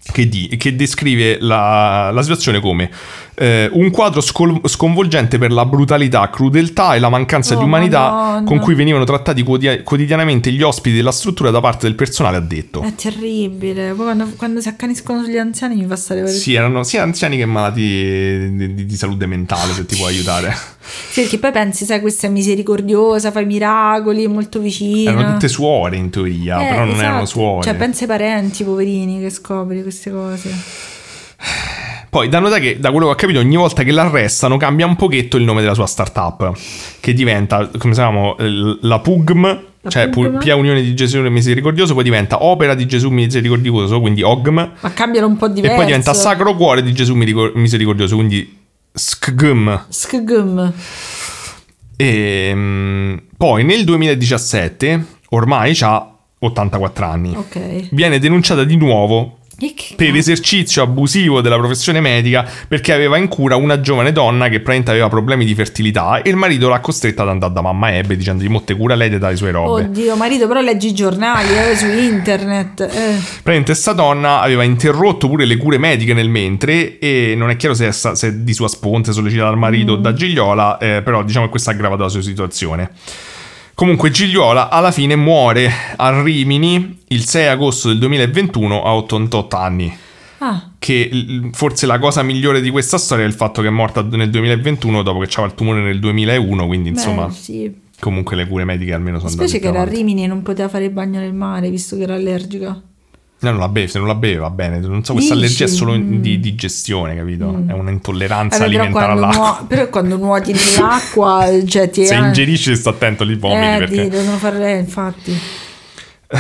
Che, 0.08 0.30
di- 0.30 0.56
che 0.58 0.76
descrive 0.76 1.40
la, 1.42 2.12
la 2.12 2.22
situazione 2.22 2.60
come 2.60 2.92
eh, 3.36 3.70
un 3.74 3.92
quadro 3.92 4.22
scol- 4.22 4.62
sconvolgente 4.68 5.38
per 5.38 5.52
la 5.52 5.66
brutalità, 5.66 6.30
crudeltà 6.30 6.96
e 6.96 7.00
la 7.00 7.10
mancanza 7.10 7.56
Oh, 7.56 7.58
di 7.60 7.64
umanità 7.64 8.10
Madonna. 8.10 8.44
con 8.46 8.60
cui 8.60 8.76
venivano 8.76 9.04
trattati 9.04 9.44
quotia- 9.44 9.82
quotidianamente 9.84 10.52
gli 10.52 10.62
ospiti 10.62 10.96
della 10.96 11.12
struttura 11.12 11.52
da 11.52 11.60
parte 11.60 11.86
del 11.88 11.96
personale 11.96 12.38
addetto. 12.38 12.82
È 12.82 12.96
terribile. 12.96 13.88
Poi 13.94 14.06
quando, 14.06 14.30
quando 14.38 14.62
si 14.62 14.68
accaniscono 14.70 15.24
sugli 15.24 15.38
anziani 15.38 15.76
mi 15.76 15.86
fa 15.86 15.96
stare 15.96 16.22
per... 16.22 16.30
Sì, 16.30 16.54
erano 16.54 16.84
sia 16.84 17.04
anziani 17.04 17.38
che 17.38 17.46
malati 17.46 17.82
di, 17.82 18.74
di- 18.76 18.86
di 18.86 18.96
salute 18.96 19.26
mentale, 19.26 19.74
se 19.74 19.86
ti 19.86 19.96
può 19.96 20.08
aiutare. 20.08 20.56
Sì, 20.86 21.22
perché 21.22 21.40
poi 21.40 21.52
pensi, 21.52 21.84
sai, 21.84 22.00
questa 22.00 22.28
è 22.28 22.30
misericordiosa, 22.30 23.32
fa 23.32 23.40
i 23.40 23.46
miracoli, 23.48 24.24
è 24.24 24.28
molto 24.28 24.60
vicina. 24.60 25.12
Erano 25.14 25.32
tutte 25.34 25.48
suore 25.48 25.96
in 25.96 26.12
teoria, 26.12 26.64
Eh, 26.64 26.68
però 26.70 26.80
non 26.82 26.90
esatto. 26.90 27.04
erano 27.04 27.26
suore. 27.26 27.64
Cioè, 27.64 27.74
pensa 27.76 28.02
ai 28.02 28.08
parenti, 28.08 28.64
poverini, 28.64 29.20
che 29.20 29.32
scopri 29.32 29.82
queste 29.82 30.12
cose. 30.12 30.54
Poi 32.16 32.30
da 32.30 32.40
notare 32.40 32.62
che, 32.62 32.80
da 32.80 32.92
quello 32.92 33.08
che 33.08 33.12
ho 33.12 33.16
capito, 33.16 33.40
ogni 33.40 33.58
volta 33.58 33.84
che 33.84 33.92
l'arrestano 33.92 34.56
cambia 34.56 34.86
un 34.86 34.96
pochetto 34.96 35.36
il 35.36 35.44
nome 35.44 35.60
della 35.60 35.74
sua 35.74 35.86
startup, 35.86 36.58
che 37.02 37.14
diventa, 37.14 37.70
come 37.78 37.94
si 37.94 38.00
chiama, 38.00 38.34
la 38.38 39.00
PUGM, 39.00 39.64
La 39.82 39.90
cioè 39.90 40.08
PUGM? 40.08 40.32
Pu- 40.32 40.38
Pia 40.38 40.56
Unione 40.56 40.82
di 40.82 40.96
Gesù 40.96 41.20
Misericordioso, 41.24 41.94
poi 41.94 42.04
diventa 42.06 42.42
Opera 42.46 42.74
di 42.74 42.86
Gesù 42.86 43.10
Misericordioso, 43.10 44.00
quindi 44.00 44.22
OGM, 44.22 44.72
Ma 44.80 44.94
cambiano 44.94 45.28
un 45.28 45.36
po' 45.36 45.50
diverso. 45.50 45.74
e 45.74 45.78
poi 45.78 45.86
diventa 45.88 46.14
Sacro 46.14 46.56
Cuore 46.56 46.82
di 46.84 46.94
Gesù 46.94 47.16
Misericordioso, 47.16 48.16
quindi 48.16 48.60
SCGM. 48.94 49.88
Skgum. 49.90 50.74
E 51.98 52.52
mm, 52.56 53.18
poi 53.36 53.66
nel 53.66 53.84
2017, 53.84 55.06
ormai 55.32 55.78
ha 55.82 56.16
84 56.40 57.06
anni, 57.06 57.36
Ok. 57.36 57.90
viene 57.92 58.20
denunciata 58.20 58.64
di 58.64 58.78
nuovo 58.78 59.40
per 59.96 60.16
esercizio 60.16 60.84
abusivo 60.84 61.40
della 61.40 61.58
professione 61.58 62.02
medica 62.02 62.46
perché 62.68 62.92
aveva 62.92 63.18
in 63.18 63.30
cura 63.30 63.56
una 63.56 63.80
giovane 63.80 64.12
donna 64.12 64.46
che 64.46 64.60
praticamente 64.60 64.92
aveva 64.92 65.08
problemi 65.08 65.46
di 65.46 65.56
fertilità 65.56 66.22
e 66.22 66.30
il 66.30 66.36
marito 66.36 66.68
l'ha 66.68 66.80
costretta 66.80 67.22
ad 67.22 67.30
andare 67.30 67.54
da 67.54 67.62
mamma 67.62 67.96
Ebbe 67.96 68.18
dicendogli 68.18 68.50
motte 68.50 68.76
cura 68.76 68.96
lei 68.96 69.14
e 69.14 69.18
dà 69.18 69.30
le 69.30 69.36
sue 69.36 69.52
robe. 69.52 69.84
Oddio, 69.84 70.16
marito, 70.16 70.48
però 70.48 70.60
leggi 70.60 70.88
i 70.88 70.94
giornali, 70.94 71.48
eh, 71.58 71.76
su 71.76 71.88
internet. 71.88 72.82
Eh. 72.82 73.16
Praticamente 73.18 73.74
sta 73.76 73.94
donna 73.94 74.42
aveva 74.42 74.64
interrotto 74.64 75.30
pure 75.30 75.46
le 75.46 75.56
cure 75.58 75.78
mediche 75.78 76.14
nel 76.14 76.30
mentre 76.30 77.00
e 77.00 77.34
non 77.38 77.50
è 77.50 77.56
chiaro 77.56 77.74
se 77.74 77.88
è, 77.88 77.92
se 77.92 78.28
è 78.28 78.34
di 78.34 78.54
sua 78.54 78.68
sponte, 78.68 79.14
sollecitata 79.14 79.50
dal 79.50 79.58
marito 79.58 79.94
o 79.94 79.96
da 79.96 80.14
Gigliola, 80.14 80.78
eh, 80.78 81.02
però 81.02 81.24
diciamo 81.24 81.46
che 81.46 81.52
questo 81.52 81.70
ha 81.70 81.74
aggravato 81.74 82.04
la 82.04 82.10
sua 82.10 82.22
situazione. 82.22 82.92
Comunque 83.76 84.10
Gigliola 84.10 84.70
alla 84.70 84.92
fine 84.92 85.18
muore 85.18 85.70
a 85.98 86.24
Rimini 86.24 87.00
il 87.10 87.26
6 87.26 87.48
agosto 87.48 87.90
del 87.90 88.00
2021 88.00 88.82
a 88.82 88.96
88 88.96 89.58
anni. 89.58 89.98
Ah, 90.38 90.72
che 90.80 91.10
forse 91.52 91.86
la 91.86 92.00
cosa 92.00 92.24
migliore 92.24 92.62
di 92.62 92.70
questa 92.70 92.98
storia 92.98 93.26
è 93.26 93.28
il 93.28 93.34
fatto 93.34 93.62
che 93.62 93.68
è 93.68 93.72
morta 93.72 94.02
nel 94.02 94.30
2021 94.30 95.02
dopo 95.02 95.20
che 95.20 95.28
aveva 95.30 95.48
il 95.48 95.56
tumore 95.56 95.82
nel 95.82 96.00
2001, 96.00 96.68
quindi 96.68 96.90
insomma 96.90 97.26
beh, 97.26 97.34
sì. 97.34 97.76
comunque 98.00 98.38
le 98.38 98.48
cure 98.48 98.64
mediche 98.64 98.94
almeno 98.94 99.18
sono 99.18 99.32
andate 99.32 99.48
Specie 99.50 99.64
che 99.64 99.70
era 99.70 99.82
a. 99.82 99.86
Rimini 99.86 100.24
e 100.24 100.28
non 100.28 100.42
poteva 100.42 100.70
fare 100.70 100.86
il 100.86 100.92
bagno 100.92 101.20
nel 101.20 101.34
mare 101.34 101.70
visto 101.70 101.98
che 101.98 102.04
era 102.04 102.16
allergica. 102.16 102.82
No, 103.46 103.52
non 103.52 103.60
la 103.60 103.70
beve, 103.70 103.88
se 103.88 104.00
non 104.00 104.08
la 104.08 104.16
beve 104.16 104.38
va 104.40 104.50
bene, 104.50 104.80
non 104.80 105.04
so, 105.04 105.14
questa 105.14 105.34
Dici? 105.36 105.46
allergia 105.46 105.66
è 105.66 105.68
solo 105.68 105.98
Mm. 105.98 106.22
di 106.22 106.40
digestione, 106.40 107.16
capito? 107.16 107.64
È 107.68 107.72
un'intolleranza 107.74 108.58
Vabbè, 108.60 108.70
alimentare 108.70 109.12
all'acqua. 109.12 109.58
nuo- 109.60 109.66
però 109.68 109.88
quando 109.90 110.18
nuoti 110.18 110.52
nell'acqua, 110.54 111.48
cioè 111.66 111.90
ti 111.90 112.06
Se 112.08 112.16
ingerisci 112.16 112.76
sta 112.76 112.90
attento 112.90 113.24
li 113.24 113.36
vomiti 113.36 113.62
eh, 113.66 113.78
perché... 113.78 114.02
di- 114.04 114.10
devono 114.10 114.38
fare 114.38 114.78
infatti. 114.78 115.38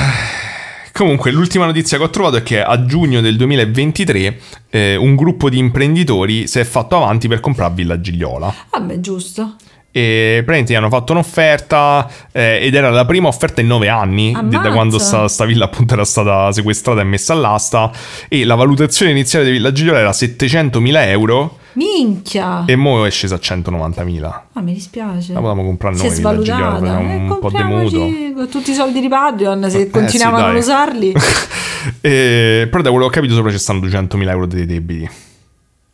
Comunque, 0.91 1.29
l'ultima 1.31 1.65
notizia 1.65 1.97
che 1.97 2.03
ho 2.05 2.09
trovato 2.09 2.37
è 2.37 2.43
che 2.43 2.61
a 2.63 2.85
giugno 2.85 3.19
del 3.19 3.35
2023 3.35 4.39
eh, 4.69 4.95
un 4.95 5.15
gruppo 5.15 5.49
di 5.49 5.57
imprenditori 5.57 6.47
si 6.47 6.59
è 6.59 6.63
fatto 6.63 6.95
avanti 6.95 7.27
per 7.27 7.41
comprare 7.41 7.73
Villa 7.73 7.99
Gigliola. 7.99 8.53
Vabbè, 8.71 9.01
giusto. 9.01 9.55
E 9.97 10.41
praticamente 10.43 10.73
gli 10.73 10.75
hanno 10.75 10.89
fatto 10.89 11.13
un'offerta 11.13 12.09
eh, 12.33 12.59
ed 12.61 12.75
era 12.75 12.89
la 12.89 13.05
prima 13.05 13.29
offerta 13.29 13.61
in 13.61 13.67
nove 13.67 13.87
anni 13.87 14.25
di- 14.27 14.33
da 14.33 14.39
Ammazza. 14.57 14.71
quando 14.71 14.99
sta, 14.99 15.27
sta 15.29 15.45
villa 15.45 15.63
appunto 15.65 15.93
era 15.93 16.03
stata 16.03 16.51
sequestrata 16.51 16.99
e 16.99 17.05
messa 17.05 17.31
all'asta 17.31 17.89
e 18.27 18.43
la 18.43 18.55
valutazione 18.55 19.11
iniziale 19.11 19.45
di 19.45 19.51
Villa 19.51 19.71
Gigliola 19.71 19.99
era 19.99 20.09
700.000 20.11 21.07
euro 21.07 21.59
Minchia. 21.75 22.63
e 22.65 22.75
mo 22.75 23.05
è 23.05 23.09
scesa 23.09 23.35
a 23.35 23.39
190.000. 23.41 24.41
Ah, 24.51 24.61
mi 24.61 24.73
dispiace. 24.73 25.31
La 25.31 25.39
potevamo 25.39 25.63
comprare 25.63 25.95
si 25.95 26.01
è 26.01 26.07
noi 26.09 26.15
Villa 26.17 26.29
Gigliola, 26.39 26.57
svalutata. 26.77 26.85
facciamo 26.91 27.09
Eh, 27.11 27.15
un 27.15 27.27
po' 27.29 27.39
compriamoci 27.39 27.95
mutuo. 27.97 28.33
con 28.35 28.49
tutti 28.49 28.71
i 28.71 28.73
soldi 28.73 28.99
di 28.99 29.07
Patreon 29.07 29.69
se 29.69 29.79
Eh, 29.79 29.89
continuavano 29.89 30.49
sì, 30.49 30.55
a 30.55 30.59
usarli. 30.59 31.13
E- 32.01 32.67
però 32.69 32.81
da 32.83 32.89
quello 32.89 33.05
che 33.05 33.11
ho 33.11 33.13
capito 33.21 33.33
sopra 33.35 33.51
ci 33.51 33.59
stanno 33.59 33.79
200.000 33.79 34.29
euro 34.29 34.45
dei 34.45 34.65
debiti. 34.65 35.09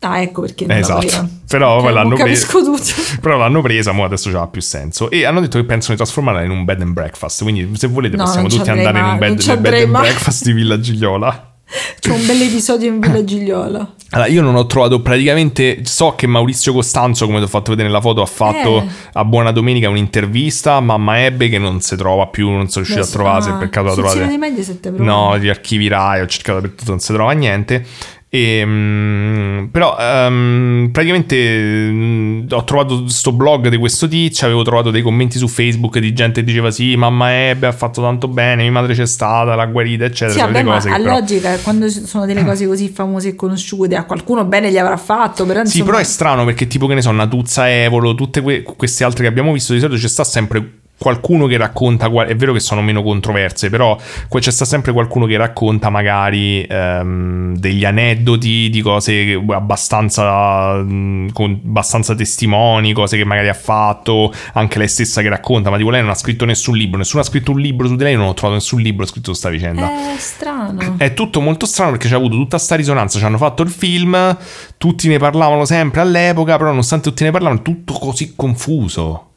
Ah, 0.03 0.19
ecco 0.21 0.41
perché 0.41 0.65
non 0.65 0.75
la 0.77 0.81
Esatto. 0.81 0.99
voleva. 0.99 1.27
Però 1.47 1.75
Ok, 1.75 1.81
poi 1.83 1.93
l'hanno 1.93 2.15
tutto. 2.15 2.81
Però 3.21 3.37
l'hanno 3.37 3.61
presa, 3.61 3.91
mo 3.91 4.03
adesso 4.03 4.31
c'ha 4.31 4.47
più 4.47 4.61
senso. 4.61 5.09
E 5.11 5.25
hanno 5.25 5.41
detto 5.41 5.59
che 5.59 5.65
pensano 5.65 5.93
di 5.93 5.97
trasformarla 6.01 6.41
in 6.43 6.49
un 6.49 6.65
bed 6.65 6.81
and 6.81 6.93
breakfast. 6.93 7.43
Quindi, 7.43 7.69
se 7.75 7.87
volete, 7.87 8.15
No, 8.17 8.23
possiamo 8.23 8.47
tutti 8.47 8.69
andare 8.69 8.97
in 8.99 9.05
un 9.05 9.17
bed, 9.19 9.59
bed 9.59 9.73
and 9.73 9.91
breakfast 9.91 10.43
di 10.43 10.53
Villa 10.53 10.79
Gigliola. 10.79 11.49
C'è 12.01 12.09
un 12.09 12.25
bel 12.25 12.41
episodio 12.41 12.89
in 12.89 12.99
Villa 12.99 13.23
Gigliola. 13.23 13.93
Allora, 14.13 14.27
io 14.27 14.41
non 14.41 14.55
ho 14.55 14.65
trovato 14.65 15.01
praticamente. 15.01 15.81
So 15.85 16.15
che 16.15 16.25
Maurizio 16.25 16.73
Costanzo, 16.73 17.27
come 17.27 17.37
ti 17.37 17.43
ho 17.43 17.47
fatto 17.47 17.69
vedere 17.69 17.87
nella 17.87 18.01
foto, 18.01 18.21
ha 18.23 18.25
fatto 18.25 18.81
Eh. 18.81 18.87
a 19.13 19.23
Buona 19.23 19.51
Domenica 19.51 19.87
un'intervista 19.87 20.79
Mamma 20.79 21.23
Ebbe 21.23 21.47
che 21.47 21.59
non 21.59 21.79
si 21.79 21.95
trova 21.95 22.25
più, 22.27 22.49
non 22.49 22.69
sono 22.69 22.83
riuscito 22.85 23.07
a 23.07 23.11
trovare. 23.11 23.43
Se 23.43 23.51
per 23.53 23.69
caso 23.69 23.87
la 23.87 23.93
trovate. 23.93 24.27
di 24.27 24.37
media. 24.37 24.63
No, 24.97 25.37
gli 25.37 25.47
archivi 25.47 25.87
Rai, 25.87 26.21
ho 26.21 26.25
cercato 26.27 26.59
per 26.61 26.71
tutto, 26.71 26.89
non 26.89 26.99
si 26.99 27.13
trova 27.13 27.31
niente. 27.33 27.85
E, 28.33 28.63
mm, 28.65 29.65
però 29.71 29.97
ehm, 29.99 30.87
praticamente 30.93 31.89
mm, 31.91 32.43
ho 32.51 32.63
trovato 32.63 33.05
sto 33.09 33.33
blog 33.33 33.67
di 33.67 33.75
questo 33.75 34.07
tizio, 34.07 34.45
avevo 34.47 34.63
trovato 34.63 34.89
dei 34.89 35.01
commenti 35.01 35.37
su 35.37 35.49
Facebook 35.49 35.99
di 35.99 36.13
gente 36.13 36.39
che 36.39 36.45
diceva 36.45 36.71
sì, 36.71 36.95
mamma 36.95 37.49
Ebbe 37.49 37.67
ha 37.67 37.73
fatto 37.73 38.01
tanto 38.01 38.29
bene, 38.29 38.61
mia 38.61 38.71
madre 38.71 38.93
c'è 38.93 39.05
stata, 39.05 39.53
l'ha 39.55 39.65
guarita, 39.65 40.05
eccetera. 40.05 40.31
Sì, 40.31 40.39
vabbè, 40.45 40.63
ma 40.63 40.75
cose 40.75 40.87
che 40.87 40.95
a 40.95 41.21
però- 41.21 41.57
quando 41.61 41.89
ci 41.89 42.05
sono 42.05 42.25
delle 42.25 42.45
cose 42.45 42.65
così 42.65 42.87
famose 42.87 43.27
e 43.29 43.35
conosciute, 43.35 43.97
a 43.97 44.05
qualcuno 44.05 44.45
bene 44.45 44.71
gli 44.71 44.77
avrà 44.77 44.95
fatto, 44.95 45.45
però 45.45 45.59
Sì, 45.65 45.79
insomma... 45.79 45.85
però 45.87 45.97
è 45.97 46.03
strano 46.05 46.45
perché 46.45 46.67
tipo 46.67 46.87
che 46.87 46.93
ne 46.93 47.01
so, 47.01 47.11
Natuzza 47.11 47.69
Evolo, 47.69 48.15
tutte 48.15 48.39
que- 48.39 48.63
queste 48.63 49.03
altre 49.03 49.23
che 49.23 49.29
abbiamo 49.29 49.51
visto, 49.51 49.73
di 49.73 49.79
solito 49.79 49.99
c'è 49.99 50.07
sta 50.07 50.23
sempre 50.23 50.79
qualcuno 51.01 51.47
che 51.47 51.57
racconta, 51.57 52.05
è 52.27 52.35
vero 52.35 52.53
che 52.53 52.59
sono 52.59 52.83
meno 52.83 53.01
controverse, 53.01 53.71
però 53.71 53.97
c'è 54.29 54.51
sta 54.51 54.65
sempre 54.65 54.91
qualcuno 54.91 55.25
che 55.25 55.35
racconta 55.35 55.89
magari 55.89 56.61
ehm, 56.61 57.55
degli 57.57 57.83
aneddoti 57.83 58.69
di 58.69 58.81
cose 58.81 59.11
che- 59.11 59.43
abbastanza, 59.49 60.75
mh, 60.75 61.31
con 61.31 61.59
abbastanza 61.65 62.13
testimoni, 62.13 62.93
cose 62.93 63.17
che 63.17 63.25
magari 63.25 63.49
ha 63.49 63.55
fatto, 63.55 64.31
anche 64.53 64.77
lei 64.77 64.87
stessa 64.87 65.23
che 65.23 65.29
racconta, 65.29 65.71
ma 65.71 65.77
tipo 65.77 65.89
lei 65.89 66.01
non 66.01 66.11
ha 66.11 66.15
scritto 66.15 66.45
nessun 66.45 66.77
libro, 66.77 66.99
nessuno 66.99 67.23
ha 67.23 67.25
scritto 67.25 67.49
un 67.49 67.59
libro 67.59 67.87
su 67.87 67.95
di 67.95 68.03
lei, 68.03 68.15
non 68.15 68.27
ho 68.27 68.33
trovato 68.35 68.59
nessun 68.59 68.79
libro 68.79 69.03
scritto 69.07 69.33
su 69.33 69.39
sta 69.39 69.49
vicenda. 69.49 69.89
È 70.13 70.19
strano. 70.19 70.97
È 70.97 71.15
tutto 71.15 71.41
molto 71.41 71.65
strano 71.65 71.89
perché 71.91 72.09
c'è 72.09 72.15
avuto 72.15 72.35
tutta 72.35 72.59
sta 72.59 72.75
risonanza. 72.75 73.17
Ci 73.17 73.25
hanno 73.25 73.37
fatto 73.37 73.63
il 73.63 73.71
film, 73.71 74.37
tutti 74.77 75.07
ne 75.07 75.17
parlavano 75.17 75.65
sempre 75.65 76.01
all'epoca, 76.01 76.57
però 76.57 76.69
nonostante 76.69 77.09
tutti 77.09 77.23
ne 77.23 77.31
parlavano, 77.31 77.63
tutto 77.63 77.93
così 77.93 78.33
confuso. 78.35 79.29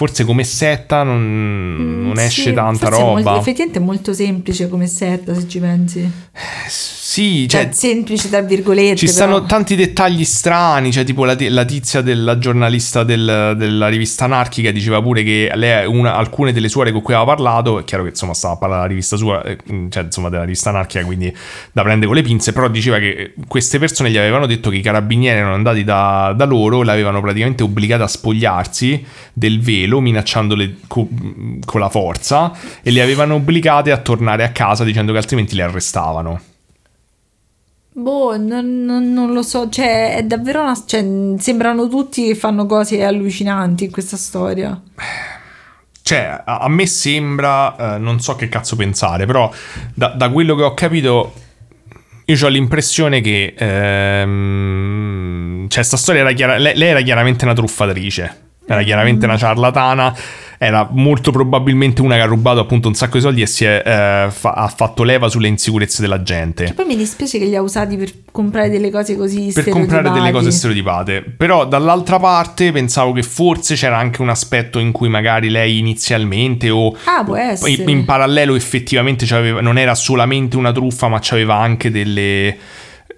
Forse 0.00 0.24
come 0.24 0.44
setta 0.44 1.02
non, 1.02 2.04
non 2.04 2.12
Mm, 2.12 2.18
esce 2.18 2.42
sì, 2.42 2.52
tanta 2.54 2.86
forse 2.86 3.00
è 3.02 3.04
molto- 3.04 3.28
roba. 3.28 3.38
effettivamente 3.38 3.78
è 3.80 3.82
molto 3.82 4.14
semplice 4.14 4.66
come 4.70 4.86
setta, 4.86 5.34
se 5.34 5.46
ci 5.46 5.58
pensi. 5.58 6.10
Sì, 6.68 7.46
Cioè, 7.48 7.64
cioè, 7.64 7.72
semplice 7.72 8.28
tra 8.30 8.40
virgolette. 8.40 8.96
ci 8.96 9.08
stanno 9.08 9.34
però. 9.34 9.46
tanti 9.46 9.74
dettagli 9.74 10.24
strani, 10.24 10.90
cioè 10.92 11.04
tipo 11.04 11.24
la, 11.24 11.36
la 11.38 11.64
tizia 11.64 12.00
della 12.02 12.38
giornalista 12.38 13.02
del- 13.02 13.54
della 13.58 13.88
rivista 13.88 14.24
anarchica 14.26 14.70
diceva 14.70 15.02
pure 15.02 15.22
che 15.24 15.50
lei, 15.54 15.86
una- 15.86 16.14
alcune 16.14 16.52
delle 16.52 16.68
suore 16.70 16.92
con 16.92 17.02
cui 17.02 17.12
aveva 17.12 17.34
parlato, 17.34 17.80
è 17.80 17.84
chiaro 17.84 18.04
che 18.04 18.10
insomma 18.10 18.32
stava 18.32 18.54
a 18.54 18.56
parlare 18.56 18.80
della 18.82 18.92
rivista 18.94 19.16
sua, 19.16 19.42
eh, 19.42 19.58
cioè 19.90 20.04
insomma 20.04 20.28
della 20.30 20.44
rivista 20.44 20.70
anarchica, 20.70 21.04
quindi 21.04 21.34
da 21.72 21.82
prendere 21.82 22.06
con 22.06 22.14
le 22.14 22.22
pinze, 22.22 22.52
però 22.52 22.68
diceva 22.68 22.98
che 22.98 23.34
queste 23.48 23.78
persone 23.78 24.10
gli 24.10 24.16
avevano 24.16 24.46
detto 24.46 24.70
che 24.70 24.76
i 24.76 24.82
carabinieri 24.82 25.38
erano 25.40 25.54
andati 25.54 25.82
da, 25.84 26.32
da 26.34 26.44
loro, 26.46 26.82
l'avevano 26.82 27.20
praticamente 27.20 27.62
obbligata 27.64 28.04
a 28.04 28.08
spogliarsi 28.08 29.04
del 29.32 29.60
velo, 29.60 29.89
minacciandole 29.98 30.76
co- 30.86 31.08
con 31.64 31.80
la 31.80 31.88
forza, 31.88 32.52
e 32.80 32.92
le 32.92 33.02
avevano 33.02 33.34
obbligate 33.34 33.90
a 33.90 33.96
tornare 33.96 34.44
a 34.44 34.50
casa 34.50 34.84
dicendo 34.84 35.10
che 35.10 35.18
altrimenti 35.18 35.56
le 35.56 35.62
arrestavano. 35.62 36.40
Boh, 37.92 38.36
non, 38.36 38.84
non- 38.84 39.12
non 39.12 39.32
lo 39.32 39.42
so, 39.42 39.68
cioè 39.68 40.14
è 40.14 40.22
davvero 40.22 40.62
una... 40.62 40.80
Cioè, 40.86 41.34
sembrano 41.38 41.88
tutti 41.88 42.24
che 42.24 42.36
fanno 42.36 42.64
cose 42.64 43.02
allucinanti 43.02 43.84
in 43.84 43.90
questa 43.90 44.16
storia. 44.16 44.80
Cioè, 46.00 46.42
a, 46.44 46.58
a 46.58 46.68
me 46.68 46.86
sembra, 46.86 47.96
eh, 47.96 47.98
non 47.98 48.20
so 48.20 48.36
che 48.36 48.48
cazzo 48.48 48.76
pensare, 48.76 49.26
però 49.26 49.52
da, 49.92 50.08
da 50.08 50.30
quello 50.30 50.54
che 50.54 50.62
ho 50.62 50.72
capito, 50.72 51.34
io 52.24 52.44
ho 52.44 52.48
l'impressione 52.48 53.20
che, 53.20 53.54
ehm, 53.56 55.68
cioè, 55.68 55.84
sta 55.84 55.96
storia 55.96 56.22
era 56.22 56.32
chiara, 56.32 56.58
lei, 56.58 56.76
lei 56.76 56.88
era 56.88 57.00
chiaramente 57.02 57.44
una 57.44 57.54
truffatrice, 57.54 58.49
era 58.74 58.82
chiaramente 58.84 59.24
una 59.24 59.36
ciarlatana, 59.36 60.16
era 60.56 60.86
molto 60.92 61.32
probabilmente 61.32 62.02
una 62.02 62.14
che 62.14 62.20
ha 62.20 62.26
rubato 62.26 62.60
appunto 62.60 62.86
un 62.86 62.94
sacco 62.94 63.16
di 63.16 63.22
soldi 63.22 63.42
e 63.42 63.46
si 63.46 63.64
è, 63.64 63.82
eh, 63.84 64.30
fa- 64.30 64.52
ha 64.52 64.68
fatto 64.68 65.02
leva 65.02 65.28
sulle 65.28 65.48
insicurezze 65.48 66.02
della 66.02 66.22
gente. 66.22 66.66
Che 66.66 66.74
poi 66.74 66.84
mi 66.84 66.96
dispiace 66.96 67.38
che 67.38 67.46
li 67.46 67.56
ha 67.56 67.62
usati 67.62 67.96
per 67.96 68.12
comprare 68.30 68.68
delle 68.68 68.90
cose 68.90 69.16
così 69.16 69.50
per 69.52 69.68
comprare 69.70 70.02
delle 70.10 70.28
stereotipate. 70.28 70.32
cose 70.32 70.50
stereotipate. 70.50 71.24
Però 71.36 71.66
dall'altra 71.66 72.20
parte 72.20 72.70
pensavo 72.70 73.12
che 73.12 73.22
forse 73.24 73.74
c'era 73.74 73.96
anche 73.96 74.22
un 74.22 74.28
aspetto 74.28 74.78
in 74.78 74.92
cui 74.92 75.08
magari 75.08 75.48
lei 75.48 75.78
inizialmente 75.78 76.70
o 76.70 76.94
Ah, 77.04 77.24
in, 77.66 77.88
in 77.88 78.04
parallelo 78.04 78.54
effettivamente 78.54 79.26
non 79.60 79.78
era 79.78 79.94
solamente 79.96 80.56
una 80.56 80.70
truffa, 80.70 81.08
ma 81.08 81.18
c'aveva 81.20 81.56
anche 81.56 81.90
delle 81.90 82.56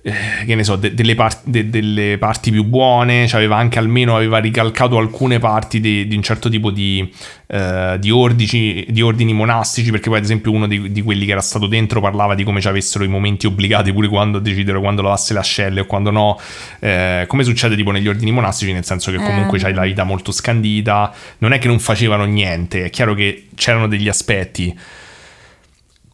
che 0.03 0.55
ne 0.57 0.65
so, 0.65 0.75
de- 0.75 0.95
delle, 0.95 1.15
par- 1.15 1.43
de- 1.45 1.71
delle 1.71 2.19
parti 2.19 2.51
più 2.51 2.65
buone, 2.65 3.27
c'aveva 3.29 3.57
anche 3.57 3.79
almeno 3.79 4.17
aveva 4.17 4.39
ricalcato 4.39 4.99
alcune 4.99 5.39
parti 5.39 5.79
di, 5.79 6.09
di 6.09 6.17
un 6.17 6.23
certo 6.23 6.49
tipo 6.49 6.73
di, 6.73 7.09
eh, 7.47 7.97
di, 8.01 8.11
ordici- 8.11 8.85
di 8.89 9.01
ordini 9.01 9.33
monastici, 9.33 9.93
perché 9.93 10.09
poi 10.09 10.19
ad 10.19 10.25
esempio 10.25 10.51
uno 10.51 10.67
di, 10.67 11.03
quelli 11.03 11.25
che 11.25 11.31
era 11.31 11.41
stato 11.41 11.69
dentro 11.69 12.01
parlava 12.01 12.35
di 12.35 12.43
come 12.43 12.61
ci 12.61 12.67
avessero 12.67 13.05
i 13.05 13.09
momenti 13.09 13.47
obbligati 13.47 13.93
pure 13.93 14.09
quando 14.09 14.41
decidero 14.41 14.81
quando 14.81 15.03
lavasse 15.03 15.35
le 15.35 15.39
ascelle 15.39 15.81
o 15.83 15.87
quando 15.87 16.11
no, 16.11 16.39
eh, 16.81 17.25
come 17.29 17.45
succede 17.45 17.77
tipo 17.77 17.93
negli 17.93 18.09
ordini 18.09 18.33
monastici, 18.33 18.73
nel 18.73 18.85
senso 18.85 19.13
che 19.13 19.19
comunque 19.19 19.59
Eh. 19.59 19.61
c'hai 19.61 19.73
la 19.73 19.83
vita 19.85 20.03
molto 20.03 20.33
scandita, 20.33 21.15
non 21.39 21.53
è 21.53 21.59
che 21.61 21.69
non 21.69 21.79
facevano 21.79 22.25
niente, 22.25 22.87
è 22.87 22.91
chiaro 22.91 23.15
che 23.15 23.47
c'erano 23.55 23.87
degli 23.87 24.09
aspetti. 24.09 24.77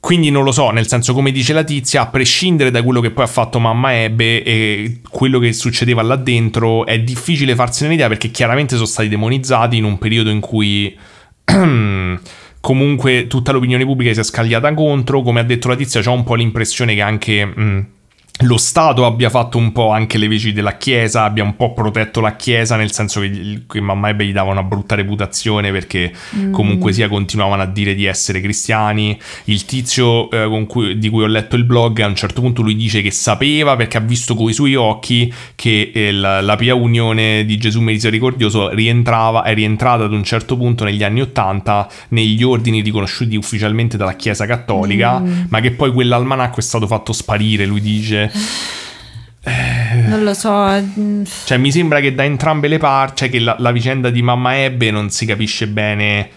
Quindi 0.01 0.31
non 0.31 0.45
lo 0.45 0.53
so, 0.53 0.71
nel 0.71 0.87
senso 0.87 1.13
come 1.13 1.33
dice 1.33 1.53
la 1.53 1.65
tizia, 1.65 2.03
a 2.03 2.07
prescindere 2.07 2.71
da 2.71 2.83
quello 2.83 3.01
che 3.01 3.11
poi 3.11 3.25
ha 3.25 3.29
fatto 3.29 3.59
mamma 3.59 4.01
Ebbe 4.01 4.43
e 4.43 5.01
quello 5.11 5.39
che 5.39 5.53
succedeva 5.53 6.03
là 6.03 6.17
dentro, 6.17 6.87
è 6.87 7.01
difficile 7.01 7.55
farsene 7.55 7.89
un'idea 7.89 8.09
perché 8.09 8.31
chiaramente 8.31 8.75
sono 8.75 8.87
stati 8.87 9.09
demonizzati 9.09 9.77
in 9.77 9.85
un 9.85 9.99
periodo 9.99 10.31
in 10.31 10.41
cui 10.41 10.97
comunque 12.61 13.27
tutta 13.27 13.53
l'opinione 13.53 13.85
pubblica 13.85 14.13
si 14.13 14.21
è 14.21 14.25
scagliata 14.25 14.73
contro, 14.73 15.23
come 15.23 15.41
ha 15.41 15.45
detto 15.45 15.69
la 15.69 15.77
tizia, 15.77 16.01
c'ho 16.01 16.13
un 16.13 16.25
po' 16.25 16.35
l'impressione 16.35 16.95
che 16.95 17.03
anche... 17.03 17.47
mm, 17.47 17.81
lo 18.43 18.57
Stato 18.57 19.05
abbia 19.05 19.31
fatto 19.31 19.59
un 19.59 19.73
po' 19.73 19.91
anche 19.91 20.17
le 20.17 20.29
veci 20.29 20.53
della 20.53 20.77
Chiesa, 20.77 21.25
abbia 21.25 21.43
un 21.43 21.57
po' 21.57 21.73
protetto 21.73 22.21
la 22.21 22.37
Chiesa, 22.37 22.77
nel 22.77 22.93
senso 22.93 23.21
che, 23.21 23.63
che 23.69 23.81
mamma 23.81 24.11
Ebbe 24.11 24.27
gli 24.27 24.33
dava 24.33 24.53
una 24.53 24.63
brutta 24.63 24.95
reputazione 24.95 25.73
perché 25.73 26.13
comunque 26.53 26.93
sia 26.93 27.09
continuavano 27.09 27.63
a 27.63 27.67
dire 27.67 27.95
di 27.95 28.05
essere 28.05 28.41
cristiani. 28.41 29.19
Il 29.45 29.65
tizio 29.65 30.31
eh, 30.31 30.47
con 30.47 30.67
cui- 30.67 30.99
di 30.99 31.09
cui 31.09 31.25
ho 31.25 31.27
letto 31.27 31.57
il 31.57 31.65
blog, 31.65 32.01
a 32.01 32.07
un 32.07 32.15
certo 32.15 32.41
punto 32.41 32.63
lui 32.63 32.77
dice 32.77 33.03
che 33.03 33.11
sapeva 33.11 33.75
perché 33.75 33.97
ha 33.97 34.01
visto 34.01 34.37
coi 34.37 34.53
suoi 34.53 34.77
occhi 34.77 35.33
che 35.57 35.91
eh, 35.93 36.13
la, 36.13 36.41
la 36.41 36.55
Pia 36.55 36.77
Unione 36.77 37.45
di 37.45 37.57
Gesù 37.57 37.81
Misericordioso 37.81 38.69
rientrava, 38.69 39.43
è 39.43 39.53
rientrata 39.55 40.05
ad 40.05 40.13
un 40.13 40.23
certo 40.23 40.57
punto 40.57 40.85
negli 40.85 41.03
anni 41.03 41.23
Ottanta 41.23 41.89
negli 42.11 42.43
ordini 42.45 42.83
riconosciuti 42.83 43.35
ufficialmente 43.35 43.97
dalla 43.97 44.15
Chiesa 44.15 44.47
Cattolica, 44.47 45.21
ma 45.49 45.61
che 45.61 45.73
poi 45.73 45.93
quell'almanacco 45.93 46.61
è 46.61 46.63
stato 46.63 46.87
fatto 46.87 47.13
sparire, 47.13 47.67
lui 47.67 47.81
dice. 47.81 48.28
Non 50.09 50.23
lo 50.23 50.35
so. 50.35 50.51
mm, 50.53 51.23
Cioè, 51.45 51.57
mi 51.59 51.73
sembra 51.73 52.01
che 52.01 52.15
da 52.15 52.25
entrambe 52.25 52.69
le 52.69 52.79
parti, 52.79 53.17
cioè 53.21 53.31
che 53.31 53.39
la, 53.41 53.57
la 53.59 53.71
vicenda 53.73 54.11
di 54.11 54.21
mamma 54.23 54.59
Ebbe 54.63 54.91
non 54.91 55.11
si 55.11 55.25
capisce 55.27 55.67
bene. 55.69 56.31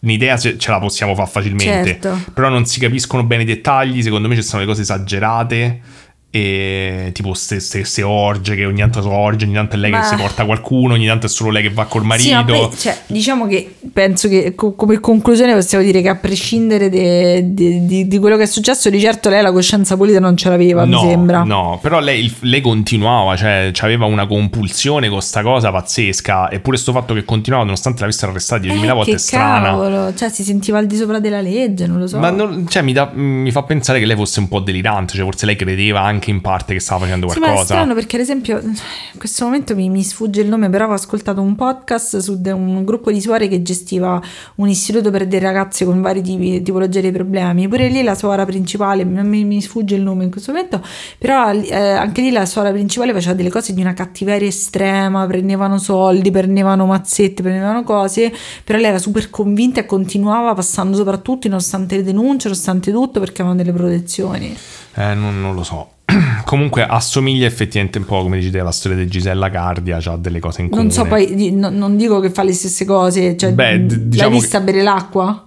Un'idea 0.00 0.36
ce, 0.38 0.56
ce 0.58 0.70
la 0.70 0.78
possiamo 0.78 1.14
fare 1.14 1.28
facilmente, 1.28 1.98
Certo. 2.00 2.18
però 2.32 2.48
non 2.48 2.64
si 2.64 2.78
capiscono 2.78 3.24
bene 3.24 3.42
i 3.42 3.46
dettagli. 3.46 4.02
Secondo 4.02 4.28
me 4.28 4.34
ci 4.36 4.42
sono 4.42 4.62
le 4.62 4.68
cose 4.68 4.82
esagerate. 4.82 5.80
E 6.28 7.10
tipo 7.14 7.30
queste 7.30 8.02
orge 8.02 8.56
che 8.56 8.66
ogni 8.66 8.80
tanto 8.80 9.00
sono 9.00 9.14
orge, 9.16 9.46
ogni 9.46 9.54
tanto 9.54 9.76
è 9.76 9.78
lei 9.78 9.90
Ma- 9.90 10.00
che 10.00 10.06
si 10.06 10.16
porta 10.16 10.44
qualcuno, 10.44 10.92
ogni 10.92 11.06
tanto 11.06 11.26
è 11.26 11.28
solo 11.30 11.48
lei 11.50 11.62
che 11.62 11.70
va 11.70 11.86
col 11.86 12.04
marito. 12.04 12.70
Sì, 12.72 12.78
cioè, 12.78 12.98
diciamo 13.06 13.46
che 13.46 13.74
penso 13.90 14.28
che 14.28 14.54
co- 14.54 14.74
come 14.74 15.00
conclusione 15.00 15.54
possiamo 15.54 15.82
dire 15.82 16.02
che 16.02 16.10
a 16.10 16.16
prescindere 16.16 16.90
de- 16.90 17.54
de- 17.54 17.86
di, 17.86 18.06
di 18.06 18.18
quello 18.18 18.36
che 18.36 18.42
è 18.42 18.46
successo, 18.46 18.90
di 18.90 19.00
certo 19.00 19.30
lei 19.30 19.40
la 19.40 19.50
coscienza 19.52 19.96
pulita 19.96 20.20
non 20.20 20.36
ce 20.36 20.50
l'aveva, 20.50 20.84
no, 20.84 21.02
mi 21.02 21.08
sembra. 21.08 21.42
No, 21.42 21.78
però 21.80 22.00
lei, 22.00 22.30
lei 22.40 22.60
continuava, 22.60 23.34
cioè 23.36 23.70
aveva 23.80 24.04
una 24.04 24.26
compulsione 24.26 25.08
con 25.08 25.22
sta 25.22 25.40
cosa 25.40 25.70
pazzesca. 25.70 26.50
Eppure 26.50 26.76
sto 26.76 26.92
fatto 26.92 27.14
che 27.14 27.24
continuava, 27.24 27.64
nonostante 27.64 28.00
l'avessero 28.00 28.32
arrestata 28.32 28.62
10.000 28.66 28.84
Eh, 28.84 28.92
volte, 28.92 29.12
è 29.12 29.18
strana. 29.18 29.68
cavolo, 29.70 30.14
cioè 30.14 30.28
si 30.28 30.42
sentiva 30.42 30.76
al 30.78 30.86
di 30.86 30.96
sopra 30.96 31.18
della 31.18 31.40
legge, 31.40 31.86
non 31.86 31.98
lo 31.98 32.06
so. 32.06 32.18
Ma 32.18 32.28
non- 32.28 32.66
cioè, 32.68 32.82
mi, 32.82 32.92
dà- 32.92 33.10
mi 33.14 33.50
fa 33.52 33.62
pensare 33.62 33.98
che 34.00 34.04
lei 34.04 34.16
fosse 34.16 34.40
un 34.40 34.48
po' 34.48 34.60
delirante, 34.60 35.14
cioè 35.14 35.24
forse 35.24 35.46
lei 35.46 35.56
credeva 35.56 36.02
anche 36.02 36.15
in 36.24 36.40
parte 36.40 36.72
che 36.74 36.80
stava 36.80 37.00
facendo 37.04 37.28
Sì, 37.28 37.38
ma 37.38 37.46
è 37.46 37.48
qualcosa. 37.50 37.74
strano 37.74 37.94
perché 37.94 38.16
ad 38.16 38.22
esempio 38.22 38.58
in 38.60 38.74
questo 39.18 39.44
momento 39.44 39.74
mi, 39.74 39.88
mi 39.88 40.02
sfugge 40.02 40.40
il 40.40 40.48
nome, 40.48 40.68
però 40.70 40.84
avevo 40.84 40.98
ascoltato 40.98 41.40
un 41.40 41.54
podcast 41.54 42.18
su 42.18 42.40
de- 42.40 42.52
un 42.52 42.84
gruppo 42.84 43.10
di 43.12 43.20
suore 43.20 43.48
che 43.48 43.62
gestiva 43.62 44.20
un 44.56 44.68
istituto 44.68 45.10
per 45.10 45.26
delle 45.26 45.44
ragazze 45.46 45.84
con 45.84 46.00
vari 46.00 46.22
tipi, 46.22 46.62
tipologie 46.62 47.00
di 47.00 47.10
problemi. 47.12 47.68
Pure 47.68 47.88
lì 47.88 48.02
la 48.02 48.14
suora 48.14 48.44
principale, 48.44 49.04
mi, 49.04 49.44
mi 49.44 49.60
sfugge 49.60 49.94
il 49.94 50.02
nome 50.02 50.24
in 50.24 50.30
questo 50.30 50.52
momento, 50.52 50.82
però 51.18 51.52
eh, 51.52 51.74
anche 51.74 52.20
lì 52.22 52.30
la 52.30 52.46
suora 52.46 52.70
principale 52.72 53.12
faceva 53.12 53.34
delle 53.34 53.50
cose 53.50 53.74
di 53.74 53.80
una 53.80 53.92
cattiveria 53.94 54.48
estrema, 54.48 55.26
prendevano 55.26 55.78
soldi, 55.78 56.30
prendevano 56.30 56.86
mazzetti, 56.86 57.42
prendevano 57.42 57.82
cose, 57.82 58.32
però 58.64 58.78
lei 58.78 58.88
era 58.88 58.98
super 58.98 59.30
convinta 59.30 59.80
e 59.80 59.86
continuava 59.86 60.54
passando 60.54 60.96
soprattutto 60.96 61.48
nonostante 61.48 61.96
le 61.96 62.02
denunce, 62.02 62.48
nonostante 62.48 62.90
tutto, 62.92 63.20
perché 63.20 63.42
avevano 63.42 63.62
delle 63.62 63.76
protezioni. 63.76 64.56
Eh, 64.94 65.14
non, 65.14 65.40
non 65.40 65.54
lo 65.54 65.62
so. 65.62 65.90
Comunque 66.44 66.84
assomiglia 66.86 67.46
effettivamente 67.46 67.98
un 67.98 68.04
po' 68.04 68.22
come 68.22 68.38
dici 68.38 68.50
te 68.50 68.60
alla 68.60 68.72
storia 68.72 68.98
di 68.98 69.06
Gisella 69.06 69.50
Cardia, 69.50 69.98
ha 70.04 70.16
delle 70.16 70.40
cose 70.40 70.62
in 70.62 70.68
comune. 70.68 70.86
Non 70.88 70.94
so 70.94 71.04
poi, 71.04 71.52
no- 71.52 71.70
non 71.70 71.96
dico 71.96 72.20
che 72.20 72.30
fa 72.30 72.42
le 72.42 72.52
stesse 72.52 72.84
cose, 72.84 73.36
cioè, 73.36 73.52
Beh, 73.52 73.84
d- 73.86 73.90
l'hai 73.90 74.08
diciamo 74.08 74.30
vista 74.38 74.60
bere 74.60 74.82
l'acqua? 74.82 75.42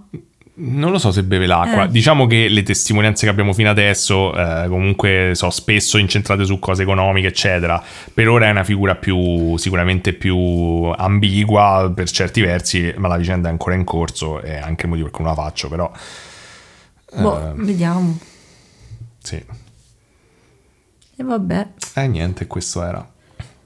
Non 0.62 0.92
lo 0.92 0.98
so 0.98 1.14
se 1.14 1.24
beve 1.24 1.46
l'acqua. 1.46 1.86
Eh. 1.86 1.90
Diciamo 1.90 2.28
che 2.28 2.50
le 2.50 2.64
testimonianze 2.64 3.24
che 3.26 3.32
abbiamo 3.32 3.54
fino 3.54 3.70
adesso 3.70 4.36
eh, 4.36 4.68
comunque 4.68 5.32
sono 5.34 5.52
spesso 5.52 5.98
incentrate 5.98 6.44
su 6.44 6.60
cose 6.60 6.82
economiche, 6.82 7.28
eccetera. 7.28 7.82
Per 8.14 8.28
ora 8.28 8.48
è 8.48 8.50
una 8.52 8.66
figura 8.66 8.96
più 8.96 9.56
sicuramente 9.56 10.12
più 10.12 10.38
ambigua 10.98 11.90
per 11.96 12.10
certi 12.12 12.42
versi, 12.42 12.94
ma 12.98 13.08
la 13.08 13.16
vicenda 13.16 13.48
è 13.48 13.52
ancora 13.52 13.76
in 13.76 13.86
corso 13.86 14.42
e 14.42 14.58
anche 14.58 14.84
il 14.84 14.90
motivo 14.90 15.08
per 15.08 15.16
cui 15.16 15.24
non 15.24 15.34
la 15.34 15.42
faccio, 15.42 15.70
però 15.70 15.90
Boh, 17.16 17.40
Eh. 17.40 17.54
vediamo. 17.56 18.18
sì. 19.24 19.42
E 21.20 21.24
vabbè. 21.24 21.68
Eh 21.96 22.08
niente, 22.08 22.48
questo 22.48 22.82
era. 22.82 23.06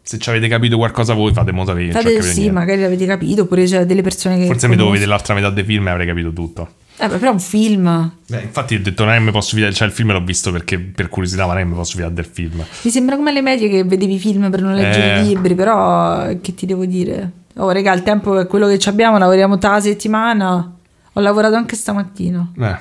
Se 0.01 0.17
ci 0.17 0.29
avete 0.29 0.47
capito 0.47 0.77
qualcosa 0.77 1.13
voi 1.13 1.31
fatemo 1.33 1.63
sapere. 1.65 1.91
Fate, 1.91 2.19
sì, 2.23 2.39
niente. 2.39 2.51
magari 2.51 2.81
l'avete 2.81 3.05
capito, 3.05 3.43
oppure 3.43 3.65
c'è 3.65 3.85
delle 3.85 4.01
persone 4.01 4.39
che. 4.39 4.47
Forse 4.47 4.67
mi 4.67 4.75
devo 4.75 4.89
vedere 4.89 5.07
l'altra 5.09 5.35
metà 5.35 5.51
del 5.51 5.63
film 5.63 5.87
e 5.87 5.91
avrei 5.91 6.07
capito 6.07 6.33
tutto. 6.33 6.67
Eh, 6.97 7.07
beh, 7.07 7.17
però 7.17 7.29
è 7.29 7.33
un 7.33 7.39
film. 7.39 8.11
Beh, 8.27 8.41
infatti 8.41 8.73
ho 8.73 8.81
detto 8.81 9.03
non 9.03 9.13
è 9.13 9.17
che 9.17 9.23
mi 9.23 9.31
posso 9.31 9.55
fidare, 9.55 9.71
cioè 9.71 9.87
il 9.87 9.93
film 9.93 10.11
l'ho 10.11 10.23
visto 10.23 10.51
perché 10.51 10.79
per 10.79 11.09
curiosità, 11.09 11.45
ma 11.45 11.53
non 11.53 11.57
è 11.61 11.63
che 11.63 11.69
mi 11.69 11.75
posso 11.75 11.91
fidare 11.95 12.13
del 12.13 12.25
film. 12.25 12.65
Mi 12.81 12.91
sembra 12.91 13.15
come 13.17 13.29
alle 13.29 13.41
medie 13.43 13.69
che 13.69 13.83
vedevi 13.83 14.17
film 14.17 14.49
per 14.49 14.61
non 14.63 14.73
leggere 14.73 15.17
Eh. 15.17 15.21
i 15.21 15.27
libri, 15.27 15.53
però 15.53 16.25
che 16.41 16.55
ti 16.55 16.65
devo 16.65 16.85
dire? 16.85 17.31
Oh, 17.57 17.69
raga, 17.69 17.93
il 17.93 18.01
tempo 18.01 18.39
è 18.39 18.47
quello 18.47 18.67
che 18.67 18.79
ci 18.79 18.89
abbiamo, 18.89 19.19
lavoriamo 19.19 19.53
tutta 19.53 19.71
la 19.71 19.79
settimana. 19.79 20.73
Ho 21.13 21.21
lavorato 21.21 21.53
anche 21.55 21.75
stamattina. 21.75 22.51
Eh, 22.57 22.77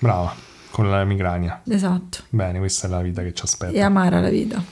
brava, 0.00 0.34
con 0.78 0.88
la 0.90 1.02
migrania. 1.02 1.60
Esatto. 1.68 2.18
Bene, 2.28 2.60
questa 2.60 2.86
è 2.86 2.90
la 2.90 3.00
vita 3.00 3.20
che 3.22 3.34
ci 3.34 3.42
È 3.42 3.46
aspetta. 3.46 3.84
amara 3.84 4.20
la 4.20 4.28
vita. 4.28 4.62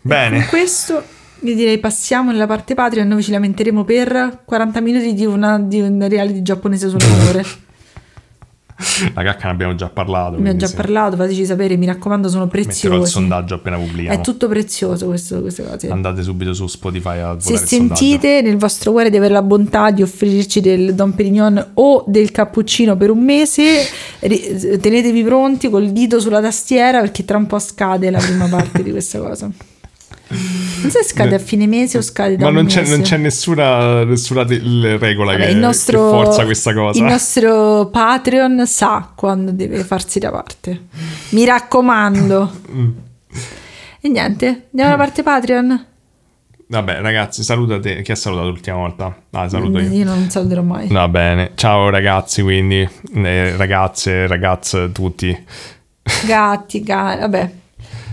Bene, 0.00 0.38
Con 0.40 0.48
questo 0.48 1.00
vi 1.42 1.54
direi 1.54 1.78
passiamo 1.78 2.32
nella 2.32 2.48
parte 2.48 2.74
Patreon 2.74 3.08
dove 3.08 3.22
ci 3.22 3.30
lamenteremo 3.30 3.84
per 3.84 4.42
40 4.44 4.80
minuti 4.80 5.14
di, 5.14 5.24
una, 5.26 5.60
di 5.60 5.80
un 5.80 6.04
reality 6.08 6.42
giapponese 6.42 6.88
sull'amore. 6.88 7.44
la 9.14 9.22
cacca 9.22 9.46
ne 9.46 9.50
abbiamo 9.50 9.74
già 9.74 9.88
parlato. 9.88 10.26
Abbiamo 10.28 10.44
quindi 10.44 10.58
già 10.58 10.66
sì. 10.66 10.74
parlato, 10.74 11.16
fateci 11.16 11.44
sapere, 11.46 11.76
mi 11.76 11.86
raccomando, 11.86 12.28
sono 12.28 12.44
Metterò 12.44 12.60
il 12.60 12.66
preziosi. 12.66 13.10
sondaggio 13.10 13.54
appena 13.54 13.76
pubblichiamo. 13.76 14.18
È 14.18 14.20
tutto 14.20 14.48
prezioso 14.48 15.06
questo, 15.06 15.40
queste 15.40 15.64
cose. 15.64 15.88
Andate 15.88 16.22
subito 16.22 16.52
su 16.52 16.66
Spotify 16.66 17.18
a 17.18 17.36
Se 17.38 17.56
sentite 17.56 18.42
nel 18.42 18.56
vostro 18.56 18.92
cuore 18.92 19.10
di 19.10 19.16
avere 19.16 19.32
la 19.32 19.42
bontà 19.42 19.90
di 19.90 20.02
offrirci 20.02 20.60
del 20.60 20.94
Don 20.94 21.14
Perignon 21.14 21.72
o 21.74 22.04
del 22.06 22.30
cappuccino 22.30 22.96
per 22.96 23.10
un 23.10 23.22
mese, 23.22 23.86
tenetevi 24.20 25.22
pronti 25.22 25.68
col 25.70 25.90
dito 25.90 26.20
sulla 26.20 26.40
tastiera 26.40 27.00
perché 27.00 27.24
tra 27.24 27.36
un 27.36 27.46
po' 27.46 27.58
scade 27.58 28.10
la 28.10 28.18
prima 28.18 28.46
parte 28.48 28.82
di 28.82 28.90
questa 28.90 29.18
cosa. 29.18 29.50
Non 30.32 30.90
so 30.90 30.98
se 31.02 31.04
scade 31.04 31.34
a 31.34 31.38
fine 31.38 31.66
mese 31.66 31.98
o 31.98 32.02
scade 32.02 32.36
da 32.36 32.44
Ma 32.46 32.50
non 32.50 32.66
c'è, 32.66 32.84
non 32.86 33.02
c'è 33.02 33.16
nessuna, 33.16 34.04
nessuna 34.04 34.44
te- 34.44 34.58
l- 34.58 34.98
regola 34.98 35.32
Vabbè, 35.32 35.48
che, 35.48 35.54
nostro, 35.54 35.98
che 36.02 36.10
forza 36.24 36.44
questa 36.44 36.72
cosa. 36.74 36.98
Il 36.98 37.04
nostro 37.04 37.88
Patreon 37.90 38.66
sa 38.66 39.12
quando 39.14 39.52
deve 39.52 39.84
farsi 39.84 40.18
da 40.18 40.30
parte. 40.30 40.86
Mi 41.30 41.44
raccomando. 41.44 42.50
Mm. 42.72 42.88
E 44.00 44.08
niente, 44.08 44.46
andiamo 44.46 44.88
alla 44.94 44.96
parte 44.96 45.22
Patreon. 45.22 45.86
Vabbè, 46.66 47.00
ragazzi, 47.00 47.42
salutate. 47.42 48.00
Chi 48.02 48.12
ha 48.12 48.16
salutato 48.16 48.48
l'ultima 48.48 48.76
volta? 48.78 49.14
Ah, 49.30 49.48
saluto 49.48 49.78
io. 49.78 49.90
Io 49.90 50.04
non 50.04 50.30
saluterò 50.30 50.62
mai. 50.62 50.88
Va 50.88 51.06
bene. 51.06 51.52
Ciao 51.54 51.90
ragazzi, 51.90 52.40
quindi 52.42 52.88
eh, 53.14 53.56
ragazze, 53.56 54.26
ragazze, 54.26 54.90
tutti. 54.90 55.44
Gatti, 56.26 56.82
gatti, 56.82 57.20
vabbè. 57.20 57.50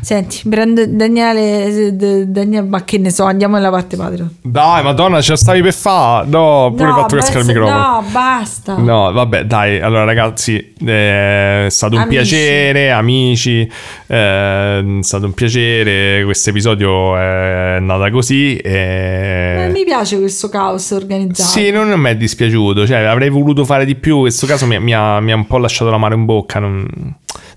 Senti, 0.01 0.41
prendo 0.47 0.85
Daniele, 0.88 1.95
D- 1.95 2.23
Daniele, 2.23 2.65
ma 2.67 2.84
che 2.84 2.97
ne 2.97 3.11
so, 3.11 3.26
andiamo 3.26 3.55
nella 3.55 3.69
parte 3.69 3.95
Patreon. 3.97 4.35
Dai, 4.41 4.81
madonna, 4.84 5.21
ce 5.21 5.31
la 5.31 5.38
stavi 5.38 5.61
per 5.61 5.73
fare? 5.73 6.26
No, 6.27 6.73
pure 6.76 6.89
No, 6.89 6.95
fatto 6.95 7.15
cascare 7.17 7.39
il 7.39 7.45
basta- 7.45 7.59
microfono. 7.61 7.91
No, 8.01 8.03
basta. 8.11 8.77
No, 8.77 9.11
vabbè, 9.11 9.45
dai, 9.45 9.80
allora 9.81 10.05
ragazzi, 10.05 10.73
eh, 10.85 11.65
è 11.65 11.69
stato 11.69 11.95
un 11.95 12.01
Amici. 12.01 12.15
piacere, 12.17 12.91
amici, 12.91 13.69
eh, 14.07 14.80
è 14.99 15.03
stato 15.03 15.26
un 15.26 15.34
piacere, 15.34 16.23
questo 16.23 16.49
episodio 16.51 17.17
è 17.17 17.76
andata 17.77 18.09
così. 18.09 18.55
E... 18.57 19.65
Eh, 19.67 19.69
mi 19.71 19.84
piace 19.84 20.17
questo 20.17 20.49
caos 20.49 20.91
organizzato. 20.91 21.49
Sì, 21.49 21.71
non 21.71 21.89
mi 21.99 22.09
è 22.09 22.15
dispiaciuto, 22.15 22.88
cioè 22.88 22.99
avrei 22.99 23.30
voluto 23.30 23.65
fare 23.65 23.85
di 23.85 23.95
più, 23.95 24.19
questo 24.19 24.45
caso 24.47 24.65
mi, 24.65 24.80
mi 24.80 24.93
ha, 24.93 25.19
mi 25.19 25.31
ha 25.31 25.35
un 25.35 25.45
po' 25.45 25.57
lasciato 25.57 25.91
l'amaro 25.91 26.15
in 26.15 26.26
bocca, 26.26 26.59
non, 26.59 26.88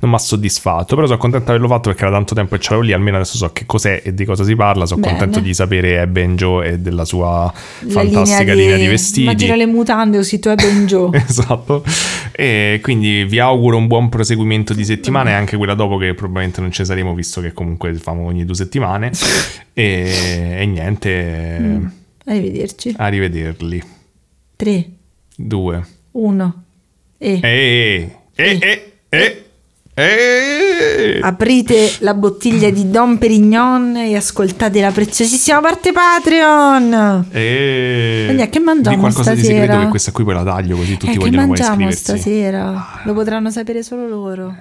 non 0.03 0.11
mi 0.11 0.17
ha 0.17 0.19
soddisfatto, 0.21 0.97
però 0.97 1.07
sono 1.07 1.19
contento 1.19 1.45
di 1.47 1.51
averlo 1.53 1.69
fatto 1.69 1.89
perché 1.91 2.03
era 2.05 2.13
tanto 2.13 2.35
tempo 2.35 2.57
che 2.57 2.61
c'avevo 2.63 2.83
lì, 2.83 2.93
almeno 2.93 3.17
adesso 3.19 3.37
so 3.37 3.53
che 3.53 3.67
cos'è 3.67 4.03
e 4.05 4.13
di 4.13 4.25
cosa 4.25 4.43
si 4.43 4.57
parla, 4.57 4.85
sono 4.85 5.01
Bene. 5.01 5.17
contento 5.17 5.39
di 5.41 5.55
sapere 5.55 6.01
Eben 6.01 6.35
Joe 6.35 6.71
e 6.71 6.79
della 6.81 7.05
sua 7.05 7.53
La 7.81 7.91
fantastica 7.91 8.53
linea 8.53 8.77
di, 8.77 8.87
vestiti. 8.89 9.23
Immagino 9.23 9.55
le 9.55 9.67
mutande 9.67 10.17
così 10.17 10.41
tu 10.41 10.49
e 10.49 10.55
Ben 10.57 10.87
Joe. 10.87 11.11
Esatto, 11.25 11.85
e 12.33 12.81
quindi 12.83 13.25
vi 13.25 13.39
auguro 13.39 13.77
un 13.77 13.87
buon 13.87 14.09
proseguimento 14.09 14.75
di 14.75 14.85
settimana 14.85 15.31
e 15.31 15.35
anche 15.35 15.57
quella 15.57 15.75
dopo 15.75 15.97
che 15.99 16.15
probabilmente 16.15 16.61
non 16.61 16.73
ci 16.73 16.85
saremo 16.85 17.15
visto 17.15 17.41
che 17.41 17.53
comunque 17.53 17.95
famo 17.95 18.27
ogni 18.27 18.45
due 18.45 18.57
settimane 18.57 19.13
e, 19.73 20.57
e 20.59 20.67
niente, 20.67 21.59
Mm. 21.61 21.87
Arrivederci. 22.27 22.95
arrivederli. 22.97 23.83
3, 24.57 24.89
Due. 25.37 25.87
1 26.13 26.63
e 27.19 27.39
E, 27.43 28.17
e, 28.35 28.35
e, 28.35 28.59
e, 28.61 28.93
e. 29.09 29.45
aprite 31.21 31.97
la 32.01 32.15
bottiglia 32.15 32.71
di 32.71 32.91
Don 32.91 33.19
Perignon 33.19 33.97
e 33.97 34.17
ascoltate 34.17 34.81
la 34.81 34.91
preziosissima 34.91 35.61
parte 35.61 35.93
Patreon. 35.93 37.27
E... 37.31 38.23
Quindi 38.27 38.49
che 38.49 38.59
mangiamo 38.59 38.97
Di 38.97 39.01
qualcosa 39.01 39.35
di 39.35 39.41
stasera? 39.41 39.61
segreto 39.61 39.83
che 39.83 39.89
questa 39.89 40.13
qui 40.13 40.25
poi 40.25 40.35
la 40.35 40.45
taglio 40.45 40.77
così 40.77 40.93
tutti 40.97 41.11
eh, 41.11 41.13
che 41.13 41.19
vogliono 41.19 41.47
poi 41.47 41.59
mangiamo 41.59 41.91
stasera? 41.91 43.01
Lo 43.05 43.13
potranno 43.13 43.51
sapere 43.51 43.83
solo 43.83 44.09
loro. 44.09 44.55